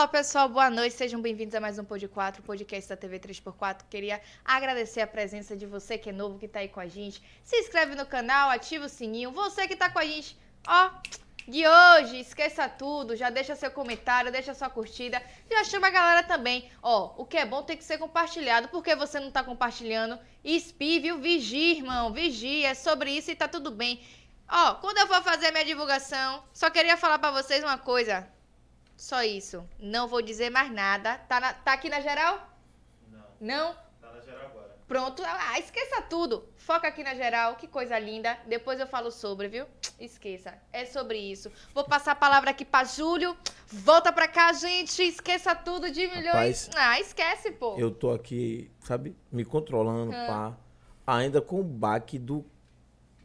Fala 0.00 0.08
pessoal, 0.08 0.48
boa 0.48 0.70
noite, 0.70 0.94
sejam 0.94 1.20
bem-vindos 1.20 1.54
a 1.54 1.60
mais 1.60 1.78
um 1.78 1.84
Pod 1.84 2.08
4, 2.08 2.42
podcast 2.42 2.88
da 2.88 2.96
TV 2.96 3.18
3x4. 3.18 3.82
Queria 3.90 4.18
agradecer 4.42 5.02
a 5.02 5.06
presença 5.06 5.54
de 5.54 5.66
você 5.66 5.98
que 5.98 6.08
é 6.08 6.12
novo, 6.12 6.38
que 6.38 6.48
tá 6.48 6.60
aí 6.60 6.68
com 6.68 6.80
a 6.80 6.86
gente. 6.86 7.22
Se 7.44 7.58
inscreve 7.58 7.94
no 7.94 8.06
canal, 8.06 8.48
ativa 8.48 8.86
o 8.86 8.88
sininho. 8.88 9.30
Você 9.30 9.68
que 9.68 9.76
tá 9.76 9.90
com 9.90 9.98
a 9.98 10.04
gente, 10.06 10.38
ó, 10.66 10.90
de 11.46 11.68
hoje, 11.68 12.18
esqueça 12.18 12.66
tudo, 12.66 13.14
já 13.14 13.28
deixa 13.28 13.54
seu 13.54 13.70
comentário, 13.70 14.32
deixa 14.32 14.54
sua 14.54 14.70
curtida, 14.70 15.22
já 15.50 15.64
chama 15.64 15.88
a 15.88 15.90
galera 15.90 16.22
também. 16.22 16.70
Ó, 16.82 17.12
o 17.18 17.26
que 17.26 17.36
é 17.36 17.44
bom 17.44 17.62
tem 17.62 17.76
que 17.76 17.84
ser 17.84 17.98
compartilhado, 17.98 18.68
porque 18.68 18.96
você 18.96 19.20
não 19.20 19.30
tá 19.30 19.44
compartilhando? 19.44 20.18
Espi, 20.42 20.98
viu? 20.98 21.18
Vigia, 21.18 21.76
irmão, 21.76 22.10
vigia, 22.10 22.68
é 22.68 22.74
sobre 22.74 23.10
isso 23.10 23.30
e 23.30 23.36
tá 23.36 23.46
tudo 23.46 23.70
bem. 23.70 24.02
Ó, 24.48 24.76
quando 24.76 24.96
eu 24.96 25.06
for 25.06 25.22
fazer 25.22 25.50
minha 25.50 25.66
divulgação, 25.66 26.42
só 26.54 26.70
queria 26.70 26.96
falar 26.96 27.18
pra 27.18 27.30
vocês 27.30 27.62
uma 27.62 27.76
coisa. 27.76 28.26
Só 29.00 29.22
isso. 29.22 29.64
Não 29.78 30.06
vou 30.06 30.20
dizer 30.20 30.50
mais 30.50 30.70
nada. 30.70 31.16
Tá, 31.26 31.40
na- 31.40 31.54
tá 31.54 31.72
aqui 31.72 31.88
na 31.88 32.00
geral? 32.00 32.50
Não, 33.10 33.24
Não? 33.40 33.74
tá 33.98 34.12
na 34.12 34.20
geral 34.20 34.44
agora. 34.50 34.76
Pronto. 34.86 35.22
Ah, 35.24 35.58
esqueça 35.58 36.02
tudo. 36.02 36.46
Foca 36.56 36.86
aqui 36.86 37.02
na 37.02 37.14
geral. 37.14 37.56
Que 37.56 37.66
coisa 37.66 37.98
linda. 37.98 38.36
Depois 38.46 38.78
eu 38.78 38.86
falo 38.86 39.10
sobre, 39.10 39.48
viu? 39.48 39.64
Esqueça. 39.98 40.52
É 40.70 40.84
sobre 40.84 41.16
isso. 41.16 41.50
Vou 41.72 41.84
passar 41.84 42.12
a 42.12 42.14
palavra 42.14 42.50
aqui 42.50 42.62
pra 42.62 42.84
Júlio. 42.84 43.34
Volta 43.68 44.12
pra 44.12 44.28
cá, 44.28 44.52
gente. 44.52 45.02
Esqueça 45.02 45.54
tudo 45.54 45.90
de 45.90 46.06
milhões. 46.08 46.66
Rapaz, 46.66 46.70
ah, 46.76 47.00
esquece, 47.00 47.52
pô. 47.52 47.76
Eu 47.78 47.90
tô 47.90 48.10
aqui, 48.12 48.70
sabe, 48.80 49.16
me 49.32 49.46
controlando, 49.46 50.12
Ah. 50.14 50.26
pá. 51.06 51.16
Ainda 51.16 51.40
com 51.40 51.58
o 51.60 51.64
baque 51.64 52.18
do 52.18 52.44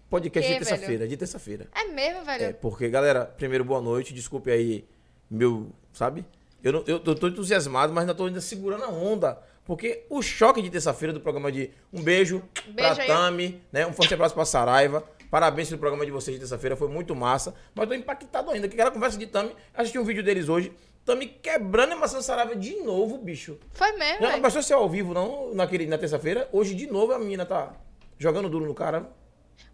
podcast 0.10 0.48
quê, 0.50 0.58
de 0.60 0.66
terça-feira. 0.66 1.06
De 1.08 1.18
terça-feira. 1.18 1.68
É 1.76 1.84
mesmo, 1.86 2.24
velho? 2.24 2.46
É, 2.46 2.54
porque, 2.54 2.88
galera, 2.90 3.26
primeiro, 3.26 3.66
boa 3.66 3.82
noite. 3.82 4.14
Desculpe 4.14 4.50
aí, 4.50 4.88
meu, 5.30 5.72
sabe? 5.94 6.26
Eu, 6.64 6.74
não, 6.74 6.84
eu, 6.88 7.02
eu 7.06 7.16
tô 7.16 7.28
entusiasmado, 7.28 7.94
mas 7.94 8.02
ainda 8.04 8.16
tô 8.16 8.26
ainda 8.26 8.42
segurando 8.42 8.84
a 8.86 8.90
onda. 8.90 9.40
Porque 9.66 10.04
o 10.10 10.22
choque 10.22 10.62
de 10.62 10.70
terça-feira 10.70 11.12
do 11.14 11.20
programa 11.20 11.52
de. 11.52 11.72
Um 11.92 12.02
beijo, 12.02 12.44
Beijo 12.68 12.96
pra. 12.96 13.06
Tami, 13.06 13.62
né? 13.72 13.86
Um 13.86 13.94
forte 13.94 14.14
abraço 14.14 14.34
pra 14.36 14.46
Saraiva. 14.46 15.04
Parabéns 15.30 15.70
pelo 15.70 15.80
programa 15.80 16.06
de 16.06 16.12
vocês 16.12 16.36
de 16.36 16.40
terça-feira, 16.40 16.76
foi 16.76 16.88
muito 16.88 17.16
massa. 17.16 17.54
Mas 17.74 17.88
tô 17.88 17.94
impactado 17.96 18.52
ainda, 18.52 18.68
que 18.68 18.76
aquela 18.76 18.92
conversa 18.92 19.18
de 19.18 19.26
Tami. 19.26 19.56
Assisti 19.74 19.98
um 19.98 20.04
vídeo 20.04 20.24
deles 20.24 20.50
hoje. 20.50 20.72
Tami 21.04 21.28
quebrando 21.28 21.94
a 21.94 21.96
maçã 21.96 22.22
Saraiva 22.22 22.56
de 22.56 22.76
novo, 22.82 23.18
bicho. 23.18 23.60
Foi 23.74 23.92
mesmo, 23.94 24.22
Já 24.22 24.32
não 24.34 24.42
bastou 24.42 24.62
ser 24.64 24.74
ao 24.74 24.90
vivo, 24.90 25.14
não, 25.14 25.54
naquele, 25.54 25.88
na 25.88 25.98
terça-feira. 25.98 26.48
Hoje, 26.52 26.74
de 26.74 26.88
novo, 26.88 27.14
a 27.14 27.20
menina 27.20 27.46
tá 27.46 27.74
jogando 28.18 28.50
duro 28.50 28.66
no 28.66 28.74
cara. 28.74 29.10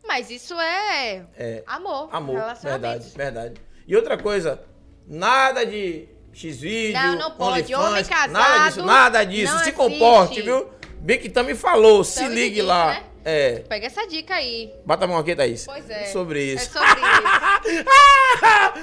Mas 0.06 0.30
isso 0.30 0.54
é, 0.60 1.26
É. 1.38 1.64
amor. 1.68 2.10
Amor, 2.12 2.42
verdade, 2.62 3.10
verdade. 3.16 3.62
E 3.88 3.96
outra 3.96 4.18
coisa, 4.18 4.62
nada 5.08 5.66
de 5.66 6.08
X-Vídeo, 6.34 6.94
Não, 6.94 7.16
não 7.18 7.32
pode. 7.32 7.74
Homem 7.76 8.04
casado 8.06 8.32
nada 8.32 8.68
disso, 8.70 8.84
nada 8.86 9.24
disso. 9.24 9.52
Se 9.54 9.60
assiste. 9.62 9.76
comporte, 9.76 10.42
viu? 10.42 10.68
Bem 11.00 11.20
que 11.20 11.30
também 11.30 11.56
falou, 11.56 12.04
se 12.04 12.28
ligue 12.28 12.62
lá. 12.62 12.88
né? 12.94 13.04
É, 13.24 13.60
Pega 13.60 13.86
essa 13.86 14.08
dica 14.08 14.34
aí. 14.34 14.74
bata 14.84 15.06
a 15.06 15.08
mão 15.08 15.18
aqui, 15.18 15.36
Thaís. 15.36 15.66
Pois 15.66 15.88
é. 15.90 16.06
Sobre 16.06 16.44
isso. 16.44 16.66
É 16.76 16.80
sobre 16.80 17.02
isso. 17.76 17.86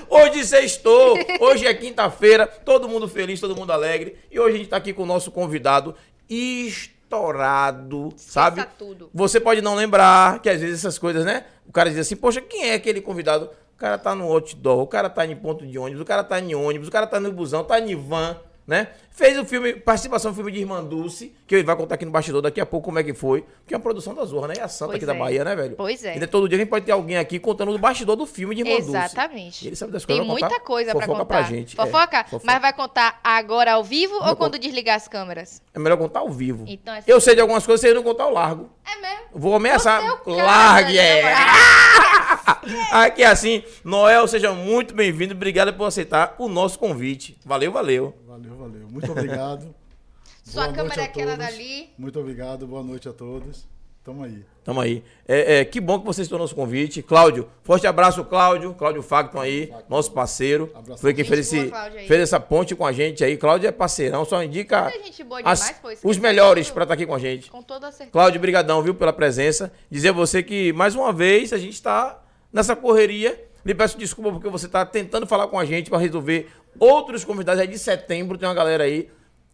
hoje 0.08 0.44
sextou, 0.44 1.18
hoje 1.40 1.66
é 1.66 1.74
quinta-feira, 1.74 2.46
todo 2.46 2.88
mundo 2.88 3.08
feliz, 3.08 3.40
todo 3.40 3.56
mundo 3.56 3.72
alegre. 3.72 4.16
E 4.30 4.38
hoje 4.38 4.54
a 4.54 4.58
gente 4.58 4.68
tá 4.70 4.76
aqui 4.76 4.92
com 4.92 5.02
o 5.02 5.06
nosso 5.06 5.32
convidado 5.32 5.94
estourado, 6.28 8.12
sabe? 8.16 8.64
tudo. 8.78 9.10
Você 9.12 9.40
pode 9.40 9.60
não 9.60 9.74
lembrar, 9.74 10.40
que 10.40 10.48
às 10.48 10.60
vezes 10.60 10.80
essas 10.80 10.98
coisas, 10.98 11.24
né? 11.24 11.44
O 11.66 11.72
cara 11.72 11.90
diz 11.90 11.98
assim, 11.98 12.14
poxa, 12.16 12.40
quem 12.40 12.70
é 12.70 12.74
aquele 12.74 13.00
convidado? 13.00 13.50
O 13.78 13.80
cara 13.80 13.96
tá 13.96 14.12
no 14.12 14.24
outdoor, 14.24 14.80
o 14.80 14.88
cara 14.88 15.08
tá 15.08 15.24
em 15.24 15.36
ponto 15.36 15.64
de 15.64 15.78
ônibus, 15.78 16.02
o 16.02 16.04
cara 16.04 16.24
tá 16.24 16.40
em 16.40 16.52
ônibus, 16.52 16.88
o 16.88 16.90
cara 16.90 17.06
tá 17.06 17.20
no 17.20 17.30
busão, 17.30 17.62
tá 17.62 17.78
em 17.78 17.94
van, 17.94 18.36
né? 18.66 18.88
Fez 19.18 19.36
o 19.36 19.44
filme, 19.44 19.72
participação 19.74 20.30
no 20.30 20.34
filme 20.36 20.52
de 20.52 20.60
Irmã 20.60 20.80
Dulce, 20.84 21.34
que 21.44 21.56
ele 21.56 21.64
vai 21.64 21.74
contar 21.74 21.96
aqui 21.96 22.04
no 22.04 22.12
bastidor 22.12 22.40
daqui 22.40 22.60
a 22.60 22.64
pouco 22.66 22.84
como 22.84 23.00
é 23.00 23.02
que 23.02 23.12
foi, 23.12 23.44
que 23.66 23.74
é 23.74 23.76
uma 23.76 23.82
produção 23.82 24.14
da 24.14 24.24
Zorra, 24.24 24.46
né? 24.46 24.54
E 24.58 24.60
a 24.60 24.68
Santa 24.68 24.90
Pois 24.92 24.96
aqui 24.98 25.06
da 25.06 25.12
é. 25.12 25.18
Bahia, 25.18 25.42
né, 25.44 25.56
velho? 25.56 25.74
Pois 25.76 26.04
é. 26.04 26.12
Ainda 26.12 26.28
todo 26.28 26.48
dia 26.48 26.56
a 26.56 26.60
gente 26.60 26.68
pode 26.68 26.84
ter 26.86 26.92
alguém 26.92 27.16
aqui 27.16 27.40
contando 27.40 27.72
o 27.72 27.78
bastidor 27.78 28.14
do 28.14 28.24
filme 28.26 28.54
de 28.54 28.60
Irmã 28.60 28.76
Dulce. 28.76 28.90
Exatamente. 28.90 29.66
Ele 29.66 29.74
sabe 29.74 29.90
das 29.90 30.04
Tem 30.04 30.18
coisas, 30.18 30.24
vai 30.32 30.40
muita 30.40 30.48
contar 30.48 30.64
coisa 30.64 30.90
pra 30.92 31.00
fofoca 31.00 31.18
contar. 31.24 31.24
pra 31.40 31.42
gente. 31.48 31.74
Fofoca? 31.74 32.16
É, 32.18 32.24
fofoca. 32.24 32.42
Mas 32.46 32.62
vai 32.62 32.72
contar 32.72 33.20
agora 33.24 33.72
ao 33.72 33.82
vivo 33.82 34.14
ou 34.14 34.36
quando 34.36 34.52
con- 34.52 34.58
desligar 34.60 34.94
as 34.94 35.08
câmeras? 35.08 35.60
É 35.74 35.80
melhor 35.80 35.96
contar 35.96 36.20
ao 36.20 36.30
vivo. 36.30 36.64
Então 36.68 36.94
é 36.94 37.02
Eu 37.04 37.20
sei 37.20 37.34
de 37.34 37.40
algumas 37.40 37.66
coisas, 37.66 37.80
você 37.80 37.92
não 37.92 38.04
contar 38.04 38.22
ao 38.22 38.32
largo. 38.32 38.70
É 38.86 39.00
mesmo? 39.00 39.24
Vou 39.34 39.52
ameaçar. 39.56 40.00
É 40.00 40.30
Largue, 40.30 40.94
né, 40.94 41.20
é. 41.22 41.34
Aqui 42.92 43.22
é 43.22 43.26
assim. 43.26 43.62
Noel, 43.84 44.26
seja 44.28 44.52
muito 44.52 44.94
bem-vindo. 44.94 45.34
Obrigado 45.34 45.72
por 45.74 45.84
aceitar 45.86 46.34
o 46.38 46.48
nosso 46.48 46.78
convite. 46.78 47.36
Valeu, 47.44 47.72
valeu. 47.72 48.14
Valeu, 48.26 48.56
valeu. 48.56 48.88
Muito 48.90 49.07
obrigado. 49.12 49.74
Sua 50.44 50.64
Boa 50.64 50.74
câmera 50.74 51.02
é 51.02 51.04
aquela 51.04 51.36
dali. 51.36 51.90
Muito 51.98 52.18
obrigado, 52.18 52.66
boa 52.66 52.82
noite 52.82 53.08
a 53.08 53.12
todos. 53.12 53.66
Tamo 54.02 54.24
aí. 54.24 54.42
Tamo 54.64 54.80
aí. 54.80 55.04
É, 55.26 55.58
é, 55.58 55.64
que 55.66 55.78
bom 55.78 56.00
que 56.00 56.06
vocês 56.06 56.24
estão 56.24 56.38
no 56.38 56.44
nosso 56.44 56.54
convite. 56.54 57.02
Cláudio, 57.02 57.46
forte 57.62 57.86
abraço, 57.86 58.24
Cláudio. 58.24 58.72
Cláudio 58.72 59.02
Facton 59.02 59.38
aí, 59.38 59.70
nosso 59.86 60.10
parceiro. 60.12 60.72
Abraço. 60.74 61.02
Foi 61.02 61.12
quem 61.12 61.24
fez, 61.24 61.40
esse, 61.40 61.70
fez 62.06 62.20
essa 62.22 62.40
ponte 62.40 62.74
com 62.74 62.86
a 62.86 62.92
gente 62.92 63.22
aí. 63.22 63.36
Cláudio 63.36 63.68
é 63.68 63.72
parceirão, 63.72 64.24
só 64.24 64.42
indica 64.42 64.84
Muita 64.84 65.04
gente 65.04 65.22
boa 65.24 65.40
demais, 65.42 65.60
as- 65.60 65.70
pô, 65.72 65.88
os 65.88 65.94
esqueci 65.94 66.20
melhores 66.20 66.70
pra 66.70 66.84
estar 66.84 66.94
aqui 66.94 67.04
com 67.04 67.14
a 67.14 67.18
gente. 67.18 67.50
Com 67.50 67.62
toda 67.62 67.90
certeza. 67.90 68.10
Cláudio, 68.10 68.40
brigadão, 68.40 68.82
viu, 68.82 68.94
pela 68.94 69.12
presença. 69.12 69.70
Dizer 69.90 70.08
a 70.08 70.12
você 70.12 70.42
que, 70.42 70.72
mais 70.72 70.94
uma 70.94 71.12
vez, 71.12 71.52
a 71.52 71.58
gente 71.58 71.74
está 71.74 72.22
nessa 72.50 72.74
correria. 72.74 73.44
Lhe 73.66 73.74
peço 73.74 73.98
desculpa 73.98 74.30
porque 74.32 74.48
você 74.48 74.64
está 74.64 74.86
tentando 74.86 75.26
falar 75.26 75.48
com 75.48 75.58
a 75.58 75.64
gente 75.66 75.90
para 75.90 75.98
resolver 75.98 76.48
outros 76.78 77.24
convidados. 77.24 77.60
Aí 77.60 77.66
de 77.66 77.78
setembro 77.78 78.38
tem 78.38 78.48
uma 78.48 78.54
galera 78.54 78.84
aí. 78.84 79.10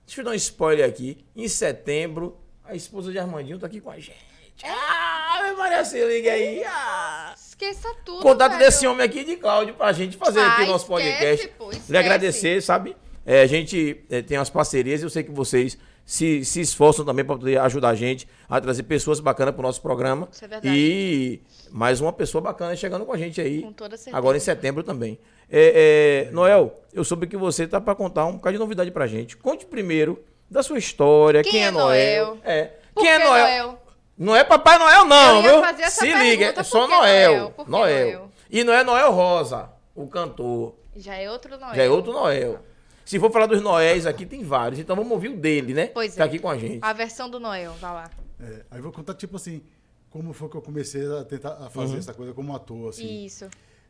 Deixa 0.07 0.21
eu 0.21 0.25
dar 0.25 0.33
um 0.33 0.35
spoiler 0.35 0.89
aqui. 0.89 1.25
Em 1.35 1.49
setembro, 1.49 2.37
a 2.65 2.75
esposa 2.75 3.11
de 3.11 3.19
Armandinho 3.19 3.59
tá 3.59 3.67
aqui 3.67 3.81
com 3.81 3.91
a 3.91 3.99
gente. 3.99 4.15
Ah, 4.63 5.41
meu 5.45 5.57
Maria, 5.57 5.85
se 5.85 6.05
liga 6.05 6.33
aí. 6.33 6.63
Ah. 6.65 7.35
Esqueça 7.37 7.89
tudo. 8.05 8.21
Contato 8.23 8.53
velho. 8.53 8.65
desse 8.65 8.87
homem 8.87 9.05
aqui 9.05 9.25
de 9.25 9.37
Cláudio 9.37 9.75
pra 9.75 9.93
gente 9.93 10.17
fazer 10.17 10.41
Ah, 10.41 10.55
aqui 10.55 10.63
o 10.63 10.67
nosso 10.67 10.93
esquece, 10.93 11.13
podcast. 11.13 11.49
pô, 11.57 11.71
esquece. 11.71 11.93
Lhe 11.93 11.99
agradecer, 11.99 12.61
sabe? 12.63 12.97
É, 13.25 13.43
a 13.43 13.47
gente 13.47 14.05
é, 14.11 14.21
tem 14.23 14.37
umas 14.37 14.51
parcerias 14.51 15.03
eu 15.03 15.09
sei 15.09 15.23
que 15.23 15.31
vocês 15.31 15.79
se, 16.05 16.45
se 16.45 16.61
esforçam 16.61 17.05
também 17.05 17.25
para 17.25 17.37
poder 17.37 17.59
ajudar 17.61 17.91
a 17.91 17.95
gente 17.95 18.29
a 18.49 18.61
trazer 18.61 18.83
pessoas 18.85 19.21
bacanas 19.21 19.55
para 19.55 19.61
o 19.61 19.63
nosso 19.63 19.81
programa. 19.81 20.29
Isso 20.31 20.45
é 20.45 20.49
verdade. 20.49 20.77
E 20.77 21.43
mais 21.71 22.01
uma 22.01 22.13
pessoa 22.13 22.43
bacana 22.43 22.77
chegando 22.77 23.07
com 23.07 23.13
a 23.13 23.17
gente 23.17 23.41
aí. 23.41 23.63
Com 23.63 23.73
toda 23.73 23.97
certeza. 23.97 24.17
Agora 24.17 24.37
em 24.37 24.41
setembro 24.41 24.83
também. 24.83 25.19
É, 25.51 26.27
é, 26.29 26.33
Noel, 26.33 26.81
eu 26.93 27.05
soube 27.05 27.27
que 27.27 27.37
você 27.37 27.67
tá 27.67 27.81
para 27.81 27.95
contar 27.95 28.27
um 28.27 28.33
bocado 28.35 28.55
de 28.55 28.59
novidade 28.59 28.91
pra 28.91 29.07
gente. 29.07 29.37
Conte 29.37 29.67
primeiro 29.67 30.23
da 30.51 30.63
sua 30.63 30.79
história, 30.79 31.43
Quem 31.43 31.53
quem, 31.53 31.65
é 31.65 31.67
é 31.67 31.71
Noel. 31.71 32.27
Noel? 32.27 32.39
É. 32.45 32.71
Por 32.95 33.03
Quem 33.03 33.11
é 33.11 33.19
que 33.19 33.25
Noel? 33.25 33.79
Não 34.17 34.37
é 34.37 34.45
Papai 34.45 34.79
Noel, 34.79 35.05
não, 35.05 35.43
viu? 35.43 35.91
Se 35.91 36.13
liga, 36.13 36.55
é 36.57 36.63
só 36.63 36.87
Noel. 36.87 37.33
Noel? 37.33 37.55
Noel. 37.67 38.07
Noel? 38.07 38.31
E 38.49 38.63
não 38.63 38.73
é 38.73 38.85
Noel 38.85 39.11
Rosa, 39.11 39.71
o 39.95 40.07
cantor. 40.07 40.77
Já 40.95 41.17
é 41.17 41.29
outro 41.29 41.59
Noel. 41.59 41.75
Já 41.75 41.83
é 41.83 41.91
outro 41.91 42.13
Noel. 42.13 42.61
Se 43.05 43.19
for 43.21 43.31
falar 43.31 43.47
dos 43.47 43.61
Noéis 43.61 44.07
aqui, 44.07 44.25
tem 44.25 44.43
vários. 44.43 44.79
Então 44.81 44.97
vamos 44.97 45.13
ouvir 45.13 45.29
o 45.29 45.37
dele, 45.37 45.75
né? 45.75 45.87
Pois 45.89 46.15
Tá 46.15 46.25
é. 46.25 46.27
aqui 46.27 46.39
com 46.39 46.49
a 46.49 46.57
gente. 46.59 46.79
A 46.83 46.93
versão 46.93 47.29
do 47.29 47.39
Noel, 47.39 47.73
vai 47.81 47.93
lá. 47.93 48.11
É, 48.41 48.45
aí 48.71 48.79
eu 48.79 48.83
vou 48.83 48.93
contar, 48.93 49.15
tipo 49.15 49.37
assim, 49.37 49.63
como 50.11 50.33
foi 50.33 50.49
que 50.49 50.57
eu 50.57 50.63
comecei 50.63 51.07
a 51.19 51.25
tentar 51.25 51.59
a 51.61 51.69
fazer 51.71 51.99
essa 51.99 52.15
coisa 52.15 52.33
como 52.33 52.55
ator, 52.55 52.89
assim. 52.91 53.25
Isso. 53.25 53.47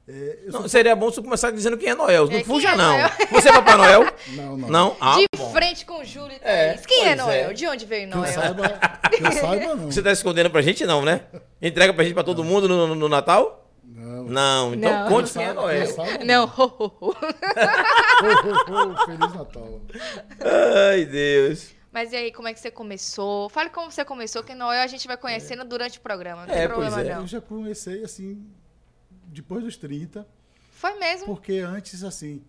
É, 0.06 0.38
eu 0.44 0.52
Não, 0.52 0.61
sou- 0.61 0.69
seria 0.69 0.94
bom 0.94 1.08
se 1.08 1.16
você 1.16 1.22
começar 1.22 1.50
dizendo 1.50 1.78
quem 1.78 1.88
é 1.88 1.94
Noel. 1.94 2.26
Não 2.26 2.37
É, 2.37 2.44
fuja, 2.44 2.70
é 2.72 2.76
não. 2.76 2.93
Noel? 2.99 3.11
Você 3.32 3.49
é 3.49 3.52
Papai 3.52 3.76
Noel? 3.76 4.02
Não, 4.37 4.56
não. 4.56 4.69
Não? 4.69 4.96
Ah, 5.00 5.17
de 5.17 5.26
bom. 5.34 5.50
frente 5.50 5.87
com 5.87 6.00
o 6.00 6.05
Júlio 6.05 6.32
e 6.32 6.40
É, 6.43 6.72
Thaís. 6.75 6.84
Quem 6.87 7.00
é 7.06 7.14
pois 7.14 7.26
Noel? 7.26 7.50
é. 7.50 7.52
De 7.55 7.67
onde 7.67 7.87
veio 7.87 8.08
Que 8.08 8.14
eu 8.14 8.19
Noel? 8.20 8.32
saiba, 8.34 8.69
que 9.10 9.22
eu 9.25 9.32
saiba, 9.32 9.75
não. 9.76 9.87
Você 9.90 10.02
tá 10.02 10.12
escondendo 10.12 10.50
pra 10.50 10.60
gente, 10.60 10.84
não, 10.84 11.02
né? 11.06 11.22
Entrega 11.62 11.94
pra 11.94 12.05
gente 12.05 12.12
pra 12.12 12.22
todo 12.22 12.44
mundo 12.44 12.69
no, 12.69 12.87
no- 12.88 12.94
no 12.94 13.08
Natal? 13.08 13.63
Não. 13.86 14.25
Não. 14.25 14.75
Então 14.75 14.90
Não. 15.04 15.08
conte 15.08 15.32
Quem 15.32 15.42
é 15.44 15.52
Noel. 15.52 15.86
Não, 16.25 16.44
ho, 16.44 16.64
ho, 16.78 16.96
ho. 17.00 17.08
Ho, 17.10 18.72
ho, 18.72 18.92
ho, 18.92 19.04
Feliz 19.06 19.34
Natal. 19.34 19.81
Ai, 20.90 21.04
Deus. 21.04 21.72
Mas 21.92 22.12
e 22.12 22.16
aí, 22.16 22.32
como 22.32 22.48
é 22.48 22.52
que 22.54 22.58
você 22.60 22.70
começou? 22.70 23.48
Fale 23.48 23.70
como 23.70 23.90
você 23.90 24.04
começou, 24.04 24.42
que 24.42 24.54
Noel 24.54 24.82
a 24.82 24.86
gente 24.86 25.06
vai 25.06 25.16
conhecendo 25.16 25.64
durante 25.64 25.98
o 25.98 26.00
programa. 26.00 26.44
Não 26.46 26.52
É, 26.54 26.66
tem 26.66 26.75
pois 26.75 26.88
problema, 26.88 27.08
é. 27.10 27.14
não. 27.14 27.22
Eu 27.22 27.26
já 27.28 27.40
comecei, 27.40 28.02
assim, 28.02 28.44
depois 29.26 29.62
dos 29.62 29.76
30, 29.76 30.26
Foi 30.72 30.94
mesmo. 30.98 31.26
porque 31.26 31.58
antes, 31.58 32.02
assim, 32.02 32.42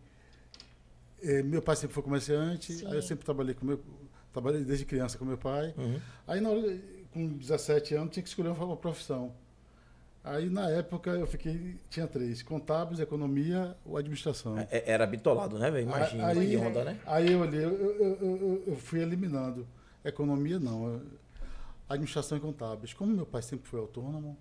eh, 1.21 1.43
meu 1.43 1.61
pai 1.61 1.75
sempre 1.75 1.93
foi 1.93 2.01
comerciante, 2.01 2.73
Sim. 2.73 2.87
aí 2.87 2.95
eu 2.95 3.01
sempre 3.03 3.23
trabalhei 3.23 3.53
com 3.53 3.65
meu... 3.65 3.79
Trabalhei 4.33 4.65
desde 4.65 4.83
criança 4.83 5.17
com 5.17 5.23
meu 5.23 5.37
pai. 5.37 5.73
Uhum. 5.77 5.97
Aí, 6.27 6.41
na 6.41 6.49
hora, 6.49 6.77
com 7.13 7.25
17 7.37 7.95
anos, 7.95 8.11
tinha 8.13 8.21
que 8.21 8.27
escolher 8.27 8.49
uma 8.49 8.75
profissão. 8.75 9.33
Aí, 10.27 10.50
na 10.50 10.68
época, 10.72 11.12
eu 11.12 11.27
fiquei... 11.27 11.77
Tinha 11.88 12.07
três. 12.07 12.42
Contábeis, 12.42 13.00
economia 13.00 13.77
ou 13.86 13.95
administração. 13.95 14.57
É- 14.57 14.83
Era 14.92 15.06
bitolado, 15.06 15.60
né, 15.60 15.69
velho? 15.69 15.88
Imagina. 15.88 16.25
Aí- 16.27 16.50
que 16.50 16.57
onda, 16.57 16.83
né? 16.83 17.00
Aí 17.06 17.31
eu 17.31 17.39
olhei, 17.42 17.63
eu, 17.63 17.69
eu, 17.69 18.18
eu- 18.19 18.63
eu- 18.66 18.75
fui 18.75 19.01
eliminando. 19.01 19.68
Economia, 20.04 20.57
não. 20.60 21.00
Administração 21.88 22.38
e 22.39 22.42
contábeis. 22.42 22.92
Como 22.94 23.13
meu 23.13 23.25
pai 23.27 23.44
sempre 23.44 23.68
foi 23.68 23.80
autônomo, 23.80 24.36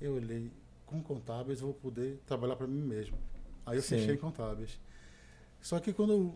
eu 0.00 0.14
olhei, 0.14 0.50
com 0.84 1.00
contábeis 1.00 1.60
eu 1.60 1.66
vou 1.68 1.74
poder 1.74 2.20
trabalhar 2.26 2.56
para 2.56 2.66
mim 2.66 2.82
mesmo. 2.82 3.16
Aí 3.64 3.76
eu 3.78 3.82
Sim. 3.82 3.98
fechei 3.98 4.14
em 4.14 4.18
contábeis. 4.18 4.80
Só 5.60 5.78
que 5.78 5.92
quando 5.92 6.34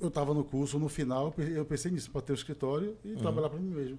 eu 0.00 0.06
estava 0.08 0.32
no 0.32 0.44
curso, 0.44 0.78
no 0.78 0.88
final, 0.88 1.26
eu 1.26 1.32
pe- 1.32 1.50
eu 1.52 1.64
pensei 1.64 1.90
nisso, 1.90 2.10
para 2.12 2.20
ter 2.22 2.32
um 2.32 2.36
escritório 2.36 2.96
e 3.04 3.16
trabalhar 3.16 3.50
para 3.50 3.58
mim 3.58 3.70
mesmo. 3.70 3.98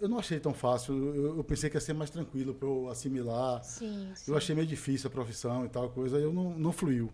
Eu 0.00 0.08
não 0.08 0.18
achei 0.18 0.38
tão 0.38 0.54
fácil, 0.54 0.94
eu, 1.14 1.36
eu 1.38 1.44
pensei 1.44 1.68
que 1.68 1.76
ia 1.76 1.80
ser 1.80 1.92
mais 1.92 2.08
tranquilo 2.10 2.54
para 2.54 2.68
eu 2.68 2.88
assimilar. 2.88 3.62
Sim, 3.64 4.10
sim. 4.14 4.30
Eu 4.30 4.36
achei 4.36 4.54
meio 4.54 4.66
difícil 4.66 5.08
a 5.08 5.10
profissão 5.10 5.64
e 5.64 5.68
tal 5.68 5.88
coisa, 5.90 6.18
eu 6.18 6.32
não, 6.32 6.50
não 6.50 6.72
fluiu. 6.72 7.10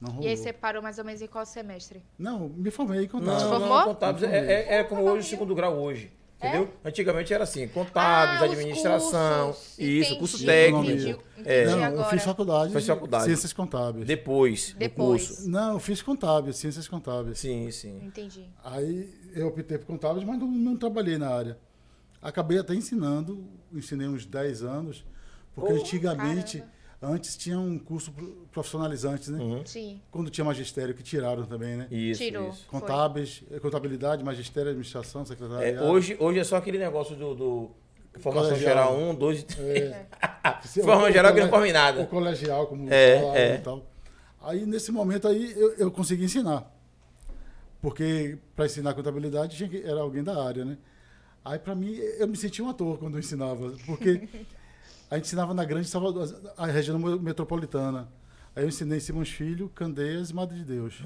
Não 0.00 0.10
rolou. 0.10 0.26
E 0.26 0.28
aí 0.30 0.36
você 0.36 0.52
parou 0.52 0.82
mais 0.82 0.98
ou 0.98 1.04
menos 1.04 1.22
em 1.22 1.26
qual 1.26 1.46
semestre? 1.46 2.02
Não, 2.18 2.48
me 2.48 2.70
formei 2.70 2.98
em 2.98 3.02
Não, 3.02 3.08
contábil. 3.08 3.40
Não, 3.48 3.58
formou? 3.60 3.84
contábeis 3.84 4.24
é, 4.24 4.52
é, 4.52 4.74
é 4.80 4.84
como 4.84 5.02
hoje 5.02 5.26
o 5.26 5.30
segundo 5.30 5.54
grau 5.54 5.76
hoje. 5.78 6.12
Entendeu? 6.38 6.68
Antigamente 6.84 7.32
era 7.32 7.44
assim, 7.44 7.66
contábeis, 7.68 8.42
Ah, 8.42 8.44
administração, 8.44 9.46
cursos. 9.46 9.78
isso, 9.78 10.04
Entendi, 10.10 10.18
curso 10.18 10.44
técnico. 10.44 10.90
Entendi, 10.90 11.18
É. 11.48 11.62
entendi 11.62 11.76
Não, 11.80 11.84
eu 11.94 12.04
fiz 12.04 12.22
faculdade, 12.24 12.72
Fez 12.72 12.86
faculdade. 12.86 13.22
de 13.24 13.30
ciências 13.30 13.52
contábeis. 13.54 14.06
Depois, 14.06 14.72
do 14.72 14.78
Depois. 14.78 15.28
curso. 15.28 15.48
Não, 15.48 15.72
eu 15.72 15.80
fiz 15.80 16.02
contábeis, 16.02 16.56
ciências 16.56 16.86
contábeis. 16.86 17.38
Sim, 17.38 17.70
sim. 17.70 18.04
Entendi. 18.04 18.44
Aí 18.62 19.08
eu 19.34 19.46
optei 19.46 19.78
por 19.78 19.86
contábeis, 19.86 20.26
mas 20.26 20.38
não, 20.38 20.46
não 20.46 20.76
trabalhei 20.76 21.16
na 21.16 21.30
área. 21.30 21.58
Acabei 22.28 22.58
até 22.58 22.74
ensinando, 22.74 23.44
ensinei 23.72 24.08
uns 24.08 24.26
10 24.26 24.64
anos, 24.64 25.04
porque 25.54 25.72
Oh, 25.72 25.76
antigamente, 25.76 26.58
caramba. 26.58 27.14
antes 27.14 27.36
tinha 27.36 27.56
um 27.56 27.78
curso 27.78 28.10
pro- 28.10 28.48
profissionalizante, 28.50 29.30
né? 29.30 29.38
Uhum. 29.38 29.64
Sim. 29.64 30.00
Quando 30.10 30.28
tinha 30.28 30.44
magistério, 30.44 30.92
que 30.92 31.04
tiraram 31.04 31.44
também, 31.46 31.76
né? 31.76 31.86
Isso, 31.88 32.20
Tirou. 32.24 32.48
isso. 32.48 32.64
Foi. 32.68 32.80
Contábeis, 32.80 33.44
eh, 33.48 33.60
contabilidade, 33.60 34.24
magistério, 34.24 34.70
administração, 34.70 35.22
É, 35.22 35.24
secretariado. 35.26 35.86
hoje, 35.86 36.16
hoje 36.18 36.40
é 36.40 36.44
só 36.44 36.56
aquele 36.56 36.78
negócio 36.78 37.14
do, 37.14 37.32
do 37.36 37.70
formação 38.18 38.48
Colegial. 38.50 38.74
geral 38.74 38.98
1, 38.98 39.14
2 39.14 39.40
e 39.40 39.42
3. 39.44 39.82
É, 39.92 40.06
Forma 40.82 41.04
o- 41.06 41.12
geral 41.12 41.32
que 41.32 41.40
não 41.44 41.64
em 41.64 41.72
nada. 41.72 42.02
O 42.02 42.06
colegial, 42.08 42.66
como 42.66 42.92
É, 42.92 43.20
falaram 43.20 43.38
é. 43.40 43.54
e 43.54 43.58
tal. 43.58 43.86
Aí, 44.42 44.66
nesse 44.66 44.90
momento 44.90 45.28
aí, 45.28 45.52
eu, 45.56 45.74
eu 45.74 45.90
consegui 45.92 46.24
ensinar. 46.24 46.72
Porque 47.80 48.36
para 48.56 48.66
ensinar 48.66 48.94
contabilidade 48.94 49.56
tinha 49.56 49.68
que, 49.68 49.80
era 49.82 50.00
alguém 50.00 50.24
da 50.24 50.44
área, 50.44 50.64
né? 50.64 50.76
Aí, 51.48 51.58
para 51.60 51.74
mim, 51.76 51.92
eu 51.94 52.26
me 52.26 52.36
sentia 52.36 52.64
um 52.64 52.68
ator 52.68 52.98
quando 52.98 53.14
eu 53.14 53.20
ensinava. 53.20 53.72
Porque 53.86 54.28
a 55.10 55.14
gente 55.16 55.26
ensinava 55.26 55.54
na 55.54 55.64
Grande 55.64 55.86
Salvador, 55.88 56.52
a 56.56 56.66
região 56.66 56.98
metropolitana. 56.98 58.08
Aí 58.54 58.64
eu 58.64 58.68
ensinei 58.68 58.98
Simões 58.98 59.28
Filho, 59.28 59.68
Candeias 59.68 60.30
e 60.30 60.34
Madre 60.34 60.58
de 60.58 60.64
Deus. 60.64 61.00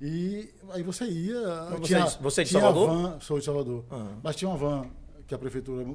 E 0.00 0.52
aí 0.70 0.82
você 0.82 1.04
ia... 1.06 1.40
Você 1.78 1.94
é 1.96 2.04
de- 2.04 2.18
você 2.22 2.40
é 2.40 2.44
de 2.44 2.50
tinha 2.50 2.60
Salvador? 2.60 2.88
Van, 2.88 3.20
sou 3.20 3.38
de 3.38 3.44
Salvador. 3.44 3.84
Ah. 3.90 4.12
Mas 4.22 4.36
tinha 4.36 4.48
uma 4.48 4.56
van 4.56 4.86
que 5.26 5.34
a 5.34 5.38
prefeitura 5.38 5.86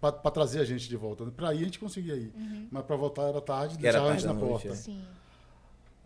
para 0.00 0.30
trazer 0.30 0.60
a 0.60 0.64
gente 0.64 0.88
de 0.88 0.96
volta. 0.96 1.24
Para 1.26 1.54
ir 1.54 1.62
a 1.62 1.64
gente 1.64 1.78
conseguia 1.78 2.14
ir, 2.14 2.32
mas 2.70 2.84
para 2.84 2.94
voltar 2.96 3.22
era 3.22 3.40
tarde, 3.40 3.76
deixava 3.78 4.10
a 4.10 4.12
gente 4.12 4.26
na 4.26 4.34
porta. 4.34 4.68
é. 4.68 4.74
Sim. 4.74 5.02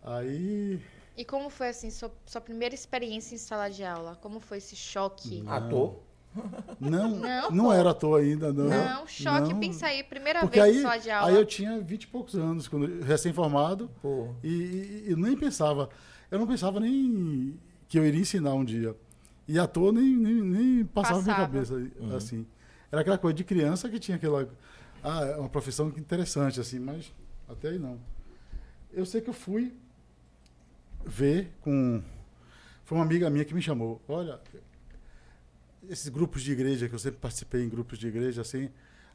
Aí 0.03 0.81
E 1.15 1.23
como 1.25 1.49
foi, 1.49 1.67
assim, 1.69 1.89
sua, 1.91 2.11
sua 2.25 2.41
primeira 2.41 2.73
experiência 2.73 3.35
em 3.35 3.37
sala 3.37 3.69
de 3.69 3.83
aula? 3.83 4.15
Como 4.21 4.39
foi 4.39 4.57
esse 4.57 4.75
choque? 4.75 5.43
Ator. 5.47 5.99
não, 6.79 7.09
Não, 7.19 7.51
não, 7.51 7.73
era 7.73 7.91
à 7.91 7.93
toa 7.93 8.19
ainda 8.19 8.53
não. 8.53 8.65
Não, 8.69 9.07
choque, 9.07 9.53
Não. 9.53 9.59
pensa 9.59 9.87
aí, 9.87 10.03
primeira 10.03 10.39
Porque 10.41 10.59
vez 10.61 10.75
em 10.75 10.77
aí, 10.79 10.83
sala 10.83 10.97
de 10.99 11.09
aula. 11.11 11.29
aí 11.29 11.35
eu 11.35 11.45
tinha 11.45 11.79
20 11.81 12.03
e 12.03 12.07
poucos 12.07 12.35
anos, 12.35 12.67
quando 12.67 13.01
recém-formado, 13.03 13.89
Pô. 14.01 14.33
e, 14.43 14.47
e, 15.07 15.11
e 15.11 15.15
nem 15.15 15.35
pensava, 15.35 15.89
eu 16.29 16.39
não 16.39 16.47
pensava 16.47 16.79
nem 16.79 17.59
que 17.87 17.99
eu 17.99 18.05
iria 18.05 18.21
ensinar 18.21 18.53
um 18.53 18.63
dia. 18.63 18.95
E 19.47 19.59
à 19.59 19.67
toa 19.67 19.91
nem, 19.91 20.15
nem, 20.15 20.35
nem 20.41 20.85
passava 20.85 21.17
na 21.17 21.23
minha 21.23 21.35
Passava. 21.35 21.51
cabeça, 21.81 22.15
assim. 22.15 22.45
Era 22.91 23.01
aquela 23.01 23.17
coisa 23.17 23.35
de 23.35 23.43
criança 23.43 23.89
que 23.89 23.99
tinha 23.99 24.15
aquela, 24.15 24.47
ah, 25.03 25.25
é 25.25 25.35
uma 25.37 25.49
profissão 25.49 25.89
interessante, 25.97 26.59
assim, 26.59 26.79
mas 26.79 27.11
até 27.49 27.69
aí 27.69 27.79
não. 27.79 27.99
Eu 28.93 29.05
sei 29.05 29.19
que 29.19 29.29
eu 29.29 29.33
fui 29.33 29.73
ver 31.05 31.51
com, 31.61 32.01
foi 32.85 32.97
uma 32.97 33.03
amiga 33.03 33.29
minha 33.29 33.43
que 33.43 33.53
me 33.53 33.61
chamou, 33.61 34.01
olha, 34.07 34.39
esses 35.89 36.09
grupos 36.09 36.41
de 36.41 36.51
igreja, 36.51 36.87
que 36.87 36.95
eu 36.95 36.99
sempre 36.99 37.19
participei 37.19 37.63
em 37.63 37.69
grupos 37.69 37.97
de 37.97 38.07
igreja, 38.07 38.41
assim, 38.41 38.69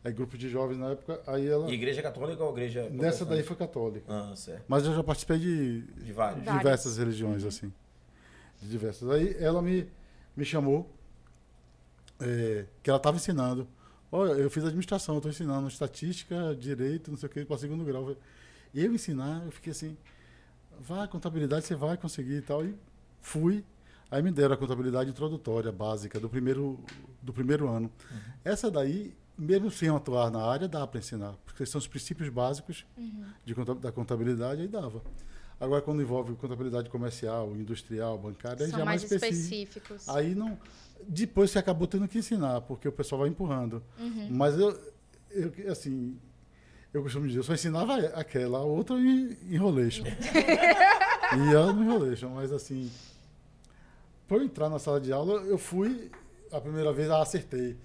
aí 0.04 0.12
grupos 0.12 0.38
de 0.38 0.48
jovens 0.48 0.78
na 0.78 0.90
época, 0.90 1.20
aí 1.26 1.46
ela, 1.46 1.66
De 1.66 1.74
igreja 1.74 2.02
católica 2.02 2.42
ou 2.42 2.52
igreja. 2.52 2.88
nessa 2.90 3.24
daí 3.24 3.42
foi 3.42 3.56
católica. 3.56 4.04
Ah, 4.08 4.34
certo. 4.36 4.64
Mas 4.68 4.84
eu 4.84 4.94
já 4.94 5.02
participei 5.02 5.38
de 5.38 5.82
De. 5.82 6.12
Várias. 6.12 6.44
diversas 6.44 6.96
religiões, 6.98 7.44
assim. 7.44 7.72
De 8.60 8.68
diversas. 8.68 9.08
Aí 9.10 9.36
ela 9.38 9.60
me, 9.62 9.88
me 10.36 10.44
chamou, 10.44 10.90
é, 12.20 12.66
que 12.82 12.90
ela 12.90 12.98
estava 12.98 13.16
ensinando. 13.16 13.66
Olha, 14.10 14.32
eu 14.32 14.48
fiz 14.48 14.64
administração, 14.64 15.16
estou 15.16 15.30
ensinando 15.30 15.66
estatística, 15.68 16.54
direito, 16.58 17.10
não 17.10 17.18
sei 17.18 17.28
o 17.28 17.32
que, 17.32 17.44
para 17.44 17.58
segundo 17.58 17.84
grau. 17.84 18.16
E 18.72 18.84
eu 18.84 18.92
ensinar, 18.94 19.44
eu 19.44 19.50
fiquei 19.50 19.72
assim, 19.72 19.96
vai, 20.78 21.08
contabilidade 21.08 21.66
você 21.66 21.74
vai 21.74 21.96
conseguir 21.96 22.36
e 22.36 22.42
tal. 22.42 22.64
E 22.64 22.74
fui. 23.20 23.64
Aí 24.10 24.22
me 24.22 24.30
deram 24.30 24.54
a 24.54 24.56
contabilidade 24.56 25.10
introdutória, 25.10 25.72
básica, 25.72 26.20
do 26.20 26.28
primeiro, 26.28 26.78
do 27.22 27.32
primeiro 27.32 27.68
ano. 27.68 27.90
Essa 28.44 28.70
daí, 28.70 29.14
mesmo 29.36 29.70
sem 29.70 29.88
eu 29.88 29.96
atuar 29.96 30.30
na 30.30 30.42
área, 30.44 30.68
dá 30.68 30.86
para 30.86 30.98
ensinar, 31.00 31.34
porque 31.44 31.66
são 31.66 31.78
os 31.78 31.86
princípios 31.88 32.28
básicos 32.28 32.86
de 33.44 33.54
conta- 33.54 33.74
da 33.74 33.90
contabilidade, 33.92 34.62
aí 34.62 34.68
dava. 34.68 35.02
Agora, 35.58 35.80
quando 35.82 36.02
envolve 36.02 36.34
contabilidade 36.36 36.88
comercial, 36.90 37.50
industrial, 37.56 38.16
bancária, 38.18 38.64
aí 38.64 38.70
São 38.70 38.78
já 38.78 38.82
é 38.82 38.86
mais 38.86 39.02
mais 39.02 39.10
específico. 39.12 39.78
específicos. 39.78 40.08
Aí 40.08 40.34
não. 40.34 40.58
Depois 41.08 41.50
você 41.50 41.58
acabou 41.58 41.86
tendo 41.88 42.06
que 42.06 42.18
ensinar, 42.18 42.60
porque 42.62 42.86
o 42.86 42.92
pessoal 42.92 43.20
vai 43.22 43.28
empurrando. 43.30 43.82
Uhum. 43.98 44.28
Mas 44.30 44.58
eu, 44.58 44.78
eu, 45.30 45.72
assim, 45.72 46.16
eu 46.92 47.02
costumo 47.02 47.26
dizer, 47.26 47.38
eu 47.40 47.42
só 47.42 47.54
ensinava 47.54 47.96
aquela, 48.08 48.58
a 48.58 48.62
outra 48.62 48.96
em 48.98 49.36
enrolation. 49.50 50.04
e 51.48 51.52
eu 51.52 51.72
no 51.72 51.82
enrolation, 51.82 52.30
mas 52.30 52.52
assim, 52.52 52.90
por 54.26 54.38
eu 54.38 54.44
entrar 54.44 54.68
na 54.68 54.78
sala 54.78 55.00
de 55.00 55.12
aula, 55.12 55.42
eu 55.42 55.58
fui, 55.58 56.10
a 56.52 56.60
primeira 56.60 56.92
vez, 56.92 57.10
ah, 57.10 57.22
acertei. 57.22 57.76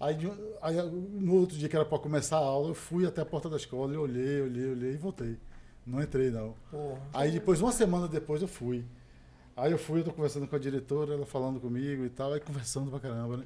Aí, 0.00 0.16
aí, 0.62 0.76
no 0.82 1.34
outro 1.34 1.56
dia 1.56 1.68
que 1.68 1.74
era 1.74 1.84
para 1.84 1.98
começar 1.98 2.36
a 2.36 2.40
aula, 2.40 2.68
eu 2.68 2.74
fui 2.74 3.06
até 3.06 3.20
a 3.20 3.26
porta 3.26 3.48
da 3.48 3.56
escola 3.56 3.92
e 3.92 3.96
olhei, 3.96 4.40
olhei, 4.42 4.70
olhei 4.70 4.92
e 4.92 4.96
voltei. 4.96 5.36
Não 5.84 6.00
entrei, 6.02 6.30
não. 6.30 6.54
Porra. 6.70 7.00
Aí 7.12 7.30
depois, 7.30 7.60
uma 7.60 7.72
semana 7.72 8.06
depois, 8.06 8.42
eu 8.42 8.48
fui. 8.48 8.84
Aí 9.56 9.72
eu 9.72 9.78
fui, 9.78 10.00
eu 10.00 10.04
tô 10.04 10.12
conversando 10.12 10.46
com 10.46 10.54
a 10.54 10.58
diretora, 10.58 11.14
ela 11.14 11.26
falando 11.26 11.58
comigo 11.58 12.04
e 12.04 12.10
tal, 12.10 12.32
aí 12.32 12.40
conversando 12.40 12.90
pra 12.90 13.00
caramba, 13.00 13.38
né? 13.38 13.44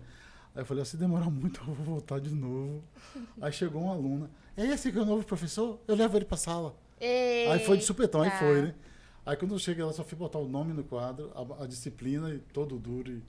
Aí 0.55 0.61
eu 0.61 0.67
falei, 0.67 0.85
se 0.85 0.99
demorar 0.99 1.31
muito, 1.31 1.61
eu 1.61 1.73
vou 1.73 1.87
voltar 1.87 2.21
de 2.21 2.35
novo. 2.35 2.83
Aí 3.41 3.51
chegou 3.51 3.81
uma 3.81 3.95
aluna, 3.95 4.31
é 4.55 4.67
esse 4.67 4.93
que 4.93 4.99
é 4.99 5.01
o 5.01 5.07
novo 5.07 5.25
professor? 5.25 5.79
Eu 5.89 5.95
levo 5.95 6.19
ele 6.19 6.27
pra 6.27 6.37
sala. 6.37 6.75
Aí 7.51 7.65
foi 7.65 7.79
de 7.79 7.85
supetão, 7.85 8.21
aí 8.21 8.31
foi, 8.39 8.63
né? 8.63 8.75
Aí 9.25 9.37
quando 9.37 9.55
eu 9.55 9.59
cheguei 9.59 9.85
lá, 9.85 9.93
só 9.93 10.03
fui 10.03 10.19
botar 10.19 10.39
o 10.39 10.49
nome 10.49 10.73
no 10.73 10.83
quadro, 10.83 11.31
a, 11.35 11.65
a 11.65 11.67
disciplina 11.67 12.31
e 12.35 12.39
todo 12.39 12.79
duro. 12.79 13.11
E... 13.13 13.23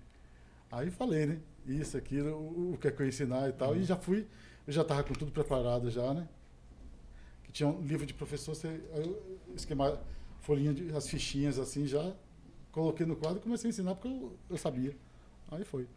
Aí 0.71 0.89
falei, 0.89 1.25
né? 1.25 1.39
Isso, 1.67 1.95
aquilo, 1.95 2.31
o, 2.35 2.73
o 2.73 2.77
que 2.77 2.87
é 2.87 2.91
que 2.91 3.01
eu 3.01 3.05
ia 3.05 3.09
ensinar 3.09 3.47
e 3.47 3.53
tal. 3.53 3.75
E 3.75 3.83
já 3.83 3.95
fui, 3.95 4.27
eu 4.65 4.73
já 4.73 4.83
tava 4.83 5.03
com 5.03 5.13
tudo 5.13 5.31
preparado 5.31 5.89
já, 5.91 6.13
né? 6.13 6.27
Que 7.43 7.51
tinha 7.51 7.69
um 7.69 7.81
livro 7.81 8.05
de 8.05 8.13
professor, 8.13 8.55
você, 8.55 8.81
eu, 8.95 9.39
esquema, 9.55 10.01
folhinha, 10.41 10.73
de, 10.73 10.93
as 10.95 11.07
fichinhas 11.07 11.59
assim, 11.59 11.85
já 11.85 12.13
coloquei 12.71 13.05
no 13.05 13.15
quadro 13.15 13.37
e 13.37 13.41
comecei 13.41 13.69
a 13.69 13.71
ensinar 13.71 13.93
porque 13.95 14.07
eu, 14.07 14.35
eu 14.49 14.57
sabia. 14.57 14.97
Aí 15.51 15.63
foi. 15.63 15.87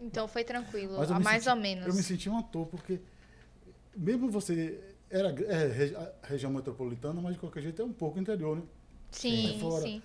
Então 0.00 0.28
foi 0.28 0.44
tranquilo, 0.44 0.96
Mas 0.96 1.10
mais 1.10 1.42
senti- 1.42 1.54
ou 1.54 1.60
menos. 1.60 1.86
Eu 1.86 1.94
me 1.94 2.02
senti 2.02 2.30
um 2.30 2.38
ator, 2.38 2.66
porque 2.66 3.00
mesmo 3.96 4.30
você 4.30 4.80
era 5.10 5.28
é, 5.44 6.06
região 6.22 6.52
metropolitana, 6.52 7.20
mas 7.20 7.34
de 7.34 7.40
qualquer 7.40 7.62
jeito 7.62 7.82
é 7.82 7.84
um 7.84 7.92
pouco 7.92 8.18
interior, 8.18 8.56
né? 8.56 8.62
Sim, 9.10 9.56
É 9.56 9.58
fora. 9.58 9.82
sim. 9.82 10.02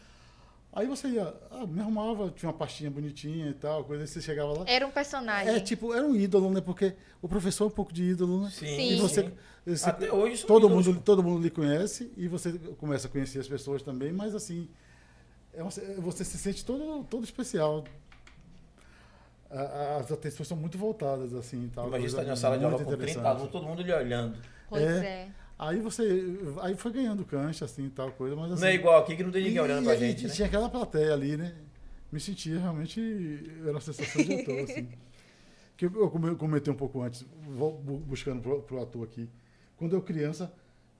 Aí 0.73 0.87
você 0.87 1.07
ia, 1.07 1.33
ah, 1.51 1.65
me 1.65 1.79
arrumava, 1.79 2.29
tinha 2.35 2.49
uma 2.51 2.57
pastinha 2.57 2.91
bonitinha 2.91 3.47
e 3.47 3.53
tal, 3.53 3.85
coisa, 3.85 4.03
aí 4.03 4.07
você 4.07 4.21
chegava 4.21 4.51
lá. 4.51 4.65
Era 4.67 4.85
um 4.85 4.91
personagem. 4.91 5.53
É 5.53 5.59
tipo, 5.61 5.93
era 5.93 6.05
um 6.05 6.13
ídolo, 6.13 6.51
né? 6.51 6.59
Porque 6.59 6.93
o 7.21 7.29
professor 7.29 7.63
é 7.63 7.67
um 7.67 7.71
pouco 7.71 7.93
de 7.93 8.03
ídolo, 8.03 8.43
né? 8.43 8.49
Sim. 8.51 8.65
Sim. 8.65 8.89
E 8.91 8.95
você, 8.99 9.31
você- 9.65 9.89
Até 9.89 10.11
hoje 10.11 10.37
são 10.39 10.47
todo 10.47 10.65
ídolos. 10.67 10.87
mundo, 10.87 11.01
todo 11.01 11.23
mundo 11.23 11.41
lhe 11.41 11.49
conhece 11.49 12.11
e 12.17 12.27
você 12.27 12.51
começa 12.77 13.07
a 13.07 13.09
conhecer 13.09 13.39
as 13.39 13.47
pessoas 13.47 13.81
também, 13.83 14.11
mas 14.11 14.35
assim, 14.35 14.67
é 15.53 15.61
uma- 15.61 15.71
você 15.99 16.25
se 16.25 16.37
sente 16.37 16.65
todo, 16.65 17.05
todo 17.05 17.23
especial. 17.23 17.85
A- 19.49 19.97
As 20.01 20.11
atenções 20.11 20.47
são 20.49 20.57
muito 20.57 20.77
voltadas, 20.77 21.33
assim, 21.33 21.65
e 21.65 21.69
tal. 21.69 21.87
Imagina 21.87 22.09
você 22.09 22.15
coisa 22.15 22.25
tá 22.25 22.31
na 22.31 22.35
sala 22.35 22.57
de 22.57 22.65
aula 22.65 22.77
com 22.77 22.83
30 22.83 22.95
interessante. 23.03 23.25
alunos, 23.25 23.51
todo 23.51 23.65
mundo 23.65 23.81
lhe 23.81 23.93
olhando. 23.93 24.37
Pois 24.67 24.83
É. 24.83 25.05
é. 25.07 25.29
Aí 25.57 25.79
você, 25.79 26.23
aí 26.61 26.75
foi 26.75 26.91
ganhando 26.91 27.23
cancha, 27.23 27.63
assim, 27.65 27.85
e 27.85 27.89
tal 27.89 28.11
coisa, 28.11 28.35
mas 28.35 28.51
assim... 28.51 28.61
Não 28.61 28.67
é 28.67 28.73
igual 28.75 29.01
aqui 29.01 29.15
que 29.15 29.23
não 29.23 29.31
tem 29.31 29.41
ninguém 29.43 29.57
e- 29.57 29.61
olhando 29.61 29.85
pra 29.85 29.95
gente, 29.95 30.25
e 30.25 30.27
né? 30.27 30.33
tinha 30.33 30.47
aquela 30.47 30.69
plateia 30.69 31.13
ali, 31.13 31.37
né? 31.37 31.55
Me 32.11 32.19
sentia 32.19 32.59
realmente, 32.59 32.99
era 33.61 33.71
uma 33.71 33.81
sensação 33.81 34.21
de 34.23 34.33
ator, 34.33 34.59
assim. 34.59 34.87
Que 35.77 35.87
eu, 35.87 35.91
eu 35.93 36.09
come- 36.09 36.35
comentei 36.35 36.71
um 36.71 36.75
pouco 36.77 37.01
antes, 37.01 37.25
buscando 38.05 38.41
pro, 38.41 38.61
pro 38.61 38.81
ator 38.81 39.03
aqui. 39.03 39.29
Quando 39.75 39.93
eu 39.93 40.01
criança, 40.01 40.53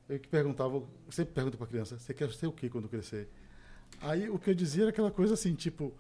eu 0.10 0.20
que 0.20 0.28
perguntava, 0.28 0.84
sempre 1.10 1.34
pergunto 1.34 1.58
pra 1.58 1.66
criança, 1.66 1.98
você 1.98 2.14
quer 2.14 2.30
ser 2.34 2.48
o 2.48 2.52
quê 2.52 2.68
quando 2.70 2.90
crescer? 2.90 3.30
Aí 4.02 4.30
o 4.30 4.38
que 4.38 4.50
eu 4.50 4.54
dizia 4.54 4.84
era 4.84 4.90
aquela 4.90 5.10
coisa 5.12 5.34
assim, 5.34 5.56
tipo, 5.56 5.94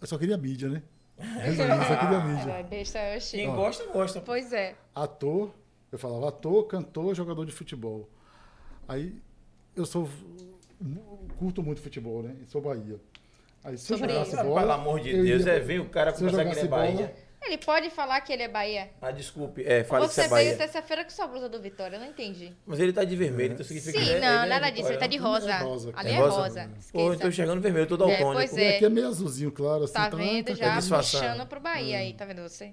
eu 0.00 0.06
só 0.08 0.18
queria 0.18 0.36
mídia, 0.36 0.68
né? 0.68 0.82
Resumindo, 1.16 1.84
só 1.84 1.96
queria 1.96 2.20
mídia. 2.24 2.50
Era 2.50 2.62
besta, 2.64 2.98
eu 2.98 3.16
achei. 3.18 3.40
Quem 3.46 3.54
gosta, 3.54 3.84
gosta. 3.92 4.20
Pois 4.20 4.52
é. 4.52 4.74
ator, 4.92 5.54
eu 5.92 5.98
falava 5.98 6.28
ator, 6.30 6.66
cantor, 6.66 7.14
jogador 7.14 7.44
de 7.44 7.52
futebol. 7.52 8.08
Aí 8.88 9.14
eu 9.76 9.86
sou 9.86 10.08
curto 11.38 11.62
muito 11.62 11.80
futebol, 11.80 12.22
né? 12.22 12.34
Sou 12.48 12.60
Bahia. 12.60 12.96
Aí 13.64 13.78
se 13.78 13.92
eu 13.92 13.98
Sobre 13.98 14.12
jogasse 14.12 14.34
isso. 14.34 14.42
bola. 14.44 14.60
Pelo 14.60 14.72
amor 14.72 15.00
de 15.00 15.10
eu 15.14 15.22
Deus, 15.22 15.44
ia- 15.46 15.52
é, 15.52 15.60
vem 15.60 15.78
o 15.78 15.88
cara 15.88 16.10
eu 16.10 16.14
conversar 16.14 16.38
que 16.38 16.42
ele 16.42 16.50
é 16.50 16.54
jogasse 16.54 16.68
bola, 16.68 16.82
Bahia. 16.86 17.14
Ele 17.44 17.58
pode 17.58 17.90
falar 17.90 18.20
que 18.20 18.32
ele 18.32 18.44
é 18.44 18.48
Bahia. 18.48 18.90
Ah, 19.00 19.10
desculpe, 19.10 19.62
é, 19.64 19.82
que 19.82 19.88
Você 19.90 20.06
você 20.08 20.20
é 20.20 20.22
veio 20.28 20.30
Bahia. 20.30 20.56
terça-feira 20.56 21.02
com 21.04 21.10
sua 21.10 21.26
blusa 21.26 21.48
do 21.48 21.60
Vitória, 21.60 21.96
eu 21.96 22.00
não 22.00 22.06
entendi. 22.06 22.52
Mas 22.64 22.78
ele 22.78 22.92
tá 22.92 23.02
de 23.02 23.16
vermelho, 23.16 23.54
então 23.54 23.66
significa 23.66 23.98
Sim, 23.98 24.04
que 24.04 24.10
ele 24.12 24.18
é- 24.24 24.28
não, 24.28 24.44
é 24.44 24.48
nada 24.48 24.70
disso, 24.70 24.88
ele 24.88 24.98
tá 24.98 25.08
de 25.08 25.16
rosa. 25.16 25.50
É 25.50 25.58
rosa, 25.60 25.92
Ali 25.96 26.10
é 26.10 26.12
é 26.12 26.18
rosa? 26.18 26.36
rosa. 26.36 26.68
Pô, 26.70 26.78
Esqueça. 26.78 27.14
então 27.16 27.30
chegando 27.32 27.60
vermelho, 27.60 27.86
todo 27.88 28.04
É, 28.08 28.12
autônico. 28.12 28.34
pois 28.34 28.56
E 28.56 28.62
é. 28.62 28.76
aqui 28.76 28.84
é 28.84 28.88
meio 28.88 29.08
azulzinho, 29.08 29.50
claro, 29.50 29.84
assim. 29.84 29.92
Tá 29.94 30.06
então, 30.06 30.18
vendo 30.20 30.46
tá- 30.46 30.54
já 30.54 30.96
puxando 30.98 31.46
pro 31.46 31.60
Bahia 31.60 31.98
aí, 31.98 32.14
tá 32.14 32.24
vendo 32.24 32.42
você? 32.42 32.72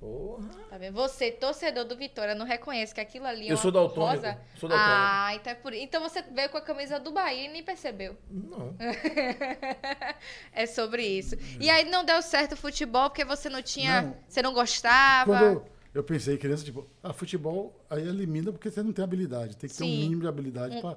Porra. 0.00 0.48
Tá 0.70 0.78
vendo? 0.78 0.94
Você, 0.94 1.32
torcedor 1.32 1.84
do 1.84 1.96
Vitória, 1.96 2.34
não 2.34 2.46
reconhece 2.46 2.94
que 2.94 3.00
aquilo 3.00 3.26
ali 3.26 3.48
é 3.48 3.50
Eu 3.50 3.56
uma 3.56 3.62
sou 3.62 3.72
daltônico, 3.72 4.24
rosa? 4.24 4.40
sou 4.56 4.68
daltônico. 4.68 4.96
Ah, 4.96 5.34
então 5.34 5.52
é 5.52 5.56
por. 5.56 5.72
Então 5.72 6.00
você 6.00 6.22
veio 6.22 6.48
com 6.50 6.58
a 6.58 6.60
camisa 6.60 7.00
do 7.00 7.10
Bahia 7.10 7.46
e 7.46 7.48
nem 7.48 7.64
percebeu. 7.64 8.16
Não. 8.30 8.76
é 10.52 10.66
sobre 10.66 11.02
isso. 11.04 11.36
E 11.58 11.68
aí 11.68 11.84
não 11.90 12.04
deu 12.04 12.22
certo 12.22 12.52
o 12.52 12.56
futebol 12.56 13.10
porque 13.10 13.24
você 13.24 13.48
não 13.48 13.60
tinha. 13.60 14.02
Não. 14.02 14.16
Você 14.28 14.40
não 14.40 14.52
gostava. 14.52 15.36
Quando 15.36 15.77
eu, 15.94 16.02
pensei, 16.04 16.36
criança, 16.36 16.64
tipo, 16.64 16.86
ah, 17.02 17.12
futebol 17.12 17.74
aí 17.90 18.06
elimina 18.06 18.52
porque 18.52 18.70
você 18.70 18.82
não 18.82 18.92
tem 18.92 19.02
habilidade. 19.04 19.56
Tem 19.56 19.68
que 19.68 19.74
ter 19.76 19.82
um 19.84 19.86
Sim. 19.86 19.98
mínimo 20.02 20.20
de 20.22 20.28
habilidade 20.28 20.76
Um- 20.76 20.80
pra, 20.80 20.96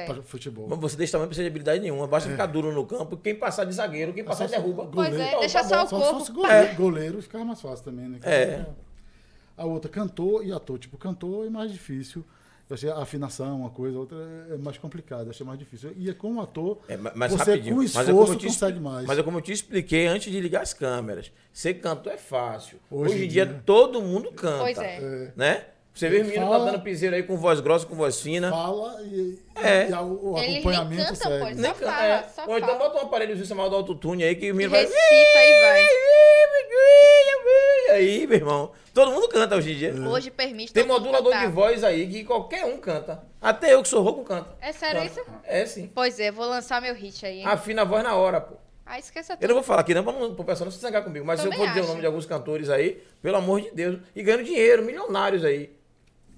é. 0.00 0.06
pra 0.06 0.22
futebol. 0.22 0.68
Mas 0.68 0.78
você 0.78 0.96
desse 0.96 1.12
tamanho 1.12 1.24
não 1.26 1.28
precisa 1.30 1.44
de 1.44 1.48
habilidade 1.50 1.80
nenhuma. 1.80 2.06
Basta 2.06 2.28
ficar 2.30 2.46
duro 2.46 2.72
no 2.72 2.86
campo. 2.86 3.16
Quem 3.16 3.34
passar 3.34 3.64
de 3.64 3.72
zagueiro, 3.72 4.12
quem 4.12 4.22
passar 4.24 4.44
É. 4.44 4.48
se- 4.48 4.56
derruba. 4.56 4.86
Pois 4.86 5.14
é, 5.14 5.28
Então, 5.28 5.40
deixa 5.40 5.62
tá 5.62 5.68
só 5.68 5.76
bom. 5.76 5.84
o 5.84 5.88
Só 5.88 5.96
se 5.98 6.02
corpo. 6.02 6.18
fosse 6.20 6.32
goleiro, 6.32 6.76
goleiro 6.76 7.22
ficava 7.22 7.44
mais 7.44 7.60
fácil 7.60 7.84
também, 7.84 8.08
né? 8.08 8.18
É. 8.22 8.66
A 9.56 9.64
outra, 9.64 9.90
cantor 9.90 10.44
e 10.46 10.52
ator. 10.52 10.78
Tipo, 10.78 10.98
cantor 10.98 11.46
é 11.46 11.50
mais 11.50 11.72
difícil. 11.72 12.24
Eu 12.68 12.74
achei 12.74 12.90
a 12.90 12.96
afinação, 12.98 13.60
uma 13.60 13.70
coisa, 13.70 13.96
outra 13.96 14.16
é 14.50 14.56
mais 14.56 14.76
complicada, 14.76 15.30
achei 15.30 15.46
mais 15.46 15.56
difícil. 15.58 15.92
E 15.96 16.12
como 16.14 16.40
ator, 16.40 16.78
É, 16.88 16.96
ma- 16.96 17.12
mas 17.14 17.30
você 17.30 17.52
rapidinho. 17.52 17.76
com 17.76 17.80
mas 17.82 17.96
é 17.96 18.00
esforço 18.00 18.14
como 18.20 18.32
eu 18.32 18.36
te 18.38 18.46
consegue 18.46 18.80
mais. 18.80 19.06
Mas 19.06 19.18
é 19.18 19.22
como 19.22 19.38
eu 19.38 19.42
te 19.42 19.52
expliquei 19.52 20.06
antes 20.08 20.32
de 20.32 20.40
ligar 20.40 20.62
as 20.62 20.72
câmeras. 20.74 21.30
Ser 21.52 21.74
cantor 21.74 22.12
é 22.14 22.16
fácil. 22.16 22.78
Hoje 22.90 23.14
Hoje, 23.14 23.22
em 23.22 23.26
em 23.26 23.28
dia, 23.30 23.46
dia- 23.46 23.62
todo 23.64 24.02
mundo 24.02 24.32
canta. 24.32 24.58
Pois 24.64 24.78
é. 24.78 24.96
É, 24.96 25.32
Né? 25.36 25.64
Você 25.96 26.10
vê 26.10 26.16
Ele 26.16 26.24
menino 26.24 26.44
fala- 26.46 26.66
cantando 26.66 26.84
piseiro 26.84 27.16
aí 27.16 27.22
com 27.22 27.38
voz 27.38 27.58
grossa, 27.58 27.86
com 27.86 27.94
voz 27.96 28.20
fina. 28.20 28.50
fala 28.50 29.00
e, 29.02 29.38
É. 29.56 29.88
e 29.88 29.92
a- 29.94 30.02
o 30.02 30.36
Ele 30.36 30.46
nem 30.46 30.56
acompanhamento 30.58 31.02
canta, 31.04 31.14
segue. 31.16 31.38
pô, 31.40 31.46
ele 31.48 31.60
Nem 31.62 31.74
fala, 31.74 32.04
é. 32.06 32.22
só 32.28 32.44
Ou 32.46 32.58
então 32.58 32.68
fala. 32.76 32.90
bota 32.90 32.98
um 32.98 33.06
aparelho 33.06 33.46
chamado 33.46 33.74
autotune 33.74 34.22
aí 34.24 34.34
que 34.36 34.52
o 34.52 34.54
menino 34.54 34.72
vai. 34.72 34.82
recita 34.82 35.00
e 35.00 35.60
vai. 35.62 35.86
Aí, 37.92 38.26
meu 38.26 38.36
irmão. 38.36 38.72
Todo 38.92 39.12
mundo 39.12 39.28
canta 39.28 39.56
hoje 39.56 39.72
em 39.72 39.76
dia. 39.76 39.94
Hoje 39.94 40.30
permite. 40.30 40.72
Tem 40.72 40.84
modulador 40.84 41.32
cantar. 41.32 41.46
de 41.46 41.52
voz 41.52 41.84
aí 41.84 42.06
que 42.08 42.24
qualquer 42.24 42.64
um 42.64 42.76
canta. 42.78 43.22
Até 43.40 43.74
eu 43.74 43.82
que 43.82 43.88
sou 43.88 44.02
rouco 44.02 44.24
canta. 44.24 44.50
É 44.60 44.72
sério 44.72 45.02
Canta. 45.02 45.20
isso? 45.20 45.30
É 45.44 45.66
sim. 45.66 45.90
Pois 45.94 46.18
é, 46.18 46.30
vou 46.30 46.46
lançar 46.46 46.80
meu 46.82 46.94
hit 46.94 47.24
aí, 47.24 47.38
hein? 47.40 47.46
Afina 47.46 47.82
a 47.82 47.84
voz 47.84 48.02
na 48.02 48.14
hora, 48.16 48.40
pô. 48.40 48.56
Ah, 48.84 48.98
esqueça 48.98 49.34
Eu 49.34 49.36
tudo. 49.36 49.48
não 49.48 49.54
vou 49.56 49.64
falar 49.64 49.80
aqui 49.82 49.94
não, 49.94 50.02
pra 50.04 50.12
não, 50.12 50.34
pro 50.34 50.44
pessoal 50.44 50.64
não 50.66 50.72
se 50.72 50.78
zangar 50.78 51.02
comigo. 51.04 51.24
Mas 51.24 51.40
se 51.40 51.44
Também 51.46 51.58
eu 51.60 51.64
for 51.66 51.72
dizer 51.72 51.84
o 51.84 51.88
nome 51.88 52.00
de 52.00 52.06
alguns 52.06 52.26
cantores 52.26 52.68
aí, 52.70 53.02
pelo 53.22 53.36
amor 53.36 53.60
de 53.60 53.70
Deus. 53.72 53.98
E 54.14 54.22
ganhando 54.22 54.44
dinheiro, 54.44 54.82
milionários 54.84 55.44
aí. 55.44 55.70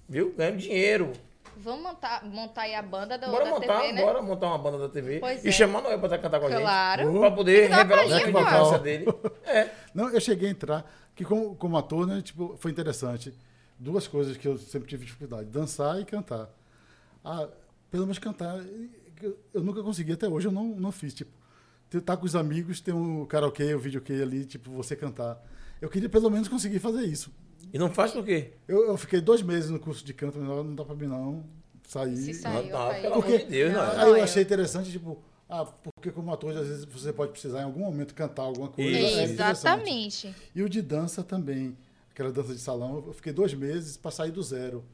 Viu? 0.09 0.35
Ganhando 0.37 0.59
dinheiro. 0.59 1.13
Vamos 1.59 1.83
montar, 1.83 2.25
montar 2.25 2.63
aí 2.63 2.75
a 2.75 2.83
banda 2.83 3.19
do, 3.19 3.27
Bora 3.27 3.45
da 3.45 3.51
montar, 3.51 3.81
TV, 3.81 3.93
né? 3.93 4.03
bora 4.03 4.23
montar 4.23 4.47
uma 4.47 4.59
banda 4.59 4.79
da 4.79 4.89
TV. 4.89 5.19
Pois 5.19 5.45
e 5.45 5.49
é. 5.49 5.53
chamar 5.53 5.83
Noel 5.83 5.99
pra 5.99 6.17
cantar 6.17 6.39
com 6.39 6.47
a 6.47 6.51
gente. 6.51 6.61
Claro. 6.61 7.19
Pra 7.19 7.31
poder 7.33 7.69
revelar 7.69 8.33
pô. 8.33 8.41
infância 8.41 8.79
dele. 8.79 9.07
É. 9.45 9.71
Não, 9.95 10.09
eu 10.11 10.21
cheguei 10.21 10.49
a 10.49 10.53
entrar, 10.53 10.91
que 11.17 11.25
como, 11.25 11.57
como 11.57 11.77
ator, 11.77 12.07
né, 12.07 12.23
tipo, 12.23 12.57
foi 12.59 12.71
interessante. 12.71 13.35
Duas 13.79 14.07
coisas 14.07 14.37
que 14.37 14.47
eu 14.47 14.57
sempre 14.59 14.89
tive 14.89 15.05
dificuldade, 15.05 15.47
dançar 15.47 16.01
e 16.01 16.05
cantar. 16.05 16.49
Ah, 17.25 17.49
pelo 17.91 18.05
menos 18.05 18.19
cantar, 18.19 18.59
eu, 19.23 19.63
nunca 19.63 19.83
consegui, 19.83 20.13
até 20.13 20.29
hoje 20.29 20.47
eu 20.47 20.53
não, 20.53 20.67
não 20.67 20.93
fiz, 20.93 21.15
tipo, 21.15 21.31
tá 22.05 22.17
com 22.17 22.27
os 22.27 22.37
amigos, 22.37 22.81
tem 22.81 22.95
um 22.95 23.25
karaokê, 23.25 23.75
o 23.75 23.79
videokê 23.79 24.15
ali, 24.23 24.45
tipo, 24.45 24.71
você 24.71 24.95
cantar. 24.95 25.43
Eu 25.81 25.89
queria 25.89 26.09
pelo 26.09 26.31
menos 26.31 26.47
conseguir 26.47 26.79
fazer 26.79 27.05
isso. 27.05 27.33
E 27.73 27.79
não 27.79 27.91
faz 27.91 28.13
por 28.13 28.25
quê? 28.25 28.53
Eu, 28.67 28.87
eu 28.89 28.97
fiquei 28.97 29.21
dois 29.21 29.43
meses 29.43 29.71
no 29.71 29.79
curso 29.79 30.05
de 30.05 30.15
canto, 30.15 30.39
mas 30.39 30.49
não 30.49 30.75
dá 30.75 30.85
pra 30.85 30.95
mim 30.95 31.07
não 31.07 31.45
sair. 31.87 32.17
Se 32.17 32.35
saiu, 32.35 32.71
não, 32.71 32.89
caiu. 32.89 33.03
pelo 33.03 33.15
amor 33.15 33.25
Porque- 33.25 33.39
de 33.45 33.51
Deus, 33.51 33.73
Não, 33.73 33.87
não. 33.87 33.95
não. 33.97 34.01
Aí 34.03 34.09
eu 34.19 34.25
achei 34.25 34.43
interessante, 34.43 34.91
tipo, 34.91 35.23
ah, 35.49 35.65
porque 35.65 36.11
como 36.11 36.33
ator, 36.33 36.57
às 36.57 36.67
vezes 36.69 36.85
você 36.85 37.13
pode 37.13 37.33
precisar 37.33 37.61
em 37.61 37.65
algum 37.65 37.81
momento 37.81 38.15
cantar 38.15 38.43
alguma 38.43 38.69
coisa. 38.69 38.91
Isso. 38.99 39.19
é. 39.19 39.25
Exatamente. 39.25 40.35
E 40.55 40.63
o 40.63 40.69
de 40.69 40.81
dança 40.83 41.23
também, 41.23 41.77
aquela 42.11 42.31
dança 42.33 42.55
de 42.55 42.61
salão, 42.61 43.03
eu 43.07 43.13
fiquei 43.13 43.33
dois 43.33 43.53
meses 43.55 43.97
para 43.97 44.11
sair 44.11 44.31
do 44.31 44.43
zero. 44.43 44.85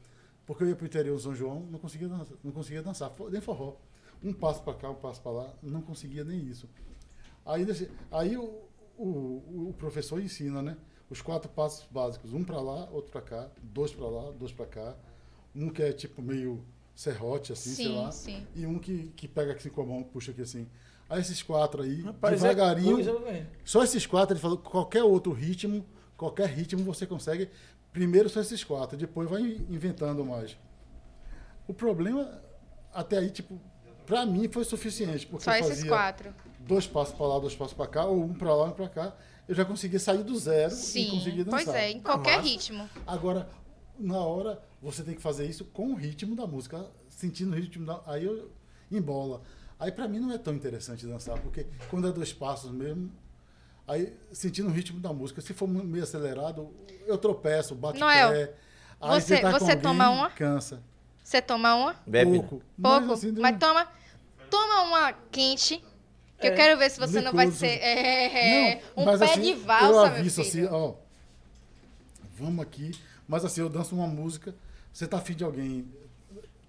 Porque 0.45 0.63
eu 0.63 0.67
ia 0.69 0.75
para 0.75 0.83
o 0.83 0.87
interior 0.87 1.17
de 1.17 1.23
São 1.23 1.33
João, 1.33 1.61
não 1.71 1.79
conseguia 1.79 2.07
dançar, 2.07 2.27
não 2.43 2.51
conseguia 2.51 2.81
dançar 2.83 3.11
nem 3.31 3.41
forró. 3.41 3.77
Um 4.23 4.31
passo 4.31 4.61
para 4.63 4.73
cá, 4.75 4.89
um 4.89 4.95
passo 4.95 5.21
para 5.21 5.31
lá, 5.31 5.53
não 5.61 5.81
conseguia 5.81 6.23
nem 6.23 6.39
isso. 6.47 6.69
Aí, 7.45 7.65
aí 8.11 8.37
o, 8.37 8.59
o, 8.97 9.69
o 9.69 9.75
professor 9.77 10.21
ensina, 10.21 10.61
né? 10.61 10.77
Os 11.09 11.21
quatro 11.21 11.49
passos 11.49 11.85
básicos, 11.91 12.33
um 12.33 12.43
para 12.43 12.59
lá, 12.59 12.87
outro 12.91 13.11
para 13.11 13.21
cá, 13.21 13.47
dois 13.61 13.91
para 13.93 14.07
lá, 14.07 14.31
dois 14.31 14.51
para 14.51 14.65
cá. 14.65 14.95
Um 15.55 15.69
que 15.69 15.81
é 15.83 15.91
tipo 15.93 16.21
meio 16.21 16.63
serrote, 16.95 17.53
assim, 17.53 17.69
sei 17.71 17.85
Sim, 17.85 17.95
lá. 17.95 18.11
sim. 18.11 18.47
E 18.55 18.65
um 18.65 18.79
que, 18.79 19.09
que 19.15 19.27
pega 19.27 19.53
assim 19.53 19.69
com 19.69 19.81
a 19.81 19.85
mão, 19.85 20.01
puxa 20.03 20.31
aqui 20.31 20.41
assim. 20.41 20.67
Aí 21.07 21.21
esses 21.21 21.43
quatro 21.43 21.83
aí, 21.83 22.01
Rapaz, 22.01 22.43
é 22.43 22.47
devagarinho, 22.49 22.95
coisa, 22.95 23.19
velho. 23.19 23.47
só 23.63 23.83
esses 23.83 24.05
quatro, 24.07 24.33
ele 24.33 24.41
falou, 24.41 24.57
qualquer 24.57 25.03
outro 25.03 25.31
ritmo, 25.31 25.85
qualquer 26.17 26.47
ritmo 26.49 26.83
você 26.83 27.05
consegue. 27.05 27.49
Primeiro 27.93 28.27
só 28.27 28.41
esses 28.41 28.63
quatro, 28.63 28.97
depois 28.97 29.29
vai 29.29 29.41
inventando 29.41 30.25
mais. 30.25 30.57
O 31.67 31.73
problema, 31.73 32.41
até 32.93 33.19
aí, 33.19 33.29
tipo, 33.29 33.59
pra 34.05 34.25
mim 34.25 34.47
foi 34.49 34.63
suficiente, 34.63 35.27
porque 35.27 35.43
Só 35.45 35.51
eu 35.51 35.59
esses 35.59 35.75
fazia 35.75 35.89
quatro. 35.89 36.33
dois 36.59 36.87
passos 36.87 37.13
pra 37.15 37.27
lá, 37.27 37.39
dois 37.39 37.55
passos 37.55 37.73
pra 37.73 37.87
cá, 37.87 38.05
ou 38.05 38.23
um 38.23 38.33
pra 38.33 38.53
lá, 38.55 38.65
um 38.65 38.71
pra 38.71 38.89
cá. 38.89 39.15
Eu 39.47 39.53
já 39.55 39.63
conseguia 39.65 39.99
sair 39.99 40.23
do 40.23 40.35
zero 40.37 40.73
e 40.73 40.75
Sim. 40.75 41.09
conseguia 41.11 41.45
dançar. 41.45 41.63
Pois 41.65 41.75
é, 41.75 41.91
em 41.91 41.99
Tá 41.99 42.11
qualquer 42.13 42.37
massa. 42.37 42.49
ritmo. 42.49 42.89
Agora, 43.05 43.47
na 43.99 44.17
hora, 44.19 44.61
você 44.81 45.03
tem 45.03 45.13
que 45.15 45.21
fazer 45.21 45.45
isso 45.45 45.65
com 45.65 45.91
o 45.91 45.95
ritmo 45.95 46.35
da 46.35 46.47
música, 46.47 46.85
sentindo 47.09 47.51
o 47.51 47.55
ritmo 47.55 47.85
da. 47.85 48.01
Aí 48.07 48.25
eu 48.25 48.51
embola. 48.91 49.41
Aí 49.79 49.91
pra 49.91 50.07
mim 50.07 50.19
não 50.19 50.31
é 50.31 50.37
tão 50.37 50.53
interessante 50.53 51.05
dançar, 51.05 51.39
porque 51.39 51.67
quando 51.89 52.07
é 52.07 52.11
dois 52.11 52.31
passos 52.33 52.71
mesmo, 52.71 53.11
aí 53.87 54.13
sentindo 54.31 54.69
o 54.69 54.71
ritmo 54.71 54.99
da 54.99 55.11
música, 55.13 55.41
se 55.41 55.53
for 55.53 55.67
meio 55.67 56.03
acelerado, 56.03 56.73
eu 57.05 57.17
tropeço, 57.17 57.75
bato 57.75 57.99
Noel, 57.99 58.29
pé. 58.31 58.53
Aí 59.01 59.21
você- 59.21 59.41
com 59.41 59.51
você 59.51 59.63
alguém, 59.65 59.79
toma 59.81 60.09
uma? 60.09 60.29
Cansa. 60.31 60.81
Você 61.23 61.41
toma 61.41 61.75
uma? 61.75 61.95
Bebe. 62.07 62.39
Pouco. 62.39 62.61
Pouco. 62.81 63.13
assim, 63.13 63.33
deu- 63.33 63.41
Mas 63.41 63.57
toma, 63.59 63.87
toma 64.49 64.81
uma 64.83 65.13
quente. 65.31 65.83
Que 66.45 66.49
eu 66.49 66.53
É. 66.53 66.55
quero 66.55 66.77
ver 66.79 66.89
se 66.91 66.99
você 66.99 67.21
não 67.21 67.31
vai 67.33 67.51
ser 67.51 67.67
é, 67.81 68.81
Não, 68.95 69.03
um 69.13 69.17
pé 69.17 69.25
assim, 69.25 69.41
de 69.41 69.49
Eu 69.51 69.59
valsa, 69.59 69.87
meu 69.91 69.99
aviso 70.01 70.43
filho. 70.43 70.65
assim, 70.67 70.73
ó. 70.75 70.93
Vamos 72.37 72.61
aqui. 72.65 72.91
Mas 73.27 73.43
assim, 73.45 73.61
eu 73.61 73.69
danço 73.69 73.95
uma 73.95 74.07
música, 74.07 74.53
você 74.93 75.07
tá 75.07 75.17
afim 75.17 75.33
de 75.33 75.43
alguém, 75.43 75.87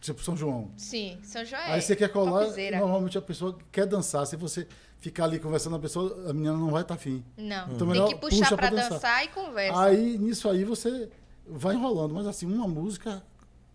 tipo 0.00 0.22
São 0.22 0.36
João. 0.36 0.70
Sim, 0.76 1.18
São 1.22 1.44
João 1.44 1.60
é 1.60 1.72
Aí 1.74 1.82
você 1.82 1.94
quer 1.94 2.08
colar, 2.08 2.46
normalmente 2.78 3.18
a 3.18 3.22
pessoa 3.22 3.58
quer 3.70 3.84
dançar. 3.86 4.26
Se 4.26 4.36
você 4.36 4.66
ficar 4.98 5.24
ali 5.24 5.38
conversando, 5.38 5.76
a 5.76 5.78
pessoa, 5.78 6.30
a 6.30 6.32
menina 6.32 6.54
não 6.56 6.70
vai 6.70 6.82
estar 6.82 6.94
afim. 6.94 7.22
Não, 7.36 7.66
Então, 7.66 7.78
tem 7.78 7.86
melhor 7.88 8.08
que 8.08 8.14
puxar 8.16 8.38
puxa 8.44 8.56
pra 8.56 8.68
pra 8.68 8.76
dançar. 8.76 8.90
dançar. 8.90 9.24
e 9.24 9.28
conversa. 9.28 9.80
Aí, 9.82 10.16
nisso 10.18 10.48
aí, 10.48 10.64
você 10.64 11.10
vai 11.46 11.74
enrolando. 11.74 12.14
Mas 12.14 12.26
assim, 12.26 12.46
uma 12.46 12.66
música 12.66 13.22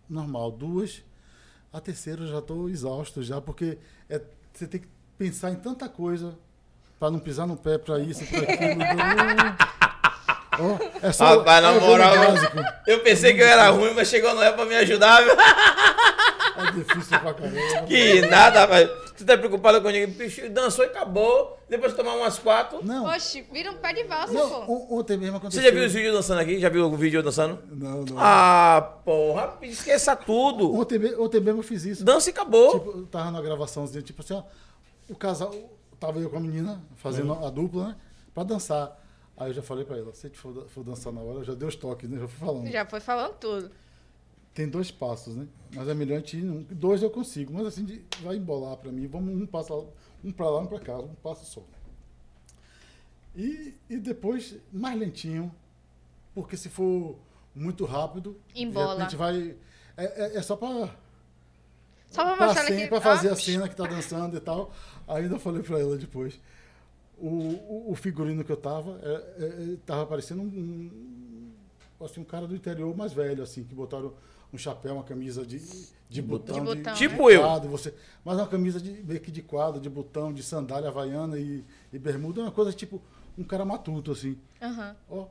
normal, 0.09 0.51
duas, 0.51 1.03
a 1.71 1.79
terceira 1.79 2.23
eu 2.23 2.27
já 2.27 2.39
estou 2.39 2.67
exausto 2.69 3.21
já, 3.21 3.39
porque 3.39 3.77
é, 4.09 4.19
você 4.51 4.65
tem 4.67 4.81
que 4.81 4.87
pensar 5.21 5.51
em 5.51 5.55
tanta 5.55 5.87
coisa 5.87 6.33
para 6.99 7.11
não 7.11 7.19
pisar 7.19 7.45
no 7.45 7.55
pé, 7.55 7.77
para 7.77 7.99
isso, 7.99 8.25
para 8.25 8.39
aquilo. 8.39 8.81
Ó, 10.59 10.77
é 11.07 11.11
só 11.11 11.37
Rapaz, 11.37 11.61
na 11.63 11.71
é 11.73 11.77
o 11.77 11.81
moral, 11.81 12.15
básico. 12.17 12.57
eu 12.87 12.99
pensei 13.01 13.33
que 13.35 13.41
eu 13.41 13.47
era 13.47 13.69
ruim, 13.69 13.93
mas 13.93 14.07
chegou 14.07 14.33
Noel 14.33 14.53
pra 14.53 14.65
me 14.65 14.75
ajudar, 14.77 15.21
viu? 15.23 15.31
É 15.33 16.71
difícil 16.71 17.19
pra 17.19 17.33
caramba. 17.35 17.87
Que 17.87 18.21
nada, 18.27 18.61
rapaz. 18.61 18.89
Você 19.15 19.25
tá 19.25 19.37
preocupado 19.37 19.79
com 19.81 19.87
ninguém? 19.89 20.07
Bicho, 20.07 20.49
dançou 20.49 20.83
e 20.83 20.87
acabou. 20.87 21.57
Depois 21.69 21.91
de 21.91 21.97
tomar 21.97 22.15
umas 22.15 22.37
quatro. 22.39 22.83
Não, 22.83 23.05
Oxe, 23.05 23.43
vira 23.51 23.71
um 23.71 23.75
pé 23.75 23.93
de 23.93 24.03
valsa, 24.03 24.33
não 24.33 24.49
pô. 24.65 24.73
on- 24.73 24.99
ontem 24.99 25.17
mesmo 25.17 25.37
aconteceu. 25.37 25.61
Você 25.61 25.69
já 25.69 25.73
viu 25.75 25.85
os 25.85 25.93
vídeos 25.93 26.13
dançando 26.15 26.41
aqui? 26.41 26.59
Já 26.59 26.69
viu 26.69 26.83
algum 26.83 26.97
vídeo 26.97 27.19
eu 27.19 27.23
dançando? 27.23 27.59
Não, 27.71 28.01
não. 28.03 28.15
Ah, 28.17 28.95
porra, 29.05 29.53
esqueça 29.61 30.15
tudo. 30.15 30.75
Ontem, 30.75 30.99
ontem 31.19 31.39
mesmo 31.39 31.59
eu 31.59 31.63
fiz 31.63 31.85
isso. 31.85 32.03
Dança 32.03 32.29
e 32.29 32.33
acabou. 32.33 32.71
Tipo, 32.79 32.97
eu 32.99 33.05
tava 33.05 33.29
na 33.31 33.41
gravaçãozinha, 33.41 34.01
tipo 34.01 34.21
assim, 34.21 34.33
ó, 34.33 34.41
o 35.11 35.15
casal, 35.15 35.53
tava 35.99 36.19
eu 36.19 36.29
com 36.29 36.37
a 36.37 36.39
menina, 36.39 36.81
fazendo 36.95 37.33
a 37.33 37.49
dupla, 37.49 37.89
né? 37.89 37.97
Pra 38.33 38.43
dançar. 38.43 38.97
Aí 39.37 39.49
eu 39.49 39.53
já 39.53 39.61
falei 39.61 39.83
pra 39.85 39.97
ela, 39.97 40.13
se 40.13 40.25
a 40.25 40.29
gente 40.29 40.39
for, 40.39 40.67
for 40.69 40.83
dançar 40.83 41.11
na 41.11 41.21
hora, 41.21 41.43
já 41.43 41.53
dei 41.53 41.67
os 41.67 41.75
toques, 41.75 42.09
né? 42.09 42.19
Já 42.19 42.27
fui 42.27 42.39
falando. 42.47 42.67
Já 42.71 42.85
foi 42.85 42.99
falando 42.99 43.33
tudo. 43.35 43.71
Tem 44.53 44.67
dois 44.67 44.91
passos, 44.91 45.35
né? 45.35 45.47
Mas 45.73 45.87
é 45.87 45.93
melhor 45.93 46.15
a 46.15 46.19
gente 46.19 46.37
ir 46.37 46.43
num. 46.43 46.63
Dois 46.63 47.01
eu 47.01 47.09
consigo, 47.09 47.53
mas 47.53 47.65
assim, 47.67 47.85
de- 47.85 48.03
vai 48.21 48.35
embolar 48.35 48.75
pra 48.77 48.91
mim. 48.91 49.07
Vamos 49.07 49.33
um 49.41 49.45
passo 49.45 49.73
lá, 49.75 49.85
um 50.23 50.31
pra 50.31 50.49
lá, 50.49 50.59
um 50.59 50.67
pra 50.67 50.79
cá, 50.79 50.97
um 50.99 51.15
passo 51.15 51.45
só. 51.45 51.61
E, 53.35 53.73
e 53.89 53.97
depois, 53.97 54.55
mais 54.73 54.99
lentinho, 54.99 55.53
porque 56.35 56.57
se 56.57 56.69
for 56.69 57.15
muito 57.55 57.85
rápido, 57.85 58.37
Embola. 58.55 58.93
de 58.95 58.99
repente 58.99 59.15
vai. 59.15 59.55
É, 59.97 60.05
é, 60.35 60.37
é 60.37 60.41
só 60.41 60.55
pra. 60.55 60.93
Só 62.07 62.25
pra 62.25 62.35
pra, 62.35 62.45
mostrar 62.47 62.63
cena, 62.65 62.77
aqui. 62.77 62.87
pra 62.89 62.99
fazer 63.01 63.29
ó. 63.29 63.33
a 63.33 63.35
cena 63.37 63.69
que 63.69 63.75
tá 63.75 63.85
dançando 63.87 64.35
e 64.35 64.39
tal. 64.41 64.71
Eu 65.07 65.39
falei 65.39 65.61
pra 65.61 65.79
ela 65.79 65.97
depois. 65.97 66.39
O, 67.17 67.27
o, 67.27 67.91
o 67.91 67.95
figurino 67.95 68.43
que 68.43 68.51
eu 68.51 68.57
tava, 68.57 68.99
é, 69.03 69.09
é, 69.09 69.45
é, 69.73 69.77
tava 69.85 70.05
parecendo 70.07 70.41
um, 70.41 70.45
um, 70.45 72.03
assim, 72.03 72.19
um 72.19 72.23
cara 72.23 72.47
do 72.47 72.55
interior 72.55 72.95
mais 72.97 73.13
velho, 73.13 73.43
assim, 73.43 73.63
que 73.63 73.75
botaram 73.75 74.13
um 74.51 74.57
chapéu, 74.57 74.95
uma 74.95 75.03
camisa 75.03 75.45
de, 75.45 75.59
de 76.09 76.21
botão. 76.21 76.55
De 76.55 76.61
botão, 76.61 76.93
Tipo 76.95 77.29
né? 77.29 77.35
eu. 77.35 77.41
quadro, 77.41 77.69
Você, 77.69 77.93
mas 78.25 78.37
uma 78.37 78.47
camisa 78.47 78.81
de, 78.81 79.03
meio 79.03 79.19
que 79.19 79.31
de 79.31 79.41
quadro, 79.41 79.79
de 79.79 79.89
botão, 79.89 80.33
de 80.33 80.41
sandália 80.41 80.89
havaiana 80.89 81.37
e, 81.37 81.63
e 81.93 81.99
bermuda, 81.99 82.41
uma 82.41 82.51
coisa 82.51 82.73
tipo 82.73 83.01
um 83.37 83.43
cara 83.43 83.63
matuto, 83.63 84.11
assim. 84.11 84.37
Aham. 84.61 84.95
Ó, 85.09 85.27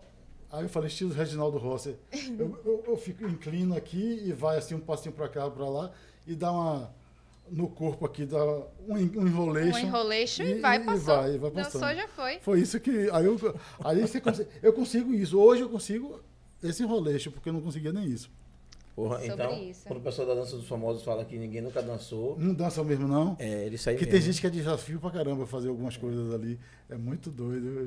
aí 0.50 0.62
eu 0.64 0.68
falei, 0.68 0.88
estilo 0.88 1.12
Reginaldo 1.12 1.58
Rossi. 1.58 1.96
Eu, 2.38 2.58
eu, 2.64 2.84
eu 2.86 2.96
fico 2.96 3.24
inclino 3.24 3.76
aqui 3.76 4.22
e 4.24 4.32
vai 4.32 4.56
assim 4.56 4.74
um 4.74 4.80
passinho 4.80 5.14
pra 5.14 5.28
cá, 5.28 5.50
pra 5.50 5.68
lá, 5.68 5.90
e 6.26 6.34
dá 6.34 6.50
uma. 6.52 6.94
No 7.50 7.68
corpo 7.68 8.06
aqui, 8.06 8.24
dá 8.24 8.44
um, 8.44 8.94
um 8.94 8.98
enrolation. 9.26 9.76
Um 9.76 9.80
enrolation 9.80 10.42
e, 10.44 10.50
e- 10.52 10.60
vai 10.60 10.76
e 10.76 10.84
passando. 10.84 11.04
vai, 11.22 11.38
vai 11.38 11.50
passando. 11.50 11.80
Dançou, 11.82 11.96
já 11.96 12.08
foi. 12.08 12.38
Foi 12.40 12.60
isso 12.60 12.78
que. 12.78 13.10
Aí, 13.10 13.24
eu, 13.26 13.38
aí 13.84 14.00
você 14.00 14.20
consegue, 14.20 14.48
eu 14.62 14.72
consigo 14.72 15.12
isso. 15.12 15.38
Hoje 15.38 15.62
eu 15.62 15.68
consigo 15.68 16.20
esse 16.62 16.82
enrolation, 16.82 17.32
porque 17.32 17.48
eu 17.48 17.52
não 17.52 17.60
conseguia 17.60 17.92
nem 17.92 18.04
isso. 18.04 18.30
Porra, 18.94 19.18
Sobre 19.20 19.32
então, 19.32 19.62
isso. 19.62 19.80
quando 19.86 19.98
o 20.00 20.02
pessoal 20.02 20.28
da 20.28 20.34
dança 20.34 20.56
dos 20.56 20.68
famosos 20.68 21.02
fala 21.02 21.24
que 21.24 21.38
ninguém 21.38 21.62
nunca 21.62 21.80
dançou, 21.80 22.36
Não 22.38 22.52
dança 22.52 22.82
mesmo, 22.84 23.08
não. 23.08 23.34
é, 23.38 23.64
ele 23.64 23.78
sai 23.78 23.94
Porque 23.94 24.04
mesmo. 24.04 24.18
tem 24.20 24.32
gente 24.32 24.40
que 24.40 24.46
é 24.46 24.50
desafio 24.50 25.00
pra 25.00 25.10
caramba 25.10 25.46
fazer 25.46 25.68
algumas 25.68 25.96
coisas 25.96 26.34
ali. 26.34 26.58
É 26.88 26.96
muito 26.96 27.30
doido. 27.30 27.86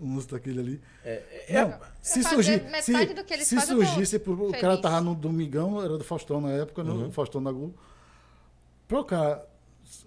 O 0.00 0.14
lance 0.14 0.28
daquele 0.28 0.60
ali. 0.60 0.80
É, 1.04 1.22
Não, 1.50 1.78
se 2.00 2.22
fazer 2.22 2.34
surgir, 2.34 2.62
metade 2.64 2.82
se, 3.08 3.14
do 3.14 3.24
que 3.24 3.34
eles 3.34 3.46
se 3.48 3.60
surgisse, 3.60 4.16
o 4.16 4.52
cara 4.52 4.76
tava 4.78 5.00
no 5.00 5.14
Domingão, 5.14 5.82
era 5.82 5.98
do 5.98 6.04
Faustão 6.04 6.40
na 6.40 6.50
época, 6.50 6.84
no 6.84 7.04
Uhum. 7.06 7.10
Faustão 7.12 7.40
na 7.40 7.50
Globo. 7.50 7.74
O 8.90 9.06
s- 9.84 10.06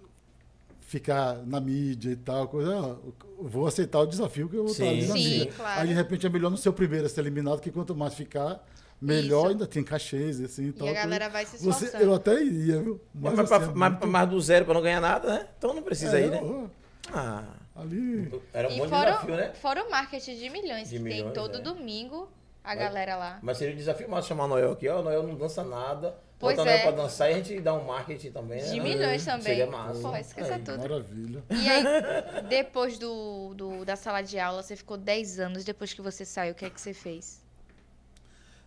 ficar 0.81 1.35
na 1.45 1.59
mídia 1.59 2.11
e 2.11 2.15
tal, 2.15 2.47
coisa, 2.47 2.71
eu 2.71 3.13
vou 3.39 3.65
aceitar 3.67 3.99
o 3.99 4.05
desafio 4.05 4.47
que 4.47 4.55
eu 4.55 4.63
vou 4.63 4.71
estar 4.71 4.83
Sim, 4.85 4.89
ali 4.91 5.07
na 5.07 5.13
Sim, 5.15 5.23
mídia. 5.39 5.51
claro. 5.55 5.81
Aí 5.81 5.88
de 5.88 5.93
repente 5.93 6.25
é 6.25 6.29
melhor 6.29 6.51
no 6.51 6.57
seu 6.57 6.71
primeiro 6.71 7.05
a 7.05 7.09
ser 7.09 7.21
eliminado, 7.21 7.59
que 7.59 7.71
quanto 7.71 7.95
mais 7.95 8.13
ficar, 8.13 8.63
melhor 9.01 9.41
Isso. 9.45 9.49
ainda 9.49 9.67
tem 9.67 9.83
cachês 9.83 10.39
e 10.39 10.45
assim 10.45 10.67
e 10.67 10.71
tal. 10.71 10.88
a 10.88 10.93
galera 10.93 11.29
vai 11.29 11.45
se 11.45 11.57
Você, 11.57 11.85
esforçando. 11.85 12.03
Eu 12.03 12.13
até 12.13 12.41
iria, 12.43 12.81
viu? 12.81 13.01
Mas, 13.13 13.33
Mas, 13.33 13.47
pra- 13.49 13.57
assim, 13.57 13.71
é 13.71 13.73
mas- 13.75 13.91
muito- 13.93 14.07
mas 14.07 14.29
do 14.29 14.41
zero 14.41 14.65
pra 14.65 14.73
não 14.75 14.81
ganhar 14.81 15.01
nada, 15.01 15.27
né? 15.33 15.47
Então 15.57 15.73
não 15.73 15.81
precisa 15.83 16.19
é, 16.19 16.25
ir, 16.25 16.29
né? 16.31 16.39
ó, 16.43 16.65
Ah, 17.13 17.43
ali. 17.75 18.31
era 18.53 18.67
um 18.67 18.71
E 18.71 18.77
bom 18.77 18.88
fora, 18.88 19.11
desafio, 19.11 19.35
né? 19.35 19.53
fora 19.61 19.83
o 19.83 19.89
marketing 19.91 20.35
de 20.38 20.49
milhões 20.49 20.89
De 20.89 20.97
que 20.97 21.03
tem 21.03 21.13
milhões, 21.17 21.33
todo 21.33 21.57
é. 21.57 21.61
domingo, 21.61 22.29
a 22.65 22.69
Mas- 22.69 22.80
galera 22.80 23.15
lá. 23.15 23.39
Mas 23.41 23.58
seria 23.58 23.73
um 23.73 23.78
desafio 23.78 24.10
massa 24.10 24.28
chamar 24.28 24.45
o 24.45 24.47
Noel 24.47 24.71
aqui, 24.71 24.88
ó. 24.89 24.99
O 24.99 25.04
Noel 25.04 25.23
não 25.23 25.36
dança 25.36 25.63
nada. 25.63 26.17
Pois 26.38 26.58
Noel 26.58 26.69
é. 26.69 26.82
pra 26.82 26.91
dançar 26.91 27.32
e 27.32 27.36
a 27.36 27.38
gente 27.38 27.62
dá 27.62 27.73
um 27.73 27.86
marketing 27.86 28.32
também. 28.32 28.62
De 28.62 28.75
né? 28.78 28.84
milhões 28.84 29.23
também. 29.23 29.41
Seria 29.43 29.67
massa. 29.67 30.01
Pô, 30.01 30.15
esqueça 30.17 30.56
Aí. 30.56 30.62
tudo. 30.63 30.78
Maravilha. 30.80 31.43
E 31.49 31.69
aí, 31.69 31.84
depois 32.49 32.99
do, 32.99 33.54
do- 33.54 33.86
da 33.86 33.95
sala 33.95 34.21
de 34.21 34.38
aula, 34.38 34.62
você 34.62 34.75
ficou 34.75 34.97
10 34.97 35.39
anos 35.39 35.63
depois 35.63 35.93
que 35.93 36.01
você 36.01 36.25
saiu, 36.25 36.51
o 36.51 36.56
que 36.56 36.65
é 36.65 36.69
que 36.69 36.80
você 36.82 36.93
fez? 36.93 37.41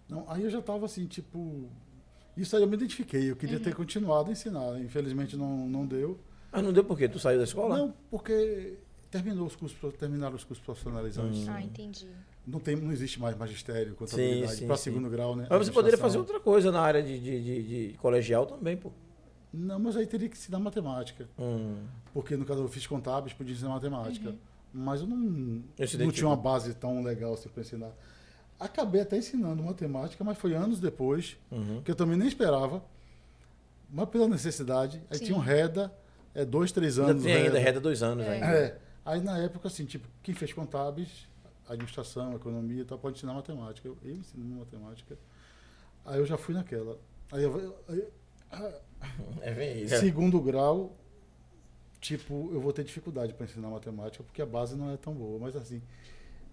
Não, 0.08 0.24
aí 0.28 0.42
eu 0.42 0.50
já 0.50 0.60
estava 0.60 0.86
assim, 0.86 1.06
tipo. 1.06 1.68
Isso 2.36 2.56
aí 2.56 2.62
eu 2.62 2.68
me 2.68 2.74
identifiquei. 2.76 3.30
Eu 3.30 3.36
queria 3.36 3.58
Uhum. 3.58 3.62
ter 3.62 3.74
continuado 3.74 4.30
a 4.30 4.32
ensinar. 4.32 4.78
Infelizmente 4.80 5.36
não, 5.36 5.66
não 5.66 5.84
deu. 5.86 6.18
Mas 6.50 6.62
não 6.62 6.72
deu 6.72 6.84
por 6.84 6.96
quê? 6.96 7.08
Tu 7.08 7.18
saiu 7.18 7.36
da 7.38 7.44
escola? 7.44 7.76
Não, 7.76 7.94
porque 8.10 8.78
terminou 9.10 9.46
os 9.46 9.54
cursos, 9.56 9.76
terminaram 9.98 10.36
os 10.36 10.44
cursos 10.44 10.64
profissionalizantes. 10.64 11.46
Hum. 11.46 11.52
Ah, 11.52 11.60
entendi. 11.60 12.08
Não, 12.50 12.58
tem, 12.58 12.74
não 12.76 12.90
existe 12.90 13.20
mais 13.20 13.36
magistério, 13.36 13.94
contabilidade. 13.94 14.64
Para 14.64 14.76
segundo 14.76 15.10
grau, 15.10 15.36
né? 15.36 15.46
Mas 15.50 15.66
você 15.66 15.72
poderia 15.72 15.98
fazer 15.98 16.18
outra 16.18 16.40
coisa 16.40 16.72
na 16.72 16.80
área 16.80 17.02
de, 17.02 17.18
de, 17.18 17.42
de- 17.44 17.88
de 17.92 17.98
colegial 17.98 18.46
também, 18.46 18.76
pô. 18.76 18.90
Não, 19.52 19.78
mas 19.78 19.96
aí 19.96 20.06
teria 20.06 20.28
que 20.28 20.36
ensinar 20.36 20.58
matemática. 20.58 21.28
Hum. 21.38 21.76
Porque 22.12 22.36
no 22.36 22.44
caso 22.44 22.60
eu 22.62 22.68
fiz 22.68 22.86
contábeis, 22.86 23.32
podia 23.34 23.54
ensinar 23.54 23.70
matemática. 23.70 24.30
Uhum. 24.30 24.38
Mas 24.72 25.00
eu 25.00 25.06
não, 25.06 25.62
Eu 25.78 25.98
não 26.06 26.10
tinha 26.10 26.26
uma 26.26 26.36
base 26.36 26.74
tão 26.74 27.02
legal 27.02 27.34
assim 27.34 27.48
para 27.48 27.62
ensinar. 27.62 27.90
Acabei 28.60 29.00
até 29.02 29.16
ensinando 29.18 29.62
matemática, 29.62 30.22
mas 30.24 30.36
foi 30.38 30.54
anos 30.54 30.80
depois, 30.80 31.36
Uhum. 31.50 31.80
que 31.82 31.90
eu 31.90 31.94
também 31.94 32.16
nem 32.16 32.28
esperava. 32.28 32.82
Mas 33.90 34.08
pela 34.10 34.28
necessidade. 34.28 35.02
Aí 35.10 35.18
Sim. 35.18 35.24
tinha 35.26 35.36
um 35.38 35.40
REDA, 35.40 35.92
é 36.34 36.44
dois, 36.44 36.70
três 36.72 36.98
Ainda 36.98 37.10
anos. 37.12 37.22
tem 37.24 37.32
ainda, 37.32 37.44
REDA. 37.48 37.58
reda 37.58 37.80
dois 37.80 38.02
anos 38.02 38.24
É. 38.26 38.30
ainda. 38.30 38.46
É. 38.46 38.78
Aí 39.04 39.20
na 39.22 39.38
época, 39.38 39.68
assim, 39.68 39.86
tipo, 39.86 40.06
quem 40.22 40.34
fez 40.34 40.52
contábeis, 40.52 41.26
administração, 41.68 42.34
economia 42.34 42.82
e 42.82 42.84
tal, 42.84 42.98
pode 42.98 43.16
ensinar 43.16 43.34
matemática. 43.34 43.86
Eu, 43.88 43.96
eu 44.02 44.14
ensino 44.16 44.58
matemática. 44.58 45.16
Aí 46.04 46.18
eu 46.18 46.26
já 46.26 46.36
fui 46.38 46.54
naquela. 46.54 46.98
Aí 47.30 47.42
eu, 47.42 47.78
aí- 47.88 48.08
É, 49.40 49.86
segundo 50.00 50.40
grau, 50.40 50.96
tipo, 52.00 52.50
eu 52.52 52.60
vou 52.60 52.72
ter 52.72 52.84
dificuldade 52.84 53.34
para 53.34 53.44
ensinar 53.46 53.68
matemática, 53.68 54.24
porque 54.24 54.40
a 54.42 54.46
base 54.46 54.74
não 54.76 54.90
é 54.90 54.96
tão 54.96 55.12
boa, 55.14 55.38
mas 55.38 55.54
assim. 55.56 55.82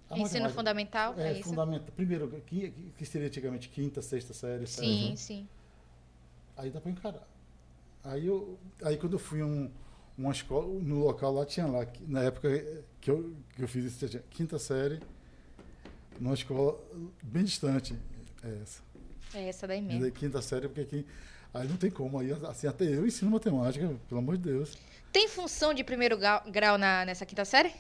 a 0.10 0.18
Ensino 0.20 0.50
fundamental, 0.50 1.16
é, 1.18 1.30
É, 1.30 1.34
isso? 1.40 1.50
fundamental. 1.50 1.88
Primeiro, 1.96 2.28
que, 2.46 2.72
que 2.98 3.06
seria 3.06 3.28
antigamente 3.28 3.70
quinta, 3.70 4.02
sexta 4.02 4.34
série. 4.34 4.68
sétima. 4.68 4.94
Sim, 4.94 5.16
sim. 5.16 5.48
Aí 6.58 6.70
dá 6.70 6.80
para 6.80 6.92
encarar. 6.92 7.28
Aí, 8.04 8.28
eu, 8.28 8.58
aí 8.84 8.98
quando 8.98 9.14
eu 9.14 9.20
fui 9.20 9.42
um, 9.42 9.72
uma 10.18 10.32
escola, 10.32 10.68
no 10.82 11.00
local 11.00 11.34
lá 11.34 11.46
tinha 11.46 11.66
lá, 11.66 11.86
na 12.08 12.24
época 12.24 12.50
que 13.02 13.12
eu, 13.12 13.36
que 13.56 13.64
eu 13.64 13.68
fiz 13.68 13.86
isso, 13.86 14.08
tinha 14.08 14.24
quinta 14.30 14.58
série, 14.58 15.00
numa 16.20 16.34
escola 16.34 16.80
bem 17.22 17.44
distante. 17.44 17.96
É 18.44 18.60
essa. 18.62 18.82
É 19.34 19.50
essa 19.50 19.68
daí 19.68 19.82
mesmo. 19.82 20.10
quinta 20.12 20.42
série, 20.42 20.68
porque 20.68 20.82
aqui. 20.82 21.06
Aí 21.54 21.68
não 21.68 21.78
tem 21.78 21.90
como. 21.90 22.20
Aí, 22.20 22.32
assim, 22.48 22.68
até 22.68 22.86
eu 22.86 23.06
ensino 23.06 23.32
matemática, 23.32 23.94
pelo 24.08 24.20
amor 24.20 24.38
de 24.38 24.44
Deus. 24.44 24.78
Tem 25.12 25.28
função 25.28 25.74
de 25.74 25.84
primeiro 25.84 26.18
grau, 26.18 26.44
grau 26.48 26.78
na, 26.78 27.06
nessa 27.06 27.26
quinta 27.26 27.46
série? 27.46 27.72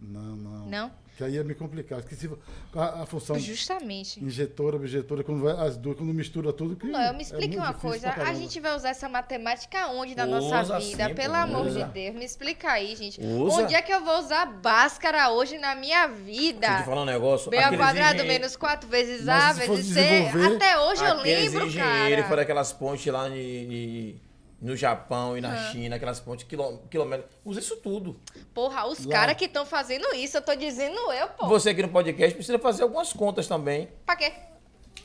Não, 0.00 0.36
não. 0.36 0.66
Não? 0.66 0.92
Que 1.20 1.24
aí 1.24 1.34
ia 1.34 1.44
me 1.44 1.54
complicar. 1.54 2.00
Porque 2.00 2.14
se, 2.14 2.30
a, 2.74 3.02
a 3.02 3.06
função 3.06 3.38
Justamente. 3.38 4.24
injetora, 4.24 4.76
objetora, 4.76 5.22
quando 5.22 5.42
vai, 5.42 5.52
as 5.66 5.76
duas, 5.76 5.98
quando 5.98 6.14
mistura 6.14 6.50
tudo. 6.50 6.76
Que 6.76 6.86
Não, 6.86 6.98
eu 6.98 7.12
me 7.12 7.18
é 7.18 7.22
explique 7.22 7.48
muito 7.58 7.60
uma 7.62 7.74
coisa. 7.74 8.08
A 8.10 8.32
gente 8.32 8.58
vai 8.58 8.74
usar 8.74 8.88
essa 8.88 9.06
matemática 9.06 9.88
onde 9.88 10.14
na 10.14 10.24
Usa 10.24 10.40
nossa 10.40 10.78
vida? 10.78 11.08
sim, 11.08 11.14
Pelo 11.14 11.34
amor 11.34 11.68
de 11.68 11.84
Deus, 11.84 12.14
me 12.16 12.24
explica 12.24 12.70
aí, 12.72 12.96
gente. 12.96 13.20
Usa. 13.20 13.64
Onde 13.64 13.74
é 13.74 13.82
que 13.82 13.92
eu 13.92 14.02
vou 14.02 14.18
usar 14.18 14.46
Bhaskara 14.46 15.28
hoje 15.28 15.58
na 15.58 15.74
minha 15.74 16.06
Deixa 16.06 16.20
eu 16.22 16.24
vida? 16.24 16.76
te 16.78 16.84
falar 16.84 17.02
um 17.02 17.04
negócio. 17.04 17.50
B 17.50 17.58
ao 17.58 17.74
quadrado 17.76 18.14
engen- 18.22 18.26
menos 18.28 18.56
4 18.56 18.88
vezes 18.88 19.26
Mas 19.26 19.60
A 19.60 19.66
vezes 19.66 19.92
C. 19.92 20.00
Até 20.56 20.80
hoje 20.80 21.04
eu 21.04 21.16
lembro, 21.20 21.70
cara. 21.74 22.24
foram 22.24 22.42
aquelas 22.42 22.72
pontes 22.72 23.12
lá 23.12 23.28
em- 23.28 24.20
no 24.60 24.76
Japão 24.76 25.38
e 25.38 25.40
na 25.40 25.70
China, 25.70 25.96
aquelas 25.96 26.20
pontes 26.20 26.44
quilô- 26.46 26.78
quilômetros. 26.90 27.30
Usa 27.44 27.60
isso 27.60 27.76
tudo. 27.78 28.20
Porra, 28.52 28.86
os 28.86 29.06
caras 29.06 29.36
que 29.36 29.46
estão 29.46 29.64
fazendo 29.64 30.06
isso, 30.14 30.36
eu 30.36 30.42
tô 30.42 30.54
dizendo 30.54 30.98
eu, 31.12 31.28
pô. 31.28 31.46
Você 31.48 31.70
aqui 31.70 31.82
no 31.82 31.88
podcast 31.88 32.34
precisa 32.34 32.58
fazer 32.58 32.82
algumas 32.82 33.12
contas 33.12 33.46
também. 33.46 33.88
Pra 34.04 34.16
quê? 34.16 34.32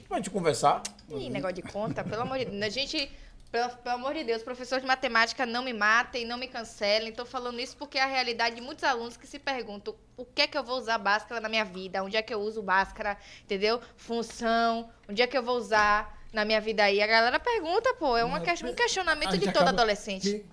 Pra 0.07 0.17
gente 0.17 0.29
conversar. 0.29 0.83
Ih, 1.09 1.29
negócio 1.29 1.55
de 1.55 1.61
conta, 1.61 2.03
pelo 2.03 2.23
amor 2.23 2.37
de 2.37 2.45
Deus. 2.45 2.61
A 2.63 2.69
gente, 2.69 3.09
pelo, 3.51 3.69
pelo 3.77 3.95
amor 3.95 4.13
de 4.13 4.23
Deus, 4.23 4.43
professor 4.43 4.79
de 4.81 4.85
matemática, 4.85 5.45
não 5.45 5.63
me 5.63 5.71
matem, 5.73 6.25
não 6.25 6.37
me 6.37 6.47
cancelem. 6.47 7.11
Tô 7.13 7.25
falando 7.25 7.59
isso 7.59 7.77
porque 7.77 7.97
é 7.97 8.03
a 8.03 8.07
realidade 8.07 8.55
de 8.55 8.61
muitos 8.61 8.83
alunos 8.83 9.15
que 9.17 9.25
se 9.25 9.39
perguntam 9.39 9.95
o 10.17 10.25
que 10.25 10.41
é 10.43 10.47
que 10.47 10.57
eu 10.57 10.63
vou 10.63 10.77
usar 10.77 10.97
Bhaskara 10.97 11.39
na 11.39 11.49
minha 11.49 11.65
vida, 11.65 12.03
onde 12.03 12.17
é 12.17 12.21
que 12.21 12.33
eu 12.33 12.39
uso 12.41 12.61
Bhaskara, 12.61 13.17
entendeu? 13.43 13.79
Função, 13.95 14.89
onde 15.09 15.21
é 15.21 15.27
que 15.27 15.37
eu 15.37 15.43
vou 15.43 15.57
usar 15.57 16.14
na 16.35 16.45
minha 16.45 16.59
vida 16.61 16.83
aí. 16.83 17.01
A 17.01 17.07
galera 17.07 17.39
pergunta, 17.39 17.93
pô, 17.95 18.15
é 18.17 18.23
uma 18.23 18.39
Mas, 18.39 18.61
que- 18.61 18.67
um 18.67 18.75
questionamento 18.75 19.37
de 19.37 19.51
todo 19.51 19.69
adolescente. 19.69 20.29
que 20.29 20.45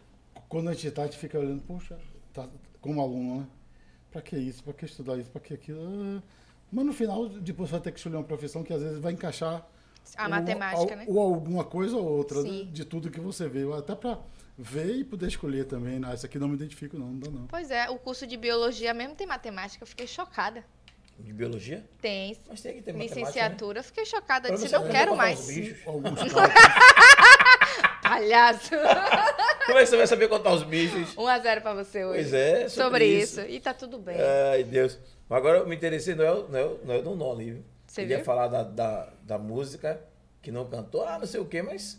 quando 0.49 0.71
a 0.71 0.73
gente 0.73 0.91
tá, 0.93 1.03
a 1.03 1.05
gente 1.07 1.19
fica 1.19 1.39
olhando, 1.39 1.61
poxa, 1.63 1.99
tá, 2.33 2.49
como 2.81 3.01
aluno, 3.03 3.41
né? 3.41 3.47
Pra 4.11 4.23
que 4.23 4.37
isso? 4.37 4.63
Pra 4.63 4.73
que 4.73 4.85
estudar 4.85 5.19
isso? 5.19 5.29
Pra 5.31 5.41
que 5.41 5.53
aquilo? 5.55 5.81
Ah, 6.19 6.23
Mas 6.71 6.87
no 6.87 6.93
final, 6.95 7.29
depois 7.29 7.69
vai 7.71 7.81
ter 7.81 7.91
que 7.93 7.99
escolher 7.99 8.17
uma 8.17 8.25
profissão 8.25 8.63
que 8.63 8.73
às 8.73 8.81
vezes 8.83 8.99
vai 8.99 9.13
encaixar 9.13 9.67
A 10.17 10.25
ou- 10.25 10.31
matemática, 10.31 10.81
ou, 10.93 10.97
né? 10.97 11.05
ou 11.09 11.21
alguma 11.21 11.65
coisa 11.65 11.97
ou 11.97 12.05
outra 12.05 12.41
Sim. 12.41 12.71
de, 12.73 12.85
tudo 12.85 13.11
que 13.11 13.21
você 13.21 13.47
vê. 13.49 13.61
Até 13.77 13.95
pra 13.95 14.19
ver 14.57 14.97
e 14.97 15.05
poder 15.05 15.27
escolher 15.29 15.65
também. 15.67 15.99
Né? 15.99 16.15
Isso 16.15 16.25
aqui 16.25 16.39
não 16.39 16.49
me 16.49 16.55
identifico, 16.55 16.97
não, 16.99 17.07
não 17.09 17.19
dá 17.19 17.31
não. 17.31 17.47
Pois 17.47 17.71
é, 17.71 17.91
o 17.91 17.99
curso 17.99 18.27
de 18.27 18.37
biologia 18.39 18.95
mesmo 18.95 19.15
tem 19.15 19.27
matemática, 19.27 19.83
eu 19.83 19.87
fiquei 19.87 20.07
chocada. 20.07 20.65
De 21.19 21.33
biologia? 21.33 21.85
Tem. 22.01 22.37
Mas 22.49 22.61
tem 22.61 22.75
que 22.75 22.83
ter 22.83 22.93
matemática, 22.93 23.15
né? 23.21 23.27
Licenciatura, 23.27 23.79
eu 23.81 23.85
fiquei 23.85 24.05
chocada. 24.05 24.49
Eu 24.49 24.55
disse, 24.55 24.73
não 24.73 24.89
quero 24.89 25.11
contar 25.13 25.23
mais. 25.23 25.47
Palhaço. 28.03 28.71
Como 29.67 29.79
é 29.79 29.83
que 29.83 29.87
você 29.87 29.97
vai 29.97 30.07
saber 30.07 30.29
contar 30.29 30.53
os 30.53 30.63
bichos? 30.65 31.17
1 31.17 31.27
a 31.27 31.39
0 31.39 31.61
pra 31.61 31.75
você 31.75 32.05
hoje. 32.05 32.23
Pois 32.23 32.35
é, 32.35 32.69
sobre, 32.69 32.85
Sobre 32.85 33.07
isso. 33.07 33.41
E 33.43 33.61
tá 33.61 33.73
tudo 33.73 33.99
bem. 33.99 34.17
Ai, 34.53 34.65
Deus. 34.65 34.99
Mas 35.29 35.39
agora 35.39 35.59
eu 35.59 35.67
me 35.67 35.77
interessei, 35.77 36.15
não 36.15 36.25
é, 36.25 36.33
o- 36.33 36.49
não 36.49 36.59
é, 36.59 36.71
não 36.85 36.95
é 36.95 37.03
do 37.03 37.15
nó 37.15 37.33
ali, 37.33 37.53
viu? 37.53 37.65
Você 37.87 38.03
ele 38.03 38.11
ia 38.11 38.17
viu? 38.19 38.25
falar 38.27 38.49
da, 38.49 38.63
da, 38.65 39.09
da 39.23 39.39
música, 39.39 40.01
que 40.43 40.51
não 40.51 40.69
cantou, 40.69 41.07
ah, 41.07 41.19
não 41.19 41.27
sei 41.27 41.41
o 41.41 41.45
quê, 41.45 41.63
mas 41.63 41.99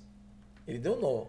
ele 0.67 0.80
deu 0.80 0.97
nó. 0.97 1.26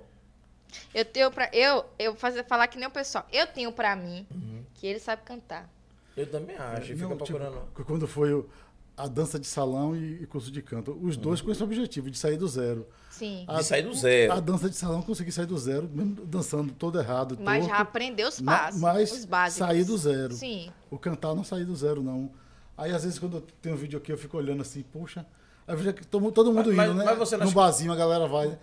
Eu 0.93 1.05
tenho 1.05 1.31
pra. 1.31 1.49
Eu, 1.53 1.85
eu 1.99 2.15
fazer, 2.17 2.45
falar 2.45 2.67
que 2.67 2.77
nem 2.79 2.89
o 2.89 2.91
pessoal. 2.91 3.25
Eu 3.33 3.47
tenho 3.47 3.71
pra 3.71 3.95
mim 3.95 4.27
Uhum. 4.31 4.65
que 4.75 4.87
ele 4.87 4.99
sabe 4.99 5.23
cantar. 5.23 5.69
Eu 6.17 6.27
também 6.31 6.57
acho, 6.57 6.93
ele 6.93 7.01
Não, 7.03 7.11
fica 7.11 7.25
tipo, 7.25 7.39
procurando. 7.39 7.69
quando 7.87 8.07
foi 8.07 8.33
o, 8.33 8.49
a 8.97 9.07
dança 9.09 9.39
de 9.39 9.47
salão 9.47 9.97
e, 9.97 10.23
e 10.23 10.27
curso 10.27 10.51
de 10.51 10.63
canto. 10.63 10.97
Os 11.03 11.17
dois 11.17 11.41
com 11.41 11.51
esse 11.51 11.63
objetivo, 11.63 12.11
de 12.11 12.17
sair 12.19 12.37
do 12.37 12.47
zero. 12.47 12.87
Sim. 13.11 13.45
De 13.49 13.65
sair 13.65 13.83
do 13.83 13.93
zero. 13.95 14.33
A 14.33 14.41
dança 14.41 14.69
de 14.71 14.77
salão 14.77 14.99
eu 14.99 15.05
consegui 15.05 15.33
sair 15.33 15.47
do 15.47 15.59
zero, 15.59 15.89
mesmo 15.93 16.25
dançando 16.27 16.73
todo 16.73 16.99
errado. 17.01 17.37
Mas 17.41 17.65
torto, 17.65 17.75
já 17.77 17.81
aprendeu 17.83 18.29
os 18.29 18.41
passos. 18.41 18.81
Mas 18.81 19.13
os 19.13 19.25
básicos. 19.25 19.67
sair 19.67 19.85
do 19.85 19.97
zero. 19.99 20.33
Sim. 20.35 20.71
O 20.91 20.99
cantar 20.99 21.35
não 21.35 21.43
sair 21.45 21.65
do 21.65 21.75
zero, 21.75 22.03
não. 22.03 22.31
Aí, 22.77 22.93
às 22.93 23.05
vezes, 23.05 23.19
quando 23.19 23.37
eu 23.37 23.41
tenho 23.63 23.75
um 23.75 23.79
vídeo 23.79 23.99
aqui, 23.99 24.13
eu 24.13 24.19
fico 24.19 24.37
olhando 24.37 24.63
assim, 24.63 24.83
puxa. 24.83 25.25
Aí 25.67 25.75
eu 25.75 25.79
vejo 25.79 25.93
que 25.95 26.07
todo, 26.07 26.21
mundo 26.53 26.73
Mas- 26.75 26.89
indo, 26.91 26.95
né? 26.99 27.05
mas 27.05 27.19
você 27.19 27.37
não 27.37 27.45
no 27.45 27.51
acha- 27.51 27.55
barzinho, 27.57 27.93
a 27.93 27.97
galera 27.97 28.27
vai. 28.29 28.49
né? 28.49 28.59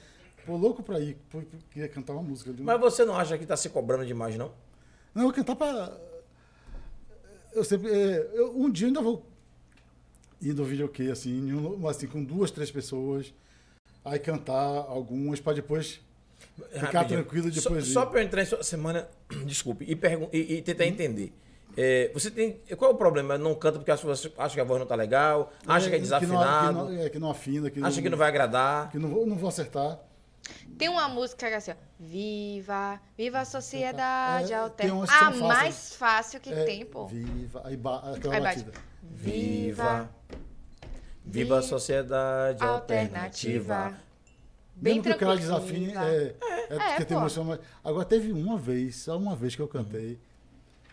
Pô, 0.45 0.55
louco 0.57 0.81
pra 0.83 0.99
ir, 0.99 1.17
queria 1.69 1.87
cantar 1.87 2.13
uma 2.13 2.21
música. 2.23 2.49
ali. 2.49 2.61
Mas 2.63 2.79
você 2.79 3.05
não 3.05 3.15
acha 3.15 3.37
que 3.37 3.45
tá 3.45 3.55
se 3.57 3.69
cobrando 3.69 4.05
demais, 4.05 4.35
não? 4.37 4.51
Não, 5.13 5.23
eu 5.23 5.33
cantar 5.33 5.55
pra. 5.55 5.91
Eu 7.53 7.63
sempre. 7.63 7.91
é, 7.91 8.29
eu- 8.33 8.57
um 8.57 8.69
dia 8.69 8.85
eu 8.85 8.89
ainda 8.89 9.01
vou 9.01 9.25
ir 10.41 10.53
no 10.53 10.63
videokê, 10.63 11.03
assim, 11.11 11.49
assim, 11.87 12.07
com 12.07 12.23
duas, 12.23 12.51
três 12.51 12.71
pessoas. 12.71 13.33
Aí 14.03 14.17
cantar 14.17 14.55
algumas 14.57 15.39
pra 15.39 15.53
depois 15.53 15.99
ficar 16.73 16.79
Rapidinho. 16.99 17.21
tranquilo 17.23 17.53
Só, 17.53 17.69
depois 17.69 17.87
ir. 17.87 17.91
só 17.93 18.05
pra 18.05 18.21
eu 18.21 18.25
entrar 18.25 18.41
em 18.41 18.45
sua 18.45 18.63
semana, 18.63 19.07
desculpe, 19.45 19.85
e, 19.85 19.97
e, 20.37 20.53
e 20.57 20.61
tentar 20.61 20.85
entender. 20.85 21.33
É, 21.77 22.11
você 22.13 22.29
tem. 22.29 22.59
Qual 22.77 22.91
é 22.91 22.93
o 22.93 22.97
problema? 22.97 23.37
Não 23.37 23.55
canta 23.55 23.79
porque 23.79 23.95
você 23.95 24.31
acha 24.37 24.53
que 24.55 24.59
a 24.59 24.63
voz 24.63 24.79
não 24.79 24.85
tá 24.87 24.95
legal, 24.95 25.53
acha 25.65 25.87
que 25.89 25.95
é 25.95 25.97
não- 25.99 26.03
desafinado, 26.03 26.87
Que 26.87 26.93
não, 26.93 27.01
é, 27.03 27.09
que 27.09 27.19
não 27.19 27.29
afina, 27.31 27.69
que 27.69 27.81
acha 27.81 28.01
que 28.01 28.09
não 28.09 28.17
vai 28.17 28.27
agradar. 28.27 28.89
Que 28.91 28.97
não 28.99 29.07
vou, 29.09 29.25
não 29.25 29.37
vou 29.37 29.47
acertar. 29.47 29.99
Tem 30.77 30.89
uma 30.89 31.08
música 31.08 31.47
que 31.47 31.54
é 31.54 31.58
assim, 31.58 31.71
ó. 31.71 31.75
Viva, 31.99 32.99
viva 33.17 33.39
a 33.39 33.45
sociedade 33.45 34.51
É, 34.51 34.56
alterna. 34.58 35.04
A 35.04 35.08
fáceis. 35.08 35.39
mais 35.41 35.95
fácil 35.95 36.39
que 36.39 36.51
É, 36.51 36.63
tem, 36.65 36.86
pô. 36.86 37.06
Viva, 37.08 37.62
aí 37.65 37.77
ba, 37.77 38.13
aquela 38.15 38.36
Aí 38.36 38.41
batida. 38.41 38.71
Viva. 39.04 40.10
Viva 41.23 41.60
a 41.60 41.62
sociedade 41.62 42.63
alternativa. 42.63 43.75
alternativa. 43.75 44.12
Bem 44.75 44.95
Mesmo 44.95 45.04
que 45.04 45.10
tranquilo. 45.10 45.38
desafine, 45.39 45.93
é, 45.95 46.36
é, 46.69 46.80
porque 46.88 47.06
tem 47.06 47.15
emoção. 47.17 47.43
Mas... 47.43 47.60
Agora 47.84 48.04
teve 48.06 48.32
uma 48.32 48.58
vez, 48.58 48.95
só 48.95 49.15
uma 49.17 49.36
vez 49.36 49.56
que 49.56 49.62
eu 49.62 49.67
cantei, 49.67 50.19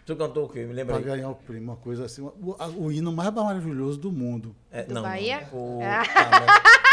Tu 0.05 0.17
cantou 0.17 0.47
o 0.47 0.49
quê? 0.49 0.61
Me 0.65 0.73
lembra 0.73 0.97
pra 0.99 1.05
aí. 1.13 1.17
ganhar 1.19 1.29
o 1.31 1.35
prêmio, 1.35 1.65
uma 1.65 1.77
coisa 1.77 2.07
assim, 2.07 2.23
o, 2.23 2.57
a- 2.59 2.67
o 2.69 2.91
hino 2.91 3.13
mais 3.13 3.31
maravilhoso 3.33 3.99
do 3.99 4.11
mundo. 4.11 4.57
É, 4.71 4.83
Do 4.83 4.95
não, 4.95 5.03
Bahia? 5.03 5.47
Não. 5.53 5.81
Ah. 5.83 6.03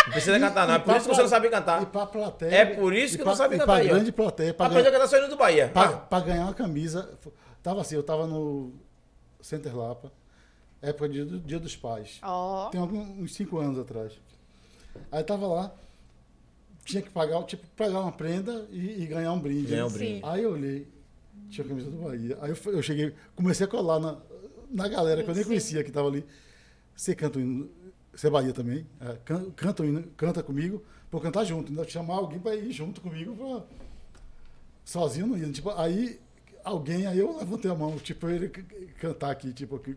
Não 0.06 0.12
precisa 0.13 0.39
cantar, 0.39 0.68
não. 0.68 0.74
É 0.76 0.78
E 0.78 0.82
por 0.82 0.96
isso 0.96 1.10
que 1.10 1.15
você 1.15 1.22
não 1.22 1.30
sabe 1.30 1.48
E 1.48 1.50
cantar. 1.50 1.86
pra 1.88 2.06
plateia. 2.06 2.50
É 2.56 2.65
por 2.65 2.94
isso 2.94 3.15
e 3.15 3.18
que 3.18 3.24
pra, 3.24 3.32
não 3.32 3.38
sabe 3.38 3.56
e 3.56 3.60
cantar 3.60 3.74
pra 3.74 3.82
aí, 3.82 3.88
grande 3.88 4.12
plateia, 4.12 4.54
pra, 4.54 4.65
Aprendeu 4.68 4.82
a 4.88 4.89
ganhar, 4.91 5.02
cantar 5.04 5.10
saindo 5.18 5.30
do 5.30 5.38
Bahia. 5.38 5.70
pra, 5.70 5.82
Ah, 5.84 5.98
pra 5.98 6.20
ganhar 6.20 6.44
uma 6.44 6.54
camisa. 6.54 7.10
Tava 7.63 7.82
assim, 7.82 7.96
eu 7.96 8.04
tava 8.04 8.28
no 8.28 8.74
Center 9.41 9.76
Lapa, 9.76 10.12
época 10.82 11.10
de, 11.10 11.24
do 11.26 11.39
Dia 11.39 11.60
dos 11.60 11.76
Pais. 11.76 12.20
Ó. 12.22 12.70
Tem 12.70 12.80
algum- 12.80 13.22
uns 13.24 13.34
cinco 13.34 13.58
anos 13.60 13.80
atrás. 13.80 14.13
Aí 15.12 15.24
tava 15.24 15.48
lá, 15.48 15.72
tinha 16.86 17.02
que 17.02 17.10
pagar, 17.10 17.41
tipo, 17.44 17.65
pagar 17.76 18.00
uma 18.02 18.12
prenda 18.12 18.68
e, 18.70 19.02
e 19.04 19.06
ganhar 19.08 19.32
um 19.34 19.39
brinde. 19.39 19.68
Ganhar 19.72 19.88
um 19.88 19.89
Sim. 19.89 19.98
brinde. 19.98 20.22
Aí 20.24 20.44
eu 20.44 20.52
olhei, 20.52 20.88
tinha 21.50 21.65
a 21.65 21.68
camisa 21.68 21.89
do 21.89 21.98
Bahia. 21.98 22.38
Aí 22.41 22.52
eu, 22.52 22.72
eu 22.74 22.82
cheguei, 22.84 23.13
comecei 23.36 23.65
a 23.65 23.70
colar 23.70 24.00
na, 24.00 24.18
na 24.70 24.88
galera 24.88 25.24
que 25.24 25.30
eu 25.30 25.34
nem 25.34 25.44
Sim. 25.44 25.50
conhecia 25.50 25.84
que 25.84 25.91
tava 25.91 26.08
ali. 26.08 26.24
Você 26.96 27.13
canta 27.15 27.39
o 27.39 27.41
hino, 27.41 27.70
você 28.15 28.28
é 28.28 28.30
Bahia 28.30 28.54
também? 28.54 28.86
É, 29.01 29.17
can- 29.25 29.49
canta, 29.56 29.84
canta 30.17 30.43
comigo, 30.43 30.84
eu 31.12 31.19
cantar 31.19 31.43
junto. 31.45 31.69
Ainda 31.69 31.88
chamar 31.88 32.15
alguém 32.15 32.39
pra 32.39 32.56
ir 32.56 32.71
junto 32.71 33.01
comigo. 33.01 33.36
Pra... 33.36 33.63
Sozinho 34.84 35.28
não 35.28 35.38
ia. 35.38 35.49
Tipo, 35.51 35.69
aí 35.71 36.19
alguém, 36.63 37.08
aí 37.08 37.19
eu 37.19 37.38
levantei 37.38 37.69
a 37.71 37.75
mão, 37.75 37.97
tipo, 37.97 38.28
ele 38.30 38.49
cantar 38.99 39.32
aqui, 39.32 39.51
tipo, 39.54 39.75
aqui, 39.78 39.95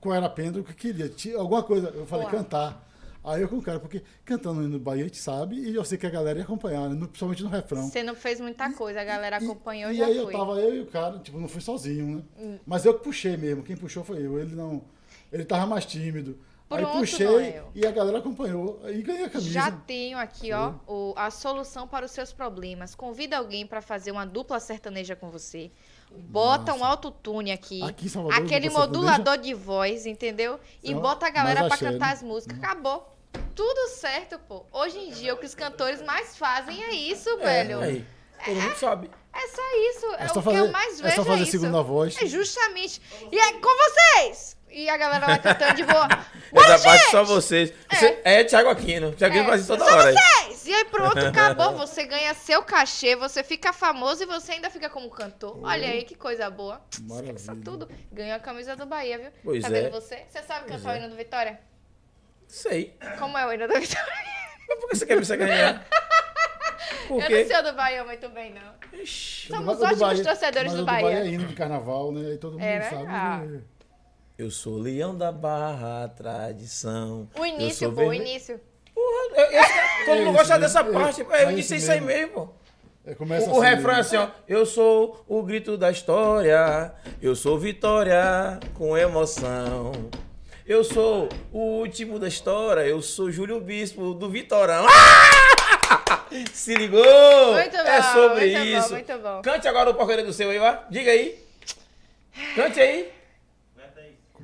qual 0.00 0.14
era 0.14 0.26
a 0.26 0.30
pena, 0.30 0.58
o 0.58 0.64
que 0.64 0.74
queria. 0.74 1.08
Tinha 1.08 1.38
alguma 1.38 1.62
coisa, 1.62 1.88
eu 1.88 2.06
falei, 2.06 2.26
Uau. 2.26 2.34
cantar. 2.34 2.82
Aí 3.22 3.40
eu 3.40 3.48
com 3.48 3.56
o 3.56 3.62
cara, 3.62 3.80
porque 3.80 4.02
cantando 4.22 4.60
no 4.68 4.78
Bahia 4.78 5.04
a 5.04 5.06
gente 5.06 5.16
sabe, 5.16 5.56
e 5.56 5.74
eu 5.74 5.82
sei 5.82 5.96
que 5.96 6.06
a 6.06 6.10
galera 6.10 6.38
ia 6.40 6.44
acompanhar, 6.44 6.90
né? 6.90 6.94
No- 6.94 7.06
principalmente 7.08 7.42
no 7.42 7.48
refrão. 7.48 7.88
Você 7.88 8.02
não 8.02 8.14
fez 8.14 8.38
muita 8.38 8.70
coisa, 8.74 9.00
a 9.00 9.04
galera 9.04 9.38
E- 9.40 9.44
acompanhou 9.46 9.90
e 9.90 9.94
e 9.94 9.96
já 9.96 10.06
aí 10.06 10.16
eu 10.18 10.30
tava, 10.30 10.60
eu 10.60 10.74
e 10.76 10.80
o 10.80 10.86
cara, 10.86 11.18
tipo, 11.20 11.40
não 11.40 11.48
fui 11.48 11.62
sozinho, 11.62 12.16
né? 12.18 12.22
Hum. 12.38 12.58
Mas 12.66 12.84
eu 12.84 12.92
que 12.98 13.02
puxei 13.02 13.34
mesmo, 13.38 13.62
quem 13.62 13.76
puxou 13.78 14.04
foi 14.04 14.18
eu. 14.26 14.38
Ele 14.38 14.54
não. 14.54 14.82
Ele 15.32 15.42
tava 15.44 15.64
mais 15.66 15.86
tímido. 15.86 16.36
Aí 16.74 16.82
Pronto, 16.82 16.98
puxei 16.98 17.26
Noel. 17.26 17.70
e 17.74 17.86
a 17.86 17.90
galera 17.90 18.18
acompanhou. 18.18 18.80
Aí 18.84 19.02
ganhei 19.02 19.24
a 19.24 19.28
camisa. 19.30 19.50
Já 19.50 19.70
tenho 19.70 20.18
aqui, 20.18 20.52
ó, 20.52 20.72
o- 20.86 21.14
a 21.16 21.30
solução 21.30 21.86
para 21.88 22.04
os 22.06 22.10
seus 22.12 22.32
problemas. 22.32 22.94
Convida 22.94 23.36
alguém 23.38 23.66
para 23.66 23.80
fazer 23.82 24.10
uma 24.10 24.24
dupla 24.26 24.58
sertaneja 24.60 25.14
com 25.16 25.30
você. 25.30 25.70
Bota 26.10 26.72
um 26.74 26.84
autotune 26.84 27.50
aqui. 27.50 27.82
Aqui 27.82 28.08
Salvador, 28.08 28.38
aquele 28.44 28.70
modulador 28.70 29.36
de 29.38 29.52
voz, 29.54 30.06
entendeu? 30.06 30.60
E 30.82 30.94
Não, 30.94 31.00
bota 31.00 31.26
a 31.26 31.30
galera 31.30 31.66
para 31.68 31.76
cantar 31.76 32.06
né? 32.08 32.12
as 32.12 32.22
músicas. 32.22 32.58
Acabou. 32.58 33.10
Tudo 33.54 33.88
certo, 33.90 34.38
pô. 34.38 34.64
Hoje 34.72 34.98
em 34.98 35.10
dia, 35.10 35.34
o 35.34 35.36
que 35.36 35.46
os 35.46 35.54
cantores 35.54 36.00
mais 36.02 36.36
fazem 36.36 36.82
é 36.84 36.92
isso, 36.94 37.36
velho. 37.38 37.80
Aí. 37.80 38.06
Todo 38.44 38.54
mundo 38.60 38.74
sabe. 38.76 39.10
É 39.32 39.48
só 39.48 39.62
isso. 39.90 40.06
É, 40.14 40.24
É 40.24 40.28
só 40.28 40.34
o 40.34 40.42
que 40.42 40.42
fazer, 40.42 40.58
eu 40.58 40.70
mais 40.70 41.00
vejo 41.00 41.12
é 41.12 41.16
só 41.16 41.24
fazer 41.24 41.42
isso. 41.42 41.50
segunda 41.52 41.82
voz. 41.82 42.16
É 42.20 42.26
justamente. 42.26 43.00
E 43.32 43.38
é 43.38 43.52
com 43.54 43.68
vocês! 43.90 44.56
E 44.74 44.88
a 44.90 44.96
galera 44.96 45.24
vai 45.26 45.38
cantando 45.38 45.74
de 45.74 45.84
boa. 45.84 46.08
Essa 46.56 46.78
parte 46.88 47.10
só 47.10 47.22
vocês. 47.24 47.72
Você, 47.90 48.20
é, 48.24 48.42
Thiago 48.44 48.68
Aquino. 48.70 49.12
Thiago 49.12 49.32
Aquino 49.34 49.46
É, 49.46 49.50
faz 49.50 49.60
isso 49.62 49.68
toda 49.76 49.84
só 49.88 49.96
hora. 49.96 50.08
aí. 50.08 50.14
vocês! 50.14 50.66
E 50.66 50.74
aí 50.74 50.84
pronto, 50.86 51.18
acabou. 51.26 51.72
Você 51.78 52.04
ganha 52.04 52.34
seu 52.34 52.62
cachê, 52.62 53.14
você 53.14 53.44
fica 53.44 53.72
famoso 53.72 54.22
e 54.24 54.26
você 54.26 54.52
ainda 54.52 54.68
fica 54.70 54.88
como 54.90 55.08
cantor. 55.10 55.58
Olha 55.62 55.88
aí 55.88 56.02
que 56.04 56.14
coisa 56.16 56.50
boa. 56.50 56.80
Maravilha. 57.02 57.32
Esqueça 57.36 57.56
tudo. 57.64 57.88
Ganhou 58.12 58.34
a 58.36 58.40
camisa 58.40 58.74
do 58.74 58.84
Bahia, 58.86 59.18
viu? 59.18 59.30
Pois 59.44 59.62
tá 59.62 59.68
é. 59.68 59.70
vendo 59.70 59.92
você? 59.92 60.24
Você 60.28 60.42
sabe 60.42 60.64
Pois 60.66 60.80
cantar 60.80 60.92
o 60.92 60.96
é. 60.96 60.98
hino 60.98 61.08
do 61.08 61.16
Vitória? 61.16 61.60
Sei. 62.48 62.96
Como 63.18 63.38
é 63.38 63.46
o 63.46 63.52
hino 63.52 63.68
do 63.68 63.74
Vitória? 63.78 64.08
Mas 64.68 64.78
por 64.80 64.88
que 65.06 65.16
você 65.16 65.36
quer 65.36 65.46
me? 65.46 65.80
Por 67.08 67.22
Eu 67.22 67.30
não 67.30 67.46
sei 67.46 67.56
o 67.56 67.62
do 67.62 67.72
Bahia 67.74 68.04
muito 68.04 68.28
bem, 68.30 68.52
não. 68.54 68.98
Ixi. 69.00 69.48
Somos 69.48 69.74
O 69.74 69.78
do 69.78 69.84
ótimos 69.84 70.00
Bahia- 70.00 70.24
torcedores 70.24 70.72
mas 70.72 70.72
do 70.72 70.76
o 70.82 70.84
do 70.84 70.86
Bahia 70.86 71.02
Bahia. 71.06 71.18
é 71.20 71.26
hino 71.28 71.46
de 71.46 71.54
carnaval, 71.54 72.12
né? 72.12 72.30
Aí 72.30 72.38
todo 72.38 72.52
mundo 72.54 72.62
É, 72.62 72.78
né? 72.78 72.90
sabe. 72.90 73.06
Ah. 73.08 73.38
né? 73.38 73.60
Eu 74.36 74.50
sou 74.50 74.76
leão 74.78 75.16
da 75.16 75.30
barra, 75.30 76.08
tradição. 76.08 77.28
O 77.38 77.46
início, 77.46 77.88
pô, 77.92 77.92
o 77.92 77.96
vermelho. 78.10 78.22
início. 78.30 78.60
Porra, 78.92 79.36
eu, 79.36 79.44
eu, 79.52 79.62
todo 80.06 80.16
mundo 80.18 80.28
É 80.28 80.32
gosta 80.38 80.58
dessa 80.58 80.84
parte. 80.84 81.20
é- 81.22 81.44
eu 81.44 81.48
é 81.50 81.52
disse 81.52 81.76
isso 81.76 81.90
aí 81.92 82.00
mesmo. 82.00 82.26
mesmo. 82.30 82.54
É, 83.06 83.14
começa 83.14 83.46
O, 83.50 83.58
o 83.58 83.62
assim, 83.62 83.70
refrão 83.74 83.94
é 83.94 84.00
assim, 84.00 84.16
ó. 84.16 84.28
Eu 84.48 84.64
sou 84.66 85.24
o 85.28 85.42
grito 85.42 85.76
da 85.76 85.90
história. 85.90 86.92
Eu 87.22 87.36
sou 87.36 87.58
vitória 87.58 88.58
com 88.74 88.96
emoção. 88.96 89.92
Eu 90.66 90.82
sou 90.82 91.28
o 91.52 91.58
último 91.80 92.18
da 92.18 92.26
história. 92.26 92.80
Eu 92.80 93.02
sou 93.02 93.30
Júlio 93.30 93.60
Bispo 93.60 94.14
do 94.14 94.30
Vitorão. 94.30 94.86
Ah! 94.88 96.24
Se 96.52 96.74
ligou? 96.74 97.04
Muito 97.52 97.76
é 97.76 98.00
bom, 98.00 98.12
sobre 98.12 98.46
muito 98.46 98.58
bom, 98.58 98.78
isso. 98.78 98.90
muito 98.92 99.18
bom. 99.18 99.42
Cante 99.42 99.68
agora 99.68 99.90
o 99.90 99.94
porcaria 99.94 100.24
do 100.24 100.32
seu 100.32 100.50
aí, 100.50 100.58
ó. 100.58 100.76
Diga 100.90 101.10
aí. 101.10 101.38
Cante 102.56 102.80
aí. 102.80 103.12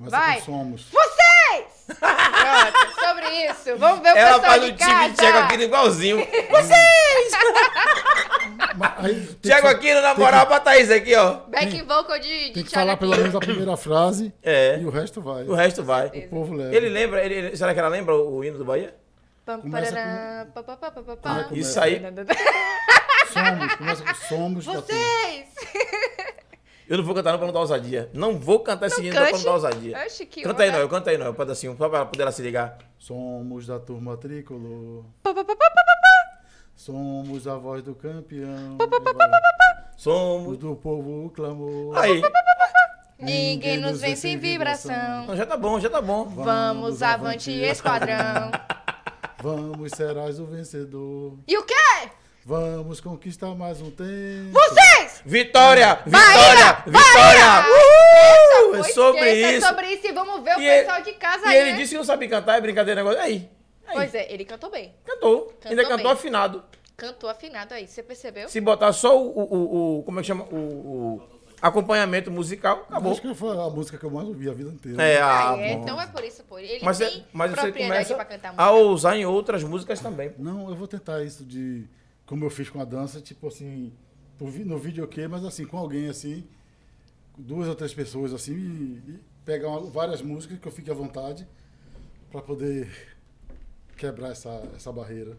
Começa 0.01 0.17
Vai. 0.17 0.41
somos. 0.41 0.87
Vocês! 0.91 1.99
Pronto, 1.99 3.01
sobre 3.07 3.27
isso. 3.51 3.77
Vamos 3.77 4.01
ver 4.01 4.15
o 4.15 4.17
Ela 4.17 4.41
faz 4.41 4.65
o 4.65 4.73
time 4.73 5.11
de 5.11 5.17
Thiago 5.17 5.39
Aquino 5.41 5.63
igualzinho. 5.65 6.27
Mas 6.51 6.69
que 9.19 9.35
Thiago 9.43 9.67
fa- 9.67 9.71
Aquino, 9.73 10.01
na 10.01 10.15
moral, 10.15 10.47
pra 10.47 10.59
Thaís 10.61 10.91
aqui, 10.91 11.15
ó. 11.15 11.41
Back 11.49 11.83
vocal 11.83 12.19
de, 12.19 12.29
de 12.29 12.53
Tem 12.53 12.65
que 12.65 12.71
Thiago 12.71 12.87
falar 12.87 12.97
pelo 12.97 13.13
Aquino. 13.13 13.29
menos 13.29 13.37
a 13.37 13.41
primeira 13.47 13.77
frase 13.77 14.33
É. 14.43 14.79
e 14.81 14.87
o 14.87 14.91
resto 14.91 15.21
vai. 15.21 15.43
O 15.45 15.55
resto 15.55 15.85
vai. 15.85 16.07
O 16.07 16.29
povo 16.31 16.55
leva. 16.55 16.75
Ele 16.75 16.89
lembra, 16.89 17.23
ele, 17.23 17.55
será 17.55 17.75
que 17.75 17.81
ela 17.81 17.89
lembra 17.89 18.15
o 18.17 18.43
hino 18.43 18.57
do 18.57 18.65
Bahia? 18.65 18.95
Começa 19.45 20.47
pá, 20.55 20.63
pá, 20.63 20.77
pá, 20.77 20.91
pá. 20.93 21.03
Ah. 21.25 21.49
Isso 21.53 21.79
aí. 21.79 22.01
Somos, 23.33 23.75
começa 23.77 24.03
com 24.03 24.15
somos. 24.15 24.65
da 24.67 24.73
turma. 24.73 24.87
Vocês! 24.87 25.47
Eu 26.91 26.99
não 26.99 27.05
vou 27.05 27.15
cantar 27.15 27.31
não 27.31 27.39
pra 27.39 27.47
não 27.47 27.55
dar 27.55 27.61
ousadia. 27.61 28.11
Não 28.13 28.37
vou 28.37 28.59
cantar 28.59 28.89
esse 28.89 28.99
Não 29.01 29.07
hino 29.07 29.15
pra 29.15 29.31
não 29.31 29.43
dar 29.45 29.53
ousadia. 29.53 29.97
Oxe, 30.05 30.27
que 30.27 30.43
Canta 30.43 30.65
aí. 30.65 30.73
Noel, 30.73 30.89
canta 30.89 31.11
aí, 31.11 31.17
Noel, 31.17 31.31
um 31.31 31.35
pedacinho, 31.35 31.77
só 31.79 31.89
pra 31.89 32.05
poder 32.05 32.23
ela 32.23 32.33
se 32.33 32.43
ligar. 32.43 32.79
Somos 32.99 33.69
da 33.69 33.79
turma 33.79 34.17
tricolor. 34.17 35.05
Pá, 35.23 35.33
pá, 35.33 35.45
pá. 35.45 35.55
Somos 36.75 37.47
a 37.47 37.55
voz 37.55 37.85
do 37.85 37.95
campeão. 37.95 38.77
Os 39.97 40.03
Somos. 40.03 40.59
do 40.59 40.75
povo 40.75 41.27
o 41.27 41.31
clamor. 41.31 41.97
Aí. 41.97 42.23
Ninguém 43.21 43.79
nos 43.79 44.01
vence 44.01 44.27
em 44.27 44.37
vibração. 44.37 45.27
Não, 45.29 45.37
já 45.37 45.47
tá 45.47 45.57
bom, 45.57 45.79
já 45.79 45.89
tá 45.89 46.03
bom. 46.03 46.25
Vamos 46.25 47.05
avante, 47.05 47.53
esquadrão. 47.53 48.51
Vamos, 49.41 49.93
serás 49.93 50.41
o 50.41 50.47
vencedor. 50.47 51.39
E 51.47 51.57
o 51.57 51.63
quê? 51.63 52.11
Vamos 52.55 53.01
conquistar 53.01 53.55
mais 53.55 53.81
um 53.81 53.93
tempo. 53.93 54.51
Vocês! 54.51 55.23
Vitória! 55.25 56.01
Bahia! 56.05 56.83
Vitória! 56.85 56.85
Vitória! 56.85 57.65
Uhul! 58.67 58.75
É 58.75 58.83
sobre 58.83 59.21
esqueça, 59.21 59.53
isso. 59.53 59.65
É 59.65 59.69
sobre 59.69 59.87
isso 59.87 60.07
e 60.09 60.13
vamos 60.13 60.43
ver 60.43 60.57
o 60.57 60.61
E 60.61 60.67
ele- 60.69 60.81
pessoal 60.83 61.01
de 61.01 61.13
casa 61.13 61.45
E 61.47 61.49
aí, 61.49 61.57
ele 61.59 61.71
né? 61.71 61.77
disse 61.77 61.93
que 61.93 61.99
não 61.99 62.05
sabe 62.05 62.27
cantar, 62.27 62.59
é 62.59 62.61
brincadeira 62.61 63.01
negócio. 63.05 63.21
Aí. 63.21 63.49
aí. 63.87 63.95
Pois 63.95 64.13
é, 64.17 64.33
ele 64.35 64.45
cantou 64.45 64.69
bem. 64.69 64.93
Cantou. 65.07 65.55
Ainda 65.65 65.83
Cantou 65.85 65.97
cantou 65.97 66.11
bem. 66.11 66.19
afinado. 66.19 66.65
Cantou 66.97 67.31
afinado 67.31 67.73
aí, 67.73 67.87
você 67.87 68.03
percebeu? 68.03 68.49
Se 68.49 68.61
botar 68.61 68.93
só 68.95 69.17
o, 69.17 69.29
o, 69.29 69.43
o- 69.55 69.99
o- 69.99 70.03
Como 70.03 70.19
é 70.19 70.23
que 70.23 70.27
chama? 70.27 70.43
O. 70.51 70.57
o 70.57 71.23
acompanhamento 71.63 72.33
musical, 72.33 72.85
acabou. 72.89 73.13
Acho 73.13 73.21
que 73.23 73.33
foi 73.33 73.51
a 73.57 73.71
música 73.71 73.97
que 73.97 74.05
eu 74.05 74.11
mais 74.11 74.27
ouvi 74.27 74.51
a 74.51 74.53
vida 74.53 74.71
inteira. 74.71 75.01
É, 75.01 75.21
Ah, 75.21 75.53
ah, 75.53 75.57
é, 75.61 75.73
então 75.75 76.01
é 76.01 76.07
por 76.09 76.25
isso, 76.25 76.43
por 76.43 76.59
ele 76.59 76.81
mas, 76.83 76.99
tem 76.99 77.07
é- 77.07 77.23
mas 77.33 77.53
você 77.53 77.71
começa 77.71 78.15
pra 78.17 78.25
cantar 78.25 78.49
a 78.57 78.73
música. 78.73 78.73
usar 78.89 79.17
em 79.17 79.25
outras 79.25 79.63
músicas 79.63 80.01
também. 80.01 80.33
Não, 80.37 80.69
eu 80.69 80.75
vou 80.75 80.89
tentar 80.89 81.23
isso 81.23 81.45
de. 81.45 81.87
Como 82.31 82.45
eu 82.45 82.51
fiz 82.51 82.71
com 82.71 82.81
a 82.81 82.85
dança, 82.85 83.21
tipo 83.21 83.49
assim, 83.49 83.93
no 84.39 84.47
vi- 84.47 84.65
no 84.65 84.79
vídeo 84.79 85.03
ok, 85.03 85.27
mas 85.27 85.45
assim, 85.45 85.67
com 85.67 85.77
alguém 85.77 86.09
assim, 86.09 86.47
duas 87.37 87.67
ou 87.67 87.75
três 87.75 87.93
pessoas 87.93 88.33
assim, 88.33 88.55
e, 88.55 89.11
e 89.11 89.21
pegar 89.45 89.67
uma- 89.67 89.91
várias 89.91 90.23
músicas 90.23 90.57
que 90.61 90.69
eu 90.69 90.71
fique 90.71 90.89
à 90.89 90.95
vontade 90.95 91.45
para 92.31 92.41
poder 92.41 92.89
quebrar 93.97 94.31
essa, 94.31 94.63
essa 94.77 94.93
barreira. 94.93 95.37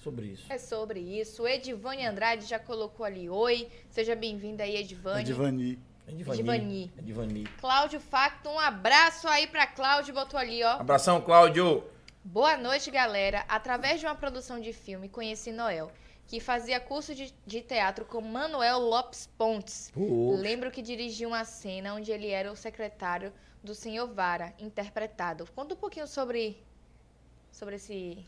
Sobre 0.00 0.26
isso. 0.26 0.46
É 0.48 0.58
sobre 0.58 1.00
isso. 1.00 1.42
O 1.42 1.48
Edivane 1.48 2.06
Andrade 2.06 2.46
já 2.46 2.60
colocou 2.60 3.04
ali. 3.04 3.28
Oi, 3.28 3.68
seja 3.90 4.14
bem-vinda 4.14 4.62
aí, 4.62 4.76
Edivane. 4.76 5.22
É 5.22 5.24
Divani. 5.24 5.78
É 6.06 6.12
Divani. 6.12 6.92
É 6.96 7.02
Divani. 7.02 7.44
Cláudio 7.60 7.98
Facto, 7.98 8.48
um 8.48 8.60
abraço 8.60 9.26
aí 9.26 9.48
pra 9.48 9.66
Cláudio, 9.66 10.14
botou 10.14 10.38
ali, 10.38 10.62
ó. 10.62 10.74
Abração, 10.78 11.20
Cláudio. 11.20 11.82
Boa 12.26 12.56
noite, 12.56 12.90
galera. 12.90 13.44
Através 13.48 14.00
de 14.00 14.06
uma 14.06 14.14
produção 14.16 14.60
de 14.60 14.72
filme, 14.72 15.08
conheci 15.08 15.52
Noel, 15.52 15.92
que 16.26 16.40
fazia 16.40 16.80
curso 16.80 17.14
de, 17.14 17.32
de 17.46 17.60
teatro 17.60 18.04
com 18.04 18.20
Manuel 18.20 18.80
Lopes 18.80 19.28
Pontes. 19.38 19.92
Lembro 19.94 20.72
que 20.72 20.82
dirigiu 20.82 21.28
uma 21.28 21.44
cena 21.44 21.94
onde 21.94 22.10
ele 22.10 22.28
era 22.28 22.50
o 22.50 22.56
secretário 22.56 23.32
do 23.62 23.76
senhor 23.76 24.12
Vara, 24.12 24.52
interpretado. 24.58 25.46
Conta 25.54 25.74
um 25.74 25.76
pouquinho 25.76 26.08
sobre, 26.08 26.60
sobre 27.52 27.76
esse, 27.76 28.18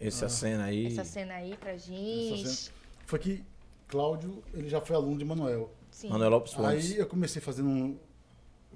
essa 0.00 0.28
cena 0.28 0.64
aí. 0.64 0.86
essa 0.88 1.04
cena 1.04 1.34
aí 1.34 1.56
pra 1.56 1.76
gente. 1.76 2.72
Foi 3.06 3.20
que 3.20 3.44
Cláudio, 3.86 4.42
ele 4.52 4.68
já 4.68 4.80
foi 4.80 4.96
aluno 4.96 5.16
de 5.16 5.24
Manuel. 5.24 5.70
Sim. 5.92 6.08
Manuel 6.08 6.30
Lopes 6.30 6.54
Pontes. 6.54 6.90
Aí 6.90 6.98
eu 6.98 7.06
comecei 7.06 7.40
fazendo 7.40 7.68
um 7.68 7.96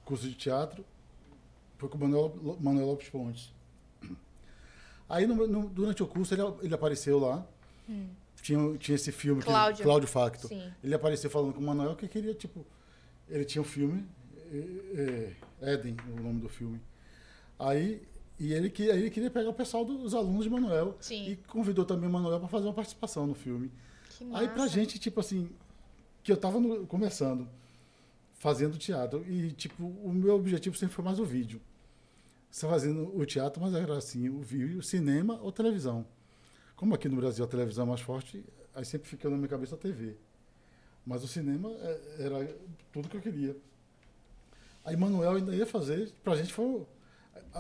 curso 0.05 0.29
de 0.29 0.37
teatro, 0.37 0.85
foi 1.79 1.89
com 1.89 1.99
o 1.99 2.01
Manuel, 2.01 2.57
Manuel 2.61 2.87
Lopes 2.87 3.09
Pontes. 3.09 3.58
Aí 5.09 5.27
no- 5.27 5.47
no- 5.47 5.69
durante 5.69 6.03
o 6.03 6.07
curso 6.07 6.35
ele, 6.35 6.43
ele 6.63 6.75
apareceu 6.75 7.19
lá. 7.19 7.47
Tinha, 8.43 8.77
tinha 8.79 8.95
esse 8.95 9.11
filme, 9.11 9.43
que- 9.43 9.49
Hum. 9.49 9.53
Cláudio. 9.53 9.83
Cláudio 9.85 10.09
Facto. 10.09 10.49
Sim. 10.49 10.71
Ele 10.85 10.95
apareceu 10.95 11.29
falando 11.31 11.53
com 11.55 11.61
o 11.61 11.65
Manuel 11.67 11.97
que 11.97 12.07
queria, 12.09 12.35
tipo. 12.35 12.65
Ele 13.29 13.45
tinha 13.45 13.61
um 13.63 13.65
filme, 13.65 14.07
é, 14.53 15.33
é, 15.63 15.73
Éden, 15.73 15.97
o 16.17 16.21
nome 16.23 16.41
do 16.41 16.49
filme. 16.49 16.81
Aí, 17.59 18.01
e 18.39 18.53
ele, 18.53 18.71
que- 18.71 18.85
ele 18.85 19.11
queria 19.11 19.31
pegar 19.31 19.51
o 19.51 19.55
pessoal 19.55 19.85
dos 19.85 20.15
alunos 20.15 20.45
de 20.45 20.51
Manuel. 20.51 20.97
Sim. 21.01 21.31
E 21.31 21.37
convidou 21.37 21.85
também 21.85 22.09
o 22.09 22.13
Manuel 22.13 22.39
para 22.39 22.49
fazer 22.49 22.67
uma 22.67 22.73
participação 22.75 23.27
no 23.27 23.35
filme. 23.35 23.71
Que 24.17 24.25
Aí 24.33 24.47
pra 24.49 24.63
massa. 24.63 24.75
gente, 24.75 24.99
tipo 24.99 25.19
assim, 25.21 25.49
que 26.23 26.31
eu 26.33 26.37
tava 26.37 26.61
no- 26.61 26.87
começando, 26.87 27.49
fazendo 28.39 28.79
teatro, 28.79 29.25
e 29.29 29.51
tipo, 29.53 29.85
o 29.85 30.13
meu 30.13 30.35
objetivo 30.37 30.77
sempre 30.77 30.95
foi 30.95 31.05
mais 31.05 31.19
o 31.19 31.25
vídeo. 31.25 31.61
Você 32.51 32.67
fazendo 32.67 33.17
o 33.17 33.25
teatro, 33.27 33.61
mas 33.61 33.75
era 33.75 33.97
assim, 33.97 34.29
o 34.29 34.41
vídeo, 34.41 34.83
cinema 34.83 35.39
ou 35.43 35.53
televisão. 35.53 36.07
Como 36.75 36.95
aqui 36.95 37.09
no 37.09 37.17
Brasil 37.17 37.45
a 37.45 37.49
televisão 37.49 37.85
é 37.85 37.89
mais 37.89 38.01
forte, 38.01 38.45
aí 38.75 38.85
sempre 38.85 39.09
fica 39.09 39.29
na 39.29 39.37
minha 39.37 39.49
cabeça 39.49 39.75
a 39.75 39.79
TV. 39.79 40.17
Mas 41.05 41.23
o 41.25 41.29
cinema 41.29 41.71
é- 41.71 42.17
era 42.21 42.57
tudo 42.93 43.09
que 43.09 43.17
eu 43.17 43.21
queria. 43.21 43.57
Aí 44.85 44.97
Manuel 44.97 45.33
ainda 45.33 45.55
ia 45.55 45.67
fazer, 45.67 46.11
pra 46.25 46.37
gente 46.37 46.53
foi. 46.53 46.87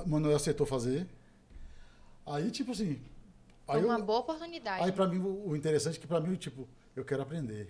Manuel 0.07 0.37
aceitou 0.37 0.67
fazer. 0.67 1.07
Aí, 2.25 2.51
tipo 2.51 2.73
assim. 2.73 3.01
Foi 3.67 3.85
uma 3.85 3.99
eu, 3.99 4.05
boa 4.05 4.21
oportunidade. 4.21 4.83
Aí, 4.83 4.93
pra 4.93 5.07
mim, 5.07 5.19
o 5.19 5.49
o 5.51 5.57
interessante 5.57 5.99
é 5.99 6.01
que, 6.01 6.07
pra 6.07 6.21
mim, 6.21 6.35
tipo, 6.37 6.67
eu 6.97 7.05
quero 7.05 7.23
aprender. 7.23 7.69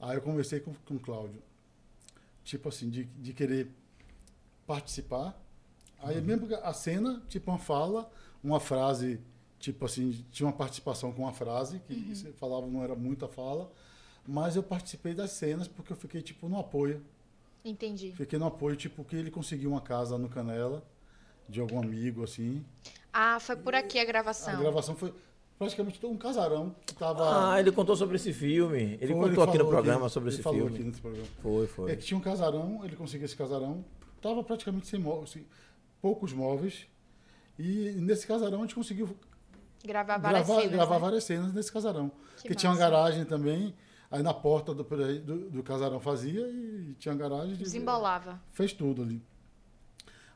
Aí 0.00 0.16
eu 0.16 0.22
conversei 0.22 0.60
com, 0.60 0.72
com 0.74 0.94
o 0.94 1.00
Cláudio. 1.00 1.42
Tipo 2.44 2.68
assim, 2.68 2.88
de, 2.88 3.04
de 3.04 3.32
querer 3.32 3.70
participar. 4.66 5.36
Aí, 6.00 6.20
mesmo 6.20 6.48
a 6.62 6.72
cena, 6.72 7.22
tipo, 7.28 7.50
uma 7.50 7.58
fala, 7.58 8.10
uma 8.42 8.60
frase, 8.60 9.20
tipo 9.58 9.84
assim, 9.84 10.24
tinha 10.30 10.46
uma 10.46 10.52
participação 10.52 11.12
com 11.12 11.22
uma 11.22 11.32
frase, 11.32 11.80
que 11.86 12.14
você 12.14 12.32
falava 12.32 12.66
não 12.66 12.82
era 12.82 12.94
muita 12.94 13.26
fala. 13.28 13.70
Mas 14.26 14.56
eu 14.56 14.62
participei 14.62 15.14
das 15.14 15.30
cenas 15.32 15.66
porque 15.66 15.92
eu 15.92 15.96
fiquei, 15.96 16.20
tipo, 16.22 16.48
no 16.48 16.58
apoio. 16.58 17.02
Entendi. 17.64 18.12
Fiquei 18.12 18.38
no 18.38 18.46
apoio, 18.46 18.76
tipo, 18.76 19.02
que 19.04 19.16
ele 19.16 19.30
conseguiu 19.30 19.70
uma 19.70 19.80
casa 19.80 20.16
no 20.18 20.28
Canela, 20.28 20.84
de 21.48 21.60
algum 21.60 21.80
amigo, 21.82 22.22
assim. 22.22 22.64
Ah, 23.12 23.40
foi 23.40 23.56
por 23.56 23.74
aqui 23.74 23.98
a 23.98 24.02
A 24.02 24.04
gravação. 24.04 24.58
gravação 24.60 24.94
foi 24.94 25.12
praticamente 25.58 26.04
um 26.06 26.16
casarão 26.16 26.74
que 26.86 26.94
tava. 26.94 27.52
Ah, 27.54 27.58
ele 27.58 27.72
contou 27.72 27.96
sobre 27.96 28.16
esse 28.16 28.32
filme. 28.32 28.98
Ele 29.00 29.14
Foi, 29.14 29.28
contou 29.30 29.44
aqui 29.44 29.58
no 29.58 29.66
programa 29.66 30.08
sobre 30.08 30.28
ele 30.28 30.36
esse 30.36 30.42
falou 30.42 30.60
filme. 30.60 30.74
aqui 30.76 30.84
nesse 30.84 31.00
programa. 31.00 31.26
Foi, 31.42 31.66
foi. 31.66 31.90
É 31.92 31.96
que 31.96 32.04
tinha 32.04 32.16
um 32.18 32.20
casarão, 32.20 32.84
ele 32.84 32.94
conseguiu 32.96 33.24
esse 33.24 33.34
casarão, 33.36 33.82
tava 34.20 34.44
praticamente 34.44 34.86
sem 34.86 35.00
móveis, 35.00 35.30
sem- 35.30 35.46
poucos 36.00 36.32
móveis. 36.32 36.86
E 37.58 37.90
nesse 37.96 38.26
casarão 38.26 38.58
a 38.58 38.62
gente 38.62 38.74
conseguiu 38.74 39.16
Gravar 39.84 40.18
várias 40.18 40.46
gravar, 40.46 40.60
cenas. 40.62 40.76
gravar 40.76 40.94
né? 40.94 41.00
várias 41.00 41.24
cenas 41.24 41.52
nesse 41.54 41.72
casarão. 41.72 42.10
Que 42.42 42.48
Que 42.48 42.54
tinha 42.54 42.70
uma 42.70 42.78
garagem 42.78 43.24
também, 43.24 43.74
aí 44.10 44.22
na 44.22 44.34
porta 44.34 44.74
do, 44.74 44.82
do, 44.84 45.50
do 45.50 45.62
casarão 45.62 45.98
fazia 46.00 46.46
e 46.48 46.94
tinha 46.98 47.14
garagem. 47.14 47.54
de- 47.54 47.62
Desembolava. 47.64 48.40
Fez 48.52 48.72
tudo 48.72 49.02
ali. 49.02 49.22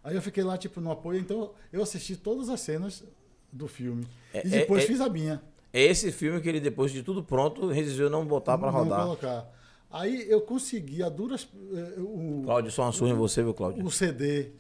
Aí 0.04 0.16
eu 0.16 0.22
fiquei 0.22 0.42
lá, 0.42 0.58
tipo, 0.58 0.80
no 0.80 0.90
apoio, 0.90 1.20
então 1.20 1.52
eu 1.72 1.82
assisti 1.82 2.16
todas 2.16 2.48
as 2.48 2.60
cenas 2.60 3.04
do 3.52 3.68
filme. 3.68 4.06
É- 4.34 4.44
e 4.46 4.50
depois 4.50 4.82
é- 4.82 4.84
é- 4.84 4.88
fiz 4.88 5.00
a 5.00 5.08
minha. 5.08 5.40
É 5.72 5.80
esse 5.82 6.10
filme 6.12 6.40
que 6.40 6.48
ele, 6.48 6.60
depois 6.60 6.90
de 6.92 7.02
tudo 7.02 7.22
pronto, 7.22 7.68
resolveu 7.68 8.10
não 8.10 8.26
botar 8.26 8.58
pra 8.58 8.70
não 8.70 8.80
rodar. 8.80 9.02
colocar. 9.04 9.50
Aí 9.90 10.28
eu 10.28 10.40
consegui 10.40 11.02
a 11.02 11.08
duras. 11.08 11.48
eh, 11.72 12.00
o, 12.00 12.42
Cláudio, 12.44 12.70
só 12.70 12.82
uma 12.82 12.92
surra 12.92 13.10
em 13.10 13.14
você, 13.14 13.42
viu, 13.42 13.54
Cláudio? 13.54 13.84
o 13.84 13.90
CD, 13.90 14.50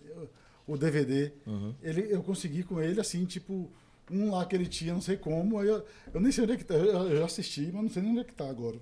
o 0.72 0.78
DVD, 0.78 1.32
Uhum. 1.46 1.74
ele, 1.82 2.06
eu 2.12 2.22
consegui 2.22 2.62
com 2.62 2.80
ele, 2.80 3.00
assim, 3.00 3.24
tipo, 3.24 3.70
um 4.10 4.30
lá 4.30 4.44
que 4.46 4.54
ele 4.56 4.66
tinha, 4.66 4.92
não 4.94 5.00
sei 5.00 5.16
como. 5.16 5.58
Aí 5.58 5.68
eu, 5.68 5.84
eu 6.12 6.20
nem 6.20 6.30
sei 6.32 6.44
onde 6.44 6.52
é 6.54 6.56
que 6.56 6.64
tá. 6.64 6.74
Eu, 6.74 7.08
eu 7.10 7.16
já 7.18 7.24
assisti, 7.24 7.70
mas 7.72 7.82
não 7.82 7.90
sei 7.90 8.02
nem 8.02 8.12
onde 8.12 8.20
é 8.20 8.24
que 8.24 8.34
tá 8.34 8.48
agora. 8.48 8.78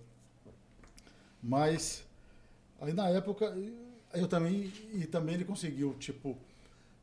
Mas 1.43 2.05
aí 2.81 2.93
na 2.93 3.09
época 3.09 3.57
eu 4.15 4.27
também. 4.27 4.73
E 4.93 5.07
também 5.07 5.35
ele 5.35 5.45
conseguiu, 5.45 5.95
tipo, 5.95 6.37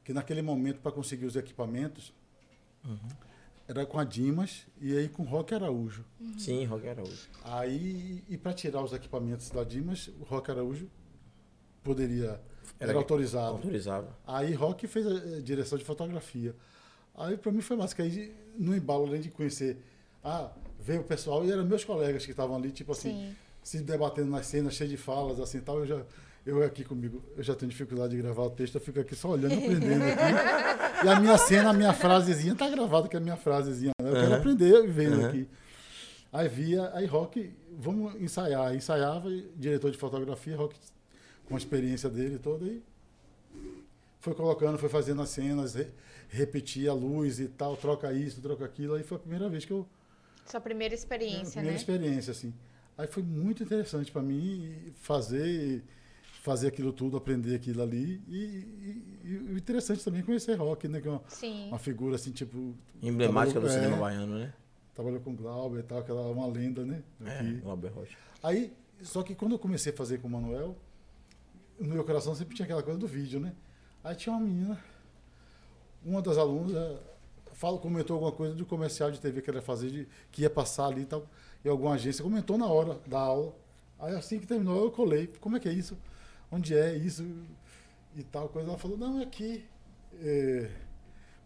que 0.04 0.14
naquele 0.14 0.42
momento, 0.42 0.80
para 0.80 0.92
conseguir 0.92 1.26
os 1.26 1.36
equipamentos, 1.36 2.14
Uhum. 2.86 2.98
era 3.68 3.86
com 3.86 4.00
a 4.00 4.04
Dimas 4.06 4.66
e 4.80 4.96
aí 4.98 5.10
com 5.10 5.24
o 5.24 5.26
Rock 5.26 5.54
Araújo. 5.54 6.06
Sim, 6.38 6.64
Rock 6.66 6.88
Araújo. 6.88 7.28
Aí, 7.44 8.24
e 8.30 8.38
para 8.38 8.54
tirar 8.54 8.82
os 8.84 8.94
equipamentos 8.94 9.50
da 9.50 9.64
Dimas, 9.64 10.08
o 10.20 10.24
Rock 10.24 10.50
Araújo 10.52 10.90
poderia. 11.84 12.40
Era, 12.80 12.92
Era 12.92 13.00
autorizado. 13.00 13.48
Autorizava. 13.56 14.08
Aí 14.26 14.54
Rock 14.54 14.88
fez 14.88 15.06
a, 15.08 15.12
eh, 15.12 15.42
direção 15.42 15.78
de 15.78 15.84
fotografia. 15.84 16.56
Aí 17.16 17.36
para 17.38 17.52
mim 17.52 17.62
foi 17.62 17.76
massa, 17.76 17.96
que 17.96 18.02
aí 18.02 18.36
no 18.58 18.76
embalo, 18.76 19.06
além 19.08 19.22
de 19.22 19.30
conhecer, 19.30 19.78
ah, 20.24 20.50
veio 20.80 21.02
o 21.02 21.04
pessoal, 21.04 21.44
e 21.46 21.52
eram 21.52 21.66
meus 21.66 21.84
colegas 21.84 22.24
que 22.24 22.32
estavam 22.32 22.56
ali, 22.56 22.72
tipo 22.72 22.92
assim, 22.92 23.12
Sim. 23.12 23.36
se 23.64 23.80
debatendo 23.80 24.30
nas 24.30 24.46
cenas, 24.46 24.74
cheio 24.76 24.90
de 24.90 24.98
falas, 24.98 25.40
assim 25.40 25.60
tal. 25.60 25.80
Eu 25.80 25.86
já, 25.88 26.02
eu 26.46 26.64
aqui 26.64 26.84
comigo, 26.84 27.24
eu 27.36 27.44
já 27.44 27.56
tenho 27.56 27.70
dificuldade 27.70 28.16
de 28.16 28.22
gravar 28.22 28.44
o 28.44 28.50
texto, 28.52 28.76
eu 28.76 28.82
fico 28.82 29.00
aqui 29.00 29.16
só 29.16 29.30
olhando, 29.30 29.58
aprendendo 29.58 30.04
aqui. 30.04 30.78
E 31.04 31.08
a 31.08 31.20
minha 31.20 31.38
cena, 31.38 31.70
a 31.70 31.74
minha 31.74 31.94
frasezinha, 31.94 32.56
tá 32.56 32.68
gravada 32.68 33.08
que 33.08 33.16
é 33.16 33.20
a 33.20 33.22
minha 33.22 33.38
frasezinha, 33.38 33.92
né? 34.02 34.10
Eu 34.10 34.14
quero 34.16 34.26
Aham. 34.26 34.38
aprender 34.38 34.88
vendo 34.88 35.20
Aham. 35.20 35.28
aqui. 35.28 35.48
Aí 36.34 36.48
via, 36.50 36.90
aí 36.96 37.06
Rock, 37.06 37.54
vamos 37.78 38.16
ensaiar. 38.20 38.74
Ensaiava, 38.76 39.30
diretor 39.56 39.92
de 39.92 39.98
fotografia, 39.98 40.58
Rock 40.58 40.76
com 41.48 41.56
a 41.56 41.58
experiência 41.58 42.10
dele 42.10 42.38
toda, 42.38 42.66
e 42.66 42.82
foi 44.20 44.34
colocando, 44.34 44.78
foi 44.78 44.90
fazendo 44.90 45.22
as 45.22 45.30
cenas, 45.30 45.76
re- 45.76 45.88
repetia 46.30 46.92
a 46.92 46.94
luz 46.94 47.40
e 47.40 47.48
tal, 47.48 47.78
troca 47.78 48.12
isso, 48.12 48.42
troca 48.42 48.66
aquilo. 48.66 48.96
Aí 48.96 49.04
foi 49.04 49.18
a 49.18 49.20
primeira 49.20 49.50
vez 49.50 49.64
que 49.66 49.72
eu. 49.72 49.88
Sua 50.46 50.60
primeira 50.62 50.94
experiência, 50.94 51.52
primeira 51.62 51.72
né? 51.72 51.76
experiência, 51.78 52.32
assim. 52.32 52.54
Aí 52.98 53.08
foi 53.08 53.24
muito 53.24 53.64
interessante 53.64 54.12
para 54.12 54.22
mim 54.22 54.74
fazer 54.96 55.84
fazer 56.44 56.68
aquilo 56.70 56.94
tudo, 56.94 57.18
aprender 57.18 57.56
aquilo 57.56 57.82
ali. 57.84 58.22
E, 58.28 58.36
e- 58.36 59.20
e 59.26 59.38
o 59.54 59.58
interessante 59.58 60.02
também 60.04 60.22
é 60.22 60.24
conhecer 60.24 60.56
rock, 60.56 60.88
né? 60.88 61.02
Que 61.02 61.08
é 61.08 61.12
uma, 61.12 61.22
Sim. 61.28 61.68
uma 61.68 61.78
figura 61.80 62.16
assim, 62.16 62.32
tipo. 62.32 62.74
Emblemática 63.02 63.60
do 63.60 63.66
trabalhou- 63.68 63.84
cinema 63.92 63.98
é, 63.98 64.00
baiano, 64.00 64.40
né? 64.40 64.54
Trabalhou 64.96 65.20
com 65.20 65.36
Glauber 65.36 65.80
e 65.82 65.84
tal, 65.84 66.00
aquela 66.00 66.22
uma 66.32 66.48
lenda, 66.48 66.86
né? 66.86 67.04
É. 67.26 67.44
Glauber 67.62 67.90
Rocha. 67.90 68.18
Aí, 68.42 68.72
só 69.04 69.22
que 69.24 69.36
quando 69.36 69.52
eu 69.54 69.60
comecei 69.60 69.92
a 69.92 69.96
fazer 69.96 70.20
com 70.20 70.28
o 70.28 70.32
Manuel, 70.32 70.76
no 71.80 71.94
meu 71.94 72.04
coração 72.04 72.34
sempre 72.36 72.56
tinha 72.56 72.66
aquela 72.66 72.84
coisa 72.84 73.00
do 73.00 73.08
vídeo, 73.08 73.40
né? 73.40 73.54
Aí 74.04 74.16
tinha 74.16 74.34
uma 74.34 74.42
menina, 74.42 74.80
uma 76.04 76.22
das 76.22 76.38
alunas, 76.38 77.00
fala, 77.54 77.78
comentou 77.78 78.16
alguma 78.16 78.32
coisa 78.32 78.56
do 78.56 78.66
comercial 78.66 79.12
de 79.12 79.20
TV 79.20 79.42
que 79.42 79.50
ela 79.50 79.60
ia 79.60 79.64
fazer, 79.64 79.90
de, 79.90 80.08
que 80.32 80.44
ia 80.44 80.50
passar 80.50 80.88
ali 80.88 81.02
e 81.02 81.06
tal, 81.06 81.28
em 81.64 81.70
alguma 81.70 81.94
agência, 81.94 82.24
comentou 82.24 82.58
na 82.58 82.68
hora 82.68 83.00
da 83.08 83.20
aula. 83.20 83.54
Aí 84.00 84.16
assim 84.16 84.40
que 84.40 84.46
terminou, 84.46 84.84
eu 84.84 84.92
colei. 84.92 85.28
Como 85.40 85.58
é 85.58 85.60
que 85.60 85.68
é 85.68 85.74
isso? 85.74 85.98
Onde 86.52 86.76
é 86.76 86.96
isso? 86.96 87.26
E 88.16 88.24
tal 88.24 88.48
coisa. 88.48 88.70
Ela 88.70 88.78
falou, 88.78 88.98
não, 88.98 89.20
é 89.20 89.24
aqui. 89.24 89.66
É, 90.22 90.70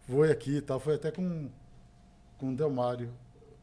foi 0.01 0.31
aqui 0.31 0.57
e 0.57 0.61
tal. 0.61 0.79
Foi 0.79 0.95
até 0.95 1.11
com, 1.11 1.49
com 2.37 2.51
o 2.51 2.55
Delmário. 2.55 3.11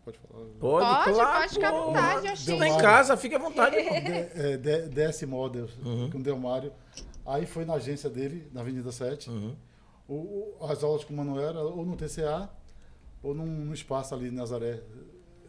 Pode 0.08 0.18
falar. 0.18 0.44
Pode, 0.44 0.58
Pode, 0.58 1.12
claro. 1.16 1.38
pode 1.40 1.52
ficar 1.54 1.68
à 1.68 1.72
vontade, 1.72 2.28
Oxi. 2.28 2.58
tá 2.58 2.68
em 2.68 2.78
casa, 2.78 3.16
fica 3.16 3.36
à 3.36 3.38
vontade. 3.38 3.76
é, 3.76 4.56
D- 4.56 4.88
DS 4.88 5.22
Models, 5.24 5.70
Uhum. 5.84 6.10
com 6.10 6.18
o 6.18 6.22
Delmário. 6.22 6.72
Aí 7.26 7.44
foi 7.44 7.64
na 7.66 7.74
agência 7.74 8.08
dele, 8.08 8.48
na 8.52 8.62
Avenida 8.62 8.90
7. 8.90 9.28
Uhum. 9.28 9.54
O- 10.08 10.56
as 10.68 10.82
aulas 10.82 11.04
com 11.04 11.12
o 11.12 11.16
Manuel 11.16 11.48
era 11.48 11.60
ou 11.60 11.84
no 11.84 11.94
TCA 11.96 12.48
ou 13.22 13.34
num, 13.34 13.44
num 13.44 13.74
espaço 13.74 14.14
ali 14.14 14.28
em 14.28 14.30
Nazaré, 14.30 14.80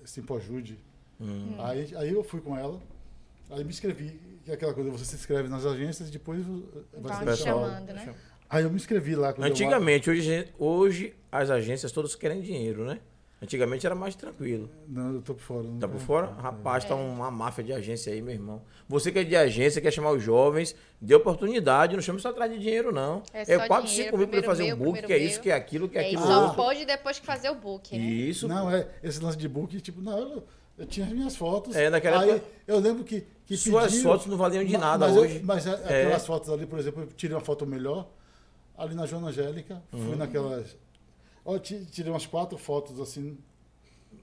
Simpojude. 0.04 0.78
Uhum. 1.20 1.56
Aí, 1.60 1.94
aí 1.96 2.14
eu 2.14 2.24
fui 2.24 2.42
com 2.42 2.58
ela, 2.58 2.80
aí 3.50 3.64
me 3.64 3.70
inscrevi, 3.70 4.20
que 4.44 4.52
é 4.52 4.54
aquela 4.56 4.74
coisa, 4.74 4.90
você 4.90 5.06
se 5.06 5.16
inscreve 5.16 5.48
nas 5.50 5.66
agências 5.66 6.10
e 6.10 6.12
depois 6.12 6.44
vai 6.94 7.20
te 7.20 7.26
Pessoal, 7.26 7.66
chamando, 7.66 7.94
né? 7.94 8.16
Aí 8.50 8.64
eu 8.64 8.70
me 8.70 8.76
inscrevi 8.78 9.16
lá 9.16 9.32
com 9.32 9.40
o 9.42 9.44
Delmário. 9.44 9.54
Antigamente, 9.54 10.10
hoje, 10.10 10.48
hoje 10.58 11.16
as 11.32 11.50
agências 11.50 11.92
todas 11.92 12.16
querem 12.16 12.42
dinheiro, 12.42 12.84
né? 12.86 13.00
Antigamente 13.42 13.86
era 13.86 13.96
mais 13.96 14.16
tranquilo. 14.16 14.70
Não, 14.86 15.14
eu 15.16 15.22
tô 15.22 15.34
por 15.34 15.42
fora. 15.42 15.68
Tá 15.80 15.88
por 15.88 16.00
fora? 16.00 16.28
Rapaz, 16.42 16.84
É. 16.84 16.88
tá 16.90 16.96
uma 16.96 17.32
máfia 17.32 17.64
de 17.64 17.72
agência 17.72 18.12
aí, 18.12 18.22
meu 18.22 18.34
irmão. 18.34 18.62
Você 18.88 19.14
que 19.14 19.20
é 19.20 19.24
de 19.24 19.34
agência, 19.36 19.82
quer 19.82 19.92
chamar 19.92 20.12
os 20.12 20.22
jovens, 20.22 20.76
dê 21.00 21.16
oportunidade, 21.16 21.96
não 21.96 22.02
chame 22.02 22.20
só 22.20 22.30
atrás 22.30 22.52
de 22.52 22.60
dinheiro, 22.60 22.92
não. 22.92 23.24
É 23.34 23.44
É, 23.44 23.60
só 23.60 23.66
4, 23.68 23.88
dinheiro, 23.88 24.10
5 24.12 24.18
mil 24.18 24.28
pra 24.28 24.44
fazer 24.44 24.64
meu, 24.66 24.76
um 24.76 24.80
book, 24.80 24.92
primeiro 24.92 25.08
que 25.08 25.14
é 25.14 25.18
meu. 25.20 25.28
isso, 25.28 25.40
que 25.40 25.50
é 25.52 25.54
aquilo, 25.54 25.88
que 25.88 25.98
é 25.98 26.02
aquilo 26.08 26.22
só 26.24 26.42
outro. 26.42 26.56
pode 26.58 26.86
depois 26.86 27.18
que 27.18 27.26
fazer 27.26 27.50
o 27.50 27.56
book, 27.56 27.98
né? 27.98 28.04
Isso. 28.04 28.46
Não, 28.46 28.70
é 28.70 28.86
esse 29.02 29.24
lance 29.24 29.38
de 29.38 29.48
book, 29.48 29.80
tipo, 29.80 30.02
não, 30.02 30.18
eu, 30.20 30.44
eu 30.78 30.86
tinha 30.86 31.06
as 31.06 31.12
minhas 31.14 31.38
fotos. 31.38 31.78
É, 31.78 31.90
naquela 31.90 32.22
aí, 32.24 32.32
época- 32.32 32.46
eu 32.68 32.78
lembro 32.80 33.06
que, 33.06 33.26
que 33.46 33.56
Suas 33.56 33.86
pediram- 33.92 34.12
fotos 34.12 34.26
não 34.28 34.36
valiam 34.36 34.66
de 34.66 34.78
nada 34.78 35.08
mas 35.08 35.16
eu- 35.16 35.22
hoje. 35.22 35.42
mas 35.46 35.66
é- 35.66 35.70
É. 35.70 36.02
aquelas 36.04 36.26
fotos 36.28 36.50
ali, 36.50 36.66
por 36.66 36.78
exemplo, 36.78 37.04
eu 37.04 37.08
tirei 37.16 37.34
uma 37.38 37.42
foto 37.42 37.66
melhor, 37.66 38.06
ali 38.78 38.96
na 38.96 39.06
Joana 39.06 39.28
Angélica, 39.30 39.82
Uhum. 39.94 40.08
fui 40.08 40.16
naquelas... 40.18 40.76
Ti- 41.58 41.86
tirei 41.92 42.12
umas 42.12 42.26
quatro 42.26 42.58
fotos, 42.58 43.00
assim, 43.00 43.38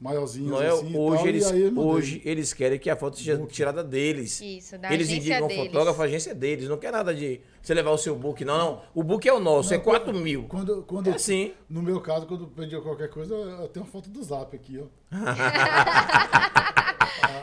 maiorzinhas, 0.01 0.51
Não 0.51 0.63
é, 0.63 0.69
assim, 0.69 0.91
e 0.93 0.97
hoje, 0.97 1.17
tal, 1.19 1.27
eles, 1.29 1.51
e 1.51 1.61
eu 1.63 1.79
hoje 1.79 2.23
eles 2.25 2.53
querem 2.53 2.79
que 2.79 2.91
a 2.91 2.95
foto 2.97 3.17
seja 3.17 3.37
Book. 3.37 3.53
tirada 3.53 3.83
deles. 3.83 4.41
Isso, 4.43 4.77
da 4.77 4.93
Eles 4.93 5.09
agência 5.09 5.31
indicam 5.33 5.49
deles. 5.49 5.67
fotógrafo, 5.73 6.03
a 6.03 6.05
agência 6.05 6.31
é 6.33 6.35
deles. 6.35 6.69
Não 6.69 6.77
quer 6.77 6.93
nada 6.93 7.15
de 7.15 7.41
você 7.63 7.73
levar 7.73 7.91
o 7.93 7.99
seu 7.99 8.15
book, 8.15 8.45
não, 8.45 8.59
não. 8.59 8.83
O 8.95 9.03
book 9.03 9.27
é 9.27 9.33
o 9.33 9.41
nosso, 9.41 9.73
é 9.73 9.79
Não, 9.79 9.85
4 9.85 10.13
quando- 10.13 10.21
mil. 10.21 10.45
Quando, 10.49 10.83
quando, 10.83 11.09
É 11.09 11.15
assim. 11.15 11.55
No 11.69 11.83
meu 11.83 12.01
caso, 12.01 12.27
quando 12.27 12.43
eu 12.45 12.49
pedi 12.49 12.79
qualquer 12.81 13.09
coisa, 13.09 13.35
eu 13.35 13.69
tenho 13.69 13.85
uma 13.87 13.91
foto 13.91 14.11
do 14.11 14.23
Zap 14.23 14.55
aqui, 14.55 14.79
ó. 14.79 14.85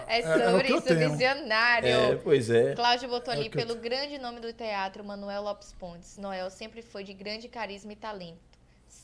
É 0.08 0.20
é 0.20 0.22
sobre 0.52 0.72
eu 0.72 0.78
isso, 0.78 0.96
visionário. 0.96 1.88
É, 1.90 2.16
pois 2.18 2.48
é. 2.50 2.76
Cláudio 2.76 3.10
botou 3.10 3.34
É 3.34 3.38
ali 3.38 3.46
eu 3.48 3.52
pelo 3.52 3.76
grande 3.76 4.20
nome 4.20 4.40
do 4.40 4.54
teatro, 4.54 5.04
Manuel 5.04 5.42
Lopes 5.42 5.74
Pontes. 5.80 6.18
Noel 6.18 6.52
sempre 6.52 6.84
foi 6.84 7.04
de 7.04 7.14
grande 7.14 7.48
carisma 7.48 7.94
e 7.94 7.96
talento. 7.96 8.38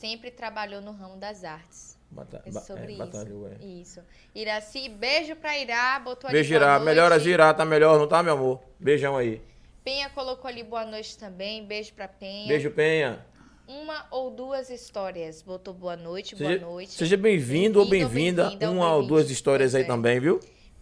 Sempre 0.00 0.30
trabalhou 0.30 0.80
no 0.80 0.92
ramo 0.92 1.16
das 1.18 1.44
artes. 1.44 1.94
Bata- 2.10 2.42
É 2.46 2.50
sobre 2.52 2.84
é, 2.84 2.90
isso. 2.92 2.98
batalhou, 2.98 3.48
é. 3.48 3.62
Isso. 3.62 4.00
Iraci, 4.34 4.88
beijo 4.88 5.36
pra 5.36 5.58
Irá, 5.58 6.00
botou 6.00 6.26
ali 6.26 6.38
Beijo, 6.38 6.54
Irá. 6.54 6.80
Melhoras, 6.80 7.26
Irá. 7.26 7.52
Tá 7.52 7.66
melhor, 7.66 7.98
não 7.98 8.08
tá, 8.08 8.22
meu 8.22 8.32
amor? 8.32 8.60
Beijão 8.78 9.14
aí. 9.14 9.42
Penha 9.84 10.08
colocou 10.08 10.48
ali 10.48 10.64
boa 10.64 10.86
noite 10.86 11.18
também. 11.18 11.66
Beijo 11.66 11.92
pra 11.92 12.08
Penha. 12.08 12.48
Beijo, 12.48 12.70
Penha. 12.70 13.26
Uma 13.68 14.06
ou 14.10 14.30
duas 14.30 14.70
histórias. 14.70 15.42
Botou 15.42 15.74
boa 15.74 15.96
noite, 15.96 16.34
Seja, 16.34 16.58
boa 16.60 16.70
noite. 16.72 16.92
seja 16.92 17.16
bem-vindo 17.18 17.78
ou 17.78 17.86
Bem-vindo 17.86 18.40
ou 18.42 18.48
bem-vinda. 18.48 18.68
ou 18.70 18.74
Uma 18.76 18.86
ou 18.86 18.90
bem-vinde. 19.00 19.08
duas 19.08 19.30
histórias 19.30 19.74
aí 19.74 19.82
é. 19.82 19.86
também, 19.86 20.18
viu? 20.18 20.40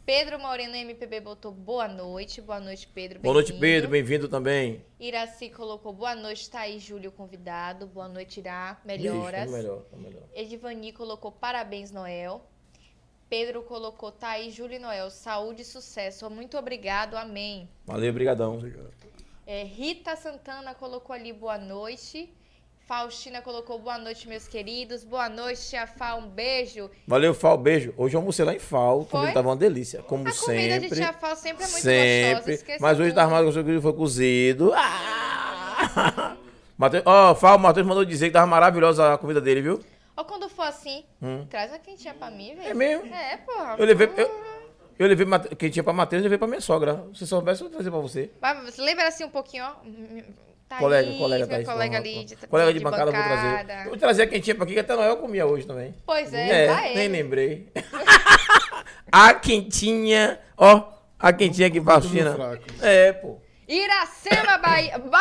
Pedro 0.08 0.38
Moreno 0.38 0.74
MPB 0.74 1.20
botou 1.20 1.52
boa 1.52 1.86
noite. 1.86 2.40
Boa 2.40 2.58
noite, 2.58 2.88
Pedro. 2.88 3.20
Boa 3.20 3.34
noite. 3.34 3.52
Pedro. 3.52 3.90
Bem-vindo 3.90 4.26
também. 4.26 4.82
Iraci 4.98 5.50
colocou 5.50 5.92
boa 5.92 6.14
noite, 6.14 6.48
Thaís 6.48 6.82
Júlio 6.82 7.12
convidado. 7.12 7.86
Boa 7.86 8.08
noite, 8.08 8.40
Irá. 8.40 8.80
Beijo, 8.82 9.02
Melhoras. 9.02 9.44
tá 9.50 9.56
melhor, 9.58 9.82
tá 9.82 9.96
melhor. 9.98 10.22
Edivani 10.34 10.94
colocou 10.94 11.30
parabéns, 11.30 11.90
Noel. 11.90 12.42
Pedro 13.28 13.62
colocou 13.64 14.10
Thaís, 14.10 14.54
Júlio 14.54 14.76
e 14.76 14.78
Noel. 14.78 15.10
Saúde 15.10 15.60
e 15.60 15.64
sucesso. 15.66 16.30
Muito 16.30 16.56
obrigado, 16.56 17.14
amém. 17.14 17.68
Valeu, 17.84 18.10
brigadão. 18.10 18.56
Obrigado. 18.56 18.90
É, 19.46 19.62
Rita 19.62 20.16
Santana 20.16 20.74
colocou 20.74 21.14
ali 21.14 21.34
boa 21.34 21.58
noite. 21.58 22.32
Faustina 22.88 23.42
colocou 23.42 23.78
boa 23.78 23.98
noite, 23.98 24.26
meus 24.26 24.48
queridos. 24.48 25.04
Boa 25.04 25.28
noite, 25.28 25.60
Tia 25.68 25.86
Fá. 25.86 26.14
Um 26.14 26.26
beijo. 26.26 26.90
Valeu, 27.06 27.34
Fal. 27.34 27.58
Beijo. 27.58 27.92
Hoje 27.98 28.16
eu 28.16 28.20
almocei 28.20 28.46
lá 28.46 28.54
em 28.54 28.58
Fal. 28.58 29.00
A 29.00 29.04
Foi? 29.04 29.10
comida 29.10 29.34
tava 29.34 29.48
uma 29.50 29.56
delícia. 29.56 30.02
Como 30.04 30.26
A 30.26 30.32
comida 30.32 30.80
de 30.80 30.88
sempre. 30.88 30.96
Tia 30.96 31.12
Fá 31.12 31.36
sempre 31.36 31.64
é 31.64 31.66
muito 31.66 31.82
sempre. 31.82 32.56
gostosa. 32.56 32.78
Mas 32.80 32.98
hoje 32.98 33.10
tudo. 33.10 33.16
tá 33.16 33.24
armado 33.24 33.44
com 33.44 33.50
o 33.50 33.52
seu 33.52 33.62
querido 33.62 33.82
foi 33.82 33.92
cozido. 33.92 34.72
Ah! 34.74 36.34
Mateus, 36.78 37.02
ó, 37.04 37.34
Fal, 37.34 37.56
o 37.56 37.60
Matheus 37.60 37.86
mandou 37.86 38.06
dizer 38.06 38.28
que 38.28 38.32
tava 38.32 38.46
maravilhosa 38.46 39.12
a 39.12 39.18
comida 39.18 39.38
dele, 39.42 39.60
viu? 39.60 39.80
Ou 40.16 40.24
quando 40.24 40.48
for 40.48 40.62
assim, 40.62 41.04
Hum. 41.20 41.44
traz 41.50 41.70
uma 41.70 41.78
quentinha 41.78 42.14
pra 42.14 42.30
mim, 42.30 42.54
velho. 42.56 42.70
É 42.70 42.72
mesmo? 42.74 43.14
É, 43.14 43.36
porra. 43.36 43.76
Eu 43.78 43.84
levei. 43.84 44.08
Eu, 44.16 44.30
eu 44.98 45.06
levei 45.08 45.26
quem 45.58 45.68
tinha 45.68 45.84
pra 45.84 45.92
Matheus, 45.92 46.20
eu 46.20 46.24
levei 46.24 46.38
pra 46.38 46.48
minha 46.48 46.60
sogra. 46.62 47.04
Se 47.14 47.26
soubesse, 47.26 47.60
eu 47.60 47.66
vou 47.68 47.74
trazer 47.74 47.90
pra 47.90 48.00
você. 48.00 48.30
Mas 48.40 48.64
você 48.74 48.80
lembra 48.80 49.06
assim 49.06 49.24
um 49.24 49.30
pouquinho, 49.30 49.64
ó. 49.66 49.72
Thaís, 50.68 50.80
colega, 50.82 51.12
colega, 51.12 51.46
minha 51.46 51.56
Thaís, 51.56 51.66
colega 51.68 51.90
pronto. 52.02 52.06
ali 52.08 52.24
de, 52.24 52.36
Colega 52.46 52.72
de, 52.72 52.78
de 52.78 52.84
bancada, 52.84 53.10
eu 53.10 53.14
vou 53.14 53.22
trazer. 53.24 53.48
bancada. 53.50 53.82
Eu 53.84 53.88
vou 53.88 53.96
trazer 53.98 54.22
a 54.22 54.26
quentinha 54.26 54.54
pra 54.54 54.64
aqui, 54.64 54.74
que 54.74 54.80
até 54.80 54.94
Noel 54.94 55.16
comia 55.16 55.46
hoje 55.46 55.66
também. 55.66 55.94
Pois 56.04 56.32
é, 56.34 56.66
vai 56.66 56.94
nem 56.94 57.04
ele. 57.04 57.08
lembrei. 57.08 57.68
a 59.10 59.34
quentinha, 59.34 60.38
ó, 60.56 60.84
a 61.18 61.32
quentinha 61.32 61.70
Faustina. 61.82 62.34
fraco. 62.34 62.64
É, 62.82 63.12
pô. 63.12 63.38
Iracema, 63.66 64.56
Bahia. 64.58 64.98
Bah, 64.98 65.20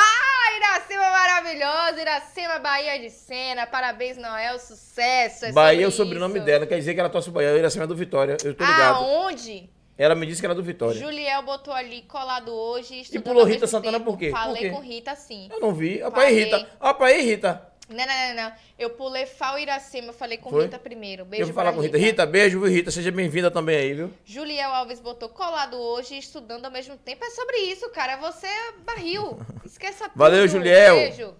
Iracema 0.57 1.11
maravilhosa. 1.11 2.01
Iracema, 2.01 2.59
Bahia 2.59 2.97
de 2.99 3.09
Cena. 3.09 3.67
Parabéns, 3.67 4.15
Noel. 4.17 4.57
Sucesso. 4.57 5.45
É 5.45 5.51
Bahia 5.51 5.83
é 5.83 5.87
o 5.87 5.91
sobre 5.91 6.13
sobrenome 6.15 6.37
isso. 6.37 6.45
dela, 6.45 6.65
quer 6.65 6.77
dizer 6.77 6.93
que 6.93 6.99
ela 6.99 7.09
torce 7.09 7.27
o 7.27 7.31
Bahia. 7.33 7.49
Eu 7.49 7.57
ia 7.57 7.69
cima 7.69 7.85
do 7.85 7.95
Vitória, 7.95 8.37
eu 8.43 8.53
tô 8.53 8.63
ligado. 8.63 8.95
Aonde? 8.95 9.69
Ela 9.97 10.13
me 10.13 10.25
disse 10.27 10.39
que 10.41 10.45
era 10.45 10.53
do 10.53 10.61
Vitória. 10.61 10.99
Juliel 10.99 11.41
botou 11.41 11.73
ali 11.73 12.03
colado 12.03 12.53
hoje. 12.53 13.03
E 13.11 13.19
pulou 13.19 13.43
Rita 13.43 13.65
Santana 13.65 13.97
tempo. 13.99 14.11
por 14.11 14.19
quê? 14.19 14.29
Por 14.29 14.37
Falei 14.37 14.61
quê? 14.63 14.69
com 14.69 14.79
Rita, 14.79 15.15
sim. 15.15 15.49
Eu 15.51 15.59
não 15.59 15.73
vi. 15.73 15.99
Falei. 15.99 16.43
Rita. 16.43 16.69
Opa 16.79 17.05
aí, 17.05 17.21
Rita. 17.25 17.67
Não, 17.89 18.05
não, 18.05 18.05
não, 18.05 18.43
não. 18.43 18.53
Eu 18.77 18.89
pulei 18.91 19.25
Fal 19.25 19.57
Iracema. 19.57 20.09
Eu 20.09 20.13
falei 20.13 20.37
com 20.37 20.49
Foi? 20.49 20.63
Rita 20.63 20.77
primeiro. 20.77 21.21
eu 21.21 21.25
Beijo 21.25 21.45
vou 21.45 21.53
falar 21.53 21.73
com 21.73 21.79
Rita. 21.79 21.97
Rita, 21.97 22.25
beijo, 22.25 22.59
viu, 22.59 22.69
Rita? 22.69 22.91
Seja 22.91 23.11
bem-vinda 23.11 23.49
também 23.49 23.77
aí, 23.77 23.93
viu? 23.93 24.13
Juliel 24.25 24.69
Alves 24.71 24.99
botou 24.99 25.29
colado 25.29 25.77
hoje 25.77 26.17
estudando 26.17 26.65
ao 26.65 26.71
mesmo 26.71 26.97
tempo. 26.97 27.23
É 27.25 27.29
sobre 27.31 27.57
isso, 27.59 27.89
cara. 27.89 28.17
Você 28.17 28.45
é 28.45 28.73
barril. 28.85 29.39
Esqueça 29.65 30.09
tudo. 30.09 30.17
Valeu, 30.17 30.47
Juliel. 30.47 30.95
Beijo. 30.95 31.33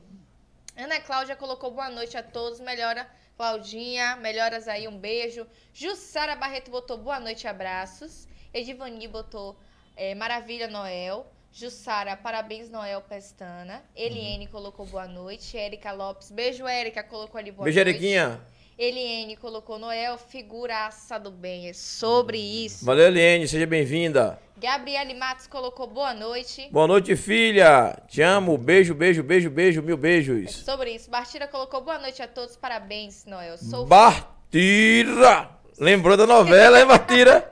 Ana 0.76 1.00
Cláudia 1.02 1.36
colocou 1.36 1.70
boa 1.70 1.90
noite 1.90 2.16
a 2.18 2.24
todos. 2.24 2.60
Melhora, 2.60 3.08
Claudinha. 3.36 4.16
Melhoras 4.16 4.68
aí, 4.68 4.88
um 4.88 4.98
beijo. 4.98 5.46
Jussara 5.74 6.36
Barreto 6.36 6.72
botou 6.72 6.98
boa 6.98 7.20
noite, 7.20 7.46
abraços. 7.48 8.26
Edivani 8.58 9.08
botou 9.08 9.56
é, 9.96 10.16
maravilha, 10.16 10.68
Noel. 10.68 11.26
Jussara, 11.52 12.16
parabéns, 12.18 12.70
Noel 12.70 13.02
Pestana. 13.02 13.84
Eliene 13.96 14.48
colocou 14.48 14.86
boa 14.86 15.08
noite. 15.08 15.58
Érica 15.58 15.92
Lopes, 15.92 16.32
beijo, 16.32 16.68
Érica, 16.68 17.04
colocou 17.04 17.40
ali 17.40 17.52
boa 17.52 17.64
beijo, 17.66 17.78
noite. 17.80 17.90
Eriquinha. 17.90 18.42
Eliene 18.78 19.36
colocou 19.38 19.80
Noel, 19.80 20.18
figuraça 20.18 21.20
do 21.20 21.32
bem. 21.32 21.68
É 21.68 21.74
sobre 21.74 22.38
isso. 22.38 22.86
Valeu, 22.86 23.08
Eliane. 23.08 23.48
Seja 23.48 23.66
bem-vinda. 23.66 24.40
Gabriele 24.56 25.14
Matos 25.16 25.48
colocou 25.48 25.88
boa 25.88 26.14
noite. 26.14 26.68
Boa 26.72 26.86
noite, 26.88 27.16
filha. 27.16 27.96
Te 28.08 28.22
amo. 28.22 28.56
Beijo, 28.58 28.94
beijo, 28.94 29.24
beijo, 29.24 29.50
beijo. 29.50 29.82
Mil 29.82 29.96
É 29.96 30.00
beijos. 30.00 30.56
sobre 30.58 30.92
isso. 30.92 31.10
Bartira 31.10 31.48
colocou 31.48 31.82
boa 31.82 31.98
noite 31.98 32.22
a 32.22 32.28
todos. 32.28 32.56
Parabéns, 32.56 33.26
Noel. 33.26 33.58
Sou 33.58 33.86
Bartira! 33.86 35.50
Lembrou 35.80 36.18
da 36.18 36.26
novela, 36.26 36.80
hein, 36.80 36.88
Bartira? 36.88 37.48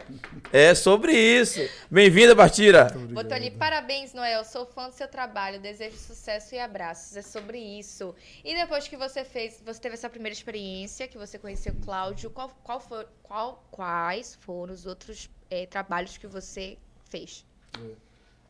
É 0.51 0.73
sobre 0.73 1.11
isso. 1.13 1.59
Bem-vinda, 1.91 2.33
Bartira. 2.33 2.85
Botou 3.11 3.33
ali, 3.33 3.51
parabéns, 3.51 4.15
Noel. 4.15 4.43
Sou 4.43 4.65
fã 4.65 4.89
do 4.89 4.95
seu 4.95 5.07
trabalho. 5.07 5.59
Desejo 5.59 5.95
sucesso 5.97 6.55
e 6.55 6.59
abraços. 6.59 7.15
É 7.15 7.21
sobre 7.21 7.59
isso. 7.59 8.15
E 8.43 8.55
depois 8.55 8.87
que 8.87 8.97
você 8.97 9.23
fez, 9.23 9.61
você 9.63 9.79
teve 9.79 9.93
essa 9.93 10.09
primeira 10.09 10.33
experiência, 10.33 11.07
que 11.07 11.19
você 11.19 11.37
conheceu 11.37 11.73
o 11.73 11.81
Cláudio, 11.81 12.31
qual, 12.31 12.49
qual 12.63 12.79
for, 12.79 13.07
qual, 13.21 13.63
quais 13.69 14.33
foram 14.41 14.73
os 14.73 14.87
outros 14.87 15.29
eh, 15.51 15.67
trabalhos 15.67 16.17
que 16.17 16.25
você 16.25 16.79
fez? 17.07 17.45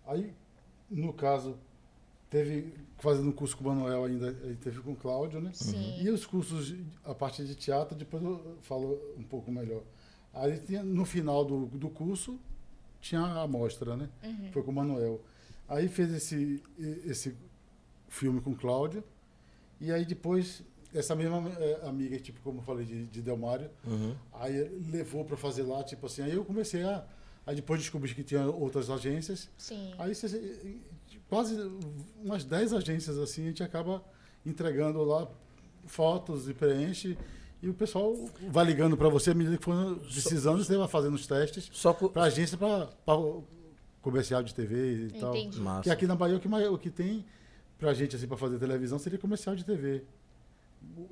Aí, 0.07 0.33
no 0.89 1.11
caso, 1.11 1.59
teve 2.29 2.73
fazendo 2.97 3.31
curso 3.33 3.55
com 3.57 3.63
o 3.63 3.67
Manuel 3.67 4.05
ainda, 4.05 4.29
aí 4.43 4.55
teve 4.55 4.79
com 4.81 4.91
o 4.93 4.95
Cláudio, 4.95 5.39
né? 5.41 5.51
Sim. 5.53 6.01
E 6.01 6.09
os 6.09 6.25
cursos, 6.25 6.73
a 7.03 7.13
parte 7.13 7.43
de 7.45 7.55
teatro, 7.55 7.95
depois 7.95 8.23
eu 8.23 8.57
falo 8.61 8.99
um 9.17 9.23
pouco 9.23 9.51
melhor. 9.51 9.83
Aí 10.33 10.57
tinha, 10.59 10.83
no 10.83 11.05
final 11.05 11.45
do, 11.45 11.65
do 11.67 11.89
curso, 11.89 12.39
tinha 12.99 13.21
a 13.21 13.43
amostra, 13.43 13.95
né? 13.95 14.09
Uhum. 14.23 14.51
Foi 14.51 14.63
com 14.63 14.71
o 14.71 14.73
Manuel. 14.73 15.21
Aí 15.67 15.87
fez 15.87 16.11
esse, 16.13 16.61
esse 17.05 17.35
filme 18.09 18.41
com 18.41 18.51
o 18.51 18.55
Cláudio. 18.55 19.03
E 19.79 19.91
aí 19.91 20.05
depois, 20.05 20.63
essa 20.93 21.15
mesma 21.15 21.47
eh, 21.59 21.79
amiga, 21.83 22.17
tipo, 22.19 22.39
como 22.41 22.59
eu 22.59 22.63
falei, 22.63 22.85
de, 22.85 23.05
de 23.07 23.21
Delmário, 23.21 23.69
Uhum. 23.85 24.15
aí 24.33 24.69
levou 24.91 25.23
para 25.25 25.37
fazer 25.37 25.63
lá, 25.63 25.83
tipo 25.83 26.05
assim, 26.05 26.21
aí 26.23 26.33
eu 26.33 26.43
comecei 26.45 26.83
a. 26.83 27.05
Aí 27.45 27.55
depois 27.55 27.79
descobri 27.79 28.13
que 28.15 28.23
tinha 28.23 28.45
outras 28.47 28.89
agências. 28.89 29.49
Sim. 29.57 29.93
Aí 29.99 30.15
você, 30.15 30.79
quase 31.29 31.55
umas 32.23 32.43
10 32.43 32.73
agências 32.73 33.17
assim, 33.17 33.43
a 33.43 33.47
gente 33.47 33.63
acaba 33.63 34.03
entregando 34.45 35.03
lá 35.03 35.27
fotos 35.85 36.47
e 36.49 36.53
preenche 36.53 37.17
E 37.61 37.69
o 37.69 37.73
pessoal 37.73 38.15
vai 38.49 38.65
ligando 38.65 38.95
para 38.95 39.09
você 39.09 39.31
à 39.31 39.33
medida 39.33 39.57
que 39.57 39.63
for 39.63 39.95
precisando, 39.97 40.63
você 40.63 40.77
vai 40.77 40.87
fazendo 40.87 41.15
os 41.15 41.25
testes 41.25 41.69
para 42.13 42.23
agência, 42.23 42.57
para 42.57 42.89
comercial 44.01 44.43
de 44.43 44.53
TV 44.53 45.07
e 45.07 45.19
tal. 45.19 45.35
Entendi. 45.35 45.59
Massa. 45.59 45.83
Que 45.83 45.89
aqui 45.89 46.05
na 46.05 46.15
Bahia 46.15 46.37
o 46.37 46.39
que, 46.39 46.47
o 46.47 46.77
que 46.77 46.91
tem 46.91 47.25
pra 47.79 47.93
gente 47.93 48.15
assim 48.15 48.27
para 48.27 48.37
fazer 48.37 48.59
televisão 48.59 48.99
seria 48.99 49.17
comercial 49.17 49.55
de 49.55 49.65
TV. 49.65 50.03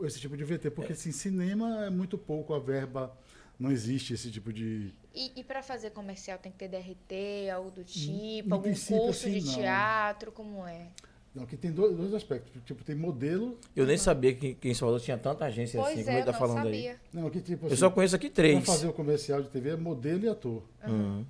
Esse 0.03 0.19
tipo 0.19 0.37
de 0.37 0.43
VT, 0.43 0.69
porque 0.69 0.93
assim, 0.93 1.11
cinema 1.11 1.85
é 1.85 1.89
muito 1.89 2.17
pouco, 2.17 2.53
a 2.53 2.59
verba 2.59 3.11
não 3.59 3.71
existe 3.71 4.13
esse 4.13 4.29
tipo 4.31 4.51
de 4.51 4.93
E, 5.13 5.31
e 5.39 5.43
para 5.43 5.61
fazer 5.63 5.91
comercial 5.91 6.37
tem 6.39 6.51
que 6.51 6.57
ter 6.57 6.67
DRT, 6.67 7.49
algo 7.51 7.71
do 7.71 7.83
tipo, 7.83 8.53
algum 8.53 8.73
curso 8.73 9.09
assim, 9.27 9.39
de 9.39 9.45
não. 9.45 9.53
teatro, 9.55 10.31
como 10.31 10.65
é? 10.67 10.87
Não, 11.35 11.43
aqui 11.43 11.57
tem 11.57 11.71
dois, 11.71 11.95
dois 11.97 12.13
aspectos. 12.13 12.51
Tipo, 12.63 12.83
tem 12.83 12.95
modelo. 12.95 13.57
Eu 13.75 13.87
nem 13.87 13.97
sabia 13.97 14.35
que, 14.35 14.53
que 14.53 14.69
em 14.69 14.73
Salvador 14.75 15.01
tinha 15.01 15.17
tanta 15.17 15.45
agência 15.45 15.79
Pois 15.81 15.93
assim, 15.93 16.01
é, 16.01 16.03
como 16.03 16.17
ele 16.17 16.21
eu 16.21 16.25
tá 16.25 16.31
não 16.31 16.39
falando 16.39 16.57
aí. 16.67 16.83
sabia. 16.83 16.99
Não, 17.11 17.27
aqui 17.27 17.41
tipo 17.41 17.63
Eu 17.65 17.67
assim, 17.69 17.75
só 17.77 17.89
conheço 17.89 18.15
aqui 18.15 18.27
pra 18.29 18.35
três. 18.35 18.63
fazer 18.65 18.87
o 18.87 18.93
comercial 18.93 19.41
de 19.41 19.49
TV 19.49 19.69
é 19.71 19.75
modelo 19.75 20.25
e 20.25 20.29
ator. 20.29 20.61
Uhum. 20.87 21.25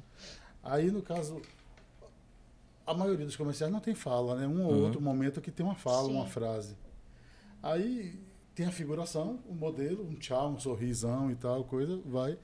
Aí, 0.62 0.92
no 0.92 1.02
caso, 1.02 1.42
a 2.86 2.94
maioria 2.94 3.26
dos 3.26 3.38
comerciais 3.38 3.72
não 3.72 3.80
tem 3.80 3.96
fala, 3.96 4.36
né? 4.36 4.46
Um 4.46 4.66
ou 4.66 4.74
Uhum. 4.74 4.84
outro 4.84 5.00
momento 5.02 5.40
que 5.40 5.52
tem 5.52 5.66
uma 5.66 5.76
fala, 5.76 6.08
Sim. 6.10 6.16
uma 6.16 6.26
frase. 6.28 6.76
Aí 7.62 8.20
tem 8.56 8.66
a 8.66 8.72
figuração, 8.72 9.40
o 9.48 9.54
modelo, 9.54 10.08
um 10.08 10.16
tchau, 10.16 10.52
um 10.52 10.60
sorrisão 10.60 11.32
e 11.32 11.36
tal, 11.36 11.64
coisa, 11.64 12.00
vai. 12.06 12.38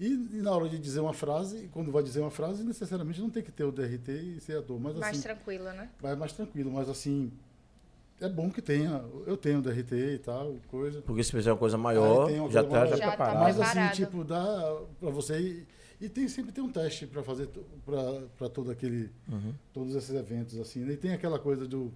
E, 0.00 0.06
e 0.06 0.42
na 0.42 0.52
hora 0.52 0.68
de 0.68 0.78
dizer 0.78 1.00
uma 1.00 1.12
frase, 1.12 1.68
quando 1.72 1.90
vai 1.90 2.02
dizer 2.02 2.20
uma 2.20 2.30
frase, 2.30 2.62
necessariamente 2.62 3.20
não 3.20 3.30
tem 3.30 3.42
que 3.42 3.50
ter 3.50 3.64
o 3.64 3.72
DRT 3.72 4.12
e 4.36 4.40
ser 4.40 4.58
ator. 4.58 4.78
Mas 4.78 4.96
Mais 4.96 5.16
assim, 5.16 5.22
tranquila, 5.22 5.72
né? 5.72 5.90
vai 6.00 6.14
mais 6.14 6.32
tranquilo. 6.32 6.70
Mas 6.70 6.88
assim, 6.88 7.32
é 8.20 8.28
bom 8.28 8.48
que 8.48 8.62
tenha. 8.62 9.04
Eu 9.26 9.36
tenho 9.36 9.60
DRT 9.60 9.94
e 10.14 10.18
tal, 10.18 10.54
coisa. 10.68 11.02
Porque 11.02 11.24
se 11.24 11.32
fizer 11.32 11.50
uma 11.50 11.58
coisa 11.58 11.76
maior, 11.76 12.26
tem 12.28 12.38
uma 12.38 12.48
já 12.48 12.62
coisa 12.62 12.68
tá, 12.68 12.80
maior. 12.84 12.90
já 12.90 12.96
Já 12.96 13.04
tá 13.04 13.10
preparado. 13.10 13.42
Mas 13.42 13.56
preparado. 13.56 13.78
assim, 13.92 14.04
tipo, 14.04 14.22
dá 14.24 14.76
pra 15.00 15.10
você 15.10 15.40
ir. 15.40 15.66
E 16.00 16.08
tem, 16.08 16.28
sempre 16.28 16.52
tem 16.52 16.62
um 16.62 16.70
teste 16.70 17.08
pra 17.08 17.24
fazer 17.24 17.48
pra 18.36 18.48
todo 18.48 18.70
aquele. 18.70 19.10
Uhum. 19.28 19.52
Todos 19.72 19.96
esses 19.96 20.14
eventos, 20.14 20.56
assim. 20.60 20.84
né? 20.84 20.92
E 20.92 20.96
tem 20.96 21.12
aquela 21.12 21.40
coisa 21.40 21.66
do. 21.66 21.92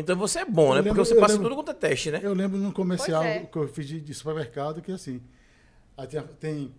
Então 0.00 0.16
você 0.16 0.40
é 0.40 0.44
bom, 0.44 0.68
Eu 0.68 0.68
né? 0.68 0.74
lembro- 0.80 0.94
Porque 0.94 1.08
você 1.08 1.20
passa 1.20 1.34
lembro- 1.34 1.48
tudo 1.50 1.58
quanto 1.58 1.70
é 1.70 1.74
teste, 1.74 2.10
né? 2.10 2.20
Eu 2.22 2.32
lembro 2.34 2.56
num 2.58 2.70
comercial 2.70 3.22
é. 3.22 3.40
que 3.40 3.56
eu 3.58 3.66
fiz 3.68 3.86
de, 3.86 4.00
de 4.00 4.14
supermercado 4.14 4.80
que 4.80 4.92
assim. 4.92 5.20
Aí 5.96 6.06
tem, 6.06 6.20
a- 6.20 6.24
tem 6.38 6.72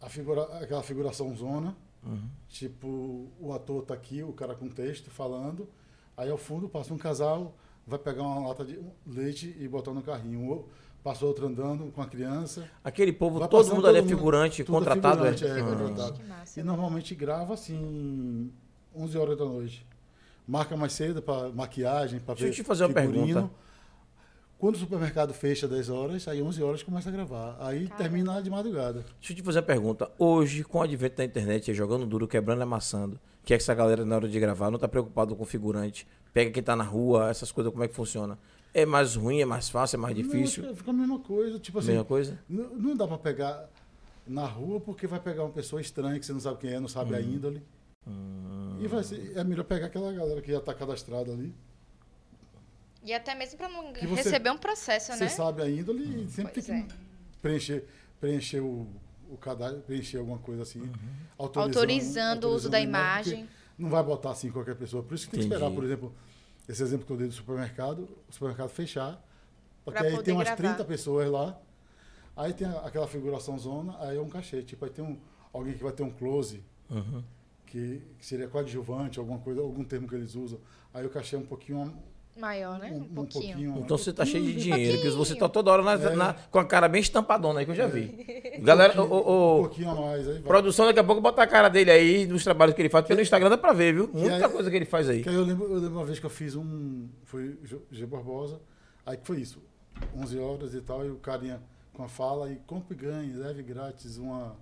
a 0.00 0.08
figura, 0.08 0.42
aquela 0.62 0.82
figuração 0.82 1.34
zona. 1.36 1.76
Uhum. 2.04 2.22
Tipo, 2.48 3.28
o 3.40 3.52
ator 3.52 3.82
tá 3.84 3.92
aqui, 3.94 4.22
o 4.22 4.32
cara 4.32 4.54
com 4.54 4.68
texto 4.68 5.10
falando. 5.10 5.68
Aí 6.16 6.30
ao 6.30 6.38
fundo 6.38 6.68
passa 6.68 6.94
um 6.94 6.98
casal, 6.98 7.54
vai 7.86 7.98
pegar 7.98 8.22
uma 8.22 8.48
lata 8.48 8.64
de 8.64 8.78
leite 9.06 9.54
e 9.58 9.68
botar 9.68 9.92
no 9.92 10.02
carrinho. 10.02 10.50
O- 10.50 10.68
Passa 11.00 11.24
outro 11.24 11.46
andando 11.46 11.92
com 11.92 12.02
a 12.02 12.06
criança. 12.06 12.68
Aquele 12.82 13.12
povo, 13.12 13.38
Vai 13.38 13.48
todo 13.48 13.72
mundo 13.72 13.86
ali 13.86 13.98
é 13.98 14.00
todo 14.00 14.10
mundo, 14.10 14.18
figurante, 14.18 14.62
é 14.62 14.64
contratado, 14.64 15.16
figurante, 15.18 15.44
é? 15.46 15.48
é, 15.48 15.60
Ah. 15.60 15.64
contratado. 15.64 16.20
E 16.56 16.62
normalmente 16.62 17.14
grava 17.14 17.54
assim 17.54 18.50
11 18.94 19.16
horas 19.16 19.38
da 19.38 19.44
noite. 19.44 19.86
Marca 20.48 20.74
mais 20.78 20.94
cedo 20.94 21.20
para 21.20 21.50
maquiagem, 21.50 22.18
para 22.20 22.34
Deixa 22.34 22.46
eu 22.46 22.50
ver 22.50 22.56
te 22.56 22.64
fazer 22.64 22.84
uma 22.86 22.94
pergunta. 22.94 23.50
Quando 24.58 24.74
o 24.74 24.78
supermercado 24.78 25.32
fecha 25.34 25.68
10 25.68 25.88
horas, 25.90 26.26
aí 26.26 26.42
11 26.42 26.62
horas 26.62 26.82
começa 26.82 27.10
a 27.10 27.12
gravar. 27.12 27.56
Aí 27.60 27.84
Caramba. 27.86 27.96
termina 27.96 28.42
de 28.42 28.48
madrugada. 28.50 29.04
Deixa 29.20 29.32
eu 29.32 29.36
te 29.36 29.42
fazer 29.42 29.58
uma 29.58 29.64
pergunta. 29.66 30.10
Hoje, 30.18 30.64
com 30.64 30.78
o 30.78 30.82
advento 30.82 31.16
da 31.18 31.24
internet, 31.24 31.70
é 31.70 31.74
jogando 31.74 32.06
duro, 32.06 32.26
quebrando 32.26 32.60
e 32.60 32.62
amassando, 32.62 33.20
que 33.44 33.52
é 33.54 33.56
que 33.56 33.62
essa 33.62 33.74
galera, 33.74 34.04
na 34.04 34.16
hora 34.16 34.28
de 34.28 34.40
gravar, 34.40 34.70
não 34.70 34.78
tá 34.78 34.88
preocupado 34.88 35.36
com 35.36 35.42
o 35.42 35.46
figurante, 35.46 36.08
pega 36.32 36.50
quem 36.50 36.62
tá 36.62 36.74
na 36.74 36.82
rua, 36.82 37.28
essas 37.30 37.52
coisas, 37.52 37.70
como 37.70 37.84
é 37.84 37.88
que 37.88 37.94
funciona? 37.94 38.36
É 38.74 38.84
mais 38.84 39.14
ruim, 39.16 39.40
é 39.40 39.44
mais 39.44 39.68
fácil, 39.68 39.96
é 39.96 40.00
mais 40.00 40.16
difícil? 40.16 40.64
Não, 40.64 40.74
fica 40.74 40.90
a 40.90 40.94
mesma 40.94 41.18
coisa. 41.20 41.58
Tipo 41.60 41.78
assim, 41.78 41.88
Mesma 41.88 42.04
coisa? 42.04 42.38
não, 42.48 42.64
não 42.74 42.96
dá 42.96 43.06
para 43.06 43.18
pegar 43.18 43.68
na 44.26 44.44
rua 44.46 44.80
porque 44.80 45.06
vai 45.06 45.20
pegar 45.20 45.44
uma 45.44 45.52
pessoa 45.52 45.80
estranha 45.80 46.18
que 46.18 46.26
você 46.26 46.32
não 46.32 46.40
sabe 46.40 46.58
quem 46.58 46.70
é, 46.72 46.80
não 46.80 46.88
sabe 46.88 47.12
Hum. 47.12 47.16
a 47.16 47.20
índole. 47.20 47.62
E 48.80 48.86
vai 48.86 49.02
ser, 49.02 49.36
é 49.36 49.42
melhor 49.44 49.64
pegar 49.64 49.86
aquela 49.86 50.12
galera 50.12 50.40
que 50.40 50.50
já 50.52 50.60
tá 50.60 50.72
cadastrada 50.74 51.32
ali. 51.32 51.54
E 53.02 53.12
até 53.12 53.34
mesmo 53.34 53.56
para 53.56 53.68
não 53.68 53.92
Que 53.92 54.06
você- 54.06 54.22
receber 54.22 54.50
um 54.50 54.58
processo, 54.58 55.12
Você 55.12 55.24
né? 55.24 55.28
sabe 55.30 55.62
a 55.62 55.68
índole 55.70 56.24
e 56.24 56.28
sempre 56.30 56.52
Pois 56.54 56.66
tem 56.66 56.86
que 56.86 56.94
preencher, 57.40 57.84
preencher 58.20 58.60
o, 58.60 58.86
o 59.30 59.36
cadastro, 59.36 59.80
preencher 59.82 60.18
alguma 60.18 60.38
coisa 60.38 60.62
assim. 60.62 60.80
Uhum. 60.80 60.90
Autorizando, 61.38 61.76
Autorizando 61.76 62.44
o 62.44 62.54
uso 62.54 62.68
da 62.68 62.78
a 62.78 62.80
imagem. 62.80 63.48
Não 63.78 63.88
vai 63.88 64.02
botar 64.02 64.30
assim 64.30 64.50
qualquer 64.50 64.74
pessoa. 64.76 65.02
Por 65.02 65.14
isso 65.14 65.26
que 65.26 65.30
tem 65.32 65.40
que 65.40 65.46
esperar, 65.46 65.66
Entendi. 65.66 65.76
por 65.76 65.84
exemplo, 65.84 66.14
esse 66.68 66.82
exemplo 66.82 67.06
que 67.06 67.12
eu 67.12 67.16
dei 67.16 67.28
do 67.28 67.32
supermercado, 67.34 68.08
o 68.28 68.32
supermercado 68.32 68.68
fechar, 68.70 69.24
porque 69.84 69.98
Pra 70.00 70.08
aí 70.08 70.22
tem 70.22 70.34
umas 70.34 70.44
gravar. 70.48 70.56
30 70.74 70.84
pessoas 70.84 71.30
lá, 71.30 71.58
aí 72.36 72.52
tem 72.52 72.66
aquela 72.66 73.06
figuração 73.06 73.56
zona, 73.58 73.96
aí 74.00 74.16
é 74.16 74.20
um 74.20 74.28
cachê. 74.28 74.62
Tipo, 74.62 74.84
aí 74.84 74.90
tem 74.90 75.04
um, 75.04 75.16
alguém 75.52 75.74
que 75.74 75.82
vai 75.82 75.92
ter 75.92 76.02
um 76.02 76.10
close, 76.10 76.62
Uhum. 76.90 77.22
Que, 77.70 78.02
que 78.18 78.24
seria 78.26 78.48
coadjuvante, 78.48 79.18
alguma 79.18 79.38
coisa, 79.38 79.60
algum 79.60 79.84
termo 79.84 80.08
que 80.08 80.14
eles 80.14 80.34
usam. 80.34 80.58
Aí 80.92 81.04
o 81.04 81.10
cachê 81.10 81.36
é 81.36 81.38
um 81.38 81.42
pouquinho. 81.46 81.92
Maior, 82.36 82.78
né? 82.78 82.90
Um, 82.92 82.98
Um, 82.98 82.98
um 83.00 83.04
pouquinho. 83.08 83.42
pouquinho 83.56 83.78
Então 83.80 83.98
você 83.98 84.12
tá 84.12 84.24
cheio 84.24 84.44
de 84.44 84.52
um 84.52 84.56
dinheiro, 84.56 84.98
que 84.98 85.08
você 85.10 85.16
pouquinho. 85.16 85.38
tá 85.40 85.48
toda 85.48 85.72
hora 85.72 85.82
na- 85.82 85.92
É. 85.94 86.14
na- 86.16 86.34
com 86.34 86.58
a 86.60 86.64
cara 86.64 86.86
bem 86.88 87.00
estampadona 87.00 87.58
aí, 87.60 87.64
que 87.66 87.72
eu 87.72 87.74
já 87.74 87.88
vi. 87.88 88.06
Galera, 88.62 88.92
pouquinho, 88.94 89.16
o, 89.16 89.28
o- 89.28 89.58
um 89.58 89.60
pouquinho 89.62 89.90
a 89.90 89.94
mais. 89.96 90.26
Aí 90.28 90.34
vai. 90.34 90.42
produção 90.42 90.86
daqui 90.86 91.00
a 91.00 91.04
pouco 91.04 91.20
bota 91.20 91.42
a 91.42 91.46
cara 91.48 91.68
dele 91.68 91.90
aí 91.90 92.26
nos 92.28 92.44
trabalhos 92.44 92.76
que 92.76 92.82
ele 92.82 92.88
faz. 92.88 93.04
Pelo 93.06 93.20
Instagram 93.20 93.50
dá 93.50 93.58
pra 93.58 93.72
ver, 93.72 93.92
viu? 93.92 94.08
Muita 94.14 94.46
aí- 94.46 94.52
coisa 94.52 94.70
que 94.70 94.76
ele 94.76 94.84
faz 94.84 95.08
aí. 95.08 95.22
Que 95.24 95.28
aí 95.28 95.34
eu 95.34 95.42
lembro, 95.44 95.64
eu 95.66 95.74
lembro 95.80 95.94
uma 95.98 96.04
vez 96.04 96.20
que 96.20 96.26
eu 96.26 96.30
fiz 96.30 96.54
um. 96.54 97.08
Foi 97.24 97.58
G- 97.64 97.80
G 97.90 98.06
Barbosa, 98.06 98.60
aí 99.04 99.16
que 99.16 99.26
foi 99.26 99.40
isso. 99.40 99.60
11 100.16 100.38
horas 100.38 100.74
e 100.74 100.80
tal, 100.80 101.04
e 101.04 101.10
o 101.10 101.16
carinha 101.16 101.60
com 101.92 102.04
a 102.04 102.08
fala, 102.08 102.52
e 102.52 102.56
compre 102.68 102.94
e 102.96 103.00
ganhe, 103.00 103.32
leve 103.32 103.64
grátis, 103.64 104.16
uma. 104.16 104.54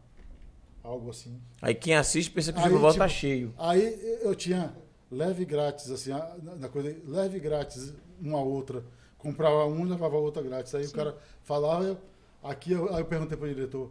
Algo 0.87 1.11
assim. 1.11 1.41
Aí 1.61 1.75
quem 1.75 1.97
assiste 1.97 2.31
pensa 2.31 2.53
que 2.53 2.61
o 2.61 2.63
Aí, 2.63 2.71
Gilberto 2.71 2.99
tá 2.99 3.09
tipo, 3.09 3.19
cheio. 3.21 3.53
Aí 3.59 4.19
eu 4.23 4.35
tinha 4.37 4.73
leve 5.11 5.45
grátis, 5.45 5.91
assim, 5.91 6.13
a- 6.13 6.37
na 6.41 6.55
na 6.55 6.69
coisa, 6.69 6.97
leve 7.05 7.41
grátis 7.41 7.93
uma 8.21 8.39
outra. 8.41 8.85
Comprava 9.19 9.67
um 9.67 9.85
e 9.85 9.89
levava 9.89 10.15
a 10.15 10.21
outra 10.21 10.41
grátis. 10.43 10.73
Aí 10.77 10.85
o 10.87 10.93
cara 10.93 11.19
falava, 11.43 11.83
eu, 11.85 11.99
aqui 12.43 12.71
eu, 12.71 12.95
aí 12.95 13.01
eu 13.01 13.05
perguntei 13.05 13.37
pro 13.37 13.49
diretor, 13.53 13.91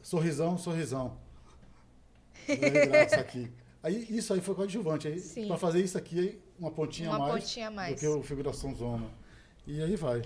sorrisão, 0.00 0.56
sorrisão. 0.56 1.18
Leve 2.48 2.86
grátis 2.86 3.14
aqui. 3.18 3.52
Aí 3.82 4.06
isso 4.08 4.32
aí 4.32 4.40
foi 4.40 4.54
coadjuvante. 4.54 5.08
Aí, 5.08 5.18
Sim. 5.18 5.46
pra 5.46 5.58
fazer 5.58 5.82
isso 5.82 5.98
aqui, 5.98 6.18
aí, 6.18 6.40
uma 6.58 6.70
pontinha 6.70 7.10
a 7.10 7.16
Uma 7.16 7.28
mais 7.28 7.44
pontinha 7.44 7.68
a 7.68 7.70
mais. 7.70 7.94
do 7.94 8.00
que 8.00 8.06
o 8.06 8.22
figuração 8.22 8.74
zona. 8.74 9.06
E 9.66 9.82
aí 9.82 9.94
vai. 9.94 10.22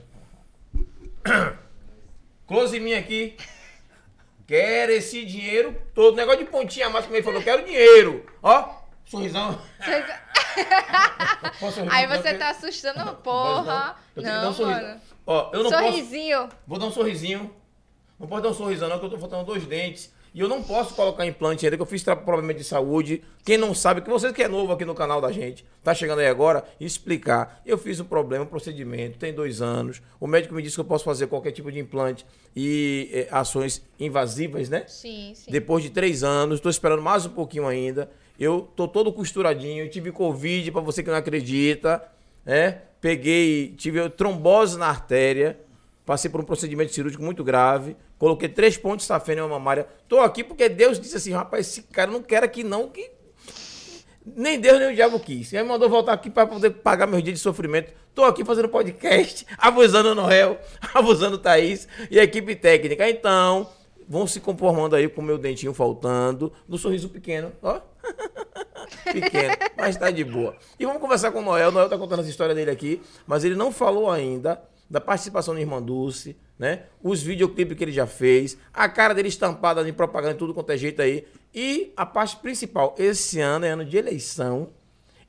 Close 2.47 2.77
em 2.77 2.81
mim 2.81 2.93
aqui. 2.95 3.37
Quero 4.47 4.93
esse 4.93 5.25
dinheiro 5.25 5.77
todo. 5.95 6.17
Negócio 6.17 6.45
de 6.45 6.51
pontinha 6.51 6.91
mais, 6.91 7.05
como 7.05 7.17
ele 7.17 7.25
falou, 7.25 7.43
quero 7.43 7.65
dinheiro. 7.65 8.27
Ó, 8.43 8.69
sorrisão. 9.05 9.59
Posso? 11.59 11.81
Aí 11.91 12.07
Não, 12.07 12.17
você 12.17 12.35
tá 12.35 12.51
assustando, 12.51 13.15
porra. 13.17 13.97
Que 14.15 14.23
dar 14.23 14.41
um 14.41 14.45
Não, 14.45 14.53
sorriso. 14.53 14.81
mano. 14.81 15.01
Ó, 15.27 15.51
eu 15.53 15.63
não 15.63 15.71
posso. 15.71 15.85
Sorrisinho. 15.85 16.49
Vou 16.67 16.79
dar 16.79 16.87
um 16.87 16.91
sorrisinho. 16.93 17.55
Não 18.19 18.27
posso 18.29 18.43
dar 18.43 18.49
um 18.51 18.55
sorrisão, 18.55 18.89
não, 18.89 18.99
que 18.99 19.07
eu 19.07 19.11
tô 19.11 19.19
faltando 19.19 19.45
dois 19.45 19.65
dentes. 19.67 20.13
E 20.35 20.41
eu 20.41 20.49
não 20.49 20.63
posso 20.63 20.95
colocar 20.95 21.27
implante 21.27 21.67
ainda, 21.67 21.77
que 21.77 21.83
eu 21.83 21.87
fiz 21.87 22.03
problema 22.03 22.55
de 22.55 22.65
saúde. 22.65 23.23
Quem 23.45 23.59
não 23.59 23.75
sabe, 23.75 24.01
que 24.01 24.09
você 24.09 24.33
que 24.33 24.43
é 24.43 24.49
novo 24.49 24.73
aqui 24.73 24.85
no 24.85 24.95
canal 24.95 25.21
da 25.21 25.31
gente, 25.31 25.65
tá 25.85 25.93
chegando 25.95 26.21
aí 26.21 26.27
agora, 26.27 26.65
explicar. 26.81 27.61
Eu 27.67 27.77
fiz 27.77 28.01
um 28.01 28.05
problema, 28.05 28.45
um 28.45 28.49
procedimento, 28.49 29.19
tem 29.19 29.33
dois 29.35 29.61
anos. 29.61 30.01
O 30.19 30.27
médico 30.27 30.55
me 30.55 30.63
disse 30.63 30.77
que 30.77 30.81
eu 30.81 30.87
posso 30.87 31.05
fazer 31.05 31.27
qualquer 31.27 31.53
tipo 31.53 31.71
de 31.71 31.79
implante 31.79 32.25
e 32.57 33.11
eh, 33.13 33.29
ações 33.31 33.83
invasivas, 34.01 34.71
né? 34.71 34.85
Sim, 34.87 35.33
sim. 35.35 35.51
Depois 35.51 35.83
de 35.83 35.91
três 35.91 36.25
anos, 36.25 36.57
estou 36.57 36.71
esperando 36.71 37.03
mais 37.03 37.27
um 37.27 37.31
pouquinho 37.31 37.67
ainda. 37.67 38.11
Eu 38.39 38.69
tô 38.75 38.89
todo 38.89 39.13
costuradinho, 39.13 39.89
tive 39.91 40.11
Covid, 40.11 40.71
para 40.73 40.81
você 40.81 41.03
que 41.03 41.11
não 41.11 41.17
acredita, 41.17 42.03
né? 42.45 42.81
Peguei, 43.03 43.75
tive 43.77 44.09
trombose 44.11 44.79
na 44.79 44.87
artéria, 44.87 45.59
passei 46.13 46.31
por 46.31 46.43
um 46.43 46.45
procedimento 46.45 46.93
cirúrgico 46.93 47.25
muito 47.25 47.43
grave, 47.43 47.97
coloquei 48.19 48.47
três 48.47 48.77
pontos 48.77 49.07
safena 49.07 49.41
em 49.41 49.45
uma 49.45 49.59
mamária. 49.59 49.87
Tô 50.07 50.21
aqui 50.21 50.45
porque 50.45 50.69
Deus 50.69 51.01
disse 51.01 51.17
assim, 51.17 51.33
rapaz, 51.33 51.67
esse 51.67 51.85
cara 51.85 52.11
não 52.11 52.23
quer 52.23 52.45
aqui 52.45 52.63
não, 52.63 52.91
que 52.91 53.11
nem 54.27 54.61
Deus 54.61 54.79
nem 54.79 54.93
o 54.93 54.95
diabo 54.95 55.19
quis. 55.19 55.55
Aí 55.55 55.63
me 55.63 55.71
mandou 55.71 55.89
voltar 55.89 56.13
aqui 56.13 56.29
para 56.29 56.47
poder 56.47 56.69
pagar 56.69 57.07
meus 57.07 57.23
dias 57.23 57.39
de 57.39 57.43
sofrimento. 57.43 57.95
Tô 58.15 58.25
aqui 58.25 58.45
fazendo 58.45 58.69
podcast, 58.69 59.47
abusando 59.57 60.11
o 60.11 60.15
Noel, 60.15 60.61
abusando 60.93 61.37
o 61.37 61.39
Thaís 61.39 61.89
e 62.11 62.21
a 62.21 62.25
equipe 62.25 62.55
técnica. 62.57 63.09
Então, 63.09 63.67
vão 64.07 64.27
se 64.27 64.39
conformando 64.39 64.95
aí 64.95 65.09
com 65.09 65.23
o 65.23 65.25
meu 65.25 65.39
dentinho 65.39 65.73
faltando, 65.73 66.53
no 66.69 66.77
sorriso 66.77 67.09
pequeno, 67.09 67.53
ó. 67.63 67.81
pequeno, 69.11 69.55
mas 69.79 69.97
tá 69.97 70.11
de 70.11 70.25
boa. 70.25 70.55
E 70.79 70.85
vamos 70.85 71.01
conversar 71.01 71.33
com 71.33 71.39
o 71.39 71.43
Noel. 71.43 71.71
O 71.71 71.73
Noel 71.73 71.89
tá 71.89 71.97
contando 71.97 72.21
essa 72.21 72.29
história 72.29 72.55
dele 72.55 72.71
aqui, 72.71 73.01
mas 73.27 73.45
ele 73.45 73.55
não 73.55 73.73
falou 73.73 74.11
ainda 74.11 74.61
da 74.89 75.01
participação 75.01 75.55
do 75.55 75.61
Irmã 75.61 75.81
Dulce, 75.83 76.37
né? 76.59 76.85
Os 77.03 77.23
videoclipes 77.23 77.77
que 77.77 77.85
ele 77.85 77.93
já 77.93 78.07
fez, 78.07 78.57
a 78.73 78.89
cara 78.89 79.15
dele 79.15 79.29
estampada 79.29 79.87
em 79.89 79.93
propaganda, 79.93 80.35
tudo 80.35 80.53
quanto 80.55 80.71
é 80.71 80.77
jeito 80.77 81.01
aí. 81.03 81.27
E 81.55 81.93
a 81.97 82.05
parte 82.07 82.37
principal, 82.37 82.95
esse 82.99 83.41
ano 83.41 83.65
é 83.65 83.71
ano 83.71 83.85
de 83.85 83.97
eleição. 83.97 84.69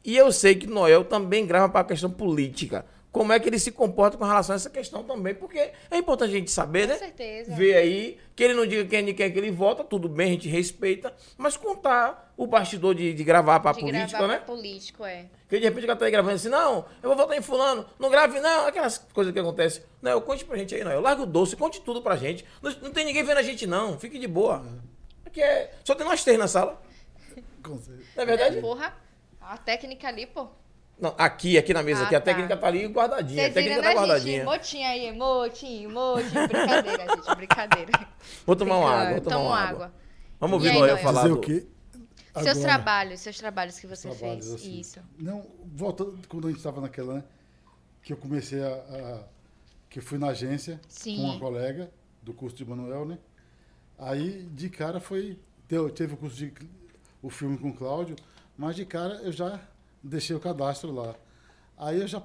E 0.06 0.18
eu 0.18 0.32
sei 0.32 0.56
que 0.56 0.68
Noel 0.68 1.06
também 1.06 1.46
grava 1.46 1.70
para 1.70 1.82
a 1.82 1.86
questão 1.86 2.10
política. 2.12 2.86
como 3.10 3.32
é 3.32 3.40
que 3.40 3.48
ele 3.48 3.60
se 3.60 3.72
comporta 3.72 4.18
com 4.18 4.26
relação 4.26 4.54
a 4.54 4.58
essa 4.58 4.72
questão 4.72 5.04
também, 5.04 5.36
porque 5.36 5.70
é 5.92 5.98
importante 5.98 6.32
a 6.32 6.34
gente 6.34 6.50
saber, 6.50 6.88
Com 6.88 6.94
né? 6.94 6.98
certeza. 7.00 7.56
Ver 7.56 7.76
aí, 7.76 8.18
que 8.36 8.44
ele 8.44 8.56
não 8.56 8.66
diga 8.66 8.84
quem 8.86 9.00
ele 9.00 9.14
quer 9.14 9.30
que 9.30 9.38
ele 9.38 9.52
vota, 9.52 9.84
tudo 9.84 10.10
bem, 10.10 10.30
a 10.30 10.32
gente 10.32 10.50
respeita, 10.50 11.14
mas 11.38 11.56
contar 11.56 12.34
o 12.36 12.48
bastidor 12.48 12.96
de, 12.96 13.14
de 13.14 13.24
gravar 13.24 13.60
pra 13.60 13.72
de 13.72 13.82
política, 13.82 14.18
gravar 14.18 14.28
né? 14.28 14.38
pra 14.40 14.46
político, 14.48 15.06
é. 15.06 15.28
Porque 15.54 15.60
de 15.62 15.66
repente 15.70 15.84
o 15.84 15.88
cara 15.88 16.00
tá 16.00 16.06
aí 16.06 16.12
gravando 16.12 16.34
assim, 16.34 16.50
não, 16.50 16.84
eu 17.04 17.10
vou 17.10 17.16
votar 17.16 17.38
em 17.38 17.42
fulano, 17.44 17.86
não 18.00 18.10
grave 18.10 18.40
não, 18.40 18.66
aquelas 18.66 18.98
coisas 19.14 19.32
que 19.32 19.38
acontecem. 19.38 19.84
Não, 20.02 20.20
conte 20.20 20.44
pra 20.44 20.58
gente 20.58 20.74
aí, 20.74 20.84
não. 20.84 20.92
Eu 20.92 21.00
largo 21.00 21.22
o 21.22 21.26
doce, 21.28 21.56
conte 21.56 21.80
tudo 21.80 22.02
pra 22.02 22.16
gente. 22.16 22.44
Não, 22.60 22.72
não 22.82 22.90
tem 22.92 23.06
ninguém 23.06 23.24
vendo 23.24 23.38
a 23.38 23.44
gente, 23.44 23.68
não. 23.68 24.00
Fique 24.00 24.18
de 24.18 24.28
boa. 24.28 24.66
Aqui 25.24 25.44
é. 25.44 25.72
Só 25.84 25.94
tem 25.94 26.08
nós 26.08 26.24
três 26.24 26.40
na 26.40 26.48
sala. 26.48 26.82
Com 27.64 27.78
certeza. 27.78 28.04
Não 28.16 28.24
é 28.24 28.26
verdade? 28.26 28.62
Porra, 28.62 28.96
a 29.40 29.56
técnica 29.56 30.08
ali, 30.08 30.26
pô. 30.26 30.48
Não, 31.00 31.14
aqui, 31.20 31.56
aqui 31.56 31.72
na 31.72 31.84
mesa, 31.84 32.02
Ah, 32.02 32.06
aqui, 32.08 32.16
a 32.16 32.20
tá. 32.20 32.26
técnica 32.26 32.58
tá 32.58 32.66
ali 32.66 32.88
guardadinha. 32.88 33.44
Vocês 33.44 33.52
a 33.52 33.54
técnica 33.54 33.76
tá 33.76 33.82
né, 33.82 33.90
gente? 33.92 34.00
guardadinha. 34.00 34.42
Emotinho 34.42 34.88
aí, 34.88 35.06
emotinho, 35.06 35.90
emotinho. 35.92 36.48
Brincadeira, 36.48 37.16
gente, 37.16 37.36
brincadeira. 37.36 38.08
Vou 38.44 38.56
tomar 38.56 38.78
uma 38.80 38.90
água, 38.92 39.12
vou 39.12 39.22
tomar 39.22 39.36
Toma 39.36 39.48
uma 39.50 39.60
água. 39.60 39.86
água. 39.86 39.94
Vamos 40.40 40.54
ouvir 40.56 40.70
aí, 40.70 40.74
Noel 40.80 40.92
Noel? 40.94 41.04
falar. 41.04 41.22
Dizer 41.22 41.34
do- 41.34 41.38
o 41.38 41.42
quê? 41.42 41.68
Seus 42.34 42.48
Agora, 42.48 42.62
trabalhos, 42.62 43.20
seus 43.20 43.38
trabalhos 43.38 43.78
que 43.80 43.86
você 43.86 44.10
trabalhos, 44.10 44.48
fez. 44.48 44.56
assim. 44.62 44.80
Isso. 44.80 45.00
Não, 45.20 45.46
voltando 45.76 46.28
quando 46.28 46.48
a 46.48 46.50
gente 46.50 46.58
estava 46.58 46.82
naquela, 46.82 47.16
né? 47.16 47.24
Que 48.02 48.12
eu 48.14 48.18
comecei 48.18 48.62
a, 48.64 48.68
a- 48.74 49.24
que 49.90 50.00
eu 50.00 50.04
fui 50.04 50.18
na 50.18 50.28
agência 50.30 50.82
Sim. 50.90 51.18
com 51.18 51.24
uma 51.26 51.40
colega 51.40 51.92
do 52.24 52.34
curso 52.34 52.56
de 52.58 52.66
Manuel, 52.66 53.06
né? 53.06 53.20
Aí 54.00 54.44
de 54.48 54.70
cara 54.70 55.00
foi. 55.00 55.40
Deu, 55.70 55.90
teve 55.92 56.16
o 56.16 56.18
curso 56.18 56.36
de 56.36 56.52
o 57.22 57.30
filme 57.30 57.58
com 57.58 57.70
o 57.70 57.74
Cláudio, 57.74 58.16
mas 58.58 58.76
de 58.76 58.86
cara 58.86 59.16
eu 59.22 59.32
já 59.32 59.60
deixei 60.04 60.36
o 60.36 60.40
cadastro 60.40 60.92
lá. 60.92 61.16
Aí 61.78 62.02
eu 62.02 62.08
já. 62.08 62.22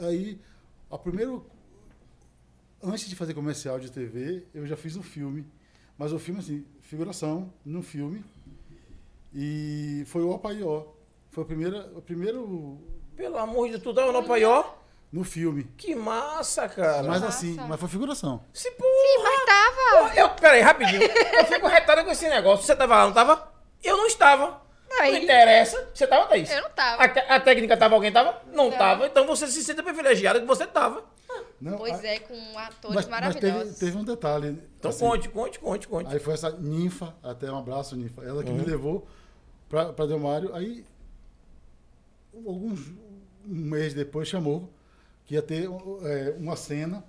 Aí, 0.00 0.40
a 0.90 0.98
primeiro. 0.98 1.46
Antes 2.82 3.08
de 3.08 3.16
fazer 3.16 3.34
comercial 3.34 3.78
de 3.80 3.90
TV, 3.90 4.44
eu 4.54 4.66
já 4.66 4.76
fiz 4.76 4.96
um 4.96 5.02
filme. 5.02 5.44
Mas 5.96 6.12
o 6.12 6.18
filme, 6.18 6.38
assim, 6.40 6.64
figuração 6.80 7.52
no 7.64 7.82
filme. 7.82 8.24
E 9.34 10.04
foi 10.06 10.22
o 10.22 10.30
Opaió. 10.30 10.84
Foi 11.30 11.44
o 11.44 11.46
primeiro, 11.46 11.78
o 11.96 12.02
primeiro 12.02 12.78
Pelo 13.16 13.38
amor 13.38 13.66
de 13.66 13.72
Deus, 13.72 13.82
tu 13.82 13.94
tava 13.94 14.10
no 14.12 14.22
Paió? 14.24 14.64
no 15.10 15.24
filme. 15.24 15.64
Que 15.78 15.94
massa, 15.94 16.68
cara. 16.68 17.02
Mas 17.02 17.22
Massa. 17.22 17.26
assim, 17.28 17.56
mas 17.66 17.80
foi 17.80 17.88
figuração. 17.88 18.42
Se 18.52 18.70
porra. 18.72 18.90
Sim, 18.90 19.22
mas 19.22 19.44
tava. 19.46 20.14
Eu, 20.20 20.28
peraí, 20.30 20.60
rapidinho. 20.60 21.00
Eu 21.02 21.44
fico 21.46 21.66
retado 21.66 22.04
com 22.04 22.10
esse 22.10 22.28
negócio. 22.28 22.64
Você 22.66 22.76
tava 22.76 22.94
lá, 22.96 23.06
não 23.06 23.12
tava? 23.14 23.50
Eu 23.82 23.96
não 23.96 24.06
estava. 24.06 24.60
Não 24.90 25.00
Aí- 25.02 25.22
interessa. 25.24 25.88
Você 25.94 26.06
tava, 26.06 26.26
Thaís? 26.26 26.50
Eu 26.50 26.60
não 26.62 26.70
tava. 26.70 27.02
A, 27.02 27.36
a 27.36 27.40
técnica 27.40 27.74
tava, 27.76 27.94
alguém 27.94 28.12
tava? 28.12 28.42
Não, 28.52 28.70
Não. 28.70 28.76
tava. 28.76 29.06
Então 29.06 29.26
você 29.26 29.46
se 29.46 29.62
sente 29.64 29.82
privilegiado 29.82 30.40
que 30.40 30.46
você 30.46 30.66
tava. 30.66 31.02
Não, 31.60 31.76
Pois 31.78 31.98
a- 32.00 32.06
é, 32.06 32.18
com 32.20 32.34
atores 32.58 32.94
mas, 32.94 33.08
mas 33.08 33.34
teve, 33.34 33.46
maravilhosos. 33.46 33.78
teve 33.78 33.96
um 33.96 34.04
detalhe. 34.04 34.58
Então 34.78 34.90
assim, 34.90 35.00
conte, 35.04 35.28
conte, 35.28 35.58
conte, 35.58 35.88
conte. 35.88 36.12
Aí 36.12 36.18
foi 36.18 36.34
essa 36.34 36.50
ninfa, 36.58 37.14
até 37.22 37.50
um 37.50 37.58
abraço, 37.58 37.96
ninfa. 37.96 38.22
Ela 38.22 38.36
Uhum. 38.38 38.44
que 38.44 38.52
me 38.52 38.64
levou 38.64 39.06
pra, 39.68 39.92
pra 39.92 40.06
Delmário. 40.06 40.54
Aí, 40.54 40.84
alguns, 42.34 42.88
um 42.88 43.54
mês 43.54 43.94
depois, 43.94 44.28
chamou 44.28 44.70
que 45.24 45.34
ia 45.34 45.42
ter 45.42 45.68
é, 46.02 46.34
uma 46.38 46.56
cena. 46.56 47.04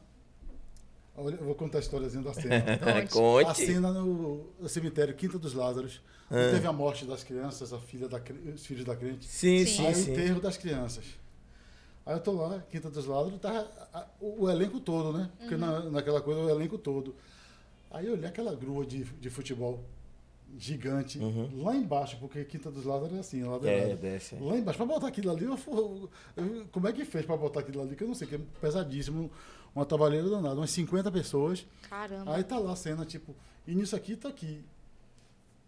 Olha, 1.15 1.35
eu 1.35 1.45
vou 1.45 1.55
contar 1.55 1.79
a 1.79 1.81
historiazinha 1.81 2.23
da 2.23 2.33
cena. 2.33 2.55
A 3.03 3.07
conte. 3.07 3.65
cena 3.65 3.91
no, 3.91 4.45
no 4.59 4.69
cemitério 4.69 5.13
Quinta 5.13 5.37
dos 5.37 5.53
Lázaros. 5.53 6.01
Ah. 6.31 6.51
Teve 6.53 6.67
a 6.67 6.71
morte 6.73 7.05
das 7.05 7.23
crianças, 7.23 7.73
a 7.73 7.79
filha 7.79 8.07
da, 8.07 8.21
os 8.53 8.65
filhos 8.65 8.85
da 8.85 8.95
crente. 8.95 9.25
Sim, 9.25 9.65
Sim. 9.65 9.73
sim, 9.77 9.87
Aí 9.87 9.95
sim. 9.95 10.11
o 10.11 10.13
enterro 10.13 10.39
das 10.41 10.57
crianças. 10.57 11.03
Aí 12.09 12.15
eu 12.15 12.19
tô 12.19 12.31
lá, 12.31 12.59
Quinta 12.71 12.89
dos 12.89 13.05
Lázaros, 13.05 13.39
tá 13.39 13.67
a- 13.93 14.07
o, 14.19 14.45
o 14.45 14.49
elenco 14.49 14.79
todo, 14.79 15.15
né? 15.15 15.29
Porque 15.37 15.53
Uhum. 15.53 15.61
na, 15.61 15.79
naquela 15.91 16.19
coisa, 16.19 16.39
o 16.41 16.49
elenco 16.49 16.75
todo. 16.75 17.13
Aí 17.91 18.07
eu 18.07 18.13
olhei 18.13 18.25
aquela 18.27 18.55
grua 18.55 18.83
de, 18.83 19.03
de 19.03 19.29
futebol 19.29 19.79
gigante, 20.57 21.19
lá 21.53 21.75
embaixo, 21.75 22.17
porque 22.19 22.43
Quinta 22.43 22.71
dos 22.71 22.83
Lázaros 22.83 23.15
é 23.15 23.19
assim, 23.19 23.43
lá 23.43 23.57
Uhum. 23.57 23.67
É, 23.67 23.95
desce. 23.95 24.35
Lá 24.41 24.57
embaixo, 24.57 24.77
pra 24.77 24.87
botar 24.87 25.07
aquilo 25.07 25.29
ali, 25.29 25.45
eu, 25.45 25.55
fu- 25.55 26.09
eu- 26.35 26.65
como 26.71 26.87
é 26.87 26.93
que 26.93 27.05
fez 27.05 27.23
pra 27.27 27.37
botar 27.37 27.59
aquilo 27.59 27.79
ali? 27.83 27.95
Que 27.95 28.03
eu 28.03 28.07
não 28.07 28.15
sei, 28.15 28.27
que 28.27 28.33
é 28.33 28.39
pesadíssimo, 28.59 29.29
uma 29.75 29.85
trabalheira 29.85 30.27
danada, 30.27 30.55
umas 30.55 30.71
50 30.71 31.11
pessoas. 31.11 31.63
Caramba. 31.87 32.33
Aí 32.35 32.43
tá 32.43 32.57
lá 32.57 32.71
a 32.71 32.75
cena, 32.75 33.05
tipo, 33.05 33.35
e 33.67 33.75
nisso 33.75 33.95
aqui, 33.95 34.15
tô 34.15 34.27
aqui. 34.27 34.63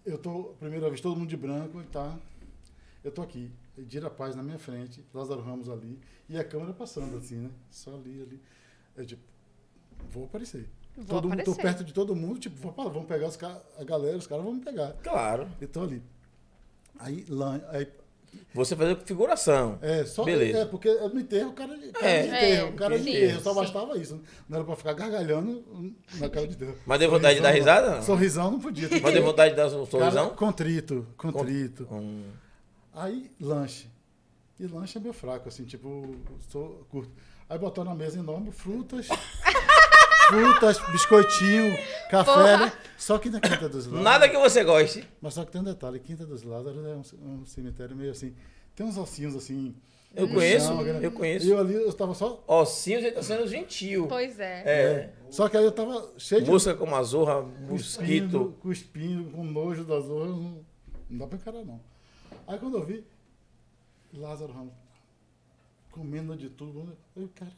Eu 0.04 0.18
tô, 0.18 0.56
primeira 0.60 0.89
vez, 0.89 1.00
todo 1.00 1.16
mundo 1.16 1.30
de 1.30 1.38
branco, 1.38 1.80
e 1.80 1.84
tá. 1.84 2.18
Eu 3.04 3.12
tô 3.12 3.22
aqui. 3.22 3.52
Dira 3.86 4.10
Paz 4.10 4.36
na 4.36 4.44
minha 4.44 4.60
frente, 4.60 5.04
Lázaro 5.14 5.42
Ramos 5.42 5.70
ali, 5.70 6.00
e 6.30 6.38
a 6.38 6.44
câmera 6.44 6.74
passando 6.74 7.18
assim, 7.18 7.36
né? 7.36 7.50
Só 7.70 7.94
ali, 7.96 8.22
ali. 8.22 8.42
Eu 8.96 9.06
tipo, 9.06 9.22
vou 10.12 10.26
aparecer. 10.26 10.68
Vou 10.96 11.06
todo 11.06 11.30
mundo, 11.30 11.44
tô 11.44 11.52
aparecer. 11.52 11.62
perto 11.62 11.84
de 11.86 11.94
todo 11.94 12.16
mundo, 12.16 12.40
tipo, 12.40 12.56
vou- 12.58 12.74
vamos 12.90 13.08
pegar 13.08 13.28
os 13.28 13.38
caras, 13.38 13.62
a 13.78 13.84
galera, 13.84 14.18
os 14.18 14.28
caras 14.28 14.44
vão 14.44 14.54
me 14.54 14.62
pegar. 14.62 14.94
Claro. 15.04 15.48
Eu 15.60 15.68
tô 15.68 15.82
ali. 15.84 16.02
Aí, 17.00 17.26
lá, 17.30 17.60
aí 17.70 17.88
Você 18.54 18.76
fazer 18.76 18.98
figuração. 19.04 19.78
é, 19.82 20.06
só 20.06 20.24
Beleza. 20.24 20.60
É, 20.60 20.66
porque 20.66 20.90
no 20.94 21.20
enterro, 21.20 21.50
o 21.50 21.54
cara, 21.54 21.78
cara 21.78 22.06
É. 22.08 22.22
de 22.22 22.28
enterro, 22.28 22.68
É, 22.68 22.70
o 22.70 22.74
cara 22.76 23.00
de 23.00 23.10
enterro, 23.10 23.42
só 23.42 23.54
bastava 23.54 23.98
isso. 23.98 24.22
Não 24.48 24.58
era 24.58 24.66
pra 24.66 24.76
ficar 24.76 24.94
gargalhando 24.94 25.64
na 26.20 26.30
cara 26.30 26.48
de 26.48 26.56
Deus. 26.56 26.76
Mas 26.86 27.00
deu 27.00 27.10
vontade 27.10 27.36
de 27.36 27.42
dar 27.42 27.52
risada, 27.52 27.96
não? 27.96 28.04
Sorrisão 28.04 28.52
não 28.52 28.60
podia. 28.60 28.88
Mas 29.02 29.14
deu 29.14 29.24
vontade 29.24 29.52
de 29.52 29.58
dar 29.58 29.68
um 29.68 29.72
Cara, 29.72 29.86
sorrisão? 29.86 30.30
contrito, 30.36 31.08
contrito. 31.18 31.88
Hum. 31.92 32.24
Aí, 32.94 33.32
lanche. 33.39 33.88
E 34.60 34.68
lanche 34.68 34.98
é 34.98 35.02
meu 35.02 35.14
fraco, 35.14 35.50
assim, 35.50 35.66
tipo, 35.66 36.16
sou 36.50 36.86
curto. 36.89 37.12
Aí 37.50 37.58
botou 37.58 37.84
na 37.84 37.96
mesa 37.96 38.20
enorme 38.20 38.52
frutas, 38.52 39.08
frutas, 40.30 40.80
biscoitinho, 40.92 41.76
café, 42.10 42.32
Porra. 42.32 42.58
né? 42.58 42.74
Só 42.98 43.18
que 43.18 43.30
na 43.30 43.39
Quinta 43.39 43.68
dos 43.68 43.86
Lázaros. 43.86 44.04
Nada 44.04 44.30
que 44.30 44.38
você 44.38 44.64
goste. 44.64 45.08
Mas 45.22 45.34
só 45.34 45.44
que 45.44 45.52
tem 45.52 45.62
um 45.62 45.64
detalhe, 45.64 46.00
Quinta 46.00 46.26
dos 46.26 46.44
Lázaros 46.44 46.86
é 46.86 46.96
um, 47.18 47.42
um 47.42 47.46
cemitério 47.46 47.96
meio 47.96 48.12
assim. 48.12 48.36
Tem 48.76 48.86
uns 48.86 48.98
ossinhos 48.98 49.36
assim. 49.36 49.76
Eu 50.14 50.28
conheço, 50.28 50.68
chão, 50.68 50.82
né? 50.84 51.00
eu 51.02 51.12
conheço. 51.12 51.46
E 51.46 51.50
eu 51.50 51.60
ali, 51.60 51.74
eu 51.74 51.94
tava 51.94 52.14
só. 52.14 52.44
Ossinhos, 52.46 53.04
ele 53.04 53.14
tá 53.14 53.24
sendo 53.24 53.48
gentil. 53.48 54.08
Pois 54.08 54.39
é. 54.39 54.64
É. 54.66 55.14
Só 55.30 55.48
que 55.48 55.56
aí 55.56 55.64
eu 55.64 55.72
tava 55.72 56.14
cheio 56.18 56.44
de. 56.44 56.52
Mosca 56.52 56.74
com 56.76 56.94
azorra, 56.96 57.46
cuspindo, 57.68 58.39
mosquito. 58.39 58.58
cuspindo, 58.62 59.32
com 59.32 59.44
nojo 59.44 59.86
da 59.86 60.00
zorra. 60.02 60.28
Não, 60.28 60.66
não 61.10 61.18
dá 61.18 61.28
pra 61.28 61.38
encarar, 61.38 61.64
não. 61.64 61.80
Aí 62.48 62.58
quando 62.60 62.78
eu 62.78 62.86
vi, 62.86 63.04
Lázaro 64.14 64.52
Ramos 64.54 64.74
comendo 65.92 66.36
de 66.38 66.50
tudo, 66.50 66.98
eu, 67.16 67.30
cara, 67.36 67.52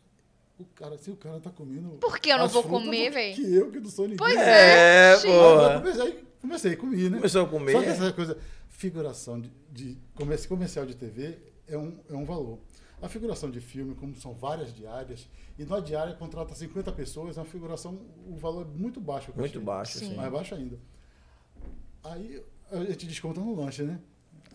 o 0.60 0.66
cara, 0.76 0.98
se 0.98 1.12
o 1.12 1.16
cara 1.16 1.40
tá 1.40 1.50
comendo. 1.52 1.90
Por 2.00 2.18
que 2.20 2.30
eu 2.30 2.38
não 2.38 2.48
vou 2.48 2.64
comer, 2.64 3.12
véi? 3.12 3.34
Que 3.34 3.54
eu 3.56 3.72
que 3.72 3.80
não 3.80 3.90
sou 3.90 4.06
ninguém. 4.06 4.18
Pois 4.18 4.38
É, 4.38 5.14
é. 5.14 5.18
porra. 5.22 5.80
comecei, 5.82 6.24
comecei 6.42 6.74
a 6.74 6.78
comer, 6.78 7.10
né? 7.12 7.18
Começou 7.18 7.46
a 7.46 7.48
comer. 7.50 7.72
Só 7.74 7.82
que 7.82 7.88
essa 7.90 8.14
coisa, 8.14 8.38
figuração 8.70 9.40
de, 9.40 9.52
de 9.72 9.98
comerci- 10.16 10.48
comercial 10.48 10.86
de 10.86 10.96
TV 10.96 11.38
é 11.68 11.78
um, 11.78 11.98
é 12.10 12.14
um 12.16 12.26
valor. 12.26 12.58
A 13.02 13.10
figuração 13.10 13.52
de 13.52 13.60
filme, 13.60 13.94
como 13.96 14.16
são 14.16 14.34
várias 14.34 14.74
diárias, 14.74 15.28
e 15.60 15.66
na 15.66 15.80
diária 15.80 16.14
contrata 16.16 16.56
50 16.56 16.92
pessoas, 16.94 17.38
é 17.38 17.42
uma 17.42 17.46
figuração, 17.46 18.00
o 18.28 18.36
valor 18.38 18.66
é 18.66 18.80
muito 18.80 19.00
baixo. 19.02 19.32
Muito 19.36 19.60
baixo, 19.60 20.00
sim. 20.00 20.16
Mais 20.16 20.32
baixo 20.32 20.56
ainda. 20.56 20.80
Aí 22.04 22.42
a 22.72 22.84
gente 22.86 23.06
desconta 23.06 23.40
no 23.42 23.54
lanche, 23.56 23.84
né? 23.84 24.00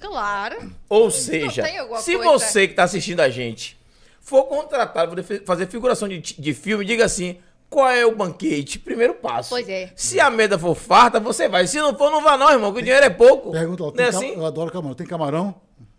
Claro. 0.00 0.72
Ou 0.88 1.10
seja, 1.10 1.64
se 2.00 2.16
coisa? 2.16 2.30
você 2.32 2.66
que 2.66 2.72
está 2.72 2.84
assistindo 2.84 3.20
a 3.20 3.28
gente 3.28 3.76
for 4.20 4.44
contratado 4.44 5.14
para 5.14 5.38
fazer 5.46 5.66
figuração 5.68 6.06
de, 6.08 6.18
de 6.20 6.54
filme, 6.54 6.84
diga 6.84 7.04
assim: 7.04 7.38
qual 7.70 7.88
é 7.90 8.04
o 8.06 8.14
banquete? 8.14 8.78
Primeiro 8.78 9.14
passo. 9.14 9.50
Pois 9.50 9.68
é. 9.68 9.92
Se 9.96 10.20
a 10.20 10.30
mesa 10.30 10.58
for 10.58 10.74
farta, 10.74 11.18
você 11.18 11.48
vai. 11.48 11.66
Se 11.66 11.78
não 11.78 11.96
for, 11.96 12.10
não 12.10 12.22
vá, 12.22 12.36
não, 12.36 12.50
irmão, 12.50 12.72
que 12.72 12.78
o 12.80 12.82
dinheiro 12.82 13.04
é 13.04 13.10
pouco. 13.10 13.50
Pergunta 13.52 13.84
lá, 13.84 13.88
Não 13.90 13.94
é 13.94 13.96
tem 14.04 14.12
ca- 14.12 14.18
assim? 14.18 14.34
eu 14.34 14.46
adoro 14.46 14.70
camarão. 14.70 14.94
Tem 14.94 15.06
camarão? 15.06 15.54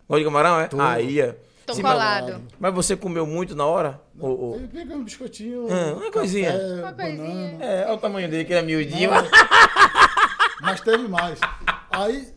Gosta 0.08 0.18
de 0.20 0.24
camarão, 0.24 0.60
é? 0.60 0.66
Tô. 0.68 0.80
Aí, 0.80 1.20
é. 1.20 1.36
Tô 1.66 1.74
Sim, 1.74 1.82
colado. 1.82 2.32
Mas, 2.32 2.42
mas 2.58 2.74
você 2.74 2.96
comeu 2.96 3.24
muito 3.24 3.54
na 3.54 3.64
hora? 3.64 4.00
Ou- 4.18 4.40
ou- 4.54 4.60
pega 4.72 4.92
um 4.96 5.04
biscoitinho, 5.04 5.68
Ah, 5.70 5.92
uma 5.92 5.96
café, 6.00 6.10
coisinha. 6.10 6.52
Uma 6.80 6.92
coisinha. 6.92 7.56
É, 7.60 7.84
olha 7.86 7.94
o 7.94 7.98
tamanho 7.98 8.28
dele, 8.28 8.44
que 8.44 8.52
ele 8.52 8.58
é 8.58 8.62
miudinho. 8.62 9.10
Não, 9.10 9.22
mas 10.62 10.80
teve 10.80 11.06
mais. 11.08 11.38
Aí, 11.90 12.28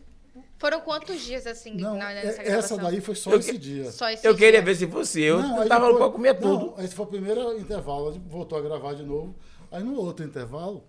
Foram 0.64 0.80
quantos 0.80 1.20
dias 1.20 1.46
assim 1.46 1.74
não, 1.76 1.98
na- 1.98 2.10
é- 2.10 2.14
nessa 2.14 2.28
essa 2.40 2.42
gravação? 2.42 2.78
daí 2.78 2.98
foi 3.02 3.14
só 3.14 3.32
Eu 3.32 3.38
esse 3.38 3.58
dia. 3.58 3.92
Só 3.92 4.08
esse 4.08 4.26
Eu 4.26 4.34
queria 4.34 4.52
dia. 4.52 4.62
ver 4.62 4.74
se 4.74 4.86
fosse 4.86 5.20
eu. 5.20 5.38
Não, 5.42 5.62
eu 5.62 5.68
tava 5.68 5.92
depois- 5.92 6.10
comer 6.12 6.40
não, 6.40 6.40
tudo. 6.70 6.82
Esse 6.82 6.94
foi 6.94 7.04
o 7.04 7.08
primeiro 7.08 7.58
intervalo, 7.58 8.08
a 8.08 8.12
gente 8.12 8.26
voltou 8.26 8.56
a 8.56 8.62
gravar 8.62 8.94
de 8.94 9.02
novo. 9.02 9.34
Aí 9.70 9.82
no 9.84 9.94
outro 9.96 10.24
intervalo, 10.24 10.82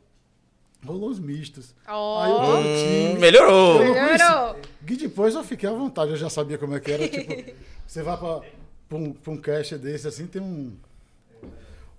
rolou 0.85 1.09
os 1.09 1.19
mistos. 1.19 1.75
Ó. 1.89 2.21
Aí 2.21 2.31
eu 2.31 2.37
todo 2.37 2.57
Hum, 2.57 3.07
time. 3.09 3.19
melhorou. 3.19 3.81
Eu 3.81 3.87
não 3.87 3.93
Melhorou. 4.05 4.53
conheci. 4.53 4.69
E 4.87 4.95
depois 4.95 5.35
eu 5.35 5.43
fiquei 5.43 5.67
à 5.67 5.73
vontade, 5.73 6.11
eu 6.11 6.17
já 6.17 6.29
sabia 6.29 6.57
como 6.57 6.73
é 6.73 6.79
que 6.79 6.91
era. 6.93 7.03
Tipo, 7.09 7.51
você 7.85 8.01
vai 8.01 8.15
pra, 8.17 8.39
pra, 8.87 8.97
um, 8.97 9.11
pra 9.11 9.33
um 9.33 9.37
caixa 9.37 9.77
desse 9.77 10.07
assim, 10.07 10.25
tem 10.25 10.41
um. 10.41 10.71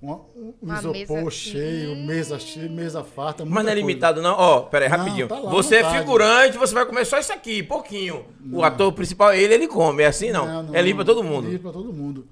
Um, 0.03 0.53
um 0.63 0.75
isopor 0.75 1.17
mesa- 1.17 1.31
cheio, 1.31 1.93
Hum. 1.93 2.05
mesa 2.07 2.39
cheia, 2.39 2.69
mesa 2.69 3.03
farta. 3.03 3.45
Mas 3.45 3.55
não 3.55 3.61
é 3.61 3.65
coisa. 3.75 3.75
limitado, 3.81 4.21
não. 4.23 4.35
Ó, 4.37 4.61
pera 4.63 4.85
aí, 4.85 4.91
Não, 4.91 4.99
rapidinho. 4.99 5.27
tá 5.27 5.39
lá 5.39 5.51
você 5.51 5.77
é 5.77 5.91
figurante, 5.91 6.59
você 6.59 6.75
vai 6.75 6.85
comer 6.87 7.05
só 7.07 7.19
isso 7.19 7.33
aqui, 7.33 7.63
pouquinho. 7.63 8.27
O 8.53 8.63
ator 8.63 8.93
principal, 8.93 9.33
ele, 9.33 9.55
ele 9.55 9.67
come. 9.67 10.03
É 10.03 10.07
assim, 10.07 10.31
não. 10.31 10.75
é 10.75 10.83
livre 10.83 11.05
pra 11.05 11.15
todo 11.15 11.25
mundo. 11.25 11.45
Livre 11.47 11.63
pra 11.63 11.73
todo 11.73 11.93
mundo. 11.93 12.29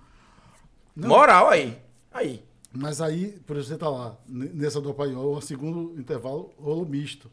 Não. 0.94 1.08
Moral 1.08 1.48
aí. 1.48 1.76
Aí. 2.12 2.42
Mas 2.72 3.00
aí, 3.00 3.38
por 3.46 3.56
exemplo, 3.56 3.74
você 3.74 3.78
tá 3.78 3.88
lá, 3.88 4.16
nessa 4.28 4.80
do 4.80 4.92
Paiol, 4.92 5.36
o 5.36 5.40
segundo 5.40 5.98
intervalo 5.98 6.50
rolou 6.60 6.84
misto. 6.84 7.30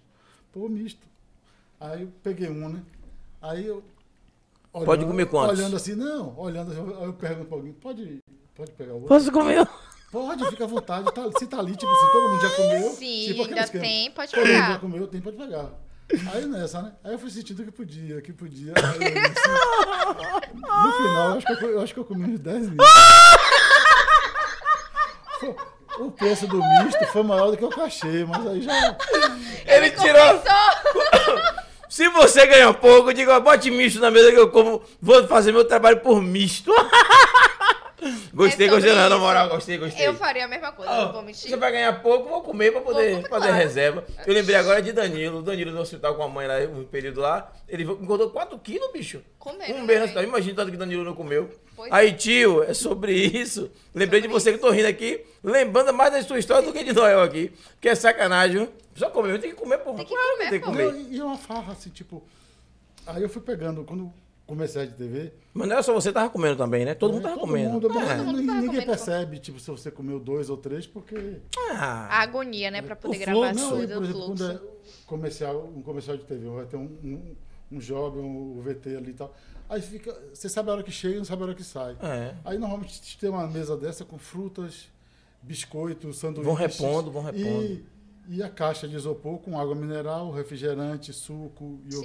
Pô, 0.54 0.70
misto. 0.70 1.06
Aí 1.80 2.04
eu 2.04 2.10
peguei 2.24 2.48
um, 2.50 2.70
né? 2.70 2.82
Aí 3.42 3.66
eu. 3.66 3.84
Pode 4.72 5.04
comer 5.06 5.26
quantos? 5.26 5.60
Olhando 5.60 5.76
assim, 5.76 5.94
não, 5.96 6.34
olhando 6.40 6.72
assim, 6.72 6.80
aí 6.80 7.04
eu 7.06 7.14
pergunto 7.14 7.48
pra 7.48 7.58
alguém, 7.58 7.74
pode, 7.74 8.20
pode 8.56 8.72
pegar 8.72 8.92
o 8.92 8.96
outro? 8.96 9.10
Posso 9.10 9.32
comer? 9.32 9.68
Pode, 10.12 10.46
fica 10.50 10.66
à 10.66 10.68
vontade. 10.68 11.06
Tá, 11.14 11.24
se 11.40 11.48
tá 11.48 11.60
ali, 11.60 11.76
tipo 11.76 11.90
assim, 11.92 12.12
todo 12.12 12.30
mundo 12.30 12.42
já 12.42 12.50
comeu. 12.50 12.90
Sim, 12.92 13.24
tipo 13.28 13.44
ainda 13.46 13.62
esquema. 13.62 13.84
tem, 13.84 14.12
pode 14.12 14.32
Todo 14.32 14.46
mundo 14.46 14.68
já 14.68 14.80
comeu, 14.80 15.08
tem, 15.08 15.22
pode 15.22 15.38
pegar. 15.38 15.70
Aí 16.34 16.46
nessa, 16.46 16.82
né? 16.82 16.92
Aí 17.06 17.14
eu 17.14 17.20
fui 17.20 17.30
sentindo 17.30 17.64
que 17.64 17.72
podia, 17.72 18.22
que 18.22 18.34
podia. 18.34 18.74
Disse, 18.74 19.48
no 20.54 20.92
final, 20.92 21.30
eu 21.30 21.38
acho, 21.38 21.46
que 21.46 21.54
eu, 21.54 21.70
eu 21.70 21.82
acho 21.82 21.94
que 21.94 22.00
eu 22.02 22.04
comi 22.06 22.34
uns 22.34 22.40
10 22.42 22.70
mil. 22.72 22.78
O 26.00 26.12
preço 26.12 26.48
do 26.48 26.58
misto 26.58 27.06
foi 27.14 27.24
maior 27.24 27.52
do 27.52 27.58
que 27.58 27.64
o 27.64 27.70
cachê, 27.70 28.26
mas 28.28 28.46
aí 28.48 28.62
já. 28.62 28.98
Ele 29.66 29.92
tirou. 29.92 30.42
Se 31.88 32.10
você 32.10 32.46
ganha 32.48 32.74
pouco, 32.74 33.14
diga, 33.14 33.40
bote 33.40 33.72
misto 33.72 34.00
na 34.00 34.12
mesa 34.12 34.32
que 34.32 34.40
eu 34.40 34.50
como. 34.50 34.82
Vou 35.02 35.26
fazer 35.28 35.52
meu 35.54 35.64
trabalho 35.66 36.02
por 36.02 36.22
misto. 36.22 36.72
gostei, 38.34 38.68
É 38.68 38.70
gostei, 38.70 38.92
não, 38.94 38.98
na 39.10 39.16
isso. 39.16 39.20
moral, 39.20 39.50
gostei, 39.50 39.78
gostei. 39.78 40.08
Eu 40.08 40.14
faria 40.16 40.46
a 40.46 40.48
mesma 40.48 40.72
coisa, 40.72 40.92
Ó, 40.92 41.06
não 41.06 41.14
vou 41.14 41.22
mentir. 41.22 41.50
você 41.50 41.56
vai 41.56 41.72
ganhar 41.72 42.02
pouco, 42.02 42.28
vou 42.30 42.42
comer 42.42 42.72
pra 42.72 42.82
poder 42.82 43.16
comer, 43.16 43.30
fazer 43.30 43.48
claro. 43.48 43.54
reserva. 43.64 44.06
Eu 44.26 44.34
lembrei 44.34 44.56
agora 44.56 44.82
de 44.82 44.92
Danilo. 44.92 45.40
O 45.40 45.42
Danilo 45.42 45.72
no 45.72 45.82
hospital 45.82 46.16
com 46.16 46.24
a 46.24 46.28
mãe 46.28 46.48
lá, 46.48 46.56
um 46.60 46.84
período 46.84 47.22
lá. 47.22 47.52
Ele 47.68 47.84
engordou 47.84 48.30
4 48.30 48.58
quilos, 48.60 48.92
bicho. 48.92 49.22
Comendo, 49.38 49.74
Um 49.74 49.82
mês 49.84 49.88
no 49.88 49.94
né? 50.00 50.04
hospital. 50.04 50.24
Imagina 50.24 50.56
tanto 50.56 50.72
que 50.72 50.78
Danilo 50.78 51.04
não 51.04 51.14
comeu. 51.16 51.50
Pois 51.76 51.92
Aí, 51.92 52.12
tio, 52.14 52.64
é 52.64 52.74
sobre 52.74 53.14
isso. 53.14 53.72
Lembrei 53.94 54.22
de 54.22 54.28
Sobre 54.28 54.40
você 54.42 54.52
que 54.54 54.58
tô 54.60 54.70
rindo 54.72 54.88
aqui, 54.88 55.26
lembrando 55.44 55.94
mais 55.94 56.12
da 56.12 56.22
sua 56.24 56.38
história 56.40 56.62
do 56.68 56.74
que 56.74 56.84
de 56.84 56.94
Noel 56.94 57.22
aqui. 57.22 57.52
Que 57.80 57.90
é 57.90 57.96
sacanagem, 57.96 58.58
viu? 58.58 58.70
Só 58.96 59.10
comer, 59.10 59.40
tem 59.40 59.52
que 59.52 59.56
comer, 59.56 59.78
porra. 59.80 59.98
Tem 59.98 60.06
que 60.06 60.14
Claro 60.14 60.32
comer, 60.34 60.50
tem 60.50 60.60
que 60.60 60.66
comer. 60.66 60.94
E 61.10 61.16
e 61.16 61.22
uma 61.22 61.38
farra, 61.38 61.72
assim, 61.74 61.90
tipo. 61.90 62.22
Aí 63.08 63.24
eu 63.24 63.30
fui 63.30 63.42
pegando, 63.42 63.84
quando 63.84 64.14
comecei 64.52 64.82
a 64.82 64.86
de 64.86 64.94
TV. 64.94 65.32
Mas 65.54 65.68
não 65.68 65.74
era 65.76 65.84
só 65.84 65.94
você 65.94 66.10
que 66.10 66.14
tava 66.14 66.30
comendo 66.30 66.58
também, 66.58 66.84
né? 66.86 66.94
Todo 66.94 67.14
mundo 67.14 67.24
tava 67.24 67.36
todo 67.36 67.48
comendo. 67.48 67.72
Mundo, 67.74 67.90
mas 67.90 68.10
É. 68.10 68.16
Todo 68.18 68.26
mundo 68.26 68.38
ninguém 68.38 68.48
tava 68.48 68.62
ninguém 68.62 68.82
comendo, 68.82 68.86
percebe, 68.86 69.40
tipo, 69.40 69.60
se 69.60 69.72
você 69.72 69.90
comeu 69.90 70.20
dois 70.20 70.50
ou 70.50 70.58
três, 70.58 70.86
porque. 70.86 71.38
Ah, 71.72 72.08
A 72.18 72.22
agonia, 72.22 72.70
né, 72.70 72.82
pra 72.82 72.96
poder 72.96 73.16
O 73.18 73.20
gravar 73.20 73.50
as 73.52 73.58
fluxo. 73.60 73.76
Não, 73.76 73.84
e, 73.84 73.88
coisas, 73.88 74.10
o 74.10 74.12
fluxo. 74.12 74.28
quando 74.36 74.52
é 74.52 74.60
comercial, 75.06 75.72
um 75.76 75.82
comercial 75.82 76.18
de 76.18 76.24
TV, 76.26 76.48
vai 76.50 76.66
ter 76.66 76.78
um, 76.78 76.84
um, 77.04 77.36
um 77.72 77.80
job, 77.80 78.18
um 78.20 78.62
VT 78.62 78.96
ali 78.98 79.12
e 79.12 79.14
tal. 79.14 79.34
Aí 79.70 79.82
fica. 79.82 80.14
Você 80.34 80.50
sabe 80.50 80.70
a 80.70 80.74
hora 80.74 80.84
que 80.84 80.92
chega 80.92 81.16
e 81.16 81.18
não 81.18 81.26
sabe 81.26 81.42
a 81.44 81.46
hora 81.46 81.56
que 81.56 81.64
sai. 81.64 81.96
é. 82.02 82.36
Aí 82.44 82.58
normalmente 82.58 83.18
tem 83.18 83.30
uma 83.30 83.48
mesa 83.48 83.78
dessa 83.78 84.04
com 84.04 84.18
frutas, 84.18 84.90
biscoitos, 85.42 86.18
sanduíches. 86.18 86.46
Vão 86.46 86.56
repondo, 86.56 87.10
vão 87.12 87.24
repondo. 87.24 87.64
E, 87.64 87.86
e 88.28 88.44
a 88.44 88.50
caixa 88.50 88.88
de 88.88 88.96
isopor 88.96 89.40
com 89.40 89.60
água 89.60 89.74
mineral, 89.76 90.30
refrigerante, 90.32 91.12
suco, 91.14 91.80
Sim. 91.90 92.00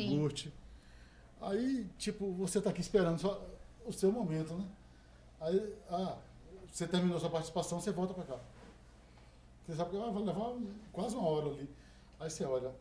Aí, 1.46 1.86
tipo, 1.96 2.32
você 2.32 2.60
tá 2.60 2.70
aqui 2.70 2.80
esperando 2.80 3.20
só 3.20 3.40
o 3.84 3.92
seu 3.92 4.10
momento, 4.10 4.52
né? 4.54 4.64
Aí, 5.40 5.74
ah, 5.88 6.16
você 6.70 6.88
terminou 6.88 7.20
sua 7.20 7.30
participação, 7.30 7.80
você 7.80 7.92
volta 7.92 8.12
pra 8.14 8.24
cá. 8.24 8.36
Você 9.64 9.76
sabe 9.76 9.90
que 9.90 9.96
ah, 9.96 10.10
vai 10.10 10.22
levar 10.24 10.56
quase 10.92 11.14
uma 11.14 11.28
hora 11.28 11.46
ali. 11.46 11.70
Aí 12.18 12.28
você 12.28 12.44
olha. 12.44 12.72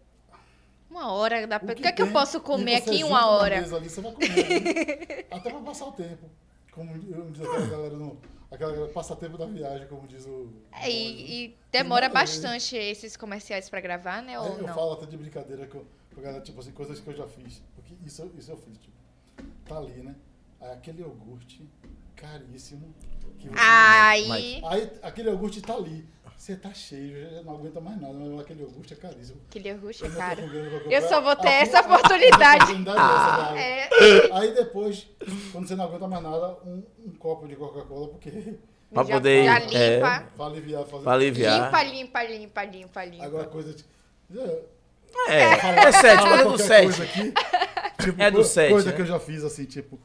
Uma 0.89 1.11
hora 1.11 1.45
dá 1.45 1.57
o 1.57 1.59
pra... 1.59 1.73
O 1.73 1.75
que 1.75 1.87
é 1.87 1.91
que 1.91 2.01
eu 2.01 2.07
tem, 2.07 2.13
posso 2.13 2.37
e 2.37 2.41
comer 2.41 2.81
você 2.81 2.89
aqui 2.89 2.95
em 2.97 2.99
junta 3.01 3.13
uma 3.13 3.21
na 3.21 3.27
hora? 3.27 3.61
mesa 3.61 3.75
ali, 3.75 3.89
você 3.89 4.01
vai 4.01 4.11
comer, 4.11 4.29
né? 4.29 5.25
Até 5.29 5.49
pra 5.51 5.59
passar 5.59 5.85
o 5.85 5.91
tempo. 5.91 6.29
Como 6.71 6.91
eu 6.91 7.31
diz 7.31 7.45
aquela 7.45 7.67
galera 7.67 7.95
no. 7.95 8.17
Aquela 8.51 8.71
galera 8.71 8.91
passatempo 8.91 9.37
da 9.37 9.45
viagem, 9.45 9.87
como 9.87 10.07
diz 10.07 10.25
o. 10.25 10.49
É, 10.71 10.89
e, 10.89 11.45
e 11.45 11.57
demora 11.71 12.09
bastante 12.09 12.75
esses 12.75 13.15
comerciais 13.15 13.69
pra 13.69 13.79
gravar, 13.79 14.21
né? 14.23 14.39
Ou 14.39 14.57
eu 14.57 14.67
não? 14.67 14.73
falo 14.73 14.93
até 14.93 15.05
de 15.05 15.17
brincadeira 15.17 15.67
com 15.67 15.79
com 15.79 16.04
a 16.19 16.23
galera, 16.23 16.43
tipo 16.43 16.59
assim, 16.59 16.71
coisas 16.71 16.99
que 16.99 17.07
eu 17.07 17.15
já 17.15 17.27
fiz. 17.27 17.61
Porque 17.75 17.93
isso, 18.05 18.21
eu- 18.21 18.31
isso 18.37 18.51
eu 18.51 18.57
fiz, 18.57 18.77
tipo. 18.77 18.95
Tá 19.65 19.77
ali, 19.77 20.01
né? 20.01 20.15
Aí 20.61 20.71
aquele 20.71 21.01
iogurte 21.01 21.67
caríssimo. 22.15 22.93
que 23.39 23.49
você- 23.49 23.59
Aí, 23.59 24.61
Aí 24.65 24.91
aquele 25.01 25.29
iogurte 25.29 25.61
tá 25.61 25.75
ali. 25.75 26.05
Você 26.37 26.55
tá 26.55 26.73
cheio, 26.73 27.29
já 27.31 27.41
não 27.43 27.55
aguenta 27.55 27.79
mais 27.81 27.99
nada, 27.99 28.13
mas 28.13 28.39
aquele 28.41 28.61
iogurte 28.61 28.93
é 28.93 28.97
caríssimo. 28.97 29.39
aquele 29.49 29.69
iogurte, 29.69 30.07
grana 30.07 30.79
pra 30.79 30.91
Eu 30.91 31.01
só 31.07 31.21
vou 31.21 31.35
ter 31.35 31.47
A- 31.47 31.51
essa 31.51 31.79
a- 31.79 31.81
a- 31.85 31.95
oportunidade. 31.95 32.43
a 32.45 32.63
oportunidade 32.63 32.97
é 32.99 33.01
essa, 33.01 33.33
água. 33.43 33.59
É, 33.59 34.33
Aí 34.33 34.53
depois, 34.53 35.07
quando 35.51 35.67
você 35.67 35.75
não 35.75 35.85
aguenta 35.85 36.07
mais 36.07 36.23
nada, 36.23 36.57
um, 36.65 36.83
um 37.05 37.11
copo 37.11 37.47
de 37.47 37.55
Coca-Cola, 37.55 38.07
porque 38.09 38.31
Pra 38.93 39.03
já, 39.03 39.15
poder, 39.15 39.45
já 39.45 39.59
é, 39.59 39.95
limpa. 39.95 40.27
pra 40.35 40.45
aliviar, 40.45 40.85
fazer. 40.85 41.03
Pra 41.03 41.13
aliviar. 41.13 41.65
Limpa, 41.65 41.83
limpa, 41.83 42.23
limpa, 42.23 42.63
limpa, 42.65 43.05
limpa. 43.05 43.25
Agora 43.25 43.47
coisa 43.47 43.73
de. 43.73 43.83
É, 45.27 45.41
é 45.43 45.91
sete, 45.91 46.17
falar 46.17 46.29
coisa 46.29 46.43
do 46.43 46.49
qualquer 46.49 46.63
sete. 46.67 46.83
coisa 46.83 47.03
aqui. 47.03 47.33
Tipo, 48.05 48.21
É 48.21 48.29
do 48.29 48.37
co- 48.39 48.43
sete, 48.43 48.71
Coisa 48.71 48.89
né? 48.89 48.95
que 48.95 49.01
eu 49.01 49.05
já 49.05 49.19
fiz 49.19 49.43
assim, 49.43 49.65
tipo. 49.65 49.99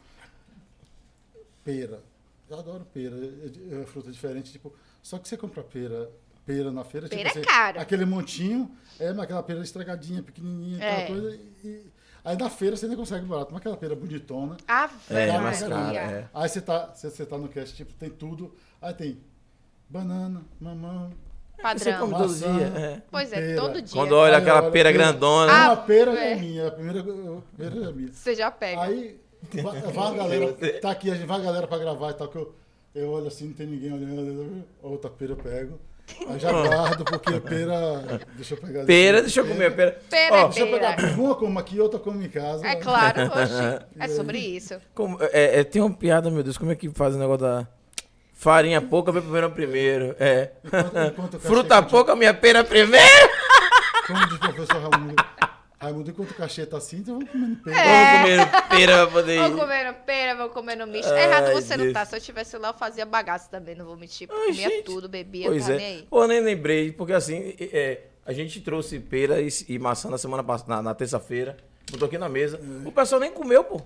Pera. 1.64 2.02
Eu 2.48 2.58
adoro 2.58 2.84
pera. 2.92 3.14
É, 3.16 3.74
é 3.74 3.76
uma 3.78 3.86
fruta 3.86 4.10
diferente, 4.10 4.50
tipo. 4.52 4.72
Só 5.02 5.18
que 5.18 5.28
você 5.28 5.36
compra 5.36 5.62
pera, 5.62 6.10
pera 6.46 6.70
na 6.72 6.84
feira, 6.84 7.08
Pera 7.08 7.20
é 7.22 7.24
tipo 7.26 7.38
assim, 7.38 7.46
caro. 7.46 7.80
aquele 7.80 8.04
montinho, 8.04 8.70
é 8.98 9.08
mas 9.12 9.24
aquela 9.24 9.42
pera 9.42 9.60
estragadinha, 9.62 10.22
pequenininha, 10.22 10.82
É. 10.82 11.02
aquela 11.04 11.20
coisa. 11.20 11.36
E, 11.64 11.82
aí 12.24 12.36
na 12.36 12.50
feira 12.50 12.76
você 12.76 12.86
ainda 12.86 12.96
consegue 12.96 13.24
barato, 13.26 13.50
mas 13.52 13.60
aquela 13.60 13.76
pera 13.76 13.94
bonitona. 13.96 14.56
Ave 14.66 14.94
É, 15.10 15.26
Dá 15.26 15.40
mais 15.40 15.60
caro, 15.62 15.96
é. 15.96 16.28
Aí 16.34 16.48
você 16.48 16.60
tá, 16.60 16.86
você, 16.94 17.10
você 17.10 17.26
tá 17.26 17.36
no 17.38 17.48
cast, 17.48 17.74
tipo, 17.76 17.92
tem 17.94 18.10
tudo. 18.10 18.54
Aí 18.80 18.92
tem 18.94 19.20
banana, 19.88 20.42
mamão. 20.60 21.12
Você 21.76 21.92
come 21.92 22.12
Padrão. 22.12 22.28
todo 22.28 22.28
Maçã, 22.28 22.52
dia. 22.52 22.66
É. 22.76 23.02
Pois 23.10 23.32
é, 23.32 23.36
pera. 23.40 23.60
todo 23.60 23.82
dia. 23.82 23.92
Quando 23.94 24.12
olha 24.12 24.36
aquela 24.38 24.62
pera 24.62 24.72
pera. 24.72 24.92
grandona. 24.92 25.52
Ah, 25.52 25.66
Uma 25.68 25.76
pera 25.78 26.18
é. 26.18 26.32
é 26.32 26.36
minha, 26.36 26.66
a 26.68 26.70
primeira, 26.70 27.00
a 27.00 27.02
primeira 27.02 27.90
é 27.90 27.92
minha. 27.92 28.12
Você 28.12 28.34
já 28.34 28.50
pega. 28.50 28.82
Aí 28.82 29.20
vai, 29.62 29.80
vai 29.80 30.06
a 30.08 30.14
galera, 30.14 30.56
tá 30.80 30.90
aqui, 30.90 31.10
a 31.10 31.14
gente 31.14 31.26
vai 31.26 31.38
a 31.40 31.42
galera 31.42 31.66
pra 31.66 31.78
gravar 31.78 32.10
e 32.10 32.14
tal, 32.14 32.28
que 32.28 32.36
eu, 32.36 32.54
eu 32.94 33.10
olho 33.10 33.26
assim, 33.28 33.46
não 33.46 33.52
tem 33.54 33.66
ninguém 33.66 33.92
olhando, 33.92 34.64
outra 34.82 35.10
pera 35.10 35.32
eu 35.32 35.36
pego. 35.36 35.78
Aí 36.28 36.40
já 36.40 36.50
guardo, 36.50 37.04
porque 37.04 37.38
pera. 37.40 38.20
Deixa 38.34 38.54
eu 38.54 38.58
pegar. 38.58 38.84
Pera, 38.84 39.20
deixa 39.20 39.40
eu 39.40 39.46
comer 39.46 39.66
a 39.66 39.70
pera. 39.70 40.00
Pera 40.10 40.34
Ó, 40.34 40.38
é 40.38 40.44
Deixa 40.44 40.60
eu 40.60 40.66
pegar. 40.72 40.96
pera. 40.96 41.12
Uma 41.12 41.34
como 41.36 41.56
aqui, 41.58 41.78
outra 41.80 42.00
como 42.00 42.20
em 42.20 42.28
casa. 42.28 42.66
É 42.66 42.74
claro, 42.74 43.20
oxe. 43.30 43.84
É 43.98 44.08
sobre 44.08 44.38
isso. 44.38 44.74
como- 44.92 45.18
é, 45.22 45.60
é, 45.60 45.64
tem 45.64 45.80
uma 45.80 45.94
piada, 45.94 46.28
meu 46.28 46.42
Deus, 46.42 46.58
como 46.58 46.72
é 46.72 46.74
que 46.74 46.88
faz 46.90 47.14
o 47.14 47.18
negócio 47.18 47.42
da. 47.46 47.68
Farinha 48.40 48.80
pouca, 48.80 49.12
vem 49.12 49.20
primeiro 49.20 49.50
primeiro. 49.50 50.16
É. 50.18 50.50
Enquanto- 50.64 50.96
enquanto 50.98 51.38
Fruta 51.40 51.82
pouca, 51.82 52.16
minha 52.16 52.32
pera 52.32 52.64
primeiro. 52.64 53.06
Como 54.06 54.26
diz 54.26 54.36
o 54.36 54.38
professor 54.40 54.90
Raimundo. 54.90 55.14
Raimundo, 55.78 56.10
enquanto 56.10 56.30
o 56.30 56.34
cachê 56.34 56.64
tá 56.64 56.78
assim, 56.78 56.96
então 56.98 57.16
vamos 57.18 57.30
comendo 57.30 57.56
pera. 57.62 57.76
É. 57.78 57.84
Vamos 57.84 58.20
comer 58.46 58.68
pera 58.70 58.96
pra 58.96 59.06
poder 59.12 59.38
Vou 59.40 59.48
ir. 59.48 59.60
comendo 59.60 59.94
pera, 60.06 60.34
vou 60.36 60.48
comendo 60.48 60.86
misto. 60.86 61.12
É 61.12 61.24
errado 61.24 61.52
você 61.52 61.76
não 61.76 61.84
Deus. 61.84 61.92
tá. 61.94 62.06
Se 62.06 62.16
eu 62.16 62.20
tivesse 62.20 62.56
lá, 62.56 62.68
eu 62.68 62.74
fazia 62.74 63.04
bagaço 63.04 63.50
também, 63.50 63.74
não 63.74 63.84
vou 63.84 63.96
mentir. 63.96 64.26
Ai, 64.30 64.46
Comia 64.46 64.68
gente. 64.70 64.84
tudo, 64.84 65.06
bebia, 65.06 65.46
Pois 65.48 65.66
tá 65.66 65.72
é. 65.74 65.76
nem 65.76 65.86
aí. 65.86 66.06
Pô, 66.08 66.26
nem 66.26 66.40
lembrei, 66.40 66.92
porque 66.92 67.12
assim, 67.12 67.54
é, 67.60 68.00
a 68.24 68.32
gente 68.32 68.58
trouxe 68.62 68.98
pera 68.98 69.38
e, 69.40 69.48
e 69.68 69.78
maçã 69.78 70.08
na 70.08 70.16
semana 70.18 70.42
passada, 70.42 70.76
na, 70.76 70.82
na 70.82 70.94
terça-feira, 70.94 71.58
botou 71.90 72.06
aqui 72.08 72.16
na 72.16 72.28
mesa. 72.28 72.58
O 72.86 72.90
pessoal 72.90 73.20
nem 73.20 73.30
comeu, 73.30 73.62
pô. 73.64 73.82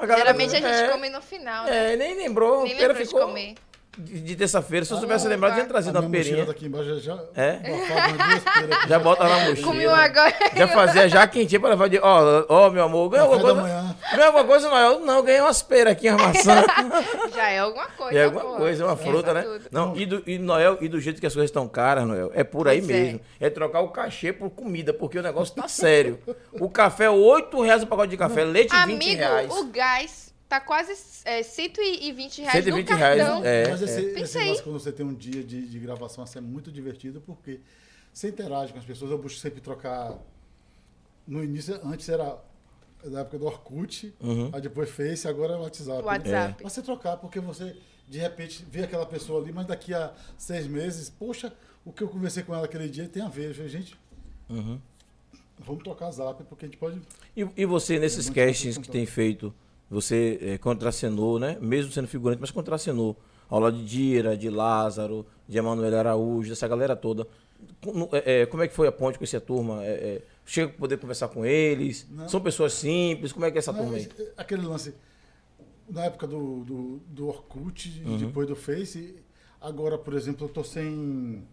Geralmente 0.00 0.56
a 0.56 0.60
gente 0.60 0.66
é, 0.66 0.88
come 0.88 1.08
no 1.08 1.22
final, 1.22 1.64
né? 1.64 1.94
É, 1.94 1.96
nem 1.96 2.14
lembrou. 2.16 2.64
Nem 2.64 2.74
lembrou 2.74 2.94
de 2.94 3.06
ficou 3.06 3.26
comer. 3.28 3.54
De, 3.98 4.20
de 4.20 4.36
terça-feira. 4.36 4.84
Se 4.84 4.92
eu 4.92 4.96
Ah, 4.96 5.00
soubesse 5.00 5.26
lembrar, 5.28 5.48
eu 5.50 5.54
tinha 5.54 5.66
trazido 5.66 5.96
a 5.96 6.00
uma 6.00 6.10
perinha. 6.10 6.44
daqui 6.44 6.66
embaixo 6.66 7.00
já. 7.00 7.14
já 7.16 7.22
É? 7.34 7.52
peras 7.54 8.46
aqui, 8.46 8.86
Já 8.88 8.98
bota 8.98 9.24
na 9.28 9.38
mochila. 9.48 9.66
Comi 9.66 9.86
um 9.86 9.90
agora. 9.94 10.34
Já 10.56 10.68
fazia 10.68 11.08
já 11.08 11.26
quentinha 11.26 11.60
pra 11.60 11.70
levar 11.70 11.88
de. 11.88 11.98
Ó, 11.98 12.44
ó, 12.48 12.70
meu 12.70 12.84
amor, 12.84 13.08
ganhou 13.08 13.32
alguma 13.32 13.54
coisa? 13.54 13.96
Ganhou 14.12 14.26
alguma 14.26 14.44
coisa, 14.44 14.68
Noel? 14.70 15.00
Não, 15.00 15.22
ganhei 15.22 15.40
umas 15.40 15.62
peras 15.62 15.92
aqui, 15.92 16.08
uma 16.08 16.18
maçã. 16.28 16.64
Já 17.34 17.48
é 17.50 17.58
alguma 17.58 17.86
coisa. 17.88 18.18
É 18.18 18.24
alguma 18.24 18.44
pô. 18.44 18.56
coisa, 18.56 18.82
é 18.82 18.86
uma 18.86 18.96
fruta, 18.96 19.34
né? 19.34 19.42
tudo. 19.42 19.64
Não, 19.70 19.96
e 19.96 20.06
do, 20.06 20.22
e 20.26 20.38
Noel, 20.38 20.78
e 20.80 20.88
do 20.88 21.00
jeito 21.00 21.20
que 21.20 21.26
as 21.26 21.32
coisas 21.32 21.48
estão 21.50 21.66
caras, 21.68 22.06
Noel, 22.06 22.30
é 22.34 22.44
por 22.44 22.68
aí 22.68 22.78
Pois 22.80 22.90
é. 22.90 22.92
mesmo. 22.92 23.20
É. 23.40 23.50
trocar 23.50 23.80
o 23.80 23.88
cachê 23.88 24.32
por 24.32 24.50
comida, 24.50 24.92
porque 24.92 25.18
o 25.18 25.22
negócio 25.22 25.54
tá 25.54 25.66
sério. 25.68 26.18
O 26.52 26.68
café, 26.68 27.08
8 27.10 27.60
reais 27.62 27.82
o 27.82 27.86
pacote 27.86 28.10
de 28.10 28.16
café, 28.16 28.44
leite 28.44 28.70
20 28.70 28.82
Amigo, 28.82 29.04
reais. 29.18 29.50
o 29.52 29.64
gás 29.66 30.25
tá 30.48 30.60
quase 30.60 30.92
é, 31.24 31.42
120 31.42 32.40
reais 32.42 32.52
120 32.64 32.88
no 32.90 32.96
reais, 32.96 33.18
cartão. 33.22 33.44
é. 33.44 33.68
Mas 33.68 33.82
esse, 33.82 34.00
esse 34.00 34.14
Pensa 34.14 34.38
aí. 34.38 34.44
negócio, 34.44 34.64
quando 34.64 34.80
você 34.80 34.92
tem 34.92 35.04
um 35.06 35.14
dia 35.14 35.42
de, 35.42 35.66
de 35.66 35.78
gravação, 35.78 36.22
assim, 36.24 36.38
é 36.38 36.42
muito 36.42 36.70
divertido, 36.70 37.20
porque 37.20 37.60
você 38.12 38.28
interage 38.28 38.72
com 38.72 38.78
as 38.78 38.84
pessoas. 38.84 39.10
Eu 39.10 39.18
busco 39.18 39.38
sempre 39.40 39.60
trocar. 39.60 40.16
No 41.26 41.42
início, 41.42 41.78
antes 41.84 42.08
era 42.08 42.38
da 43.04 43.20
época 43.20 43.38
do 43.38 43.46
Orkut, 43.46 44.14
Uhum. 44.20 44.50
aí 44.52 44.60
depois 44.60 44.88
Face, 44.90 45.26
agora 45.28 45.54
é 45.54 45.56
WhatsApp. 45.56 45.98
né? 46.02 46.04
WhatsApp. 46.06 46.62
Você 46.62 46.82
trocar, 46.82 47.16
porque 47.16 47.40
você, 47.40 47.76
de 48.08 48.18
repente, 48.18 48.64
vê 48.70 48.84
aquela 48.84 49.04
pessoa 49.06 49.42
ali, 49.42 49.52
mas 49.52 49.66
daqui 49.66 49.92
a 49.92 50.12
seis 50.38 50.66
meses, 50.66 51.10
poxa, 51.10 51.52
o 51.84 51.92
que 51.92 52.02
eu 52.02 52.08
conversei 52.08 52.42
com 52.44 52.54
ela 52.54 52.64
aquele 52.64 52.88
dia 52.88 53.08
tem 53.08 53.22
a 53.22 53.28
ver. 53.28 53.50
Eu 53.50 53.54
falei, 53.54 53.68
gente, 53.68 53.96
Uhum. 54.48 54.80
vamos 55.58 55.82
trocar 55.82 56.10
zap, 56.12 56.42
porque 56.44 56.64
a 56.64 56.68
gente 56.68 56.78
pode. 56.78 57.00
E, 57.36 57.46
e 57.56 57.64
você, 57.66 57.98
nesses 57.98 58.26
muito 58.26 58.36
castings 58.36 58.78
que 58.78 58.86
bom. 58.86 58.92
tem 58.92 59.04
feito, 59.06 59.52
você 59.90 60.38
é, 60.42 60.58
contracenou, 60.58 61.38
né? 61.38 61.56
Mesmo 61.60 61.92
sendo 61.92 62.08
figurante, 62.08 62.40
mas 62.40 62.50
contracenou 62.50 63.16
ao 63.48 63.60
lado 63.60 63.76
de 63.76 63.84
Dira, 63.84 64.36
de 64.36 64.50
Lázaro, 64.50 65.24
de 65.48 65.56
Emanuel 65.58 65.96
Araújo, 65.98 66.48
dessa 66.48 66.66
galera 66.66 66.96
toda. 66.96 67.26
Como 67.80 68.08
é, 68.12 68.42
é, 68.42 68.46
como 68.46 68.62
é 68.62 68.68
que 68.68 68.74
foi 68.74 68.88
a 68.88 68.92
ponte 68.92 69.16
com 69.18 69.24
essa 69.24 69.40
turma? 69.40 69.84
É, 69.84 70.20
chega 70.44 70.70
a 70.72 70.74
poder 70.74 70.98
conversar 70.98 71.28
com 71.28 71.46
eles? 71.46 72.06
Não. 72.10 72.28
São 72.28 72.40
pessoas 72.40 72.72
simples? 72.74 73.32
Como 73.32 73.44
é 73.44 73.50
que 73.50 73.58
é 73.58 73.60
essa 73.60 73.72
Não, 73.72 73.80
turma 73.80 73.96
aí? 73.96 74.08
aquele 74.36 74.66
lance, 74.66 74.94
na 75.88 76.04
época 76.04 76.26
do, 76.26 76.64
do, 76.64 77.00
do 77.06 77.28
Orkut, 77.28 78.02
Uhum. 78.04 78.18
depois 78.18 78.46
do 78.48 78.56
Face, 78.56 79.16
agora, 79.60 79.96
por 79.96 80.14
exemplo, 80.14 80.46
eu 80.46 80.48
tô 80.52 80.62
sem, 80.64 81.44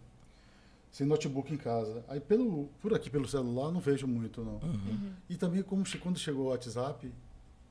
sem 0.90 1.06
notebook 1.06 1.52
em 1.52 1.56
casa. 1.56 2.04
Aí 2.08 2.20
pelo, 2.20 2.68
por 2.82 2.92
aqui, 2.92 3.08
pelo 3.08 3.26
celular, 3.28 3.70
não 3.70 3.80
vejo 3.80 4.06
muito, 4.06 4.42
não. 4.42 4.54
Uhum. 4.54 5.12
E 5.30 5.36
também, 5.36 5.62
como 5.62 5.84
quando 6.00 6.18
chegou 6.18 6.46
o 6.46 6.48
WhatsApp, 6.48 7.10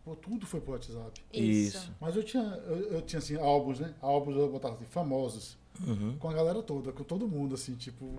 pô, 0.04 0.16
tudo 0.16 0.46
foi 0.46 0.60
pro 0.62 0.74
WhatsApp. 0.74 1.22
Isso. 1.34 1.92
Mas 2.00 2.16
eu 2.16 2.24
tinha, 2.24 2.44
eu, 2.68 2.94
eu 2.94 3.02
tinha 3.02 3.20
assim, 3.20 3.36
álbuns, 3.38 3.80
né? 3.80 3.94
Álbuns 4.02 4.36
eu 4.36 4.50
botava 4.52 4.76
assim, 4.76 4.86
famosos, 4.86 5.58
Uhum. 5.88 6.16
com 6.20 6.30
a 6.30 6.34
galera 6.34 6.62
toda, 6.62 6.92
com 6.92 7.04
todo 7.04 7.28
mundo, 7.28 7.56
assim, 7.56 7.76
tipo. 7.76 8.14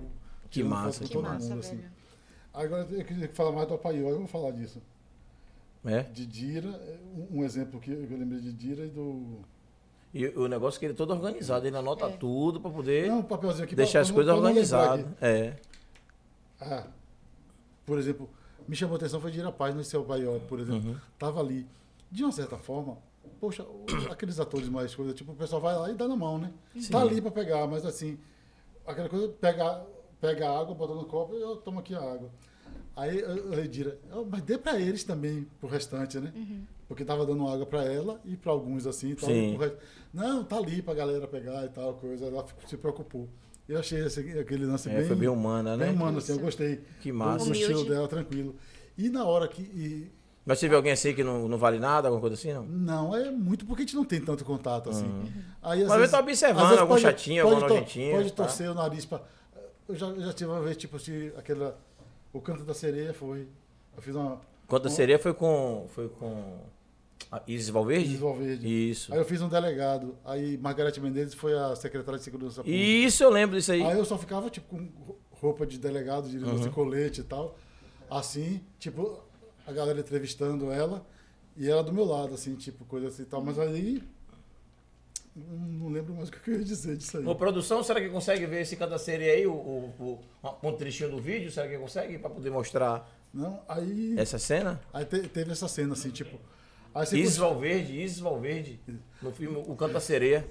Que 0.51 0.63
massa, 0.63 1.01
com 1.01 1.07
Que 1.07 1.13
todo 1.13 1.25
massa, 1.25 1.49
mundo, 1.51 1.61
assim. 1.61 1.77
velho. 1.77 1.91
Agora 2.53 2.87
eu 2.91 3.05
queria 3.05 3.29
falar 3.33 3.53
mais 3.53 3.67
do 3.69 3.75
Apaió, 3.75 4.09
eu 4.11 4.19
vou 4.19 4.27
falar 4.29 4.51
disso. 4.53 4.81
É? 5.85 6.03
De 6.03 6.25
Dira, 6.25 6.69
um, 7.31 7.41
um 7.41 7.45
exemplo 7.45 7.79
que 7.81 7.91
eu 7.91 8.07
lembrei 8.19 8.41
de 8.41 8.53
Dira 8.53 8.87
e 8.87 8.91
do. 8.91 9.41
E 10.15 10.27
o 10.29 10.47
negócio 10.49 10.79
é 10.79 10.81
que 10.81 10.87
ele 10.87 10.93
é 10.95 10.97
todo 10.97 11.13
organizado, 11.13 11.67
ele 11.67 11.77
anota 11.77 12.07
É. 12.07 12.17
tudo 12.17 12.61
pra 12.61 12.71
poder 12.71 13.09
Não, 13.09 13.19
um 13.19 13.23
papelzinho 13.23 13.65
aqui 13.65 13.75
deixar 13.75 13.93
pra- 13.99 14.01
as 14.03 14.11
coisas 14.13 14.33
organizadas. 14.35 15.05
É. 15.21 15.57
Ah, 16.61 16.87
por 17.85 17.99
exemplo, 17.99 18.31
me 18.69 18.75
chamou 18.77 18.95
a 18.95 18.97
atenção 18.97 19.21
foi 19.21 19.31
Dira 19.31 19.51
Paz 19.53 19.75
no 19.75 19.85
seu 19.85 20.05
Paió, 20.05 20.39
por 20.41 20.59
exemplo. 20.61 20.91
Uhum. 20.91 20.97
Tava 21.19 21.41
ali. 21.41 21.67
De 22.11 22.23
uma 22.23 22.33
certa 22.33 22.57
forma, 22.57 22.97
poxa, 23.41 23.67
aqueles 24.11 24.39
atores 24.39 24.69
mais 24.69 24.95
coisa, 24.95 25.13
tipo, 25.13 25.33
o 25.33 25.37
pessoal 25.37 25.61
vai 25.61 25.77
lá 25.77 25.91
e 25.91 25.95
dá 25.95 26.07
na 26.07 26.17
mão, 26.17 26.39
né? 26.39 26.53
Tá 26.91 27.01
ali 27.01 27.21
pra 27.21 27.31
pegar, 27.31 27.67
mas 27.67 27.85
assim, 27.85 28.19
aquela 28.87 29.09
coisa, 29.09 29.29
pega, 29.29 29.85
pega 30.21 30.49
a 30.49 30.61
água, 30.61 30.75
bota 30.75 30.95
no 30.95 31.05
copo 31.05 31.35
eu 31.35 31.57
tomo 31.57 31.81
aqui 31.81 31.95
a 31.95 32.01
água. 32.01 32.31
Aí 32.97 33.25
a 33.25 33.61
a 33.61 33.67
Dira, 33.67 33.99
"Oh, 34.13 34.25
mas 34.25 34.43
dê 34.43 34.57
pra 34.57 34.79
eles 34.81 35.03
também, 35.03 35.47
pro 35.59 35.69
restante, 35.69 36.21
né? 36.21 36.33
Porque 36.87 37.05
tava 37.05 37.27
dando 37.27 37.49
água 37.49 37.67
pra 37.67 37.83
ela 37.83 38.21
e 38.25 38.37
pra 38.37 38.53
alguns 38.53 38.87
assim 38.87 39.15
tal. 39.17 39.29
Sim. 39.29 39.59
Não, 40.13 40.45
tá 40.45 40.57
ali 40.59 40.81
pra 40.81 40.95
galera 40.95 41.27
pegar 41.27 41.65
e 41.65 41.69
tal, 41.71 41.95
coisa. 41.95 42.27
Ela 42.27 42.45
se 42.67 42.77
preocupou. 42.77 43.29
Eu 43.69 43.79
achei 43.79 44.05
esse- 44.05 44.21
aquele 44.39 44.67
lance 44.67 44.89
É, 44.91 44.97
bem, 44.99 45.07
foi 45.07 45.17
bem 45.17 45.29
humana, 45.29 45.77
né? 45.77 45.87
bem 45.87 45.95
humano, 45.95 46.19
assim, 46.19 46.33
eu 46.33 46.39
gostei. 46.39 46.81
Que 47.01 47.11
O, 47.11 47.15
massa. 47.15 47.49
o 47.49 47.53
estilo 47.53 47.85
dela, 47.87 48.07
tranquilo. 48.07 48.55
E 48.99 49.09
na 49.09 49.25
hora 49.25 49.49
que. 49.49 49.63
e- 49.63 50.11
Mas 50.45 50.59
você 50.59 50.69
viu 50.69 50.77
alguém 50.77 50.93
assim 50.93 51.15
que 51.15 51.25
não, 51.25 51.49
não 51.49 51.57
vale 51.57 51.79
nada, 51.79 52.09
alguma 52.09 52.21
coisa 52.21 52.35
assim, 52.35 52.53
não? 52.53 52.65
não, 52.67 53.17
é 53.17 53.31
muito 53.31 53.65
porque 53.65 53.83
a 53.83 53.87
gente 53.87 53.97
não 53.97 54.05
tem 54.05 54.21
tanto 54.21 54.45
contato 54.45 54.91
assim. 54.91 55.07
Aí, 55.63 55.83
às 55.83 55.89
Mas 55.89 55.97
vezes- 55.97 56.11
tá 56.11 56.21
observando 56.21 56.63
às 56.65 56.69
vezes 56.69 56.83
algum 56.83 56.99
chatinho, 56.99 57.43
pode 57.45 57.55
algum 57.55 57.67
to- 57.69 57.75
nojentinho, 57.75 58.17
Pode 58.17 58.31
tá? 58.33 58.37
torcer 58.45 58.71
o 58.71 58.75
nariz 58.75 59.07
pra. 59.07 59.23
Eu 59.89 59.95
já, 59.95 60.13
já 60.15 60.33
tive 60.35 60.51
uma 60.51 60.61
vez, 60.61 60.77
tipo, 60.77 60.97
assim, 60.97 61.31
aquela. 61.37 61.79
O 62.33 62.41
canto 62.41 62.63
da 62.65 62.75
sereia 62.75 63.15
foi. 63.15 63.49
Eu 63.97 64.03
fiz 64.03 64.15
uma. 64.15 64.41
Quanto 64.67 64.87
a 64.87 64.89
uma- 64.91 64.95
seria 64.95 65.19
foi 65.19 65.33
com. 65.33 65.87
Foi 65.95 66.09
com. 66.09 66.59
A 67.33 67.43
Isis 67.49 67.69
Valverde? 67.69 68.07
Isis 68.07 68.21
Valverde. 68.21 68.91
Isso. 68.91 69.13
Aí 69.13 69.19
eu 69.19 69.25
fiz 69.25 69.41
um 69.43 69.49
delegado. 69.49 70.17
Aí 70.25 70.57
Margarete 70.59 71.01
Menezes 71.01 71.35
foi 71.35 71.53
a 71.59 71.75
secretária 71.75 72.19
de 72.19 72.25
segurança 72.25 72.63
pública. 72.63 72.79
Isso 72.85 73.23
eu 73.25 73.31
lembro 73.31 73.57
disso 73.57 73.73
aí. 73.73 73.83
Aí 73.83 73.99
eu 73.99 74.05
só 74.05 74.17
ficava, 74.19 74.49
tipo, 74.51 74.69
com 74.69 74.89
roupa 75.33 75.67
de 75.67 75.79
delegado, 75.79 76.29
de 76.29 76.39
Uhum. 76.39 76.71
colete 76.71 77.21
e 77.21 77.25
tal. 77.25 77.59
Assim, 78.11 78.61
tipo, 78.79 79.21
a 79.67 79.73
galera 79.73 79.99
entrevistando 80.01 80.71
ela. 80.71 81.05
E 81.57 81.69
ela 81.69 81.83
do 81.83 81.93
meu 81.93 82.05
lado, 82.05 82.35
assim, 82.35 82.55
tipo, 82.57 82.85
coisa 82.85 83.09
assim 83.09 83.23
e 83.23 83.27
tal. 83.27 83.43
Mas 83.43 83.59
aí. 83.59 84.03
Não 85.37 85.89
lembro 85.89 86.15
mais 86.15 86.29
o 86.29 86.33
que 86.33 86.49
eu 86.49 86.59
ia 86.59 86.65
dizer 86.65 86.97
disso 86.97 87.19
aí. 87.19 87.27
Ô, 87.27 87.35
produção, 87.35 87.83
será 87.83 88.01
que 88.01 88.09
consegue 88.09 88.47
ver 88.47 88.63
esse 88.63 88.77
seria 89.01 89.33
aí, 89.33 89.45
o, 89.47 89.53
o, 89.53 90.21
o, 90.43 90.69
um 90.69 90.73
trechinho 90.77 91.11
do 91.11 91.19
vídeo? 91.21 91.51
Será 91.51 91.67
que 91.67 91.77
consegue 91.77 92.19
pra 92.19 92.31
poder 92.31 92.51
mostrar 92.51 93.11
Não, 93.33 93.61
aí. 93.69 94.15
essa 94.17 94.39
cena? 94.39 94.81
Aí 94.93 95.05
te- 95.05 95.27
teve 95.29 95.51
essa 95.51 95.67
cena, 95.67 95.95
assim, 95.95 96.11
tipo. 96.11 96.39
Aí 96.95 97.05
você 97.07 97.19
Isis 97.19 97.37
Valverde, 97.37 98.01
Isis 98.01 98.21
Valverde, 98.21 98.81
no 99.21 99.33
filme 99.33 99.57
O 99.67 99.75
Canto 99.75 99.95
da 99.95 100.01
Sereia. 100.01 100.47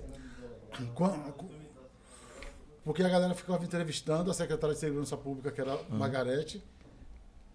Porque 2.84 3.02
a 3.02 3.08
galera 3.10 3.34
ficava 3.34 3.64
entrevistando 3.64 4.30
a 4.30 4.34
secretária 4.34 4.74
de 4.74 4.80
Segurança 4.82 5.16
Pública, 5.16 5.52
que 5.52 5.62
era 5.62 5.76
Uhum. 5.76 5.84
Margarete, 5.98 6.62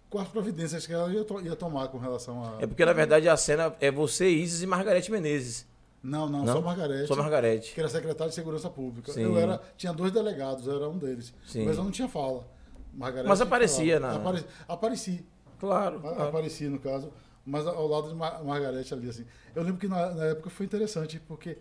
com 0.09 0.17
as 0.19 0.27
providências 0.27 0.87
que 0.87 0.93
ela 0.93 1.11
ia, 1.13 1.23
to- 1.23 1.39
ia 1.41 1.55
tomar 1.55 1.87
com 1.89 1.99
relação 1.99 2.43
a. 2.43 2.61
É 2.61 2.65
porque, 2.65 2.83
na 2.83 2.93
verdade, 2.93 3.29
a 3.29 3.37
cena 3.37 3.75
é 3.79 3.91
você, 3.91 4.27
Isis 4.27 4.63
e 4.63 4.65
Margarete 4.65 5.11
Menezes. 5.11 5.67
Não, 6.01 6.27
não, 6.29 6.43
Não? 6.45 6.53
só 6.53 6.61
Margarete. 6.61 7.07
Só 7.07 7.15
Margarete. 7.15 7.73
Que 7.73 7.79
era 7.79 7.89
secretário 7.89 8.29
de 8.29 8.35
Segurança 8.35 8.69
Pública. 8.69 9.11
Sim. 9.11 9.21
Eu 9.23 9.37
era, 9.37 9.61
tinha 9.77 9.93
dois 9.93 10.11
delegados, 10.11 10.65
eu 10.65 10.75
era 10.77 10.89
um 10.89 10.97
deles. 10.97 11.31
Sim. 11.45 11.65
Mas 11.65 11.77
eu 11.77 11.83
não 11.83 11.91
tinha 11.91 12.07
fala. 12.07 12.47
Margarete 12.93 13.27
Mas 13.29 13.41
aparecia 13.41 13.97
Apare, 13.97 14.43
apareci. 14.67 15.23
Claro. 15.59 15.99
Claro. 15.99 16.23
Apareci, 16.23 16.63
no 16.69 16.79
caso, 16.79 17.11
mas 17.49 17.65
ao 17.65 17.87
lado 17.87 18.09
de 18.09 18.15
Mar 18.15 18.43
Margarete 18.43 18.93
ali, 18.93 19.09
assim. 19.09 19.25
Eu 19.55 19.63
lembro 19.63 19.79
que 19.79 19.87
na, 19.87 20.13
na 20.13 20.23
época 20.25 20.49
foi 20.49 20.65
interessante, 20.65 21.19
porque 21.27 21.57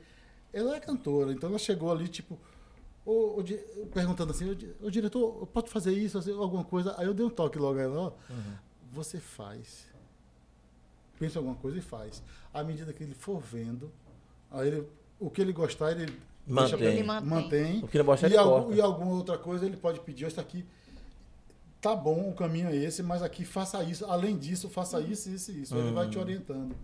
ela 0.52 0.76
é 0.76 0.80
cantora, 0.80 1.32
então 1.32 1.48
ela 1.48 1.58
chegou 1.58 1.90
ali, 1.90 2.06
tipo, 2.08 2.38
ô, 3.04 3.40
di- 3.42 3.56
perguntando 3.92 4.30
assim, 4.32 4.50
ô, 4.82 4.90
diretor, 4.90 5.38
eu 5.40 5.46
posso 5.46 5.68
fazer 5.68 5.92
isso, 5.92 6.18
fazer 6.18 6.32
alguma 6.32 6.64
coisa? 6.64 6.94
Aí 6.98 7.06
eu 7.06 7.14
dei 7.14 7.24
um 7.24 7.30
toque 7.30 7.58
logo 7.58 7.78
a 7.78 7.82
ela, 7.82 7.98
ó, 8.00 8.12
você 8.92 9.18
faz. 9.18 9.86
Pensa 11.18 11.36
em 11.36 11.38
alguma 11.38 11.56
coisa 11.56 11.78
e 11.78 11.80
faz. 11.80 12.22
À 12.54 12.62
medida 12.62 12.92
que 12.92 13.02
ele 13.02 13.14
for 13.14 13.40
vendo, 13.40 13.90
aí 14.50 14.68
ele, 14.68 14.86
o 15.18 15.28
que 15.30 15.40
ele 15.40 15.52
gostar, 15.52 15.90
ele 15.92 16.12
Mantém. 16.46 16.54
deixa 16.54 16.78
pra- 16.78 16.86
Ele 16.86 17.02
mantém. 17.02 17.28
mantém. 17.28 17.84
O 17.84 17.88
que 17.88 17.98
não 17.98 18.04
gostar, 18.04 18.28
e, 18.28 18.34
ele 18.34 18.42
corta. 18.42 18.74
e 18.74 18.80
alguma 18.80 19.12
outra 19.14 19.36
coisa 19.38 19.66
ele 19.66 19.76
pode 19.76 20.00
pedir, 20.00 20.24
ó, 20.26 20.28
isso 20.28 20.40
aqui 20.40 20.64
tá 21.80 21.94
bom, 21.94 22.28
o 22.30 22.34
caminho 22.34 22.68
é 22.68 22.76
esse, 22.76 23.02
mas 23.02 23.22
aqui 23.22 23.44
faça 23.44 23.82
isso, 23.84 24.04
além 24.06 24.36
disso, 24.36 24.68
faça 24.68 25.00
isso, 25.00 25.30
isso 25.30 25.52
e 25.52 25.62
isso. 25.62 25.76
Ele 25.76 25.92
vai 25.92 26.06
Hum. 26.06 26.10
te 26.10 26.18
orientando. 26.18 26.74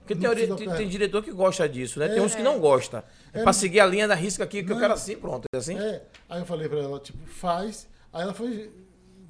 Porque 0.00 0.14
tem, 0.14 0.28
ori- 0.28 0.46
precisa 0.46 0.56
tem, 0.70 0.76
tem 0.76 0.88
diretor 0.88 1.22
que 1.22 1.32
gosta 1.32 1.68
disso, 1.68 1.98
né? 1.98 2.08
Tem 2.08 2.18
É. 2.18 2.22
uns 2.22 2.34
que 2.34 2.42
não 2.42 2.60
gostam. 2.60 3.00
É, 3.00 3.02
É, 3.02 3.32
pra 3.32 3.46
mas- 3.46 3.56
seguir 3.56 3.80
a 3.80 3.86
linha 3.86 4.06
da 4.06 4.14
risca 4.14 4.44
aqui, 4.44 4.62
que 4.62 4.70
eu 4.70 4.74
Não. 4.76 4.80
quero 4.80 4.94
assim, 4.94 5.16
pronto. 5.16 5.46
É 5.52 5.56
assim? 5.56 5.76
É, 5.76 6.04
aí 6.28 6.40
eu 6.40 6.46
falei 6.46 6.68
pra 6.68 6.78
ela, 6.78 7.00
tipo, 7.00 7.18
faz. 7.26 7.88
Aí 8.12 8.22
ela 8.22 8.32
foi, 8.32 8.70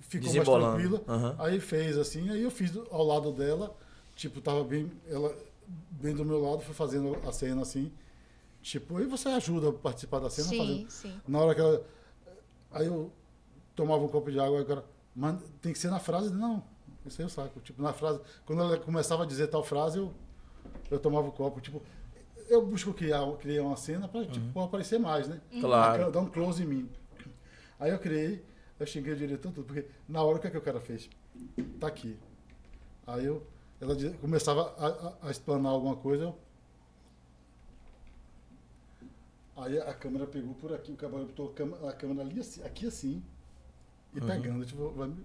ficou 0.00 0.30
mais 0.34 0.44
tranquila. 0.46 1.02
Aham. 1.08 1.34
Aí 1.38 1.60
fez 1.60 1.96
assim, 1.96 2.28
aí 2.28 2.42
eu 2.42 2.50
fiz 2.50 2.70
do- 2.72 2.86
ao 2.90 3.02
lado 3.02 3.32
dela, 3.32 3.74
tipo, 4.14 4.40
tava 4.42 4.62
bem, 4.64 4.92
ela 5.08 5.34
bem 5.92 6.14
do 6.14 6.26
meu 6.26 6.42
lado, 6.42 6.60
fui 6.62 6.74
fazendo 6.74 7.16
a 7.26 7.32
cena 7.32 7.62
assim. 7.62 7.90
Tipo, 8.60 8.98
aí 8.98 9.06
você 9.06 9.28
ajuda 9.30 9.70
a 9.70 9.72
participar 9.72 10.18
da 10.18 10.28
cena 10.28 10.48
Sim, 10.48 10.58
fazendo. 10.58 10.90
sim. 10.90 11.20
Na 11.26 11.38
hora 11.38 11.54
que 11.54 11.60
ela. 11.62 11.82
Aí 12.72 12.84
eu 12.86 13.10
tomava 13.74 14.02
um 14.04 14.08
copo 14.08 14.30
de 14.30 14.38
água, 14.38 14.58
aí 14.58 14.62
o 14.64 14.66
cara. 14.66 14.84
Mas 15.16 15.40
tem 15.62 15.72
que 15.72 15.78
ser 15.78 15.90
na 15.90 15.98
frase, 15.98 16.30
não. 16.32 16.62
Isso 17.06 17.20
aí 17.22 17.24
eu 17.24 17.30
saco. 17.30 17.58
Tipo, 17.60 17.82
na 17.82 17.92
frase. 17.92 18.20
Quando 18.44 18.60
ela 18.62 18.76
começava 18.78 19.22
a 19.22 19.26
dizer 19.26 19.46
tal 19.46 19.64
frase, 19.64 19.96
eu, 19.98 20.12
eu 20.90 20.98
tomava 21.00 21.26
o 21.26 21.32
copo. 21.32 21.58
Tipo, 21.60 21.82
eu 22.48 22.64
busco 22.66 22.92
criar, 22.92 23.24
criar 23.38 23.62
uma 23.62 23.76
cena 23.76 24.06
para 24.06 24.26
tipo, 24.26 24.52
pra 24.52 24.64
aparecer 24.64 24.98
mais, 25.00 25.26
né? 25.26 25.40
Claro. 25.60 26.12
Dar 26.12 26.20
um 26.20 26.28
close 26.28 26.62
em 26.62 26.66
mim. 26.66 26.90
Aí 27.80 27.90
eu 27.90 27.98
criei, 27.98 28.44
eu 28.78 28.86
xinguei 28.86 29.12
o 29.14 29.16
diretor 29.16 29.52
tudo, 29.52 29.64
porque 29.66 29.86
na 30.08 30.22
hora 30.22 30.36
o 30.36 30.40
que, 30.40 30.46
é 30.48 30.50
que 30.50 30.58
o 30.58 30.62
cara 30.62 30.80
fez? 30.80 31.08
Tá 31.80 31.86
aqui. 31.86 32.16
Aí 33.06 33.24
eu. 33.24 33.42
Ela 33.80 33.94
diz- 33.96 34.16
começava 34.16 34.74
a, 34.78 34.86
a, 34.86 35.28
a 35.28 35.30
explanar 35.30 35.72
alguma 35.72 35.96
coisa, 35.96 36.24
eu. 36.24 36.38
Aí 39.56 39.78
a 39.78 39.94
câmera 39.94 40.26
pegou 40.26 40.54
por 40.54 40.72
aqui, 40.74 40.92
o 40.92 40.96
cabelo 40.96 41.24
botou 41.26 41.48
a 41.50 41.52
câmera, 41.54 41.88
a 41.88 41.92
câmera 41.92 42.20
ali 42.22 42.40
assim, 42.40 42.62
aqui 42.62 42.86
assim, 42.86 43.22
e 44.16 44.20
pegando, 44.20 44.64
tipo, 44.64 44.90
vai 44.90 45.08
me, 45.08 45.16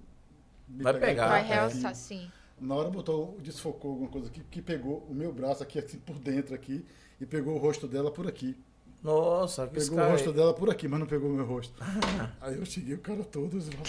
me 0.67 0.83
Vai 0.83 0.93
pegar. 0.99 1.27
Vai 1.27 1.41
é. 1.41 1.43
realçar, 1.45 1.95
sim. 1.95 2.29
Na 2.59 2.75
hora 2.75 2.89
botou, 2.89 3.37
desfocou 3.41 3.91
alguma 3.91 4.09
coisa 4.09 4.27
aqui, 4.27 4.41
que 4.51 4.61
pegou 4.61 5.05
o 5.09 5.13
meu 5.13 5.31
braço 5.33 5.63
aqui, 5.63 5.79
assim, 5.79 5.97
por 5.97 6.15
dentro 6.19 6.53
aqui, 6.53 6.85
e 7.19 7.25
pegou 7.25 7.55
o 7.55 7.57
rosto 7.57 7.87
dela 7.87 8.11
por 8.11 8.27
aqui. 8.27 8.55
Nossa, 9.03 9.65
que 9.65 9.73
Pegou 9.79 9.93
o 9.93 9.95
cara. 9.97 10.11
rosto 10.11 10.31
dela 10.31 10.53
por 10.53 10.69
aqui, 10.69 10.87
mas 10.87 10.99
não 10.99 11.07
pegou 11.07 11.27
o 11.27 11.33
meu 11.33 11.43
rosto. 11.45 11.73
Aí 12.39 12.55
eu 12.55 12.65
cheguei 12.67 12.93
o 12.93 12.99
cara 12.99 13.23
todo, 13.23 13.59
falei, 13.59 13.79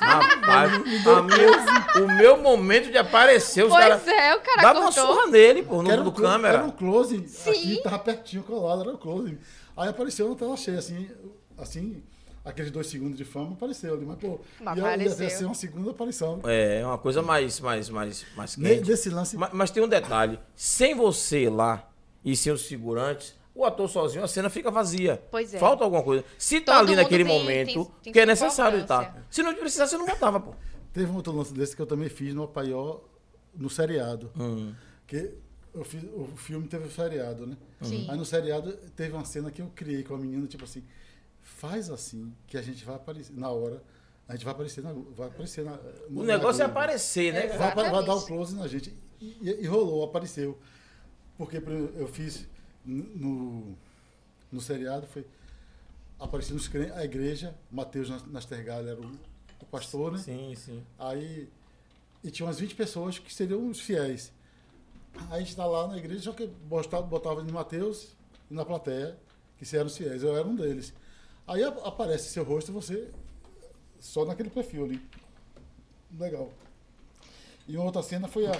Rapaz, 0.00 0.72
a 1.06 1.22
meu- 1.22 2.04
o 2.04 2.16
meu 2.16 2.36
momento 2.40 2.92
de 2.92 2.98
aparecer, 2.98 3.64
os 3.64 3.70
Pois 3.70 3.82
caras. 3.84 4.06
é, 4.06 4.36
o 4.36 4.40
cara 4.40 4.62
Dava 4.62 4.78
uma 4.80 4.88
contou. 4.92 5.06
surra 5.06 5.26
nele, 5.26 5.62
pô, 5.64 5.82
no, 5.82 5.90
Era 5.90 6.02
do 6.02 6.12
câmera. 6.12 6.58
Era 6.58 6.64
um 6.64 6.70
close, 6.70 7.26
Sim. 7.26 7.50
aqui 7.50 7.82
tava 7.82 7.98
pertinho 7.98 8.44
colado, 8.44 8.82
era 8.82 8.90
um 8.92 8.96
close. 8.96 9.36
Aí 9.76 9.88
apareceu 9.88 10.28
na 10.28 10.36
tela 10.36 10.56
cheia, 10.56 10.78
assim, 10.78 11.10
assim, 11.58 12.00
aqueles 12.44 12.70
dois 12.70 12.86
segundos 12.86 13.16
de 13.16 13.24
fama 13.24 13.52
apareceu 13.52 13.94
ali, 13.94 14.04
mas 14.06 14.18
pô, 14.18 14.40
Mas 14.60 14.76
ia, 14.78 14.82
ia 14.84 14.88
apareceu. 14.94 15.30
ser 15.38 15.44
uma 15.44 15.54
segunda 15.54 15.90
aparição. 15.90 16.40
É, 16.44 16.84
uma 16.84 16.98
coisa 16.98 17.22
mais, 17.22 17.60
mais, 17.60 17.88
mais, 17.90 18.26
mais 18.36 18.56
quente. 18.56 18.82
Desse 18.82 19.10
lance, 19.10 19.36
Mas, 19.36 19.50
mas 19.52 19.70
tem 19.70 19.82
um 19.82 19.88
detalhe: 19.88 20.38
sem 20.54 20.94
você 20.94 21.48
lá 21.48 21.90
e 22.24 22.34
sem 22.36 22.52
os 22.52 22.64
figurantes, 22.66 23.34
o 23.54 23.64
ator 23.64 23.88
sozinho, 23.88 24.24
a 24.24 24.28
cena 24.28 24.48
fica 24.48 24.70
vazia. 24.70 25.22
Pois 25.30 25.52
é. 25.54 25.58
Falta 25.58 25.84
alguma 25.84 26.02
coisa. 26.02 26.24
Se 26.38 26.60
tá 26.60 26.78
Todo 26.78 26.88
ali 26.88 26.96
naquele 26.96 27.24
tem- 27.24 27.32
momento, 27.38 27.84
tem- 27.84 27.92
tem 28.04 28.12
que 28.12 28.20
é 28.20 28.26
necessário 28.26 28.78
estar. 28.80 29.02
importância. 29.02 29.26
Se 29.30 29.42
não 29.42 29.54
precisasse, 29.54 29.92
você 29.92 29.98
não 29.98 30.06
botava, 30.06 30.40
pô. 30.40 30.54
teve 30.92 31.10
um 31.10 31.16
outro 31.16 31.32
lance 31.36 31.52
desse 31.54 31.76
que 31.76 31.82
eu 31.82 31.86
também 31.86 32.08
fiz 32.08 32.34
no 32.34 32.42
Apaió, 32.44 32.98
no 33.54 33.68
seriado. 33.70 34.30
Hum. 34.38 34.72
Que 35.06 35.34
eu 35.74 35.84
fiz, 35.84 36.02
o 36.14 36.26
filme 36.36 36.66
teve 36.68 36.86
o 36.86 36.90
seriado, 36.90 37.46
né? 37.46 37.56
Sim. 37.82 38.06
Aí 38.10 38.16
no 38.16 38.24
seriado 38.24 38.72
teve 38.96 39.12
uma 39.12 39.24
cena 39.24 39.50
que 39.50 39.60
eu 39.62 39.70
criei 39.74 40.02
com 40.02 40.14
a 40.14 40.18
menina, 40.18 40.46
tipo 40.46 40.64
assim, 40.64 40.82
faz 41.42 41.90
assim 41.90 42.32
que 42.46 42.56
a 42.56 42.62
gente 42.62 42.84
vai 42.84 42.96
aparecer 42.96 43.32
na 43.36 43.50
hora, 43.50 43.82
a 44.28 44.32
gente 44.34 44.44
vai 44.44 44.52
aparecer 44.54 44.82
na, 44.82 44.92
vai 44.92 45.28
aparecer 45.28 45.64
na, 45.64 45.78
O 46.08 46.22
negócio 46.22 46.62
é 46.62 46.66
aparecer, 46.66 47.32
né? 47.32 47.46
Vai, 47.56 47.74
vai- 47.74 48.04
dar 48.04 48.14
o 48.14 48.22
close 48.26 48.54
na 48.54 48.66
gente. 48.68 48.94
E, 49.20 49.36
e- 49.42 49.62
e 49.62 49.66
rolou, 49.66 50.04
apareceu. 50.04 50.58
Porque 51.36 51.56
exemplo, 51.56 51.92
eu 51.96 52.06
fiz 52.06 52.46
no, 52.84 53.76
no 54.50 54.60
seriado, 54.60 55.06
foi. 55.06 55.26
Apareceu 56.18 56.54
nos 56.54 56.68
crentes, 56.68 56.92
a 56.96 57.04
igreja, 57.04 57.54
Mateus 57.70 58.10
Nas- 58.10 58.26
Nastergalli 58.26 58.90
era 58.90 59.00
o, 59.00 59.10
o 59.60 59.64
pastor, 59.66 60.12
né? 60.12 60.18
Sim, 60.18 60.54
sim. 60.54 60.82
Aí. 60.98 61.48
E 62.22 62.30
tinha 62.30 62.46
umas 62.46 62.60
20 62.60 62.74
pessoas 62.74 63.18
que 63.18 63.32
seriam 63.32 63.66
os 63.70 63.80
fiéis. 63.80 64.30
Aí 65.30 65.38
a 65.38 65.40
gente 65.40 65.56
tá 65.56 65.64
lá 65.64 65.88
na 65.88 65.96
igreja, 65.96 66.22
só 66.24 66.32
que 66.32 66.46
botava, 66.46 67.02
botava 67.06 67.42
de 67.42 67.50
Mateus 67.50 68.14
na 68.50 68.64
plateia, 68.64 69.18
que 69.56 69.64
se 69.64 69.76
eram 69.76 69.86
os 69.86 69.96
fiéis. 69.96 70.22
Eu 70.22 70.36
era 70.36 70.46
um 70.46 70.54
deles. 70.54 70.92
Aí 71.50 71.64
ap- 71.64 71.84
aparece 71.84 72.28
seu 72.30 72.44
rosto 72.44 72.70
e 72.70 72.72
você 72.74 73.08
só 73.98 74.24
naquele 74.24 74.48
perfil 74.50 74.84
ali. 74.84 75.02
Legal. 76.18 76.48
E 77.66 77.76
uma 77.76 77.86
outra 77.86 78.02
cena 78.02 78.28
foi 78.28 78.46
a 78.46 78.54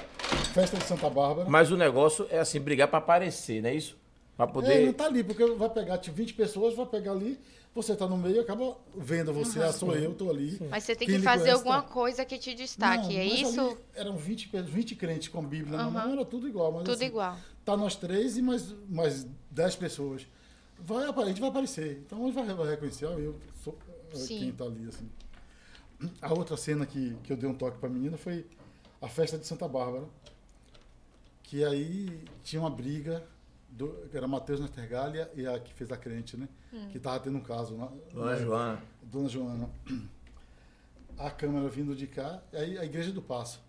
festa 0.52 0.76
de 0.76 0.84
Santa 0.84 1.08
Bárbara. 1.08 1.48
Mas 1.48 1.70
o 1.70 1.76
negócio 1.76 2.26
é 2.30 2.38
assim, 2.40 2.60
brigar 2.60 2.88
pra 2.88 2.98
aparecer, 2.98 3.62
não 3.62 3.70
é 3.70 3.74
isso? 3.74 3.96
Pra 4.36 4.44
É, 4.44 4.46
não 4.48 4.52
poder. 4.52 4.92
tá 4.94 5.06
ali, 5.06 5.22
porque 5.22 5.44
vai 5.54 5.70
pegar 5.70 5.98
tipo, 5.98 6.16
20 6.16 6.34
pessoas, 6.34 6.74
vai 6.74 6.86
pegar 6.86 7.12
ali, 7.12 7.38
você 7.74 7.94
tá 7.94 8.06
no 8.08 8.16
meio 8.16 8.36
e 8.36 8.38
acaba 8.40 8.76
vendo 8.96 9.32
você, 9.32 9.60
ah, 9.62 9.72
sou 9.72 9.94
eu, 9.94 10.12
tô 10.14 10.28
ali. 10.28 10.58
Mas 10.68 10.82
você 10.84 10.96
tem 10.96 11.06
Quem 11.06 11.18
que 11.18 11.22
fazer 11.22 11.42
conhece, 11.44 11.56
alguma 11.58 11.82
tá- 11.82 11.88
coisa 11.88 12.24
que 12.24 12.38
te 12.38 12.54
destaque. 12.54 13.14
Não, 13.14 13.20
é 13.20 13.24
mas 13.28 13.40
isso? 13.40 13.60
ali 13.60 13.76
eram 13.94 14.16
20, 14.16 14.48
pe- 14.48 14.62
20 14.62 14.96
crentes 14.96 15.28
com 15.28 15.42
Bíblia 15.44 15.76
na 15.76 15.84
Aham. 15.84 15.90
mão, 15.90 16.12
era 16.12 16.24
tudo 16.24 16.48
igual. 16.48 16.72
Mas, 16.72 16.82
Tudo 16.82 16.94
assim, 16.94 17.04
igual. 17.06 17.36
Tá 17.64 17.76
nós 17.76 17.94
três 17.94 18.36
e 18.36 18.42
mais, 18.42 18.74
mais 18.88 19.26
10 19.50 19.76
pessoas. 19.76 20.26
Vai, 20.84 21.04
a 21.08 21.24
gente 21.28 21.40
vai 21.40 21.50
aparecer. 21.50 22.02
Então 22.06 22.22
a 22.22 22.26
gente 22.26 22.34
vai, 22.34 22.54
vai 22.54 22.70
reconhecer, 22.70 23.06
ó, 23.06 23.12
eu 23.18 23.38
sou 23.62 23.78
Sim. 24.14 24.38
quem 24.38 24.52
tá 24.52 24.64
ali, 24.64 24.88
assim. 24.88 25.08
A 26.22 26.32
outra 26.32 26.56
cena 26.56 26.86
que, 26.86 27.14
que 27.22 27.32
eu 27.32 27.36
dei 27.36 27.48
um 27.48 27.54
toque 27.54 27.78
pra 27.78 27.88
menina 27.88 28.16
foi 28.16 28.46
a 29.00 29.08
festa 29.08 29.36
de 29.38 29.46
Santa 29.46 29.68
Bárbara. 29.68 30.06
Que 31.42 31.64
aí 31.64 32.24
tinha 32.42 32.60
uma 32.62 32.70
briga, 32.70 33.22
do, 33.68 33.88
que 34.10 34.16
era 34.16 34.26
Matheus 34.26 34.60
Nastergalha 34.60 35.30
e 35.34 35.46
a 35.46 35.58
que 35.58 35.72
fez 35.74 35.90
a 35.92 35.96
crente, 35.96 36.36
né? 36.36 36.48
Hum. 36.72 36.88
Que 36.90 36.98
tava 36.98 37.20
tendo 37.20 37.36
um 37.38 37.42
caso. 37.42 37.76
Na, 37.76 37.86
Dona 38.12 38.30
na- 38.32 38.36
Joana. 38.36 38.82
Dona 39.02 39.28
Joana. 39.28 39.70
A 41.18 41.30
câmera 41.30 41.68
vindo 41.68 41.94
de 41.94 42.06
cá, 42.06 42.42
aí 42.52 42.78
a 42.78 42.84
igreja 42.84 43.12
do 43.12 43.20
Passo. 43.20 43.60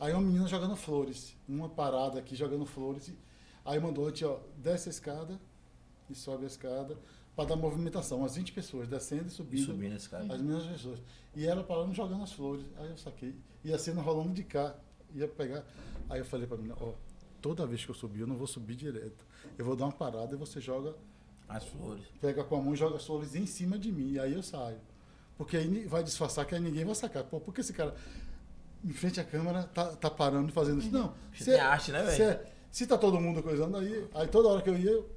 Aí 0.00 0.12
uma 0.12 0.22
menina 0.22 0.46
jogando 0.48 0.74
flores, 0.74 1.36
uma 1.46 1.68
parada 1.68 2.18
aqui 2.18 2.34
jogando 2.34 2.64
flores. 2.64 3.08
e- 3.08 3.18
Aí 3.64 3.78
mandou, 3.78 4.10
tia, 4.10 4.28
ó, 4.28 4.38
desce 4.56 4.88
a 4.88 4.90
escada 4.90 5.38
e 6.10 6.14
sobe 6.14 6.44
a 6.44 6.46
escada 6.46 6.96
para 7.34 7.48
dar 7.48 7.56
movimentação. 7.56 8.18
Umas 8.18 8.36
20 8.36 8.52
pessoas 8.52 8.88
descendo 8.88 9.24
e 9.24 9.26
E 9.26 9.30
subindo. 9.30 9.66
subindo 9.66 9.96
esse 9.96 10.08
cara. 10.08 10.24
As 10.32 10.40
mesmas 10.40 10.66
pessoas. 10.66 10.98
E 11.34 11.46
ela 11.46 11.62
parando 11.64 11.94
jogando 11.94 12.22
as 12.22 12.32
flores. 12.32 12.64
Aí 12.76 12.90
eu 12.90 12.96
saquei. 12.98 13.34
E 13.64 13.72
a 13.72 13.78
cena 13.78 14.02
rolando 14.02 14.32
de 14.34 14.44
cá. 14.44 14.74
Ia 15.14 15.28
pegar. 15.28 15.64
Aí 16.10 16.20
eu 16.20 16.24
falei 16.24 16.46
pra 16.46 16.56
menina, 16.56 16.74
ó, 16.80 16.92
toda 17.40 17.66
vez 17.66 17.84
que 17.84 17.90
eu 17.90 17.94
subir, 17.94 18.20
eu 18.20 18.26
não 18.26 18.36
vou 18.36 18.46
subir 18.46 18.74
direto. 18.74 19.24
Eu 19.58 19.64
vou 19.64 19.74
dar 19.76 19.84
uma 19.86 19.92
parada 19.92 20.34
e 20.34 20.38
você 20.38 20.60
joga 20.60 20.94
As 21.48 21.64
flores. 21.64 22.04
pega 22.20 22.42
com 22.44 22.56
a 22.56 22.60
mão 22.62 22.72
e 22.74 22.76
joga 22.76 22.96
as 22.96 23.04
flores 23.06 23.34
em 23.34 23.46
cima 23.46 23.78
de 23.78 23.90
mim. 23.92 24.12
E 24.12 24.18
aí 24.20 24.32
eu 24.34 24.42
saio. 24.42 24.78
Porque 25.36 25.56
aí 25.56 25.86
vai 25.86 26.02
disfarçar 26.02 26.44
que 26.46 26.54
aí 26.54 26.60
ninguém 26.60 26.84
vai 26.84 26.94
sacar. 26.94 27.24
Pô, 27.24 27.40
por 27.40 27.52
que 27.54 27.60
esse 27.62 27.72
cara, 27.72 27.94
em 28.84 28.92
frente 28.92 29.20
à 29.20 29.24
câmera, 29.24 29.64
tá, 29.64 29.96
tá 29.96 30.10
parando 30.10 30.48
e 30.50 30.52
fazendo 30.52 30.80
isso? 30.80 30.90
Não. 30.90 31.14
Você 31.34 31.54
arte, 31.56 31.90
né, 31.92 32.02
velho? 32.04 32.38
se, 32.38 32.40
se 32.70 32.86
tá 32.86 32.96
todo 32.98 33.20
mundo 33.20 33.42
coisando 33.42 33.76
aí, 33.76 34.06
aí 34.14 34.28
toda 34.28 34.48
hora 34.48 34.62
que 34.62 34.70
eu 34.70 34.78
ia, 34.78 34.90
eu, 34.90 35.10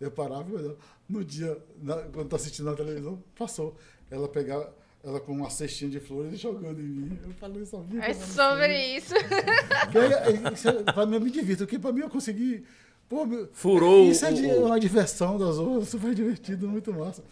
eu 0.00 0.10
parava 0.10 0.50
e 0.50 0.54
olhava. 0.54 0.76
No 1.08 1.24
dia, 1.24 1.56
na- 1.82 1.96
quando 2.12 2.28
tá 2.28 2.36
assistindo 2.36 2.66
na 2.66 2.74
televisão, 2.76 3.22
passou. 3.36 3.76
Ela 4.10 4.28
pegava, 4.28 4.72
ela 5.02 5.20
com 5.20 5.32
uma 5.32 5.50
cestinha 5.50 5.90
de 5.90 6.00
flores 6.00 6.32
e 6.34 6.36
jogando 6.36 6.80
em 6.80 6.84
mim. 6.84 7.18
Eu 7.24 7.32
falei, 7.34 7.64
só 7.66 7.80
vi. 7.80 7.98
É 7.98 8.12
sobre 8.14 8.96
isso. 8.96 9.14
Isso 10.54 10.68
é- 10.68 10.82
pra 10.82 11.06
mim 11.06 11.14
eu 11.16 11.20
me 11.20 11.30
divirto, 11.30 11.64
porque 11.64 11.78
pra 11.78 11.92
mim 11.92 12.00
eu 12.00 12.10
consegui. 12.10 12.64
Pô, 13.08 13.24
meu, 13.24 13.48
Furou 13.52 14.10
Isso 14.10 14.24
é 14.26 14.32
de- 14.32 14.44
o- 14.46 14.66
uma 14.66 14.78
diversão 14.78 15.38
das 15.38 15.56
outras, 15.58 15.88
super 15.88 16.14
divertido, 16.14 16.68
muito 16.68 16.92
massa. 16.92 17.24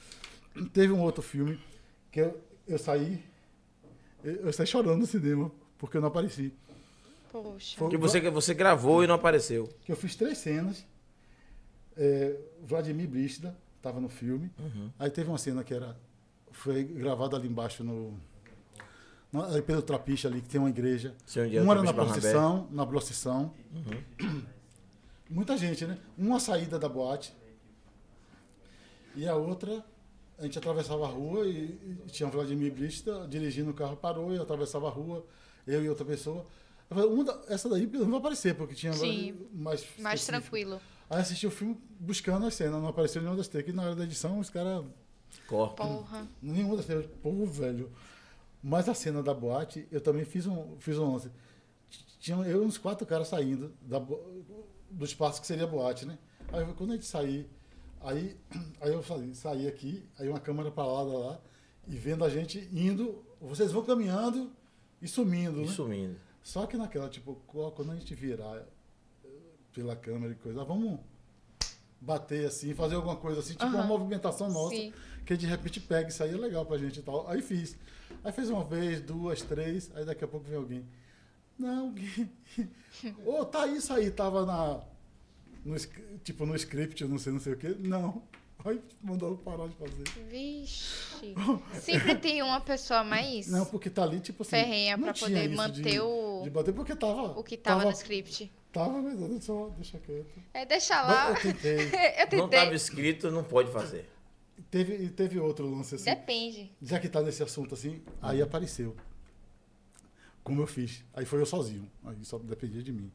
Teve 0.73 0.93
um 0.93 1.01
outro 1.03 1.23
filme 1.23 1.59
que 2.11 2.21
eu, 2.21 2.41
eu 2.67 2.79
saí. 2.79 3.23
Eu, 4.25 4.51
saí 4.53 4.67
chorando 4.67 4.99
no 5.01 5.07
cinema, 5.07 5.53
porque 5.79 5.99
eu 5.99 6.01
não 6.01 6.09
apareci. 6.09 6.53
Poxa. 7.31 7.77
Foi- 7.79 7.91
Que 7.91 7.97
você, 7.99 8.21
que 8.21 8.31
você 8.31 8.55
gravou 8.55 9.05
e 9.05 9.07
não 9.07 9.15
apareceu. 9.17 9.69
Que 9.85 9.93
eu 9.93 9.97
fiz 9.97 10.17
três 10.17 10.39
cenas. 10.39 10.85
É, 11.97 12.37
Vladimir 12.63 13.09
Brista 13.09 13.57
estava 13.77 14.01
no 14.01 14.09
filme. 14.09 14.51
Uhum. 14.59 14.91
Aí 14.99 15.11
teve 15.11 15.29
uma 15.29 15.39
cena 15.39 15.63
que 15.65 15.73
era. 15.73 15.97
Foi 16.51 16.83
gravada 16.85 17.37
ali 17.37 17.49
embaixo 17.49 17.83
no. 17.85 18.15
no 19.33 19.43
ali 19.43 19.63
pelo 19.63 19.83
Trapiche 19.83 20.27
ali, 20.27 20.41
que 20.41 20.49
tem 20.49 20.61
uma 20.61 20.71
igreja. 20.71 21.15
Dia 21.27 21.63
Uma 21.63 21.75
era 21.75 21.83
na 21.83 21.93
procissão, 21.95 22.69
na 22.71 22.87
procissão. 22.87 23.55
Muita 25.29 25.57
gente, 25.57 25.85
né? 25.87 25.99
Uma 26.17 26.39
saída 26.39 26.79
da 26.79 26.89
boate. 26.89 27.35
E 29.15 29.27
a 29.27 29.35
outra, 29.35 29.85
a 30.39 30.43
gente 30.45 30.59
atravessava 30.59 31.05
a 31.07 31.09
rua 31.09 31.47
e, 31.47 31.79
e 32.07 32.11
tinha 32.11 32.29
o 32.29 32.33
Vladimir 32.33 32.73
Brista 32.73 33.27
dirigindo 33.29 33.71
o 33.71 33.75
carro, 33.75 33.97
parou 33.97 34.33
e 34.35 34.39
atravessava 34.39 34.87
a 34.87 34.91
rua, 34.91 35.25
eu 35.67 35.83
e 35.83 35.89
outra 35.89 36.05
pessoa. 36.05 36.47
Eu 36.89 36.97
falei, 36.97 37.11
uma 37.11 37.25
da- 37.25 37.41
essa 37.49 37.69
daí 37.69 37.87
não 37.87 38.11
vai 38.11 38.19
aparecer, 38.19 38.55
porque 38.55 38.75
tinha 38.75 38.93
Sim. 38.93 39.35
mais. 39.53 39.85
Mais 39.99 40.21
específico. 40.21 40.27
tranquilo. 40.27 40.81
Aí 41.09 41.21
assisti 41.21 41.47
o 41.47 41.51
filme 41.51 41.77
buscando 42.01 42.47
a 42.47 42.51
cena, 42.51 42.79
não 42.81 42.89
apareceu 42.89 43.21
nenhuma 43.23 43.37
das 43.39 43.49
três. 43.49 43.65
Que 43.65 43.73
na 43.73 43.83
hora 43.83 43.95
da 43.97 44.05
edição 44.05 44.39
os 44.39 44.51
caras. 44.51 44.85
Corta. 45.49 45.83
Porra. 45.83 46.27
Nenhuma 46.43 46.77
das 46.77 46.87
três. 46.87 47.07
Pô, 47.23 47.47
velho. 47.47 47.91
Mas 48.63 48.89
a 48.89 48.95
cena 48.95 49.23
da 49.23 49.33
boate, 49.33 49.87
eu 49.93 50.01
também 50.01 50.25
fiz 50.25 50.47
um, 50.47 50.77
fiz 50.79 50.99
um 50.99 51.13
lance. 51.13 51.31
Tinha 52.19 52.37
eu 52.39 52.63
e 52.63 52.67
uns 52.67 52.77
quatro 52.79 53.07
caras 53.07 53.29
saindo 53.29 53.73
da, 53.83 53.99
do 54.91 55.05
espaço 55.05 55.41
que 55.41 55.47
seria 55.47 55.65
a 55.65 55.69
boate, 55.69 56.05
né? 56.05 56.19
Aí 56.53 56.65
quando 56.75 56.91
a 56.91 56.95
gente 56.95 57.07
sair, 57.07 57.49
aí, 58.01 58.37
aí 58.81 58.93
eu 58.93 59.03
saí, 59.03 59.35
saí 59.35 59.69
aqui, 59.69 60.05
aí 60.19 60.29
uma 60.29 60.41
câmera 60.41 60.71
parada 60.71 61.17
lá, 61.17 61.41
e 61.87 61.95
vendo 61.97 62.25
a 62.25 62.29
gente 62.29 62.69
indo, 62.73 63.23
vocês 63.41 63.71
vão 63.71 63.85
caminhando 63.85 64.51
e 65.01 65.07
sumindo, 65.07 65.61
E 65.61 65.67
né? 65.67 65.73
sumindo. 65.73 66.17
Só 66.43 66.67
que 66.67 66.77
naquela, 66.77 67.09
tipo, 67.09 67.37
quando 67.47 67.93
a 67.93 67.97
gente 67.97 68.15
virar 68.15 68.67
pela 69.77 69.95
câmera 69.95 70.33
e 70.33 70.37
coisa, 70.37 70.63
ah, 70.63 70.65
vamos 70.65 70.99
bater 72.01 72.47
assim, 72.47 72.73
fazer 72.73 72.95
alguma 72.95 73.17
coisa 73.17 73.41
assim, 73.41 73.53
tipo 73.53 73.67
uma 73.67 73.81
Aham. 73.81 73.87
movimentação 73.87 74.51
nossa, 74.51 74.75
Sim. 74.75 74.91
que 75.27 75.37
de 75.37 75.47
repente 75.47 75.81
pega, 75.81 76.09
isso 76.09 76.23
aí 76.23 76.33
é 76.33 76.37
legal 76.37 76.65
pra 76.65 76.79
gente 76.79 77.01
e 77.01 77.03
tal. 77.03 77.29
Aí 77.29 77.43
fiz. 77.43 77.77
Aí 78.25 78.33
fez 78.33 78.49
uma 78.49 78.65
vez, 78.65 79.03
duas, 79.03 79.43
três, 79.43 79.91
aí 79.95 80.07
daqui 80.07 80.25
a 80.25 80.29
pouco 80.29 80.47
vem 80.47 80.57
alguém. 80.57 80.87
Não. 81.59 81.95
Ô, 83.27 83.45
tá 83.45 83.67
isso 83.67 83.93
aí, 83.93 84.11
tava 84.11 84.47
na. 84.47 84.81
No, 85.63 85.77
tipo, 86.25 86.47
no 86.47 86.55
script, 86.57 87.03
eu 87.03 87.09
não 87.09 87.19
sei, 87.19 87.33
não 87.35 87.41
sei 87.41 87.53
o 87.53 87.57
quê. 87.59 87.77
Não. 87.79 88.23
Aí 88.65 88.81
mandou 89.03 89.31
eu 89.31 89.37
parar 89.37 89.69
de 89.69 89.75
fazer. 89.77 90.05
Vixe. 90.31 91.35
Sempre 91.81 92.15
tem 92.17 92.43
uma 92.43 92.61
pessoa 92.61 93.05
mais 93.05 93.47
Não, 93.49 93.65
porque 93.67 93.91
tá 93.91 94.03
ali, 94.03 94.21
tipo 94.21 94.43
assim. 94.43 94.51
ferrenha 94.51 94.97
pra 94.99 95.13
poder 95.13 95.49
manter 95.51 95.83
de, 95.83 96.01
o, 96.01 96.41
De 96.43 96.51
bater, 96.51 96.73
porque 96.73 96.97
tava. 96.97 97.39
o 97.39 97.45
que 97.45 97.57
tava, 97.57 97.85
no 97.85 97.91
script. 97.91 98.51
Tava, 98.79 99.01
mas 99.01 99.21
eu 99.21 99.41
só 99.41 99.69
deixa 99.71 99.99
quieto. 99.99 100.39
É, 100.53 100.67
deixa 100.67 101.01
lá. 101.03 101.31
Eu 101.31 101.37
tentei. 101.41 101.77
Eu 101.87 101.89
Não 101.89 102.29
tentei. 102.29 102.59
estava 102.59 102.75
escrito, 102.75 103.31
não 103.31 103.43
pode 103.45 103.71
fazer. 103.73 104.09
Teve, 104.71 105.09
teve 105.11 105.39
outro 105.39 105.67
lance 105.71 105.95
assim. 105.95 106.05
Depende. 106.05 106.71
Já 106.83 106.99
que 107.01 107.09
tá 107.09 107.23
nesse 107.23 107.43
assunto 107.43 107.75
assim, 107.75 108.03
aí 108.21 108.43
apareceu. 108.43 108.95
Como 110.43 110.61
eu 110.63 110.67
fiz. 110.67 111.05
Aí 111.15 111.25
foi 111.25 111.41
eu 111.41 111.47
sozinho. 111.47 111.91
Aí 112.05 112.17
só 112.25 112.39
dependia 112.39 112.83
de 112.83 112.93
mim. 112.93 113.11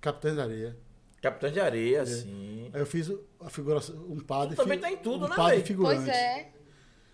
Capitão 0.00 0.34
da 0.36 0.44
Areia. 0.44 0.76
Capitão 1.20 1.50
de 1.52 1.60
É. 1.60 1.62
areia, 1.62 2.04
sim. 2.06 2.70
Aí 2.72 2.80
eu 2.80 2.86
fiz 2.86 3.08
a 3.40 3.48
figuração, 3.48 3.94
um 4.08 4.18
padre. 4.18 4.56
Tu 4.56 4.62
também 4.62 4.78
fi- 4.78 4.82
tá 4.82 4.90
em 4.90 4.96
tudo, 4.96 5.26
um 5.26 5.28
né, 5.28 5.36
padre 5.36 5.62
figurante. 5.62 6.04
Pois 6.04 6.08
é. 6.08 6.52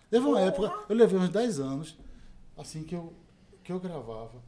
Teve 0.09 0.25
uma 0.25 0.37
Porra. 0.37 0.47
época, 0.47 0.85
eu 0.89 0.95
levei 0.95 1.19
uns 1.19 1.29
10 1.29 1.59
anos, 1.59 1.97
assim, 2.57 2.83
que 2.83 2.95
eu, 2.95 3.13
que 3.63 3.71
eu 3.71 3.79
gravava, 3.79 4.41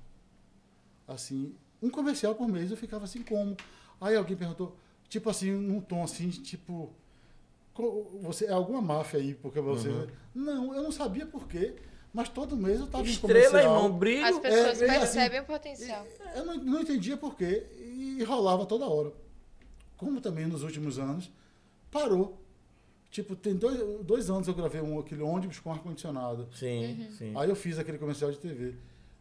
assim, 1.08 1.56
um 1.82 1.90
comercial 1.90 2.36
por 2.36 2.48
mês, 2.48 2.72
eu 2.72 2.78
ficava 2.78 3.06
assim, 3.06 3.24
como? 3.24 3.56
Aí 4.00 4.16
alguém 4.16 4.36
perguntou, 4.38 4.76
tipo 5.10 5.30
assim, 5.30 5.52
num 5.52 5.80
tom 5.82 6.04
assim, 6.04 6.30
tipo, 6.30 6.92
co- 7.74 8.08
você 8.22 8.46
é 8.46 8.52
alguma 8.52 8.82
máfia 8.82 9.20
aí, 9.20 9.34
porque 9.36 9.60
você... 9.60 9.90
Uhum. 9.90 10.08
Não, 10.34 10.76
eu 10.76 10.84
não 10.84 10.92
sabia 10.92 11.26
por 11.26 11.48
quê, 11.48 11.76
mas 12.14 12.30
todo 12.30 12.56
mês 12.58 12.80
eu 12.80 12.88
tava 12.88 13.04
em 13.04 13.12
Estrela, 13.12 13.50
comercial. 13.50 13.76
irmão, 13.76 13.98
brilho. 13.98 14.26
As 14.26 14.40
pessoas 14.40 14.82
é, 14.82 14.86
é 14.86 14.90
assim, 14.90 15.00
percebem 15.00 15.40
o 15.42 15.46
potencial. 15.46 16.06
Eu 16.36 16.46
não, 16.46 16.58
não 16.58 16.82
entendia 16.82 17.18
por 17.18 17.36
quê 17.36 17.66
e 17.80 18.24
rolava 18.24 18.66
toda 18.66 18.86
hora. 18.86 19.12
Como 19.98 20.20
também 20.20 20.48
nos 20.48 20.64
últimos 20.64 20.98
anos, 21.00 21.32
parou. 21.92 22.40
Tipo, 23.12 23.36
tem 23.36 23.54
dois, 23.56 23.78
dois 24.06 24.30
anos 24.30 24.48
eu 24.48 24.54
gravei 24.54 24.80
um, 24.82 24.98
aquele 25.00 25.22
ônibus 25.22 25.60
com 25.60 25.72
ar-condicionado. 25.72 26.48
Sim, 26.56 26.86
Uhum. 27.04 27.12
sim. 27.12 27.34
Aí 27.36 27.50
eu 27.50 27.56
fiz 27.56 27.78
aquele 27.78 27.98
comercial 27.98 28.32
de 28.32 28.38
TV. 28.40 28.76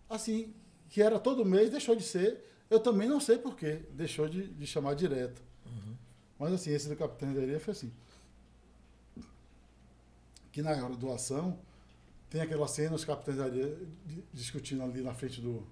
Assim, 0.09 0.55
que 0.89 1.03
era 1.03 1.19
todo 1.19 1.45
mês, 1.45 1.71
deixou 1.71 1.95
de 1.97 2.03
ser. 2.05 2.45
Eu 2.71 2.79
também 2.81 3.09
não 3.09 3.19
sei 3.21 3.37
porquê, 3.37 3.83
deixou 3.91 4.29
de, 4.29 4.47
de 4.47 4.67
chamar 4.67 4.95
direto. 4.95 5.43
Mas 6.39 6.53
assim, 6.55 6.71
esse 6.71 6.89
do 6.89 6.97
Capitão 6.97 7.29
Areia 7.31 7.61
foi 7.61 7.73
assim. 7.73 7.93
Que 10.53 10.63
na 10.63 10.71
hora 10.71 10.97
do 10.97 11.13
ação, 11.13 11.59
tem 12.31 12.41
aquela 12.41 12.67
cena, 12.67 12.95
os 12.95 13.05
capitães 13.05 13.37
da 13.39 13.45
areia 13.45 13.77
di- 14.07 14.25
discutindo 14.33 14.83
ali 14.83 15.03
na 15.03 15.13
frente 15.13 15.41
do, 15.41 15.67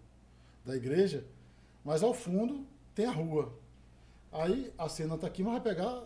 da 0.65 0.77
igreja, 0.77 1.25
mas 1.85 2.03
ao 2.03 2.13
fundo 2.13 2.67
tem 2.95 3.07
a 3.07 3.11
rua. 3.13 3.53
Aí 4.31 4.73
a 4.77 4.89
cena 4.89 5.15
está 5.15 5.27
aqui, 5.27 5.43
mas 5.43 5.55
vai 5.55 5.63
pegar 5.63 6.03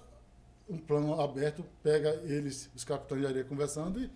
um 0.68 0.78
plano 0.78 1.20
aberto, 1.20 1.64
pega 1.82 2.11
eles, 2.24 2.70
os 2.74 2.84
capitães 2.84 3.20
de 3.22 3.26
areia 3.26 3.45
conversando 3.45 4.01
e, 4.01 4.11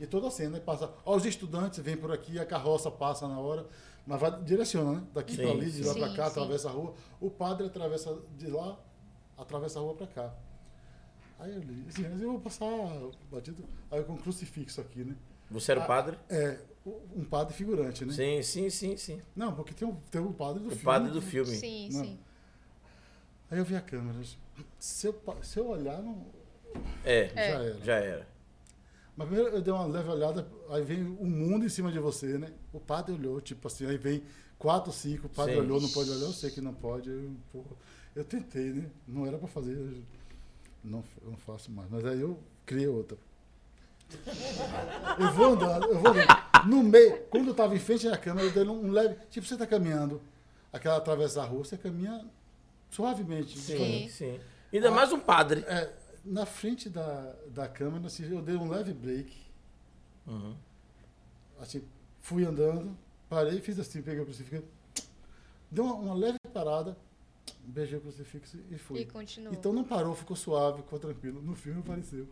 e 0.00 0.06
toda 0.06 0.28
a 0.28 0.30
cena. 0.30 0.58
E 0.58 0.60
passa, 0.60 0.92
ó, 1.04 1.16
os 1.16 1.24
estudantes 1.24 1.78
vêm 1.78 1.96
por 1.96 2.10
aqui, 2.10 2.38
a 2.38 2.44
carroça 2.44 2.90
passa 2.90 3.28
na 3.28 3.38
hora, 3.38 3.66
mas 4.06 4.20
vai 4.20 4.42
direciona, 4.42 5.00
né? 5.00 5.06
Daqui 5.14 5.36
para 5.36 5.50
ali, 5.50 5.70
de 5.70 5.82
lá 5.84 5.94
para 5.94 6.08
cá, 6.14 6.24
Sim, 6.30 6.40
atravessa 6.40 6.68
a 6.68 6.72
rua. 6.72 6.94
O 7.20 7.30
padre 7.30 7.66
atravessa 7.66 8.18
de 8.36 8.48
lá, 8.48 8.78
atravessa 9.36 9.78
a 9.78 9.82
rua 9.82 9.94
para 9.94 10.06
cá. 10.06 10.34
Aí 11.38 11.52
eu 11.54 11.60
li, 11.60 11.84
assim, 11.88 12.08
mas 12.08 12.20
eu 12.22 12.30
vou 12.32 12.40
passar 12.40 12.66
batido, 13.30 13.64
aí 13.90 14.02
com 14.04 14.12
um 14.12 14.16
crucifixo 14.16 14.80
aqui, 14.80 15.04
né? 15.04 15.16
Você 15.50 15.72
era 15.72 15.80
o 15.80 15.82
Ah, 15.84 15.86
padre? 15.86 16.18
É, 16.28 16.58
um 17.14 17.24
padre 17.24 17.52
figurante, 17.54 18.04
né? 18.04 18.12
Sim, 18.12 18.42
sim, 18.42 18.70
sim, 18.70 18.96
sim. 18.96 19.20
Não, 19.34 19.54
porque 19.54 19.74
tem 19.74 19.86
o, 19.86 19.96
tem 20.10 20.20
o 20.20 20.32
padre 20.32 20.60
do 20.60 20.68
O 20.68 20.70
filme. 20.70 20.84
padre 20.84 21.10
do 21.10 21.20
filme. 21.20 21.54
Sim, 21.54 21.88
Não. 21.92 22.04
sim. 22.04 22.18
Aí 23.50 23.58
eu 23.58 23.64
vi 23.64 23.76
a 23.76 23.80
câmera. 23.80 24.18
Se 24.78 25.06
eu, 25.08 25.22
se 25.42 25.58
eu 25.58 25.68
olhar, 25.68 26.00
não, 26.00 26.24
É, 27.04 27.24
É. 27.24 27.28
já 27.34 27.42
era. 27.42 27.78
já 27.84 27.94
era. 27.96 28.28
Mas 29.16 29.28
primeiro 29.28 29.54
eu 29.54 29.60
dei 29.60 29.72
uma 29.72 29.86
leve 29.86 30.08
olhada, 30.08 30.48
aí 30.70 30.82
vem 30.82 31.02
o 31.02 31.26
mundo 31.26 31.66
em 31.66 31.68
cima 31.68 31.92
de 31.92 31.98
você, 31.98 32.38
né? 32.38 32.50
O 32.72 32.80
padre 32.80 33.14
olhou, 33.14 33.40
tipo 33.40 33.68
assim, 33.68 33.86
aí 33.86 33.98
vem 33.98 34.22
quatro, 34.58 34.92
cinco, 34.92 35.26
o 35.26 35.30
padre 35.30 35.54
Sim. 35.54 35.60
olhou, 35.60 35.80
não 35.80 35.88
pode 35.90 36.10
olhar, 36.10 36.24
eu 36.24 36.32
sei 36.32 36.50
que 36.50 36.60
não 36.60 36.72
pode. 36.72 37.10
Eu, 37.10 37.30
pô, 37.52 37.62
eu 38.16 38.24
tentei, 38.24 38.70
né? 38.70 38.90
Não 39.06 39.26
era 39.26 39.36
pra 39.36 39.48
fazer, 39.48 39.74
eu 39.74 40.02
não, 40.82 41.04
eu 41.22 41.30
não 41.30 41.36
faço 41.36 41.70
mais. 41.70 41.90
Mas 41.90 42.04
aí 42.04 42.20
eu 42.20 42.38
criei 42.64 42.88
outra. 42.88 43.18
Eu 45.18 45.32
vou 45.32 45.52
andando, 45.52 45.86
eu 45.86 45.98
vou 45.98 46.10
andando. 46.10 46.66
No 46.66 46.82
meio, 46.82 47.22
quando 47.30 47.48
eu 47.48 47.54
tava 47.54 47.74
em 47.74 47.78
frente 47.78 48.06
à 48.08 48.16
câmera, 48.16 48.46
eu 48.46 48.52
dei 48.52 48.64
um 48.64 48.90
leve. 48.90 49.16
Tipo, 49.30 49.46
você 49.46 49.56
tá 49.56 49.66
caminhando, 49.66 50.20
aquela 50.72 50.96
atravessa 50.96 51.42
a 51.42 51.44
rua, 51.44 51.64
você 51.64 51.76
caminha 51.76 52.24
suavemente. 52.90 53.58
Sim, 53.58 54.08
sim. 54.08 54.40
Ainda 54.72 54.90
mais 54.90 55.12
um 55.12 55.18
padre. 55.18 55.64
É, 55.66 55.90
na 56.24 56.46
frente 56.46 56.88
da, 56.88 57.34
da 57.48 57.68
câmera, 57.68 58.06
assim, 58.06 58.24
eu 58.30 58.42
dei 58.42 58.56
um 58.56 58.68
leve 58.68 58.92
break. 58.92 59.34
Uhum. 60.26 60.54
Assim, 61.60 61.82
fui 62.20 62.44
andando, 62.44 62.96
parei, 63.28 63.60
fiz 63.60 63.78
assim, 63.78 64.02
peguei 64.02 64.20
o 64.20 64.24
crucifixo. 64.24 64.64
Deu 65.70 65.84
uma, 65.84 65.94
uma 65.94 66.14
leve 66.14 66.38
parada, 66.52 66.96
beijei 67.64 67.98
o 67.98 68.00
crucifixo 68.00 68.58
e 68.70 68.78
fui. 68.78 69.00
E 69.00 69.06
continuou. 69.06 69.54
Então 69.54 69.72
não 69.72 69.84
parou, 69.84 70.14
ficou 70.14 70.36
suave, 70.36 70.82
ficou 70.82 70.98
tranquilo. 70.98 71.42
No 71.42 71.54
filme 71.54 71.80
apareceu. 71.80 72.28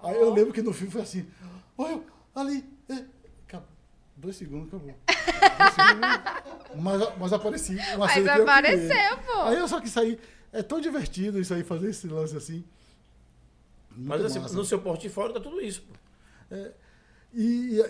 Aí 0.00 0.14
eu 0.14 0.32
lembro 0.32 0.52
que 0.52 0.62
no 0.62 0.72
filme 0.72 0.92
foi 0.92 1.02
assim, 1.02 1.26
olha, 1.76 2.00
ali, 2.34 2.64
é, 2.88 3.04
acabou. 3.46 3.68
dois 4.16 4.36
segundos, 4.36 4.68
acabou. 4.68 4.94
Dois 5.58 5.74
segundos, 5.74 6.82
mas, 6.82 7.18
mas 7.18 7.32
apareci. 7.32 7.76
Mas 7.98 8.26
apareceu, 8.26 9.18
pô. 9.26 9.40
Aí 9.42 9.56
eu 9.56 9.66
só 9.66 9.80
que 9.80 9.88
saí, 9.88 10.18
é 10.52 10.62
tão 10.62 10.80
divertido 10.80 11.40
isso 11.40 11.52
aí, 11.52 11.64
fazer 11.64 11.90
esse 11.90 12.06
lance 12.06 12.36
assim. 12.36 12.64
Mas 14.06 14.24
assim, 14.24 14.38
massa. 14.38 14.56
no 14.56 14.64
seu 14.64 14.80
portfólio 14.80 15.34
tá 15.34 15.40
tudo 15.40 15.60
isso. 15.60 15.82
pô. 15.82 15.94
E, 17.34 17.42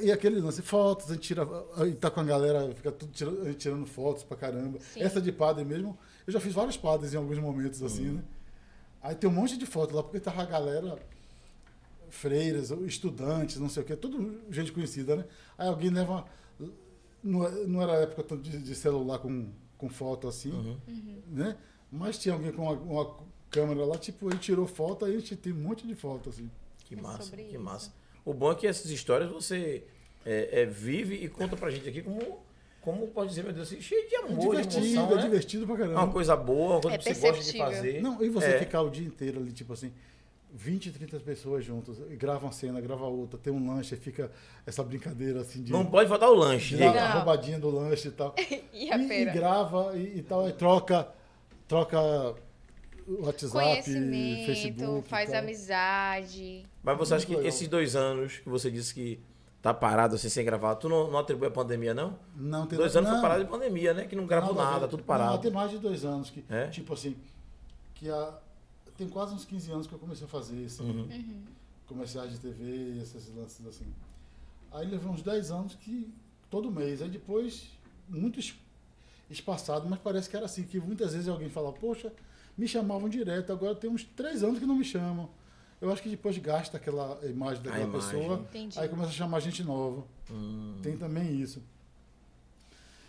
e, 0.03 0.07
e 0.07 0.13
aquele 0.13 0.41
lance, 0.41 0.63
fotos, 0.63 1.11
a 1.11 1.15
gente 1.15 1.23
tira, 1.23 1.47
aí 1.77 1.95
tá 1.95 2.11
com 2.11 2.21
a 2.21 2.25
galera, 2.25 2.73
fica 2.75 2.91
tudo 2.91 3.13
tirando, 3.13 3.43
a 3.43 3.45
gente 3.45 3.59
tirando 3.59 3.87
fotos 3.87 4.25
pra 4.25 4.37
caramba. 4.37 4.79
Sim. 4.81 5.01
Essa 5.03 5.21
de 5.21 5.31
padre 5.31 5.65
mesmo, 5.65 5.97
eu 6.27 6.33
já 6.33 6.41
fiz 6.41 6.53
vários 6.53 6.77
padres 6.77 7.15
em 7.15 7.17
alguns 7.17 7.39
momentos 7.39 7.83
assim, 7.83 8.07
né? 8.11 8.25
Aí 9.01 9.15
tem 9.15 9.31
um 9.31 9.33
monte 9.33 9.57
de 9.57 9.65
fotos 9.65 9.95
lá, 9.95 10.03
porque 10.03 10.19
tava 10.19 10.43
a 10.43 10.45
galera, 10.47 10.99
freiras, 12.11 12.71
estudantes, 12.71 13.59
não 13.59 13.69
sei 13.69 13.83
o 13.83 13.87
quê, 13.87 13.95
tudo 13.95 14.41
gente 14.51 14.73
conhecida, 14.73 15.15
né? 15.17 15.25
Aí 15.57 15.69
alguém 15.69 15.91
leva. 15.91 16.25
Não, 17.23 17.45
é- 17.47 17.67
não 17.67 17.83
era 17.83 17.93
época 17.95 18.23
tanto 18.25 18.43
de, 18.43 18.59
de 18.59 18.75
celular 18.75 19.19
com, 19.19 19.51
com 19.77 19.89
foto 19.89 20.27
assim, 20.29 20.51
Uhum. 20.53 21.23
né? 21.29 21.57
Mas 21.91 22.19
tinha 22.19 22.35
alguém 22.35 22.53
com 22.53 22.63
uma, 22.63 22.73
uma 22.73 23.17
câmera 23.51 23.85
lá, 23.85 23.97
tipo, 23.99 24.29
ele 24.29 24.39
tirou 24.39 24.67
foto, 24.67 25.05
aí 25.05 25.17
a 25.17 25.19
gente 25.19 25.37
tem 25.37 25.53
um 25.53 25.57
monte 25.57 25.87
de 25.87 25.95
foto 25.95 26.29
assim. 26.31 26.51
Que 26.85 26.95
É 26.95 27.01
massa, 27.01 27.37
que 27.37 27.43
isso. 27.43 27.61
massa. 27.61 27.93
O 28.25 28.33
bom 28.35 28.51
é 28.53 28.55
que 28.55 28.67
essas 28.67 28.91
histórias 28.91 29.31
você 29.31 29.85
é, 30.25 30.63
é, 30.63 30.67
vive 30.67 31.15
e 31.17 31.29
conta 31.29 31.57
pra 31.57 31.71
gente 31.71 31.89
aqui 31.89 32.03
como, 32.03 32.39
como 32.81 33.07
pode 33.09 33.31
dizer, 33.31 33.43
meu 33.45 33.53
Deus, 33.53 33.69
assim, 33.71 33.81
cheio 33.81 34.09
de 34.09 34.15
É 34.15 34.19
amor, 34.25 34.39
de 34.57 34.63
divertido, 34.63 34.87
emoção, 34.87 35.13
é 35.13 35.15
né? 35.17 35.23
divertido 35.23 35.67
pra 35.67 35.75
É 35.75 35.79
caramba. 35.79 36.01
uma 36.05 36.13
coisa 36.13 36.37
boa, 36.37 36.75
uma 36.75 36.81
coisa 36.81 36.95
É 36.97 36.99
que 36.99 37.05
você 37.15 37.15
gosta 37.15 37.43
de 37.53 37.59
fazer. 37.59 38.03
Não, 38.03 38.23
e 38.23 38.29
você 38.29 38.49
É. 38.49 38.59
ficar 38.59 38.83
o 38.83 38.91
dia 38.91 39.07
inteiro 39.07 39.39
ali, 39.41 39.53
tipo 39.53 39.73
assim, 39.73 39.93
20, 40.53 40.91
30 40.93 41.21
pessoas 41.21 41.63
juntas, 41.65 41.99
e 42.11 42.17
grava 42.17 42.47
uma 42.47 42.53
cena, 42.53 42.81
grava 42.81 43.05
outra, 43.05 43.39
tem 43.39 43.53
um 43.53 43.67
lanche, 43.71 43.95
aí 43.95 44.01
fica 44.01 44.31
essa 44.67 44.83
brincadeira 44.83 45.41
assim 45.43 45.63
de. 45.63 45.71
Não 45.73 45.85
pode 45.85 46.09
faltar 46.09 46.31
o 46.31 46.35
lanche, 46.35 46.75
de 46.77 46.83
a 46.83 47.13
roubadinha 47.13 47.59
do 47.59 47.69
lanche 47.71 48.09
e 48.09 48.13
tal. 48.13 48.35
E 48.73 48.91
a 48.91 48.97
e, 48.97 49.23
e 49.23 49.25
grava 49.27 49.97
e, 49.97 50.19
e 50.19 50.23
tal, 50.23 50.45
aí 50.47 50.53
troca, 50.53 51.09
troca 51.67 51.99
WhatsApp, 53.09 53.53
Conhecimento, 53.53 54.47
Facebook. 54.47 55.09
faz 55.09 55.31
tal. 55.31 55.39
amizade. 55.41 56.65
Mas 56.83 56.99
você 56.99 57.15
acha 57.15 57.27
que 57.27 57.35
esses 57.35 57.67
dois 57.69 57.97
anos 57.97 58.39
que 58.39 58.49
você 58.49 58.71
disse 58.71 58.93
que 58.95 59.21
tá 59.63 59.73
parado 59.75 60.15
assim 60.15 60.29
sem 60.29 60.45
gravar, 60.45 60.77
tu 60.77 60.89
não, 60.89 61.11
não 61.11 61.19
atribui 61.19 61.49
a 61.49 61.51
pandemia, 61.51 61.95
não? 61.95 62.19
Não 62.37 62.67
tem 62.67 62.79
dois 62.79 62.95
anos 62.97 63.09
não, 63.09 63.17
foi 63.17 63.23
parado 63.23 63.45
de 63.45 63.51
pandemia, 63.51 63.95
né? 63.95 64.05
Que 64.07 64.15
não 64.15 64.27
gravou 64.27 64.55
nada 64.55 64.87
tudo 64.87 65.01
Não, 65.01 65.07
parado. 65.07 65.39
tem 65.43 65.51
mais 65.51 65.71
de 65.71 65.79
dois 65.79 66.05
anos 66.05 66.31
que, 66.31 66.45
É? 66.49 66.67
tipo 66.69 66.93
assim, 66.93 67.17
que 67.95 68.09
a, 68.11 68.39
tem 68.97 69.09
quase 69.09 69.35
uns 69.35 69.45
15 69.45 69.71
anos 69.73 69.87
que 69.87 69.93
eu 69.95 69.99
comecei 69.99 70.27
a 70.27 70.29
fazer 70.29 70.65
assim, 70.67 70.83
Uhum. 70.85 71.03
Uhum. 71.11 71.43
comerciais 71.87 72.31
de 72.33 72.39
TV, 72.39 72.99
esses 73.03 73.35
lances 73.35 73.67
assim. 73.67 73.87
Aí 74.71 74.87
levei 74.87 75.09
uns 75.11 75.23
10 75.23 75.51
anos 75.51 75.75
que 75.75 76.13
todo 76.51 76.71
mês, 76.71 77.01
aí 77.03 77.09
depois 77.09 77.69
muito 78.09 78.39
es- 78.39 78.55
espaçado, 79.31 79.89
mas 79.89 79.99
parece 79.99 80.29
que 80.29 80.37
era 80.37 80.45
assim, 80.47 80.63
que 80.63 80.79
muitas 80.79 81.13
vezes 81.15 81.29
alguém 81.29 81.49
fala, 81.51 81.73
poxa, 81.73 82.13
me 82.59 82.67
chamavam 82.69 83.09
direto, 83.09 83.53
agora 83.53 83.75
tem 83.75 83.89
uns 83.89 84.03
3 84.05 84.43
anos 84.43 84.59
que 84.59 84.67
não 84.67 84.75
me 84.77 84.85
chamam. 84.85 85.31
Eu 85.81 85.93
acho 85.93 86.03
que 86.03 86.09
depois 86.09 86.37
gasta 86.39 86.77
aquela 86.77 87.19
imagem 87.25 87.63
daquela 87.63 87.85
imagem. 87.85 88.11
pessoa, 88.19 88.39
Entendi. 88.51 88.79
aí 88.79 88.89
começa 88.89 89.11
a 89.11 89.13
chamar 89.13 89.39
gente 89.41 89.63
nova. 89.63 90.05
Hum. 90.31 90.75
Tem 90.83 90.97
também 90.97 91.41
isso. 91.41 91.63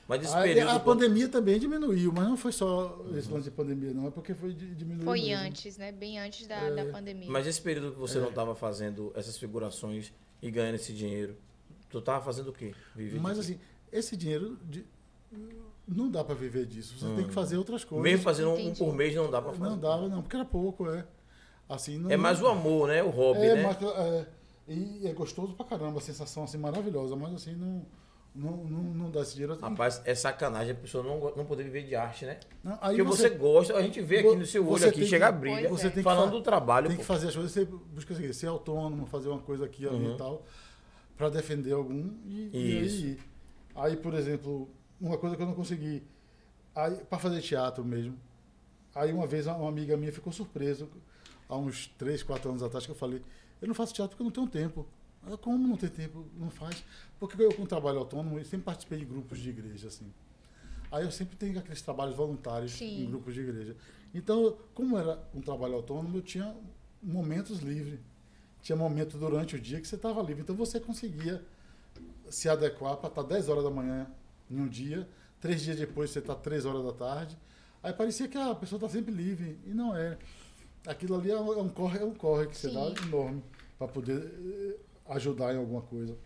Mas 0.07 0.23
esse 0.23 0.35
Aí, 0.35 0.53
período. 0.55 0.71
a 0.75 0.79
pandemia 0.79 1.29
também 1.29 1.59
diminuiu, 1.59 2.11
mas 2.11 2.27
não 2.27 2.35
foi 2.37 2.51
só 2.51 2.99
esse 3.15 3.29
lance 3.31 3.43
de 3.45 3.51
pandemia, 3.51 3.91
não, 3.93 4.07
é 4.07 4.11
porque 4.11 4.33
foi 4.33 4.53
di- 4.53 4.73
diminuiu. 4.73 5.03
Foi 5.05 5.19
mesmo. 5.21 5.35
antes, 5.45 5.77
né? 5.77 5.91
Bem 5.91 6.19
antes 6.19 6.47
da, 6.47 6.55
É. 6.55 6.75
da 6.75 6.91
pandemia. 6.91 7.29
Mas 7.29 7.45
esse 7.45 7.61
período 7.61 7.91
que 7.93 7.99
você 7.99 8.17
É. 8.17 8.21
não 8.21 8.29
estava 8.29 8.55
fazendo 8.55 9.11
essas 9.15 9.37
figurações 9.37 10.11
e 10.41 10.49
ganhando 10.49 10.75
esse 10.75 10.93
dinheiro, 10.93 11.35
tu 11.91 12.01
tava 12.01 12.23
fazendo 12.25 12.49
o 12.49 12.53
quê? 12.53 12.73
Viver 12.95 13.19
Mas 13.19 13.37
assim, 13.37 13.59
esse 13.91 14.17
dinheiro 14.17 14.57
de- 14.67 14.83
não 15.95 16.09
dá 16.09 16.23
para 16.23 16.35
viver 16.35 16.65
disso. 16.65 16.97
Você 16.97 17.05
Hum. 17.05 17.15
tem 17.15 17.27
que 17.27 17.33
fazer 17.33 17.57
outras 17.57 17.83
coisas. 17.83 18.03
Mesmo 18.03 18.23
fazendo 18.23 18.51
um 18.51 18.59
Entendi. 18.59 18.79
por 18.79 18.93
mês 18.93 19.15
não 19.15 19.29
dá 19.29 19.41
pra 19.41 19.51
fazer. 19.53 19.69
Não 19.71 19.77
dava, 19.77 20.07
não, 20.07 20.21
porque 20.21 20.35
era 20.35 20.45
pouco, 20.45 20.89
é. 20.89 21.05
Assim, 21.67 21.97
não, 21.97 22.09
É 22.11 22.17
mais 22.17 22.41
o 22.41 22.47
amor, 22.47 22.87
né? 22.87 23.03
O 23.03 23.09
hobby, 23.09 23.41
é, 23.41 23.55
né? 23.55 23.63
mas, 23.63 23.77
é, 23.81 24.25
e 24.67 25.07
é 25.07 25.13
gostoso 25.13 25.53
pra 25.53 25.65
caramba, 25.65 25.99
a 25.99 26.01
sensação 26.01 26.43
assim 26.43 26.57
maravilhosa, 26.57 27.15
mas 27.15 27.33
assim, 27.33 27.53
não, 27.55 27.85
não, 28.33 28.57
não, 28.65 28.83
não 28.83 29.11
dá 29.11 29.21
esse 29.21 29.33
dinheiro. 29.33 29.57
Rapaz, 29.59 30.01
é 30.05 30.15
sacanagem 30.15 30.71
a 30.71 30.75
pessoa 30.75 31.03
não, 31.03 31.19
não 31.35 31.45
poder 31.45 31.63
viver 31.63 31.83
de 31.83 31.95
arte, 31.95 32.25
né? 32.25 32.39
Não, 32.63 32.73
aí 32.81 32.95
Porque 32.97 33.03
você, 33.03 33.29
gosta, 33.29 33.75
a 33.75 33.81
gente 33.83 34.01
vê 34.01 34.19
aqui 34.19 34.35
no 34.35 34.45
seu 34.45 34.63
olho 34.67 34.79
você 34.79 34.87
aqui, 34.89 35.05
chega 35.05 35.27
a 35.27 35.33
que- 35.33 35.39
brilha, 35.39 35.67
Pois 35.69 35.81
você 35.81 35.87
é. 35.87 35.89
tem 35.91 36.01
falando 36.03 36.25
fa- 36.31 36.35
do 36.37 36.41
trabalho. 36.41 36.87
tem 36.87 36.95
pô. 36.97 37.01
que 37.01 37.07
fazer 37.07 37.27
as 37.27 37.35
coisas, 37.35 37.51
você 37.51 37.65
busca 37.65 38.13
assim, 38.13 38.33
ser 38.33 38.47
autônomo, 38.47 39.05
fazer 39.05 39.29
uma 39.29 39.39
coisa 39.39 39.65
aqui 39.65 39.87
ali 39.87 39.95
Uhum. 40.07 40.15
e 40.15 40.17
tal, 40.17 40.43
para 41.17 41.29
defender 41.29 41.73
algum. 41.73 42.09
E, 42.25 42.49
e 42.53 42.85
Isso. 42.85 43.05
aí, 43.75 43.91
aí, 43.91 43.95
por 43.97 44.13
exemplo, 44.15 44.69
uma 44.99 45.17
coisa 45.17 45.35
que 45.35 45.41
eu 45.41 45.47
não 45.47 45.53
consegui, 45.53 46.03
aí 46.75 46.95
para 47.05 47.19
fazer 47.19 47.41
teatro 47.41 47.83
mesmo. 47.83 48.17
Aí 48.93 49.13
uma 49.13 49.27
vez 49.27 49.47
uma 49.47 49.69
amiga 49.69 49.95
minha 49.95 50.11
ficou 50.11 50.33
surpresa, 50.33 50.87
há 51.47 51.57
uns 51.57 51.87
3, 51.97 52.23
4 52.23 52.49
anos 52.49 52.63
atrás, 52.63 52.85
que 52.85 52.91
eu 52.91 52.95
falei, 52.95 53.21
eu 53.61 53.67
não 53.67 53.75
faço 53.75 53.93
teatro 53.93 54.17
porque 54.17 54.23
eu 54.23 54.25
não 54.25 54.47
tenho 54.47 54.67
tempo. 54.67 54.85
Ela, 55.25 55.37
como 55.37 55.67
não 55.67 55.75
tem 55.75 55.89
tempo? 55.89 56.25
Não 56.37 56.49
faz? 56.49 56.83
Porque 57.19 57.41
eu, 57.41 57.53
com 57.53 57.65
trabalho 57.65 57.99
autônomo, 57.99 58.39
eu 58.39 58.45
sempre 58.45 58.65
participei 58.65 58.99
de 58.99 59.05
grupos 59.05 59.39
de 59.39 59.49
igreja, 59.49 59.87
assim. 59.89 60.11
Aí 60.91 61.03
eu 61.03 61.11
sempre 61.11 61.35
tenho 61.35 61.59
aqueles 61.59 61.81
trabalhos 61.81 62.15
voluntários 62.15 62.71
Sim. 62.71 63.03
em 63.03 63.05
grupos 63.05 63.33
de 63.33 63.41
igreja. 63.41 63.75
Então, 64.13 64.57
como 64.73 64.97
era 64.97 65.21
um 65.35 65.41
trabalho 65.41 65.75
autônomo, 65.75 66.17
eu 66.17 66.21
tinha 66.21 66.55
momentos 67.03 67.59
livres. 67.59 67.99
Tinha 68.61 68.75
momento 68.75 69.17
durante 69.17 69.55
o 69.55 69.59
dia 69.59 69.79
que 69.79 69.87
você 69.87 69.95
estava 69.95 70.21
livre. 70.21 70.41
Então 70.41 70.55
você 70.55 70.79
conseguia 70.79 71.45
se 72.29 72.49
adequar 72.49 72.97
para 72.97 73.09
estar 73.09 73.23
10 73.23 73.49
horas 73.49 73.63
da 73.63 73.69
manhã 73.69 74.07
em 74.49 74.59
um 74.59 74.67
dia, 74.67 75.07
três 75.39 75.61
dias 75.61 75.77
depois 75.77 76.09
você 76.09 76.19
está 76.19 76.35
3 76.35 76.65
horas 76.65 76.83
da 76.83 76.91
tarde. 76.93 77.37
Aí 77.81 77.93
parecia 77.93 78.27
que 78.27 78.37
a 78.37 78.53
pessoa 78.55 78.77
está 78.77 78.89
sempre 78.89 79.13
livre. 79.13 79.57
E 79.65 79.69
não 79.69 79.95
é. 79.95 80.17
Aquilo 80.87 81.15
ali 81.15 81.31
é 81.31 81.39
um 81.39 81.53
é 81.53 81.61
um 81.61 81.69
corre, 81.69 81.99
é 81.99 82.03
um 82.05 82.13
corre 82.13 82.47
que 82.47 82.57
você 82.57 82.69
Sim. 82.69 82.75
dá 82.75 83.01
enorme 83.05 83.43
para 83.77 83.87
poder 83.87 84.17
eh, 84.21 84.75
ajudar 85.13 85.53
em 85.53 85.57
alguma 85.57 85.81
coisa. 85.81 86.17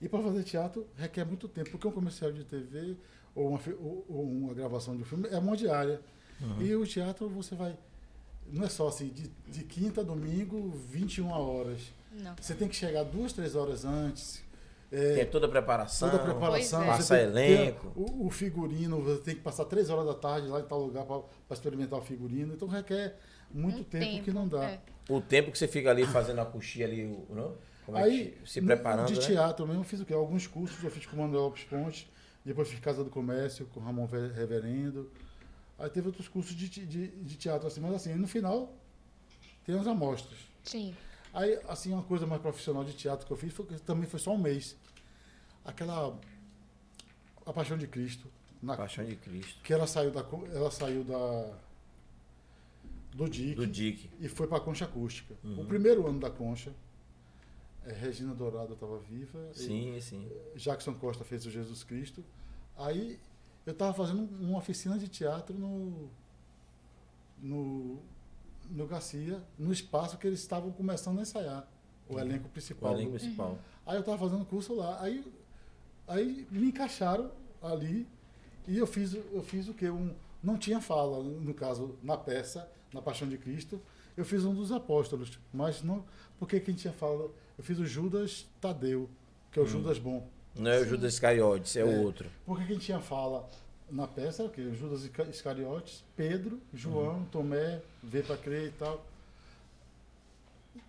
E 0.00 0.08
para 0.08 0.22
fazer 0.22 0.44
teatro 0.44 0.86
requer 0.96 1.24
muito 1.24 1.48
tempo, 1.48 1.70
porque 1.70 1.86
um 1.86 1.92
comercial 1.92 2.30
de 2.32 2.44
TV 2.44 2.96
ou 3.34 3.48
uma, 3.50 3.60
ou- 3.80 4.04
ou 4.08 4.22
uma 4.30 4.54
gravação 4.54 4.96
de 4.96 5.02
um 5.02 5.04
filme, 5.04 5.28
é 5.28 5.38
uma 5.38 5.56
diária. 5.56 6.00
E 6.60 6.72
o 6.74 6.86
teatro 6.86 7.28
você 7.28 7.54
vai. 7.56 7.76
Não 8.50 8.64
é 8.64 8.68
só 8.68 8.88
assim, 8.88 9.08
de, 9.08 9.28
de 9.48 9.64
quinta 9.64 10.00
a 10.00 10.04
domingo, 10.04 10.70
21 10.88 11.28
horas. 11.30 11.92
Não. 12.12 12.34
Você 12.40 12.54
tem 12.54 12.68
que 12.68 12.76
chegar 12.76 13.02
duas, 13.04 13.32
três 13.32 13.54
horas 13.56 13.84
antes. 13.84 14.42
Tem 14.90 15.20
É, 15.20 15.24
toda 15.26 15.46
a 15.46 15.50
preparação. 15.50 16.08
toda 16.08 16.22
a 16.22 16.24
preparação. 16.24 16.82
É. 16.82 16.96
tem 16.96 17.06
ter 17.06 17.22
elenco. 17.24 17.92
O, 17.94 18.26
o 18.26 18.30
figurino, 18.30 19.00
você 19.02 19.20
tem 19.22 19.34
que 19.34 19.42
passar 19.42 19.64
três 19.66 19.90
horas 19.90 20.06
da 20.06 20.14
tarde 20.14 20.48
lá 20.48 20.60
em 20.60 20.64
tal 20.64 20.80
lugar 20.82 21.04
para 21.04 21.22
experimentar 21.52 21.98
o 21.98 22.02
figurino. 22.02 22.54
Então 22.54 22.66
requer 22.68 23.16
muito 23.50 23.80
Um 23.80 23.84
tempo, 23.84 24.24
que 24.24 24.30
não 24.30 24.48
dá. 24.48 24.64
é. 24.64 24.80
O 25.08 25.20
tempo 25.20 25.50
que 25.50 25.58
você 25.58 25.68
fica 25.68 25.90
ali 25.90 26.06
fazendo 26.06 26.40
a 26.40 26.46
coxinha 26.46 26.86
ali, 26.86 27.04
não? 27.30 27.54
Como 27.84 27.96
é 27.98 28.02
Aí, 28.02 28.36
que 28.42 28.50
se 28.50 28.60
preparando, 28.60 29.06
de 29.08 29.14
né? 29.14 29.20
teatro 29.26 29.66
mesmo, 29.66 29.80
eu 29.80 29.84
fiz 29.84 30.00
o 30.00 30.04
quê? 30.04 30.12
Alguns 30.12 30.46
cursos, 30.46 30.82
eu 30.84 30.90
fiz 30.90 31.06
com 31.06 31.16
o 31.16 31.18
Manuel 31.20 31.44
Lopes 31.44 31.64
Ponte, 31.64 32.10
depois 32.44 32.68
fiz 32.68 32.78
Casa 32.80 33.02
do 33.02 33.08
Comércio 33.08 33.66
com 33.72 33.80
o 33.80 33.82
Ramon 33.82 34.06
Ve- 34.06 34.28
Reverendo. 34.34 35.10
Aí 35.78 35.88
teve 35.88 36.08
outros 36.08 36.28
cursos 36.28 36.54
de, 36.54 36.68
de, 36.68 37.08
de 37.08 37.36
teatro, 37.36 37.66
assim, 37.66 37.80
mas 37.80 37.94
assim, 37.94 38.14
no 38.14 38.26
final 38.28 38.74
tem 39.64 39.78
as 39.78 39.86
amostras. 39.86 40.38
Sim. 40.64 40.94
Aí, 41.32 41.58
assim, 41.68 41.92
uma 41.92 42.02
coisa 42.02 42.26
mais 42.26 42.40
profissional 42.40 42.84
de 42.84 42.92
teatro 42.94 43.26
que 43.26 43.32
eu 43.32 43.36
fiz 43.36 43.52
foi, 43.52 43.66
que 43.66 43.80
também 43.82 44.08
foi 44.08 44.18
só 44.18 44.32
um 44.32 44.38
mês. 44.38 44.76
Aquela 45.64 46.18
A 47.44 47.52
Paixão 47.52 47.76
de 47.76 47.86
Cristo, 47.86 48.26
na, 48.62 48.76
Paixão 48.76 49.04
de 49.04 49.16
Cristo. 49.16 49.60
que 49.62 49.72
ela 49.72 49.86
saiu 49.86 50.10
da 50.10 50.24
ela 50.52 50.70
saiu 50.70 51.04
da 51.04 51.54
do 53.14 53.28
DIC 53.28 53.54
Do 53.56 53.66
Dick. 53.66 54.10
e 54.20 54.28
foi 54.28 54.46
para 54.46 54.58
a 54.58 54.60
Concha 54.60 54.84
Acústica. 54.84 55.34
Uhum. 55.44 55.62
O 55.62 55.64
primeiro 55.66 56.06
ano 56.06 56.20
da 56.20 56.30
Concha, 56.30 56.72
eh, 57.84 57.92
Regina 57.92 58.34
Dourado 58.34 58.74
estava 58.74 58.98
viva, 58.98 59.50
e 59.54 59.58
Sim, 59.58 60.00
sim. 60.00 60.30
Jackson 60.56 60.94
Costa 60.94 61.24
fez 61.24 61.44
o 61.46 61.50
Jesus 61.50 61.82
Cristo. 61.82 62.24
Aí 62.76 63.18
eu 63.66 63.72
estava 63.72 63.92
fazendo 63.92 64.22
uma 64.40 64.58
oficina 64.58 64.98
de 64.98 65.08
teatro 65.08 65.56
no 65.58 66.08
no 67.40 68.00
no 68.70 68.86
Garcia, 68.86 69.42
no 69.58 69.72
espaço 69.72 70.16
que 70.18 70.26
eles 70.26 70.40
estavam 70.40 70.70
começando 70.72 71.18
a 71.18 71.22
ensaiar, 71.22 71.66
o 72.08 72.18
elenco 72.18 72.46
O 72.46 72.50
principal. 72.50 72.92
elenco 72.94 73.12
do- 73.12 73.18
principal. 73.18 73.58
Aí 73.86 73.96
eu 73.96 74.00
estava 74.00 74.18
fazendo 74.18 74.44
curso 74.44 74.74
lá. 74.74 75.00
Aí, 75.02 75.24
aí 76.06 76.46
me 76.50 76.68
encaixaram 76.68 77.30
ali 77.62 78.06
e 78.66 78.76
eu 78.78 78.86
fiz, 78.86 79.14
eu 79.14 79.42
fiz 79.42 79.68
o 79.68 79.74
quê? 79.74 79.88
Um, 79.90 80.14
não 80.42 80.56
tinha 80.58 80.80
fala, 80.80 81.22
no 81.22 81.54
caso, 81.54 81.96
na 82.02 82.16
peça, 82.16 82.70
na 82.92 83.00
Paixão 83.02 83.28
de 83.28 83.36
Cristo. 83.38 83.80
Eu 84.16 84.24
fiz 84.24 84.44
um 84.44 84.54
dos 84.54 84.72
apóstolos, 84.72 85.38
mas 85.52 85.82
não. 85.82 86.04
Porque 86.38 86.58
quem 86.60 86.74
tinha 86.74 86.92
fala. 86.92 87.30
Eu 87.56 87.64
fiz 87.64 87.78
o 87.78 87.86
Judas 87.86 88.46
Tadeu, 88.60 89.08
que 89.52 89.58
é 89.58 89.62
o 89.62 89.66
Judas 89.66 89.98
Bom. 89.98 90.26
Não 90.56 90.70
é 90.70 90.78
o 90.80 90.84
Judas 90.84 91.14
Iscariotes, 91.14 91.76
é, 91.76 91.80
É. 91.80 91.84
o 91.84 92.02
outro. 92.02 92.28
Porque 92.44 92.64
quem 92.66 92.78
tinha 92.78 93.00
fala 93.00 93.48
na 93.90 94.06
peça 94.06 94.42
era 94.42 94.50
o 94.50 94.54
quê? 94.54 94.72
Judas 94.74 95.02
Isca- 95.04 95.24
Iscariotes, 95.28 96.04
Pedro, 96.16 96.60
João, 96.74 97.24
Tomé, 97.26 97.80
Vê 98.02 98.22
para 98.22 98.36
crer 98.36 98.68
e 98.68 98.72
tal. 98.72 99.04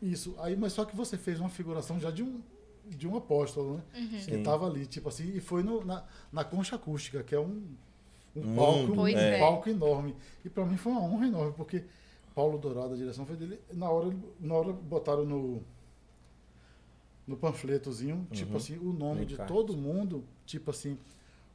Isso. 0.01 0.35
Aí, 0.39 0.55
mas 0.55 0.73
só 0.73 0.85
que 0.85 0.95
você 0.95 1.17
fez 1.17 1.39
uma 1.39 1.49
figuração 1.49 1.99
já 1.99 2.11
de 2.11 2.23
um, 2.23 2.41
de 2.87 3.07
um 3.07 3.17
apóstolo, 3.17 3.75
né? 3.77 3.83
Que 4.09 4.21
Sim. 4.21 4.37
estava 4.39 4.67
ali, 4.67 4.85
tipo 4.85 5.09
assim, 5.09 5.35
e 5.35 5.39
foi 5.41 5.63
no- 5.63 5.83
na, 5.83 6.03
na 6.31 6.43
concha 6.43 6.75
acústica, 6.75 7.23
que 7.23 7.33
é 7.35 7.39
um, 7.39 7.63
um 8.35 8.55
palco, 8.55 8.91
um 8.93 9.07
é. 9.07 9.39
palco 9.39 9.69
enorme. 9.69 10.15
E 10.45 10.49
para 10.49 10.65
mim 10.65 10.77
foi 10.77 10.91
uma 10.91 11.01
honra 11.01 11.27
enorme, 11.27 11.53
porque 11.55 11.83
Paulo 12.35 12.57
Dourado, 12.57 12.93
a 12.93 12.97
direção 12.97 13.25
foi 13.25 13.35
dele, 13.35 13.59
na 13.73 13.89
hora, 13.89 14.15
na 14.39 14.53
hora 14.55 14.71
botaram 14.71 15.25
no, 15.25 15.61
no 17.27 17.35
panfletozinho, 17.35 18.27
tipo 18.31 18.51
Uhum. 18.51 18.57
assim, 18.57 18.77
o 18.77 18.93
nome 18.93 19.21
No 19.21 19.25
de 19.25 19.33
encarte. 19.33 19.51
todo 19.51 19.75
mundo, 19.75 20.23
tipo 20.45 20.71
assim, 20.71 20.97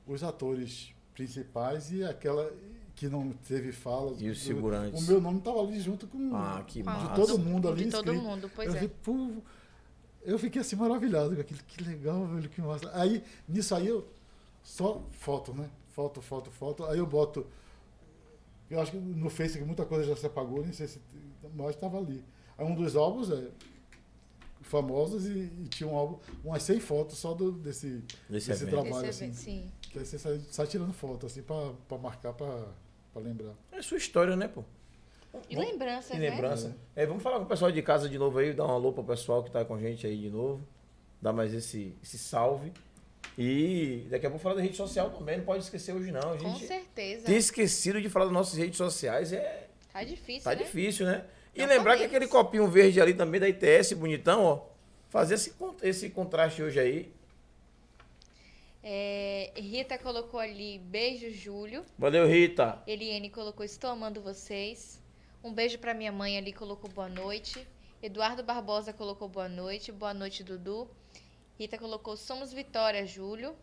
os 0.07 0.23
atores 0.23 0.93
principais 1.15 1.91
e 1.93 2.05
aquela 2.05 2.53
que 2.95 3.09
não 3.09 3.31
teve 3.33 3.73
fala. 3.73 4.15
E 4.19 4.29
os 4.31 4.43
segurantes. 4.43 5.03
O 5.03 5.11
meu 5.11 5.21
nome 5.21 5.39
estava 5.39 5.61
ali 5.61 5.81
junto 5.81 6.07
com 6.07 6.35
Ah, 6.35 6.63
que 6.67 6.83
de 6.83 6.89
a- 6.89 6.93
massa. 6.93 7.15
todo 7.15 7.39
mundo 7.39 7.69
ali. 7.69 7.85
De 7.87 7.91
todo 7.91 8.13
inscrito. 8.13 8.23
mundo, 8.31 8.51
pois 8.55 8.69
eu 8.69 8.75
é. 8.77 8.81
vi, 8.81 8.89
pô, 8.89 9.31
eu 10.23 10.39
fiquei 10.39 10.61
assim 10.61 10.77
maravilhado 10.77 11.35
com 11.35 11.41
aquilo. 11.41 11.61
Que 11.67 11.83
legal, 11.85 12.27
velho, 12.27 12.49
que 12.49 12.61
massa. 12.61 12.91
Aí, 12.95 13.23
nisso 13.49 13.75
aí, 13.75 13.87
eu 13.89 14.07
só 14.63 15.03
foto, 15.13 15.53
né? 15.53 15.69
Foto, 15.93 16.21
foto, 16.23 16.51
foto. 16.51 16.85
Aí 16.87 16.99
eu 16.99 17.07
boto. 17.07 17.47
Eu 18.71 18.81
acho 18.81 18.91
que 18.93 18.97
no 18.99 19.29
Face 19.31 19.59
que 19.59 19.65
muita 19.65 19.85
coisa 19.85 20.05
já 20.05 20.17
se 20.17 20.27
apagou, 20.27 20.63
nem 20.63 20.73
sei 20.73 20.87
se. 20.89 21.01
Mas 21.55 21.71
estava 21.75 21.99
ali. 21.99 22.25
Aí 22.57 22.65
um 22.67 22.75
dos 22.75 22.97
álbuns 22.97 23.31
é 23.31 23.49
famosos 24.65 25.27
e, 25.27 25.31
e 25.63 25.69
tinha 25.69 25.89
um 25.89 25.97
álbum, 25.97 26.19
umas 26.45 26.63
100 26.63 26.81
fotos 26.81 27.19
só 27.19 27.33
do, 27.35 27.53
desse, 27.53 28.03
Desse 28.29 28.49
desse 28.51 28.67
trabalho, 28.67 29.07
Esse 29.07 29.07
assim. 29.09 29.25
evento, 29.27 29.37
sim. 29.37 29.73
Que 29.83 29.99
aí 29.99 30.05
você 30.07 30.19
sai, 30.19 30.41
sai 30.51 30.67
tirando 30.67 30.93
foto, 30.93 31.27
assim, 31.27 31.43
pra, 31.43 31.73
pra 31.89 31.99
marcar, 31.99 32.33
pra, 32.33 32.67
pra 33.13 33.23
lembrar. 33.23 33.53
É 33.71 33.81
sua 33.83 33.99
história, 33.99 34.35
né, 34.37 34.49
pô? 34.49 34.65
E 35.51 35.57
lembranças, 35.57 36.13
Que 36.13 36.19
né? 36.19 36.31
lembrança. 36.31 36.77
É, 36.95 37.05
vamos 37.07 37.23
falar 37.23 37.39
com 37.39 37.45
o 37.45 37.49
pessoal 37.49 37.71
de 37.73 37.83
casa 37.83 38.09
de 38.09 38.19
novo 38.19 38.39
aí, 38.39 38.53
dar 38.53 38.67
um 38.67 38.71
alô 38.71 38.93
pro 38.93 39.03
pessoal 39.05 39.43
que 39.43 39.51
tá 39.51 39.65
com 39.65 39.75
a 39.75 39.81
gente 39.81 40.07
aí 40.07 40.17
de 40.17 40.31
novo. 40.31 40.63
Dar 41.21 41.33
mais 41.33 41.53
esse, 41.53 41.95
esse 42.03 42.19
salve. 42.19 42.73
E 43.37 44.07
daqui 44.11 44.27
a 44.27 44.31
pouco 44.31 44.43
falar 44.43 44.55
da 44.57 44.63
rede 44.63 44.77
social 44.77 45.11
também, 45.11 45.39
não 45.39 45.45
pode 45.45 45.65
esquecer 45.65 45.93
hoje 45.93 46.13
não. 46.13 46.21
A 46.35 46.37
Com 46.39 46.51
gente 46.55 46.67
certeza. 46.67 47.25
ter 47.27 47.35
esquecido 47.37 48.01
de 48.01 48.09
falar 48.09 48.27
das 48.27 48.35
nossas 48.35 48.57
redes 48.59 48.77
sociais 48.77 49.33
é 49.33 49.69
Tá 49.93 50.05
difícil, 50.05 50.43
tá 50.45 50.51
né? 50.51 50.57
difícil, 50.63 51.07
né? 51.07 51.25
E 51.55 51.65
lembrar 51.67 51.97
que 51.97 52.05
aquele 52.05 52.27
copinho 52.27 52.67
verde 52.69 53.01
ali 53.01 53.15
também 53.15 53.41
da 53.41 53.49
ITS, 53.49 53.93
bonitão, 53.93 54.45
ó. 54.45 54.61
Fazer 55.09 55.35
esse, 55.35 55.55
esse 55.83 56.11
contraste 56.11 56.63
hoje 56.63 56.81
aí. 56.81 57.13
É, 58.83 59.53
Rita 59.57 59.97
colocou 59.97 60.41
ali, 60.41 60.79
beijo, 60.79 61.31
Júlio. 61.31 61.85
Valeu, 61.99 62.27
Rita. 62.27 62.83
Eliane 62.87 63.31
colocou, 63.31 63.65
estou 63.65 63.89
amando 63.89 64.21
vocês. 64.21 65.01
Um 65.43 65.53
beijo 65.53 65.79
pra 65.79 65.95
minha 65.95 66.11
mãe 66.11 66.37
ali, 66.37 66.53
colocou 66.53 66.91
boa 66.91 67.09
noite. 67.09 67.67
Eduardo 68.03 68.43
Barbosa 68.43 68.93
colocou 68.93 69.29
boa 69.29 69.49
noite. 69.49 69.91
Boa 69.93 70.13
noite, 70.13 70.43
Dudu. 70.43 70.91
Rita 71.59 71.79
colocou, 71.79 72.17
somos 72.17 72.53
Vitória, 72.53 73.07
Júlio. 73.07 73.55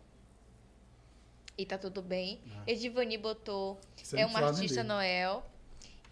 E 1.57 1.65
tá 1.65 1.77
tudo 1.77 2.01
bem. 2.01 2.41
Edivani 2.65 3.18
botou, 3.18 3.80
Sem 4.01 4.23
é 4.23 4.27
falar 4.27 4.47
artista 4.47 4.84
Noel. 4.84 5.45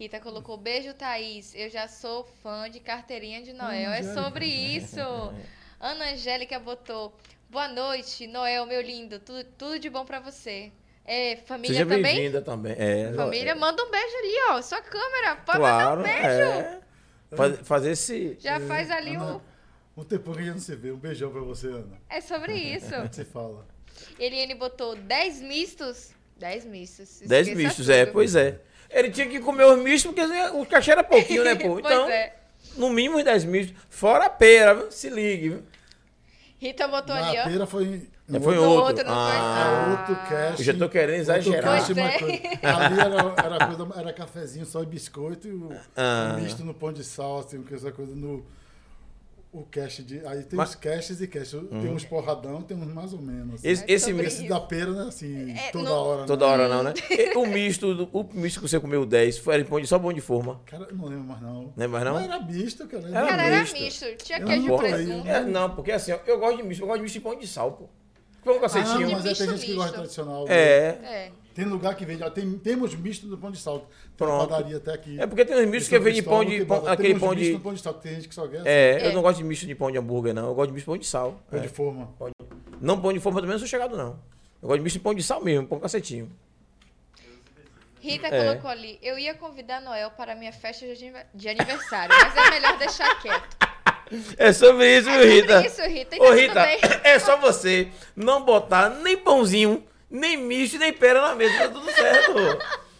Rita 0.00 0.18
colocou, 0.18 0.56
beijo, 0.56 0.94
Thaís. 0.94 1.54
Eu 1.54 1.68
já 1.68 1.86
sou 1.86 2.24
fã 2.42 2.70
de 2.70 2.80
carteirinha 2.80 3.42
de 3.42 3.52
Noel. 3.52 3.90
É 3.90 4.02
sobre 4.02 4.46
isso. 4.46 4.98
Ana 5.78 6.12
Angélica 6.14 6.58
botou, 6.58 7.14
boa 7.50 7.68
noite, 7.68 8.26
Noel, 8.26 8.64
meu 8.64 8.80
lindo. 8.80 9.18
Tudo, 9.18 9.44
tudo 9.58 9.78
de 9.78 9.90
bom 9.90 10.06
pra 10.06 10.18
você. 10.18 10.72
É, 11.04 11.36
família 11.44 11.74
Seja 11.76 11.86
também? 11.86 12.02
bem-vinda 12.02 12.40
também. 12.40 12.74
É, 12.78 13.12
Família, 13.14 13.50
é, 13.50 13.54
manda 13.54 13.84
um 13.84 13.90
beijo 13.90 14.16
ali, 14.16 14.32
ó. 14.52 14.62
Sua 14.62 14.80
câmera, 14.80 15.36
pode 15.36 15.58
claro, 15.58 16.00
mandar 16.00 16.00
um 16.00 16.02
beijo. 16.02 16.50
é. 16.50 16.80
Faz- 17.36 17.58
fazer 17.60 17.90
esse. 17.90 18.38
Já 18.40 18.58
faz 18.58 18.90
ali 18.90 19.16
Ana, 19.16 19.34
o. 19.96 20.00
Um 20.00 20.04
tempo 20.04 20.32
que 20.32 20.38
a 20.38 20.42
gente 20.44 20.52
não 20.54 20.60
se 20.60 20.76
vê. 20.76 20.92
Um 20.92 20.96
beijão 20.96 21.30
pra 21.30 21.42
você, 21.42 21.66
Ana. 21.66 22.00
É 22.08 22.22
sobre 22.22 22.54
isso. 22.54 22.86
Se 23.12 23.22
fala. 23.26 23.66
Eliane 24.18 24.54
botou 24.54 24.96
10 24.96 25.42
mistos. 25.42 26.12
10 26.38 26.64
mistos. 26.64 27.20
10 27.20 27.48
Esqueça 27.48 27.62
mistos, 27.68 27.88
é, 27.90 28.04
tudo. 28.06 28.14
pois 28.14 28.34
é. 28.34 28.60
Ele 28.90 29.10
tinha 29.10 29.26
que 29.28 29.38
comer 29.40 29.64
os 29.64 29.78
mistos 29.78 30.12
porque 30.12 30.22
o 30.56 30.66
cachê 30.66 30.90
era 30.92 31.04
pouquinho, 31.04 31.44
né, 31.44 31.54
pô? 31.56 31.74
pois 31.80 31.84
Então, 31.84 32.08
é. 32.10 32.34
no 32.76 32.90
mínimo 32.90 33.18
uns 33.18 33.24
10 33.24 33.44
mistos. 33.44 33.76
Fora 33.88 34.26
a 34.26 34.30
pera, 34.30 34.74
viu? 34.74 34.90
se 34.90 35.08
ligue. 35.08 35.48
viu? 35.50 35.62
Rita 36.58 36.86
botou 36.88 37.14
Na 37.14 37.28
ali, 37.28 37.38
ó. 37.38 37.44
pera 37.44 37.66
foi 37.66 38.02
É, 38.32 38.38
foi 38.40 38.54
No 38.56 38.62
outro. 38.62 38.84
outro, 38.84 39.04
não 39.06 39.14
foi? 39.14 39.36
ah, 39.36 39.96
outro 39.98 40.28
cast. 40.28 40.58
Eu 40.60 40.64
já 40.64 40.74
tô 40.78 40.88
querendo 40.88 41.20
exagerar. 41.20 41.76
cast, 41.78 41.92
é. 41.98 42.18
coisa- 42.18 42.34
Ali 42.62 43.00
era, 43.00 43.56
era, 43.56 43.66
coisa, 43.66 44.00
era 44.00 44.12
cafezinho 44.12 44.66
só 44.66 44.82
e 44.82 44.86
biscoito 44.86 45.48
e 45.48 45.52
o, 45.52 45.72
Ah. 45.96 46.36
o 46.36 46.40
misto 46.42 46.62
no 46.64 46.74
pão 46.74 46.92
de 46.92 47.02
sal, 47.02 47.38
assim, 47.40 47.62
com 47.62 47.74
essa 47.74 47.90
coisa 47.90 48.14
no. 48.14 48.44
O 49.52 49.64
cast 49.64 50.04
de. 50.04 50.24
Aí 50.24 50.44
tem 50.44 50.56
Mas- 50.56 50.68
os 50.70 50.74
casts 50.76 51.20
e 51.20 51.26
casts. 51.26 51.58
Tem 51.68 51.90
uns 51.92 52.04
porradão, 52.04 52.62
tem 52.62 52.76
uns 52.76 52.86
mais 52.94 53.12
ou 53.12 53.20
menos. 53.20 53.54
assim. 53.56 53.68
Esse, 53.68 53.82
É 53.82 53.92
esse 53.92 54.12
misto. 54.12 54.26
Esse 54.28 54.40
isso. 54.42 54.48
da 54.48 54.60
pera, 54.60 54.92
né? 54.92 55.06
Assim, 55.08 55.50
É, 55.52 55.70
toda 55.72 55.84
não- 55.88 55.92
hora. 55.96 56.20
né? 56.20 56.26
Toda 56.28 56.46
hora 56.46 56.68
não, 56.68 56.82
né? 56.84 56.94
E 57.10 57.36
O 57.36 57.44
misto, 57.46 58.08
o 58.12 58.24
misto 58.32 58.60
que 58.60 58.68
você 58.68 58.78
comeu 58.78 59.04
10 59.04 59.38
foi 59.38 59.64
de, 59.64 59.86
só 59.88 59.98
pão 59.98 60.12
de 60.12 60.20
forma. 60.20 60.60
Cara, 60.66 60.86
não 60.92 61.06
lembro 61.06 61.24
mais 61.24 61.42
não. 61.42 61.72
Lembra 61.76 62.04
não? 62.04 62.14
Mas 62.14 62.24
era 62.26 62.40
misto, 62.40 62.86
cara. 62.86 63.08
Era 63.08 63.26
Cara, 63.26 63.42
era 63.44 63.60
misto. 63.62 63.74
misto. 63.80 64.06
Tinha 64.24 64.38
Eu 64.38 64.46
queijo 64.46 64.62
e 64.62 64.68
não 64.68 64.78
presunto. 64.78 65.18
falei, 65.24 65.32
É, 65.32 65.40
não, 65.42 65.70
porque 65.74 65.90
assim, 65.92 66.12
eu 66.26 66.38
gosto 66.38 66.56
de 66.58 66.62
misto, 66.62 66.82
eu 66.82 66.86
gosto 66.86 66.98
de 66.98 67.02
misto 67.02 67.14
de 67.14 67.20
pão 67.20 67.36
de 67.36 67.46
sal, 67.48 67.72
pô. 67.72 67.84
Pão 68.44 68.54
Ah, 68.56 68.60
cacetinho. 68.60 69.10
mas 69.10 69.26
aí 69.26 69.34
tem 69.34 69.46
misto, 69.48 69.56
gente 69.56 69.66
que 69.66 69.74
gosta 69.74 69.82
misto. 69.90 69.94
tradicional. 69.96 70.44
né? 70.46 70.54
é. 70.54 71.32
É. 71.60 71.64
Tem 71.64 71.72
lugar 71.72 71.94
que 71.94 72.04
vende. 72.04 72.22
ó, 72.22 72.30
Tem, 72.30 72.50
temos 72.58 72.94
misto 72.94 73.26
do 73.26 73.36
pão 73.36 73.50
de 73.50 73.58
sal. 73.58 73.80
Tem 73.80 73.88
Pronto. 74.16 74.48
padaria 74.48 74.76
até 74.78 74.92
aqui. 74.94 75.20
É 75.20 75.26
porque 75.26 75.44
tem 75.44 75.56
uns 75.56 75.68
mistos 75.68 75.88
que 75.88 75.98
vem 75.98 76.14
de 76.14 76.22
pão 76.22 76.44
de. 76.44 76.64
pão- 76.64 76.86
aquele 76.86 77.18
pão 77.18 77.34
de. 77.34 77.58
pão 77.58 77.74
de 77.74 77.80
sal 77.80 77.94
que 77.94 78.02
tem 78.02 78.14
gente 78.16 78.28
que 78.28 78.34
só 78.34 78.46
quer. 78.48 78.62
É, 78.64 79.06
eu 79.06 79.10
É. 79.10 79.12
não 79.12 79.22
gosto 79.22 79.38
de 79.38 79.44
misto 79.44 79.66
de 79.66 79.74
pão 79.74 79.90
de 79.90 79.98
hambúrguer, 79.98 80.32
não. 80.34 80.48
Eu 80.48 80.54
gosto 80.54 80.68
de 80.68 80.74
misto 80.74 80.84
de 80.84 80.90
pão 80.92 80.98
de 80.98 81.06
sal. 81.06 81.40
Pão 81.50 81.58
É. 81.58 81.62
de 81.62 81.68
forma. 81.68 82.08
Não 82.80 83.00
pão 83.00 83.12
de 83.12 83.20
forma 83.20 83.40
também 83.40 83.52
não 83.52 83.58
sou 83.58 83.68
chegado, 83.68 83.96
não. 83.96 84.18
Eu 84.62 84.68
gosto 84.68 84.78
de 84.78 84.84
misto 84.84 84.96
de 84.96 85.02
pão 85.02 85.14
de 85.14 85.22
sal 85.22 85.42
mesmo, 85.42 85.66
pão 85.66 85.78
cacetinho. 85.80 86.30
Rita 88.00 88.28
É. 88.28 88.46
colocou 88.48 88.70
ali. 88.70 88.98
Eu 89.02 89.18
ia 89.18 89.34
convidar 89.34 89.80
Noel 89.82 90.10
para 90.12 90.34
minha 90.34 90.52
festa 90.52 90.86
de 90.86 90.92
anive- 91.04 91.26
de 91.34 91.48
aniversário, 91.48 92.14
mas 92.18 92.34
é 92.46 92.50
melhor 92.50 92.78
deixar 92.78 93.20
quieto. 93.20 93.56
É 94.38 94.52
sobre 94.52 94.98
isso, 94.98 95.08
viu, 95.10 95.22
Rita? 95.28 95.64
Isso, 95.66 95.82
Rita. 95.82 96.16
Ô, 96.16 96.28
tá 96.28 96.34
Rita, 96.34 97.00
é 97.04 97.18
só 97.18 97.36
você 97.36 97.88
não 98.16 98.42
botar 98.44 98.88
nem 98.90 99.16
pãozinho 99.16 99.84
nem 100.10 100.36
misto, 100.36 100.78
nem 100.78 100.92
pera 100.92 101.20
na 101.20 101.34
mesa, 101.34 101.58
tá 101.58 101.68
tudo 101.68 101.90
certo. 101.92 102.32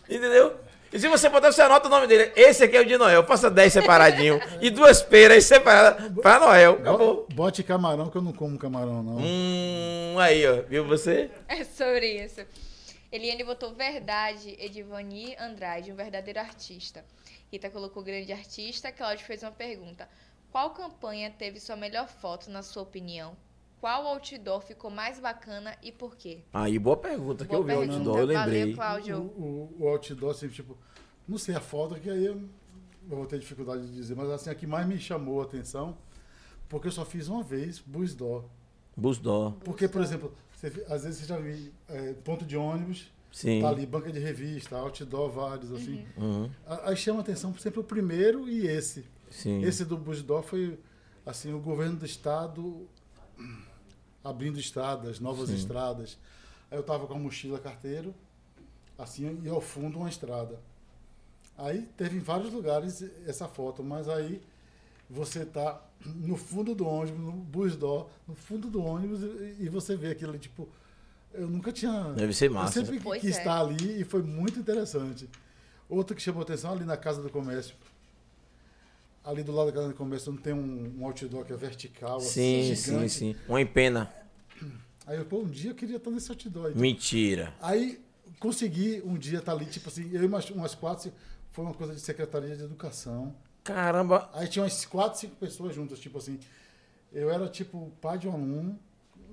Entendeu? 0.08 0.56
E 0.92 0.98
se 0.98 1.06
você 1.06 1.28
botar, 1.28 1.52
você 1.52 1.62
anota 1.62 1.86
o 1.86 1.90
nome 1.90 2.06
dele. 2.08 2.32
Esse 2.34 2.64
aqui 2.64 2.76
é 2.76 2.80
o 2.80 2.84
de 2.84 2.96
Noel. 2.98 3.24
Faça 3.24 3.48
10 3.48 3.72
separadinho 3.72 4.40
e 4.60 4.70
duas 4.70 5.00
peras 5.02 5.44
separadas 5.44 6.10
pra 6.20 6.40
Noel. 6.40 6.72
Acabou. 6.74 7.26
Bo- 7.28 7.34
Bote 7.34 7.62
camarão, 7.62 8.10
que 8.10 8.16
eu 8.16 8.22
não 8.22 8.32
como 8.32 8.58
camarão, 8.58 9.00
não. 9.02 9.18
Hum, 9.18 10.16
aí, 10.18 10.44
ó. 10.48 10.62
Viu 10.62 10.84
você? 10.84 11.30
É 11.46 11.62
sobre 11.62 12.24
isso. 12.24 12.40
Eliane 13.12 13.44
botou 13.44 13.72
verdade, 13.72 14.56
Edivani 14.58 15.36
Andrade, 15.38 15.92
um 15.92 15.96
verdadeiro 15.96 16.40
artista. 16.40 17.04
Rita 17.52 17.70
colocou 17.70 18.02
grande 18.02 18.32
artista. 18.32 18.90
Cláudio 18.90 19.24
fez 19.26 19.42
uma 19.44 19.52
pergunta. 19.52 20.08
Qual 20.50 20.70
campanha 20.70 21.30
teve 21.30 21.60
sua 21.60 21.76
melhor 21.76 22.08
foto, 22.08 22.50
na 22.50 22.62
sua 22.64 22.82
opinião? 22.82 23.36
Qual 23.80 24.06
outdoor 24.06 24.60
ficou 24.60 24.90
mais 24.90 25.18
bacana 25.18 25.74
e 25.82 25.90
por 25.90 26.14
quê? 26.14 26.40
Aí, 26.52 26.78
boa 26.78 26.96
pergunta 26.96 27.44
que 27.44 27.50
Boa 27.50 27.60
eu 27.60 27.64
vi 27.84 27.90
o 27.90 27.92
outdoor, 27.94 28.18
eu 28.18 28.26
lembrei. 28.26 28.60
Valeu, 28.60 28.74
Cláudio. 28.76 29.18
O, 29.18 29.76
o, 29.78 29.84
o 29.84 29.88
outdoor, 29.88 30.30
assim, 30.32 30.48
tipo, 30.48 30.76
não 31.26 31.38
sei 31.38 31.54
a 31.54 31.60
foto, 31.60 31.94
que 31.98 32.10
aí 32.10 32.26
eu, 32.26 32.34
eu 33.10 33.16
vou 33.16 33.24
ter 33.26 33.38
dificuldade 33.38 33.86
de 33.86 33.94
dizer, 33.94 34.14
mas 34.14 34.28
assim, 34.28 34.50
a 34.50 34.54
que 34.54 34.66
mais 34.66 34.86
me 34.86 34.98
chamou 34.98 35.40
a 35.40 35.44
atenção, 35.44 35.96
porque 36.68 36.88
eu 36.88 36.92
só 36.92 37.04
fiz 37.06 37.26
uma 37.28 37.42
vez 37.42 37.78
Busdó. 37.78 38.44
Busdó. 38.94 39.56
Porque, 39.64 39.88
por 39.88 40.02
exemplo, 40.02 40.34
você- 40.52 40.84
às 40.88 41.04
vezes 41.04 41.20
você 41.20 41.26
já 41.26 41.38
viu 41.38 41.72
é, 41.88 42.12
ponto 42.22 42.44
de 42.44 42.58
ônibus, 42.58 43.10
Sim. 43.32 43.62
tá 43.62 43.70
ali, 43.70 43.86
banca 43.86 44.12
de 44.12 44.18
revista, 44.18 44.76
outdoor, 44.76 45.30
vários, 45.30 45.72
assim. 45.72 46.04
Uhum, 46.18 46.50
A- 46.66 46.90
Aí 46.90 46.96
chama 46.96 47.20
atenção 47.20 47.56
sempre 47.56 47.80
o 47.80 47.84
primeiro 47.84 48.46
e 48.46 48.66
esse. 48.66 49.06
Sim. 49.30 49.62
Esse 49.62 49.86
do 49.86 49.96
Busdó 49.96 50.42
foi, 50.42 50.78
assim, 51.24 51.54
o 51.54 51.60
governo 51.60 51.96
do 51.96 52.04
estado 52.04 52.86
abrindo 54.22 54.58
estradas, 54.58 55.20
novas 55.20 55.48
Sim. 55.48 55.56
estradas. 55.56 56.18
Aí 56.70 56.78
eu 56.78 56.82
tava 56.82 57.06
com 57.06 57.14
a 57.14 57.18
mochila 57.18 57.58
carteiro, 57.58 58.14
assim, 58.98 59.40
e 59.42 59.48
ao 59.48 59.60
fundo 59.60 59.98
uma 59.98 60.08
estrada. 60.08 60.58
Aí 61.56 61.82
teve 61.96 62.16
em 62.16 62.20
vários 62.20 62.52
lugares 62.52 63.04
essa 63.26 63.46
foto, 63.46 63.82
mas 63.82 64.08
aí 64.08 64.40
você 65.08 65.44
tá 65.44 65.82
no 66.06 66.36
fundo 66.36 66.74
do 66.74 66.86
ônibus, 66.86 67.20
no 67.20 67.32
Busdó, 67.32 68.08
no 68.26 68.34
fundo 68.34 68.68
do 68.68 68.82
ônibus, 68.82 69.20
e 69.58 69.68
você 69.68 69.96
vê 69.96 70.10
aquilo 70.10 70.30
ali, 70.30 70.38
tipo, 70.38 70.68
eu 71.32 71.48
nunca 71.48 71.72
tinha... 71.72 72.12
Deve 72.12 72.32
ser 72.32 72.48
massa. 72.48 72.78
Eu 72.78 72.84
sempre 72.84 73.00
Pois 73.00 73.20
quis 73.20 73.36
é. 73.36 73.38
estar 73.38 73.60
ali 73.60 74.00
e 74.00 74.04
foi 74.04 74.22
muito 74.22 74.58
interessante. 74.58 75.28
Outro 75.88 76.14
que 76.14 76.22
chamou 76.22 76.42
atenção 76.42 76.72
ali 76.72 76.84
na 76.84 76.96
Casa 76.96 77.20
do 77.20 77.28
Comércio. 77.28 77.74
Ali 79.22 79.42
do 79.42 79.52
lado 79.52 79.66
da 79.66 79.72
Casa 79.72 79.88
do 79.88 79.94
Comércio 79.94 80.32
não 80.32 80.38
tem 80.40 80.52
um, 80.54 80.94
um 80.98 81.04
outdoor 81.04 81.44
que 81.44 81.52
é 81.52 81.56
vertical, 81.56 82.20
Sim, 82.20 82.60
assim, 82.60 82.74
sim, 82.74 82.90
gigante. 82.92 83.12
sim. 83.12 83.36
Uma 83.48 83.60
empena. 83.60 84.10
Aí 85.06 85.18
eu, 85.18 85.24
pô, 85.26 85.40
um 85.40 85.48
dia 85.48 85.72
eu 85.72 85.74
queria 85.74 85.96
estar 85.96 86.10
nesse 86.10 86.30
outdoor. 86.30 86.66
aí. 86.68 86.74
Mentira. 86.74 87.52
Aí 87.60 88.00
consegui 88.38 89.02
um 89.04 89.18
dia 89.18 89.38
estar 89.40 89.52
ali, 89.52 89.66
tipo 89.66 89.88
assim, 89.88 90.08
eu 90.12 90.22
e 90.22 90.26
umas, 90.26 90.48
umas 90.50 90.74
quatro, 90.74 91.12
foi 91.52 91.64
uma 91.64 91.74
coisa 91.74 91.94
de 91.94 92.00
Secretaria 92.00 92.56
de 92.56 92.62
Educação. 92.64 93.34
Caramba. 93.62 94.30
Aí 94.32 94.48
tinha 94.48 94.62
umas 94.62 94.84
quatro, 94.86 95.18
cinco 95.20 95.36
pessoas 95.36 95.74
juntas, 95.74 95.98
tipo 95.98 96.16
assim. 96.18 96.38
Eu 97.12 97.28
era 97.30 97.48
tipo 97.48 97.92
pai 98.00 98.16
de 98.18 98.26
um 98.28 98.32
aluno 98.32 98.78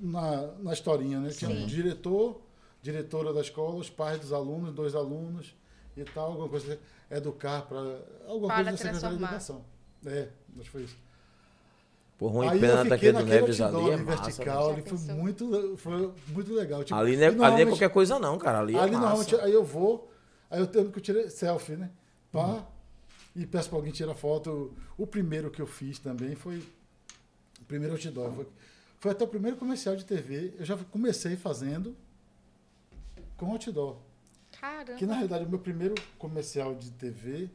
na, 0.02 0.48
na 0.60 0.74
historinha, 0.74 1.20
né? 1.20 1.30
Tinha 1.30 1.50
Sim. 1.50 1.64
um 1.64 1.68
diretor, 1.68 2.42
diretora 2.82 3.32
da 3.32 3.40
escola, 3.42 3.76
os 3.76 3.90
pais 3.90 4.20
dos 4.20 4.34
alunos, 4.34 4.74
dois 4.74 4.96
alunos 4.96 5.56
e 5.96 6.04
tal, 6.04 6.32
alguma 6.32 6.50
coisa, 6.50 6.78
educar 7.10 7.62
para 7.64 7.80
alguma 8.28 8.48
Para 8.48 8.64
coisa 8.66 8.72
da 8.72 8.78
Secretaria 8.78 9.18
de. 9.18 9.24
Educação. 9.24 9.64
É, 10.06 10.28
acho 10.56 10.64
que 10.64 10.70
foi 10.70 10.82
isso. 10.84 10.98
Porra, 12.18 12.34
uma 12.34 12.52
Aí 12.52 12.58
empena 12.58 12.74
eu 12.74 12.78
na 12.78 12.84
fiquei 12.84 12.98
Taqueda 12.98 13.20
do 13.20 13.26
naquele 13.26 13.42
Neves 13.42 13.62
ali 13.62 13.76
é 13.90 13.94
ali, 13.94 14.04
massa. 14.04 14.24
vertical, 14.24 14.72
ali 14.72 14.82
foi 14.82 14.98
muito, 15.16 15.78
foi 15.78 16.14
muito 16.30 16.54
legal. 16.54 16.84
Tipo, 16.84 17.00
Ali 17.00 17.16
não 17.16 17.22
e 17.22 17.24
é, 17.24 17.28
ali 17.28 17.36
é 17.36 17.38
normalmente- 17.38 17.70
qualquer 17.70 17.90
coisa 17.90 18.18
não, 18.20 18.38
cara. 18.40 18.60
Ali, 18.60 18.76
Ali 18.76 18.90
é 18.90 18.92
normalmente, 18.98 19.34
massa. 19.34 19.46
aí 19.46 19.54
eu 19.54 19.64
vou, 19.64 20.12
aí 20.50 20.60
eu 20.60 20.66
tenho 20.68 20.92
que 20.92 20.98
eu 20.98 21.04
tirei 21.04 21.30
selfie, 21.30 21.76
né? 21.76 21.92
Pá, 22.32 22.66
e 23.36 23.46
peço 23.46 23.70
pra 23.70 23.78
alguém 23.78 23.92
tirar 23.92 24.16
foto. 24.16 24.74
O 24.98 25.06
primeiro 25.06 25.52
que 25.52 25.62
eu 25.62 25.68
fiz 25.68 26.00
também 26.00 26.34
foi. 26.36 26.58
O 27.62 27.66
primeiro 27.68 27.94
outdoor. 27.94 28.32
Foi, 28.34 28.48
foi 29.00 29.12
até 29.12 29.24
o 29.24 29.28
primeiro 29.28 29.56
comercial 29.58 29.96
de 29.96 30.04
TV. 30.04 30.54
Eu 30.58 30.66
já 30.66 30.76
comecei 30.76 31.36
fazendo 31.36 31.96
com 33.36 33.52
outdoor. 33.52 33.98
Caramba. 34.60 34.94
Que 34.96 35.06
na 35.06 35.14
realidade 35.14 35.46
o 35.46 35.50
meu 35.50 35.60
primeiro 35.60 35.94
comercial 36.18 36.74
de 36.74 36.90
TV 36.92 37.48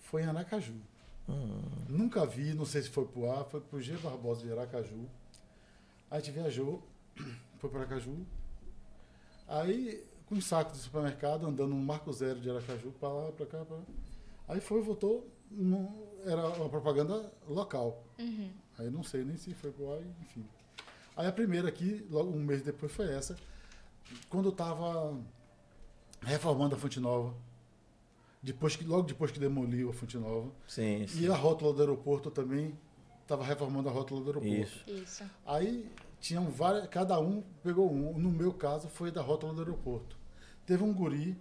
foi 0.00 0.22
em 0.22 0.26
Aracaju. 0.26 0.74
Hum. 1.28 1.60
Nunca 1.88 2.24
vi, 2.24 2.54
não 2.54 2.64
sei 2.64 2.82
se 2.82 2.88
foi 2.90 3.04
pro 3.06 3.30
ar, 3.30 3.44
foi 3.44 3.60
pro 3.60 3.80
G 3.80 3.96
Barbosa 3.96 4.42
de 4.42 4.52
Aracaju. 4.52 5.08
Aí 6.10 6.18
a 6.18 6.20
gente 6.20 6.32
viajou, 6.32 6.82
foi 7.58 7.68
para 7.70 7.80
Aracaju. 7.80 8.24
Aí, 9.48 10.04
com 10.26 10.34
um 10.36 10.40
saco 10.40 10.72
de 10.72 10.78
supermercado, 10.78 11.46
andando 11.46 11.68
no 11.70 11.76
Marco 11.76 12.12
Zero 12.12 12.40
de 12.40 12.50
Aracaju, 12.50 12.90
para 12.92 13.08
lá, 13.08 13.32
para 13.32 13.46
cá, 13.46 13.64
para 13.64 13.76
lá. 13.76 13.82
Aí 14.48 14.60
foi, 14.60 14.80
voltou, 14.82 15.28
não- 15.50 16.06
era 16.24 16.46
uma 16.48 16.68
propaganda 16.68 17.32
local. 17.48 18.04
Uhum. 18.18 18.50
Aí 18.78 18.90
não 18.90 19.02
sei 19.02 19.24
nem 19.24 19.36
se 19.36 19.54
foi 19.54 19.70
pro 19.72 19.92
ar, 19.92 20.00
enfim. 20.22 20.44
Aí 21.16 21.26
a 21.26 21.32
primeira 21.32 21.68
aqui, 21.68 22.06
logo 22.10 22.30
um 22.30 22.40
mês 22.44 22.62
depois, 22.62 22.92
foi 22.92 23.12
essa. 23.12 23.36
Quando 24.28 24.46
eu 24.48 24.52
tava 24.52 25.18
reformando 26.22 26.74
a 26.74 26.78
Fonte 26.78 27.00
Nova. 27.00 27.34
Depois 28.46 28.76
que, 28.76 28.84
logo 28.84 29.02
depois 29.02 29.32
que 29.32 29.40
demoliu 29.40 29.90
a 29.90 29.92
Fonte 29.92 30.16
Nova. 30.16 30.48
Sim, 30.68 31.04
sim. 31.08 31.22
E 31.22 31.26
a 31.28 31.34
rótula 31.34 31.72
do 31.72 31.80
aeroporto 31.80 32.30
também. 32.30 32.78
Estava 33.22 33.42
reformando 33.42 33.88
a 33.88 33.92
rótula 33.92 34.20
do 34.20 34.26
aeroporto. 34.28 34.54
Isso. 34.54 34.84
Isso. 34.88 35.24
Aí 35.44 35.90
tinham 36.20 36.48
várias, 36.48 36.86
cada 36.86 37.18
um 37.18 37.42
pegou 37.60 37.90
um. 37.92 38.16
No 38.16 38.30
meu 38.30 38.52
caso 38.54 38.88
foi 38.88 39.10
da 39.10 39.20
rótula 39.20 39.52
do 39.52 39.62
aeroporto. 39.62 40.16
Teve 40.64 40.84
um 40.84 40.94
guri 40.94 41.36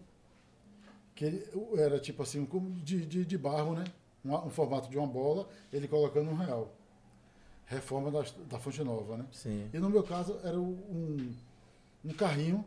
que 1.14 1.26
ele- 1.26 1.45
era 1.77 1.99
tipo 1.99 2.23
assim, 2.23 2.44
de, 2.84 3.06
de, 3.06 3.23
de 3.23 3.38
barro, 3.38 3.76
né? 3.76 3.84
Um, 4.26 4.34
um 4.36 4.49
formato 4.49 4.90
de 4.90 4.98
uma 4.98 5.06
bola, 5.06 5.48
ele 5.72 5.88
colocando 5.88 6.32
um 6.32 6.36
real. 6.36 6.73
Reforma 7.68 8.10
da, 8.10 8.26
da 8.49 8.57
Fonte 8.57 8.84
Nova, 8.84 9.18
né? 9.18 9.26
Sim. 9.32 9.69
E 9.72 9.77
no 9.77 9.88
meu 9.91 10.02
caso 10.02 10.40
era 10.44 10.60
um, 10.60 11.32
um 12.03 12.14
carrinho 12.14 12.65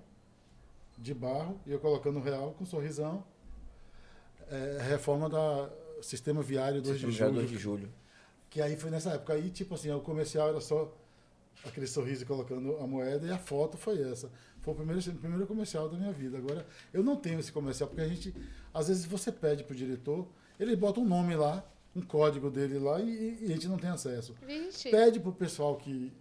de 0.97 1.13
barro, 1.13 1.59
e 1.67 1.73
eu 1.73 1.81
colocando 1.81 2.21
um 2.21 2.23
real 2.23 2.53
com 2.57 2.63
um 2.63 2.67
sorrisão. 2.69 3.25
É, 4.51 4.79
reforma 4.83 5.29
da 5.29 5.71
Sistema 6.01 6.43
Viário 6.43 6.81
2 6.83 7.01
de 7.01 7.07
Sistema 7.07 7.13
Viário 7.13 7.35
Julho. 7.35 7.49
2 7.49 7.51
de 7.51 7.59
julho. 7.59 7.93
Que 8.51 8.63
aí 8.63 8.77
foi 8.77 8.91
nessa 8.91 9.11
época. 9.11 9.35
Aí, 9.35 9.51
tipo 9.51 9.75
assim, 9.75 9.91
o 9.91 10.01
comercial 10.01 10.49
era 10.49 10.61
só 10.61 10.93
aquele 11.65 11.87
sorriso 11.87 12.25
colocando 12.25 12.77
a 12.79 12.87
moeda 12.87 13.27
e 13.27 13.31
a 13.31 13.39
foto 13.39 13.77
foi 13.77 14.01
essa. 14.03 14.31
Foi 14.61 14.73
o 14.73 14.77
primeiro, 14.77 15.01
o 15.01 15.15
primeiro 15.15 15.47
comercial 15.47 15.89
da 15.89 15.97
minha 15.97 16.13
vida. 16.13 16.39
Agora, 16.39 16.67
eu 16.93 17.03
não 17.03 17.17
tenho 17.17 17.39
esse 17.41 17.53
comercial, 17.53 17.89
porque 17.89 18.03
a 18.03 18.09
gente, 18.09 18.35
às 18.73 18.89
vezes 18.89 19.05
você 19.05 19.31
pede 19.31 19.65
pro 19.65 19.75
diretor, 19.75 20.27
ele 20.59 20.75
bota 20.77 21.01
um 21.01 21.07
nome 21.07 21.35
lá, 21.37 21.65
um 21.95 22.01
código 22.01 22.51
dele 22.51 22.79
lá 22.79 23.01
e, 23.01 23.39
e 23.41 23.45
a 23.45 23.49
gente 23.49 23.69
não 23.69 23.77
tem 23.79 23.91
acesso. 23.91 24.35
Vixe. 24.47 24.91
Pede 24.91 25.21
pro 25.21 25.33
pessoal 25.33 25.77
que. 25.77 26.13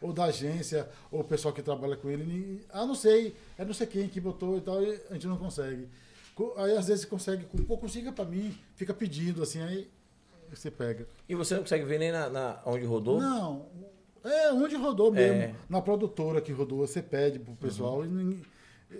Ou 0.00 0.12
da 0.12 0.24
agência, 0.26 0.88
ou 1.10 1.20
o 1.20 1.24
pessoal 1.24 1.52
que 1.52 1.60
trabalha 1.62 1.96
com 1.96 2.08
ele. 2.08 2.22
e, 2.24 2.60
Ah, 2.70 2.86
não 2.86 2.94
sei, 2.94 3.34
é 3.56 3.64
não 3.64 3.74
sei 3.74 3.86
quem 3.86 4.08
que 4.08 4.20
botou 4.20 4.56
e 4.56 4.60
tal, 4.60 4.80
e 4.82 5.00
a 5.10 5.14
gente 5.14 5.26
não 5.26 5.36
consegue. 5.36 5.88
Aí 6.56 6.76
às 6.76 6.88
vezes 6.88 7.04
consegue, 7.04 7.44
com 7.46 7.58
pô, 7.58 7.76
consiga 7.78 8.12
pra 8.12 8.24
mim, 8.24 8.56
fica 8.74 8.92
pedindo 8.94 9.42
assim, 9.42 9.60
aí 9.60 9.88
você 10.50 10.70
pega. 10.70 11.06
E 11.28 11.34
você 11.34 11.54
não 11.54 11.62
consegue 11.62 11.84
ver 11.84 11.98
nem 11.98 12.10
na, 12.12 12.28
na- 12.30 12.60
onde 12.64 12.84
rodou? 12.84 13.20
Não, 13.20 13.66
é 14.24 14.52
onde 14.52 14.76
rodou 14.76 15.12
mesmo. 15.12 15.42
É. 15.42 15.54
Na 15.68 15.80
produtora 15.82 16.40
que 16.40 16.52
rodou, 16.52 16.78
você 16.78 17.02
pede 17.02 17.38
pro 17.38 17.54
pessoal 17.54 18.04
e 18.04 18.08
ninguém- 18.08 18.42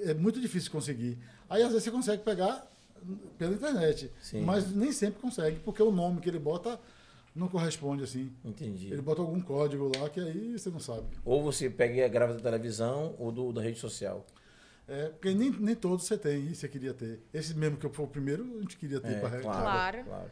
é 0.04 0.12
muito 0.14 0.40
difícil 0.40 0.70
conseguir. 0.70 1.18
Aí 1.48 1.62
às 1.62 1.68
vezes 1.68 1.84
você 1.84 1.90
consegue 1.90 2.22
pegar 2.22 2.70
pela 3.38 3.54
internet, 3.54 4.10
Sim. 4.20 4.42
mas 4.42 4.74
nem 4.74 4.92
sempre 4.92 5.20
consegue, 5.20 5.58
porque 5.60 5.82
o 5.82 5.90
nome 5.92 6.20
que 6.20 6.28
ele 6.28 6.38
bota 6.38 6.78
não 7.34 7.46
corresponde 7.48 8.02
assim. 8.02 8.32
Entendi. 8.44 8.92
Ele 8.92 9.00
bota 9.00 9.20
algum 9.22 9.40
código 9.40 9.90
lá 9.96 10.10
que 10.10 10.18
aí 10.20 10.58
você 10.58 10.68
não 10.70 10.80
sabe. 10.80 11.06
Ou 11.24 11.42
você 11.42 11.70
pega 11.70 12.04
e 12.04 12.08
grava 12.08 12.34
da 12.34 12.40
televisão 12.40 13.14
ou 13.18 13.30
do, 13.30 13.52
da 13.52 13.62
rede 13.62 13.78
social. 13.78 14.26
É, 14.88 15.08
porque 15.08 15.34
nem, 15.34 15.50
nem 15.50 15.74
todos 15.74 16.06
você 16.06 16.16
tem 16.16 16.46
e 16.46 16.54
você 16.54 16.66
queria 16.68 16.94
ter. 16.94 17.20
Esse 17.32 17.54
mesmo 17.54 17.76
que 17.76 17.88
foi 17.90 18.04
o 18.04 18.08
primeiro, 18.08 18.42
a 18.56 18.60
gente 18.62 18.76
queria 18.76 18.98
ter 19.00 19.12
É, 19.16 19.20
para 19.20 19.40
claro, 19.40 20.04
Claro. 20.04 20.30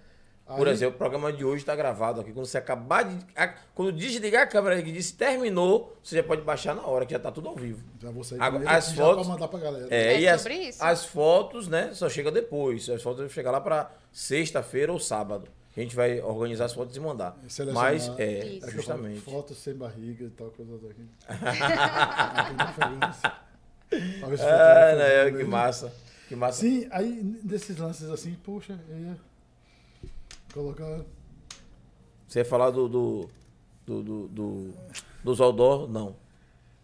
Aí- 0.49 0.57
Por 0.59 0.69
exemplo, 0.69 0.95
o 0.95 0.99
programa 0.99 1.33
de 1.33 1.45
hoje 1.45 1.63
está 1.63 1.75
gravado 1.75 2.21
aqui. 2.21 2.33
Quando 2.33 2.47
você 2.47 2.57
acabar 2.57 3.03
de. 3.03 3.19
quando 3.75 3.91
desligar 3.91 4.45
a 4.45 4.47
câmera 4.47 4.81
que 4.81 4.93
disse 4.93 5.13
terminou, 5.15 5.97
você 6.01 6.15
já 6.17 6.23
pode 6.23 6.43
baixar 6.43 6.73
na 6.73 6.87
hora, 6.87 7.05
que 7.05 7.11
já 7.11 7.17
está 7.17 7.33
tudo 7.33 7.49
ao 7.49 7.57
vivo. 7.57 7.83
Já 8.01 8.11
vou 8.13 8.23
sair 8.23 8.41
Agora, 8.41 8.71
as 8.71 8.89
aqui 8.91 8.97
fotos- 8.97 9.27
mandar 9.27 9.49
pra 9.49 9.59
galera. 9.59 9.89
É, 9.91 10.15
É 10.15 10.21
e 10.21 10.29
as, 10.29 10.41
sobre 10.41 10.55
isso. 10.69 10.85
as 10.85 11.05
fotos, 11.05 11.67
né, 11.67 11.91
só 11.95 12.09
chega 12.09 12.31
depois. 12.31 12.89
As 12.89 13.03
fotos 13.03 13.19
vão 13.21 13.29
chegar 13.29 13.51
lá 13.51 13.61
para 13.61 13.91
sexta-feira 14.13 14.93
ou 14.93 15.01
sábado. 15.01 15.49
A 15.77 15.81
gente 15.81 15.95
vai 15.97 16.21
organizar 16.23 16.67
as 16.67 16.73
fotos 16.73 16.97
e 16.97 17.01
mandar. 17.01 17.37
Selecionar. 17.49 17.75
Mas, 17.93 18.09
é, 18.19 18.47
Isso. 18.47 18.65
É 18.65 18.69
eu 18.69 18.73
justamente. 18.73 19.21
Fotos 19.21 19.59
sem 19.59 19.75
barriga 19.75 20.25
e 20.27 20.31
tal, 20.31 20.51
coisa. 20.53 20.73
Tem 21.27 22.67
diferença. 22.67 23.33
Talvez 24.21 24.41
Ah, 24.41 24.45
fotógrafo 24.45 24.97
né, 24.97 25.21
ajude, 25.23 25.37
que 25.39 25.43
né? 25.45 25.49
massa. 25.51 25.93
Que 26.29 26.37
massa. 26.37 26.61
Sim, 26.61 26.89
aí 26.91 27.21
desses 27.43 27.77
lances 27.77 28.11
assim, 28.11 28.35
poxa, 28.45 28.79
eu 28.89 28.99
ia 28.99 29.17
colocar. 30.53 31.01
Você 32.27 32.41
ia 32.41 32.45
falar 32.45 32.71
do. 32.71 32.89
do, 32.89 33.29
do, 33.87 34.03
do, 34.03 34.29
do- 34.29 34.75
dos 35.23 35.41
outdoor? 35.41 35.89
Não. 35.89 36.15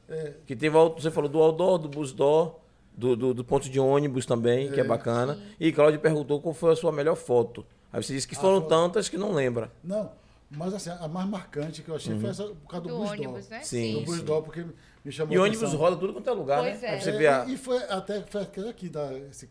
É, 0.08 0.32
Que 0.46 0.56
teve, 0.56 0.76
você 0.76 1.10
falou 1.10 1.28
do 1.30 1.40
outdoor, 1.40 1.78
do 1.78 1.88
busdó, 1.88 2.58
do, 2.96 3.14
do, 3.16 3.32
do 3.34 3.44
ponto 3.44 3.70
de 3.70 3.78
ônibus 3.78 4.26
também, 4.26 4.70
que 4.70 4.80
é 4.80 4.84
bacana. 4.84 5.38
E 5.60 5.70
Cláudio 5.72 6.00
perguntou 6.00 6.40
qual 6.40 6.52
foi 6.52 6.72
a 6.72 6.76
sua 6.76 6.90
melhor 6.92 7.14
foto. 7.16 7.64
Aí 7.92 8.02
você 8.02 8.12
disse 8.14 8.26
que 8.26 8.34
foram 8.34 8.56
foto- 8.60 8.68
tantas 8.68 9.08
que 9.08 9.16
não 9.16 9.32
lembra. 9.32 9.70
não, 9.82 10.10
mas 10.50 10.74
assim, 10.74 10.90
a 10.90 11.06
mais 11.08 11.28
marcante 11.28 11.82
que 11.82 11.88
eu 11.88 11.94
achei 11.94 12.18
foi 12.18 12.30
essa 12.30 12.44
por 12.44 12.68
causa 12.68 12.86
do, 12.88 12.94
Do 12.96 13.00
ônibus, 13.02 13.48
né? 13.48 13.60
Sim. 13.62 13.94
Do 14.00 14.06
Busdó, 14.06 14.40
porque 14.42 14.64
me 15.04 15.10
chamou 15.12 15.34
E 15.34 15.38
ônibus 15.38 15.62
atenção. 15.62 15.78
roda 15.80 15.96
tudo 15.96 16.12
quanto 16.12 16.28
é 16.28 16.32
lugar, 16.32 16.60
Pois 16.62 16.80
né? 16.80 16.96
é. 16.96 17.00
Você 17.00 17.10
É, 17.10 17.18
vê 17.18 17.26
a... 17.26 17.44
e, 17.46 17.56
foi 17.56 17.76
até 17.84 18.22
foi 18.22 18.42
aquele 18.42 18.68
aqui, 18.68 18.88
da, 18.88 19.12
esse, 19.30 19.48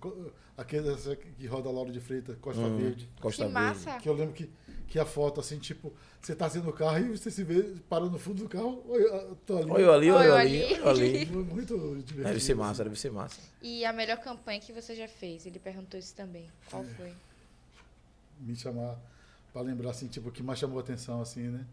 aquele 0.57 0.95
que 1.37 1.47
roda 1.47 1.69
Lauro 1.69 1.91
de 1.91 1.99
Freitas, 1.99 2.37
Costa 2.39 2.61
Hum. 2.61 2.77
Verde. 2.77 3.09
Costa 3.19 3.45
que 3.45 3.51
Verde. 3.51 3.67
massa. 3.67 3.97
Que 3.99 4.07
eu 4.09 4.13
lembro 4.13 4.33
que, 4.33 4.49
que 4.87 4.97
a 4.99 5.05
foto, 5.05 5.39
assim, 5.39 5.57
tipo, 5.59 5.93
você 6.21 6.35
tá 6.35 6.45
assim 6.45 6.59
no 6.59 6.71
carro 6.71 6.99
e 6.99 7.17
você 7.17 7.29
se 7.31 7.43
vê 7.43 7.63
parando 7.89 8.11
no 8.11 8.19
fundo 8.19 8.43
do 8.43 8.49
carro, 8.49 8.83
oi, 8.87 9.01
eu 9.03 9.35
tô 9.45 9.57
ali. 9.57 9.71
Olha 9.71 9.81
eu 9.81 9.93
ali, 9.93 10.11
olha 10.11 10.25
eu 10.25 10.31
Olha 10.33 10.41
ali, 10.41 10.63
ali. 10.63 10.81
olha 10.81 10.89
ali. 10.91 11.25
Foi 11.31 11.43
muito 11.43 11.77
divertido. 12.03 12.23
Deve 12.23 12.39
ser 12.39 12.55
massa, 12.55 12.71
assim. 12.71 12.83
deve 12.83 12.99
ser 12.99 13.11
massa. 13.11 13.41
E 13.61 13.83
a 13.85 13.91
melhor 13.93 14.17
campanha 14.17 14.59
que 14.59 14.71
você 14.71 14.95
já 14.95 15.07
fez? 15.07 15.45
Ele 15.45 15.59
perguntou 15.59 15.99
isso 15.99 16.13
também. 16.15 16.47
Qual 16.69 16.83
foi? 16.83 17.11
Me 18.39 18.55
chamar 18.55 18.97
pra 19.53 19.61
lembrar, 19.61 19.91
assim, 19.91 20.07
tipo, 20.07 20.29
o 20.29 20.31
que 20.31 20.41
mais 20.41 20.57
chamou 20.59 20.77
a 20.77 20.81
atenção, 20.81 21.21
assim, 21.21 21.41
né? 21.49 21.65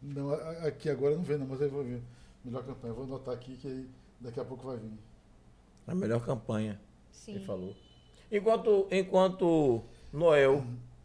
Não, 0.00 0.32
aqui 0.66 0.88
agora 0.88 1.16
não 1.16 1.22
vem, 1.22 1.36
não, 1.38 1.46
mas 1.46 1.60
eu 1.60 1.68
vou 1.70 1.82
ver. 1.84 2.00
Melhor 2.48 2.64
campanha. 2.64 2.94
Vou 2.94 3.04
anotar 3.04 3.34
aqui 3.34 3.56
que 3.56 3.68
aí 3.68 3.86
daqui 4.18 4.40
a 4.40 4.44
pouco 4.44 4.66
vai 4.66 4.78
vir. 4.78 4.90
A 5.86 5.94
melhor 5.94 6.24
campanha, 6.24 6.80
Sim. 7.10 7.34
ele 7.34 7.44
falou. 7.44 7.76
Enquanto, 8.32 8.86
enquanto 8.90 9.82
Noel, 10.10 10.64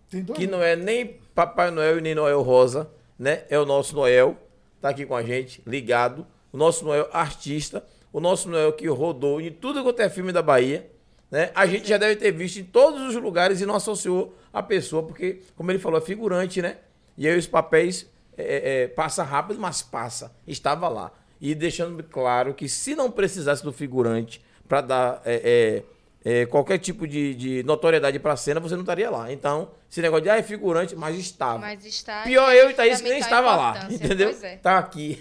Tem 0.10 0.24
dois. 0.24 0.40
que 0.40 0.48
não 0.48 0.62
é 0.62 0.76
nem 0.76 1.20
Papai 1.36 1.70
Noel 1.70 1.98
e 1.98 2.02
nem 2.02 2.16
Noel 2.16 2.42
Rosa, 2.42 2.90
né? 3.20 3.44
É 3.50 3.60
o 3.60 3.66
nosso 3.66 3.94
Noel, 3.94 4.38
tá 4.80 4.90
aqui 4.90 5.06
com 5.06 5.16
a 5.16 5.24
gente, 5.24 5.62
ligado. 5.68 6.26
O 6.52 6.58
nosso 6.58 6.86
Noel 6.86 7.10
artista, 7.12 7.86
o 8.12 8.22
nosso 8.22 8.50
Noel 8.50 8.72
que 8.72 8.88
rodou 8.88 9.42
em 9.42 9.52
tudo 9.52 9.84
quanto 9.84 10.02
é 10.02 10.10
filme 10.10 10.32
da 10.32 10.42
Bahia, 10.42 10.90
né? 11.30 11.52
A 11.54 11.66
gente 11.66 11.90
já 11.90 11.98
deve 11.98 12.16
ter 12.16 12.32
visto 12.32 12.58
em 12.58 12.64
todos 12.64 13.02
os 13.02 13.22
lugares 13.22 13.60
e 13.60 13.66
não 13.66 13.76
associou 13.76 14.34
a 14.54 14.64
pessoa, 14.64 15.04
porque, 15.04 15.42
como 15.58 15.72
ele 15.72 15.80
falou, 15.80 15.98
é 15.98 16.02
figurante, 16.02 16.62
né? 16.62 16.78
E 17.18 17.28
aí 17.28 17.38
os 17.38 17.48
papéis 17.48 18.10
é, 18.38 18.84
é, 18.84 18.88
passa 18.88 19.24
rápido, 19.24 19.60
mas 19.60 19.82
passa. 19.82 20.36
Estava 20.48 20.88
lá. 20.88 21.12
E 21.46 21.54
deixando 21.54 22.02
claro 22.06 22.54
que 22.54 22.70
se 22.70 22.96
não 22.96 23.12
precisasse 23.12 23.62
do 23.62 23.74
figurante 23.74 24.42
para 24.66 24.80
dar 24.80 25.22
é, 25.26 25.84
é, 26.26 26.42
é, 26.42 26.46
qualquer 26.46 26.78
tipo 26.80 27.06
de, 27.06 27.36
de 27.36 27.64
notoriedade 27.64 28.18
para 28.18 28.32
a 28.32 28.38
cena, 28.38 28.62
você 28.62 28.76
não 28.76 28.84
estaria 28.84 29.10
lá. 29.12 29.30
Então, 29.30 29.70
esse 29.92 30.02
negócio 30.02 30.24
de 30.24 30.30
ah, 30.30 30.38
é 30.38 30.42
figurante, 30.42 30.96
mas 30.96 31.18
estava. 31.18 31.60
Mas 31.60 31.84
está. 31.86 32.24
Pior 32.24 32.50
eu 32.54 32.70
e 32.70 32.74
Thaís 32.74 33.02
que 33.02 33.10
nem 33.10 33.20
estava 33.20 33.54
lá, 33.58 33.88
entendeu? 33.92 34.30
Pois 34.30 34.42
é. 34.42 34.56
Tá 34.56 34.78
aqui. 34.78 35.20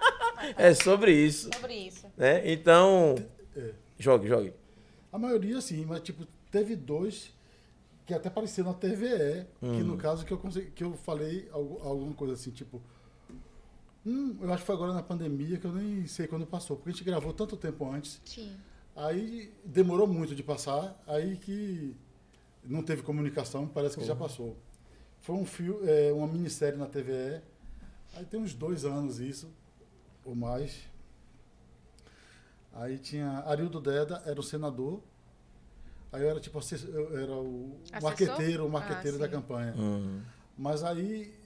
é 0.56 0.72
sobre 0.72 1.12
isso, 1.12 1.50
Sobre 1.52 1.74
isso. 1.74 2.06
né? 2.16 2.50
Então, 2.50 3.16
É. 3.54 3.72
jogue, 3.98 4.26
jogue. 4.26 4.54
A 5.12 5.18
maioria 5.18 5.60
sim, 5.60 5.84
mas 5.86 6.00
tipo, 6.00 6.26
teve 6.50 6.76
dois 6.76 7.30
que 8.06 8.14
até 8.14 8.28
apareceram 8.28 8.68
na 8.70 8.74
TVE, 8.74 9.44
que 9.60 9.66
Hum. 9.66 9.84
no 9.84 9.98
caso 9.98 10.24
que 10.24 10.32
eu, 10.32 10.38
consegui, 10.38 10.70
que 10.70 10.82
eu 10.82 10.94
falei 10.94 11.46
algu- 11.52 11.78
alguma 11.86 12.14
coisa 12.14 12.32
assim, 12.32 12.50
tipo. 12.52 12.80
Hum, 14.08 14.38
eu 14.40 14.50
acho 14.52 14.62
que 14.62 14.66
foi 14.66 14.74
agora 14.74 14.94
na 14.94 15.02
pandemia 15.02 15.58
que 15.58 15.66
eu 15.66 15.72
nem 15.72 16.06
sei 16.06 16.26
quando 16.26 16.46
passou, 16.46 16.76
porque 16.76 16.88
a 16.88 16.92
gente 16.92 17.04
gravou 17.04 17.30
tanto 17.34 17.58
tempo 17.58 17.86
antes, 17.90 18.18
Sim. 18.24 18.56
aí 18.96 19.52
demorou 19.62 20.06
muito 20.06 20.34
de 20.34 20.42
passar, 20.42 20.98
aí 21.06 21.36
que 21.36 21.94
não 22.64 22.82
teve 22.82 23.02
comunicação, 23.02 23.66
parece 23.68 23.98
que 23.98 24.04
já 24.04 24.16
passou. 24.16 24.56
Foi 25.20 25.34
um 25.36 25.44
fio, 25.44 25.80
é, 25.86 26.10
uma 26.10 26.26
minissérie 26.26 26.78
na 26.78 26.86
TVE, 26.86 27.42
aí 28.14 28.24
tem 28.24 28.40
uns 28.40 28.54
dois 28.54 28.86
anos 28.86 29.20
isso, 29.20 29.50
ou 30.24 30.34
mais. 30.34 30.88
Aí 32.72 32.98
tinha 32.98 33.40
Arildo 33.46 33.80
Deda, 33.80 34.22
era 34.24 34.38
o 34.40 34.42
senador. 34.42 35.02
Aí 36.12 36.22
eu 36.22 36.30
era 36.30 36.40
tipo 36.40 36.58
assessor- 36.58 36.88
eu 36.88 37.18
era 37.18 37.32
o 37.34 37.76
marqueteiro, 38.02 38.66
o 38.66 38.70
marqueteiro 38.70 39.16
Ah, 39.16 39.20
da 39.20 39.28
campanha. 39.28 39.74
Hum. 39.76 40.22
Mas 40.56 40.82
aí 40.82 41.37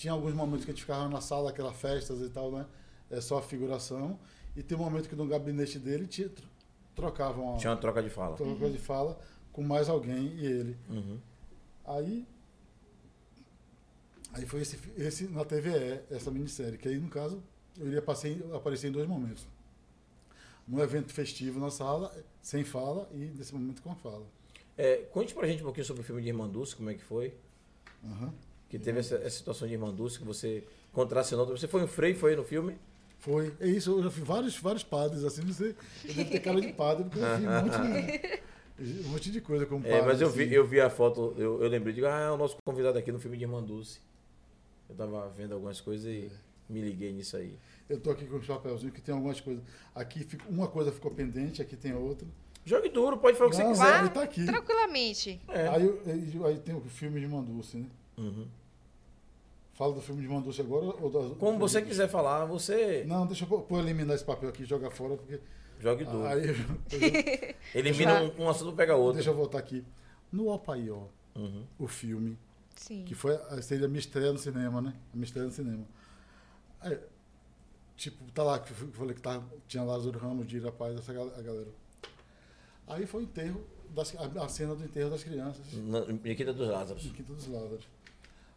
tinha 0.00 0.14
alguns 0.14 0.32
momentos 0.32 0.64
que 0.64 0.70
a 0.70 0.74
gente 0.74 0.80
ficava 0.80 1.06
na 1.10 1.20
sala, 1.20 1.50
aquelas 1.50 1.76
festas 1.76 2.22
e 2.22 2.30
tal, 2.30 2.50
né? 2.50 2.64
É 3.10 3.20
só 3.20 3.36
a 3.36 3.42
figuração. 3.42 4.18
E 4.56 4.62
tem 4.62 4.76
um 4.76 4.80
momento 4.80 5.10
que 5.10 5.14
no 5.14 5.26
gabinete 5.26 5.78
dele 5.78 6.06
tinha, 6.06 6.30
tro- 6.30 6.48
trocavam 6.96 7.58
Tinha 7.58 7.70
uma 7.72 7.76
troca 7.76 8.02
de 8.02 8.08
fala. 8.08 8.34
troca 8.34 8.70
de 8.70 8.78
fala 8.78 9.18
com 9.52 9.62
mais 9.62 9.90
alguém 9.90 10.28
e 10.38 10.46
ele. 10.46 10.76
Uhum. 10.88 11.18
Aí. 11.84 12.26
Aí 14.32 14.46
foi 14.46 14.62
esse, 14.62 14.78
esse 14.96 15.24
na 15.28 15.44
TVE, 15.44 16.00
essa 16.10 16.30
minissérie, 16.30 16.78
que 16.78 16.88
aí, 16.88 16.96
no 16.98 17.10
caso, 17.10 17.42
eu 17.78 17.86
iria 17.88 18.00
passei, 18.00 18.42
aparecer 18.54 18.88
em 18.88 18.92
dois 18.92 19.06
momentos. 19.06 19.46
No 20.66 20.80
evento 20.82 21.12
festivo 21.12 21.60
na 21.60 21.70
sala, 21.70 22.10
sem 22.40 22.64
fala, 22.64 23.06
e 23.12 23.16
nesse 23.36 23.52
momento 23.52 23.82
com 23.82 23.90
a 23.92 23.96
fala. 23.96 24.24
É, 24.78 24.96
conte 25.12 25.34
pra 25.34 25.46
gente 25.46 25.60
um 25.60 25.64
pouquinho 25.66 25.84
sobre 25.84 26.00
o 26.00 26.04
filme 26.04 26.22
de 26.22 26.28
Irmã 26.28 26.48
Dulce, 26.48 26.74
como 26.74 26.88
é 26.88 26.94
que 26.94 27.04
foi. 27.04 27.34
Aham. 28.02 28.32
Que 28.70 28.78
teve 28.78 29.00
essa, 29.00 29.16
essa 29.16 29.36
situação 29.36 29.66
de 29.68 29.74
Irmã 29.74 29.92
Dulce 29.92 30.18
que 30.18 30.24
você 30.24 30.64
contracenou. 30.92 31.44
Você 31.46 31.66
foi 31.68 31.82
um 31.82 31.86
freio, 31.88 32.14
foi 32.16 32.34
no 32.36 32.44
filme? 32.44 32.76
Foi. 33.18 33.52
É 33.60 33.66
isso, 33.66 33.90
eu 33.90 34.02
já 34.04 34.10
fiz 34.10 34.24
vários, 34.24 34.56
vários 34.56 34.82
padres, 34.84 35.24
assim, 35.24 35.42
não 35.42 35.52
sei. 35.52 35.74
Eu 36.04 36.14
devo 36.14 36.30
ter 36.30 36.40
cara 36.40 36.60
de 36.60 36.72
padre, 36.72 37.04
porque 37.04 37.18
eu 37.18 37.36
fiz 37.36 37.44
um 37.44 37.50
monte 37.50 38.30
de, 39.02 39.06
um 39.06 39.08
monte 39.10 39.30
de 39.32 39.40
coisa 39.42 39.66
como 39.66 39.82
padre. 39.82 39.98
É, 39.98 40.02
mas 40.02 40.20
eu 40.22 40.30
vi, 40.30 40.44
assim. 40.44 40.52
eu 40.54 40.66
vi 40.66 40.80
a 40.80 40.88
foto, 40.88 41.34
eu, 41.36 41.60
eu 41.62 41.68
lembrei, 41.68 41.92
digo, 41.92 42.06
ah, 42.06 42.18
é 42.20 42.30
o 42.30 42.36
nosso 42.38 42.56
convidado 42.64 42.96
aqui 42.96 43.12
no 43.12 43.18
filme 43.18 43.36
de 43.36 43.44
Irmã 43.44 43.62
Dulce. 43.62 44.00
Eu 44.88 44.94
tava 44.94 45.28
vendo 45.36 45.52
algumas 45.52 45.80
coisas 45.80 46.06
e 46.06 46.30
me 46.68 46.80
liguei 46.80 47.12
nisso 47.12 47.36
aí. 47.36 47.58
Eu 47.88 48.00
tô 48.00 48.10
aqui 48.10 48.24
com 48.24 48.36
o 48.36 48.42
chapéuzinho, 48.42 48.92
que 48.92 49.00
tem 49.02 49.14
algumas 49.14 49.40
coisas. 49.40 49.62
Aqui 49.94 50.24
fica- 50.24 50.46
uma 50.48 50.68
coisa 50.68 50.90
ficou 50.92 51.10
pendente, 51.10 51.60
aqui 51.60 51.76
tem 51.76 51.92
outra. 51.92 52.26
Jogue 52.64 52.88
duro, 52.88 53.18
pode 53.18 53.36
falar 53.36 53.48
o 53.48 53.52
que 53.52 53.58
Não, 53.58 53.74
você 53.74 53.82
quiser. 53.82 53.98
ele 54.00 54.08
tá 54.10 54.22
aqui. 54.22 54.44
Tranquilamente. 54.46 55.40
É. 55.48 55.68
Aí, 55.68 56.00
aí, 56.06 56.40
aí 56.46 56.58
tem 56.58 56.74
o 56.74 56.80
filme 56.82 57.20
de 57.20 57.26
Manduce, 57.26 57.76
né? 57.78 57.86
Uhum. 58.16 58.46
Fala 59.80 59.94
do 59.94 60.02
filme 60.02 60.20
de 60.20 60.28
Manduce 60.28 60.60
agora 60.60 60.84
ou 61.00 61.08
das, 61.10 61.38
Como 61.38 61.58
você 61.58 61.80
quiser 61.80 62.06
falar, 62.06 62.44
você 62.44 63.02
Não, 63.06 63.26
deixa 63.26 63.44
eu 63.44 63.48
pôr- 63.48 63.62
pôr 63.62 63.78
eliminar 63.78 64.14
esse 64.14 64.22
papel 64.22 64.50
aqui 64.50 64.62
e 64.64 64.66
jogar 64.66 64.90
fora, 64.90 65.16
porque. 65.16 65.40
jogue 65.78 66.04
duro. 66.04 66.26
Aí, 66.26 66.48
eu- 66.48 66.54
eu- 66.92 67.54
Elimina 67.80 68.22
um, 68.24 68.42
um 68.42 68.48
assunto, 68.50 68.76
pega 68.76 68.94
outro. 68.94 69.14
deixa 69.14 69.30
eu 69.30 69.34
voltar 69.34 69.58
aqui. 69.58 69.82
No 70.30 70.50
Opaió, 70.52 71.04
Uhum. 71.34 71.64
o 71.78 71.88
filme, 71.88 72.36
Sim. 72.76 73.04
que 73.06 73.14
foi 73.14 73.34
a- 73.34 73.62
seria 73.62 73.86
a 73.86 73.88
minha 73.88 74.00
estreia 74.00 74.30
no 74.30 74.38
cinema, 74.38 74.82
né? 74.82 74.94
A 75.14 75.16
minha 75.16 75.24
estreia 75.24 75.46
no 75.46 75.52
cinema. 75.54 75.86
Aí, 76.82 76.98
tipo, 77.96 78.22
tá 78.32 78.42
lá, 78.42 78.58
que 78.58 78.72
eu 78.72 78.76
falei 78.92 79.14
que 79.14 79.22
tá, 79.22 79.42
tinha 79.66 79.82
Lázaro 79.82 80.18
Ramos, 80.18 80.46
Dira 80.46 80.70
Paz, 80.70 80.94
essa 80.98 81.10
galera. 81.14 81.68
Aí 82.86 83.06
foi 83.06 83.22
o 83.22 83.24
enterro, 83.24 83.64
das, 83.94 84.14
a, 84.14 84.44
a 84.44 84.48
cena 84.50 84.74
do 84.74 84.84
enterro 84.84 85.08
das 85.08 85.24
crianças. 85.24 85.64
Na, 85.72 86.00
em 86.00 86.34
Quinta 86.36 86.52
dos 86.52 86.68
Lázaros. 86.68 87.06
em 87.06 87.12
Quinta 87.14 87.32
dos 87.32 87.46
Lázaros. 87.46 87.88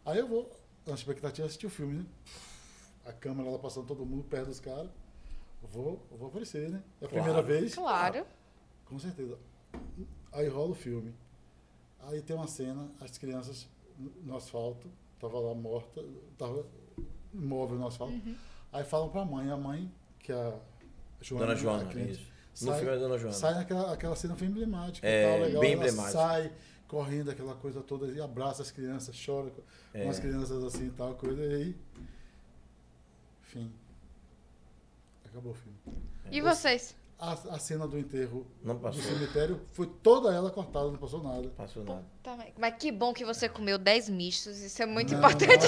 Aí 0.04 0.18
eu 0.18 0.28
vou, 0.28 0.50
na 0.86 0.94
expectativa, 0.94 1.46
assistir 1.46 1.66
o 1.66 1.70
filme, 1.70 1.94
né? 1.98 2.06
A 3.06 3.12
câmera 3.12 3.50
lá 3.50 3.58
passando 3.58 3.86
todo 3.86 4.04
mundo 4.04 4.24
perto 4.24 4.46
dos 4.48 4.60
caras. 4.60 4.90
Vou, 5.62 6.04
vou 6.10 6.28
aparecer, 6.28 6.68
né? 6.70 6.82
É 7.00 7.06
a 7.06 7.08
Claro. 7.08 7.24
primeira 7.24 7.42
vez. 7.42 7.74
Claro. 7.74 8.26
Com 8.84 8.98
certeza. 8.98 9.38
Aí 10.32 10.48
rola 10.48 10.70
o 10.72 10.74
filme. 10.74 11.14
Aí 12.00 12.20
tem 12.20 12.36
uma 12.36 12.46
cena, 12.46 12.90
as 13.00 13.16
crianças 13.16 13.66
no- 14.22 14.36
asfalto, 14.36 14.90
tava 15.18 15.38
lá 15.38 15.54
morta, 15.54 16.04
tava 16.36 16.66
imóvel 17.32 17.78
no 17.78 17.86
asfalto. 17.86 18.12
Uhum. 18.14 18.36
Aí 18.72 18.84
falam 18.84 19.08
pra 19.08 19.24
mãe, 19.24 19.50
a 19.50 19.56
mãe, 19.56 19.90
que 20.18 20.32
é 20.32 20.34
a 20.36 20.58
Joana, 21.22 21.46
Dona 21.46 21.58
a 21.58 21.62
Joana, 21.62 21.90
cliente, 21.90 22.12
isso. 22.12 22.32
No 22.60 22.68
sai- 22.68 22.78
filme 22.80 22.94
é 22.94 22.98
Dona 22.98 23.18
Joana. 23.18 23.34
Sai 23.36 23.54
naquela 23.54 23.92
aquela 23.92 24.16
cena 24.16 24.36
foi 24.36 24.46
emblemática. 24.46 25.06
É, 25.06 25.22
e 25.22 25.26
tal, 25.28 25.40
legal. 25.46 25.60
bem 25.60 25.72
ela 25.72 25.82
emblemática. 25.86 26.18
sai 26.18 26.52
correndo, 26.86 27.30
aquela 27.30 27.54
coisa 27.56 27.80
toda, 27.80 28.06
e 28.12 28.20
abraça 28.20 28.62
as 28.62 28.70
crianças, 28.70 29.16
chora 29.24 29.50
com, 29.50 29.62
É. 29.92 30.04
com 30.04 30.10
as 30.10 30.18
crianças 30.20 30.62
assim 30.62 30.86
e 30.86 30.90
tal, 30.90 31.14
coisa, 31.14 31.42
e 31.42 31.54
aí. 31.54 31.76
Fim. 33.42 33.72
Acabou 35.26 35.52
o 35.52 35.54
filme. 35.54 35.76
E 36.30 36.40
vocês? 36.40 36.94
A, 37.24 37.54
a 37.54 37.58
cena 37.58 37.86
do 37.88 37.98
enterro 37.98 38.46
Não 38.62 38.76
do 38.76 38.92
cemitério 38.92 39.60
foi 39.72 39.86
toda 39.86 40.34
ela 40.34 40.50
cortada, 40.50 40.86
não 40.88 40.96
passou 40.96 41.22
nada. 41.22 41.48
Passou 41.56 41.82
nada. 41.84 42.04
Tá, 42.22 42.36
Mas 42.58 42.74
que 42.78 42.92
bom 42.92 43.14
que 43.14 43.24
você 43.24 43.48
comeu 43.48 43.78
10 43.78 44.08
mistos. 44.10 44.58
Isso 44.60 44.82
é 44.82 44.86
muito 44.86 45.12
Não, 45.12 45.18
importante. 45.18 45.66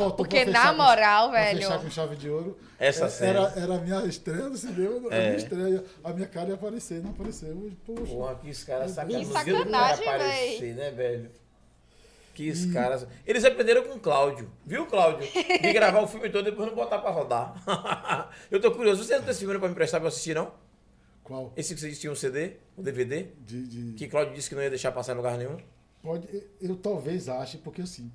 não, 0.00 0.10
Porque 0.12 0.44
na 0.44 0.70
com- 0.72 0.76
moral, 0.82 1.30
pra 1.30 1.40
velho. 1.44 1.58
fechar 1.62 1.78
com 1.80 1.90
chave 1.90 2.16
de 2.16 2.28
ouro. 2.28 2.56
Essa 2.78 3.04
é- 3.04 3.08
cena. 3.10 3.30
Era, 3.48 3.60
era 3.60 3.74
a 3.76 3.78
minha 3.78 4.04
estreia 4.06 4.48
no 4.48 4.56
cinema, 4.56 5.08
a 5.10 5.14
É. 5.14 5.24
minha 5.26 5.36
estreia. 5.36 5.84
A 6.02 6.12
minha 6.12 6.26
cara 6.26 6.48
ia 6.48 6.54
aparecer, 6.54 7.02
não 7.02 7.10
apareceu. 7.10 7.70
Poxa. 7.86 8.12
Porra, 8.12 8.34
que 8.36 8.50
os 8.50 8.64
caras 8.64 8.86
Que 8.90 8.94
sacanagem. 8.94 9.24
sacanagem, 9.32 10.08
aparecer, 10.08 10.74
né, 10.74 10.90
velho? 10.90 11.30
Que 12.34 12.50
os 12.50 12.66
caras. 12.66 13.06
Eles 13.24 13.44
aprenderam 13.44 13.84
com 13.84 13.94
o 13.94 14.00
Cláudio. 14.00 14.50
Viu, 14.66 14.86
Cláudio? 14.86 15.26
De 15.32 15.72
gravar 15.72 16.00
o 16.02 16.06
filme 16.08 16.28
todo 16.28 16.48
e 16.48 16.50
depois 16.50 16.68
não 16.68 16.74
botar 16.74 16.98
pra 16.98 17.10
rodar. 17.10 18.30
eu 18.50 18.60
tô 18.60 18.72
curioso. 18.72 19.04
Você 19.04 19.14
não 19.14 19.22
tem 19.22 19.30
esse 19.30 19.40
filme 19.40 19.56
pra 19.58 19.68
me 19.68 19.72
emprestar 19.72 20.00
pra 20.00 20.06
eu 20.06 20.08
assistir, 20.08 20.34
não? 20.34 20.52
Qual? 21.22 21.52
Esse 21.56 21.74
que 21.74 21.80
vocês 21.80 21.98
tinham 21.98 22.12
um 22.12 22.16
CD, 22.16 22.56
um 22.76 22.82
DVD? 22.82 23.28
De, 23.46 23.66
de- 23.66 23.92
Que 23.94 24.08
Cláudio 24.08 24.34
disse 24.34 24.48
que 24.48 24.54
não 24.54 24.62
ia 24.62 24.68
deixar 24.68 24.90
passar 24.92 25.12
em 25.14 25.16
lugar 25.16 25.38
nenhum? 25.38 25.56
Pode, 26.02 26.28
eu 26.60 26.76
talvez 26.76 27.28
ache, 27.30 27.56
porque 27.58 27.80
assim, 27.80 28.10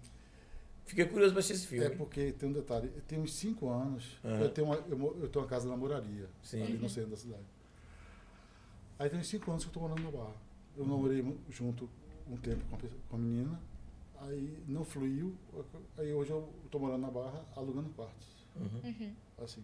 Fiquei 0.85 1.05
curioso 1.05 1.33
pra 1.33 1.39
assistir 1.39 1.53
esse 1.55 1.67
filme. 1.67 1.85
É 1.85 1.89
porque 1.91 2.31
tem 2.31 2.49
um 2.49 2.51
detalhe, 2.51 2.89
tem 3.07 3.19
uns 3.19 3.33
5 3.35 3.69
anos, 3.69 4.17
Aham. 4.25 4.41
eu, 4.41 4.49
tenho 4.49 4.65
uma, 4.67 4.75
eu, 4.75 5.17
eu 5.21 5.29
tenho 5.29 5.43
uma 5.45 5.47
casa 5.49 5.69
na 5.69 5.77
moraria, 5.77 6.27
Sim. 6.41 6.63
ali 6.63 6.77
no 6.79 6.89
centro 6.89 7.11
da 7.11 7.15
cidade. 7.15 7.43
Aí 8.97 9.09
tem 9.09 9.19
uns 9.19 9.27
5 9.27 9.49
anos 9.51 9.63
que 9.63 9.69
eu 9.69 9.73
tô 9.73 9.79
morando 9.81 10.01
na 10.03 10.11
Barra. 10.11 10.33
Eu 10.75 10.85
namorei 10.85 11.23
junto 11.49 11.89
um 12.29 12.35
tempo 12.37 12.63
com 12.69 12.75
a, 12.75 12.79
com 13.09 13.15
a 13.15 13.19
menina, 13.19 13.59
aí 14.21 14.63
não 14.67 14.83
fluiu, 14.83 15.35
aí 15.97 16.13
hoje 16.13 16.31
eu 16.31 16.49
tô 16.69 16.79
morando 16.79 17.01
na 17.01 17.11
Barra, 17.11 17.43
alugando 17.55 17.89
quartos, 17.91 18.27
Uhum. 18.55 18.81
Uhum. 18.83 19.13
assim. 19.43 19.63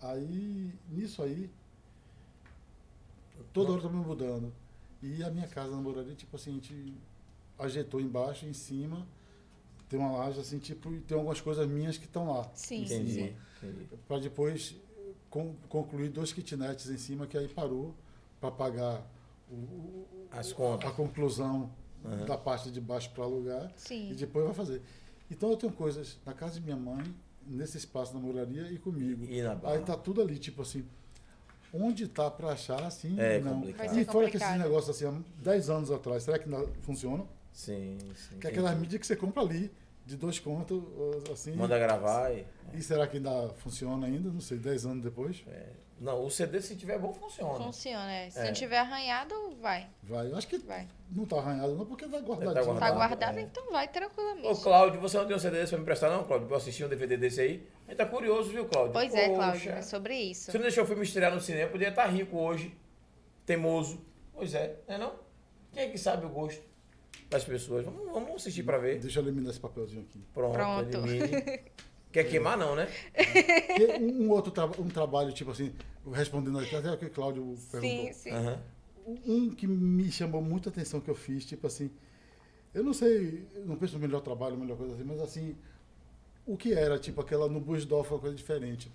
Aí, 0.00 0.72
nisso 0.88 1.22
aí, 1.22 1.50
toda 3.52 3.72
hora 3.72 3.78
eu 3.82 3.88
tô 3.88 3.90
me 3.90 4.04
mudando. 4.04 4.52
E 5.02 5.22
a 5.22 5.30
minha 5.30 5.46
casa 5.48 5.70
na 5.70 5.80
moraria, 5.80 6.14
tipo 6.14 6.36
assim, 6.36 6.50
a 6.50 6.54
gente 6.54 6.94
ajeitou 7.58 8.00
embaixo, 8.00 8.46
em 8.46 8.52
cima, 8.52 9.06
tem 9.88 9.98
uma 9.98 10.12
laje 10.12 10.40
assim, 10.40 10.58
tipo, 10.58 10.92
e 10.92 11.00
tem 11.00 11.16
algumas 11.16 11.40
coisas 11.40 11.66
minhas 11.68 11.98
que 11.98 12.04
estão 12.04 12.30
lá. 12.32 12.48
Sim, 12.54 12.86
sim. 12.86 13.36
Para 14.06 14.18
depois 14.20 14.76
con- 15.30 15.54
concluir 15.68 16.10
dois 16.10 16.32
kitnets 16.32 16.88
em 16.90 16.98
cima, 16.98 17.26
que 17.26 17.36
aí 17.36 17.48
parou 17.48 17.94
para 18.40 18.50
pagar 18.50 19.02
o- 19.50 19.54
o- 19.54 20.28
As 20.30 20.52
contas. 20.52 20.88
a 20.90 20.92
conclusão 20.92 21.70
Aham. 22.04 22.24
da 22.26 22.36
parte 22.38 22.70
de 22.70 22.80
baixo 22.80 23.10
para 23.10 23.24
alugar 23.24 23.70
e 23.76 23.80
Sim. 23.80 24.14
depois 24.14 24.44
vai 24.46 24.54
fazer. 24.54 24.82
Então 25.30 25.50
eu 25.50 25.56
tenho 25.56 25.72
coisas 25.72 26.18
na 26.24 26.32
casa 26.32 26.54
de 26.54 26.60
minha 26.60 26.76
mãe, 26.76 27.04
nesse 27.46 27.76
espaço 27.76 28.12
da 28.14 28.18
moraria 28.18 28.70
e 28.70 28.78
comigo. 28.78 29.24
E 29.28 29.42
na 29.42 29.54
barra. 29.54 29.74
Aí 29.74 29.82
tá 29.82 29.96
tudo 29.96 30.22
ali, 30.22 30.38
tipo 30.38 30.62
assim, 30.62 30.84
onde 31.72 32.08
tá 32.08 32.30
para 32.30 32.50
achar 32.52 32.82
assim, 32.84 33.14
É 33.18 33.40
não. 33.40 33.54
complicado. 33.60 33.98
E 33.98 34.04
fora 34.04 34.30
que 34.30 34.36
esses 34.36 34.46
complicado. 34.48 34.58
negócios 34.58 34.96
assim, 34.96 35.06
há 35.06 35.42
10 35.42 35.70
anos 35.70 35.90
atrás, 35.90 36.22
será 36.22 36.38
que 36.38 36.44
ainda 36.52 36.66
funcionam? 36.82 37.28
Sim, 37.52 37.98
sim. 38.14 38.38
Que 38.38 38.46
é 38.46 38.50
aquela 38.50 38.74
mídia 38.74 38.98
que 38.98 39.06
você 39.06 39.16
compra 39.16 39.42
ali, 39.42 39.70
de 40.06 40.16
dois 40.16 40.38
contos, 40.38 40.82
assim. 41.32 41.52
Manda 41.54 41.78
gravar 41.78 42.32
e. 42.32 42.46
E 42.72 42.82
será 42.82 43.06
que 43.06 43.16
ainda 43.18 43.48
funciona 43.58 44.06
ainda? 44.06 44.30
Não 44.30 44.40
sei, 44.40 44.58
10 44.58 44.86
anos 44.86 45.02
depois? 45.02 45.42
é. 45.46 45.66
Não, 46.00 46.24
o 46.24 46.30
CD, 46.30 46.60
se 46.60 46.76
tiver 46.76 46.96
bom, 46.98 47.12
funciona. 47.12 47.54
Funciona, 47.64 48.12
é. 48.12 48.30
Se 48.30 48.38
É. 48.38 48.44
não 48.44 48.52
tiver 48.52 48.78
arranhado, 48.78 49.34
vai. 49.60 49.88
Vai. 50.04 50.30
Eu 50.30 50.36
acho 50.36 50.46
que 50.46 50.58
Vai. 50.58 50.86
não 51.10 51.24
tá 51.26 51.36
arranhado 51.38 51.74
não, 51.74 51.84
porque 51.86 52.04
tá 52.06 52.18
guardadinho. 52.18 52.54
Tá 52.54 52.60
Tá 52.60 52.66
Guardado, 52.66 52.94
guardado, 52.96 53.38
é. 53.38 53.42
então 53.42 53.70
vai 53.72 53.88
tranquilamente. 53.88 54.46
Ô, 54.46 54.54
Cláudio, 54.56 55.00
você 55.00 55.18
não 55.18 55.26
tem 55.26 55.34
um 55.34 55.38
CD 55.40 55.56
desse 55.58 55.70
pra 55.70 55.78
me 55.78 55.82
emprestar, 55.82 56.10
não, 56.10 56.22
Cláudio? 56.24 56.46
Pra 56.46 56.54
eu 56.56 56.58
assistir 56.58 56.84
um 56.84 56.88
DVD 56.88 57.16
desse 57.16 57.40
aí? 57.40 57.66
A 57.86 57.90
gente 57.90 57.98
tá 57.98 58.06
curioso, 58.06 58.50
viu, 58.50 58.66
Cláudio? 58.66 58.92
Pois 58.92 59.12
é, 59.12 59.26
Poxa. 59.26 59.36
Cláudio, 59.36 59.72
é 59.72 59.82
sobre 59.82 60.16
isso. 60.16 60.52
Você 60.52 60.58
não 60.58 60.62
deixou 60.62 60.84
o 60.84 60.86
filme 60.86 61.02
estrear 61.02 61.34
no 61.34 61.40
cinema, 61.40 61.68
podia 61.70 61.88
estar 61.88 62.06
rico 62.06 62.36
hoje, 62.38 62.72
teimoso. 63.44 64.00
Pois 64.32 64.54
é, 64.54 64.76
não 64.86 64.94
é 64.94 64.98
não? 64.98 65.12
Quem 65.72 65.82
é 65.82 65.88
que 65.88 65.98
sabe 65.98 66.24
o 66.26 66.28
gosto 66.28 66.62
das 67.28 67.44
pessoas? 67.44 67.84
Vamos, 67.84 68.12
vamos 68.12 68.34
assistir 68.36 68.62
pra 68.62 68.78
ver. 68.78 69.00
Deixa 69.00 69.18
eu 69.18 69.24
eliminar 69.24 69.50
esse 69.50 69.58
papelzinho 69.60 70.02
aqui. 70.02 70.22
Pronto, 70.32 70.52
Pronto. 70.52 70.96
elimine. 71.08 71.60
Quer 72.24 72.30
queimar 72.30 72.56
não, 72.58 72.74
né? 72.74 72.88
Um, 74.00 74.24
um 74.24 74.30
outro 74.30 74.50
traba- 74.50 74.80
um 74.80 74.88
trabalho, 74.88 75.32
tipo 75.32 75.50
assim, 75.52 75.72
respondendo 76.12 76.58
até 76.58 76.78
o 76.92 76.98
que 76.98 77.06
o 77.06 77.10
Cláudio 77.10 77.54
perguntou. 77.70 78.06
Sim, 78.06 78.12
sim. 78.12 78.30
Aham. 78.30 78.58
Um 79.26 79.50
que 79.50 79.66
me 79.66 80.10
chamou 80.10 80.42
muita 80.42 80.68
atenção 80.68 81.00
que 81.00 81.08
eu 81.08 81.14
fiz, 81.14 81.44
tipo 81.46 81.66
assim, 81.66 81.90
eu 82.74 82.82
não 82.82 82.92
sei, 82.92 83.46
eu 83.54 83.64
não 83.64 83.76
penso 83.76 83.94
no 83.94 84.00
melhor 84.00 84.20
trabalho, 84.20 84.56
melhor 84.58 84.76
coisa 84.76 84.94
assim, 84.94 85.04
mas 85.04 85.20
assim, 85.20 85.56
o 86.44 86.56
que 86.56 86.72
era, 86.74 86.98
tipo 86.98 87.20
aquela 87.20 87.48
no 87.48 87.60
Busdorf, 87.60 88.10
uma 88.12 88.18
coisa 88.20 88.36
diferente. 88.36 88.90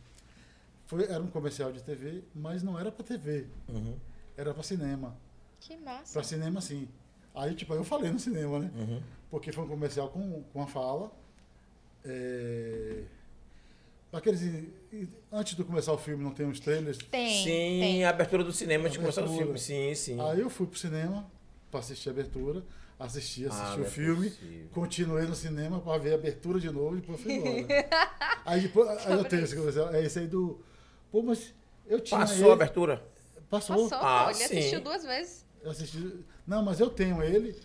Foi, 0.85 1.03
era 1.05 1.21
um 1.23 1.27
comercial 1.27 1.71
de 1.71 1.81
TV, 1.81 2.23
mas 2.35 2.61
não 2.61 2.77
era 2.77 2.91
para 2.91 3.03
TV, 3.05 3.47
Uhum. 3.69 3.95
era 4.37 4.53
para 4.53 4.61
cinema. 4.63 5.15
Que 5.61 5.77
massa. 5.77 6.13
Para 6.13 6.23
cinema, 6.23 6.59
sim. 6.61 6.87
Aí, 7.33 7.55
tipo, 7.55 7.73
eu 7.73 7.83
falei 7.85 8.11
no 8.11 8.19
cinema, 8.19 8.59
né? 8.59 8.69
Uhum. 8.75 9.01
Porque 9.31 9.51
foi 9.51 9.63
um 9.63 9.67
comercial 9.67 10.09
com, 10.09 10.43
com 10.53 10.61
a 10.61 10.67
fala. 10.67 11.09
É... 12.05 13.03
Aqueles, 14.11 14.41
antes 15.31 15.55
de 15.55 15.63
começar 15.63 15.91
o 15.91 15.97
filme, 15.97 16.23
não 16.23 16.31
tem 16.31 16.45
uns 16.45 16.59
trailers? 16.59 16.97
Tem, 16.99 17.35
sim, 17.43 17.79
tem. 17.79 18.05
a 18.05 18.09
abertura 18.11 18.43
do 18.43 18.51
cinema, 18.51 18.83
antes 18.83 18.93
de 18.93 18.99
começar 18.99 19.23
o 19.23 19.35
filme. 19.37 19.57
Sim, 19.57 19.95
sim. 19.95 20.21
Aí 20.21 20.39
eu 20.39 20.49
fui 20.51 20.67
pro 20.67 20.77
cinema 20.77 21.25
para 21.71 21.79
assistir 21.79 22.09
a 22.09 22.11
abertura, 22.11 22.63
assisti, 22.99 23.47
assisti 23.47 23.79
Ah, 23.79 23.81
o 23.81 23.85
é 23.85 23.89
filme, 23.89 24.29
possível. 24.29 24.67
continuei 24.71 25.25
no 25.25 25.33
cinema 25.35 25.79
para 25.79 25.97
ver 25.97 26.11
a 26.11 26.15
abertura 26.15 26.59
de 26.59 26.69
novo 26.69 26.95
e 26.97 27.01
depois 27.01 27.19
fui 27.21 27.33
embora. 27.33 27.65
aí 28.45 28.61
depois, 28.61 28.87
aí 29.07 29.13
eu 29.13 29.23
tenho 29.25 29.43
esse 29.45 29.55
comercial, 29.55 29.91
é 29.91 30.05
esse 30.05 30.19
aí 30.19 30.27
do. 30.27 30.59
Pô, 31.11 31.23
mas 31.23 31.51
eu 31.87 31.99
tinha. 31.99 32.19
Passou 32.19 32.37
ele- 32.37 32.49
a 32.51 32.53
abertura? 32.53 33.03
Passou. 33.49 33.89
Passou, 33.89 33.97
Ah, 34.07 34.25
pô, 34.25 34.29
ele 34.29 34.37
sim. 34.37 34.43
assistiu 34.59 34.81
duas 34.81 35.03
vezes. 35.03 35.43
Eu 35.63 35.71
assisti. 35.71 36.19
Não, 36.45 36.61
mas 36.63 36.79
eu 36.79 36.89
tenho 36.91 37.23
ele. 37.23 37.55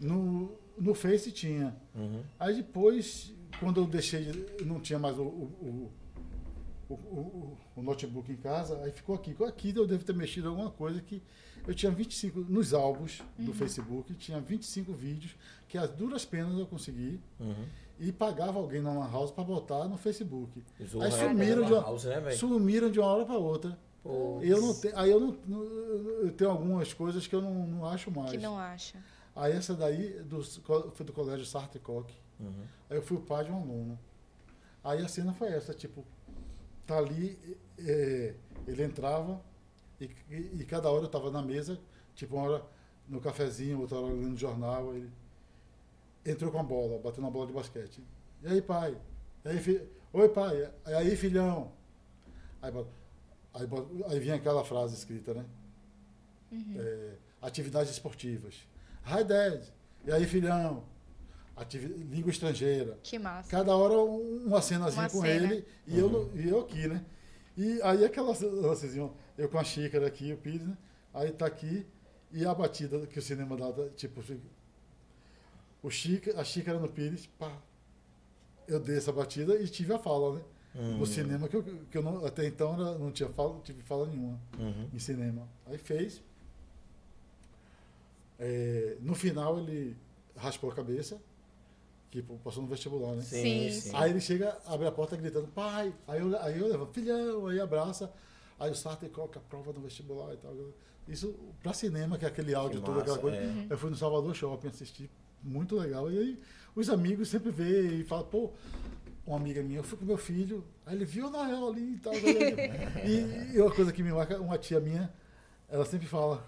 No, 0.00 0.56
no 0.78 0.94
Face 0.94 1.30
tinha. 1.32 1.76
Uhum. 1.94 2.22
Aí 2.38 2.54
depois, 2.56 3.32
quando 3.60 3.80
eu 3.80 3.86
deixei, 3.86 4.24
de- 4.24 4.64
não 4.64 4.80
tinha 4.80 4.98
mais 4.98 5.18
o, 5.18 5.22
o, 5.22 5.90
o, 6.88 7.56
o, 7.76 7.82
notebook 7.82 8.30
em 8.32 8.36
casa, 8.36 8.80
aí 8.82 8.90
ficou 8.92 9.14
aqui. 9.14 9.36
Aqui 9.46 9.72
eu 9.76 9.86
devo 9.86 10.04
ter 10.04 10.14
mexido 10.14 10.48
em 10.48 10.50
alguma 10.50 10.70
coisa 10.70 11.00
que 11.00 11.22
eu 11.66 11.74
tinha 11.74 11.92
25, 11.92 12.40
nos 12.48 12.72
álbuns 12.72 13.22
do 13.38 13.52
Facebook, 13.52 14.14
tinha 14.14 14.40
25 14.40 14.92
vídeos 14.92 15.36
que 15.68 15.76
as 15.76 15.90
duras 15.90 16.24
penas 16.24 16.58
eu 16.58 16.66
consegui 16.66 17.20
Uhum. 17.38 17.66
e 17.98 18.10
pagava 18.10 18.58
alguém 18.58 18.80
na 18.80 18.92
Lan 18.92 19.10
House 19.10 19.30
para 19.30 19.44
botar 19.44 19.86
no 19.86 19.98
Facebook. 19.98 20.64
Zorra 20.86 21.06
Aí 21.06 21.12
é 21.12 21.28
sumiram 21.28 21.64
de, 21.66 21.72
uma 21.72 21.82
house, 21.82 22.04
né, 22.04 22.30
sumiram 22.32 22.90
de 22.90 22.98
uma 23.00 23.08
hora 23.08 23.24
para 23.26 23.36
outra. 23.38 23.78
E 24.42 24.48
eu 24.48 24.60
não 24.62 24.72
te, 24.74 24.90
aí 24.94 25.10
eu 25.10 25.20
não, 25.20 25.36
não- 25.46 25.62
eu 25.64 26.32
tenho 26.32 26.50
algumas 26.50 26.94
coisas 26.94 27.26
que 27.26 27.34
eu 27.34 27.42
não, 27.42 27.66
não 27.66 27.84
acho 27.84 28.10
mais. 28.10 28.30
Que 28.30 28.38
não 28.38 28.56
acha. 28.58 28.98
Aí 29.36 29.52
essa 29.52 29.74
daí 29.74 30.22
do, 30.22 30.42
foi 30.94 31.04
do 31.04 31.12
colégio 31.12 31.44
Sartre 31.44 31.78
Koch. 31.78 32.10
Uhum. 32.40 32.64
Aí 32.88 32.96
eu 32.96 33.02
fui 33.02 33.16
o 33.16 33.20
pai 33.20 33.44
de 33.44 33.50
um 33.50 33.56
aluno. 33.56 33.98
Aí 34.82 35.02
a 35.04 35.08
cena 35.08 35.32
foi 35.34 35.48
essa, 35.48 35.74
tipo, 35.74 36.04
tá 36.86 36.98
ali, 36.98 37.38
é, 37.78 38.34
ele 38.66 38.82
entrava 38.82 39.40
e, 40.00 40.04
e- 40.30 40.50
e 40.60 40.64
cada 40.64 40.90
hora 40.90 41.04
eu 41.04 41.08
tava 41.08 41.30
na 41.30 41.42
mesa, 41.42 41.78
tipo, 42.14 42.36
uma 42.36 42.44
hora 42.48 42.64
no 43.08 43.20
cafezinho, 43.20 43.80
outra 43.80 43.98
hora 43.98 44.12
lendo 44.14 44.36
jornal, 44.36 44.94
ele 44.94 45.10
entrou 46.24 46.50
com 46.52 46.58
a 46.58 46.62
bola, 46.62 46.98
batendo 46.98 47.26
a 47.26 47.30
bola 47.30 47.46
de 47.46 47.52
basquete. 47.52 48.02
E 48.42 48.46
aí, 48.48 48.62
pai? 48.62 48.96
E 49.44 49.48
aí, 49.48 49.58
fi- 49.58 49.82
Oi, 50.12 50.28
pai. 50.30 50.70
E 50.86 50.92
aí, 50.94 51.16
filhão? 51.16 51.72
Aí, 52.62 52.72
aí, 53.54 53.68
aí 54.08 54.20
vinha 54.20 54.34
aquela 54.36 54.64
frase 54.64 54.94
escrita, 54.94 55.34
né? 55.34 55.44
É, 56.78 57.14
atividades 57.42 57.90
esportivas. 57.92 58.66
Hi, 59.06 59.24
dad. 59.24 59.62
E 60.04 60.12
aí, 60.12 60.26
filhão? 60.26 60.84
Língua 62.10 62.30
estrangeira. 62.30 62.98
Que 63.02 63.18
massa. 63.18 63.50
Cada 63.50 63.76
hora 63.76 63.94
um- 63.94 64.46
uma 64.46 64.60
cenazinha 64.62 65.02
Uma 65.02 65.10
com 65.10 65.20
cena. 65.20 65.52
ele 65.52 65.64
e, 65.86 65.98
eu, 65.98 66.08
no- 66.08 66.30
e 66.40 66.48
eu 66.48 66.60
aqui, 66.60 66.86
né? 66.88 67.04
E 67.56 67.80
aí 67.82 68.04
aquela 68.04 68.28
lancezinha, 68.40 69.10
eu 69.36 69.48
com 69.48 69.58
a 69.58 69.64
xícara 69.64 70.06
aqui, 70.06 70.32
o 70.32 70.36
Pires, 70.36 70.66
né? 70.66 70.76
Aí 71.12 71.32
tá 71.32 71.46
aqui 71.46 71.86
e 72.30 72.44
a 72.46 72.54
batida 72.54 73.06
que 73.06 73.18
o 73.18 73.22
cinema 73.22 73.56
dá, 73.56 73.72
tá, 73.72 73.88
tipo, 73.96 74.22
o 75.82 75.90
xícara, 75.90 76.40
a 76.40 76.44
xícara 76.44 76.78
no 76.78 76.88
Pires, 76.88 77.26
pá. 77.38 77.56
Eu 78.66 78.78
dei 78.78 78.96
essa 78.98 79.10
batida 79.12 79.56
e 79.60 79.66
tive 79.66 79.92
a 79.94 79.98
fala, 79.98 80.36
né? 80.36 80.42
Hum. 80.76 80.98
No 80.98 81.06
cinema, 81.06 81.48
que 81.48 81.56
eu, 81.56 81.62
que 81.90 81.96
eu 81.98 82.02
não, 82.02 82.24
até 82.24 82.46
então 82.46 82.74
era- 82.74 82.98
não 82.98 83.10
tinha 83.10 83.28
fala, 83.30 83.58
tive 83.64 83.82
fala 83.82 84.06
nenhuma 84.06 84.38
Uhum. 84.58 84.88
em 84.92 84.98
cinema. 84.98 85.48
Aí 85.66 85.78
fez. 85.78 86.22
É, 88.38 88.96
no 89.00 89.14
final 89.14 89.58
ele 89.58 89.96
raspou 90.36 90.70
a 90.70 90.74
cabeça, 90.74 91.20
que 92.10 92.22
passou 92.22 92.62
no 92.62 92.68
vestibular, 92.68 93.14
né? 93.14 93.22
Sim, 93.22 93.70
sim. 93.70 93.90
Aí 93.94 94.10
ele 94.10 94.20
chega, 94.20 94.56
abre 94.66 94.86
a 94.86 94.92
porta 94.92 95.16
gritando, 95.16 95.46
pai. 95.48 95.94
Aí 96.06 96.20
eu, 96.20 96.38
aí 96.40 96.58
eu 96.58 96.68
levo, 96.68 96.86
filhão, 96.86 97.46
aí 97.46 97.60
abraça. 97.60 98.10
Aí 98.58 98.70
o 98.70 98.74
Sartre 98.74 99.08
coloca 99.08 99.38
a 99.38 99.42
prova 99.42 99.72
no 99.72 99.80
vestibular 99.80 100.32
e 100.34 100.36
tal. 100.38 100.54
Isso 101.06 101.34
pra 101.62 101.72
cinema, 101.72 102.18
que 102.18 102.24
é 102.24 102.28
aquele 102.28 102.54
áudio 102.54 102.80
Que 102.80 102.86
todo, 102.86 103.00
aquela 103.00 103.16
massa, 103.16 103.28
coisa. 103.30 103.36
é. 103.36 103.66
Eu 103.70 103.78
fui 103.78 103.90
no 103.90 103.96
Salvador 103.96 104.34
Shopping 104.34 104.68
assistir, 104.68 105.10
muito 105.42 105.76
legal. 105.76 106.10
E 106.10 106.18
aí 106.18 106.40
os 106.74 106.88
amigos 106.90 107.28
sempre 107.28 107.50
vê 107.50 108.00
e 108.00 108.04
falam, 108.04 108.26
pô, 108.26 108.50
uma 109.26 109.36
amiga 109.36 109.62
minha, 109.62 109.78
eu 109.80 109.84
fui 109.84 109.98
com 109.98 110.04
meu 110.04 110.16
filho, 110.16 110.64
aí 110.86 110.94
ele 110.96 111.04
viu 111.04 111.30
na 111.30 111.44
real 111.46 111.68
ali 111.68 111.94
e 111.94 111.98
tal. 111.98 112.14
e, 112.14 113.54
e 113.54 113.60
uma 113.60 113.70
coisa 113.74 113.92
que 113.92 114.02
me 114.02 114.12
marca, 114.12 114.40
uma 114.40 114.56
tia 114.58 114.80
minha, 114.80 115.12
ela 115.68 115.84
sempre 115.84 116.06
fala. 116.06 116.44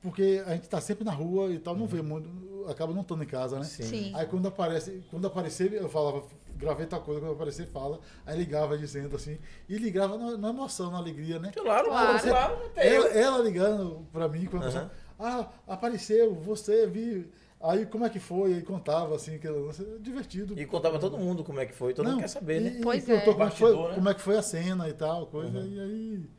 Porque 0.00 0.42
a 0.46 0.54
gente 0.54 0.68
tá 0.68 0.80
sempre 0.80 1.04
na 1.04 1.10
rua 1.12 1.50
e 1.50 1.58
tal, 1.58 1.74
não 1.76 1.86
vê 1.86 2.00
muito, 2.00 2.28
acaba 2.68 2.92
não 2.92 3.02
estando 3.02 3.22
em 3.22 3.26
casa, 3.26 3.58
né? 3.58 3.64
Sim. 3.64 3.82
Sim. 3.84 4.12
Aí 4.14 4.26
quando 4.26 4.46
aparece, 4.48 5.02
quando 5.10 5.26
aparecer, 5.26 5.72
eu 5.72 5.88
falava, 5.88 6.24
gravei 6.56 6.86
tal 6.86 7.00
coisa, 7.02 7.20
quando 7.20 7.32
aparecer, 7.32 7.66
fala. 7.66 8.00
Aí 8.24 8.36
ligava 8.38 8.76
dizendo 8.78 9.14
assim, 9.16 9.38
e 9.68 9.76
ligava 9.78 10.16
na, 10.18 10.36
na 10.36 10.48
emoção, 10.50 10.90
na 10.90 10.98
alegria, 10.98 11.38
né? 11.38 11.50
Claro, 11.52 11.88
Claro. 11.88 12.18
claro, 12.20 12.56
claro. 12.70 12.70
Ela, 12.76 13.06
ela 13.08 13.38
ligando 13.42 14.06
pra 14.12 14.28
mim, 14.28 14.46
quando 14.46 14.64
Aham. 14.64 14.90
ah, 15.18 15.48
apareceu, 15.66 16.34
você, 16.34 16.86
vi. 16.86 17.30
Aí 17.58 17.86
como 17.86 18.04
é 18.04 18.10
que 18.10 18.20
foi? 18.20 18.52
Aí 18.54 18.62
contava 18.62 19.16
assim, 19.16 19.38
que 19.38 19.46
era 19.46 19.56
divertido. 20.00 20.58
E 20.60 20.66
contava 20.66 20.98
todo 20.98 21.16
mundo 21.16 21.42
como 21.42 21.58
é 21.58 21.64
que 21.66 21.72
foi, 21.74 21.94
todo 21.94 22.06
mundo 22.06 22.20
quer 22.20 22.28
saber, 22.28 22.60
né? 22.60 22.70
e- 22.74 22.78
e 22.78 22.82
Pois 22.82 23.04
contou 23.04 23.16
é. 23.16 23.32
como, 23.32 23.44
é 23.44 23.50
que 23.50 23.56
foi, 23.58 23.76
né? 23.88 23.94
como 23.94 24.08
é 24.10 24.14
que 24.14 24.20
foi 24.20 24.36
a 24.36 24.42
cena 24.42 24.88
e 24.88 24.92
tal, 24.92 25.26
coisa, 25.26 25.58
Uhum. 25.58 25.66
e 25.66 25.80
aí. 25.80 26.30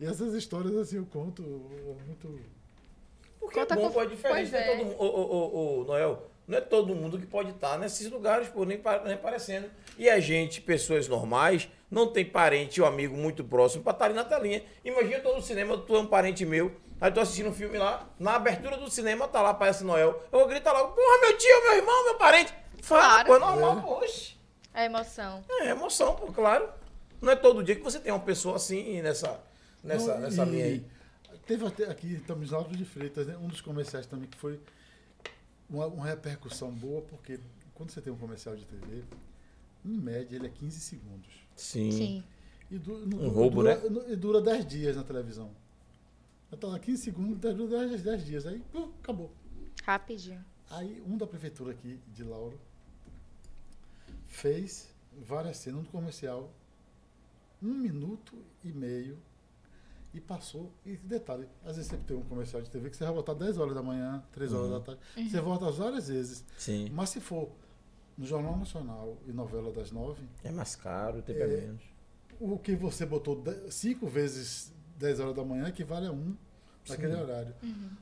E 0.00 0.04
essas 0.04 0.34
histórias 0.34 0.74
assim 0.76 0.96
eu 0.96 1.06
conto 1.06 1.42
é 1.42 2.04
muito. 2.06 2.40
Porque 3.40 3.60
Conta 3.60 3.74
é 3.74 3.76
bom, 3.76 3.82
com- 3.88 3.92
pô, 3.92 4.02
é 4.02 4.06
diferente. 4.06 4.50
Não 4.52 4.58
é 4.58 4.62
é. 4.62 4.76
todo 4.76 4.84
mundo. 4.86 4.96
Ô, 4.98 5.04
ô, 5.06 5.20
ô, 5.20 5.80
ô, 5.80 5.84
Noel, 5.84 6.22
não 6.46 6.58
é 6.58 6.60
todo 6.60 6.94
mundo 6.94 7.18
que 7.18 7.26
pode 7.26 7.50
estar 7.50 7.78
nesses 7.78 8.10
lugares, 8.10 8.48
pô, 8.48 8.64
nem, 8.64 8.78
pa- 8.78 9.02
nem 9.04 9.16
parecendo. 9.16 9.70
E 9.96 10.08
a 10.08 10.18
gente, 10.20 10.60
pessoas 10.60 11.08
normais, 11.08 11.68
não 11.90 12.06
tem 12.06 12.24
parente 12.24 12.80
ou 12.80 12.86
amigo 12.86 13.16
muito 13.16 13.42
próximo 13.44 13.82
pra 13.82 13.92
estar 13.92 14.04
ali 14.06 14.14
na 14.14 14.24
telinha. 14.24 14.62
Imagina 14.84 15.16
eu 15.16 15.22
tô 15.22 15.34
no 15.34 15.42
cinema, 15.42 15.76
tu 15.78 15.96
é 15.96 16.00
um 16.00 16.06
parente 16.06 16.44
meu, 16.44 16.72
aí 17.00 17.10
tô 17.10 17.20
assistindo 17.20 17.48
um 17.48 17.54
filme 17.54 17.78
lá, 17.78 18.06
na 18.18 18.34
abertura 18.36 18.76
do 18.76 18.90
cinema 18.90 19.26
tá 19.28 19.40
lá, 19.42 19.54
parece 19.54 19.84
Noel. 19.84 20.22
Eu 20.32 20.38
vou 20.40 20.48
gritar 20.48 20.72
logo, 20.72 20.92
porra, 20.94 21.20
meu 21.22 21.36
tio, 21.38 21.62
meu 21.64 21.76
irmão, 21.76 22.04
meu 22.04 22.14
parente. 22.16 22.52
Fala, 22.82 23.02
Claro. 23.02 23.26
pô, 23.26 23.36
é 23.36 23.38
normal, 23.38 23.82
pô, 23.82 23.98
oxe. 24.04 24.36
É 24.74 24.84
emoção. 24.84 25.42
É 25.60 25.68
emoção, 25.70 26.14
pô, 26.14 26.26
claro. 26.32 26.68
Não 27.20 27.32
é 27.32 27.36
todo 27.36 27.62
dia 27.64 27.74
que 27.74 27.82
você 27.82 27.98
tem 27.98 28.12
uma 28.12 28.20
pessoa 28.20 28.56
assim 28.56 29.02
nessa, 29.02 29.40
nessa, 29.82 30.14
Não, 30.14 30.20
nessa 30.20 30.44
linha 30.44 30.64
aí. 30.66 30.84
Teve 31.48 31.66
até 31.66 31.90
aqui 31.90 32.12
em 32.14 32.20
Campos 32.20 32.52
Altos 32.52 32.76
de 32.76 32.84
Freitas, 32.84 33.26
né, 33.26 33.36
um 33.38 33.48
dos 33.48 33.60
comerciais 33.62 34.06
também 34.06 34.28
que 34.28 34.36
foi 34.36 34.60
uma, 35.68 35.86
uma 35.86 36.06
repercussão 36.06 36.70
boa, 36.70 37.00
porque 37.02 37.40
quando 37.74 37.90
você 37.90 38.00
tem 38.02 38.12
um 38.12 38.18
comercial 38.18 38.54
de 38.54 38.64
TV, 38.66 39.02
em 39.84 39.96
média 39.98 40.36
ele 40.36 40.46
é 40.46 40.50
15 40.50 40.78
segundos. 40.78 41.30
Sim. 41.56 41.90
Sim. 41.90 42.24
E 42.70 42.78
du- 42.78 43.06
no- 43.06 43.22
Um 43.24 43.28
roubo, 43.30 43.62
dura, 43.62 43.76
né? 43.80 43.88
no- 43.88 44.12
E 44.12 44.14
dura 44.14 44.42
10 44.42 44.66
dias 44.66 44.94
na 44.94 45.02
televisão. 45.02 45.50
Então, 46.52 46.70
lá 46.70 46.78
15 46.78 47.02
segundos, 47.02 47.38
dura 47.38 47.86
10, 47.88 48.02
10 48.02 48.24
dias. 48.26 48.46
Aí, 48.46 48.60
pum, 48.70 48.90
acabou. 49.02 49.32
Rapidinho. 49.84 50.44
Aí, 50.70 51.02
um 51.06 51.16
da 51.16 51.26
prefeitura 51.26 51.72
aqui, 51.72 51.98
de 52.14 52.22
Lauro, 52.24 52.60
fez 54.26 54.88
várias 55.26 55.56
cenas 55.56 55.82
no 55.84 55.88
comercial, 55.90 56.52
um 57.62 57.72
minuto 57.72 58.36
e 58.62 58.68
meio, 58.68 59.18
e 60.14 60.20
passou. 60.20 60.72
E 60.86 60.96
detalhe, 60.96 61.46
às 61.64 61.76
vezes 61.76 61.90
você 61.90 61.96
tem 61.98 62.16
um 62.16 62.22
comercial 62.22 62.62
de 62.62 62.70
TV 62.70 62.90
que 62.90 62.96
você 62.96 63.04
vai 63.04 63.12
botar 63.14 63.34
10 63.34 63.58
horas 63.58 63.74
da 63.74 63.82
manhã, 63.82 64.22
3 64.32 64.52
horas 64.52 64.66
Uhum. 64.70 64.78
da 64.78 64.80
tarde, 64.80 65.00
você 65.30 65.40
volta 65.40 65.70
várias 65.70 66.08
vezes. 66.08 66.44
Sim. 66.56 66.88
Mas 66.92 67.10
se 67.10 67.20
for 67.20 67.50
no 68.16 68.24
Jornal 68.26 68.56
Nacional 68.56 69.16
e 69.26 69.32
novela 69.32 69.70
das 69.72 69.92
nove, 69.92 70.22
É 70.42 70.50
mais 70.50 70.74
caro, 70.74 71.18
o 71.18 71.22
tempo 71.22 71.40
é, 71.40 71.44
É. 71.44 71.46
menos. 71.60 71.82
o 72.40 72.58
que 72.58 72.74
você 72.76 73.04
botou 73.04 73.34
de- 73.40 73.70
cinco 73.72 74.06
vezes 74.06 74.72
10 74.98 75.20
horas 75.20 75.34
da 75.34 75.44
manhã 75.44 75.68
equivale 75.68 76.06
a 76.06 76.12
um 76.12 76.36
naquele 76.88 77.14
Sim. 77.14 77.20
horário. 77.20 77.54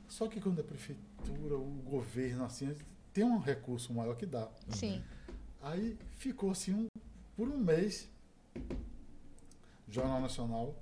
Só 0.07 0.27
que 0.27 0.39
quando 0.39 0.61
a 0.61 0.63
prefeitura, 0.63 1.55
o 1.57 1.81
governo, 1.85 2.45
assim, 2.45 2.73
tem 3.13 3.23
um 3.25 3.37
recurso 3.39 3.93
maior 3.93 4.15
que 4.15 4.25
dá. 4.25 4.47
Sim. 4.69 5.03
Aí 5.61 5.97
ficou 6.11 6.51
assim 6.51 6.73
um, 6.73 6.87
por 7.35 7.49
um 7.49 7.57
mês, 7.57 8.07
Jornal 9.89 10.21
Nacional, 10.21 10.75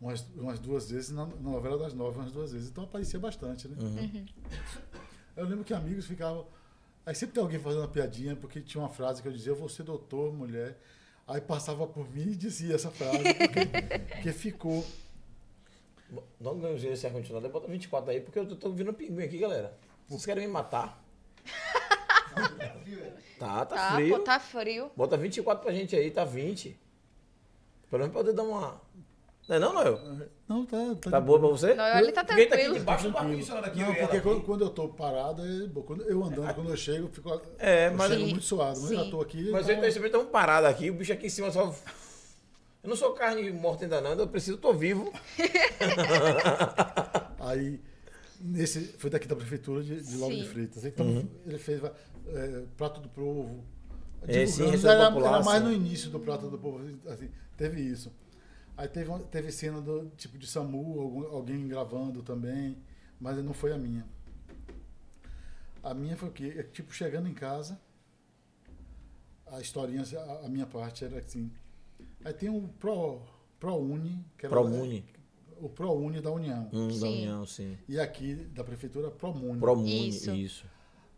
umas, 0.00 0.26
umas 0.36 0.58
duas 0.58 0.90
vezes, 0.90 1.10
na, 1.10 1.26
na 1.26 1.34
novela 1.36 1.78
das 1.78 1.94
nove, 1.94 2.18
umas 2.18 2.32
duas 2.32 2.52
vezes. 2.52 2.68
Então 2.70 2.84
aparecia 2.84 3.18
bastante, 3.18 3.68
né? 3.68 3.76
Uhum. 3.80 4.26
Eu 5.36 5.44
lembro 5.46 5.64
que 5.64 5.74
amigos 5.74 6.06
ficavam. 6.06 6.46
Aí 7.04 7.14
sempre 7.14 7.34
tem 7.34 7.42
alguém 7.42 7.58
fazendo 7.60 7.82
uma 7.82 7.88
piadinha, 7.88 8.34
porque 8.34 8.60
tinha 8.60 8.82
uma 8.82 8.88
frase 8.90 9.22
que 9.22 9.28
eu 9.28 9.32
dizia, 9.32 9.52
eu 9.52 9.56
vou 9.56 9.68
ser 9.68 9.82
doutor, 9.84 10.32
mulher. 10.32 10.78
Aí 11.26 11.40
passava 11.40 11.86
por 11.86 12.08
mim 12.10 12.30
e 12.32 12.36
dizia 12.36 12.74
essa 12.74 12.90
frase, 12.90 13.18
porque, 13.22 13.60
porque 14.14 14.32
ficou. 14.32 14.84
Dá 16.40 16.52
um 16.52 16.60
ganhozinho 16.60 16.92
esse 16.92 17.04
ar-condicionado, 17.06 17.48
bota 17.48 17.66
24 17.66 18.10
aí, 18.12 18.20
porque 18.20 18.38
eu 18.38 18.56
tô 18.56 18.68
ouvindo 18.68 18.92
pinguim 18.92 19.24
aqui, 19.24 19.38
galera. 19.38 19.76
Vocês 20.08 20.24
querem 20.24 20.46
me 20.46 20.52
matar? 20.52 21.02
tá, 23.38 23.66
tá, 23.66 23.76
Tá, 23.76 23.94
frio. 23.94 24.16
pô, 24.16 24.22
tá 24.22 24.40
frio. 24.40 24.90
Bota 24.96 25.16
24 25.16 25.64
pra 25.64 25.72
gente 25.72 25.96
aí, 25.96 26.10
tá 26.10 26.24
20. 26.24 26.78
Pelo 27.90 28.00
menos 28.02 28.14
poder 28.14 28.32
dar 28.32 28.42
uma. 28.44 28.80
Não 29.48 29.56
é 29.56 29.58
não, 29.60 29.72
Noel? 29.72 30.00
Não, 30.48 30.66
tá. 30.66 30.76
Tá 31.08 31.20
boa 31.20 31.38
pra 31.38 31.48
você? 31.48 31.74
Não, 31.74 31.98
ele 31.98 32.10
tá 32.10 32.22
Ninguém 32.22 32.24
tá 32.24 32.34
aqui 32.34 32.46
tranquilo. 32.46 32.74
debaixo 32.74 33.10
do 33.10 33.16
ar-condicionado 33.16 33.66
aqui. 33.66 33.78
Não, 33.78 33.88
eu 33.94 34.00
porque 34.00 34.20
quando, 34.20 34.40
quando 34.42 34.60
eu 34.62 34.70
tô 34.70 34.88
parado, 34.88 35.42
é 35.46 35.66
bom. 35.68 35.82
Quando 35.82 36.02
eu 36.02 36.24
andando, 36.24 36.52
quando 36.54 36.70
eu 36.70 36.76
chego, 36.76 37.06
eu 37.06 37.10
fico. 37.10 37.40
É, 37.58 37.86
eu 37.88 37.94
mas, 37.94 38.10
chego 38.10 38.24
Sim. 38.24 38.30
muito 38.30 38.44
suado. 38.44 38.80
Mas 38.80 38.90
eu 38.90 38.98
Sim. 38.98 39.04
já 39.04 39.10
tô 39.10 39.20
aqui. 39.20 39.50
mas 39.50 39.66
tá- 39.66 39.72
eu 39.72 39.76
também 39.76 39.90
estamos 40.06 40.28
parados 40.30 40.68
aqui, 40.68 40.90
o 40.90 40.94
bicho 40.94 41.12
aqui 41.12 41.26
em 41.26 41.30
cima 41.30 41.50
só. 41.52 41.72
Eu 42.82 42.88
não 42.90 42.96
sou 42.96 43.12
carne 43.12 43.50
morta 43.52 43.84
ainda 43.84 44.00
não, 44.00 44.12
eu 44.12 44.28
preciso, 44.28 44.58
tô 44.58 44.72
vivo. 44.72 45.12
Aí, 47.40 47.80
nesse, 48.40 48.80
foi 48.98 49.10
daqui 49.10 49.26
da 49.28 49.36
prefeitura 49.36 49.82
de, 49.82 50.00
de 50.00 50.16
Lauro 50.16 50.34
de. 50.36 50.46
Freitas. 50.46 50.84
Então, 50.84 51.28
ele 51.46 51.58
fez 51.58 51.80
é, 51.82 52.62
Prato 52.76 53.00
do 53.00 53.08
Povo. 53.08 53.64
É, 54.26 54.44
sim, 54.46 54.64
divulgando. 54.64 54.70
receita 54.72 54.94
era, 54.94 55.10
popular, 55.10 55.34
era 55.34 55.44
mais 55.44 55.62
no 55.62 55.72
início 55.72 56.10
do 56.10 56.18
Prato 56.18 56.48
do 56.48 56.58
Povo. 56.58 56.80
Assim, 57.08 57.28
teve 57.56 57.80
isso. 57.80 58.10
Aí 58.76 58.88
teve, 58.88 59.10
teve 59.30 59.50
cena 59.52 59.80
do 59.80 60.10
tipo 60.16 60.36
de 60.36 60.46
SAMU, 60.46 61.00
algum- 61.00 61.26
alguém 61.28 61.66
gravando 61.66 62.22
também, 62.22 62.76
mas 63.18 63.42
não 63.42 63.54
foi 63.54 63.72
a 63.72 63.78
minha. 63.78 64.06
A 65.82 65.94
minha 65.94 66.16
foi 66.16 66.28
o 66.28 66.32
quê? 66.32 66.54
É, 66.58 66.62
tipo, 66.62 66.92
chegando 66.92 67.28
em 67.28 67.32
casa, 67.34 67.80
a 69.46 69.60
historinha, 69.60 70.02
a, 70.18 70.46
a 70.46 70.48
minha 70.48 70.66
parte 70.66 71.04
era 71.04 71.18
assim. 71.18 71.50
Aí 72.24 72.32
tem 72.34 72.48
o 72.50 72.68
Pro, 72.80 73.22
ProUni, 73.60 74.24
que 74.36 74.44
era 74.46 74.54
Promune. 74.54 75.04
o 75.58 75.68
ProUni 75.68 76.20
da 76.20 76.30
União. 76.32 76.68
Hum, 76.72 76.88
da. 76.88 77.06
União, 77.06 77.46
sim. 77.46 77.78
E 77.88 77.98
aqui 77.98 78.34
da 78.34 78.64
prefeitura 78.64 79.10
Promune. 79.10 79.60
Promune, 79.60 80.08
Isso. 80.08 80.30
isso. 80.32 80.66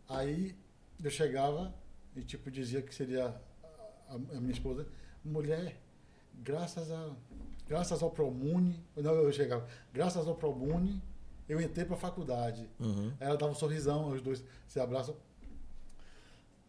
Aí 0.07 0.55
eu 1.03 1.09
chegava 1.11 1.73
e 2.15 2.21
tipo 2.23 2.49
dizia 2.51 2.81
que 2.81 2.93
seria 2.93 3.35
a, 4.07 4.15
a 4.15 4.39
minha 4.39 4.51
esposa, 4.53 4.87
mulher, 5.25 5.79
graças 6.43 6.91
a 6.91 7.15
graças 7.69 8.01
ao 8.03 8.09
Promune, 8.09 8.83
não 8.97 9.13
eu 9.13 9.31
chegava, 9.31 9.65
graças 9.93 10.27
ao 10.27 10.35
Promune, 10.35 11.01
eu 11.47 11.61
entrei 11.61 11.85
para 11.85 11.95
a 11.95 11.99
faculdade. 11.99 12.67
Uhum. 12.79 13.13
Ela 13.19 13.37
dava 13.37 13.51
um 13.51 13.55
sorrisão, 13.55 14.09
os 14.09 14.21
dois 14.21 14.43
se 14.67 14.79
abraçam 14.79 15.15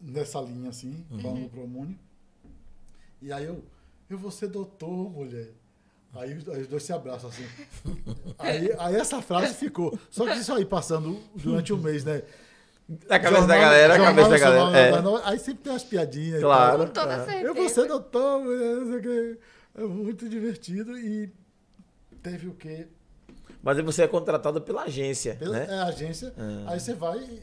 nessa 0.00 0.40
linha 0.40 0.70
assim, 0.70 1.04
falando 1.20 1.42
do 1.42 1.48
Promune. 1.48 1.98
E 3.20 3.32
aí 3.32 3.44
eu, 3.44 3.62
eu 4.08 4.18
vou 4.18 4.30
ser 4.30 4.48
doutor, 4.48 5.10
mulher. 5.10 5.50
Aí, 6.14 6.34
os- 6.36 6.48
aí 6.48 6.62
os 6.62 6.66
dois 6.66 6.82
se 6.82 6.92
abraçam 6.92 7.30
assim. 7.30 7.46
Aí, 8.38 8.72
aí 8.78 8.94
essa 8.96 9.20
frase 9.22 9.54
ficou. 9.54 9.96
Só 10.10 10.24
que 10.26 10.38
isso 10.38 10.52
aí 10.52 10.64
passando 10.64 11.20
durante 11.36 11.72
um 11.72 11.76
mês, 11.76 12.04
né? 12.04 12.22
Na 13.08 13.20
cabeça 13.20 13.46
da 13.46 13.54
Jornal- 13.54 13.60
galera, 13.60 13.94
a 13.94 13.96
Jornal 13.96 14.14
cabeça 14.16 14.28
da 14.30 14.38
Nacional, 14.50 14.72
galera. 14.72 14.96
É. 14.98 15.02
da- 15.02 15.28
Aí 15.28 15.38
sempre 15.38 15.62
tem 15.62 15.72
umas 15.72 15.84
piadinhas. 15.84 16.40
Claro. 16.40 16.86
Com 16.86 16.92
toda 16.92 17.24
certeza. 17.24 17.46
Eu 17.46 17.54
vou 17.54 17.68
ser 17.68 17.86
doutor, 17.86 18.40
mulher, 18.42 18.76
não 18.76 18.86
sei 18.86 18.96
o 18.98 19.02
quê. 19.02 19.38
É 19.74 19.82
muito 19.84 20.28
divertido 20.28 20.98
e 20.98 21.32
teve 22.22 22.48
o 22.48 22.54
quê? 22.54 22.88
Mas 23.62 23.78
aí 23.78 23.84
você 23.84 24.02
é 24.02 24.08
contratado 24.08 24.60
pela 24.62 24.82
agência, 24.84 25.36
Pela 25.36 25.52
né? 25.58 25.66
é, 25.68 25.74
a 25.74 25.84
agência. 25.86 26.32
Ah. 26.36 26.72
Aí 26.72 26.80
você 26.80 26.94
vai, 26.94 27.42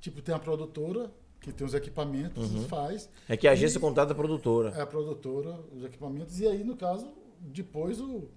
tipo, 0.00 0.20
tem 0.22 0.34
a 0.34 0.38
produtora 0.38 1.10
que 1.40 1.52
tem 1.52 1.66
os 1.66 1.74
equipamentos, 1.74 2.50
Uhum. 2.54 2.68
faz. 2.68 3.08
É 3.28 3.36
que 3.36 3.46
a 3.48 3.52
agência 3.52 3.78
E- 3.78 3.80
contrata 3.80 4.12
a 4.12 4.14
produtora. 4.14 4.70
É 4.70 4.80
a 4.80 4.86
produtora, 4.86 5.58
os 5.74 5.84
equipamentos, 5.84 6.38
e 6.40 6.46
aí, 6.46 6.62
no 6.64 6.76
caso, 6.76 7.12
depois 7.40 8.00
o, 8.00 8.28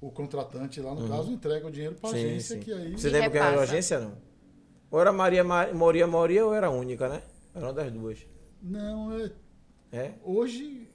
o 0.00 0.10
contratante 0.10 0.80
lá, 0.80 0.94
no 0.94 1.08
caso, 1.08 1.30
entrega 1.30 1.66
o 1.66 1.70
dinheiro 1.70 1.94
para 1.94 2.10
a 2.10 2.12
Uhum. 2.12 2.18
Agência, 2.18 2.56
sim. 2.56 2.62
que 2.62 2.72
aí. 2.72 2.92
Você 2.92 3.08
lembra 3.08 3.30
que 3.30 3.38
era 3.38 3.58
a 3.60 3.62
agência, 3.62 3.98
não? 4.00 4.16
Ou 4.90 5.00
era 5.00 5.12
Maria, 5.12 5.44
Ma- 5.44 5.72
Moria, 5.72 6.06
Moria 6.06 6.44
ou 6.46 6.52
era 6.54 6.70
única, 6.70 7.08
né? 7.08 7.22
Era 7.54 7.66
uma 7.66 7.72
das 7.72 7.90
duas. 7.92 8.18
Não, 8.62 9.12
é. 9.18 9.32
É? 9.92 10.14
Hoje, 10.22 10.88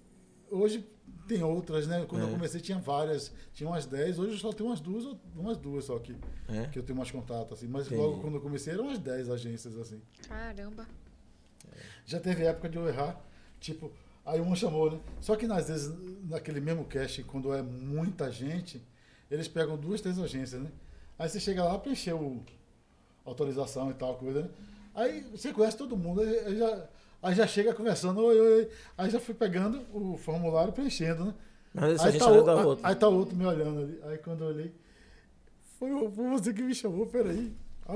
hoje 0.52 0.86
tem 1.28 1.44
outras, 1.44 1.88
né? 1.88 2.06
Quando 2.08 2.24
É. 2.24 2.26
eu 2.26 2.32
comecei 2.32 2.60
tinha 2.62 2.78
várias, 2.80 3.32
tinha 3.54 3.70
umas 3.70 3.86
10, 3.86 4.20
hoje 4.20 4.34
eu 4.34 4.38
só 4.38 4.52
tenho 4.52 4.70
umas 4.70 4.80
duas, 4.80 5.16
umas 5.36 5.58
duas 5.58 5.86
só 5.86 5.98
que, 6.00 6.16
É? 6.48 6.68
que 6.68 6.80
eu 6.80 6.84
tenho 6.84 6.98
mais 6.98 7.10
contato, 7.12 7.54
assim. 7.54 7.68
Mas 7.68 7.88
Entendi. 7.88 8.02
logo 8.02 8.20
quando 8.22 8.36
eu 8.36 8.42
comecei 8.42 8.74
eram 8.74 8.86
umas 8.86 9.00
10 9.00 9.30
agências, 9.30 9.78
assim. 9.78 10.02
Caramba. 10.28 10.88
Já 12.06 12.20
teve 12.20 12.44
época 12.44 12.68
de 12.70 12.78
eu 12.78 12.88
errar, 12.88 13.20
tipo, 13.60 13.92
aí 14.26 14.40
uma 14.42 14.56
chamou, 14.56 14.92
né? 14.92 15.00
Só 15.22 15.36
que 15.36 15.46
às 15.46 15.68
vezes, 15.70 15.94
naquele 16.30 16.60
mesmo 16.60 16.84
casting, 16.86 17.24
quando 17.24 17.54
é 17.54 17.62
muita 17.62 18.32
gente, 18.32 18.82
eles 19.32 19.48
pegam 19.48 19.78
duas, 19.78 20.02
três 20.02 20.20
agências, 20.20 20.62
né? 20.62 20.70
Aí 21.18 21.30
você 21.30 21.40
chega 21.40 21.64
lá, 21.64 21.78
preencheu 21.80 22.44
autorização 23.26 23.90
e 23.90 23.94
tal, 23.94 24.16
coisa, 24.16 24.42
né? 24.44 24.50
Aí 24.94 25.22
você 25.32 25.52
conhece 25.54 25.78
todo 25.78 25.96
mundo, 25.98 26.22
aí 26.22 26.58
já, 26.58 26.88
aí 27.24 27.34
já 27.34 27.48
chega 27.48 27.74
conversando, 27.74 28.22
oi, 28.24 28.40
oi, 28.40 28.54
oi. 28.60 28.70
aí 28.98 29.10
já 29.10 29.20
fui 29.20 29.34
pegando 29.34 29.82
o 29.94 30.16
formulário 30.18 30.70
e 30.70 30.74
preenchendo, 30.74 31.26
né? 31.26 31.34
Mas 31.74 31.94
essa 31.96 32.04
Aí 32.04 32.10
agência 32.10 32.28
tá, 32.30 32.36
é 32.36 32.40
o- 32.40 32.44
da 32.44 32.60
aí- 32.60 32.66
outra. 32.66 32.88
aí 32.90 32.96
tá 32.96 33.08
outro 33.08 33.36
me 33.36 33.46
olhando 33.48 33.80
ali. 33.80 34.00
Aí 34.04 34.18
quando 34.20 34.44
eu 34.44 34.48
olhei, 34.50 34.72
foi, 35.80 35.90
você 36.30 36.54
que 36.54 36.62
me 36.62 36.76
chamou, 36.76 37.08
peraí. 37.08 37.52
Ah, 37.86 37.96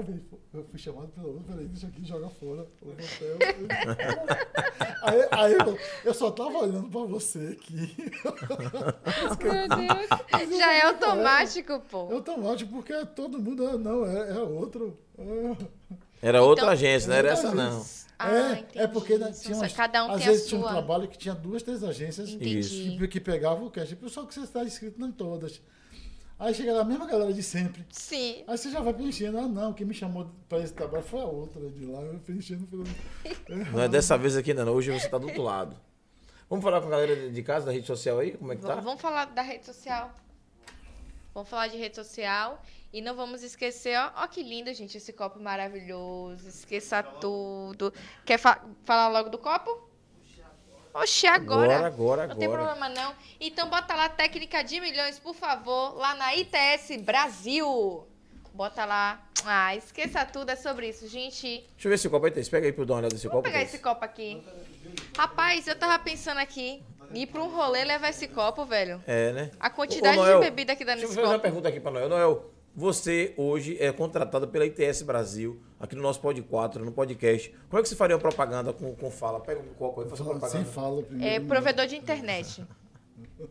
eu 0.53 0.65
fui 0.65 0.77
chamado 0.79 1.07
pelo 1.09 1.27
outro, 1.29 1.43
peraí, 1.43 1.65
deixa 1.67 1.87
aqui 1.87 2.03
jogar 2.05 2.29
fora 2.29 2.65
o 2.81 2.87
papel. 2.87 3.37
aí 5.01 5.27
aí 5.31 5.53
eu, 5.53 5.77
eu 6.05 6.13
só 6.13 6.29
tava 6.31 6.57
olhando 6.57 6.89
pra 6.89 7.01
você 7.01 7.57
aqui. 7.57 7.95
Meu 9.43 9.67
Deus. 9.69 10.57
Já 10.57 10.73
é 10.73 10.81
automático, 10.81 11.79
pô. 11.89 12.07
Eu 12.09 12.17
automático, 12.17 12.69
porque 12.71 13.05
todo 13.15 13.39
mundo, 13.39 13.65
ah, 13.65 13.77
não, 13.77 14.05
é, 14.05 14.31
é 14.31 14.39
outro. 14.39 14.97
Ah. 15.17 15.65
Era 16.21 16.41
outra 16.41 16.63
Então- 16.65 16.73
agência, 16.73 17.09
não 17.09 17.15
era 17.15 17.29
essa 17.29 17.47
Outra 17.47 17.69
não. 17.69 17.85
Agência. 18.19 18.45
Ah, 18.45 18.55
é, 18.55 18.59
entendi. 18.59 18.79
é 18.79 18.87
porque 18.87 19.17
né, 19.17 19.31
São 19.33 19.43
tinha 19.43 19.57
umas, 19.57 19.73
cada 19.73 20.05
um 20.05 20.11
às 20.11 20.17
tem 20.17 20.27
a 20.27 20.31
vezes 20.31 20.47
tinha 20.47 20.61
um 20.61 20.67
trabalho 20.67 21.07
que 21.07 21.17
tinha 21.17 21.35
duas, 21.35 21.63
três 21.63 21.83
agências 21.83 22.29
Entendi. 22.29 22.97
que, 22.97 23.07
que 23.07 23.19
pegavam 23.19 23.67
o 23.67 23.71
cash, 23.71 23.95
só 24.07 24.25
que 24.25 24.33
você 24.33 24.41
está 24.41 24.63
inscrito 24.63 25.03
em 25.03 25.11
todas. 25.11 25.61
Aí 26.39 26.53
chega 26.53 26.71
lá 26.71 26.81
a 26.81 26.85
mesma 26.85 27.07
galera 27.07 27.33
de 27.33 27.41
sempre. 27.41 27.83
Sim. 27.89 28.43
Aí 28.47 28.57
você 28.57 28.69
já 28.69 28.79
vai 28.79 28.93
preenchendo. 28.93 29.39
Ah, 29.39 29.47
não, 29.47 29.73
quem 29.73 29.87
me 29.87 29.93
chamou 29.93 30.29
pra 30.47 30.59
esse 30.59 30.71
trabalho 30.71 31.03
foi 31.03 31.19
a 31.19 31.25
outra 31.25 31.67
de 31.67 31.85
lá. 31.85 31.99
Eu 31.99 32.19
preenchendo. 32.19 32.67
Falando, 32.67 32.89
Não 33.73 33.81
é 33.81 33.87
dessa 33.87 34.15
vez 34.17 34.37
aqui, 34.37 34.53
não. 34.53 34.71
Hoje 34.71 34.91
você 34.91 35.09
tá 35.09 35.17
do 35.17 35.25
outro 35.25 35.41
lado. 35.41 35.75
Vamos 36.47 36.63
falar 36.63 36.79
com 36.79 36.87
a 36.87 36.91
galera 36.91 37.31
de 37.31 37.43
casa, 37.43 37.65
da 37.65 37.71
rede 37.71 37.87
social 37.87 38.19
aí? 38.19 38.37
Como 38.37 38.53
é 38.53 38.55
que 38.55 38.61
tá? 38.61 38.75
Vamos 38.75 39.01
falar 39.01 39.25
da 39.25 39.41
rede 39.41 39.65
social. 39.65 40.13
Vamos 41.33 41.49
falar 41.49 41.67
de 41.67 41.77
rede 41.77 41.95
social. 41.95 42.63
E 42.97 43.01
não 43.01 43.15
vamos 43.15 43.43
esquecer, 43.43 43.95
ó, 43.95 44.23
ó 44.23 44.27
que 44.27 44.41
lindo, 44.41 44.73
gente, 44.73 44.97
esse 44.97 45.13
copo 45.13 45.39
maravilhoso. 45.39 46.47
Esqueça 46.49 47.03
tudo. 47.03 47.93
Quer 48.25 48.39
fa- 48.39 48.59
falar 48.85 49.09
logo 49.09 49.29
do 49.29 49.37
copo? 49.37 49.87
Oxi, 50.95 51.27
agora. 51.27 51.75
Agora, 51.75 51.85
agora, 51.87 52.27
Não 52.27 52.35
tem 52.35 52.47
agora. 52.47 52.63
problema, 52.73 52.89
não. 52.89 53.13
Então 53.39 53.69
bota 53.69 53.93
lá 53.93 54.09
técnica 54.09 54.63
de 54.63 54.79
milhões, 54.79 55.19
por 55.19 55.35
favor, 55.35 55.95
lá 55.95 56.15
na 56.15 56.35
ITS 56.35 56.97
Brasil. 57.03 58.07
Bota 58.51 58.83
lá. 58.83 59.23
Ah, 59.45 59.75
esqueça 59.75 60.25
tudo, 60.25 60.49
é 60.49 60.55
sobre 60.55 60.89
isso, 60.89 61.07
gente. 61.07 61.45
Deixa 61.45 61.87
eu 61.87 61.89
ver 61.89 61.93
esse 61.95 62.09
copo 62.09 62.25
aí, 62.25 62.31
Thaís. 62.31 62.49
Pega 62.49 62.65
aí 62.65 62.73
eu 62.75 62.83
dar 62.83 62.93
uma 62.95 62.99
olhada 63.01 63.13
nesse 63.13 63.27
Vou 63.27 63.33
copo. 63.33 63.43
pegar 63.43 63.59
Thaís. 63.59 63.69
esse 63.75 63.77
copo 63.83 64.03
aqui. 64.03 64.41
Rapaz, 65.15 65.67
eu 65.67 65.75
tava 65.77 65.99
pensando 65.99 66.39
aqui, 66.39 66.81
ir 67.13 67.27
pra 67.27 67.43
um 67.43 67.47
rolê 67.55 67.83
levar 67.85 68.09
esse 68.09 68.27
copo, 68.27 68.65
velho. 68.65 69.03
É, 69.05 69.31
né? 69.33 69.51
A 69.59 69.69
quantidade 69.69 70.17
Ô, 70.17 70.33
de 70.39 70.39
bebida 70.45 70.75
que 70.75 70.83
dá 70.83 70.93
Deixa 70.93 71.05
eu 71.05 71.09
nesse 71.09 71.15
fazer 71.15 71.27
uma 71.27 71.33
copo. 71.33 71.43
pergunta 71.43 71.69
aqui 71.69 71.79
pra 71.79 71.91
Noel. 71.91 72.09
Noel, 72.09 72.51
você 72.77 73.33
hoje 73.35 73.75
é 73.79 73.91
contratado 73.91 74.47
pela 74.47 74.63
ITS 74.63 75.01
Brasil, 75.01 75.59
aqui 75.79 75.95
no 75.95 76.01
nosso 76.03 76.21
Pod 76.21 76.39
4, 76.39 76.85
no 76.85 76.91
podcast. 76.91 77.49
Como 77.67 77.79
é 77.79 77.81
que 77.81 77.89
você 77.89 77.95
faria 77.95 78.15
uma 78.15 78.21
propaganda 78.21 78.71
com, 78.71 78.95
com 78.95 79.09
fala? 79.09 79.39
Pega 79.39 79.59
um 79.59 79.73
copo 79.73 80.01
aí, 80.01 80.07
faça 80.07 80.21
uma 80.21 80.33
Sem 80.33 80.39
propaganda. 80.39 80.69
fala 80.71 81.01
primeiro. 81.01 81.33
É 81.35 81.39
provedor 81.39 81.87
de 81.87 81.95
internet. 81.95 82.63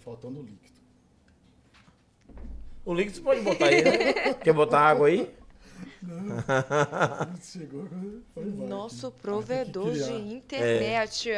Faltando 0.00 0.40
líquido. 0.40 0.78
O 2.82 2.94
link 2.94 3.10
você 3.10 3.20
pode 3.20 3.42
botar 3.42 3.66
aí, 3.66 3.84
né? 3.84 4.32
Quer 4.42 4.54
botar 4.54 4.80
água 4.80 5.08
aí? 5.08 5.30
Chegou 7.42 7.82
agora. 7.82 8.22
Foi 8.32 8.44
embora. 8.44 8.70
Nosso 8.70 9.10
provedor 9.10 9.92
de 9.92 10.14
internet. 10.14 11.28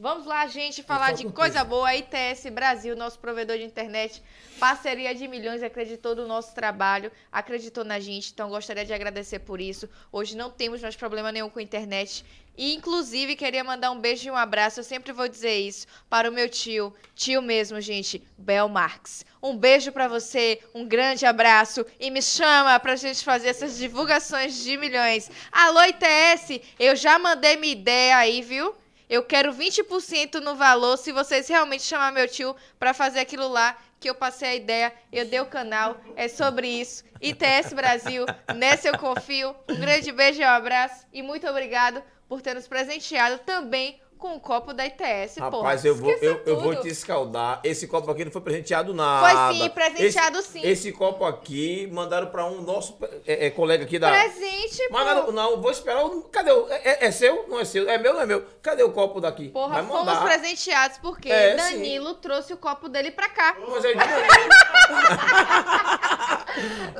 Vamos 0.00 0.26
lá, 0.26 0.46
gente, 0.46 0.80
falar 0.80 1.10
de 1.10 1.24
coisa 1.32 1.64
boa. 1.64 1.92
ITS 1.92 2.48
Brasil, 2.52 2.94
nosso 2.94 3.18
provedor 3.18 3.58
de 3.58 3.64
internet. 3.64 4.22
Parceria 4.56 5.12
de 5.12 5.26
milhões, 5.26 5.60
acreditou 5.60 6.14
no 6.14 6.24
nosso 6.24 6.54
trabalho, 6.54 7.10
acreditou 7.32 7.82
na 7.82 7.98
gente. 7.98 8.30
Então, 8.32 8.48
gostaria 8.48 8.84
de 8.84 8.92
agradecer 8.92 9.40
por 9.40 9.60
isso. 9.60 9.88
Hoje 10.12 10.36
não 10.36 10.50
temos 10.50 10.82
mais 10.82 10.94
problema 10.94 11.32
nenhum 11.32 11.50
com 11.50 11.58
a 11.58 11.62
internet. 11.62 12.24
E, 12.56 12.76
inclusive, 12.76 13.34
queria 13.34 13.64
mandar 13.64 13.90
um 13.90 13.98
beijo 13.98 14.28
e 14.28 14.30
um 14.30 14.36
abraço. 14.36 14.78
Eu 14.78 14.84
sempre 14.84 15.10
vou 15.10 15.26
dizer 15.26 15.58
isso 15.58 15.84
para 16.08 16.30
o 16.30 16.32
meu 16.32 16.48
tio, 16.48 16.94
tio 17.16 17.42
mesmo, 17.42 17.80
gente, 17.80 18.22
Bel 18.38 18.68
Marx. 18.68 19.26
Um 19.42 19.56
beijo 19.56 19.90
pra 19.90 20.06
você, 20.06 20.60
um 20.72 20.86
grande 20.86 21.26
abraço 21.26 21.84
e 21.98 22.08
me 22.08 22.22
chama 22.22 22.78
pra 22.78 22.94
gente 22.94 23.24
fazer 23.24 23.48
essas 23.48 23.76
divulgações 23.76 24.62
de 24.62 24.76
milhões. 24.76 25.28
Alô, 25.50 25.80
ITS, 25.82 26.60
eu 26.78 26.94
já 26.94 27.18
mandei 27.18 27.56
minha 27.56 27.72
ideia 27.72 28.16
aí, 28.16 28.42
viu? 28.42 28.72
Eu 29.08 29.22
quero 29.22 29.52
20% 29.52 30.34
no 30.40 30.54
valor 30.54 30.96
se 30.98 31.12
vocês 31.12 31.48
realmente 31.48 31.82
chamar 31.82 32.12
meu 32.12 32.28
tio 32.28 32.54
pra 32.78 32.92
fazer 32.92 33.20
aquilo 33.20 33.48
lá 33.48 33.76
que 33.98 34.08
eu 34.08 34.14
passei 34.14 34.48
a 34.48 34.54
ideia, 34.54 34.92
eu 35.12 35.24
dei 35.24 35.40
o 35.40 35.46
canal, 35.46 36.00
é 36.14 36.28
sobre 36.28 36.68
isso. 36.68 37.04
ITS 37.20 37.72
Brasil, 37.72 38.26
nessa 38.54 38.88
eu 38.88 38.98
confio. 38.98 39.56
Um 39.68 39.80
grande 39.80 40.12
beijo 40.12 40.40
e 40.40 40.44
um 40.44 40.48
abraço 40.48 41.06
e 41.12 41.22
muito 41.22 41.48
obrigado 41.48 42.02
por 42.28 42.42
ter 42.42 42.54
nos 42.54 42.68
presenteado 42.68 43.38
também 43.38 44.00
com 44.18 44.34
o 44.34 44.40
copo 44.40 44.74
da 44.74 44.84
ITS, 44.84 45.34
porra. 45.36 45.50
Rapaz, 45.50 45.84
eu 45.84 45.94
vou, 45.94 46.10
eu, 46.10 46.42
eu 46.44 46.60
vou 46.60 46.74
te 46.76 46.88
escaldar. 46.88 47.60
Esse 47.64 47.86
copo 47.86 48.10
aqui 48.10 48.24
não 48.24 48.32
foi 48.32 48.42
presenteado 48.42 48.92
nada. 48.92 49.54
sim, 49.54 49.68
presenteado 49.70 50.38
esse, 50.38 50.48
sim. 50.48 50.60
Esse 50.62 50.92
copo 50.92 51.24
aqui 51.24 51.88
mandaram 51.92 52.26
pra 52.26 52.44
um 52.44 52.60
nosso 52.60 52.98
é, 53.26 53.46
é, 53.46 53.50
colega 53.50 53.84
aqui 53.84 53.98
da. 53.98 54.10
Presente, 54.10 54.88
Mas 54.90 55.24
pô. 55.24 55.32
não, 55.32 55.52
não, 55.52 55.62
vou 55.62 55.70
esperar. 55.70 56.04
Cadê 56.32 56.50
o. 56.50 56.68
É, 56.68 56.80
é- 56.84 57.06
é 57.06 57.10
seu? 57.10 57.46
Não 57.48 57.60
é 57.60 57.64
seu? 57.64 57.88
É 57.88 57.96
meu, 57.96 58.12
não 58.12 58.20
é 58.20 58.26
meu? 58.26 58.44
Cadê 58.60 58.82
o 58.82 58.92
copo 58.92 59.20
daqui? 59.20 59.48
Porra, 59.48 59.76
Vai 59.76 59.86
fomos 59.86 60.04
mandar. 60.04 60.24
presenteados 60.24 60.98
porque 60.98 61.30
É, 61.30 61.54
Danilo 61.54 62.14
trouxe 62.14 62.52
o 62.52 62.56
copo 62.56 62.88
dele 62.88 63.10
pra 63.10 63.28
cá. 63.28 63.56
Mas 63.68 63.84
é. 63.84 63.94
Lá 63.94 64.04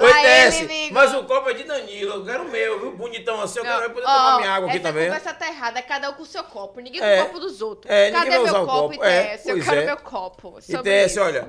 Oi, 0.00 0.12
Tess, 0.22 0.90
mas 0.92 1.14
o 1.14 1.24
copo 1.24 1.50
é 1.50 1.54
de 1.54 1.64
Danilo. 1.64 2.14
Eu 2.14 2.24
quero 2.24 2.44
o 2.44 2.48
meu, 2.50 2.80
viu? 2.80 2.96
Bonitão 2.96 3.40
assim. 3.40 3.58
Eu 3.58 3.64
quero 3.64 3.90
poder 3.90 4.06
ó, 4.06 4.14
tomar 4.14 4.38
minha 4.38 4.52
água 4.52 4.68
aqui 4.68 4.78
essa 4.78 4.88
também. 4.88 5.04
conversa 5.06 5.34
tá 5.34 5.48
errada. 5.48 5.82
Cada 5.82 6.10
um 6.10 6.12
com 6.14 6.22
o 6.22 6.26
seu 6.26 6.44
copo. 6.44 6.80
Ninguém 6.80 7.02
É. 7.02 7.16
com 7.16 7.22
o 7.22 7.26
copo 7.26 7.40
dos 7.40 7.60
outros. 7.60 7.92
É, 7.92 8.10
Cadê 8.10 8.30
meu 8.30 8.46
copo, 8.46 8.66
copo. 8.66 9.04
É, 9.04 9.34
ITS? 9.34 9.46
eu 9.46 9.54
pois 9.56 9.64
quero 9.68 9.80
é. 9.80 9.84
meu 9.86 9.96
copo. 9.96 10.58
ITS, 10.58 11.10
isso. 11.12 11.20
olha, 11.20 11.48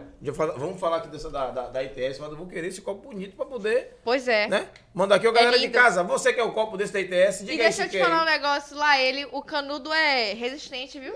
vamos 0.58 0.80
falar 0.80 0.98
aqui 0.98 1.08
dessa 1.10 1.30
da, 1.30 1.52
da, 1.52 1.68
da 1.68 1.84
ITS, 1.84 2.20
mas 2.20 2.32
eu 2.32 2.38
vou 2.38 2.48
querer 2.48 2.68
esse 2.68 2.82
copo 2.82 3.10
bonito 3.10 3.36
pra 3.36 3.46
poder, 3.46 3.98
Pois 4.04 4.28
é. 4.28 4.48
né? 4.48 4.68
Mandar 4.94 5.16
aqui, 5.16 5.28
ó, 5.28 5.32
galera 5.32 5.58
de 5.58 5.66
lindo. 5.66 5.74
casa, 5.78 6.04
você 6.04 6.34
quer 6.34 6.44
o 6.44 6.52
copo 6.52 6.76
desse 6.78 6.94
da 6.94 7.00
ITS? 7.00 7.42
E 7.42 7.46
Diga 7.46 7.52
aí 7.64 7.70
deixa 7.70 7.84
eu 7.84 7.90
te 7.90 8.00
falar 8.00 8.24
um 8.24 8.26
negócio 8.26 8.76
lá. 8.76 9.00
Ele, 9.00 9.28
o 9.32 9.42
canudo 9.42 9.94
é 9.94 10.34
resistente, 10.34 11.00
viu? 11.00 11.14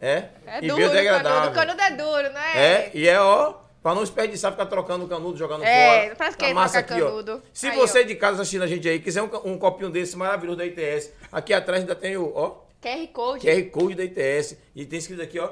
É? 0.00 0.24
É 0.46 0.58
e 0.62 0.68
duro 0.68 0.86
o 0.86 0.90
canudo. 1.22 1.48
O 1.48 1.52
canudo 1.52 1.80
é 1.80 1.90
duro, 1.92 2.30
não 2.32 2.40
é? 2.40 2.58
É, 2.58 2.90
e 2.92 3.08
é, 3.08 3.18
ó, 3.20 3.54
pra 3.86 3.94
não 3.94 4.02
desperdiçar, 4.02 4.50
ficar 4.50 4.66
trocando 4.66 5.06
canudo, 5.06 5.38
jogando 5.38 5.62
É, 5.62 6.02
fora. 6.06 6.16
pra 6.16 6.32
que 6.32 6.48
Tá 6.48 6.52
massa 6.54 6.80
aqui, 6.80 6.94
ó. 7.00 7.06
canudo? 7.06 7.40
Se 7.52 7.68
Aí, 7.68 7.76
você 7.76 8.00
ó. 8.00 8.02
de 8.02 8.16
casa 8.16 8.42
assistindo 8.42 8.62
a 8.62 8.66
gente 8.66 8.88
aí, 8.88 8.98
quiser 8.98 9.22
um, 9.22 9.30
um 9.44 9.56
copinho 9.56 9.90
desse 9.90 10.16
maravilhoso 10.16 10.58
da 10.58 10.66
ITS, 10.66 11.12
aqui 11.30 11.54
atrás 11.54 11.82
ainda 11.82 11.94
tem 11.94 12.16
o, 12.16 12.32
ó, 12.34 12.56
QR 12.82 13.06
Code. 13.12 13.46
QR 13.46 13.70
Code 13.70 13.94
da 13.94 14.02
ITS. 14.02 14.56
E 14.74 14.84
tem 14.84 14.98
escrito 14.98 15.22
aqui, 15.22 15.38
ó, 15.38 15.50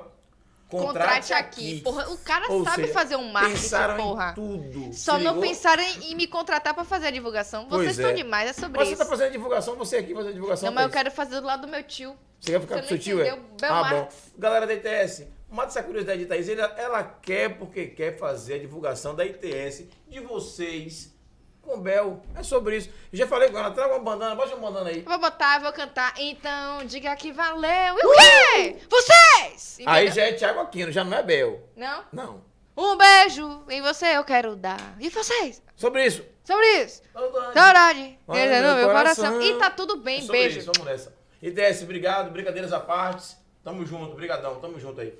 Contrate 0.68 1.32
aqui. 1.32 1.80
Porra, 1.82 2.08
o 2.10 2.18
cara 2.18 2.50
Ou 2.50 2.64
sabe 2.64 2.82
seja, 2.82 2.92
fazer 2.92 3.14
um 3.14 3.30
marketing, 3.30 3.62
pensaram 3.62 3.96
porra. 3.98 4.30
em 4.32 4.34
tudo. 4.34 4.92
Só 4.94 5.16
não 5.16 5.40
pensaram 5.40 5.84
em, 5.84 6.10
em 6.10 6.14
me 6.16 6.26
contratar 6.26 6.74
pra 6.74 6.82
fazer 6.82 7.06
a 7.06 7.10
divulgação. 7.12 7.66
Pois 7.68 7.82
Vocês 7.82 8.00
é. 8.00 8.02
são 8.02 8.12
demais, 8.14 8.50
é 8.50 8.52
sobre 8.52 8.78
Mas 8.80 8.88
isso. 8.88 8.96
você 8.96 9.04
tá 9.04 9.08
fazendo 9.08 9.26
a 9.28 9.30
divulgação, 9.30 9.76
você 9.76 9.98
aqui 9.98 10.12
fazendo 10.12 10.30
a 10.30 10.34
divulgação. 10.34 10.66
Não, 10.66 10.74
mas 10.74 10.86
eu 10.86 10.90
Thaís? 10.90 11.04
quero 11.04 11.14
fazer 11.14 11.40
do 11.40 11.46
lado 11.46 11.60
do 11.60 11.68
meu 11.68 11.84
tio. 11.84 12.16
Você 12.40 12.50
quer 12.50 12.60
ficar 12.60 12.74
Você 12.76 12.82
com 12.82 12.88
seu 12.88 12.98
tio, 12.98 13.22
é? 13.22 13.38
Ah, 13.62 13.84
bom. 13.84 14.08
Galera 14.36 14.66
da 14.66 14.74
ITS, 14.74 15.28
mata 15.54 15.68
essa 15.68 15.82
curiosidade 15.82 16.20
de 16.20 16.26
Thaís. 16.26 16.48
Ela, 16.48 16.74
ela 16.76 17.02
quer 17.02 17.56
porque 17.56 17.86
quer 17.86 18.18
fazer 18.18 18.54
a 18.54 18.58
divulgação 18.58 19.14
da 19.14 19.24
ITS 19.24 19.84
de 20.08 20.20
vocês 20.20 21.14
com 21.62 21.80
Bel. 21.80 22.20
É 22.34 22.42
sobre 22.42 22.76
isso. 22.76 22.90
Eu 23.12 23.18
já 23.18 23.26
falei 23.26 23.50
com 23.50 23.58
ela, 23.58 23.70
traga 23.70 23.94
uma 23.94 24.02
bandana, 24.02 24.34
bota 24.34 24.54
uma 24.54 24.70
bandana 24.70 24.90
aí. 24.90 25.02
Vou 25.02 25.18
botar, 25.18 25.60
vou 25.60 25.72
cantar. 25.72 26.12
Então, 26.18 26.84
diga 26.84 27.14
que 27.16 27.32
valeu. 27.32 27.70
E 27.70 28.06
o 28.06 28.12
quê? 28.12 28.76
Vocês! 28.90 29.78
Aí 29.86 30.10
já 30.10 30.24
é 30.24 30.32
Thiago 30.32 30.60
Aquino, 30.60 30.92
já 30.92 31.04
não 31.04 31.16
é 31.16 31.22
Bel. 31.22 31.68
Não? 31.74 32.04
Não. 32.12 32.54
Um 32.76 32.96
beijo 32.96 33.62
em 33.68 33.80
você 33.80 34.16
eu 34.16 34.24
quero 34.24 34.56
dar. 34.56 34.96
E 34.98 35.08
vocês? 35.08 35.62
Sobre 35.76 36.04
isso. 36.04 36.24
Sobre 36.42 36.66
isso. 36.82 37.02
Saudade. 37.12 37.54
Saudade. 37.54 38.18
No 38.26 38.34
meu 38.76 38.88
coração. 38.90 39.24
coração. 39.24 39.42
E 39.42 39.58
tá 39.58 39.70
tudo 39.70 39.98
bem, 39.98 40.18
É 40.18 40.22
sobre 40.22 40.38
beijo. 40.38 40.58
Isso, 40.58 40.72
vamos 40.74 40.90
nessa. 40.90 41.14
ITS, 41.40 41.82
obrigado, 41.82 42.30
brincadeiras 42.30 42.72
à 42.72 42.80
parte. 42.80 43.36
Tamo 43.62 43.86
junto, 43.86 44.14
brigadão, 44.14 44.60
tamo 44.60 44.78
junto 44.78 45.00
aí. 45.00 45.16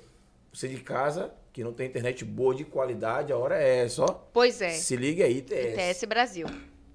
Você 0.55 0.69
de 0.69 0.77
casa, 0.77 1.33
que 1.51 1.61
não 1.65 1.73
tem 1.73 1.85
internet 1.87 2.23
boa 2.23 2.55
de 2.55 2.63
qualidade, 2.63 3.33
a 3.33 3.37
hora 3.37 3.61
é 3.61 3.79
essa, 3.83 4.03
ó. 4.03 4.07
Pois 4.07 4.61
é. 4.61 4.69
Se 4.69 4.95
liga 4.95 5.25
aí, 5.25 5.39
ITS. 5.39 5.51
ITS 5.77 6.03
Brasil. 6.05 6.47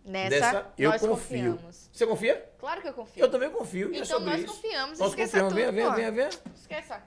Nessa, 0.02 0.30
Dessa 0.30 0.66
eu 0.78 0.90
nós 0.90 1.00
confio. 1.02 1.16
confiamos. 1.56 1.90
Você 1.92 2.06
confia? 2.06 2.50
Claro 2.58 2.80
que 2.80 2.88
eu 2.88 2.94
confio. 2.94 3.22
Eu 3.22 3.30
também 3.30 3.50
confio. 3.50 3.88
é 3.88 3.96
Então 3.98 4.06
sobre 4.06 4.30
nós 4.30 4.40
isso. 4.42 4.54
confiamos. 4.54 4.98
Nós 4.98 5.10
Esqueça 5.10 5.40
confiamos. 5.42 5.48
tudo, 5.52 5.56
Venha, 5.60 5.72
venha, 5.72 5.90
pô. 5.90 5.96
venha, 5.96 6.10
venha. 6.10 6.28
Esqueça. 6.56 7.02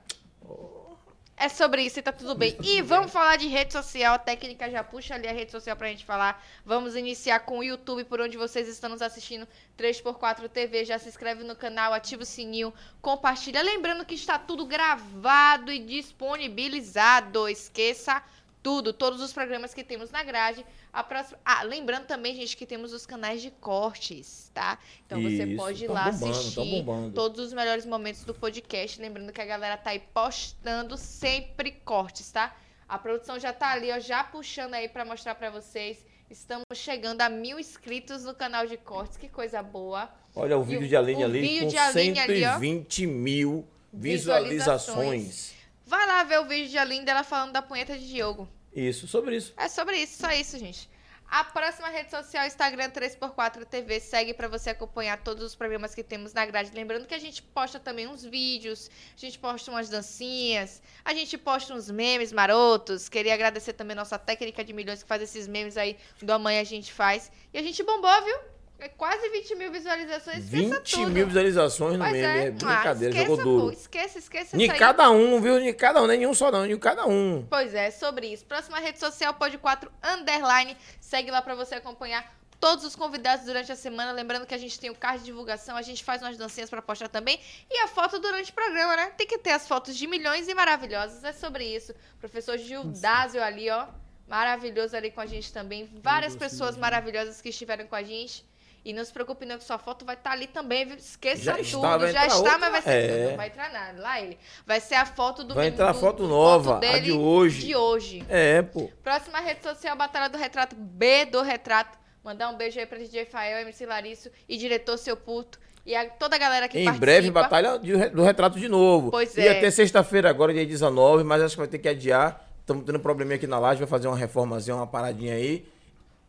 É 1.43 1.49
sobre 1.49 1.81
isso 1.81 1.99
e 1.99 2.01
tá 2.01 2.13
tudo 2.13 2.35
bem. 2.35 2.55
E 2.63 2.81
vamos 2.81 3.11
falar 3.11 3.35
de 3.35 3.49
rede 3.49 3.73
social. 3.73 4.13
A 4.13 4.17
técnica 4.17 4.71
já 4.71 4.81
puxa 4.81 5.15
ali 5.15 5.27
a 5.27 5.33
rede 5.33 5.51
social 5.51 5.75
pra 5.75 5.89
gente 5.89 6.05
falar. 6.05 6.41
Vamos 6.65 6.95
iniciar 6.95 7.41
com 7.41 7.59
o 7.59 7.63
YouTube, 7.65 8.05
por 8.05 8.21
onde 8.21 8.37
vocês 8.37 8.65
estão 8.69 8.89
nos 8.89 9.01
assistindo. 9.01 9.45
3x4 9.77 10.47
TV. 10.47 10.85
Já 10.85 10.97
se 10.97 11.09
inscreve 11.09 11.43
no 11.43 11.53
canal, 11.53 11.91
ativa 11.91 12.23
o 12.23 12.25
sininho, 12.25 12.73
compartilha. 13.01 13.61
Lembrando 13.61 14.05
que 14.05 14.15
está 14.15 14.39
tudo 14.39 14.65
gravado 14.65 15.69
e 15.69 15.79
disponibilizado. 15.79 17.49
Esqueça 17.49 18.23
tudo, 18.63 18.93
todos 18.93 19.21
os 19.21 19.33
programas 19.33 19.73
que 19.73 19.83
temos 19.83 20.09
na 20.09 20.23
grade. 20.23 20.65
A 20.91 21.03
próxima... 21.03 21.37
Ah, 21.43 21.61
lembrando 21.63 22.05
também, 22.05 22.33
gente, 22.33 22.55
que 22.55 22.65
temos 22.65 22.93
os 22.93 23.05
canais 23.05 23.41
de 23.41 23.51
cortes, 23.51 24.49
tá? 24.53 24.79
Então 25.05 25.21
você 25.21 25.43
Isso, 25.43 25.55
pode 25.57 25.83
ir 25.83 25.87
tão 25.87 25.95
lá 25.95 26.09
bombando, 26.11 26.31
assistir 26.31 26.55
bombando. 26.71 27.13
todos 27.13 27.39
os 27.47 27.53
melhores 27.53 27.85
momentos 27.85 28.23
do 28.23 28.33
podcast. 28.33 29.01
Lembrando 29.01 29.33
que 29.33 29.41
a 29.41 29.45
galera 29.45 29.75
tá 29.75 29.89
aí 29.89 29.99
postando 29.99 30.95
sempre 30.97 31.71
cortes, 31.83 32.31
tá? 32.31 32.55
A 32.87 32.97
produção 32.97 33.37
já 33.39 33.51
tá 33.51 33.71
ali, 33.71 33.91
ó, 33.91 33.99
já 33.99 34.23
puxando 34.23 34.73
aí 34.75 34.87
pra 34.87 35.03
mostrar 35.03 35.35
pra 35.35 35.49
vocês. 35.49 35.97
Estamos 36.29 36.63
chegando 36.73 37.21
a 37.21 37.29
mil 37.29 37.59
inscritos 37.59 38.23
no 38.23 38.33
canal 38.33 38.65
de 38.65 38.77
cortes, 38.77 39.17
que 39.17 39.27
coisa 39.27 39.61
boa. 39.61 40.09
Olha 40.35 40.57
o 40.57 40.63
vídeo 40.63 40.85
o- 40.85 40.87
de 40.87 40.95
Aline 40.95 41.23
ali 41.23 41.59
com 41.59 41.67
de 41.67 41.77
Aline 41.77 42.19
ali, 42.19 42.45
ó. 42.45 42.53
120 42.53 43.05
mil 43.07 43.67
Visualizações. 43.91 44.47
visualizações. 44.49 45.52
Vai 45.85 46.07
lá 46.07 46.23
ver 46.23 46.39
o 46.39 46.45
vídeo 46.45 46.69
de 46.69 46.77
Aline 46.77 47.05
dela 47.05 47.23
falando 47.23 47.51
da 47.51 47.61
punheta 47.61 47.97
de 47.97 48.07
Diogo. 48.07 48.47
Isso, 48.73 49.07
sobre 49.07 49.35
isso. 49.37 49.53
É 49.57 49.67
sobre 49.67 49.97
isso, 49.97 50.21
só 50.21 50.31
isso, 50.31 50.57
gente. 50.57 50.89
A 51.35 51.43
próxima 51.43 51.89
rede 51.89 52.11
social, 52.11 52.45
Instagram 52.45 52.91
3x4 52.91 53.65
TV, 53.65 53.99
segue 53.99 54.33
para 54.35 54.47
você 54.47 54.69
acompanhar 54.69 55.17
todos 55.17 55.43
os 55.43 55.55
programas 55.55 55.95
que 55.95 56.03
temos 56.03 56.31
na 56.31 56.45
grade. 56.45 56.69
Lembrando 56.73 57.07
que 57.07 57.13
a 57.15 57.19
gente 57.19 57.41
posta 57.41 57.79
também 57.79 58.07
uns 58.07 58.23
vídeos, 58.23 58.89
a 59.15 59.19
gente 59.19 59.39
posta 59.39 59.71
umas 59.71 59.89
dancinhas, 59.89 60.79
a 61.03 61.11
gente 61.13 61.35
posta 61.37 61.73
uns 61.73 61.89
memes 61.89 62.31
marotos. 62.31 63.09
Queria 63.09 63.33
agradecer 63.33 63.73
também 63.73 63.95
nossa 63.95 64.19
técnica 64.19 64.63
de 64.63 64.73
milhões 64.73 65.01
que 65.01 65.09
faz 65.09 65.23
esses 65.23 65.47
memes 65.47 65.75
aí 65.75 65.97
do 66.21 66.31
amanhã 66.31 66.61
a 66.61 66.65
gente 66.65 66.93
faz. 66.93 67.31
E 67.51 67.57
a 67.57 67.63
gente 67.63 67.81
bombou, 67.81 68.23
viu? 68.23 68.52
É 68.83 68.89
quase 68.89 69.29
20 69.29 69.55
mil 69.55 69.71
visualizações. 69.71 70.43
Esqueça 70.43 70.79
20 70.79 70.91
tudo. 70.91 71.09
mil 71.09 71.25
visualizações 71.25 71.97
no 71.97 72.03
meme. 72.03 72.19
É, 72.19 72.47
é. 72.47 72.51
brincadeira, 72.51 73.15
ah, 73.15 73.21
esqueça, 73.21 73.27
jogou 73.29 73.37
duro. 73.37 73.65
Pô, 73.67 73.71
esqueça, 73.71 74.19
esqueça 74.19 74.57
Em 74.57 74.63
isso 74.63 74.73
aí. 74.73 74.77
cada 74.77 75.09
um, 75.09 75.39
viu? 75.39 75.57
Em 75.57 75.73
cada 75.73 76.03
um, 76.03 76.05
nenhum 76.05 76.33
só 76.33 76.51
não, 76.51 76.65
em 76.65 76.77
cada 76.77 77.07
um. 77.07 77.47
Pois 77.49 77.73
é, 77.73 77.91
sobre 77.91 78.27
isso. 78.27 78.43
Próxima 78.43 78.79
rede 78.79 78.99
social, 78.99 79.33
Pod 79.35 79.57
4 79.57 79.89
Underline. 80.03 80.75
Segue 80.99 81.31
lá 81.31 81.41
pra 81.41 81.55
você 81.55 81.75
acompanhar 81.75 82.29
todos 82.59 82.83
os 82.83 82.93
convidados 82.93 83.45
durante 83.45 83.71
a 83.71 83.75
semana. 83.77 84.11
Lembrando 84.11 84.45
que 84.45 84.53
a 84.53 84.57
gente 84.57 84.77
tem 84.77 84.89
o 84.89 84.95
card 84.95 85.19
de 85.19 85.27
divulgação, 85.27 85.77
a 85.77 85.81
gente 85.81 86.03
faz 86.03 86.21
umas 86.21 86.35
dancinhas 86.35 86.69
pra 86.69 86.81
postar 86.81 87.07
também. 87.07 87.39
E 87.71 87.77
a 87.83 87.87
foto 87.87 88.19
durante 88.19 88.51
o 88.51 88.53
programa, 88.53 88.97
né? 88.97 89.13
Tem 89.17 89.25
que 89.25 89.37
ter 89.37 89.51
as 89.51 89.65
fotos 89.65 89.95
de 89.95 90.05
milhões 90.07 90.49
e 90.49 90.53
maravilhosas. 90.53 91.23
É 91.23 91.31
sobre 91.31 91.63
isso. 91.63 91.95
Professor 92.19 92.57
Gildásio 92.57 93.41
ali, 93.41 93.69
ó. 93.69 93.87
Maravilhoso 94.27 94.93
ali 94.97 95.09
com 95.09 95.21
a 95.21 95.25
gente 95.25 95.53
também. 95.53 95.89
Várias 96.03 96.35
pessoas 96.35 96.75
maravilhosas 96.75 97.41
que 97.41 97.47
estiveram 97.47 97.87
com 97.87 97.95
a 97.95 98.03
gente. 98.03 98.43
E 98.85 98.91
não 98.91 99.03
se 99.05 99.13
preocupe 99.13 99.45
não 99.45 99.57
que 99.57 99.63
sua 99.63 99.77
foto 99.77 100.03
vai 100.03 100.15
estar 100.15 100.31
ali 100.31 100.45
também, 100.47 100.85
viu? 100.85 100.97
Esqueça 100.97 101.41
Já 101.43 101.53
tudo. 101.53 101.63
está, 101.63 101.97
vai 101.97 102.11
Já 102.11 102.25
está, 102.27 102.37
outra. 102.37 102.57
mas 102.57 102.71
vai 102.71 102.81
ser 102.81 102.89
É. 102.89 103.29
não 103.29 103.37
vai 103.37 103.47
entrar 103.47 103.71
nada. 103.71 104.01
Lá 104.01 104.21
ele. 104.21 104.37
Vai 104.65 104.79
ser 104.81 104.95
a 104.95 105.05
foto 105.05 105.43
do 105.43 105.55
Vai 105.55 105.67
entrar 105.67 105.89
a 105.89 105.93
foto 105.93 106.23
do 106.23 106.27
nova, 106.27 106.75
a 106.75 106.79
dele 106.79 106.99
de 106.99 107.11
hoje. 107.13 107.65
De 107.67 107.75
hoje. 107.75 108.25
É, 108.27 108.61
pô. 108.61 108.89
Próxima 109.01 109.39
rede 109.39 109.63
social, 109.63 109.95
Batalha 109.95 110.27
do 110.29 110.37
Retrato, 110.37 110.75
B 110.75 111.25
do 111.25 111.41
Retrato. 111.41 111.97
Mandar 112.23 112.49
um 112.49 112.57
beijo 112.57 112.77
aí 112.79 112.85
pra 112.85 112.97
DJ 112.97 113.25
Fael, 113.25 113.59
MC 113.59 113.85
Larício 113.85 114.31
e 114.49 114.57
diretor 114.57 114.97
Seu 114.97 115.15
Puto. 115.15 115.59
E 115.85 115.95
a, 115.95 116.09
toda 116.09 116.35
a 116.35 116.39
galera 116.39 116.67
que 116.69 116.77
Em 116.79 116.85
participa. 116.85 117.05
breve, 117.05 117.31
batalha 117.31 117.77
do 117.77 118.23
retrato 118.23 118.57
de 118.57 118.69
novo. 118.69 119.11
Pois 119.11 119.35
Ia 119.37 119.51
é. 119.51 119.59
ter 119.59 119.69
sexta-feira 119.71 120.29
agora, 120.29 120.53
dia 120.53 120.65
19, 120.65 121.23
mas 121.25 121.41
acho 121.41 121.55
que 121.55 121.59
vai 121.59 121.67
ter 121.67 121.79
que 121.79 121.89
adiar. 121.89 122.49
Estamos 122.61 122.85
tendo 122.85 122.97
um 122.97 123.01
probleminha 123.01 123.35
aqui 123.35 123.45
na 123.47 123.59
laje, 123.59 123.79
vai 123.79 123.87
fazer 123.87 124.07
uma 124.07 124.15
reformazinha, 124.15 124.75
uma 124.77 124.87
paradinha 124.87 125.33
aí. 125.33 125.67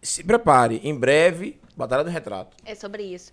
Se 0.05 0.23
prepare, 0.23 0.83
em 0.85 0.95
breve, 0.95 1.59
batalha 1.75 2.05
do 2.05 2.11
retrato. 2.11 2.55
É 2.63 2.75
sobre 2.75 3.03
isso. 3.03 3.33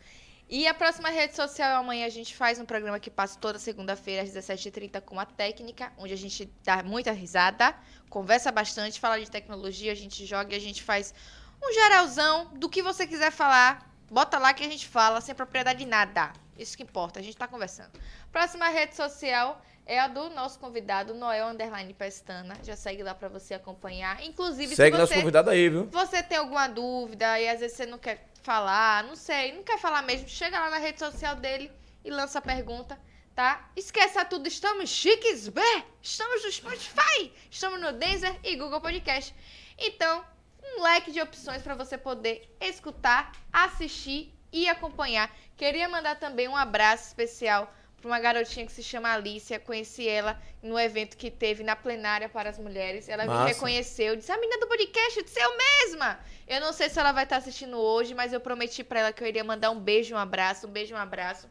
E 0.49 0.65
a 0.65 0.73
próxima 0.73 1.09
rede 1.09 1.35
social, 1.35 1.81
amanhã 1.81 2.05
a 2.05 2.09
gente 2.09 2.33
faz 2.33 2.59
um 2.59 2.65
programa 2.65 2.97
que 2.97 3.09
passa 3.09 3.37
toda 3.37 3.59
segunda-feira 3.59 4.23
às 4.23 4.29
17h30 4.29 5.01
com 5.01 5.19
a 5.19 5.25
técnica, 5.25 5.91
onde 5.97 6.13
a 6.13 6.17
gente 6.17 6.49
dá 6.63 6.81
muita 6.81 7.11
risada, 7.11 7.75
conversa 8.09 8.53
bastante, 8.53 9.01
fala 9.01 9.19
de 9.19 9.29
tecnologia, 9.29 9.91
a 9.91 9.95
gente 9.95 10.25
joga 10.25 10.53
e 10.53 10.55
a 10.55 10.61
gente 10.61 10.81
faz 10.81 11.13
um 11.61 11.73
geralzão 11.73 12.49
do 12.53 12.69
que 12.69 12.81
você 12.81 13.05
quiser 13.05 13.33
falar. 13.33 13.93
Bota 14.09 14.37
lá 14.37 14.53
que 14.53 14.63
a 14.63 14.69
gente 14.69 14.87
fala 14.87 15.19
sem 15.19 15.35
propriedade 15.35 15.79
de 15.79 15.85
nada. 15.85 16.31
Isso 16.57 16.77
que 16.77 16.83
importa, 16.83 17.19
a 17.19 17.23
gente 17.23 17.35
tá 17.35 17.49
conversando. 17.49 17.91
Próxima 18.31 18.69
rede 18.69 18.95
social 18.95 19.61
é 19.91 19.99
a 19.99 20.07
do 20.07 20.29
nosso 20.29 20.57
convidado, 20.57 21.13
Noel 21.13 21.49
Underline 21.49 21.93
Pestana. 21.93 22.55
Já 22.63 22.77
segue 22.77 23.03
lá 23.03 23.13
pra 23.13 23.27
você 23.27 23.53
acompanhar. 23.53 24.23
Inclusive, 24.23 24.73
Segue 24.73 24.95
se 24.95 25.01
nosso 25.01 25.11
você 25.11 25.19
convidado 25.19 25.49
aí, 25.49 25.67
viu? 25.67 25.85
você 25.87 26.23
tem 26.23 26.37
alguma 26.37 26.69
dúvida 26.69 27.37
e 27.37 27.49
às 27.49 27.59
vezes 27.59 27.75
você 27.75 27.85
não 27.85 27.97
quer 27.97 28.25
falar, 28.41 29.03
não 29.03 29.17
sei, 29.17 29.51
não 29.51 29.63
quer 29.63 29.77
falar 29.77 30.01
mesmo, 30.03 30.29
chega 30.29 30.57
lá 30.57 30.69
na 30.69 30.77
rede 30.77 30.97
social 30.97 31.35
dele 31.35 31.69
e 32.05 32.09
lança 32.09 32.39
a 32.39 32.41
pergunta, 32.41 32.97
tá? 33.35 33.69
Esqueça 33.75 34.23
tudo, 34.23 34.47
estamos 34.47 34.89
chiques, 34.89 35.49
B! 35.49 35.61
Estamos 36.01 36.41
no 36.45 36.51
Spotify, 36.53 37.33
estamos 37.51 37.81
no 37.81 37.91
Deezer 37.91 38.33
e 38.45 38.55
Google 38.55 38.79
Podcast. 38.79 39.35
Então, 39.77 40.23
um 40.63 40.83
leque 40.83 41.11
de 41.11 41.19
opções 41.19 41.61
para 41.61 41.75
você 41.75 41.97
poder 41.97 42.49
escutar, 42.61 43.33
assistir 43.51 44.33
e 44.53 44.69
acompanhar. 44.69 45.29
Queria 45.57 45.89
mandar 45.89 46.15
também 46.15 46.47
um 46.47 46.55
abraço 46.55 47.07
especial 47.09 47.69
para 48.01 48.09
uma 48.09 48.19
garotinha 48.19 48.65
que 48.65 48.71
se 48.71 48.81
chama 48.83 49.11
Alicia. 49.13 49.59
Conheci 49.59 50.07
ela 50.07 50.41
no 50.61 50.77
evento 50.79 51.15
que 51.15 51.29
teve 51.29 51.63
na 51.63 51.75
plenária 51.75 52.27
para 52.27 52.49
as 52.49 52.57
mulheres. 52.57 53.07
Ela 53.07 53.23
me 53.23 53.29
Massa. 53.29 53.47
reconheceu, 53.49 54.15
disse: 54.15 54.31
A 54.31 54.37
menina 54.37 54.59
do 54.59 54.67
podcast, 54.67 55.19
eu 55.19 55.23
disse 55.23 55.39
eu 55.39 55.55
mesma. 55.57 56.19
Eu 56.47 56.59
não 56.59 56.73
sei 56.73 56.89
se 56.89 56.99
ela 56.99 57.11
vai 57.11 57.23
estar 57.23 57.37
assistindo 57.37 57.77
hoje, 57.77 58.13
mas 58.13 58.33
eu 58.33 58.41
prometi 58.41 58.83
para 58.83 58.99
ela 58.99 59.13
que 59.13 59.23
eu 59.23 59.27
iria 59.27 59.43
mandar 59.43 59.69
um 59.69 59.79
beijo, 59.79 60.15
um 60.15 60.17
abraço, 60.17 60.67
um 60.67 60.71
beijo, 60.71 60.93
um 60.93 60.97
abraço. 60.97 61.47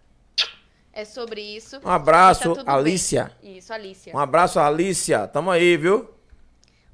É 0.92 1.04
sobre 1.04 1.40
isso. 1.40 1.80
Um 1.84 1.88
abraço, 1.88 2.40
Tá 2.40 2.48
tudo 2.48 2.64
bem. 2.64 2.74
Alicia. 2.74 3.32
Isso, 3.42 3.72
Alicia. 3.72 4.12
Um 4.14 4.18
abraço, 4.18 4.58
Alicia. 4.58 5.28
Tamo 5.28 5.50
aí, 5.50 5.76
viu? 5.76 6.12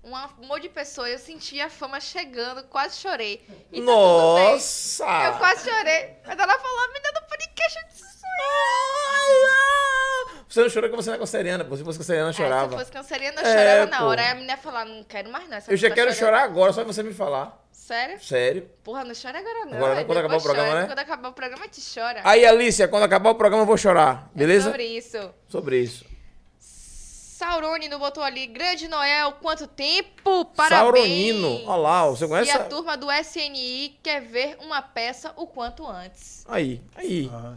Um 0.05 0.15
amor 0.15 0.61
de 0.61 0.69
pessoa, 0.69 1.09
eu 1.09 1.19
senti 1.19 1.61
a 1.61 1.69
fama 1.69 1.99
chegando, 1.99 2.63
quase 2.65 2.99
chorei. 2.99 3.43
E 3.73 3.81
tá. 3.81 3.87
Nossa! 3.87 5.05
Eu 5.25 5.33
quase 5.39 5.69
chorei. 5.69 6.11
Mas 6.25 6.39
ela 6.39 6.59
falou, 6.59 6.79
a 6.85 6.89
menina 6.89 7.13
do 7.13 7.27
podcast, 7.27 7.79
eu 7.79 7.89
disse. 7.89 8.16
Você 10.49 10.61
não 10.63 10.69
chorou 10.71 10.89
porque 10.89 11.03
você 11.03 11.11
não 11.11 11.17
é 11.17 11.19
canceriana, 11.19 11.65
pô. 11.65 11.77
Se 11.77 11.85
fosse 11.85 11.99
canceriana, 11.99 12.29
eu 12.29 12.31
É, 12.31 12.33
chorava. 12.33 12.69
se 12.69 12.75
eu 12.75 12.79
fosse 12.79 12.93
canceriana, 12.93 13.41
eu 13.43 13.47
É, 13.47 13.59
chorava 13.59 13.91
na 13.91 13.99
pô. 13.99 14.05
hora. 14.07 14.23
Aí 14.23 14.29
a 14.31 14.35
menina 14.37 14.57
falou, 14.57 14.85
não 14.85 15.05
quero 15.05 15.31
mais 15.31 15.49
não. 15.49 15.57
essa 15.57 15.71
Eu 15.73 15.77
já 15.77 15.89
menina 15.89 15.95
quero 16.07 16.15
chorando. 16.17 16.35
chorar 16.35 16.45
agora, 16.45 16.73
só 16.73 16.85
você 16.85 17.03
me 17.03 17.13
falar. 17.13 17.63
Sério? 17.73 18.25
Sério. 18.25 18.71
Porra, 18.83 19.05
não 19.05 19.15
chora 19.15 19.39
agora 19.39 19.65
não. 19.67 19.75
Agora 19.77 19.93
não, 19.93 19.99
Aí 19.99 20.05
quando 20.05 20.19
acabar 20.19 20.37
o 20.39 20.43
programa, 20.43 20.69
chora. 20.69 20.81
né? 20.81 20.87
Quando 20.87 20.99
acabar 20.99 21.29
o 21.29 21.33
programa, 21.33 21.69
te 21.69 21.81
chora. 21.95 22.21
Aí, 22.25 22.47
Alicia, 22.47 22.89
quando 22.89 23.03
acabar 23.03 23.31
o 23.31 23.35
programa, 23.35 23.63
eu 23.63 23.67
vou 23.67 23.77
chorar. 23.77 24.31
Beleza? 24.35 24.69
É 24.69 24.71
sobre 24.73 24.87
isso. 24.87 25.35
Sobre 25.49 25.79
isso. 25.81 26.05
Sauronino 26.59 27.99
botou 27.99 28.23
ali, 28.23 28.47
grande 28.47 28.89
Noel, 28.89 29.33
quanto 29.43 29.67
tempo? 29.67 30.45
Parabéns! 30.47 30.81
Sauronino. 30.81 31.65
Olha 31.71 31.77
lá, 31.77 32.07
você 32.09 32.27
conhece? 32.27 32.51
E 32.51 32.55
a 32.55 32.65
turma 32.65 32.97
do 32.97 33.13
SNI 33.13 33.99
quer 34.03 34.21
ver 34.23 34.57
uma 34.61 34.81
peça 34.81 35.33
o 35.37 35.47
quanto 35.47 35.87
antes. 35.87 36.45
Aí, 36.49 36.81
aí. 36.97 37.31
Ah, 37.33 37.55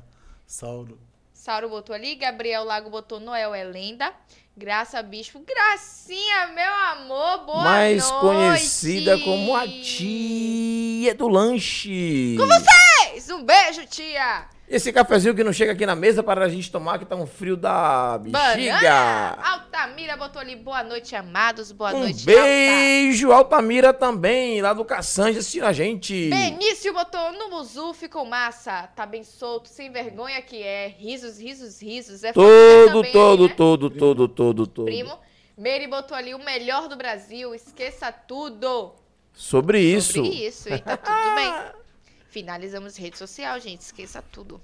Sauro. 0.49 0.97
Sauro 1.31 1.69
botou 1.69 1.95
ali, 1.95 2.15
Gabriel 2.15 2.63
Lago 2.63 2.89
botou 2.89 3.19
Noel 3.19 3.53
é 3.53 3.63
lenda. 3.63 4.11
Graça 4.57 4.99
Bispo, 5.03 5.39
Gracinha, 5.45 6.47
meu 6.47 6.73
amor, 6.73 7.45
boa 7.45 7.63
Mais 7.63 8.01
noite. 8.09 8.19
conhecida 8.19 9.19
como 9.19 9.55
a 9.55 9.67
tia 9.67 11.13
do 11.13 11.27
lanche. 11.27 12.35
Com 12.35 12.47
vocês! 12.47 13.29
Um 13.29 13.43
beijo, 13.43 13.85
tia! 13.85 14.47
Esse 14.69 14.93
cafezinho 14.93 15.33
que 15.33 15.43
não 15.43 15.51
chega 15.51 15.71
aqui 15.71 15.83
na 15.83 15.95
mesa 15.95 16.21
para 16.21 16.45
a 16.45 16.47
gente 16.47 16.71
tomar, 16.71 16.99
que 16.99 17.05
tá 17.05 17.15
um 17.15 17.25
frio 17.25 17.57
da 17.57 18.19
bexiga. 18.19 18.73
Banana! 18.75 19.37
Altamira 19.41 20.15
botou 20.15 20.39
ali, 20.39 20.55
boa 20.55 20.83
noite, 20.83 21.15
amados, 21.15 21.71
boa 21.71 21.91
Um 21.91 22.01
noite, 22.01 22.23
beijo, 22.23 23.31
Altamira 23.31 23.91
também, 23.91 24.61
lá 24.61 24.71
do 24.73 24.85
Caçange, 24.85 25.39
assistindo 25.39 25.65
a 25.65 25.73
gente. 25.73 26.29
Benício 26.29 26.93
botou 26.93 27.31
no 27.33 27.49
Muzu, 27.49 27.95
ficou 27.95 28.23
massa. 28.25 28.83
Tá 28.95 29.07
bem 29.07 29.23
solto, 29.23 29.69
sem 29.69 29.91
vergonha 29.91 30.39
que 30.39 30.61
é. 30.61 30.87
Risos, 30.99 31.39
risos, 31.39 31.81
risos. 31.81 32.23
É 32.23 32.31
Todo, 32.31 32.93
também, 32.93 33.11
todo, 33.11 33.47
né? 33.47 33.53
todo, 33.57 33.89
todo, 33.89 34.27
todo, 34.27 34.67
todo. 34.67 34.85
Primo. 34.85 35.17
Mary 35.57 35.87
botou 35.87 36.15
ali 36.15 36.35
o 36.35 36.39
melhor 36.45 36.87
do 36.87 36.95
Brasil. 36.95 37.55
Esqueça 37.55 38.11
tudo. 38.11 38.93
Sobre 39.33 39.79
isso. 39.79 40.13
Sobre 40.13 40.29
isso. 40.29 40.69
E 40.69 40.77
tá 40.77 40.95
tudo 40.95 41.35
bem. 41.35 41.53
Finalizamos 42.29 42.95
rede 42.97 43.17
social, 43.17 43.59
gente. 43.59 43.81
Esqueça 43.81 44.21
tudo. 44.31 44.61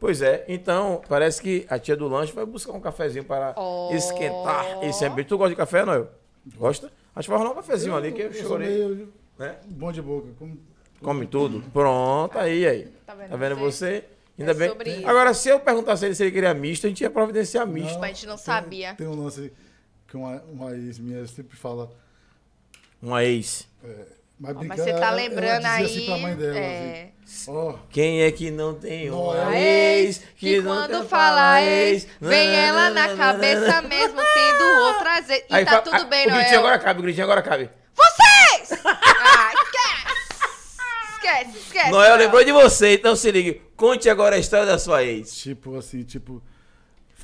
Pois 0.00 0.22
é, 0.22 0.44
então 0.46 1.02
parece 1.08 1.42
que 1.42 1.66
a 1.68 1.76
tia 1.78 1.96
do 1.96 2.06
lanche 2.06 2.32
vai 2.32 2.46
buscar 2.46 2.72
um 2.72 2.80
cafezinho 2.80 3.24
para 3.24 3.52
Ó. 3.56 3.92
esquentar 3.92 4.84
esse 4.84 5.04
ambiente. 5.04 5.26
Tu 5.28 5.36
gosta 5.36 5.50
de 5.50 5.56
café, 5.56 5.84
Noel? 5.84 6.08
Gosta? 6.56 6.92
Acho 7.16 7.26
que 7.26 7.30
vai 7.30 7.38
rolar 7.38 7.50
um 7.50 7.54
cafezinho 7.56 7.96
ali 7.96 8.12
que 8.12 8.22
eu 8.22 8.32
chorei. 8.32 8.68
meio 8.68 9.12
Né? 9.38 9.56
bom 9.66 9.90
de 9.90 10.00
boca. 10.00 10.28
Como... 10.38 10.56
Come 11.02 11.26
tudo. 11.26 11.62
Pronto, 11.72 12.38
aí, 12.38 12.66
aí. 12.66 12.88
Tá 13.06 13.14
vendo 13.14 13.30
Tá 13.30 13.36
vendo 13.36 13.56
você? 13.56 14.04
Ainda 14.38 14.52
É 14.52 14.54
bem. 14.54 14.68
sobre 14.68 14.94
isso. 14.98 15.08
Agora, 15.08 15.34
se 15.34 15.48
eu 15.48 15.58
perguntasse 15.58 16.04
a 16.04 16.08
ele 16.08 16.14
se 16.14 16.22
ele 16.22 16.30
queria 16.32 16.54
misto, 16.54 16.86
a 16.86 16.88
gente 16.88 17.00
ia 17.00 17.10
providenciar 17.10 17.66
misto. 17.66 17.98
Mas 17.98 18.02
a 18.10 18.12
gente 18.14 18.26
não 18.26 18.36
tem- 18.36 18.44
sabia. 18.44 18.94
Tem 18.94 19.06
um 19.06 19.20
lance 19.20 19.52
que 20.06 20.16
uma, 20.16 20.40
uma 20.42 20.72
ex 20.76 20.98
minha 20.98 21.26
sempre 21.26 21.56
fala. 21.56 21.90
Uma 23.02 23.24
ex. 23.24 23.66
Mas, 24.40 24.56
brincar, 24.56 24.76
Mas 24.76 24.84
você 24.84 24.92
tá 24.94 25.10
lembrando 25.10 25.64
ela 25.66 25.72
aí. 25.74 25.84
assim 25.84 26.06
pra 26.06 26.16
mãe 26.18 26.36
dela, 26.36 26.56
é, 26.56 27.10
assim, 27.24 27.50
ó, 27.50 27.74
Quem 27.90 28.22
é 28.22 28.30
que 28.30 28.50
não 28.52 28.74
tem 28.74 29.10
Não, 29.10 29.22
uma 29.24 29.56
é 29.56 29.98
ex? 30.00 30.22
que 30.36 30.60
não 30.60 30.74
quando 30.76 31.08
falar 31.08 31.62
ex, 31.64 32.06
vem 32.20 32.48
ela 32.54 32.90
na 32.90 33.16
cabeça 33.16 33.82
mesmo, 33.82 34.20
tendo 34.34 34.64
outras 34.84 35.28
ex. 35.28 35.44
E 35.50 35.54
Aí 35.54 35.64
tá 35.64 35.82
tudo 35.82 35.96
ah, 35.96 36.04
bem, 36.04 36.26
O 36.26 36.30
Noel. 36.30 36.40
gritinho 36.40 36.60
agora 36.60 36.78
cabe, 36.78 37.00
o 37.00 37.02
gritinho 37.02 37.24
agora 37.24 37.42
cabe. 37.42 37.68
Vocês! 37.94 38.80
Ah, 38.84 39.50
esquece! 39.54 39.98
Esquece, 41.14 41.58
esquece. 41.58 41.90
Noel 41.90 42.16
lembrou 42.16 42.44
de 42.44 42.52
você, 42.52 42.94
então 42.94 43.16
se 43.16 43.30
ligue. 43.32 43.60
Conte 43.76 44.08
agora 44.08 44.36
a 44.36 44.38
história 44.38 44.66
da 44.66 44.78
sua 44.78 45.02
ex. 45.02 45.36
tipo 45.36 45.76
assim, 45.76 46.04
tipo. 46.04 46.40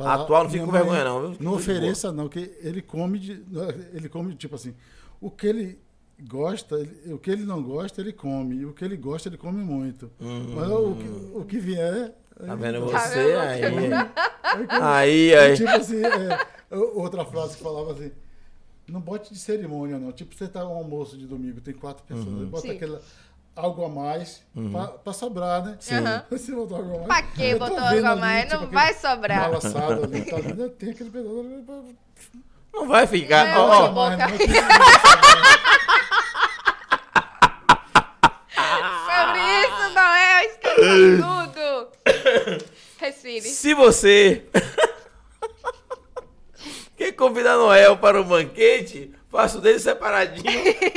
Atual 0.00 0.42
não 0.44 0.50
fica 0.50 0.64
com 0.64 0.72
vergonha, 0.72 1.04
não, 1.04 1.20
viu? 1.20 1.36
Não 1.38 1.54
ofereça, 1.54 2.10
não, 2.10 2.28
que 2.28 2.52
ele 2.60 2.82
come 2.82 3.20
de. 3.20 3.44
Ele 3.92 4.08
come, 4.08 4.34
tipo 4.34 4.56
assim, 4.56 4.74
o 5.20 5.30
que 5.30 5.46
ele 5.46 5.78
gosta, 6.22 6.76
ele- 6.76 7.12
o 7.14 7.18
que 7.18 7.30
ele 7.30 7.44
não 7.44 7.62
gosta, 7.62 8.00
ele 8.00 8.12
come. 8.12 8.56
E 8.56 8.66
o 8.66 8.72
que 8.72 8.84
ele 8.84 8.96
gosta, 8.96 9.28
ele 9.28 9.36
come 9.38 9.62
muito. 9.62 10.10
Mas 10.20 10.70
o 10.70 10.94
que, 10.94 11.38
o 11.38 11.44
que 11.44 11.58
vier. 11.58 12.12
Tá 12.36 12.44
ele 12.52 12.56
vendo 12.56 12.80
come. 12.80 12.92
Tá 12.92 12.98
você 13.00 13.24
vendo? 13.24 13.38
aí? 13.38 13.64
Aí, 13.64 14.68
Aí, 14.70 15.34
aí. 15.36 15.56
Tipo 15.56 15.70
assim, 15.70 16.02
é, 16.04 16.38
outra 16.76 17.24
frase 17.24 17.56
que 17.56 17.62
falava 17.62 17.92
assim. 17.92 18.10
Não 18.86 19.00
bote 19.00 19.32
de 19.32 19.38
cerimônia, 19.38 19.98
não. 19.98 20.12
Tipo, 20.12 20.34
você 20.34 20.46
tá 20.46 20.62
um 20.66 20.74
almoço 20.74 21.16
de 21.16 21.26
domingo, 21.26 21.60
tem 21.60 21.72
quatro 21.72 22.04
pessoas. 22.04 22.26
Uhum. 22.28 22.46
Bota 22.46 22.62
Sim. 22.68 22.72
aquele 22.72 22.98
algo 23.56 23.84
a 23.84 23.88
mais 23.88 24.42
pra, 24.72 24.88
pra 24.88 25.12
sobrar, 25.14 25.64
né? 25.64 25.76
Sim. 25.80 25.94
Aham. 25.94 26.22
Você 26.30 26.52
botou 26.52 26.76
algo 26.76 26.90
a 26.90 26.98
mais. 26.98 27.06
Pra 27.06 27.22
que 27.22 27.54
botou 27.54 27.78
algo 27.78 28.06
a 28.06 28.16
mais? 28.16 28.44
tipo, 28.50 28.62
Não 28.64 28.70
vai 28.70 28.92
sobrar. 28.94 29.44
Ali, 29.54 30.22
tá 30.30 30.36
vendo? 30.36 30.68
Tem 30.70 30.90
aquele 30.90 31.10
pedaço 31.10 31.44
Não 32.74 32.86
vai 32.88 33.06
ficar. 33.06 33.46
É, 33.46 33.56
eu 33.56 33.60
ó, 33.62 33.86
vou- 33.86 33.94
boca. 33.94 34.16
Mas 34.18 34.30
não 34.32 34.38
tem- 34.38 34.48
Sobre 38.54 39.40
isso, 39.62 39.94
Noel, 39.94 40.40
esqueça 40.50 40.73
tudo. 40.84 41.88
Respire. 42.98 43.42
Se 43.42 43.74
você 43.74 44.44
quer 46.96 47.12
convidar 47.12 47.56
Noel 47.56 47.96
para 47.98 48.20
o 48.20 48.24
banquete, 48.24 49.12
faça 49.30 49.58
o 49.58 49.60
dele 49.60 49.78
separadinho 49.78 50.44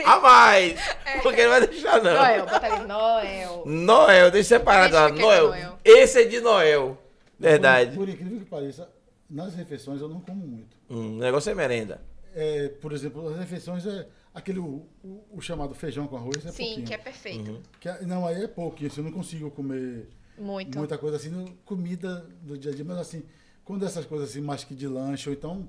a 0.05 0.19
mais. 0.19 0.79
Porque 1.23 1.41
ele 1.41 1.49
vai 1.49 1.67
deixar, 1.67 2.01
não. 2.01 2.13
Noel, 2.13 2.45
bota 2.45 2.65
ali, 2.65 2.87
Noel. 2.87 3.63
Noel, 3.65 4.31
deixa 4.31 4.57
separado. 4.57 4.91
Deixa 4.91 5.03
lá. 5.03 5.11
que 5.11 5.19
é 5.19 5.23
Noel, 5.23 5.47
Noel. 5.47 5.79
esse 5.83 6.21
é 6.21 6.25
de 6.25 6.39
Noel. 6.39 6.97
Verdade. 7.39 7.91
Por, 7.91 8.05
por 8.05 8.09
incrível 8.09 8.39
que 8.39 8.45
pareça, 8.45 8.89
nas 9.29 9.53
refeições 9.55 10.01
eu 10.01 10.07
não 10.07 10.19
como 10.21 10.45
muito. 10.45 10.77
Hum, 10.89 11.17
o 11.17 11.19
negócio 11.19 11.51
é 11.51 11.55
merenda. 11.55 12.01
É, 12.35 12.69
por 12.81 12.93
exemplo, 12.93 13.27
as 13.29 13.37
refeições 13.37 13.85
é 13.85 14.05
aquele 14.37 14.59
o, 14.59 14.85
o- 15.03 15.23
o 15.33 15.41
chamado 15.41 15.73
feijão 15.73 16.07
com 16.07 16.15
arroz 16.15 16.45
é 16.45 16.51
Sim, 16.51 16.63
pouquinho. 16.65 16.87
que 16.87 16.93
é 16.93 16.97
perfeito. 16.97 17.61
Que 17.79 17.89
é- 17.89 18.01
não, 18.05 18.25
aí 18.25 18.43
é 18.43 18.47
pouquinho, 18.47 18.89
assim, 18.91 19.01
eu 19.01 19.05
não 19.05 19.11
consigo 19.11 19.49
comer 19.51 20.07
Muito. 20.37 20.77
muita 20.77 20.97
coisa 20.97 21.17
assim, 21.17 21.31
comida 21.65 22.25
do 22.41 22.57
dia 22.57 22.71
a 22.71 22.75
dia, 22.75 22.85
mas 22.85 22.97
assim, 22.97 23.23
quando 23.65 23.85
essas 23.85 24.05
coisas 24.05 24.29
assim, 24.29 24.41
mais 24.41 24.63
que 24.63 24.73
de 24.75 24.87
lanche, 24.87 25.29
ou 25.29 25.35
então 25.35 25.67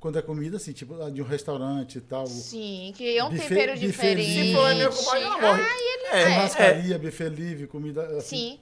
quando 0.00 0.16
é 0.16 0.22
comida 0.22 0.58
assim, 0.58 0.70
tipo 0.72 0.94
de 1.10 1.20
um 1.20 1.24
restaurante 1.24 1.98
e 1.98 2.00
tal, 2.00 2.24
Sim, 2.28 2.92
que 2.96 3.16
é 3.16 3.24
um 3.24 3.30
Buffet- 3.30 3.48
tempero 3.48 3.72
buffet 3.72 3.86
diferente. 3.86 4.26
livre. 4.28 4.48
Se 4.48 4.54
for 4.54 4.70
é 4.70 4.74
meu 4.76 4.90
compadre, 4.92 5.22
ela 5.24 5.38
morre. 5.40 5.62
Ai, 5.62 5.80
ele 5.80 6.04
É, 6.04 6.22
é. 6.22 6.26
churrascaria, 6.34 6.98
buffet 7.00 7.28
livre, 7.30 7.66
comida 7.66 8.02
assim. 8.18 8.36
Sim. 8.36 8.60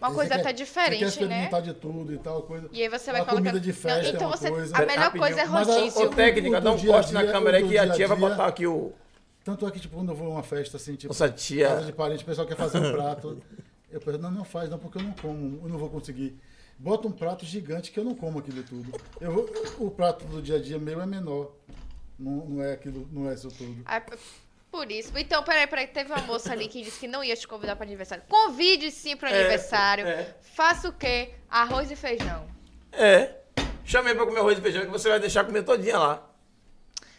Uma 0.00 0.14
coisa 0.14 0.28
você 0.34 0.34
quer- 0.36 0.40
até 0.40 0.50
Você 0.50 0.54
quer 0.56 0.64
diferente, 0.64 1.00
né? 1.00 1.06
experimentar 1.08 1.62
de 1.62 1.74
tudo 1.74 2.14
e 2.14 2.18
tal, 2.18 2.42
coisa. 2.42 2.68
E 2.72 2.82
aí 2.82 2.88
você 2.88 3.10
vai 3.10 3.20
a 3.20 3.24
colocando. 3.24 3.44
comida 3.46 3.60
de 3.60 3.72
festa 3.72 4.02
Não, 4.02 4.08
então 4.10 4.22
é 4.22 4.26
uma 4.26 4.36
você. 4.36 4.50
coisa. 4.50 4.76
A 4.76 4.80
melhor 4.80 4.96
Rapidinho. 4.98 5.22
coisa 5.24 5.40
é 5.40 5.46
Mas 5.46 5.66
rodízio. 5.68 6.02
Ô, 6.02 6.08
técnica, 6.10 6.60
dá 6.60 6.72
um 6.72 6.86
corte 6.86 7.12
na 7.12 7.24
câmera 7.26 7.56
aí 7.58 7.68
que 7.68 7.76
a 7.78 7.90
tia 7.90 8.06
vai 8.08 8.16
botar 8.16 8.46
aqui 8.46 8.66
o. 8.66 8.92
Tanto 9.44 9.66
é 9.66 9.70
que, 9.70 9.80
tipo, 9.80 9.96
quando 9.96 10.10
eu 10.10 10.14
vou 10.16 10.28
a 10.28 10.30
uma 10.30 10.42
festa, 10.42 10.76
assim, 10.76 10.94
tipo, 10.94 11.08
Nossa 11.12 11.28
tia. 11.30 11.68
casa 11.68 11.86
de 11.86 11.92
parente, 11.92 12.22
o 12.22 12.26
pessoal 12.26 12.46
quer 12.46 12.56
fazer 12.56 12.78
um 12.78 12.92
prato. 12.92 13.38
Eu 13.90 14.00
penso, 14.00 14.18
não, 14.18 14.30
não 14.30 14.44
faz, 14.44 14.68
não, 14.68 14.78
porque 14.78 14.98
eu 14.98 15.02
não 15.02 15.12
como, 15.12 15.60
eu 15.64 15.68
não 15.68 15.78
vou 15.78 15.88
conseguir. 15.88 16.38
Bota 16.78 17.08
um 17.08 17.12
prato 17.12 17.44
gigante 17.46 17.90
que 17.90 17.98
eu 17.98 18.04
não 18.04 18.14
como 18.14 18.38
aquilo 18.38 18.62
tudo. 18.62 18.92
Eu 19.20 19.32
vou- 19.32 19.50
o 19.78 19.90
prato 19.90 20.24
do 20.26 20.40
dia 20.42 20.56
a 20.56 20.60
dia 20.60 20.78
meu 20.78 21.00
é 21.00 21.06
menor. 21.06 21.52
Não, 22.18 22.44
não 22.46 22.62
é 22.62 22.72
aquilo, 22.74 23.08
não 23.10 23.28
é 23.30 23.34
isso 23.34 23.48
tudo. 23.48 23.82
Ah, 23.86 24.00
p- 24.78 24.86
Por 24.86 24.92
isso. 24.92 25.12
Então, 25.16 25.42
peraí, 25.42 25.66
peraí. 25.66 25.86
Teve 25.86 26.12
uma 26.12 26.22
moça 26.22 26.52
ali 26.52 26.68
que 26.68 26.82
disse 26.82 27.00
que 27.00 27.06
não 27.08 27.22
ia 27.24 27.34
te 27.36 27.46
convidar 27.48 27.74
para 27.76 27.84
aniversário. 27.86 28.22
Convide 28.28 28.90
sim 28.90 29.16
para 29.16 29.30
É, 29.30 29.40
aniversário. 29.40 30.06
é. 30.06 30.34
Faça 30.40 30.88
o 30.88 30.92
quê? 30.92 31.30
Arroz 31.50 31.90
e 31.90 31.96
feijão. 31.96 32.46
É. 32.92 33.34
Chamei 33.84 34.14
pra 34.14 34.24
comer 34.26 34.38
arroz 34.40 34.58
e 34.58 34.60
feijão 34.62 34.82
que 34.84 34.90
você 34.90 35.08
vai 35.08 35.18
deixar 35.18 35.44
comer 35.44 35.62
todinha 35.62 35.98
lá. 35.98 36.24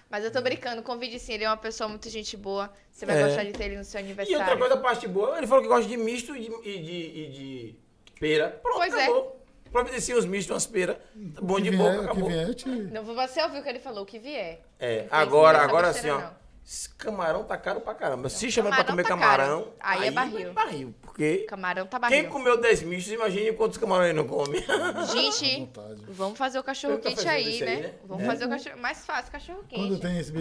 Mas 0.10 0.24
eu 0.24 0.32
tô 0.32 0.42
brincando, 0.42 0.82
convide 0.82 1.20
sim. 1.20 1.34
Ele 1.34 1.44
é 1.44 1.50
uma 1.50 1.58
pessoa 1.58 1.88
muito 1.88 2.10
gente 2.10 2.36
boa. 2.38 2.72
Você 2.92 3.06
vai 3.06 3.20
É. 3.22 3.26
gostar 3.26 3.44
de 3.44 3.52
ter 3.52 3.66
ele 3.66 3.78
no 3.78 3.84
seu 3.84 4.00
E 4.00 4.04
aniversário. 4.04 4.40
outra 4.42 4.58
coisa, 4.58 4.74
a 4.76 4.78
parte 4.78 5.08
boa, 5.08 5.38
ele 5.38 5.46
falou 5.48 5.62
que 5.64 5.70
gosta 5.70 5.88
de 5.88 5.98
misto 5.98 6.36
e 6.36 6.42
de, 6.42 6.48
e 6.70 6.82
de, 6.82 6.92
e 6.94 7.30
de 7.30 7.76
pera. 8.20 8.60
Pronto, 8.62 8.78
Pois 8.78 8.94
é. 8.94 9.04
acabou. 9.04 9.36
Providencia 9.72 10.18
os 10.18 10.26
mistos 10.26 10.50
e 10.50 10.54
umas 10.54 10.66
peras. 10.66 10.98
Tá 11.36 11.42
bom 11.42 11.56
que 11.58 11.62
de 11.64 11.70
vier- 11.70 11.80
boca, 11.84 11.98
o 11.98 12.00
que 12.00 12.06
acabou. 12.12 12.30
vier, 12.30 12.56
te... 12.56 12.68
Não, 12.68 13.04
você 13.04 13.44
ouviu 13.44 13.60
o 13.60 13.64
que 13.64 13.70
ele 13.70 13.78
falou, 13.80 14.02
o 14.02 14.06
que 14.06 14.18
vier. 14.18 14.62
É, 14.80 15.06
agora, 15.12 15.60
agora 15.60 15.90
assim, 15.90 16.10
ó. 16.10 16.20
não. 16.20 16.39
Esse 16.72 16.88
Camarão 16.90 17.44
tá 17.44 17.58
caro 17.58 17.82
pra 17.82 17.96
caramba. 17.96 18.30
Se 18.30 18.52
chamar 18.52 18.76
pra 18.76 18.84
comer 18.84 19.02
tá 19.02 19.10
caro. 19.10 19.20
camarão. 19.22 19.74
Aí 19.80 20.08
é 20.08 20.12
barril. 20.12 20.54
barril. 20.54 20.94
Porque 21.02 21.38
Camarão 21.50 21.88
tá 21.88 22.00
quem 22.02 22.10
barril. 22.22 22.30
comeu 22.30 22.62
10 22.62 22.84
mistos, 22.84 23.12
imagine 23.12 23.54
quantos 23.54 23.80
camarões 23.80 24.16
não 24.16 24.28
come. 24.28 24.64
Gente, 25.12 25.68
vamos 26.10 26.38
fazer 26.38 26.60
o 26.60 26.64
cachorro 26.64 26.94
Eu 26.94 27.02
tô 27.02 27.10
quente 27.10 27.24
fazendo 27.24 27.32
aí, 27.32 27.46
aí, 27.48 27.60
né? 27.62 27.76
né? 27.88 27.94
Vamos 28.06 28.24
É. 28.24 28.28
fazer 28.28 28.46
o 28.46 28.50
cachorro 28.50 28.78
mais 28.80 29.04
fácil, 29.04 29.32
cachorro 29.32 29.64
quente. 29.68 29.82
Quando 29.82 30.00
tem 30.00 30.20
esse, 30.20 30.32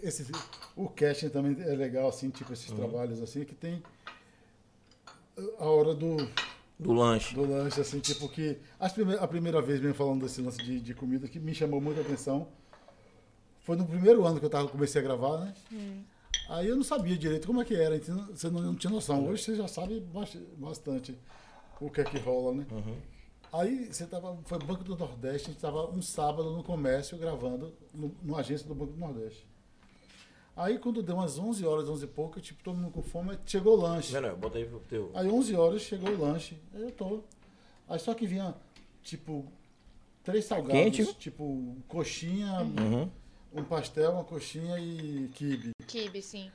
esse. 0.00 0.30
O 0.76 0.88
casting 0.88 1.28
também 1.28 1.56
é 1.60 1.74
legal, 1.74 2.08
assim, 2.08 2.30
tipo 2.30 2.52
esses 2.52 2.70
Uhum. 2.70 2.76
trabalhos 2.76 3.20
assim, 3.20 3.44
que 3.44 3.54
tem 3.56 3.82
a 5.58 5.64
hora 5.64 5.92
do, 5.92 6.16
Do 6.78 6.92
lanche. 6.92 7.34
do 7.34 7.44
lanche, 7.50 7.80
assim, 7.80 7.98
tipo 7.98 8.28
que. 8.28 8.58
As 8.78 8.92
prime- 8.92 9.16
a 9.18 9.26
primeira 9.26 9.60
vez 9.60 9.80
mesmo 9.80 9.94
falando 9.96 10.22
desse 10.22 10.40
lance 10.40 10.58
de, 10.62 10.78
de 10.80 10.94
comida 10.94 11.26
que 11.26 11.40
me 11.40 11.52
chamou 11.52 11.80
muita 11.80 12.00
atenção. 12.00 12.46
Foi 13.64 13.76
no 13.76 13.84
primeiro 13.86 14.24
ano 14.26 14.38
que 14.38 14.46
eu 14.46 14.50
tava, 14.50 14.68
comecei 14.68 15.00
a 15.00 15.04
gravar, 15.04 15.38
né? 15.38 15.54
Aí 16.48 16.68
eu 16.68 16.76
não 16.76 16.84
sabia 16.84 17.16
direito 17.16 17.46
como 17.46 17.60
é 17.60 17.64
que 17.64 17.74
era, 17.74 17.96
então 17.96 18.26
você 18.26 18.48
não, 18.50 18.60
não 18.60 18.74
tinha 18.74 18.92
noção. 18.92 19.26
Hoje 19.26 19.42
você 19.42 19.56
já 19.56 19.66
sabe 19.66 20.00
bast- 20.00 20.38
bastante 20.56 21.16
o 21.80 21.90
que 21.90 22.00
é 22.02 22.04
que 22.04 22.18
rola, 22.18 22.54
né? 22.54 22.66
Aí 23.52 23.86
você 23.90 24.04
tava. 24.06 24.36
Foi 24.44 24.58
Banco 24.58 24.84
do 24.84 24.96
Nordeste, 24.96 25.48
a 25.48 25.52
gente 25.52 25.60
tava 25.62 25.88
um 25.90 26.02
sábado 26.02 26.50
no 26.50 26.62
comércio 26.62 27.16
gravando, 27.16 27.72
no, 27.94 28.14
numa 28.22 28.40
agência 28.40 28.66
do 28.66 28.74
Banco 28.74 28.92
do 28.92 28.98
Nordeste. 28.98 29.46
Aí 30.56 30.78
quando 30.78 31.02
deu 31.02 31.16
umas 31.16 31.38
11 31.38 31.64
horas, 31.66 31.88
11 31.88 32.04
e 32.04 32.08
pouco, 32.08 32.40
tipo, 32.40 32.62
todo 32.62 32.76
mundo 32.76 32.92
com 32.92 33.02
fome, 33.02 33.38
chegou 33.46 33.76
o 33.78 33.80
lanche. 33.80 34.12
Não, 34.12 34.20
não, 34.20 34.36
bota 34.36 34.58
aí 34.58 34.64
pro 34.64 34.80
teu. 34.80 35.10
Aí 35.14 35.28
11 35.28 35.54
horas 35.56 35.82
chegou 35.82 36.10
o 36.10 36.20
lanche. 36.20 36.56
Aí 36.74 36.82
eu 36.82 36.92
tô. 36.92 37.20
Aí 37.88 37.98
só 37.98 38.12
que 38.14 38.26
vinha, 38.26 38.54
tipo, 39.02 39.46
três 40.22 40.44
salgados. 40.44 40.72
Quente? 40.96 41.14
Tipo, 41.14 41.76
coxinha, 41.88 42.60
Uhum. 42.60 43.10
Um 43.54 43.64
pastel, 43.64 44.12
uma 44.12 44.24
coxinha 44.24 44.78
e 44.78 45.28
quibe. 45.34 45.70
Kibe, 45.86 46.20
sim. 46.22 46.50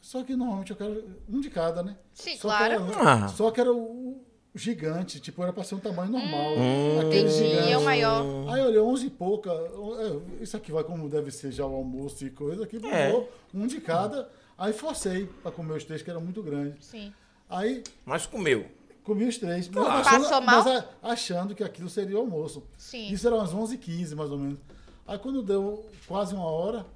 Só 0.00 0.22
que 0.22 0.36
normalmente 0.36 0.70
eu 0.70 0.76
quero 0.76 1.04
um 1.28 1.40
de 1.40 1.50
cada, 1.50 1.82
né? 1.82 1.96
Sim, 2.12 2.36
só 2.36 2.48
claro. 2.48 2.84
Que 2.86 2.92
era, 2.92 3.24
Ah. 3.24 3.28
Só 3.28 3.50
que 3.50 3.60
era 3.60 3.72
o 3.72 4.22
gigante, 4.54 5.18
tipo, 5.18 5.42
era 5.42 5.52
pra 5.52 5.64
ser 5.64 5.74
um 5.74 5.80
tamanho 5.80 6.10
normal. 6.12 6.52
Hum, 6.56 7.00
aquele 7.00 7.20
entendi, 7.28 7.50
gigante. 7.50 7.72
é 7.72 7.78
o 7.78 7.84
maior. 7.84 8.24
Aí 8.52 8.60
eu 8.60 8.66
olhei 8.66 8.80
11 8.80 9.06
e 9.06 9.10
pouca. 9.10 9.50
é, 9.50 10.42
Isso 10.42 10.56
aqui 10.56 10.70
vai 10.70 10.84
como 10.84 11.08
deve 11.08 11.30
ser 11.30 11.50
já 11.52 11.66
o 11.66 11.74
almoço 11.74 12.24
e 12.24 12.30
coisa. 12.30 12.64
Aqui 12.64 12.78
É. 12.86 13.26
um 13.52 13.66
de 13.66 13.80
cada. 13.80 14.28
Aí 14.56 14.72
forcei 14.72 15.26
pra 15.42 15.50
comer 15.50 15.74
os 15.74 15.84
três, 15.84 16.02
que 16.02 16.10
era 16.10 16.20
muito 16.20 16.42
grande. 16.42 16.76
Sim. 16.84 17.12
Aí 17.48 17.82
Mas 18.04 18.26
comeu. 18.26 18.66
Comi 19.02 19.26
os 19.26 19.36
três. 19.36 19.68
Claro. 19.68 19.88
Mas 19.88 20.06
achando, 20.06 20.22
Passou 20.22 20.40
mal? 20.40 20.64
mas 20.64 20.84
achando 21.02 21.54
que 21.54 21.64
aquilo 21.64 21.90
seria 21.90 22.16
o 22.16 22.20
almoço. 22.20 22.62
Sim. 22.78 23.08
Isso 23.12 23.26
era 23.26 23.36
umas 23.36 23.52
11h15, 23.52 24.14
mais 24.14 24.30
ou 24.30 24.38
menos. 24.38 24.58
Aí 25.06 25.18
quando 25.18 25.42
deu 25.42 25.84
quase 26.06 26.34
uma 26.34 26.46
hora, 26.46 26.86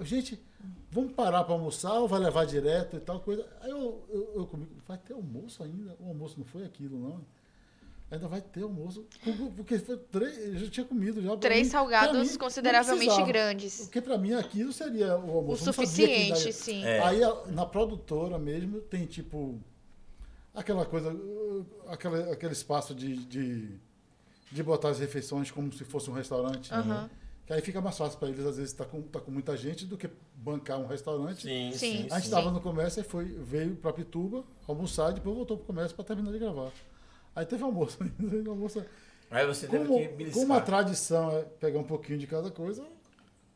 gente, 0.00 0.40
vamos 0.90 1.12
parar 1.12 1.44
para 1.44 1.54
almoçar 1.54 1.94
ou 1.94 2.08
vai 2.08 2.20
levar 2.20 2.44
direto 2.46 2.96
e 2.96 3.00
tal 3.00 3.20
coisa. 3.20 3.46
Aí 3.60 3.70
eu, 3.70 4.02
eu, 4.08 4.32
eu 4.36 4.46
comi, 4.46 4.66
vai 4.86 4.98
ter 4.98 5.12
almoço 5.12 5.62
ainda? 5.62 5.96
O 6.00 6.08
almoço 6.08 6.34
não 6.38 6.44
foi 6.44 6.64
aquilo, 6.64 6.98
não. 6.98 7.20
Ainda 8.10 8.28
vai 8.28 8.40
ter 8.40 8.62
almoço. 8.62 9.06
Porque 9.56 9.78
foi 9.78 9.96
três, 9.96 10.36
eu 10.38 10.58
já 10.58 10.70
tinha 10.70 10.86
comido 10.86 11.22
já. 11.22 11.36
Três 11.36 11.66
mim- 11.66 11.70
salgados 11.70 12.32
mim, 12.32 12.38
consideravelmente 12.38 13.22
grandes. 13.24 13.80
Porque 13.82 14.00
para 14.00 14.18
mim 14.18 14.34
aquilo 14.34 14.72
seria 14.72 15.16
o 15.16 15.32
O 15.32 15.36
almoço. 15.38 15.64
Que 15.64 15.72
suficiente, 15.72 16.52
sim. 16.52 16.84
É. 16.84 17.00
Aí 17.02 17.20
na 17.48 17.64
produtora 17.66 18.38
mesmo 18.38 18.80
tem 18.82 19.06
tipo 19.06 19.58
aquela 20.54 20.84
coisa, 20.84 21.16
aquela, 21.88 22.32
aquele 22.32 22.52
espaço 22.52 22.94
de, 22.94 23.16
de, 23.16 23.68
de 24.52 24.62
botar 24.62 24.90
as 24.90 24.98
refeições 25.00 25.50
como 25.50 25.72
se 25.72 25.84
fosse 25.84 26.08
um 26.10 26.14
restaurante. 26.14 26.72
Aham. 26.72 27.10
Que 27.46 27.52
aí 27.52 27.60
fica 27.60 27.80
mais 27.80 27.96
fácil 27.98 28.18
para 28.18 28.28
eles, 28.28 28.40
às 28.46 28.56
vezes, 28.56 28.72
estar 28.72 28.86
com, 28.86 29.02
tá 29.02 29.20
com 29.20 29.30
muita 29.30 29.54
gente 29.56 29.84
do 29.84 29.98
que 29.98 30.08
bancar 30.34 30.78
um 30.78 30.86
restaurante. 30.86 31.42
Sim, 31.42 31.72
Sim. 31.72 31.78
sim. 31.78 32.08
A 32.10 32.14
gente 32.16 32.24
estava 32.24 32.50
no 32.50 32.60
comércio 32.60 33.00
e 33.00 33.04
foi, 33.04 33.24
veio 33.26 33.76
para 33.76 33.92
Pituba 33.92 34.44
almoçar 34.66 35.10
e 35.10 35.14
depois 35.14 35.36
voltou 35.36 35.58
para 35.58 35.64
o 35.64 35.66
comércio 35.66 35.94
para 35.94 36.04
terminar 36.06 36.32
de 36.32 36.38
gravar. 36.38 36.70
Aí 37.36 37.44
teve 37.44 37.62
almoço 37.62 37.98
ainda. 38.02 38.48
almoço. 38.50 38.82
Aí 39.30 39.46
você 39.46 39.66
teve 39.66 39.84
Como, 39.84 39.98
que 40.00 40.08
beliscar. 40.08 40.42
como 40.42 40.54
a 40.54 40.60
tradição 40.60 41.30
é 41.36 41.42
pegar 41.42 41.78
um 41.78 41.84
pouquinho 41.84 42.18
de 42.18 42.26
cada 42.26 42.50
coisa, 42.50 42.82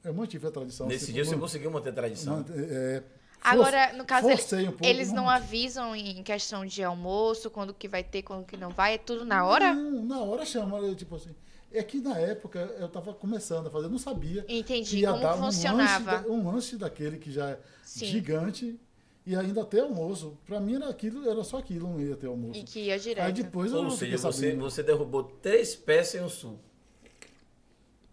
eu 0.04 0.12
mantive 0.12 0.46
a 0.46 0.50
tradição. 0.50 0.86
Nesse 0.86 1.04
Assim, 1.04 1.12
dia 1.14 1.24
você 1.24 1.30
como- 1.30 1.42
conseguiu 1.42 1.70
manter 1.70 1.88
a 1.90 1.92
tradição. 1.92 2.44
É, 2.50 3.02
Agora, 3.40 3.92
no 3.94 4.04
caso, 4.04 4.28
eles, 4.28 4.40
forcei 4.40 4.64
um 4.66 4.72
pouco, 4.72 4.84
eles 4.84 5.12
não 5.12 5.30
avisam 5.30 5.94
em 5.94 6.22
questão 6.24 6.66
de 6.66 6.82
almoço, 6.82 7.48
quando 7.50 7.72
que 7.72 7.86
vai 7.88 8.02
ter, 8.02 8.22
quando 8.22 8.44
que 8.44 8.56
não 8.56 8.70
vai, 8.70 8.94
é 8.94 8.98
tudo 8.98 9.24
na 9.24 9.46
hora? 9.46 9.72
Não, 9.72 10.04
na 10.04 10.18
hora 10.20 10.44
chama, 10.44 10.78
tipo 10.96 11.14
assim. 11.14 11.30
É 11.70 11.82
que 11.82 12.00
na 12.00 12.16
época 12.18 12.58
eu 12.80 12.88
tava 12.88 13.12
começando 13.12 13.66
a 13.66 13.70
fazer, 13.70 13.86
eu 13.86 13.90
não 13.90 13.98
sabia. 13.98 14.44
Entendi 14.48 14.88
que 14.90 14.96
ia 15.02 15.10
como 15.10 15.22
dar 15.22 15.34
um 15.36 15.42
funcionava. 15.44 16.12
lanche, 16.12 16.24
da- 16.26 16.32
um 16.32 16.50
lanche 16.50 16.76
daquele 16.76 17.18
que 17.18 17.30
já 17.30 17.50
é 17.50 17.58
Sim. 17.82 18.06
gigante 18.06 18.80
e 19.26 19.36
ainda 19.36 19.62
ter 19.66 19.80
almoço. 19.80 20.38
Pra 20.46 20.58
mim 20.60 20.76
era 20.76 20.88
aquilo, 20.88 21.28
era 21.28 21.44
só 21.44 21.58
aquilo, 21.58 21.88
não 21.88 22.00
ia 22.00 22.16
ter 22.16 22.26
almoço. 22.26 22.58
E 22.58 22.62
que 22.62 22.80
ia 22.86 22.94
Aí 22.94 23.00
direto. 23.00 23.34
depois 23.34 23.70
eu 23.72 23.78
Ou 23.78 23.84
não 23.84 23.90
seja, 23.90 24.16
você, 24.16 24.54
você 24.56 24.82
derrubou 24.82 25.24
três 25.24 25.76
peças 25.76 26.20
em 26.20 26.24
um 26.24 26.28
suco. 26.30 26.58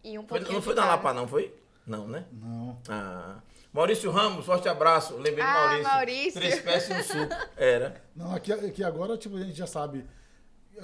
E 0.03 0.19
um 0.19 0.21
Foi- 0.27 0.39
pouquinho 0.39 0.55
não 0.55 0.61
foi 0.61 0.73
de 0.73 0.79
na 0.81 0.85
cada. 0.87 0.95
Lapa, 0.97 1.13
não, 1.13 1.27
foi? 1.27 1.53
Não, 1.87 2.07
né? 2.07 2.25
Não. 2.33 2.77
Ah. 2.89 3.39
Maurício 3.71 4.09
Ramos, 4.11 4.45
forte 4.45 4.67
abraço. 4.69 5.15
Lembrei 5.15 5.41
Ah, 5.43 5.53
do 5.53 5.59
Maurício. 5.83 5.83
Maurício. 5.93 6.33
Três 6.41 6.59
peças 6.61 6.89
em 6.89 6.99
um 6.99 7.03
suco. 7.21 7.35
Era. 7.57 8.01
Não, 8.15 8.33
aqui, 8.35 8.51
aqui 8.51 8.83
agora, 8.83 9.17
tipo, 9.17 9.35
a 9.37 9.41
gente 9.43 9.57
já 9.57 9.67
sabe. 9.67 10.05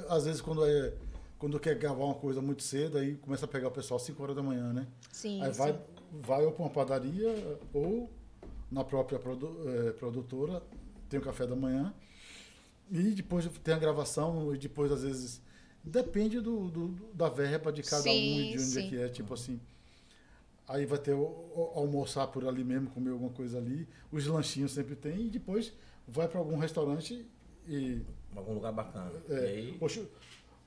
Às 0.09 0.25
vezes 0.25 0.39
quando 0.41 0.65
é. 0.65 0.93
Quando 1.41 1.59
quer 1.59 1.73
gravar 1.75 2.05
uma 2.05 2.13
coisa 2.13 2.39
muito 2.39 2.61
cedo, 2.61 2.99
aí 2.99 3.15
começa 3.15 3.45
a 3.45 3.47
pegar 3.47 3.69
o 3.69 3.71
pessoal 3.71 3.97
às 3.97 4.03
5 4.03 4.21
horas 4.21 4.35
da 4.35 4.43
manhã, 4.43 4.71
né? 4.71 4.85
Sim, 5.11 5.41
Aí 5.41 5.51
sim. 5.51 5.57
vai 5.57 5.79
vai 6.21 6.45
ou 6.45 6.51
para 6.51 6.63
uma 6.65 6.69
padaria 6.69 7.57
ou 7.73 8.11
na 8.69 8.83
própria 8.83 9.17
produ- 9.17 9.57
eh, 9.67 9.91
produtora, 9.93 10.61
tem 11.09 11.19
o 11.19 11.23
café 11.23 11.47
da 11.47 11.55
manhã. 11.55 11.91
E 12.91 13.01
depois 13.15 13.47
tem 13.63 13.73
a 13.73 13.79
gravação, 13.79 14.53
e 14.53 14.57
depois, 14.59 14.91
às 14.91 15.01
vezes. 15.01 15.41
Depende 15.83 16.39
do, 16.39 16.69
do- 16.69 16.89
da 17.11 17.27
verba 17.27 17.71
de 17.73 17.81
cada 17.81 18.03
um 18.03 18.13
Sim, 18.13 18.39
e 18.41 18.49
de 18.51 18.57
onde 18.57 18.65
sim. 18.65 18.85
é 18.85 18.89
que 18.89 18.97
é. 18.99 19.09
Tipo 19.09 19.33
assim. 19.33 19.59
Aí 20.67 20.85
vai 20.85 20.99
ter 20.99 21.13
o, 21.13 21.21
o- 21.23 21.71
almoçar 21.73 22.27
por 22.27 22.45
ali 22.47 22.63
mesmo, 22.63 22.87
comer 22.91 23.09
alguma 23.09 23.31
coisa 23.31 23.57
ali. 23.57 23.87
Os 24.11 24.27
lanchinhos 24.27 24.73
sempre 24.73 24.95
tem. 24.95 25.25
E 25.25 25.29
depois 25.31 25.73
vai 26.07 26.27
para 26.27 26.37
algum 26.37 26.57
restaurante 26.57 27.25
e. 27.67 27.99
Algum 28.35 28.53
lugar 28.53 28.71
bacana. 28.73 29.11
é, 29.27 29.33
E 29.33 29.45
aí, 29.47 29.77
poxa, 29.79 30.05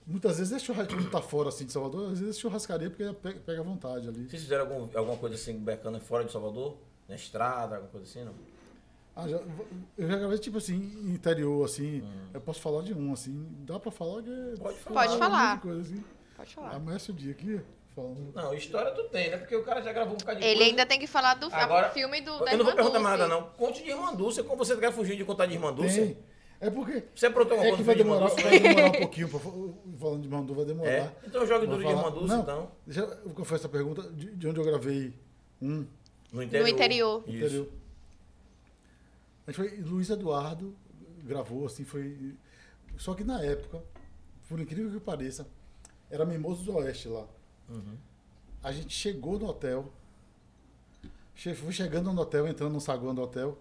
muitas 0.06 0.38
vezes 0.38 0.52
é 0.52 0.58
churrascaria, 0.58 0.96
quando 1.02 1.10
tá 1.10 1.20
fora 1.22 1.48
assim 1.48 1.64
de 1.66 1.72
Salvador, 1.72 2.12
às 2.12 2.18
vezes 2.20 2.36
é 2.36 2.40
churrascaria 2.40 2.90
porque 2.90 3.04
pega, 3.14 3.40
pega 3.40 3.60
à 3.60 3.64
vontade 3.64 4.08
ali. 4.08 4.28
vocês 4.28 4.42
fizeram 4.42 4.64
algum- 4.64 4.88
alguma 4.98 5.16
coisa 5.16 5.34
assim 5.34 5.58
bacana 5.58 6.00
fora 6.00 6.24
de 6.24 6.32
Salvador? 6.32 6.76
Na 7.08 7.14
estrada, 7.14 7.76
alguma 7.76 7.90
coisa 7.90 8.06
assim, 8.06 8.24
não? 8.24 8.34
Ah, 9.16 9.28
já- 9.28 9.40
eu 9.96 10.08
já 10.08 10.16
gravei, 10.16 10.38
tipo 10.38 10.58
assim, 10.58 10.74
interior, 11.14 11.64
assim. 11.64 12.02
Eu 12.32 12.40
posso 12.40 12.60
falar 12.60 12.82
de 12.82 12.92
um, 12.92 13.12
assim. 13.12 13.46
Dá 13.60 13.78
pra 13.78 13.90
falar 13.92 14.22
que. 14.22 14.30
é- 14.30 14.56
Pode 14.58 14.78
falar. 14.78 15.06
Pode 15.06 15.18
falar. 15.18 15.60
Coisa, 15.60 15.80
assim. 15.82 16.04
Pode 16.36 16.54
falar. 16.54 16.74
Amanhece 16.74 17.10
o 17.12 17.14
dia 17.14 17.30
aqui, 17.30 17.60
falando. 17.94 18.32
Não, 18.34 18.52
história 18.54 18.90
tu 18.90 19.04
tem, 19.10 19.30
né? 19.30 19.36
Porque 19.36 19.54
o 19.54 19.62
cara 19.62 19.80
já 19.82 19.92
gravou 19.92 20.14
um 20.14 20.16
bocado 20.16 20.40
de 20.40 20.44
Ele 20.46 20.56
coisa. 20.56 20.70
ainda 20.70 20.86
tem 20.86 20.98
que 20.98 21.06
falar 21.06 21.34
do 21.34 21.46
Agora, 21.52 21.90
filme 21.90 22.20
do, 22.22 22.40
da 22.44 22.52
Eu 22.52 22.58
não 22.58 22.64
vou 22.64 22.74
perguntar 22.74 22.98
mais 22.98 23.18
nada, 23.20 23.28
não. 23.32 23.42
Conte 23.50 23.84
de 23.84 23.90
Irmã 23.90 24.12
Dulce, 24.14 24.42
como 24.42 24.64
você 24.64 24.76
quer 24.76 24.92
fugir 24.92 25.16
de 25.16 25.24
contar 25.24 25.46
de 25.46 25.54
Irmã 25.54 25.72
Dulce. 25.72 25.94
Tem. 26.00 26.18
É 26.60 26.70
porque. 26.70 27.04
Você 27.14 27.26
aprontou 27.26 27.58
alguma 27.58 27.66
É 27.66 27.76
coisa 27.76 27.76
que 27.76 27.82
do 27.82 27.86
vai 27.86 27.94
de 27.96 28.02
demorar, 28.02 28.26
Dulce? 28.28 28.42
vai 28.42 28.58
demorar 28.60 28.88
um 28.88 28.92
pouquinho. 28.92 29.28
Pra, 29.28 29.38
fa- 29.40 29.50
falando 29.98 30.22
de 30.22 30.28
Mandu, 30.28 30.54
vai 30.54 30.64
demorar. 30.64 30.90
É? 30.90 31.16
Então 31.26 31.46
jogue 31.46 31.66
duro 31.66 31.78
de 31.78 31.84
falar- 31.92 32.10
Dulce, 32.10 32.28
Não, 32.28 32.40
então. 32.42 32.70
Deixa 32.86 33.00
eu 33.00 33.30
confessar 33.34 33.66
a 33.66 33.70
pergunta 33.70 34.02
de, 34.12 34.34
de 34.34 34.48
onde 34.48 34.58
eu 34.60 34.64
gravei 34.64 35.12
um 35.60 35.86
No 36.32 36.42
interior. 36.42 36.62
No 36.66 36.68
interior. 36.74 37.24
Isso. 37.26 37.36
interior. 37.36 37.68
A 39.46 39.50
gente 39.52 39.56
foi. 39.56 39.76
Luiz 39.82 40.08
Eduardo 40.10 40.74
gravou, 41.24 41.66
assim, 41.66 41.84
foi. 41.84 42.34
Só 42.96 43.12
que 43.14 43.24
na 43.24 43.42
época, 43.42 43.82
por 44.48 44.58
incrível 44.60 44.90
que 44.90 45.00
pareça, 45.00 45.46
era 46.10 46.24
Mimoso 46.24 46.64
do 46.64 46.76
Oeste 46.76 47.08
lá. 47.08 47.26
Uhum. 47.68 47.96
A 48.62 48.72
gente 48.72 48.94
chegou 48.94 49.38
no 49.38 49.46
hotel. 49.48 49.92
che- 51.34 51.54
Fui 51.54 51.72
chegando 51.72 52.12
no 52.12 52.22
hotel, 52.22 52.46
entrando 52.46 52.72
no 52.72 52.80
saguão 52.80 53.14
do 53.14 53.20
hotel. 53.22 53.58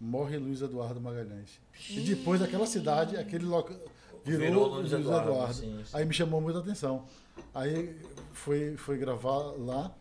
Morre 0.00 0.38
Luiz 0.38 0.62
Eduardo 0.62 1.00
Magalhães. 1.00 1.60
E 1.90 2.00
depois 2.00 2.40
daquela 2.40 2.66
cidade, 2.66 3.16
aquele 3.16 3.44
local. 3.44 3.76
Virou, 4.24 4.40
Virou 4.40 4.66
Luiz, 4.68 4.92
Luiz 4.92 5.04
Eduardo. 5.04 5.30
Eduardo, 5.30 5.54
sim, 5.54 5.84
sim. 5.84 5.96
Aí 5.96 6.04
me 6.04 6.14
chamou 6.14 6.40
muita 6.40 6.60
atenção. 6.60 7.06
Aí 7.54 8.00
foi, 8.32 8.76
foi 8.76 8.96
gravar 8.96 9.38
lá. 9.58 9.94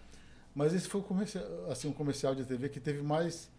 Mas 0.55 0.73
esse 0.73 0.87
foi 0.87 1.01
um 1.01 1.03
comercial, 1.03 1.45
assim, 1.69 1.87
um 1.87 1.93
comercial 1.93 2.33
de 2.33 2.45
TV 2.45 2.69
que 2.69 2.79
teve 2.79 3.01
mais. 3.01 3.49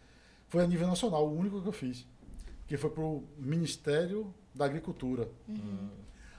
Foi 0.49 0.65
a 0.65 0.67
nível 0.67 0.87
nacional, 0.89 1.27
o 1.27 1.37
único 1.37 1.61
que 1.61 1.69
eu 1.69 1.73
fiz. 1.73 2.07
Que 2.67 2.77
foi 2.77 2.91
pro 2.91 3.23
Ministério 3.37 4.35
da 4.55 4.65
Agricultura. 4.65 5.29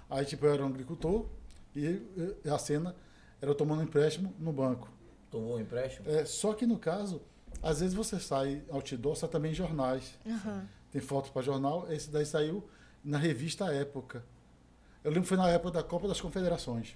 Aí, 0.10 0.26
tipo, 0.26 0.46
eu 0.46 0.54
era 0.54 0.64
um 0.64 0.68
agricultor 0.68 1.26
e 1.76 2.02
e 2.44 2.50
a 2.50 2.58
cena 2.58 2.96
era 3.42 3.50
eu 3.50 3.56
tomando 3.56 3.84
empréstimo 3.84 4.34
no 4.38 4.52
banco. 4.52 4.90
Tomou 5.30 5.56
um 5.56 5.60
empréstimo? 5.60 6.10
É, 6.10 6.26
só 6.26 6.54
que 6.54 6.66
no 6.66 6.78
caso, 6.78 7.22
às 7.62 7.80
vezes 7.80 7.94
você 7.94 8.20
sai 8.20 8.64
outdoor, 8.70 9.16
sai 9.16 9.30
também 9.30 9.52
em 9.52 9.56
jornais. 9.56 10.18
Aham. 10.26 10.68
Tem 10.92 11.02
fotos 11.02 11.32
para 11.32 11.42
jornal, 11.42 11.92
esse 11.92 12.10
daí 12.10 12.26
saiu 12.26 12.68
na 13.04 13.18
revista 13.18 13.72
Época. 13.74 14.24
Eu 15.04 15.10
lembro 15.10 15.24
que 15.24 15.30
foi 15.30 15.38
na 15.38 15.50
época 15.50 15.72
da 15.72 15.84
Copa 15.84 16.08
das 16.08 16.22
Confederações. 16.22 16.96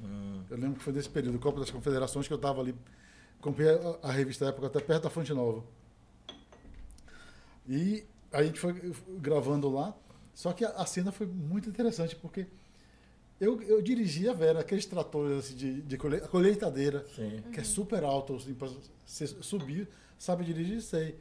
Hum. 0.00 0.42
Eu 0.48 0.56
lembro 0.56 0.78
que 0.78 0.84
foi 0.84 0.92
nesse 0.92 1.08
período, 1.08 1.38
Copa 1.38 1.60
das 1.60 1.70
Confederações, 1.70 2.26
que 2.26 2.32
eu 2.32 2.36
estava 2.36 2.60
ali. 2.60 2.74
Comprei 3.40 3.68
a, 3.68 3.98
a 4.08 4.12
revista 4.12 4.46
Época 4.46 4.68
até 4.68 4.80
perto 4.80 5.02
da 5.02 5.10
Fonte 5.10 5.34
Nova. 5.34 5.62
E 7.68 8.06
aí 8.32 8.40
a 8.40 8.42
gente 8.44 8.58
foi 8.58 8.94
gravando 9.18 9.68
lá. 9.68 9.94
Só 10.34 10.52
que 10.52 10.64
a, 10.64 10.70
a 10.70 10.86
cena 10.86 11.12
foi 11.12 11.26
muito 11.26 11.68
interessante, 11.68 12.16
porque 12.16 12.46
eu, 13.44 13.60
eu 13.62 13.82
dirigi 13.82 14.28
a 14.28 14.32
Vera, 14.32 14.60
aqueles 14.60 14.86
tratores 14.86 15.38
assim, 15.38 15.54
de, 15.56 15.82
de 15.82 15.96
colhe- 15.98 16.20
colheitadeira, 16.20 17.04
Sim. 17.14 17.42
que 17.52 17.60
é 17.60 17.64
super 17.64 18.04
alto, 18.04 18.36
assim, 18.36 18.54
pra 18.54 18.68
você 19.04 19.26
subir, 19.26 19.88
sabe 20.18 20.44
dirigir, 20.44 20.80
sei. 20.80 21.16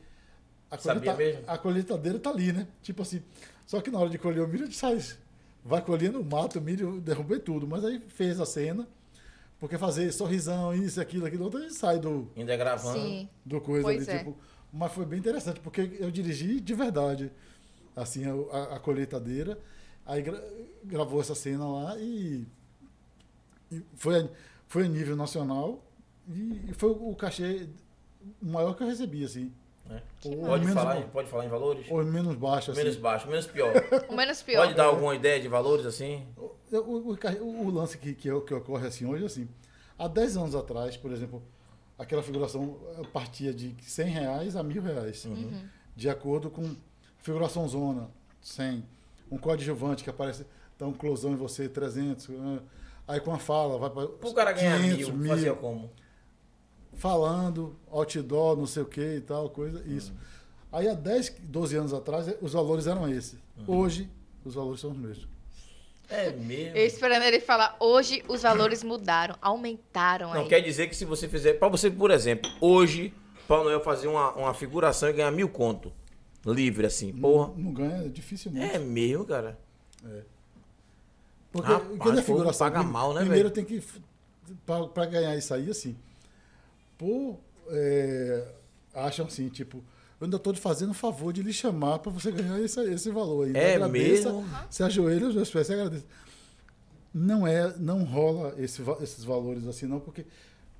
A, 0.69 0.77
Sabia 0.77 1.13
mesmo? 1.15 1.43
a 1.47 1.57
colheitadeira 1.57 2.19
tá 2.19 2.29
ali, 2.29 2.53
né? 2.53 2.67
Tipo 2.81 3.01
assim. 3.01 3.21
Só 3.65 3.81
que 3.81 3.89
na 3.91 3.99
hora 3.99 4.09
de 4.09 4.17
colher 4.17 4.41
o 4.43 4.47
milho, 4.47 4.63
a 4.63 4.65
gente 4.65 4.77
sai. 4.77 4.97
Vai 5.65 5.81
colhendo 5.81 6.21
o 6.21 6.25
mato, 6.25 6.59
o 6.59 6.61
milho, 6.61 6.95
eu 6.95 7.01
derrubei 7.01 7.39
tudo. 7.39 7.67
Mas 7.67 7.83
aí 7.83 7.99
fez 8.07 8.39
a 8.39 8.45
cena, 8.45 8.87
porque 9.59 9.77
fazer 9.77 10.11
sorrisão, 10.13 10.73
isso, 10.73 10.99
aquilo, 11.01 11.25
aquilo, 11.25 11.43
outro, 11.43 11.59
a 11.59 11.63
gente 11.63 11.73
sai 11.75 11.99
do, 11.99 12.29
Ainda 12.37 12.55
gravando. 12.55 12.99
Sim. 12.99 13.27
do 13.45 13.59
coisa 13.59 13.83
Pois 13.83 14.07
ali, 14.07 14.15
é. 14.15 14.19
tipo. 14.19 14.37
Mas 14.71 14.91
foi 14.93 15.05
bem 15.05 15.19
interessante, 15.19 15.59
porque 15.59 15.97
eu 15.99 16.09
dirigi 16.09 16.59
de 16.61 16.73
verdade, 16.73 17.31
assim, 17.95 18.23
a, 18.25 18.31
a- 18.57 18.75
a 18.75 18.79
colheitadeira. 18.79 19.57
Aí 20.05 20.21
gra- 20.21 20.43
gravou 20.83 21.21
essa 21.21 21.35
cena 21.35 21.67
lá 21.67 21.97
e, 21.99 22.45
e 23.71 23.83
foi, 23.95 24.19
a, 24.21 24.29
foi 24.67 24.85
a 24.85 24.87
nível 24.89 25.15
nacional 25.15 25.83
e, 26.27 26.69
e 26.69 26.73
foi 26.73 26.91
o 26.91 27.15
cachê 27.15 27.67
maior 28.41 28.75
que 28.75 28.83
eu 28.83 28.87
recebi, 28.87 29.23
assim. 29.23 29.51
Ou 30.23 30.37
Pode, 30.45 30.63
menos, 30.65 30.73
falar, 30.81 30.99
em- 30.99 31.07
pode 31.09 31.29
falar 31.29 31.45
em 31.45 31.49
valores? 31.49 31.85
ou 31.89 32.03
menos 32.05 32.35
baixo, 32.35 32.71
assim. 32.71 32.81
Menos 32.81 32.95
baixo, 32.95 33.27
menos 33.27 33.45
pior. 33.47 33.73
O 34.09 34.15
menos 34.15 34.41
pior. 34.41 34.61
Pode 34.63 34.73
dar 34.75 34.85
alguma 34.85 35.13
ideia 35.15 35.39
de 35.41 35.47
valores 35.47 35.85
assim? 35.85 36.25
O, 36.37 36.51
o- 36.77 37.17
o 37.17 37.65
o 37.67 37.71
lance 37.71 37.97
que, 37.97 38.13
que, 38.13 38.29
que 38.41 38.53
ocorre 38.53 38.87
assim 38.87 39.05
hoje, 39.05 39.25
assim, 39.25 39.49
há 39.97 40.07
10 40.07 40.37
anos 40.37 40.55
atrás, 40.55 40.95
por 40.95 41.11
exemplo, 41.11 41.43
aquela 41.97 42.23
figuração 42.23 42.77
partia 43.11 43.53
de 43.53 43.75
100 43.81 44.07
reais 44.07 44.55
a 44.55 44.63
mil 44.63 44.81
reais, 44.81 45.27
de 45.95 46.09
acordo 46.09 46.49
com 46.49 46.73
figuração 47.17 47.67
zona, 47.67 48.09
100. 48.41 48.85
Um 49.31 49.37
coadjuvante 49.37 50.03
que 50.03 50.09
aparece, 50.09 50.45
dá 50.77 50.85
um 50.85 50.93
closão 50.93 51.31
em 51.31 51.35
você, 51.37 51.69
300. 51.69 52.29
eh, 52.29 52.59
Aí 53.07 53.19
com 53.19 53.31
a 53.33 53.39
fala, 53.39 53.77
vai 53.79 53.89
para 53.89 54.07
Pro 54.07 54.33
cara 54.33 54.51
ganhar 54.51 54.77
mil, 54.79 55.27
fazia 55.27 55.53
como? 55.53 55.89
falando, 56.93 57.75
outdoor, 57.89 58.57
não 58.57 58.65
sei 58.67 58.83
o 58.83 58.85
que 58.85 59.15
e 59.15 59.21
tal, 59.21 59.49
coisa, 59.49 59.81
isso. 59.87 60.13
Aí 60.71 60.87
há 60.87 60.93
10, 60.93 61.35
12 61.41 61.75
anos 61.75 61.93
atrás, 61.93 62.27
eh, 62.27 62.37
os 62.41 62.53
valores 62.53 62.85
eram 62.87 63.09
esses. 63.09 63.37
Hoje, 63.67 64.09
os 64.45 64.53
valores 64.53 64.79
são 64.81 64.91
os 64.91 64.97
mesmos. 64.97 65.27
É 66.09 66.31
mesmo. 66.31 66.75
Eu 66.77 66.85
esperando 66.85 67.23
ele 67.23 67.39
falar, 67.39 67.75
hoje 67.79 68.23
os 68.27 68.41
valores 68.41 68.83
mudaram, 68.83 69.35
aumentaram 69.41 70.33
Não, 70.33 70.41
aí. 70.41 70.47
quer 70.47 70.59
dizer 70.61 70.87
que 70.87 70.95
se 70.95 71.05
você 71.05 71.27
fizer. 71.27 71.53
Pra 71.53 71.69
você, 71.69 71.89
por 71.89 72.11
exemplo, 72.11 72.49
hoje, 72.59 73.13
Paulo 73.47 73.65
Noel 73.65 73.81
fazer 73.81 74.07
uma, 74.07 74.31
uma 74.33 74.53
figuração 74.53 75.09
e 75.09 75.13
ganhar 75.13 75.31
mil 75.31 75.47
conto. 75.49 75.91
Livre, 76.45 76.85
assim. 76.87 77.13
Porra. 77.13 77.53
Não, 77.55 77.71
ganha, 77.73 78.09
dificilmente. 78.09 78.75
É 78.75 78.79
mesmo, 78.79 79.25
cara. 79.25 79.59
Porque 81.51 81.71
Rapaz, 81.71 81.97
quando 81.99 82.19
é 82.19 82.23
figuração, 82.23 82.67
paga 82.67 82.79
prim- 82.81 82.91
mal, 82.91 83.13
né, 83.13 83.19
primeiro 83.21 83.49
velho? 83.49 83.53
tem 83.53 83.65
que, 83.65 83.85
para 84.65 85.05
ganhar 85.05 85.35
isso 85.35 85.53
aí, 85.53 85.69
assim, 85.69 85.97
pô, 86.97 87.37
é, 87.67 88.53
acham 88.93 89.25
assim, 89.25 89.49
tipo, 89.49 89.77
eu 90.19 90.25
ainda 90.25 90.37
estou 90.37 90.53
te 90.53 90.61
fazendo 90.61 90.91
um 90.91 90.93
favor 90.93 91.33
de 91.33 91.43
lhe 91.43 91.51
chamar 91.51 91.99
para 91.99 92.11
você 92.11 92.31
ganhar 92.31 92.59
esse, 92.61 92.79
esse 92.93 93.11
valor 93.11 93.47
aí. 93.47 93.55
É 93.55 93.75
Agradeça, 93.75 94.31
mesmo? 94.31 94.45
Se 94.69 94.81
ajoelha 94.81 95.25
aos 95.25 95.35
meus 95.35 95.49
pés, 95.51 95.67
você 95.67 95.73
agradece. 95.73 96.05
Não 97.13 97.45
é, 97.45 97.75
não 97.77 98.05
rola 98.05 98.55
esse 98.57 98.81
esses 99.01 99.25
valores 99.25 99.67
assim, 99.67 99.85
não, 99.85 99.99
porque 99.99 100.25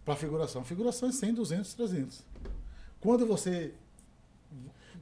para 0.06 0.16
figuração, 0.16 0.64
figuração 0.64 1.10
é 1.10 1.12
100, 1.12 1.34
200, 1.34 1.74
300. 1.74 2.24
Quando 3.02 3.26
você 3.26 3.74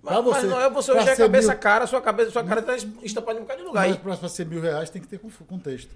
Mas, 0.01 0.13
Pra 0.13 0.21
mas 0.23 0.41
você- 0.41 0.47
não 0.47 0.61
é 0.61 0.69
você 0.69 0.91
hoje 0.91 1.09
é 1.09 1.15
cabeça 1.15 1.49
mil- 1.51 1.57
cara, 1.59 1.85
sua 1.87 2.01
cabeça, 2.01 2.31
sua 2.31 2.43
cara 2.43 2.61
tá 2.61 2.75
estampada 3.03 3.37
em 3.37 3.41
um 3.41 3.43
bocado 3.43 3.59
de 3.61 3.67
lugar. 3.67 3.87
mas 3.87 3.97
aí. 3.97 4.01
para 4.17 4.29
ser 4.29 4.45
mil 4.45 4.61
reais 4.61 4.89
tem 4.89 5.01
que 5.01 5.07
ter 5.07 5.19
con- 5.19 5.29
contexto. 5.47 5.93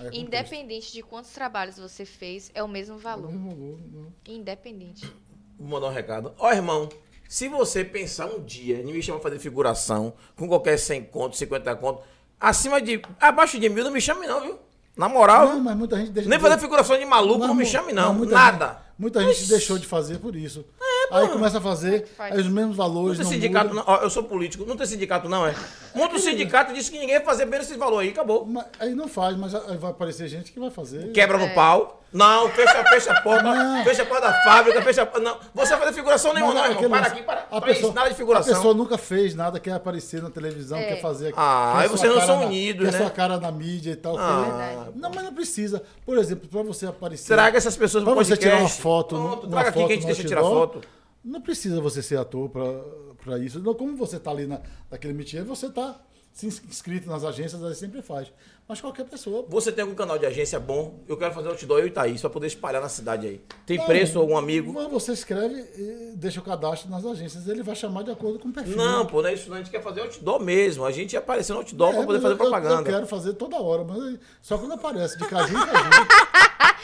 É. 0.00 0.10
Independente 0.16 0.92
de 0.92 1.02
quantos 1.02 1.30
trabalhos 1.30 1.76
você 1.76 2.04
fez, 2.04 2.50
é 2.54 2.62
o 2.62 2.68
mesmo 2.68 2.94
É 2.94 2.98
o 2.98 3.00
valor. 3.00 3.30
mesmo 3.32 3.50
valor, 3.50 3.78
não. 3.92 4.12
Independente. 4.34 5.12
Vou 5.58 5.68
mandar 5.68 5.88
um 5.88 5.92
recado. 5.92 6.32
Ó, 6.38 6.52
irmão, 6.52 6.88
se 7.28 7.48
você 7.48 7.84
pensar 7.84 8.26
um 8.26 8.40
dia 8.42 8.80
em 8.80 8.84
me 8.92 9.02
chamar 9.02 9.20
fazer 9.20 9.38
figuração 9.40 10.12
com 10.36 10.46
qualquer 10.46 10.78
100 10.78 11.02
conto, 11.04 11.36
50 11.36 11.74
conto, 11.76 12.02
acima 12.38 12.80
de. 12.80 13.02
abaixo 13.20 13.58
de 13.58 13.68
mil, 13.68 13.82
não 13.84 13.90
me 13.90 14.00
chame, 14.00 14.26
não, 14.26 14.40
viu? 14.40 14.58
Na 14.96 15.08
moral, 15.08 15.46
Não, 15.50 15.60
mas 15.60 15.76
muita 15.76 15.96
gente 15.96 16.10
deixa 16.10 16.28
nem 16.28 16.38
de- 16.38 16.42
fazer 16.42 16.58
figuração 16.60 16.98
de 16.98 17.04
maluco, 17.04 17.38
não, 17.46 17.54
me 17.54 17.64
chame, 17.64 17.92
não. 17.92 18.12
muita 18.12 18.34
Nada. 18.34 18.66
Gente, 18.66 18.82
muita 18.98 19.22
gente 19.24 19.48
deixou 19.48 19.78
de 19.78 19.86
fazer 19.86 20.18
por 20.18 20.34
isso. 20.34 20.64
É, 20.80 20.97
Aí 21.10 21.28
começa 21.28 21.58
a 21.58 21.60
fazer 21.60 22.06
faz? 22.16 22.32
aí 22.34 22.40
os 22.40 22.46
mesmos 22.48 22.76
Não 22.76 22.84
valores. 22.86 23.16
tem 23.18 23.24
Não 23.24 23.32
sindicato, 23.32 23.74
não. 23.74 23.84
Eu 24.02 24.10
sou 24.10 24.22
político. 24.24 24.64
Não 24.66 24.76
tem 24.76 24.86
sindicato, 24.86 25.28
não, 25.28 25.46
é? 25.46 25.54
Monta 25.94 26.16
um 26.16 26.18
sindicato 26.18 26.72
e 26.72 26.74
diz 26.74 26.88
que 26.88 26.98
ninguém 26.98 27.16
vai 27.16 27.24
fazer 27.24 27.46
bem 27.46 27.60
esses 27.60 27.76
valores 27.76 28.08
aí, 28.08 28.12
acabou. 28.12 28.44
Mas 28.46 28.66
aí 28.78 28.94
não 28.94 29.08
faz, 29.08 29.36
mas 29.36 29.52
vai 29.52 29.90
aparecer 29.90 30.28
gente 30.28 30.52
que 30.52 30.60
vai 30.60 30.70
fazer. 30.70 31.10
Quebra 31.12 31.38
É. 31.42 31.48
no 31.48 31.54
pau. 31.54 31.94
Não, 32.10 32.48
fecha, 32.48 32.82
fecha 32.84 33.12
a 33.12 33.20
porta, 33.20 33.42
Não. 33.42 33.84
fecha 33.84 34.02
a 34.02 34.06
porta 34.06 34.28
da 34.28 34.32
fábrica, 34.42 34.80
fecha 34.80 35.02
a 35.02 35.06
porta. 35.06 35.20
Não, 35.28 35.36
você 35.54 35.70
vai 35.72 35.80
fazer 35.80 35.92
figuração 35.92 36.32
nenhuma, 36.32 36.54
não, 36.54 36.64
é 36.64 36.70
irmão. 36.70 36.88
Para 36.88 37.06
aqui, 37.06 37.22
para. 37.22 37.40
A 37.50 37.60
para 37.60 37.70
isso, 37.70 37.80
pessoa, 37.80 37.92
nada 37.92 38.06
de 38.08 38.14
a 38.14 38.16
figuração. 38.16 38.54
pessoa 38.54 38.72
nunca 38.74 38.96
fez 38.96 39.34
nada, 39.34 39.60
quer 39.60 39.72
aparecer 39.72 40.22
na 40.22 40.30
televisão, 40.30 40.78
É. 40.78 40.84
quer 40.86 41.00
fazer 41.02 41.28
aqui. 41.28 41.36
Ah, 41.38 41.80
aí 41.80 41.88
vocês 41.88 42.10
não 42.10 42.20
são 42.22 42.40
na- 42.40 42.46
unidos, 42.46 42.86
quer 42.86 42.92
né? 42.92 42.98
sua 42.98 43.10
cara 43.10 43.38
na 43.38 43.52
mídia 43.52 43.90
e 43.90 43.96
tal. 43.96 44.16
Ah, 44.18 44.40
Verdade. 44.42 44.90
Não, 44.98 45.10
mas 45.14 45.22
não 45.22 45.34
precisa. 45.34 45.82
Por 46.06 46.16
exemplo, 46.16 46.48
para 46.48 46.62
você 46.62 46.86
aparecer. 46.86 47.36
Que 47.50 47.56
essas 47.58 47.76
pessoas 47.76 48.04
Pra 48.04 48.14
você 48.14 48.36
tirar 48.38 48.60
uma 48.60 48.68
foto, 48.70 49.14
Pronto, 49.14 49.46
uma 49.46 49.50
traga 49.52 49.68
aqui 49.68 49.78
que 49.86 49.92
a 49.92 49.96
gente 49.96 50.06
deixa 50.06 50.24
tirar 50.24 50.40
foto. 50.40 50.80
Não 51.28 51.40
precisa 51.40 51.80
você 51.80 52.02
ser 52.02 52.18
ator 52.18 52.48
para 52.50 53.38
isso. 53.38 53.60
Como 53.74 53.96
você 53.96 54.18
tá 54.18 54.30
ali 54.30 54.46
na, 54.46 54.60
naquele 54.90 55.12
métier, 55.12 55.44
você 55.44 55.68
tá 55.70 56.00
se 56.32 56.46
ins- 56.46 56.62
inscrito 56.64 57.08
nas 57.08 57.24
agências, 57.24 57.62
aí 57.62 57.74
sempre 57.74 58.00
faz. 58.02 58.32
Mas 58.68 58.82
qualquer 58.82 59.04
pessoa. 59.06 59.46
Você 59.48 59.72
tem 59.72 59.80
algum 59.82 59.94
canal 59.94 60.18
de 60.18 60.26
agência 60.26 60.60
bom? 60.60 61.00
Eu 61.08 61.16
quero 61.16 61.32
fazer 61.32 61.48
outdoor 61.48 61.78
eu 61.80 61.86
e 61.86 61.90
Thaís 61.90 62.20
pra 62.20 62.28
poder 62.28 62.48
espalhar 62.48 62.82
na 62.82 62.88
cidade 62.90 63.26
aí. 63.26 63.40
Tem 63.64 63.78
Não, 63.78 63.86
preço, 63.86 64.18
algum 64.18 64.36
amigo? 64.36 64.70
mas 64.74 64.90
Você 64.90 65.12
escreve 65.12 65.64
e 65.76 66.12
deixa 66.16 66.38
o 66.40 66.42
cadastro 66.42 66.90
nas 66.90 67.02
agências, 67.06 67.48
ele 67.48 67.62
vai 67.62 67.74
chamar 67.74 68.02
de 68.02 68.10
acordo 68.10 68.38
com 68.38 68.48
o 68.48 68.52
perfil. 68.52 68.76
Não, 68.76 69.06
pô, 69.06 69.22
não 69.22 69.30
é 69.30 69.32
isso 69.34 69.48
não. 69.48 69.56
A 69.56 69.60
gente 69.60 69.70
quer 69.70 69.82
fazer 69.82 70.02
outdoor 70.02 70.40
mesmo. 70.44 70.84
A 70.84 70.90
gente 70.92 71.14
ia 71.14 71.18
aparecer 71.18 71.52
no 71.54 71.60
outdoor 71.60 71.92
pra 71.92 72.02
É, 72.02 72.04
poder 72.04 72.18
mas 72.18 72.22
fazer 72.22 72.34
eu- 72.34 72.46
Eu, 72.46 72.50
propaganda. 72.50 72.90
quero 72.90 73.06
fazer 73.06 73.32
toda 73.32 73.56
hora, 73.56 73.84
mas 73.84 74.18
só 74.42 74.58
quando 74.58 74.72
aparece, 74.74 75.16
de 75.16 75.26
cajinho 75.26 75.58
em 75.62 75.66
cajinho. 75.66 76.06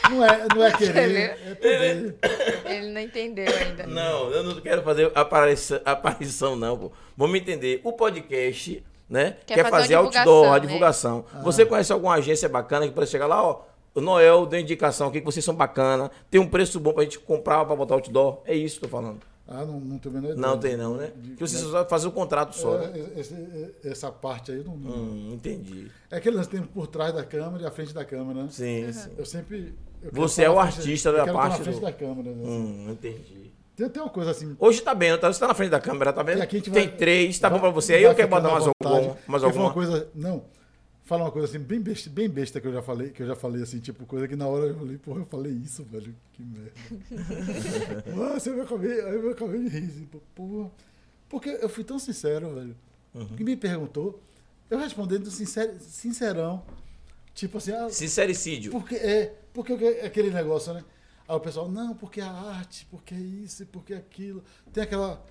não, 0.09 0.25
é, 0.25 0.47
não 0.55 0.63
é 0.65 0.71
querer, 0.71 1.37
é 1.45 1.53
poder. 1.55 2.15
Ele 2.65 2.89
não 2.93 3.01
entendeu 3.01 3.45
ainda. 3.57 3.85
Não, 3.85 4.31
eu 4.31 4.43
não 4.43 4.59
quero 4.59 4.81
fazer 4.81 5.11
aparição, 5.13 5.79
aparição 5.85 6.55
não, 6.55 6.77
pô. 6.79 6.91
Vamos 7.15 7.39
entender. 7.39 7.79
O 7.83 7.93
podcast, 7.93 8.83
né? 9.09 9.37
Quer 9.45 9.55
Quer, 9.55 9.69
fazer 9.69 9.93
fazer, 9.93 9.95
uma 9.97 10.03
outdoor, 10.05 10.53
a 10.53 10.59
divulgação. 10.59 11.25
Ah. 11.33 11.41
Você 11.41 11.65
conhece 11.65 11.91
alguma 11.93 12.15
agência 12.15 12.49
bacana 12.49 12.87
que 12.87 12.93
pode 12.93 13.09
chegar 13.09 13.27
lá, 13.27 13.43
ó. 13.43 13.61
O 13.93 14.01
Noel 14.01 14.45
deu 14.45 14.59
indicação 14.59 15.07
aqui 15.07 15.19
que 15.19 15.25
vocês 15.25 15.43
são 15.45 15.55
bacana. 15.55 16.11
Tem 16.29 16.41
um 16.41 16.47
preço 16.47 16.79
bom 16.79 16.91
pra 16.91 17.03
gente 17.03 17.17
comprar 17.19 17.63
pra 17.65 17.75
botar 17.75 17.93
outdoor. 17.93 18.41
É 18.45 18.53
isso 18.53 18.79
que 18.79 18.85
eu 18.85 18.89
tô 18.89 18.97
falando. 18.97 19.19
Ah, 19.47 19.63
não, 19.63 19.79
não 19.79 19.97
tenho 19.99 20.17
a 20.17 20.19
menor 20.21 20.33
ideia. 20.33 20.47
Não 20.47 20.57
tem 20.57 20.75
não, 20.75 20.95
né? 20.97 21.11
Que 21.37 21.47
vocês 21.47 21.61
só 21.61 21.85
fazem 21.85 22.09
o 22.09 22.11
contrato 22.11 22.55
só, 22.57 22.77
né? 22.79 22.91
É, 23.15 23.19
esse- 23.19 23.75
essa 23.85 24.11
parte 24.11 24.51
aí, 24.51 24.57
eu 24.57 24.63
não, 24.63 24.73
Hum, 24.73 25.31
entendi. 25.35 25.89
é 26.09 26.17
aquele 26.17 26.35
lance 26.35 26.49
que 26.49 26.57
tem 26.57 26.65
por 26.65 26.87
trás 26.87 27.13
da 27.13 27.23
câmera 27.23 27.63
e 27.63 27.65
à 27.67 27.69
frente 27.71 27.93
da 27.93 28.03
câmera, 28.03 28.41
né? 28.43 28.49
Sim, 28.49 28.91
sim. 28.91 29.11
Eu 29.17 29.23
sempre. 29.25 29.73
eu 30.01 30.09
Você 30.13 30.43
é 30.43 30.49
o 30.49 30.55
na 30.55 30.63
frente- 30.63 30.77
artista 30.79 31.09
eu 31.09 31.13
da 31.13 31.19
quero 31.25 31.29
estar 31.37 31.39
parte 31.41 31.57
na 31.59 31.63
frente 31.63 31.75
do- 31.79 31.81
da 31.85 31.91
câmera. 31.93 32.29
né? 32.31 32.43
Hum, 32.43 32.87
entendi. 32.91 33.44
Tem, 33.75 33.89
tem 33.89 34.01
uma 34.01 34.09
coisa 34.09 34.31
assim. 34.31 34.55
Hoje 34.59 34.81
tá 34.81 34.95
bem, 34.95 35.17
tá? 35.17 35.31
Você 35.31 35.39
tá 35.39 35.47
na 35.47 35.53
frente 35.53 35.69
da 35.71 35.79
câmera, 35.79 36.13
tá 36.13 36.23
vendo? 36.23 36.45
Tem 36.47 36.61
vai- 36.71 36.87
três, 36.95 37.37
tá 37.39 37.49
bom 37.49 37.59
pra 37.59 37.69
você. 37.69 37.95
Aí 37.95 38.03
vai 38.03 38.11
eu 38.11 38.15
quero 38.15 38.27
botar 38.29 38.49
mais 38.51 38.63
algum, 38.67 39.15
mais 39.27 39.41
foi 39.43 39.51
uma 39.51 39.67
alguma. 39.67 39.73
coisa. 39.73 40.09
Não. 40.15 40.45
Fala 41.03 41.25
uma 41.25 41.31
coisa 41.31 41.47
assim, 41.47 41.59
bem 41.59 41.79
besta, 41.79 42.09
bem 42.09 42.27
besta 42.27 42.59
que 42.59 42.67
eu 42.67 42.73
já 42.73 42.81
falei, 42.81 43.09
que 43.11 43.21
eu 43.21 43.27
já 43.27 43.35
falei 43.35 43.61
assim, 43.61 43.79
tipo, 43.79 44.07
coisa 44.07 44.27
que 44.27 44.35
na 44.35 44.47
hora 44.47 44.65
eu 44.65 44.75
falei, 44.75 44.97
porra, 44.97 45.19
eu 45.19 45.25
falei 45.27 45.51
isso, 45.51 45.83
velho. 45.83 46.15
Que 46.33 46.41
merda. 46.41 48.03
Nossa, 48.15 48.49
eu 48.49 48.61
acabei, 48.63 49.01
aí 49.01 49.13
eu 49.15 49.29
acabei 49.29 49.61
de 49.61 49.69
rir, 49.69 49.85
assim, 49.85 50.09
porra. 50.33 50.71
Porque 51.29 51.49
eu 51.61 51.69
fui 51.69 51.83
tão 51.83 51.99
sincero, 51.99 52.55
velho. 52.55 52.75
Uhum. 53.13 53.27
Que 53.37 53.43
me 53.43 53.55
perguntou, 53.55 54.19
eu 54.67 54.79
respondendo 54.79 55.29
sincer, 55.29 55.75
sincerão. 55.79 56.63
Tipo 57.35 57.57
assim, 57.59 57.71
ah, 57.73 57.87
Sincericídio. 57.89 58.71
porque 58.71 58.95
é, 58.95 59.33
porque 59.53 59.73
é 59.73 60.05
aquele 60.07 60.31
negócio, 60.31 60.73
né? 60.73 60.83
Aí 61.27 61.35
o 61.35 61.39
pessoal, 61.39 61.67
não, 61.69 61.95
porque 61.95 62.21
a 62.21 62.29
arte, 62.31 62.85
porque 62.89 63.15
isso, 63.15 63.63
e 63.63 63.65
porque 63.65 63.93
aquilo. 63.93 64.43
Tem 64.71 64.83
aquela, 64.83 65.23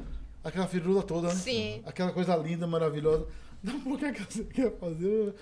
aquela 0.42 0.66
firula 0.66 1.02
toda, 1.02 1.28
né? 1.28 1.34
Sim. 1.34 1.82
Aquela 1.86 2.12
coisa 2.12 2.34
linda, 2.36 2.66
maravilhosa. 2.66 3.26
Não, 3.64 3.80
por 3.80 3.98
que 3.98 4.12
que 4.12 4.22
você 4.24 4.44
quer 4.44 4.76
fazer? 4.76 5.34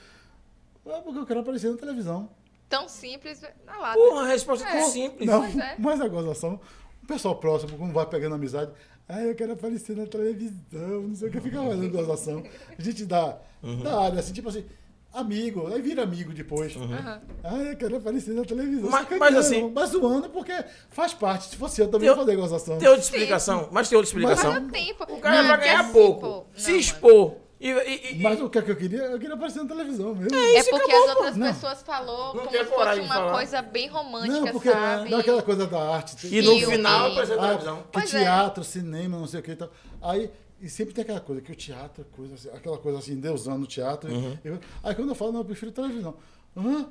Ah, 0.86 1.00
porque 1.02 1.18
eu 1.18 1.26
quero 1.26 1.40
aparecer 1.40 1.70
na 1.72 1.76
televisão. 1.76 2.30
Tão 2.68 2.88
simples 2.88 3.42
na 3.66 3.76
lata. 3.78 3.98
Porra, 3.98 4.22
a 4.22 4.26
resposta 4.28 4.64
é 4.64 4.76
É. 4.76 4.80
tão 4.80 4.90
simples. 4.90 5.26
Não, 5.28 5.44
é. 5.44 5.74
mas 5.78 6.00
a 6.00 6.06
gozação, 6.06 6.60
o 7.02 7.06
pessoal 7.06 7.34
próximo, 7.36 7.76
como 7.76 7.92
vai 7.92 8.06
pegando 8.06 8.36
amizade, 8.36 8.70
ah, 9.08 9.20
eu 9.22 9.34
quero 9.34 9.54
aparecer 9.54 9.96
na 9.96 10.06
televisão, 10.06 11.02
não 11.02 11.16
sei 11.16 11.28
o 11.28 11.32
que, 11.32 11.40
fica 11.40 11.60
fazendo 11.62 11.90
gozação. 11.90 12.44
A 12.78 12.80
gente 12.80 13.04
dá, 13.04 13.38
Uhum. 13.60 13.82
dá 13.82 14.00
área, 14.02 14.20
assim, 14.20 14.32
tipo 14.32 14.48
assim, 14.48 14.64
amigo, 15.12 15.66
aí 15.72 15.80
vira 15.82 16.02
amigo 16.02 16.32
depois. 16.32 16.74
Aham. 16.76 17.20
Ah, 17.44 17.56
eu 17.56 17.76
quero 17.76 17.96
aparecer 17.96 18.32
na 18.34 18.44
televisão. 18.44 18.88
Mas- 18.90 19.00
Sacaneando, 19.02 19.34
mas 19.36 19.46
assim- 19.46 19.70
Mas 19.74 19.90
zoando, 19.90 20.28
porque 20.30 20.52
faz 20.90 21.12
parte. 21.14 21.48
Se 21.50 21.56
fosse 21.56 21.80
eu, 21.80 21.88
também 21.88 22.08
ia 22.08 22.16
fazer 22.16 22.36
gozação. 22.36 22.78
Tem 22.78 22.88
outra 22.88 23.02
explicação, 23.04 23.68
mas 23.70 23.88
tem 23.88 23.96
outra 23.96 24.08
explicação. 24.08 24.52
Mas 24.52 24.62
não 24.62 24.70
tem, 24.70 24.94
pô. 24.94 25.04
O 25.04 25.18
cara 25.20 25.42
Não, 25.42 25.48
vai 25.48 25.60
ganhar 25.60 25.80
assim, 25.80 25.92
pouco. 25.92 26.20
pô, 26.20 26.44
se 26.56 26.70
não, 26.72 26.78
expor. 26.78 27.34
E, 27.60 27.68
e- 27.70 28.14
e- 28.18 28.22
Mas 28.22 28.40
o 28.40 28.50
que 28.50 28.58
é 28.58 28.62
que 28.62 28.72
eu 28.72 28.76
queria? 28.76 29.02
Eu 29.02 29.20
queria 29.20 29.36
aparecer 29.36 29.62
na 29.62 29.68
televisão 29.68 30.12
mesmo. 30.16 30.36
É 30.36 30.58
Isso 30.58 30.68
porque 30.70 30.90
acabou, 30.90 31.08
as 31.10 31.16
outras. 31.16 31.36
Não. 31.36 31.46
pessoas 31.54 31.82
falou 31.82 32.34
Não 32.34 32.40
como 32.40 32.48
tem 32.50 32.64
se 32.64 32.70
fosse 32.70 33.00
uma 33.00 33.14
falar. 33.14 33.32
coisa 33.34 33.62
bem 33.62 33.88
romântica, 33.88 34.40
Não, 34.40 34.48
porque 34.48 34.68
sabe? 34.72 35.08
não 35.10 35.18
é 35.18 35.20
aquela 35.20 35.42
coisa 35.42 35.66
da 35.68 35.78
arte. 35.94 36.26
e 36.26 36.42
no 36.42 36.58
final 36.58 37.12
apareceu 37.12 37.36
na 37.36 37.42
Ah, 37.42 37.46
televisão. 37.48 37.76
que 37.76 37.82
Pois 37.92 38.14
é. 38.14 38.18
teatro, 38.18 38.64
cinema, 38.64 39.16
não 39.16 39.28
sei 39.28 39.38
o 39.38 39.42
que 39.44 39.52
e 39.52 39.56
tal. 39.56 39.70
Aí, 40.02 40.28
e 40.62 40.68
sempre 40.70 40.94
tem 40.94 41.02
aquela 41.02 41.20
coisa, 41.20 41.42
que 41.42 41.52
o 41.52 41.54
teatro, 41.56 42.02
é 42.08 42.16
coisa 42.16 42.34
assim, 42.34 42.48
aquela 42.50 42.78
coisa 42.78 42.98
assim, 42.98 43.18
deusando 43.20 43.64
o 43.64 43.66
teatro. 43.66 44.10
Uhum. 44.10 44.38
Eu- 44.44 44.60
aí 44.82 44.94
quando 44.94 45.08
eu 45.10 45.14
falo, 45.14 45.32
não, 45.32 45.40
eu 45.40 45.44
prefiro 45.44 45.72
televisão. 45.72 46.14
Hã? 46.56 46.88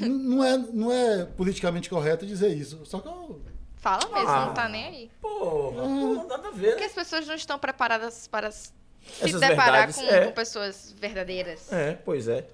Não, 0.00 0.42
é, 0.44 0.56
não 0.56 0.92
é 0.92 1.24
politicamente 1.24 1.90
correto 1.90 2.24
dizer 2.26 2.48
isso. 2.56 2.80
Só 2.84 3.00
que 3.00 3.08
eu. 3.08 3.40
Fala 3.76 4.08
mesmo, 4.14 4.28
Ah. 4.30 4.46
não 4.46 4.54
tá 4.54 4.68
nem 4.68 4.84
aí. 4.86 5.10
Porra, 5.20 5.82
pô, 5.82 6.24
nada 6.26 6.48
a 6.48 6.50
ver, 6.50 6.68
Porque 6.68 6.80
né? 6.80 6.86
as 6.86 6.92
pessoas 6.94 7.26
não 7.26 7.34
estão 7.34 7.58
preparadas 7.58 8.26
para 8.26 8.50
se 8.50 8.72
Essas 9.20 9.40
deparar 9.40 9.86
verdades, 9.92 9.96
com, 9.96 10.02
é. 10.06 10.26
com 10.26 10.32
pessoas 10.32 10.94
verdadeiras. 10.98 11.70
É, 11.70 11.92
pois 11.92 12.26
é. 12.28 12.46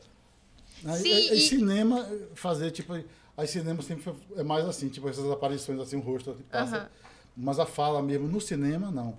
Aí, 0.85 0.99
Sim, 1.03 1.13
aí- 1.13 1.37
e- 1.39 1.41
cinema, 1.41 2.09
fazer, 2.35 2.71
tipo. 2.73 2.95
Aí 3.37 3.47
cinema 3.47 3.81
sempre 3.83 4.13
é 4.37 4.43
mais 4.43 4.67
assim, 4.67 4.89
tipo, 4.89 5.09
essas 5.09 5.31
aparições 5.31 5.79
assim, 5.81 5.97
o 5.97 6.01
rosto 6.01 6.35
que 6.35 6.43
passa. 6.43 6.91
Mas 7.37 7.59
a 7.61 7.65
fala 7.67 8.03
mesmo, 8.03 8.27
no 8.27 8.41
cinema, 8.41 8.91
não. 8.91 9.17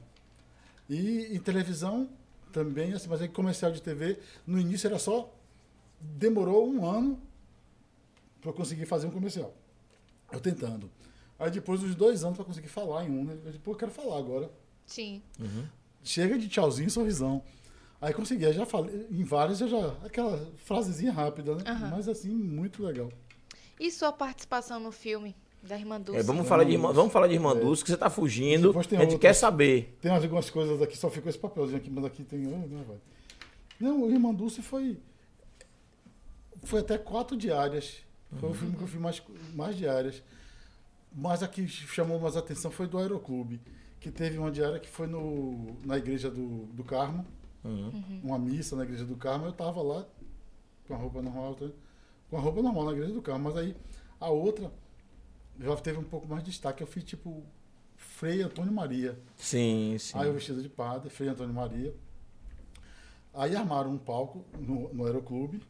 E 0.89 1.35
em 1.35 1.39
televisão 1.39 2.09
também, 2.51 2.93
assim, 2.93 3.07
mas 3.07 3.21
aí 3.21 3.27
comercial 3.27 3.71
de 3.71 3.81
TV, 3.81 4.19
no 4.45 4.59
início 4.59 4.87
era 4.87 4.99
só. 4.99 5.33
Demorou 5.99 6.67
um 6.67 6.85
ano 6.85 7.21
para 8.41 8.49
eu 8.49 8.53
conseguir 8.53 8.85
fazer 8.85 9.07
um 9.07 9.11
comercial. 9.11 9.53
Eu 10.31 10.39
tentando. 10.39 10.89
Aí 11.37 11.49
depois 11.49 11.81
dos 11.81 11.95
dois 11.95 12.23
anos 12.23 12.35
para 12.37 12.45
conseguir 12.45 12.67
falar 12.67 13.05
em 13.05 13.09
um, 13.09 13.23
né? 13.23 13.37
Eu, 13.45 13.53
Pô, 13.59 13.71
eu 13.71 13.75
quero 13.75 13.91
falar 13.91 14.17
agora. 14.17 14.51
Sim. 14.85 15.21
Chega 16.03 16.37
de 16.37 16.47
tchauzinho, 16.47 16.89
sorrisão. 16.89 17.43
Aí 17.99 18.13
consegui, 18.13 18.47
aí 18.47 18.53
já 18.53 18.65
falei, 18.65 19.07
em 19.11 19.23
vários 19.23 19.61
eu 19.61 19.67
já. 19.67 19.87
Aquela 20.03 20.51
frasezinha 20.57 21.11
rápida, 21.11 21.55
né? 21.55 21.63
Aham. 21.67 21.89
Mas 21.91 22.07
assim, 22.07 22.29
muito 22.29 22.83
legal. 22.83 23.11
E 23.79 23.91
sua 23.91 24.11
participação 24.11 24.79
no 24.79 24.91
filme 24.91 25.35
da 25.63 25.77
Irmã 25.77 25.99
Dulce? 26.01 26.19
É, 26.19 26.23
vamos, 26.23 26.47
falar 26.47 26.63
de 26.63 26.71
irmã, 26.71 26.91
vamos 26.91 27.13
falar 27.13 27.27
de 27.27 27.33
irmã 27.33 27.51
É. 27.55 27.59
Dulce, 27.59 27.83
que 27.83 27.89
você 27.91 27.97
tá 27.97 28.09
fugindo. 28.09 28.69
Depois 28.69 28.87
A 28.87 28.89
gente 28.89 29.01
outra. 29.03 29.19
quer 29.19 29.33
saber. 29.33 29.97
Tem 30.01 30.11
algumas 30.11 30.49
coisas 30.49 30.81
aqui, 30.81 30.97
só 30.97 31.09
ficou 31.09 31.29
esse 31.29 31.37
papelzinho 31.39 31.77
aqui, 31.77 31.89
mas 31.89 32.05
aqui 32.05 32.23
tem. 32.23 32.39
Não, 32.39 32.83
vai. 32.83 32.97
não 33.79 34.03
o 34.03 34.11
Irmã 34.11 34.33
Dulce 34.33 34.61
foi. 34.61 34.97
Foi 36.63 36.79
até 36.81 36.97
quatro 36.97 37.35
diárias. 37.37 37.97
Foi 38.39 38.49
o 38.49 38.53
filme 38.53 38.75
que 38.75 38.81
eu 38.83 38.87
fiz 38.87 38.99
mais, 38.99 39.21
mais 39.53 39.75
diárias. 39.75 40.23
Mas 41.13 41.43
a 41.43 41.47
que 41.47 41.67
chamou 41.67 42.19
mais 42.19 42.37
atenção 42.37 42.71
foi 42.71 42.87
do 42.87 42.97
Aeroclube, 42.97 43.59
que 43.99 44.09
teve 44.09 44.37
uma 44.37 44.49
diária 44.49 44.79
que 44.79 44.87
foi 44.87 45.07
no, 45.07 45.75
na 45.85 45.97
igreja 45.97 46.29
do, 46.29 46.65
do 46.67 46.83
Carmo, 46.83 47.25
Uhum. 47.63 48.21
uma 48.23 48.39
missa 48.39 48.75
na 48.75 48.83
igreja 48.83 49.05
do 49.05 49.15
Carmo. 49.15 49.45
Eu 49.45 49.51
tava 49.51 49.81
lá 49.83 50.03
com 50.87 50.93
a 50.95 50.97
roupa 50.97 51.21
normal, 51.21 51.55
com 52.29 52.37
a 52.37 52.39
roupa 52.39 52.61
normal 52.61 52.85
na 52.85 52.91
igreja 52.93 53.13
do 53.13 53.21
Carmo. 53.21 53.43
Mas 53.43 53.57
aí 53.57 53.75
a 54.19 54.29
outra 54.29 54.71
já 55.59 55.75
teve 55.77 55.97
um 55.99 56.03
pouco 56.03 56.27
mais 56.27 56.43
de 56.43 56.49
destaque. 56.51 56.81
Eu 56.83 56.87
fiz 56.87 57.03
tipo 57.03 57.43
Frei 57.95 58.41
Antônio 58.41 58.71
Maria. 58.71 59.17
Sim, 59.37 59.95
sim. 59.99 60.17
Aí 60.17 60.27
eu 60.27 60.33
vestido 60.33 60.61
de 60.61 60.69
padre, 60.69 61.09
Frei 61.09 61.29
Antônio 61.29 61.53
Maria. 61.53 61.93
Aí 63.33 63.55
armaram 63.55 63.91
um 63.91 63.97
palco 63.97 64.45
no, 64.59 64.93
no 64.93 65.05
Aeroclube. 65.05 65.61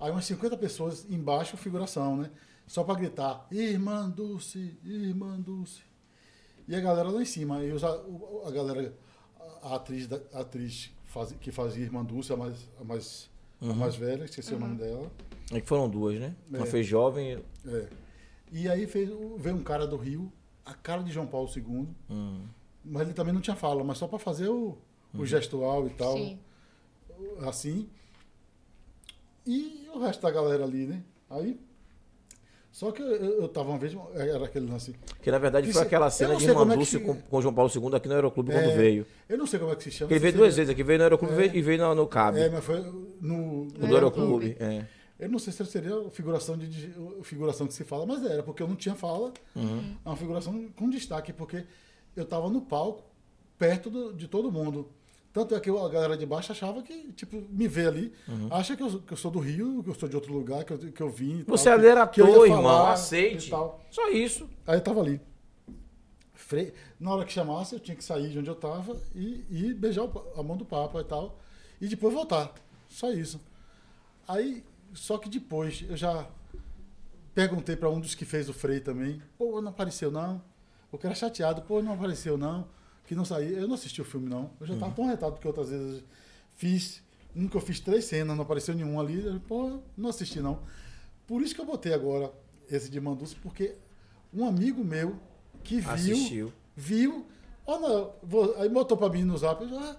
Aí 0.00 0.10
umas 0.10 0.24
50 0.26 0.56
pessoas 0.56 1.06
embaixo, 1.10 1.56
figuração, 1.56 2.16
né? 2.16 2.30
Só 2.66 2.84
pra 2.84 2.94
gritar, 2.94 3.46
Irmã 3.50 4.08
Dulce, 4.10 4.76
Irmã 4.84 5.40
Dulce. 5.40 5.80
E 6.66 6.74
a 6.74 6.80
galera 6.80 7.08
lá 7.10 7.22
em 7.22 7.24
cima. 7.24 7.58
Aí 7.58 7.72
os 7.72 7.82
a, 7.82 7.96
o- 8.02 8.42
a 8.46 8.50
galera, 8.50 8.94
a 9.62 9.76
atriz, 9.76 10.06
da- 10.06 10.20
a 10.34 10.40
atriz 10.40 10.90
faz- 11.06 11.32
que 11.40 11.50
fazia 11.50 11.82
Irmã 11.84 12.04
Dulce, 12.04 12.32
a 12.32 12.36
mais, 12.36 12.68
a 12.80 12.84
mais, 12.84 13.30
a 13.62 13.72
mais 13.72 13.96
velha, 13.96 14.24
esqueci 14.24 14.52
o 14.54 14.58
nome 14.58 14.76
dela. 14.76 15.10
É 15.50 15.60
que 15.60 15.66
foram 15.66 15.88
duas, 15.88 16.18
né? 16.20 16.34
Uma 16.48 16.64
É. 16.64 16.66
fez 16.66 16.86
jovem. 16.86 17.42
É. 17.66 17.88
E 18.52 18.68
aí 18.68 18.86
fez, 18.86 19.10
veio 19.36 19.56
um 19.56 19.62
cara 19.62 19.86
do 19.86 19.96
Rio, 19.96 20.32
a 20.64 20.74
cara 20.74 21.02
de 21.02 21.10
João 21.12 21.26
Paulo 21.26 21.48
II, 21.54 21.86
Hum. 22.10 22.40
mas 22.84 23.02
ele 23.02 23.12
também 23.14 23.32
não 23.34 23.40
tinha 23.40 23.56
fala, 23.56 23.82
mas 23.84 23.98
só 23.98 24.06
pra 24.06 24.18
fazer 24.18 24.48
o, 24.48 24.76
o 25.14 25.26
gestual 25.26 25.86
e 25.86 25.90
tal. 25.90 26.16
Sim. 26.16 26.38
assim. 27.46 27.88
E 29.46 29.88
o 29.94 29.98
resto 29.98 30.20
da 30.22 30.30
galera 30.30 30.64
ali, 30.64 30.86
né? 30.86 31.02
Aí 31.30 31.58
Só 32.70 32.92
que 32.92 33.00
eu, 33.02 33.06
eu, 33.42 33.48
tava 33.48 33.70
uma 33.70 33.78
vez, 33.78 33.96
era 34.14 34.44
aquele 34.44 34.70
lance. 34.70 34.94
Que 35.22 35.30
na 35.30 35.38
verdade 35.38 35.66
Que 35.66 35.72
foi 35.72 35.80
se- 35.82 35.86
aquela 35.86 36.10
cena 36.10 36.36
de 36.36 36.46
como 36.46 36.60
é 36.60 36.64
Mandúcio 36.64 37.00
que- 37.00 37.06
com, 37.06 37.14
com 37.16 37.40
João 37.42 37.54
Paulo 37.54 37.70
II 37.74 37.94
aqui 37.96 38.08
no 38.08 38.14
Aeroclube 38.14 38.52
quando 38.52 38.64
É, 38.70 38.76
veio. 38.76 39.06
Eu 39.28 39.38
não 39.38 39.46
sei 39.46 39.58
como 39.58 39.72
é 39.72 39.76
que 39.76 39.84
se 39.84 39.90
chama. 39.90 40.12
Ele 40.12 40.20
veio 40.20 40.32
se 40.32 40.38
duas 40.38 40.54
seria- 40.54 40.66
vezes 40.66 40.70
aqui, 40.72 40.82
veio 40.84 40.98
no 40.98 41.04
Aeroclube 41.04 41.42
É. 41.42 41.56
e 41.56 41.62
veio 41.62 41.78
no, 41.78 41.94
no 41.94 42.06
Cabo. 42.06 42.38
É, 42.38 42.48
mas 42.48 42.62
foi 42.64 42.80
no. 42.80 42.92
no 43.20 43.64
No 43.66 43.94
Aeroclube. 43.94 44.56
É. 44.60 44.84
Eu 45.18 45.28
não 45.28 45.38
sei 45.38 45.52
se 45.52 45.64
seria 45.66 46.08
figuração 46.10 46.56
de 46.56 46.68
de- 46.68 46.94
figuração 47.24 47.66
que 47.66 47.74
se 47.74 47.84
fala, 47.84 48.06
mas 48.06 48.24
era, 48.24 48.42
porque 48.42 48.62
eu 48.62 48.68
não 48.68 48.76
tinha 48.76 48.94
fala. 48.94 49.32
Uhum. 49.56 49.96
É 50.04 50.08
uma 50.08 50.16
figuração 50.16 50.68
com 50.76 50.88
destaque, 50.88 51.32
porque 51.32 51.64
eu 52.14 52.22
estava 52.22 52.48
no 52.48 52.60
palco, 52.62 53.02
perto 53.58 53.90
do- 53.90 54.12
de 54.14 54.28
todo 54.28 54.50
mundo. 54.52 54.88
Tanto 55.32 55.54
é 55.54 55.60
que 55.60 55.68
a 55.68 55.88
galera 55.88 56.16
de 56.16 56.24
baixo 56.24 56.52
achava 56.52 56.82
que, 56.82 57.12
tipo, 57.12 57.42
me 57.50 57.66
vê 57.68 57.86
ali, 57.86 58.12
Uhum. 58.28 58.48
acha 58.50 58.76
que 58.76 58.82
eu, 58.82 59.00
que 59.00 59.12
eu 59.12 59.16
sou 59.16 59.30
do 59.30 59.38
Rio, 59.40 59.82
que 59.82 59.90
eu 59.90 59.94
sou 59.94 60.08
de 60.08 60.14
outro 60.14 60.32
lugar, 60.32 60.64
que 60.64 60.72
eu, 60.72 60.78
que 60.78 61.00
eu 61.02 61.10
vim. 61.10 61.42
tal, 61.44 61.56
Você 61.56 61.64
que- 61.64 61.68
ali 61.70 61.86
era 61.86 62.06
que 62.06 62.22
ator, 62.22 62.46
irmão. 62.46 62.62
falar 62.62 62.92
Aceite. 62.92 63.48
e 63.48 63.50
tal. 63.50 63.80
Só 63.90 64.08
isso. 64.10 64.48
Aí 64.66 64.76
eu 64.76 64.80
tava 64.80 65.00
ali. 65.00 65.20
Fre- 66.32 66.72
Na 66.98 67.12
hora 67.14 67.24
que 67.24 67.32
chamasse, 67.32 67.74
eu 67.74 67.80
tinha 67.80 67.96
que 67.96 68.02
sair 68.04 68.30
de 68.30 68.38
onde 68.38 68.48
eu 68.48 68.54
tava 68.54 68.96
e, 69.14 69.44
e 69.50 69.74
beijar 69.74 70.04
o 70.04 70.40
a 70.40 70.42
mão 70.42 70.56
do 70.56 70.64
Papa 70.64 71.00
e 71.00 71.04
tal. 71.04 71.38
E 71.80 71.86
depois 71.88 72.14
voltar. 72.14 72.54
Só 72.88 73.10
isso. 73.12 73.40
Aí, 74.26 74.64
só 74.98 75.18
que 75.18 75.28
depois 75.28 75.84
eu 75.88 75.96
já 75.96 76.28
perguntei 77.34 77.76
para 77.76 77.88
um 77.90 78.00
dos 78.00 78.14
que 78.14 78.24
fez 78.24 78.48
o 78.48 78.52
Frei 78.52 78.80
também. 78.80 79.22
Pô, 79.36 79.60
não 79.60 79.70
apareceu 79.70 80.10
não. 80.10 80.42
O 80.90 80.98
cara 80.98 81.14
chateado, 81.14 81.62
pô, 81.62 81.80
não 81.82 81.92
apareceu 81.94 82.36
não. 82.38 82.66
Que 83.06 83.14
não 83.14 83.24
saiu. 83.24 83.58
Eu 83.58 83.68
não 83.68 83.74
assisti 83.74 84.00
o 84.00 84.04
filme 84.04 84.28
não. 84.28 84.50
Eu 84.60 84.66
já 84.66 84.76
tava 84.76 84.92
tão 84.92 85.06
retado 85.06 85.38
que 85.38 85.46
outras 85.46 85.70
vezes 85.70 86.02
fiz. 86.54 87.02
Nunca 87.34 87.56
eu 87.56 87.60
fiz 87.60 87.78
três 87.80 88.04
cenas, 88.04 88.36
não 88.36 88.42
apareceu 88.44 88.74
nenhum 88.74 88.98
ali. 89.00 89.24
Eu, 89.24 89.40
Pô, 89.40 89.78
não 89.96 90.10
assisti 90.10 90.40
não. 90.40 90.60
Por 91.26 91.42
isso 91.42 91.54
que 91.54 91.60
eu 91.60 91.66
botei 91.66 91.92
agora 91.94 92.32
esse 92.70 92.90
de 92.90 93.00
Mandus, 93.00 93.34
porque 93.34 93.76
um 94.32 94.44
amigo 94.46 94.82
meu 94.84 95.16
que 95.62 95.80
viu, 95.80 95.90
Assistiu. 95.90 96.52
viu, 96.76 97.26
ó, 97.66 97.78
não, 97.78 98.12
vou- 98.22 98.54
aí 98.56 98.68
botou 98.68 98.96
pra 98.96 99.08
mim 99.08 99.22
no 99.24 99.36
zap, 99.36 99.62
eu, 99.62 99.78
ah, 99.78 99.96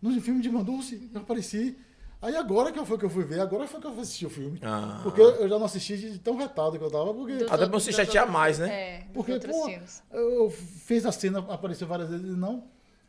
no 0.00 0.18
filme 0.20 0.40
de 0.42 0.50
Mandulce, 0.50 1.10
eu 1.12 1.20
apareci. 1.20 1.76
Aí 2.22 2.36
agora 2.36 2.70
que 2.70 2.84
foi 2.84 2.98
que 2.98 3.04
eu 3.04 3.10
fui 3.10 3.24
ver, 3.24 3.40
agora 3.40 3.66
foi 3.66 3.80
que 3.80 3.86
eu 3.86 3.92
fui 3.92 4.02
assistir 4.02 4.26
o 4.26 4.30
filme. 4.30 4.58
Ah. 4.62 5.00
Porque 5.02 5.20
eu 5.20 5.48
já 5.48 5.58
não 5.58 5.64
assisti 5.64 5.96
de 5.96 6.18
tão 6.18 6.36
retado 6.36 6.78
que 6.78 6.84
eu 6.84 6.90
tava, 6.90 7.14
porque 7.14 7.44
Até 7.44 7.56
pra 7.56 7.66
você 7.66 7.92
chatear 7.92 8.30
mais, 8.30 8.58
né? 8.58 8.68
É, 8.70 9.06
Porque, 9.14 9.38
pô, 9.38 9.64
filmes. 9.66 10.02
eu 10.12 10.50
fiz 10.50 11.06
a 11.06 11.12
cena, 11.12 11.38
apareceu 11.38 11.86
várias 11.86 12.10
vezes, 12.10 12.36
não. 12.36 12.64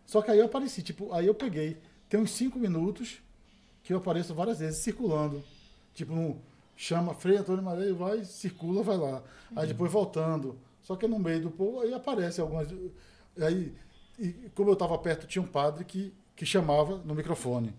Só 0.06 0.22
que 0.22 0.32
aí 0.32 0.40
eu 0.40 0.46
apareci, 0.46 0.82
tipo, 0.82 1.12
aí 1.14 1.28
eu 1.28 1.34
peguei. 1.34 1.78
Tem 2.08 2.20
uns 2.20 2.32
cinco 2.32 2.58
minutos 2.58 3.22
que 3.84 3.94
eu 3.94 3.98
apareço 3.98 4.34
várias 4.34 4.60
vezes 4.60 4.80
circulando. 4.80 5.44
Tipo, 5.94 6.14
um, 6.14 6.38
chama 6.76 7.14
Frei 7.14 7.38
Antônio 7.38 7.64
Maria, 7.64 7.94
vai, 7.94 8.24
circula, 8.24 8.82
vai 8.82 8.98
lá. 8.98 9.22
Aí 9.56 9.68
depois 9.68 9.92
voltando. 9.92 10.58
Só 10.82 10.96
que 10.96 11.08
no 11.08 11.20
meio 11.20 11.42
do 11.42 11.52
povo, 11.52 11.82
aí 11.82 11.94
aparece 11.94 12.42
algumas. 12.42 12.68
Aí, 13.40 13.74
e 14.18 14.50
como 14.56 14.70
eu 14.70 14.74
estava 14.74 14.98
perto, 14.98 15.28
tinha 15.28 15.42
um 15.42 15.48
padre 15.48 15.84
que, 15.86 16.14
que 16.36 16.46
chamava 16.46 16.98
no 17.06 17.14
microfone, 17.14 17.74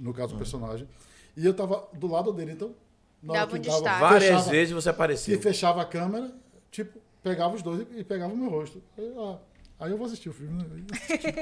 no 0.00 0.12
caso 0.14 0.32
do 0.34 0.38
personagem. 0.38 0.88
E 1.36 1.44
eu 1.44 1.52
estava 1.52 1.88
do 1.92 2.06
lado 2.06 2.32
dele, 2.32 2.52
então. 2.52 2.74
Na 3.22 3.32
hora 3.34 3.40
Dava 3.46 3.56
um 3.56 3.60
que 3.60 3.66
dava, 3.68 3.78
destaque. 3.80 4.00
Várias 4.00 4.22
fechava- 4.30 4.50
vezes 4.50 4.74
você 4.74 4.82
se 4.82 4.88
apareceu. 4.88 5.40
fechava 5.40 5.82
a 5.82 5.84
câmera, 5.84 6.32
tipo, 6.70 6.98
pegava 7.22 7.54
os 7.54 7.62
dois 7.62 7.86
e, 7.92 8.00
e 8.00 8.04
pegava 8.04 8.32
o 8.32 8.36
meu 8.36 8.48
rosto. 8.50 8.82
Aí, 8.96 9.14
ah, 9.18 9.38
aí 9.80 9.90
eu 9.90 9.98
vou 9.98 10.06
assistir 10.06 10.28
o 10.30 10.32
filme. 10.32 10.62
Né? 10.62 10.66
Eu 10.88 10.96
assisti. 10.96 11.32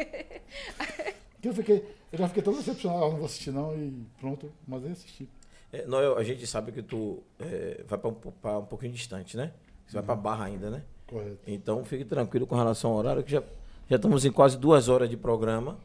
Que 1.40 1.48
eu, 1.48 1.55
fiquei, 1.55 1.97
eu 2.12 2.18
já 2.18 2.26
fiquei 2.28 2.43
tão 2.43 2.52
decepcionado, 2.52 3.05
ah, 3.05 3.09
não 3.10 3.16
vou 3.16 3.26
assistir 3.26 3.51
não, 3.52 3.74
e 3.76 4.05
pronto, 4.20 4.51
mas 4.66 4.85
aí 4.85 4.90
assisti. 4.93 5.28
É, 5.72 5.85
Noel, 5.86 6.16
a 6.18 6.24
gente 6.24 6.47
sabe 6.47 6.72
que 6.72 6.82
tu 6.82 7.22
é, 7.39 7.85
vai 7.86 7.98
pra 7.98 8.09
um, 8.10 8.14
pra 8.14 8.59
um 8.59 8.64
pouquinho 8.64 8.93
distante, 8.93 9.36
né? 9.36 9.52
Você 9.86 9.94
vai 9.94 10.02
pra 10.02 10.16
Barra 10.16 10.47
ainda, 10.47 10.70
né? 10.70 10.82
Correto. 11.06 11.39
Então 11.47 11.85
fique 11.85 12.05
tranquilo 12.05 12.47
com 12.47 12.56
relação 12.56 12.90
ao 12.90 12.97
horário, 12.97 13.22
que 13.22 13.30
já, 13.30 13.43
já 13.89 13.97
estamos 13.97 14.24
em 14.24 14.32
quase 14.32 14.56
duas 14.59 14.89
horas 14.89 15.09
de 15.09 15.16
programa. 15.16 15.78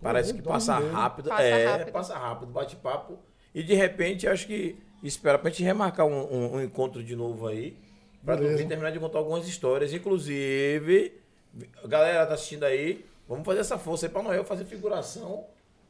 Parece 0.00 0.32
que 0.34 0.42
passa 0.42 0.78
medo. 0.80 0.92
rápido. 0.92 1.28
Passa 1.28 1.42
é, 1.42 1.66
rápido. 1.66 1.92
passa 1.92 2.18
rápido, 2.18 2.52
bate-papo. 2.52 3.18
E 3.54 3.62
de 3.62 3.74
repente, 3.74 4.26
acho 4.28 4.46
que 4.46 4.76
espera 5.02 5.38
pra 5.38 5.50
gente 5.50 5.62
remarcar 5.62 6.06
um, 6.06 6.12
um- 6.32 6.54
um 6.56 6.62
encontro 6.62 7.02
de 7.02 7.16
novo 7.16 7.46
aí. 7.46 7.76
Pra 8.24 8.36
Beleza. 8.36 8.58
vir 8.58 8.68
terminar 8.68 8.90
de 8.90 8.98
contar 9.00 9.18
algumas 9.18 9.46
histórias. 9.48 9.92
Inclusive, 9.92 11.12
a 11.82 11.86
galera 11.86 12.26
tá 12.26 12.34
assistindo 12.34 12.64
aí, 12.64 13.04
vamos 13.28 13.44
fazer 13.44 13.60
essa 13.60 13.78
força 13.78 14.06
aí 14.06 14.12
pra 14.12 14.22
Noel 14.22 14.44
fazer 14.44 14.64
figuração, 14.64 15.46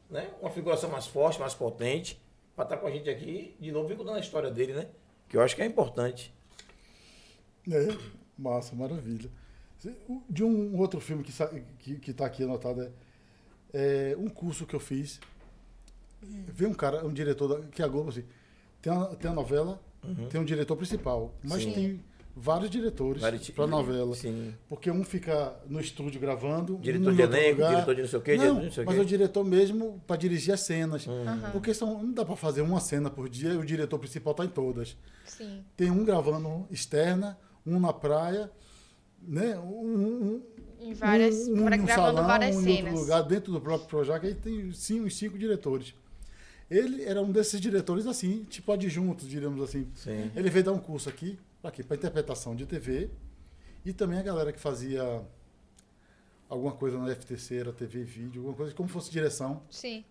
né? 0.09 0.29
Uma 0.41 0.49
figuração 0.49 0.89
mais 0.89 1.05
forte, 1.07 1.39
mais 1.39 1.53
potente. 1.53 2.19
Pra 2.55 2.63
estar 2.65 2.77
com 2.77 2.87
a 2.87 2.91
gente 2.91 3.09
aqui, 3.09 3.55
de 3.59 3.71
novo, 3.71 3.87
contando 3.95 4.17
a 4.17 4.19
história 4.19 4.49
dele, 4.51 4.73
né? 4.73 4.87
Que 5.27 5.37
eu 5.37 5.41
acho 5.41 5.55
que 5.55 5.61
é 5.61 5.65
importante. 5.65 6.33
É, 7.71 7.87
massa, 8.37 8.75
maravilha. 8.75 9.29
De 10.29 10.43
um 10.43 10.77
outro 10.77 10.99
filme 10.99 11.23
que, 11.23 11.31
que, 11.79 11.95
que 11.99 12.13
tá 12.13 12.25
aqui 12.25 12.43
anotado 12.43 12.81
é, 12.81 12.89
é 13.73 14.15
um 14.17 14.27
curso 14.29 14.65
que 14.65 14.75
eu 14.75 14.79
fiz. 14.79 15.19
Veio 16.47 16.69
um 16.71 16.73
cara, 16.73 17.05
um 17.05 17.13
diretor 17.13 17.47
da, 17.47 17.67
que 17.67 17.81
é 17.81 17.85
a 17.85 17.87
Globo, 17.87 18.09
assim, 18.09 18.23
tem 18.81 18.91
a, 18.91 19.05
tem 19.15 19.31
a 19.31 19.33
novela, 19.33 19.81
tem 20.29 20.39
um 20.39 20.45
diretor 20.45 20.75
principal, 20.75 21.33
mas 21.43 21.63
Sim. 21.63 21.71
tem 21.71 22.03
vários 22.35 22.69
diretores 22.69 23.21
Vários 23.21 23.41
ti- 23.45 23.51
para 23.53 23.65
novela. 23.67 24.13
Sim. 24.15 24.53
Porque 24.67 24.89
um 24.91 25.03
fica 25.03 25.55
no 25.67 25.79
estúdio 25.79 26.19
gravando, 26.19 26.77
Diretor 26.77 27.11
um 27.11 27.15
de 27.15 27.21
elenco, 27.21 27.51
lugar. 27.55 27.69
diretor 27.71 27.95
de 27.95 28.01
não 28.01 28.09
sei 28.09 28.19
o 28.19 28.21
quê, 28.21 28.31
não, 28.37 28.37
diretor 28.43 28.59
de 28.59 28.65
não 28.65 28.71
sei 28.73 28.83
o 28.83 28.85
mas 28.85 28.95
quê. 28.95 29.01
o 29.01 29.05
diretor 29.05 29.43
mesmo 29.45 30.01
para 30.05 30.15
dirigir 30.17 30.53
as 30.53 30.59
cenas. 30.61 31.07
Aham. 31.07 31.51
Porque 31.51 31.73
são, 31.73 32.01
não 32.03 32.11
dá 32.13 32.25
para 32.25 32.35
fazer 32.35 32.61
uma 32.61 32.79
cena 32.81 33.09
por 33.09 33.29
dia 33.29 33.51
e 33.53 33.57
o 33.57 33.65
diretor 33.65 33.97
principal 33.99 34.33
tá 34.33 34.43
em 34.45 34.49
todas. 34.49 34.95
Sim. 35.25 35.63
Tem 35.77 35.89
um 35.89 36.03
gravando 36.03 36.67
externa, 36.69 37.37
um 37.65 37.79
na 37.79 37.93
praia, 37.93 38.51
né? 39.21 39.57
Um, 39.59 39.95
um, 39.95 40.43
Em 40.79 40.93
várias. 40.93 41.47
um, 41.47 41.53
um 41.61 41.65
pra- 41.65 41.77
gravando 41.77 41.87
salão, 42.15 42.25
várias 42.27 42.55
um 42.55 42.61
em 42.61 42.63
cenas. 42.63 42.85
outro 42.93 42.99
lugar, 43.01 43.21
dentro 43.23 43.51
do 43.51 43.61
próprio 43.61 43.87
Projac, 43.89 44.25
aí 44.25 44.33
tem 44.35 44.71
sim, 44.71 45.01
uns 45.01 45.15
cinco 45.17 45.37
diretores. 45.37 45.93
Ele 46.69 47.03
era 47.03 47.21
um 47.21 47.31
desses 47.31 47.59
diretores 47.59 48.05
assim, 48.05 48.43
tipo 48.49 48.71
adjuntos, 48.71 49.27
diríamos 49.27 49.61
assim. 49.61 49.87
Sim. 49.95 50.31
Ele 50.35 50.49
veio 50.49 50.65
dar 50.65 50.71
um 50.73 50.79
curso 50.79 51.09
aqui, 51.09 51.37
para 51.61 51.71
quê? 51.71 51.83
Para 51.83 51.97
interpretação 51.97 52.55
de 52.55 52.65
TV 52.65 53.09
e 53.83 53.91
também 53.91 54.19
a 54.19 54.23
galera 54.23 54.53
que 54.53 54.59
fazia 54.59 55.21
alguma 56.47 56.71
coisa 56.71 56.97
na 56.97 57.13
FTC, 57.15 57.55
era 57.57 57.73
TV 57.73 57.99
e 58.01 58.03
vídeo, 58.03 58.39
alguma 58.41 58.55
coisa 58.55 58.73
como 58.73 58.87
fosse 58.89 59.11
direção, 59.11 59.61
Sim. 59.69 60.03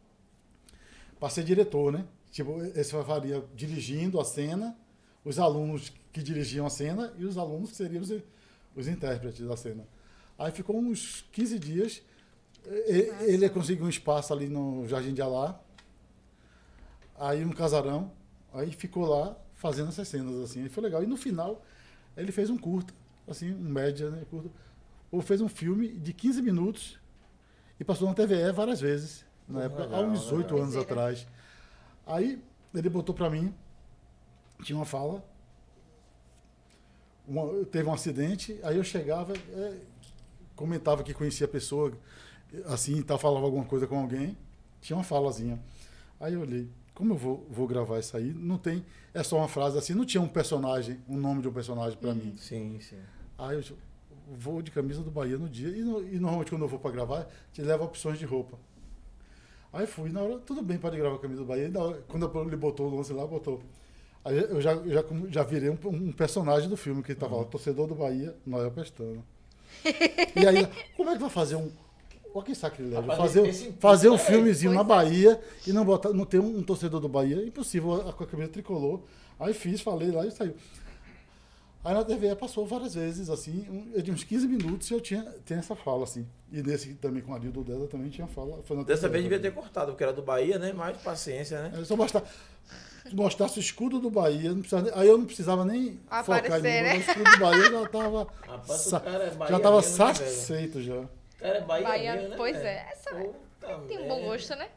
para 1.18 1.28
ser 1.30 1.44
diretor, 1.44 1.92
né? 1.92 2.04
Tipo, 2.30 2.60
esse 2.74 2.90
faria 3.04 3.42
dirigindo 3.54 4.20
a 4.20 4.24
cena, 4.24 4.76
os 5.24 5.38
alunos 5.38 5.92
que 6.12 6.22
dirigiam 6.22 6.66
a 6.66 6.70
cena 6.70 7.12
e 7.18 7.24
os 7.24 7.38
alunos 7.38 7.70
que 7.70 7.76
seriam 7.76 8.02
os, 8.02 8.12
os 8.76 8.86
intérpretes 8.88 9.46
da 9.46 9.56
cena. 9.56 9.84
Aí 10.39 10.52
ficou 10.52 10.77
uns 10.78 11.24
15 11.32 11.59
dias. 11.59 12.02
Ele 13.27 13.48
conseguiu 13.48 13.86
um 13.86 13.89
espaço 13.89 14.32
ali 14.32 14.48
no 14.48 14.86
Jardim 14.86 15.15
de 15.15 15.23
Alá, 15.23 15.59
aí 17.19 17.44
um 17.44 17.51
casarão, 17.51 18.12
aí 18.52 18.70
ficou 18.73 19.06
lá 19.06 19.36
fazendo 19.55 19.89
essas 19.89 20.06
cenas 20.06 20.35
assim. 20.43 20.65
E 20.65 20.69
foi 20.69 20.82
legal. 20.82 21.02
E 21.02 21.06
no 21.06 21.16
final, 21.16 21.65
ele 22.16 22.31
fez 22.31 22.51
um 22.51 22.59
curta, 22.59 22.93
assim, 23.27 23.52
um 23.55 23.59
média, 23.70 24.10
né? 24.10 24.24
Curto, 24.31 24.51
ou 25.10 25.20
fez 25.23 25.40
um 25.40 25.48
filme 25.48 25.89
de 25.89 26.12
15 26.12 26.43
minutos 26.43 26.98
e 27.81 27.85
passou 27.85 28.06
na 28.06 28.15
TVE 28.15 28.52
várias 28.52 28.81
vezes, 28.81 29.24
na 29.48 29.62
época, 29.65 29.85
legal, 29.85 30.05
há 30.05 30.06
uns 30.06 30.31
oito 30.32 30.56
anos 30.59 30.77
atrás. 30.77 31.27
Aí 32.06 32.43
ele 32.74 32.89
botou 32.90 33.15
pra 33.15 33.31
mim, 33.31 33.55
tinha 34.62 34.77
uma 34.77 34.85
fala, 34.85 35.24
uma- 37.27 37.65
teve 37.66 37.89
um 37.89 37.93
acidente, 37.94 38.59
aí 38.62 38.77
eu 38.77 38.85
chegava, 38.85 39.32
é, 39.32 39.77
comentava 40.59 41.02
que 41.05 41.14
conhecia 41.14 41.47
a 41.47 41.48
pessoa, 41.48 41.93
assim, 42.66 43.01
tá, 43.02 43.16
falava 43.16 43.44
alguma 43.47 43.64
coisa 43.64 43.86
com 43.86 43.98
alguém, 43.98 44.36
tinha 44.80 44.97
uma 44.97 45.05
falazinha. 45.05 45.59
Aí 46.20 46.35
eu 46.35 46.40
olhei, 46.40 46.68
como 46.94 47.12
eu 47.14 47.16
vou, 47.16 47.47
vou 47.48 47.66
gravar 47.66 47.98
isso 48.01 48.16
aí? 48.16 48.32
Não 48.35 48.59
tem, 48.59 48.85
é 49.14 49.22
só 49.22 49.36
uma 49.39 49.48
frase 49.48 49.78
assim, 49.78 49.94
não 49.94 50.05
tinha 50.05 50.20
um 50.20 50.28
personagem, 50.28 50.98
um 51.09 51.16
nome 51.16 51.43
de 51.43 51.48
um 51.48 51.52
personagem 51.52 51.97
pra 51.97 52.12
mim. 52.14 52.35
Sim, 52.36 52.78
sim. 52.80 52.98
Aí 53.39 53.56
eu 53.56 53.76
vou 54.36 54.60
de 54.60 54.70
camisa 54.72 55.01
do 55.02 55.10
Bahia 55.10 55.39
no 55.39 55.48
dia. 55.48 55.68
E, 55.68 55.80
no- 55.82 56.02
e 56.02 56.18
normalmente 56.18 56.51
quando 56.51 56.62
eu 56.62 56.68
vou 56.68 56.78
para 56.80 56.90
gravar, 56.90 57.28
te 57.52 57.62
leva 57.62 57.85
opções 57.85 58.18
de 58.18 58.24
roupa. 58.24 58.59
Aí 59.72 59.86
fui, 59.86 60.10
na 60.10 60.22
hora, 60.22 60.39
tudo 60.39 60.62
bem 60.62 60.78
para 60.78 60.97
gravar 60.97 61.16
a 61.16 61.18
camisa 61.18 61.43
do 61.43 61.47
Bahia. 61.47 61.70
Hora, 61.76 62.02
quando 62.09 62.30
ele 62.47 62.56
botou 62.56 62.90
o 62.90 62.97
lance 62.97 63.12
lá, 63.12 63.26
botou. 63.26 63.62
Aí 64.24 64.36
eu 64.39 64.60
já, 64.60 64.72
eu 64.72 64.90
já, 64.93 65.05
já 65.30 65.43
virei 65.43 65.70
um, 65.70 65.78
um 65.85 66.12
personagem 66.12 66.68
do 66.68 66.76
filme 66.76 67.02
que 67.02 67.12
estava 67.12 67.36
lá, 67.36 67.44
torcedor 67.44 67.86
do 67.86 67.94
Bahia, 67.94 68.35
Noel 68.47 68.70
Pestana. 68.70 69.22
E 70.36 70.46
aí, 70.46 70.66
como 70.96 71.10
é 71.10 71.14
que 71.14 71.20
vai 71.20 71.30
fazer 71.30 71.56
um. 71.56 71.70
Olha 72.34 72.44
que 72.44 72.55
sacrilégio. 72.55 73.00
Rapaz, 73.00 73.18
Fazer, 73.18 73.48
esse- 73.48 73.72
fazer 73.80 74.09
um 74.10 74.18
filmezinho 74.18 74.72
na. 74.72 74.84
Bahia 74.84 75.40
e 75.66 75.72
não, 75.72 75.84
botar, 75.84 76.10
não 76.10 76.24
ter 76.24 76.38
um, 76.38 76.59
um 76.59 76.62
torcedor 76.62 77.00
do 77.00 77.09
Bahia. 77.09 77.42
Impossível, 77.44 77.94
a, 78.06 78.10
a 78.10 78.26
camisa 78.26 78.50
tricolor. 78.50 79.00
Aí 79.40 79.55
fiz, 79.55 79.80
falei 79.80 80.10
lá 80.10 80.26
e 80.26 80.30
saiu. 80.30 80.55
Aí 81.84 81.94
na 81.94 82.05
TV 82.05 82.34
passou 82.34 82.66
várias 82.66 82.94
vezes, 82.94 83.30
assim, 83.30 83.64
eu 83.94 84.02
tinha 84.02 84.12
uns 84.12 84.24
15 84.24 84.48
minutos 84.48 84.90
e 84.90 84.94
eu 84.94 85.00
tinha, 85.00 85.24
tinha 85.46 85.60
essa 85.60 85.76
fala, 85.76 86.02
assim. 86.05 86.26
E 86.52 86.60
nesse 86.60 86.92
também 86.94 87.22
com 87.22 87.32
a 87.34 87.38
Dildo 87.38 87.62
Deda 87.62 87.86
também 87.86 88.10
tinha 88.10 88.26
fala. 88.26 88.60
Dessa 88.84 89.02
TV 89.02 89.12
vez 89.12 89.22
devia 89.22 89.40
ter 89.40 89.52
cortado, 89.52 89.92
porque 89.92 90.02
era 90.02 90.12
do 90.12 90.20
Bahia, 90.20 90.59
né? 90.59 90.72
Mais 90.72 90.96
paciência, 90.98 91.62
né? 91.62 91.80
É, 91.80 91.84
só 91.84 91.96
basta. 91.96 92.22
Mostrasse 93.14 93.59
o 93.59 93.60
escudo 93.60 93.98
do 93.98 94.10
Bahia, 94.10 94.51
não 94.51 94.60
precisava 94.60 94.82
nem- 94.90 94.93
aí 95.01 95.09
eu 95.09 95.18
não 95.18 95.24
precisava 95.26 95.64
nem 95.64 96.01
focar 96.24 96.44
em 96.44 96.47
Aparecer, 96.47 96.82
mim, 96.82 96.89
né? 96.89 96.94
o 96.97 97.01
escudo 97.01 97.30
do 97.30 97.39
Bahia 97.39 97.70
já 97.70 97.89
tava, 97.89 98.26
Rapaz, 98.47 98.86
o 98.86 98.90
sa- 98.90 99.01
cara 99.01 99.24
é 99.24 99.30
Bahia 99.35 99.56
já 99.56 99.60
tava 99.60 99.76
mesmo, 99.76 99.90
né, 99.90 99.97
satisfeito 100.14 100.82
já. 100.82 100.94
O 101.01 101.09
cara 101.39 101.59
é 101.59 101.60
Bahia, 101.62 101.86
Bahia, 101.89 102.12
mesmo, 102.14 102.28
né, 102.30 102.36
pois 102.36 102.56
é, 102.56 102.89
essa- 102.93 103.10
Puta 103.14 103.78
Tem 103.89 103.98
um 103.98 104.09
bom 104.09 104.20
gosto, 104.22 104.51
né? 104.56 104.68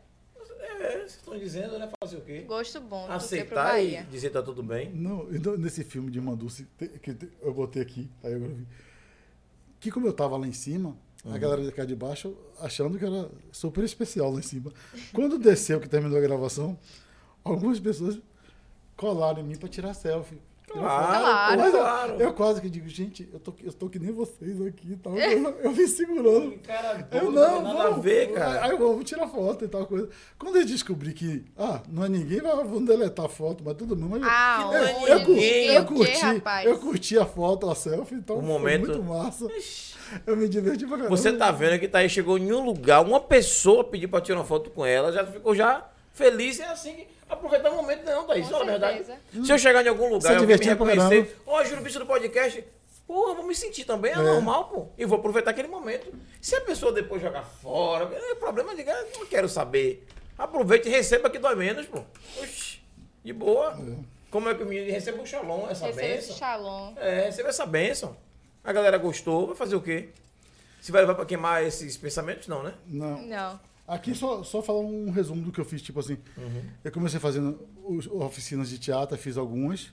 É, 0.80 0.92
vocês 1.00 1.12
estão 1.16 1.38
dizendo, 1.38 1.78
né? 1.80 1.90
Fazer 2.04 2.18
o 2.18 2.22
quê? 2.22 2.40
Gosto 2.42 2.80
bom. 2.82 3.06
Aceitar 3.10 3.80
e 3.84 4.02
dizer 4.04 4.28
que 4.30 4.34
tá 4.34 4.42
tudo 4.42 4.62
bem. 4.64 4.90
Não, 4.92 5.28
então, 5.34 5.56
nesse 5.58 5.84
filme 5.84 6.10
de 6.12 6.20
Manduce, 6.22 6.68
que 7.02 7.16
eu 7.42 7.54
botei 7.54 7.82
aqui, 7.82 8.10
aí 8.24 8.34
eu 8.34 8.40
vi. 8.40 8.68
Que 9.80 9.92
como 9.92 10.08
eu 10.08 10.14
tava 10.14 10.38
lá 10.38 10.48
em 10.48 10.54
cima, 10.54 10.96
Uhum. 11.24 11.34
a 11.36 11.38
galera 11.38 11.64
de 11.64 11.72
cá 11.72 11.86
de 11.86 11.96
baixo 11.96 12.36
achando 12.60 12.98
que 12.98 13.06
era 13.06 13.30
super 13.52 13.84
especial 13.84 14.32
lá 14.32 14.40
em 14.40 14.44
cima. 14.44 14.72
Quando 15.14 15.38
desceu, 15.38 15.80
que 15.80 15.88
terminou 15.88 16.18
a 16.18 16.22
gravação, 16.22 16.78
algumas 17.44 17.80
pessoas 17.80 18.20
colaram 18.98 19.40
em 19.40 19.44
mim 19.44 19.56
pra 19.56 19.68
tirar 19.70 19.94
selfie. 19.94 20.42
Claro. 20.68 21.20
Claro. 21.20 21.58
Mas 21.60 21.74
eu- 21.74 21.80
claro. 21.82 22.14
Eu, 22.22 22.34
quase 22.34 22.62
que 22.62 22.70
digo, 22.70 22.88
gente, 22.88 23.28
eu 23.34 23.40
tô, 23.42 23.54
eu 23.62 23.74
tô 23.74 23.90
que 23.90 24.00
nem 24.00 24.10
vocês 24.14 24.62
aqui 24.66 24.94
e 24.94 24.96
tal. 24.96 25.18
Eu, 25.18 25.50
eu 25.60 25.72
vim 25.74 25.86
segurando. 25.86 26.58
Cara, 26.60 27.06
Eu 27.12 27.30
não, 27.30 27.62
não, 27.62 27.78
vamos. 27.78 28.02
ver, 28.04 28.32
cara. 28.32 28.64
Aí 28.64 28.72
eu 28.72 28.78
vou 28.78 29.04
tirar 29.04 29.28
foto 29.28 29.66
e 29.66 29.68
tal 29.68 29.86
coisa. 29.86 30.08
Quando 30.40 30.56
eu 30.56 30.66
descobri 30.66 31.12
que, 31.12 31.44
ah, 31.58 31.82
não 31.90 32.06
é 32.06 32.10
ninguém, 32.10 32.40
vamos 32.40 32.86
deletar 32.86 33.26
a 33.26 33.30
foto, 33.30 33.62
mas 33.66 33.76
tudo 33.76 33.98
bem. 33.98 34.08
Mas 34.08 34.24
Ah, 34.24 34.68
Que 34.70 34.76
é 34.76 34.80
eu, 34.80 35.08
eu, 35.08 35.26
curti, 35.26 35.32
ninguém, 35.42 35.66
eu, 35.76 35.86
quê, 35.86 35.94
curti, 35.94 36.22
rapaz? 36.22 36.66
eu 36.66 36.80
curti 36.80 37.18
a 37.20 37.26
foto, 37.26 37.70
a 37.70 37.76
selfie, 37.76 38.16
então 38.16 38.38
O 38.38 38.40
foi 38.40 38.48
momento- 38.48 38.88
muito 38.88 39.04
massa. 39.04 39.48
Eu 40.26 40.38
me 40.38 40.48
diverti 40.48 40.86
pra 40.88 40.96
caramba. 40.98 41.10
Você 41.18 41.34
tá 41.34 41.52
vendo 41.52 41.80
que 41.82 41.88
tá 41.90 42.00
aí, 42.00 42.08
chegou 42.10 42.38
em 42.38 42.50
um 42.54 42.64
lugar, 42.64 43.02
uma 43.02 43.20
pessoa 43.20 43.84
pediu 43.84 44.08
pra 44.08 44.22
tirar 44.22 44.38
uma 44.40 44.46
foto 44.46 44.70
com 44.70 44.86
ela, 44.86 45.12
já 45.12 45.26
ficou 45.26 45.54
já 45.54 45.86
feliz, 46.14 46.60
é 46.60 46.66
assim 46.66 46.96
que 46.96 47.08
aproveitar 47.30 47.72
o 47.72 47.76
momento, 47.76 48.04
não, 48.06 48.26
Thaís, 48.28 48.46
Com 48.46 48.52
fala 48.52 48.64
a 48.64 48.68
verdade. 48.68 49.06
Se 49.46 49.52
eu 49.52 49.58
chegar 49.58 49.86
em 49.86 49.90
algum 49.90 50.06
lugar 50.10 50.22
Se 50.22 50.34
e 50.34 50.36
alguém 50.38 50.58
me 50.58 50.64
pra 50.64 50.72
reconhecer, 50.74 51.38
ó, 51.48 51.64
Júlio 51.64 51.84
Bicho 51.84 52.00
do 52.00 52.06
podcast, 52.06 52.64
porra, 53.08 53.34
vou 53.36 53.46
me 53.48 53.56
sentir 53.56 53.86
também, 53.86 54.12
é, 54.12 54.16
É. 54.16 54.18
normal, 54.18 54.66
pô. 54.70 54.88
E 54.98 55.06
vou 55.06 55.18
aproveitar 55.20 55.52
aquele 55.52 55.68
momento. 55.68 56.14
Se 56.42 56.56
a 56.56 56.62
pessoa 56.62 56.92
depois 56.92 57.22
jogar 57.22 57.44
fora, 57.44 58.10
é 58.14 58.36
problema 58.36 58.76
de 58.76 58.82
eu 58.82 59.08
não 59.20 59.26
quero 59.26 59.48
saber. 59.50 60.06
Aproveite 60.38 60.88
e 60.88 60.92
receba 60.92 61.30
que 61.30 61.38
dói 61.40 61.56
menos, 61.56 61.86
pô. 61.86 62.04
Oxi, 62.42 62.80
de 63.24 63.32
boa. 63.34 63.78
Como 64.30 64.48
é 64.50 64.56
que 64.56 64.64
o 64.64 64.66
menino 64.66 64.90
receba 64.92 65.22
o 65.22 65.26
xalom, 65.28 65.68
essa 65.70 65.86
Receba 65.88 66.08
esse 66.08 66.28
benção? 66.28 66.36
shalom. 66.38 66.94
É, 66.98 67.26
receba 67.26 67.50
essa 67.50 67.66
benção. 67.66 68.16
A 68.64 68.72
galera 68.72 68.98
gostou, 68.98 69.48
vai 69.48 69.56
fazer 69.56 69.76
o 69.76 69.82
quê? 69.82 70.10
Se 70.80 70.92
vai 70.92 71.02
levar 71.02 71.16
pra 71.16 71.26
queimar 71.26 71.64
esses 71.64 71.96
pensamentos, 71.98 72.48
não, 72.48 72.64
né? 72.64 72.74
Não. 72.88 73.22
Não. 73.22 73.60
Aqui 73.92 74.16
só, 74.16 74.42
só 74.42 74.62
falar 74.62 74.80
um 74.80 75.12
resumo 75.12 75.42
do 75.42 75.52
que 75.52 75.60
eu 75.60 75.66
fiz, 75.66 75.82
tipo 75.82 76.00
assim. 76.00 76.18
Eu 76.82 76.92
comecei 76.94 77.20
fazendo 77.20 77.60
oficinas 78.12 78.70
de 78.70 78.80
teatro, 78.80 79.18
fiz 79.18 79.36
algumas. 79.36 79.92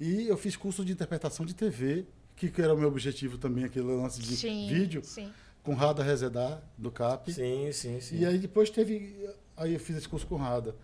E 0.00 0.26
eu 0.26 0.36
fiz 0.38 0.56
curso 0.56 0.82
de 0.82 0.92
interpretação 0.92 1.44
de 1.44 1.54
TV, 1.54 2.06
que, 2.34 2.48
que 2.50 2.62
era 2.62 2.72
o 2.74 2.78
meu 2.78 2.88
objetivo 2.88 3.36
também, 3.36 3.64
aquele 3.64 3.84
lance 3.84 4.18
de 4.18 4.34
Sim. 4.34 4.66
vídeo, 4.68 5.02
Sim. 5.04 5.30
com 5.62 5.74
Rada 5.74 6.02
Rezedar, 6.02 6.62
do 6.78 6.90
CAP. 6.90 7.30
Sim, 7.30 7.70
sim, 7.70 8.00
sim. 8.00 8.18
E 8.20 8.24
aí 8.24 8.38
depois 8.38 8.70
teve. 8.70 9.28
Aí 9.58 9.74
eu 9.74 9.80
fiz 9.80 9.98
esse 9.98 10.08
curso 10.08 10.26
com 10.26 10.36
Rada. 10.36 10.74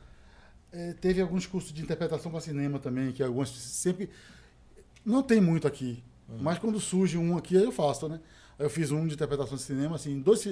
É, 0.70 0.92
teve 0.92 1.22
alguns 1.22 1.46
cursos 1.46 1.72
de 1.72 1.80
interpretação 1.80 2.30
para 2.30 2.40
cinema 2.42 2.78
também, 2.78 3.10
que 3.10 3.22
alguns 3.22 3.58
sempre. 3.58 4.10
Não 5.02 5.22
tem 5.22 5.40
muito 5.40 5.66
aqui. 5.66 6.04
Mas 6.40 6.58
quando 6.58 6.78
surge 6.78 7.16
um 7.16 7.38
aqui, 7.38 7.56
aí 7.56 7.64
eu 7.64 7.72
faço, 7.72 8.06
né? 8.06 8.20
Aí 8.58 8.66
eu 8.66 8.70
fiz 8.70 8.90
um 8.90 9.06
de 9.06 9.14
interpretação 9.14 9.56
de 9.56 9.62
cinema, 9.62 9.96
assim, 9.96 10.20
dois, 10.20 10.46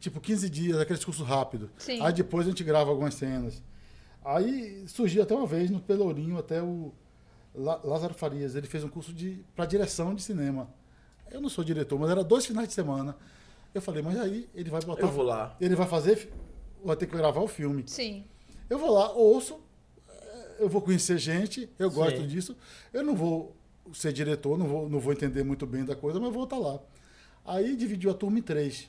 tipo 0.00 0.20
15 0.20 0.48
dias, 0.50 0.78
aqueles 0.78 1.04
cursos 1.04 1.26
rápidos. 1.26 1.68
Sim. 1.78 2.00
Aí 2.00 2.12
depois 2.12 2.46
a 2.46 2.50
gente 2.50 2.62
grava 2.64 2.90
algumas 2.90 3.14
cenas. 3.14 3.62
Aí 4.24 4.84
surgiu 4.88 5.22
até 5.22 5.34
uma 5.34 5.46
vez 5.46 5.70
no 5.70 5.80
Pelourinho, 5.80 6.38
até 6.38 6.62
o 6.62 6.92
Lá- 7.54 7.80
Lázaro 7.82 8.14
Farias, 8.14 8.54
ele 8.54 8.66
fez 8.66 8.84
um 8.84 8.88
curso 8.88 9.12
de 9.12 9.44
para 9.56 9.64
direção 9.66 10.14
de 10.14 10.22
cinema. 10.22 10.68
Eu 11.30 11.40
não 11.40 11.48
sou 11.48 11.64
diretor, 11.64 11.98
mas 11.98 12.10
era 12.10 12.22
dois 12.22 12.46
finais 12.46 12.68
de 12.68 12.74
semana. 12.74 13.16
Eu 13.74 13.82
falei, 13.82 14.02
mas 14.02 14.18
aí 14.18 14.48
ele 14.54 14.70
vai 14.70 14.80
botar. 14.82 15.02
Eu 15.02 15.08
vou 15.10 15.24
lá. 15.24 15.56
Ele 15.60 15.74
vai 15.74 15.86
fazer, 15.86 16.30
vai 16.84 16.96
ter 16.96 17.06
que 17.06 17.16
gravar 17.16 17.40
o 17.40 17.48
filme. 17.48 17.84
Sim. 17.86 18.24
Eu 18.68 18.78
vou 18.78 18.90
lá, 18.92 19.10
ouço, 19.12 19.58
eh, 20.08 20.56
eu 20.60 20.68
vou 20.68 20.80
conhecer 20.82 21.18
gente, 21.18 21.68
eu 21.78 21.90
gosto 21.90 22.18
Sim. 22.20 22.26
disso. 22.26 22.56
Eu 22.92 23.02
não 23.02 23.14
vou 23.14 23.56
ser 23.92 24.12
diretor, 24.12 24.56
não 24.58 24.66
vou, 24.66 24.88
não 24.88 25.00
vou 25.00 25.12
entender 25.12 25.42
muito 25.42 25.66
bem 25.66 25.84
da 25.84 25.96
coisa, 25.96 26.20
mas 26.20 26.32
vou 26.32 26.44
estar 26.44 26.58
lá. 26.58 26.78
Aí 27.44 27.76
dividiu 27.76 28.10
a 28.10 28.14
turma 28.14 28.38
em 28.38 28.42
três. 28.42 28.88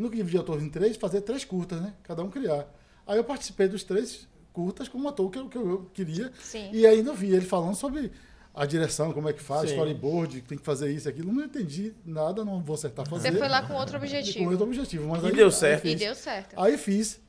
No 0.00 0.10
que 0.10 0.16
dividiu 0.16 0.40
a 0.40 0.44
turma 0.44 0.62
em 0.62 0.70
três, 0.70 0.96
fazer 0.96 1.20
três 1.20 1.44
curtas, 1.44 1.80
né? 1.80 1.94
Cada 2.02 2.22
um 2.22 2.30
criar. 2.30 2.66
Aí 3.06 3.16
eu 3.18 3.24
participei 3.24 3.68
dos 3.68 3.82
três 3.84 4.26
curtas 4.52 4.88
como 4.88 5.08
ator 5.08 5.30
que 5.30 5.38
eu, 5.38 5.48
que 5.48 5.58
eu 5.58 5.90
queria. 5.92 6.32
Sim. 6.42 6.70
E 6.72 6.86
ainda 6.86 7.12
vi 7.12 7.30
ele 7.32 7.44
falando 7.46 7.74
sobre 7.74 8.10
a 8.54 8.66
direção, 8.66 9.12
como 9.12 9.28
é 9.28 9.32
que 9.32 9.42
faz, 9.42 9.68
Sim. 9.68 9.76
storyboard, 9.76 10.40
que 10.40 10.48
tem 10.48 10.58
que 10.58 10.64
fazer 10.64 10.90
isso, 10.92 11.08
aquilo. 11.08 11.32
Não 11.32 11.44
entendi 11.44 11.94
nada, 12.04 12.44
não 12.44 12.62
vou 12.62 12.74
acertar 12.74 13.08
fazer. 13.08 13.30
Você 13.30 13.38
foi 13.38 13.48
lá 13.48 13.62
com 13.66 13.74
outro 13.74 13.98
com 13.98 14.04
objetivo. 14.04 14.50
outro 14.50 14.64
objetivo. 14.66 15.08
Mas 15.08 15.22
E 15.22 15.26
aí- 15.26 15.32
deu 15.34 15.46
aí 15.46 15.52
certo. 15.52 15.84
E 15.86 15.90
fiz. 15.92 16.00
deu 16.00 16.14
certo. 16.14 16.58
Aí 16.60 16.76
fiz. 16.78 17.20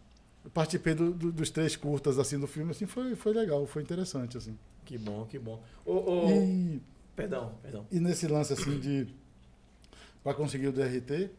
Participei 0.53 0.95
do- 0.95 1.11
do- 1.13 1.31
dos 1.31 1.51
três 1.51 1.75
curtas 1.75 2.17
assim 2.17 2.39
do 2.39 2.47
filme, 2.47 2.71
assim, 2.71 2.87
foi, 2.87 3.15
foi 3.15 3.31
legal, 3.33 3.67
foi 3.67 3.83
interessante, 3.83 4.37
assim. 4.37 4.57
Que 4.83 4.97
bom, 4.97 5.25
que 5.25 5.37
bom. 5.37 5.61
Ô, 5.85 6.29
E, 6.31 6.81
Perdão, 7.15 7.53
perdão. 7.61 7.85
e 7.91 7.99
nesse 7.99 8.27
lance 8.27 8.51
assim 8.53 8.79
de 8.79 9.07
para 10.23 10.33
conseguir 10.33 10.67
o 10.67 10.71
DRT, 10.71 11.29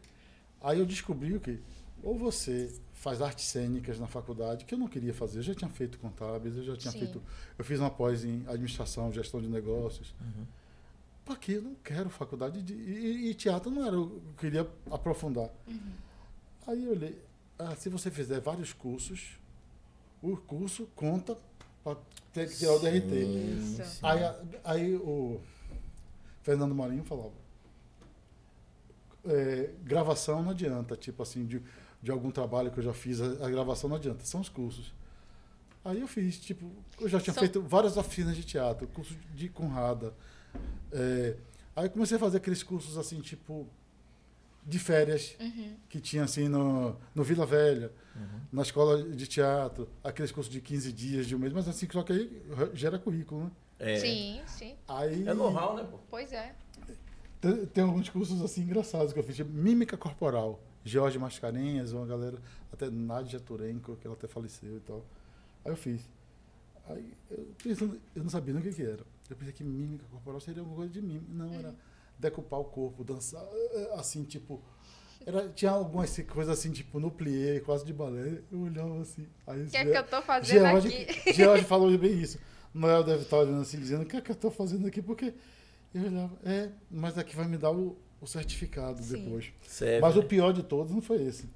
aí 0.62 0.78
eu 0.78 0.86
descobri 0.86 1.34
o 1.34 1.40
que 1.40 1.60
ou 2.02 2.18
você 2.18 2.72
faz 2.94 3.22
artes 3.22 3.44
cênicas 3.46 3.98
na 3.98 4.06
faculdade, 4.06 4.64
que 4.64 4.74
eu 4.74 4.78
não 4.78 4.88
queria 4.88 5.14
fazer, 5.14 5.38
eu 5.38 5.42
já 5.42 5.54
tinha 5.54 5.70
feito 5.70 5.98
contábeis, 5.98 6.56
eu 6.56 6.64
já 6.64 6.76
tinha 6.76 6.92
Sim. 6.92 6.98
feito, 7.00 7.22
eu 7.56 7.64
fiz 7.64 7.78
uma 7.78 7.90
pós 7.90 8.24
em 8.24 8.44
administração, 8.48 9.12
gestão 9.12 9.40
de 9.40 9.48
negócios. 9.48 10.14
Uhum. 10.20 10.46
Para 11.24 11.36
que 11.36 11.52
eu 11.52 11.62
não 11.62 11.74
quero 11.76 12.10
faculdade 12.10 12.60
de 12.62 12.74
e, 12.74 13.30
e 13.30 13.34
teatro 13.34 13.70
não 13.70 13.86
era, 13.86 13.94
eu 13.94 14.20
queria 14.36 14.68
aprofundar. 14.90 15.48
Aí 16.66 16.84
eu 16.84 16.90
olhei, 16.90 17.18
ah, 17.58 17.74
se 17.76 17.88
você 17.88 18.10
fizer 18.10 18.40
vários 18.40 18.72
cursos, 18.72 19.38
o 20.20 20.36
curso 20.36 20.88
conta 20.96 21.38
para 21.84 21.96
ter 22.32 22.48
que 22.48 22.56
tirar 22.56 22.74
o 22.74 22.78
DRT. 22.80 23.14
Isso. 23.14 24.06
Aí, 24.06 24.20
aí 24.64 24.96
o 24.96 25.40
Fernando 26.42 26.74
Marinho 26.74 27.04
falava: 27.04 27.32
é, 29.24 29.70
gravação 29.84 30.42
não 30.42 30.50
adianta, 30.50 30.96
tipo 30.96 31.22
assim, 31.22 31.44
de, 31.46 31.62
de 32.02 32.10
algum 32.10 32.30
trabalho 32.30 32.70
que 32.70 32.78
eu 32.78 32.84
já 32.84 32.92
fiz, 32.94 33.20
a, 33.20 33.46
a 33.46 33.50
gravação 33.50 33.88
não 33.90 33.96
adianta, 33.96 34.24
são 34.24 34.40
os 34.40 34.48
cursos. 34.48 34.92
Aí 35.84 36.00
eu 36.00 36.06
fiz, 36.08 36.38
tipo, 36.38 36.70
eu 37.00 37.08
já 37.08 37.20
tinha 37.20 37.34
São- 37.34 37.40
feito 37.42 37.60
várias 37.62 37.96
oficinas 37.96 38.36
de 38.36 38.44
teatro, 38.44 38.86
curso 38.88 39.16
de 39.34 39.48
Conrada. 39.48 40.14
É, 40.92 41.36
aí 41.74 41.86
eu 41.86 41.90
comecei 41.90 42.16
a 42.16 42.20
fazer 42.20 42.36
aqueles 42.36 42.62
cursos 42.62 42.96
assim, 42.98 43.20
tipo, 43.20 43.66
de 44.64 44.78
férias, 44.78 45.34
Uhum. 45.40 45.76
que 45.88 46.00
tinha 46.00 46.22
assim 46.22 46.46
no, 46.48 46.96
no 47.14 47.24
Vila 47.24 47.44
Velha, 47.44 47.90
na 48.52 48.62
escola 48.62 49.02
de 49.02 49.26
teatro, 49.26 49.88
aqueles 50.04 50.30
cursos 50.30 50.52
de 50.52 50.60
15 50.60 50.92
dias, 50.92 51.26
de 51.26 51.34
um 51.34 51.38
mês, 51.38 51.52
mas 51.52 51.66
assim, 51.66 51.88
só 51.90 52.02
que 52.02 52.12
aí 52.12 52.42
gera 52.74 52.98
currículo, 52.98 53.44
né? 53.44 53.50
É, 53.78 53.96
Sim, 53.96 54.40
sim. 54.46 54.76
Aí, 54.86 55.26
é 55.26 55.34
know-how, 55.34 55.74
né, 55.74 55.82
pô? 55.90 55.98
Pois 56.10 56.30
é. 56.32 56.54
Tem, 57.42 57.66
tem 57.66 57.84
alguns 57.84 58.08
cursos 58.08 58.40
assim 58.40 58.62
engraçados 58.62 59.12
que 59.12 59.18
eu 59.18 59.24
fiz, 59.24 59.34
tipo 59.34 59.52
mímica 59.52 59.96
corporal. 59.96 60.62
Jorge 60.84 61.18
Mascarenhas, 61.18 61.92
uma 61.92 62.06
galera, 62.06 62.38
até 62.72 62.88
Nádia 62.88 63.40
Turenko, 63.40 63.96
que 63.96 64.06
ela 64.06 64.14
até 64.16 64.28
faleceu 64.28 64.76
e 64.76 64.80
tal. 64.80 65.04
Aí 65.64 65.72
eu 65.72 65.76
fiz. 65.76 66.08
Aí 66.88 67.12
eu 67.30 67.52
pensando, 67.62 68.00
eu 68.14 68.22
não 68.22 68.30
sabia 68.30 68.54
nem 68.54 68.62
o 68.62 68.64
que, 68.64 68.72
que 68.72 68.82
era. 68.82 69.04
Eu 69.28 69.36
pensei 69.36 69.52
que 69.52 69.64
mímica 69.64 70.04
corporal 70.08 70.40
seria 70.40 70.60
alguma 70.60 70.76
coisa 70.76 70.92
de 70.92 71.02
mímica. 71.02 71.26
Não, 71.28 71.52
era 71.52 71.74
decupar 72.16 72.60
o 72.60 72.64
corpo, 72.64 73.02
dançar, 73.02 73.44
eh, 73.44 73.94
assim, 73.94 74.22
tipo. 74.22 74.62
Era, 75.26 75.48
tinha 75.48 75.72
algumas 75.72 76.16
coisas 76.18 76.56
assim, 76.56 76.70
tipo, 76.70 77.00
no 77.00 77.10
plié, 77.10 77.58
quase 77.60 77.84
de 77.84 77.92
balé. 77.92 78.40
Eu 78.52 78.60
olhava 78.60 79.00
assim. 79.00 79.26
O 79.46 79.68
que 79.68 79.76
é 79.76 79.84
que 79.84 79.98
eu 79.98 80.06
tô 80.06 80.22
fazendo 80.22 80.60
George, 80.60 80.88
aqui? 80.88 81.32
George 81.32 81.64
falou 81.64 81.96
bem 81.98 82.20
isso. 82.20 82.38
Noel 82.72 83.02
deve 83.02 83.22
estar 83.22 83.38
olhando 83.38 83.62
assim, 83.62 83.78
dizendo, 83.78 84.02
o 84.02 84.06
que 84.06 84.16
é 84.16 84.20
que 84.20 84.30
eu 84.30 84.34
estou 84.34 84.50
fazendo 84.50 84.86
aqui? 84.86 85.02
Porque 85.02 85.34
eu 85.94 86.02
olhava, 86.04 86.38
é, 86.44 86.70
mas 86.90 87.18
aqui 87.18 87.36
vai 87.36 87.46
me 87.46 87.58
dar 87.58 87.70
o, 87.70 87.96
o 88.20 88.26
certificado 88.26 89.02
Sim. 89.02 89.24
depois. 89.24 89.52
Sério. 89.66 90.00
mas 90.00 90.14
né? 90.14 90.20
o 90.20 90.24
pior 90.24 90.52
de 90.52 90.62
todos 90.62 90.92
não 90.92 91.02
foi 91.02 91.22
esse. 91.22 91.48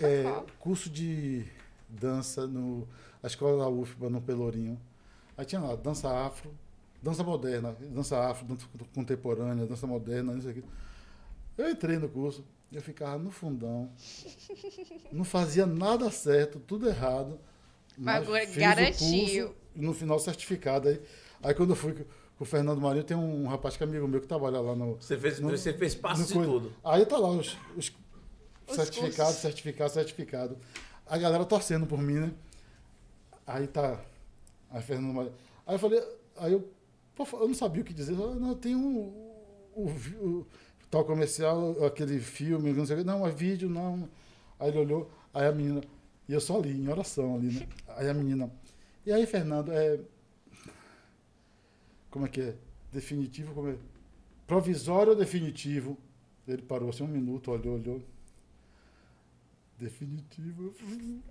É, 0.00 0.24
curso 0.58 0.90
de 0.90 1.44
dança 1.88 2.46
no, 2.46 2.88
na 3.22 3.28
escola 3.28 3.62
da 3.62 3.68
UFBA, 3.68 4.10
no 4.10 4.20
Pelourinho. 4.20 4.80
Aí 5.36 5.44
tinha 5.44 5.60
lá, 5.60 5.74
dança 5.76 6.10
afro, 6.10 6.52
dança 7.02 7.22
moderna, 7.22 7.76
dança 7.80 8.18
afro, 8.18 8.46
dança 8.46 8.66
contemporânea, 8.94 9.66
dança 9.66 9.86
moderna, 9.86 10.34
isso 10.34 10.48
aqui. 10.48 10.64
Eu 11.56 11.70
entrei 11.70 11.98
no 11.98 12.08
curso, 12.08 12.44
eu 12.72 12.80
ficava 12.80 13.18
no 13.18 13.30
fundão, 13.30 13.90
não 15.12 15.24
fazia 15.24 15.66
nada 15.66 16.10
certo, 16.10 16.58
tudo 16.60 16.88
errado. 16.88 17.38
Mas 17.96 18.26
mas 18.26 18.48
fiz 18.48 18.56
o 18.56 18.60
garantiu. 18.60 19.46
curso 19.46 19.62
e 19.76 19.80
no 19.82 19.94
final 19.94 20.18
certificado. 20.18 20.88
Aí, 20.88 21.00
aí 21.42 21.54
quando 21.54 21.70
eu 21.70 21.76
fui 21.76 21.94
o 22.42 22.44
Fernando 22.44 22.80
Marinho, 22.80 23.04
tem 23.04 23.16
um 23.16 23.46
rapaz 23.46 23.76
que 23.76 23.82
é 23.82 23.86
amigo 23.86 24.06
meu 24.08 24.20
que 24.20 24.26
trabalha 24.26 24.60
lá 24.60 24.74
no. 24.74 24.96
Você 24.96 25.16
fez, 25.18 25.38
no- 25.40 25.50
você 25.50 25.72
fez 25.72 25.94
passo 25.94 26.22
no 26.22 26.26
de 26.26 26.32
coisa. 26.34 26.50
tudo. 26.50 26.72
Aí 26.84 27.06
tá 27.06 27.16
lá 27.16 27.28
os, 27.30 27.56
os 27.76 27.92
Os 28.68 28.74
certificados, 28.76 29.16
cursos. 29.16 29.36
certificado, 29.40 29.92
certificado. 29.92 30.56
A 31.06 31.16
galera 31.18 31.44
torcendo 31.44 31.86
por 31.86 31.98
mim, 31.98 32.14
né? 32.14 32.32
Aí 33.46 33.66
tá 33.66 34.00
Aí 34.70 34.82
Fernando 34.82 35.12
Maria. 35.14 35.32
Aí 35.66 35.74
eu 35.74 35.78
falei, 35.78 36.02
aí 36.36 36.52
eu, 36.52 36.66
pô, 37.14 37.26
eu 37.34 37.46
não 37.48 37.54
sabia 37.54 37.82
o 37.82 37.84
que 37.84 37.92
dizer. 37.92 38.12
Eu 38.12 38.16
falei, 38.18 38.34
não, 38.36 38.54
tem 38.54 38.74
um. 38.74 39.12
O, 39.74 39.88
o- 40.20 40.46
tal 40.90 41.04
comercial, 41.04 41.84
aquele 41.84 42.18
filme, 42.20 42.72
não 42.72 42.84
sei 42.86 42.96
o 42.96 42.98
que. 43.00 43.04
Não, 43.04 43.26
é 43.26 43.30
vídeo, 43.30 43.68
não. 43.68 44.08
Aí 44.58 44.68
ele 44.68 44.78
olhou, 44.78 45.10
aí 45.34 45.46
a 45.46 45.52
menina. 45.52 45.80
E 46.28 46.32
eu 46.32 46.40
só 46.40 46.58
ali, 46.58 46.72
em 46.72 46.88
oração 46.88 47.36
ali, 47.36 47.52
né? 47.58 47.66
Aí 47.96 48.08
a 48.08 48.14
menina. 48.14 48.50
E 49.04 49.12
aí, 49.12 49.26
Fernando, 49.26 49.72
é. 49.72 49.98
Como 52.12 52.26
é 52.26 52.28
que 52.28 52.40
é? 52.40 52.54
Definitivo, 52.92 53.52
como 53.54 53.70
é? 53.70 53.74
Provisório 54.46 55.10
ou 55.12 55.18
definitivo? 55.18 55.98
Ele 56.46 56.62
parou 56.62 56.90
assim 56.90 57.02
um 57.02 57.08
minuto, 57.08 57.50
olhou, 57.50 57.74
olhou. 57.74 58.00
Definitivo. 59.78 60.74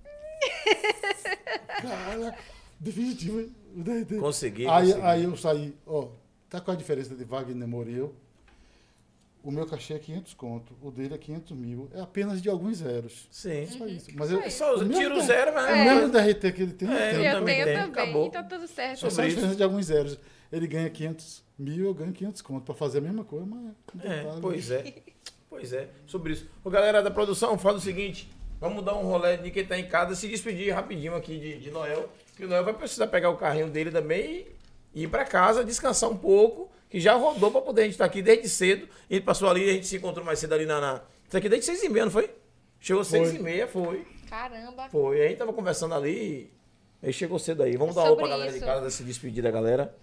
Cara, 1.81 2.35
definitivo. 2.79 3.49
Consegui, 4.19 4.67
Aí, 4.67 4.87
consegui. 4.87 5.01
aí 5.05 5.23
eu 5.23 5.37
saí, 5.37 5.73
ó, 5.85 6.09
tá 6.49 6.59
qual 6.59 6.75
a 6.75 6.77
diferença 6.77 7.15
de 7.15 7.23
Wagner 7.23 7.67
Moura 7.67 7.89
e 7.89 7.95
eu? 7.97 8.13
O 9.43 9.49
meu 9.49 9.65
cachê 9.65 9.95
é 9.95 9.99
500 9.99 10.33
conto, 10.35 10.75
o 10.83 10.91
dele 10.91 11.15
é 11.15 11.17
500 11.17 11.57
mil. 11.57 11.89
É 11.93 12.01
apenas 12.01 12.41
de 12.41 12.49
alguns 12.49 12.77
zeros. 12.77 13.27
Sim. 13.31 13.65
Só 13.65 13.87
isso. 13.87 14.09
Mas 14.13 14.29
Só 14.29 14.35
eu. 14.35 14.41
É 14.41 14.49
Só 14.51 14.75
o 14.75 14.79
mesmo 14.79 14.93
tira 14.93 15.15
o 15.15 15.17
da- 15.17 15.23
zero, 15.25 15.53
mas... 15.53 15.71
O 15.71 15.83
mesmo 15.95 16.09
DRT 16.11 16.51
que 16.51 16.61
ele 16.61 16.73
tem, 16.73 16.87
É, 16.87 16.93
eu 16.93 16.97
eu 16.97 17.11
tenho. 17.13 17.25
Eu 17.25 17.33
também 17.39 17.63
tenho 17.63 17.77
também, 17.77 18.03
acabou. 18.03 18.27
então 18.27 18.47
tudo 18.47 18.67
certo. 18.67 19.05
É 19.05 19.09
só 19.09 19.21
a 19.21 19.27
diferença 19.27 19.55
de 19.55 19.63
alguns 19.63 19.85
zeros. 19.87 20.19
Ele 20.51 20.67
ganha 20.67 20.89
500 20.89 21.43
mil, 21.57 21.85
eu 21.85 21.93
ganho 21.93 22.11
500 22.11 22.41
conto 22.41 22.65
para 22.65 22.75
fazer 22.75 22.97
a 22.97 23.01
mesma 23.01 23.23
coisa, 23.23 23.45
mas... 23.45 23.73
É, 24.03 24.23
detalhe. 24.23 24.41
pois 24.41 24.71
é. 24.71 24.93
Pois 25.49 25.73
é, 25.73 25.89
sobre 26.07 26.33
isso. 26.33 26.49
Ô, 26.63 26.69
galera 26.69 27.01
da 27.03 27.11
produção, 27.11 27.57
fala 27.57 27.77
o 27.77 27.81
seguinte: 27.81 28.29
vamos 28.59 28.83
dar 28.85 28.95
um 28.95 29.03
rolê 29.03 29.35
de 29.37 29.51
quem 29.51 29.65
tá 29.65 29.77
em 29.77 29.85
casa, 29.87 30.15
se 30.15 30.27
despedir 30.29 30.73
rapidinho 30.73 31.13
aqui 31.15 31.37
de, 31.37 31.59
de 31.59 31.69
Noel. 31.71 32.09
Que 32.37 32.45
o 32.45 32.47
Noel 32.47 32.63
vai 32.63 32.73
precisar 32.73 33.07
pegar 33.07 33.29
o 33.29 33.37
carrinho 33.37 33.69
dele 33.69 33.91
também 33.91 34.47
e 34.93 35.03
ir 35.03 35.07
pra 35.09 35.25
casa, 35.25 35.63
descansar 35.63 36.09
um 36.09 36.15
pouco, 36.17 36.71
que 36.89 36.99
já 37.01 37.13
rodou 37.15 37.51
pra 37.51 37.59
poder 37.61 37.81
a 37.81 37.83
gente 37.83 37.93
estar 37.93 38.05
aqui 38.05 38.21
desde 38.21 38.47
cedo. 38.47 38.87
Ele 39.09 39.19
passou 39.21 39.49
ali, 39.49 39.69
a 39.69 39.73
gente 39.73 39.87
se 39.87 39.97
encontrou 39.97 40.25
mais 40.25 40.39
cedo 40.39 40.53
ali 40.53 40.65
na. 40.65 40.79
na... 40.79 41.01
Isso 41.27 41.37
aqui 41.37 41.49
desde 41.49 41.65
seis 41.65 41.83
e 41.83 41.89
meia, 41.89 42.05
não 42.05 42.11
foi? 42.11 42.29
Chegou 42.79 43.03
seis 43.03 43.29
Foi. 43.31 43.39
e 43.39 43.43
meia, 43.43 43.67
foi. 43.67 44.07
Caramba. 44.29 44.89
Foi. 44.89 45.17
Aí 45.19 45.25
a 45.25 45.29
gente 45.29 45.37
tava 45.37 45.53
conversando 45.53 45.93
ali. 45.93 46.49
Aí 47.03 47.11
chegou 47.13 47.37
cedo 47.37 47.61
aí. 47.61 47.75
Vamos 47.75 47.95
É 47.95 48.01
dar 48.01 48.07
uma 48.07 48.15
pra 48.15 48.27
galera 48.27 48.51
de 48.51 48.57
isso. 48.57 48.65
casa, 48.65 48.89
se 48.89 49.03
despedir 49.03 49.43
da 49.43 49.51
galera. 49.51 49.93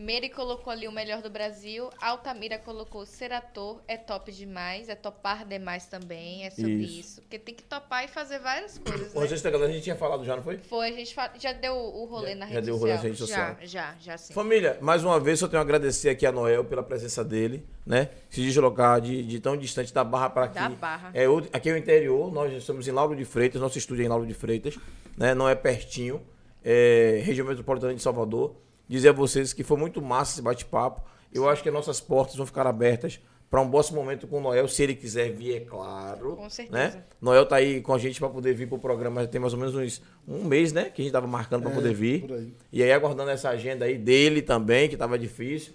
Mary 0.00 0.30
colocou 0.30 0.72
ali 0.72 0.88
o 0.88 0.92
melhor 0.92 1.20
do 1.20 1.28
Brasil. 1.28 1.90
Altamira 2.00 2.58
colocou 2.58 3.04
ser 3.04 3.32
ator 3.32 3.82
é 3.86 3.96
top 3.98 4.32
demais. 4.32 4.88
É 4.88 4.94
topar 4.94 5.44
demais 5.46 5.86
também. 5.86 6.46
É 6.46 6.50
sobre 6.50 6.72
Isso. 6.72 7.00
isso. 7.00 7.20
Porque 7.20 7.38
tem 7.38 7.54
que 7.54 7.62
topar 7.62 8.04
e 8.04 8.08
fazer 8.08 8.38
várias 8.38 8.78
coisas, 8.78 9.14
O 9.14 9.20
né? 9.20 9.26
da 9.28 9.50
galera 9.50 9.70
a 9.70 9.74
gente 9.74 9.84
tinha 9.84 9.96
falado 9.96 10.24
já, 10.24 10.34
não 10.36 10.42
foi? 10.42 10.56
Foi, 10.58 10.88
a 10.88 10.92
gente 10.92 11.14
fa- 11.14 11.30
já 11.38 11.52
deu 11.52 11.74
o 11.74 12.06
rolê 12.06 12.30
Já- 12.30 12.36
na 12.36 12.46
já 12.46 12.52
rede 12.54 12.66
deu 12.66 12.74
o 12.76 12.78
social. 12.78 12.96
rolê 12.96 12.96
na 12.96 13.02
rede 13.02 13.18
social. 13.18 13.56
Já, 13.60 13.66
já, 13.66 13.94
já 14.00 14.16
sim. 14.18 14.32
Família, 14.32 14.78
mais 14.80 15.04
uma 15.04 15.20
vez 15.20 15.40
eu 15.42 15.48
tenho 15.48 15.60
a 15.60 15.62
agradecer 15.62 16.08
aqui 16.08 16.24
a 16.24 16.32
Noel 16.32 16.64
pela 16.64 16.82
presença 16.82 17.22
dele, 17.22 17.66
né? 17.84 18.08
Se 18.30 18.40
deslocar 18.40 19.00
de, 19.02 19.22
de 19.22 19.38
tão 19.38 19.54
distante 19.56 19.92
da 19.92 20.02
Barra 20.02 20.30
para 20.30 20.44
aqui. 20.46 20.54
Da 20.54 20.68
Barra. 20.70 21.10
É, 21.12 21.28
o- 21.28 21.46
aqui 21.52 21.68
é 21.68 21.72
o 21.74 21.76
interior, 21.76 22.32
nós 22.32 22.50
estamos 22.54 22.88
em 22.88 22.90
Lauro 22.90 23.14
de 23.14 23.24
Freitas, 23.26 23.60
nosso 23.60 23.76
estúdio 23.76 24.02
é 24.02 24.06
em 24.06 24.08
Lauro 24.08 24.26
de 24.26 24.32
Freitas, 24.34 24.78
né? 25.16 25.34
Não 25.34 25.46
é 25.46 25.54
pertinho, 25.54 26.22
é 26.64 27.20
região 27.22 27.46
metropolitana 27.46 27.94
de 27.94 28.00
Salvador. 28.00 28.54
Dizer 28.90 29.10
a 29.10 29.12
vocês 29.12 29.52
que 29.52 29.62
foi 29.62 29.76
muito 29.76 30.02
massa 30.02 30.32
esse 30.32 30.42
bate-papo. 30.42 31.00
Eu 31.32 31.48
acho 31.48 31.62
que 31.62 31.68
as 31.68 31.72
nossas 31.72 32.00
portas 32.00 32.34
vão 32.34 32.44
ficar 32.44 32.66
abertas 32.66 33.20
para 33.48 33.60
um 33.60 33.70
próximo 33.70 34.00
momento 34.00 34.26
com 34.26 34.38
o 34.38 34.40
Noel, 34.40 34.66
se 34.66 34.82
ele 34.82 34.94
quiser 34.96 35.30
vir, 35.32 35.56
é 35.56 35.60
claro. 35.60 36.34
Com 36.34 36.50
certeza. 36.50 36.76
Né? 36.76 37.02
Noel 37.20 37.46
tá 37.46 37.54
aí 37.56 37.80
com 37.80 37.94
a 37.94 37.98
gente 37.98 38.18
para 38.18 38.28
poder 38.28 38.52
vir 38.52 38.68
pro 38.68 38.78
programa, 38.80 39.20
já 39.22 39.28
tem 39.28 39.40
mais 39.40 39.52
ou 39.52 39.60
menos 39.60 39.76
uns, 39.76 40.02
um 40.26 40.44
mês, 40.44 40.72
né? 40.72 40.84
Que 40.84 41.02
a 41.02 41.04
gente 41.04 41.12
tava 41.12 41.28
marcando 41.28 41.62
para 41.62 41.70
É, 41.70 41.74
poder 41.74 41.94
vir. 41.94 42.20
por 42.22 42.32
aí. 42.32 42.52
E 42.72 42.82
aí 42.82 42.92
aguardando 42.92 43.30
essa 43.30 43.48
agenda 43.50 43.84
aí 43.84 43.96
dele 43.96 44.42
também, 44.42 44.88
que 44.88 44.94
estava 44.96 45.16
difícil. 45.16 45.72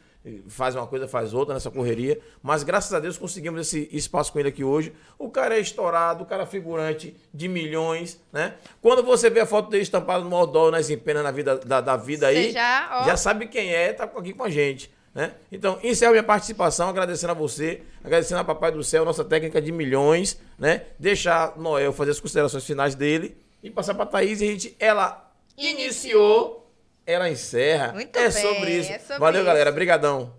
Faz 0.47 0.75
uma 0.75 0.87
coisa, 0.87 1.07
faz 1.07 1.33
outra 1.33 1.53
nessa 1.53 1.69
correria. 1.69 2.19
Mas 2.41 2.63
graças 2.63 2.93
a 2.93 2.99
Deus 2.99 3.17
conseguimos 3.17 3.61
esse 3.61 3.89
espaço 3.91 4.31
com 4.33 4.39
ele 4.39 4.49
aqui 4.49 4.63
hoje. 4.63 4.93
O 5.19 5.29
cara 5.29 5.57
é 5.57 5.59
estourado, 5.59 6.23
o 6.23 6.25
cara 6.25 6.43
é 6.43 6.45
figurante 6.45 7.15
de 7.33 7.47
milhões, 7.47 8.19
né? 8.31 8.55
Quando 8.81 9.03
você 9.03 9.29
vê 9.29 9.41
a 9.41 9.45
foto 9.45 9.69
dele 9.69 9.83
estampada 9.83 10.23
no 10.23 10.29
Moldol, 10.29 10.71
nas 10.71 10.89
empenas 10.89 11.23
na 11.23 11.31
vida, 11.31 11.57
da, 11.57 11.81
da 11.81 11.95
vida 11.95 12.27
aí, 12.27 12.51
já, 12.51 13.03
já 13.05 13.17
sabe 13.17 13.47
quem 13.47 13.73
é, 13.73 13.93
tá 13.93 14.05
aqui 14.05 14.33
com 14.33 14.43
a 14.43 14.49
gente. 14.49 14.93
Né? 15.15 15.31
Então, 15.49 15.79
encerro 15.81 16.11
minha 16.11 16.23
participação, 16.23 16.89
agradecendo 16.89 17.31
a 17.31 17.35
você, 17.35 17.81
agradecendo 18.03 18.41
a 18.41 18.43
Papai 18.43 18.69
do 18.69 18.83
Céu, 18.83 19.05
nossa 19.05 19.23
técnica 19.23 19.61
de 19.61 19.71
milhões, 19.71 20.37
né? 20.59 20.87
Deixar 20.99 21.57
Noel 21.57 21.93
fazer 21.93 22.11
as 22.11 22.19
considerações 22.19 22.65
finais 22.65 22.95
dele 22.95 23.37
e 23.63 23.69
passar 23.69 23.93
para 23.93 24.05
Thaís 24.05 24.41
e 24.41 24.43
a 24.43 24.47
gente, 24.47 24.75
ela 24.77 25.31
iniciou, 25.57 26.64
ela 27.05 27.29
encerra. 27.29 27.93
Muito 27.93 28.17
é 28.17 28.29
bem, 28.29 28.41
sobre 28.41 28.77
isso. 28.79 28.91
é 28.91 28.99
sobre 28.99 29.19
Valeu, 29.19 29.41
isso. 29.41 29.45
galera. 29.45 29.71
Brigadão. 29.71 30.33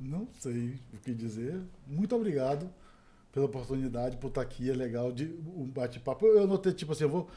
Não 0.00 0.26
sei 0.38 0.78
o 0.94 0.98
que 0.98 1.12
dizer. 1.12 1.60
Muito 1.86 2.14
obrigado 2.16 2.68
pela 3.32 3.46
oportunidade, 3.46 4.16
por 4.16 4.28
estar 4.28 4.40
aqui. 4.40 4.70
É 4.70 4.74
legal 4.74 5.12
de 5.12 5.26
um 5.56 5.64
bate-papo. 5.66 6.26
Eu 6.26 6.44
anotei, 6.44 6.72
tipo 6.72 6.92
assim, 6.92 7.04
eu 7.04 7.10
vou. 7.10 7.28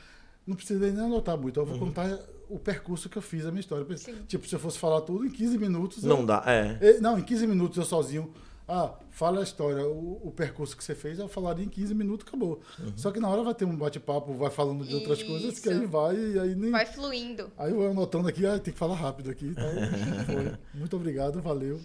Não 0.46 0.56
precisei 0.56 0.92
nem 0.92 1.06
anotar 1.06 1.38
muito, 1.38 1.60
eu 1.60 1.66
vou 1.66 1.76
Uhum. 1.76 1.86
contar 1.88 2.20
o 2.50 2.60
percurso 2.60 3.08
que 3.10 3.18
eu 3.18 3.22
fiz, 3.22 3.46
a 3.46 3.50
minha 3.52 3.62
história. 3.62 3.86
Sim. 3.98 4.16
Tipo, 4.28 4.46
se 4.48 4.54
eu 4.54 4.60
fosse 4.60 4.78
falar 4.78 5.00
tudo 5.02 5.26
em 5.26 5.30
15 5.30 5.58
minutos. 5.58 6.04
Não 6.04 6.20
eu- 6.20 6.26
dá, 6.26 6.44
é. 6.46 7.00
Não, 7.00 7.18
em 7.18 7.24
15 7.24 7.48
minutos 7.48 7.78
eu 7.78 7.86
sozinho. 7.86 8.34
Ah, 8.76 8.92
fala 9.12 9.42
a 9.42 9.44
história, 9.44 9.88
o, 9.88 10.20
o 10.24 10.32
percurso 10.32 10.76
que 10.76 10.84
você 10.84 10.96
fez, 10.96 11.20
eu 11.20 11.28
falaria 11.28 11.64
em 11.64 11.70
15 11.70 11.94
minutos, 11.94 12.28
acabou. 12.28 12.60
Uhum. 12.80 12.92
Só 12.96 13.12
que 13.12 13.20
na 13.20 13.30
hora 13.30 13.44
vai 13.44 13.54
ter 13.54 13.66
um 13.66 13.78
bate-papo, 13.78 14.34
vai 14.34 14.50
falando 14.50 14.84
de 14.84 14.96
outras 14.96 15.22
coisas, 15.22 15.60
que 15.60 15.70
Isso. 15.70 15.80
aí 15.80 15.86
vai 15.86 16.16
e 16.16 16.40
aí 16.40 16.56
nem. 16.56 16.72
Vai 16.72 16.88
fluindo. 16.88 17.52
Aí 17.56 17.72
eu 17.72 17.92
anotando 17.92 18.28
aqui, 18.28 18.48
ah, 18.48 18.58
tem 18.58 18.74
que 18.74 18.80
falar 18.80 18.96
rápido 18.96 19.30
aqui. 19.30 19.54
Foi. 20.26 20.58
Muito 20.74 20.96
obrigado, 20.96 21.40
valeu. 21.40 21.80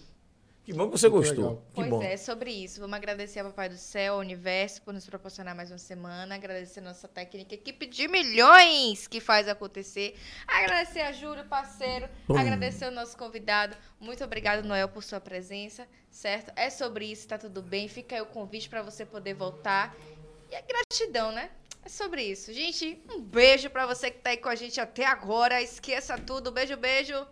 Que 0.68 0.74
bom 0.74 0.90
que 0.90 0.98
você 0.98 1.08
Muito 1.08 1.24
gostou. 1.28 1.44
legal. 1.44 1.62
Que 1.68 1.74
Pois 1.76 1.88
bom. 1.88 2.02
é, 2.02 2.14
sobre 2.18 2.50
isso. 2.50 2.78
Vamos 2.78 2.94
agradecer 2.94 3.40
ao 3.40 3.46
Papai 3.46 3.70
do 3.70 3.78
Céu, 3.78 4.12
ao 4.12 4.20
Universo, 4.20 4.82
por 4.82 4.92
nos 4.92 5.06
proporcionar 5.06 5.56
mais 5.56 5.70
uma 5.70 5.78
semana. 5.78 6.34
Agradecer 6.34 6.80
a 6.80 6.82
nossa 6.82 7.08
técnica, 7.08 7.54
equipe 7.54 7.86
de 7.86 8.06
milhões 8.06 9.06
que 9.06 9.18
faz 9.18 9.48
acontecer. 9.48 10.14
Agradecer 10.46 11.00
a 11.00 11.10
Júlio, 11.10 11.42
parceiro. 11.46 12.06
Bum. 12.28 12.36
Agradecer 12.36 12.84
ao 12.84 12.90
nosso 12.90 13.16
convidado. 13.16 13.74
Muito 13.98 14.22
obrigado, 14.22 14.62
Noel, 14.62 14.90
por 14.90 15.02
sua 15.02 15.18
presença. 15.18 15.88
Certo? 16.10 16.52
É 16.54 16.68
sobre 16.68 17.06
isso, 17.06 17.26
tá 17.26 17.38
tudo 17.38 17.62
bem. 17.62 17.88
Fica 17.88 18.16
aí 18.16 18.20
o 18.20 18.26
convite 18.26 18.68
para 18.68 18.82
você 18.82 19.06
poder 19.06 19.32
voltar. 19.32 19.96
E 20.50 20.54
a 20.54 20.60
gratidão, 20.60 21.32
né? 21.32 21.48
É 21.82 21.88
sobre 21.88 22.22
isso. 22.24 22.52
Gente, 22.52 23.02
um 23.10 23.22
beijo 23.22 23.70
para 23.70 23.86
você 23.86 24.10
que 24.10 24.18
tá 24.18 24.28
aí 24.28 24.36
com 24.36 24.50
a 24.50 24.54
gente 24.54 24.78
até 24.78 25.06
agora. 25.06 25.62
Esqueça 25.62 26.18
tudo. 26.18 26.52
Beijo, 26.52 26.76
beijo. 26.76 27.26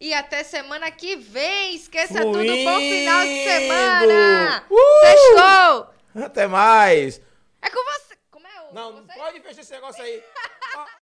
E 0.00 0.14
até 0.14 0.42
semana 0.42 0.90
que 0.90 1.14
vem. 1.16 1.74
Esqueça 1.74 2.20
tudo. 2.20 2.38
Bom 2.38 2.78
final 2.78 3.22
de 3.22 3.44
semana. 3.44 4.66
Uh! 4.70 5.06
Sextou. 5.06 6.24
Até 6.24 6.46
mais. 6.46 7.20
É 7.60 7.68
com 7.68 7.84
você. 7.84 8.16
Como 8.30 8.46
é 8.46 8.60
o 8.62 8.74
Não, 8.74 8.92
você? 8.94 9.12
pode 9.12 9.40
fechar 9.40 9.60
esse 9.60 9.72
negócio 9.72 10.02
aí. 10.02 10.22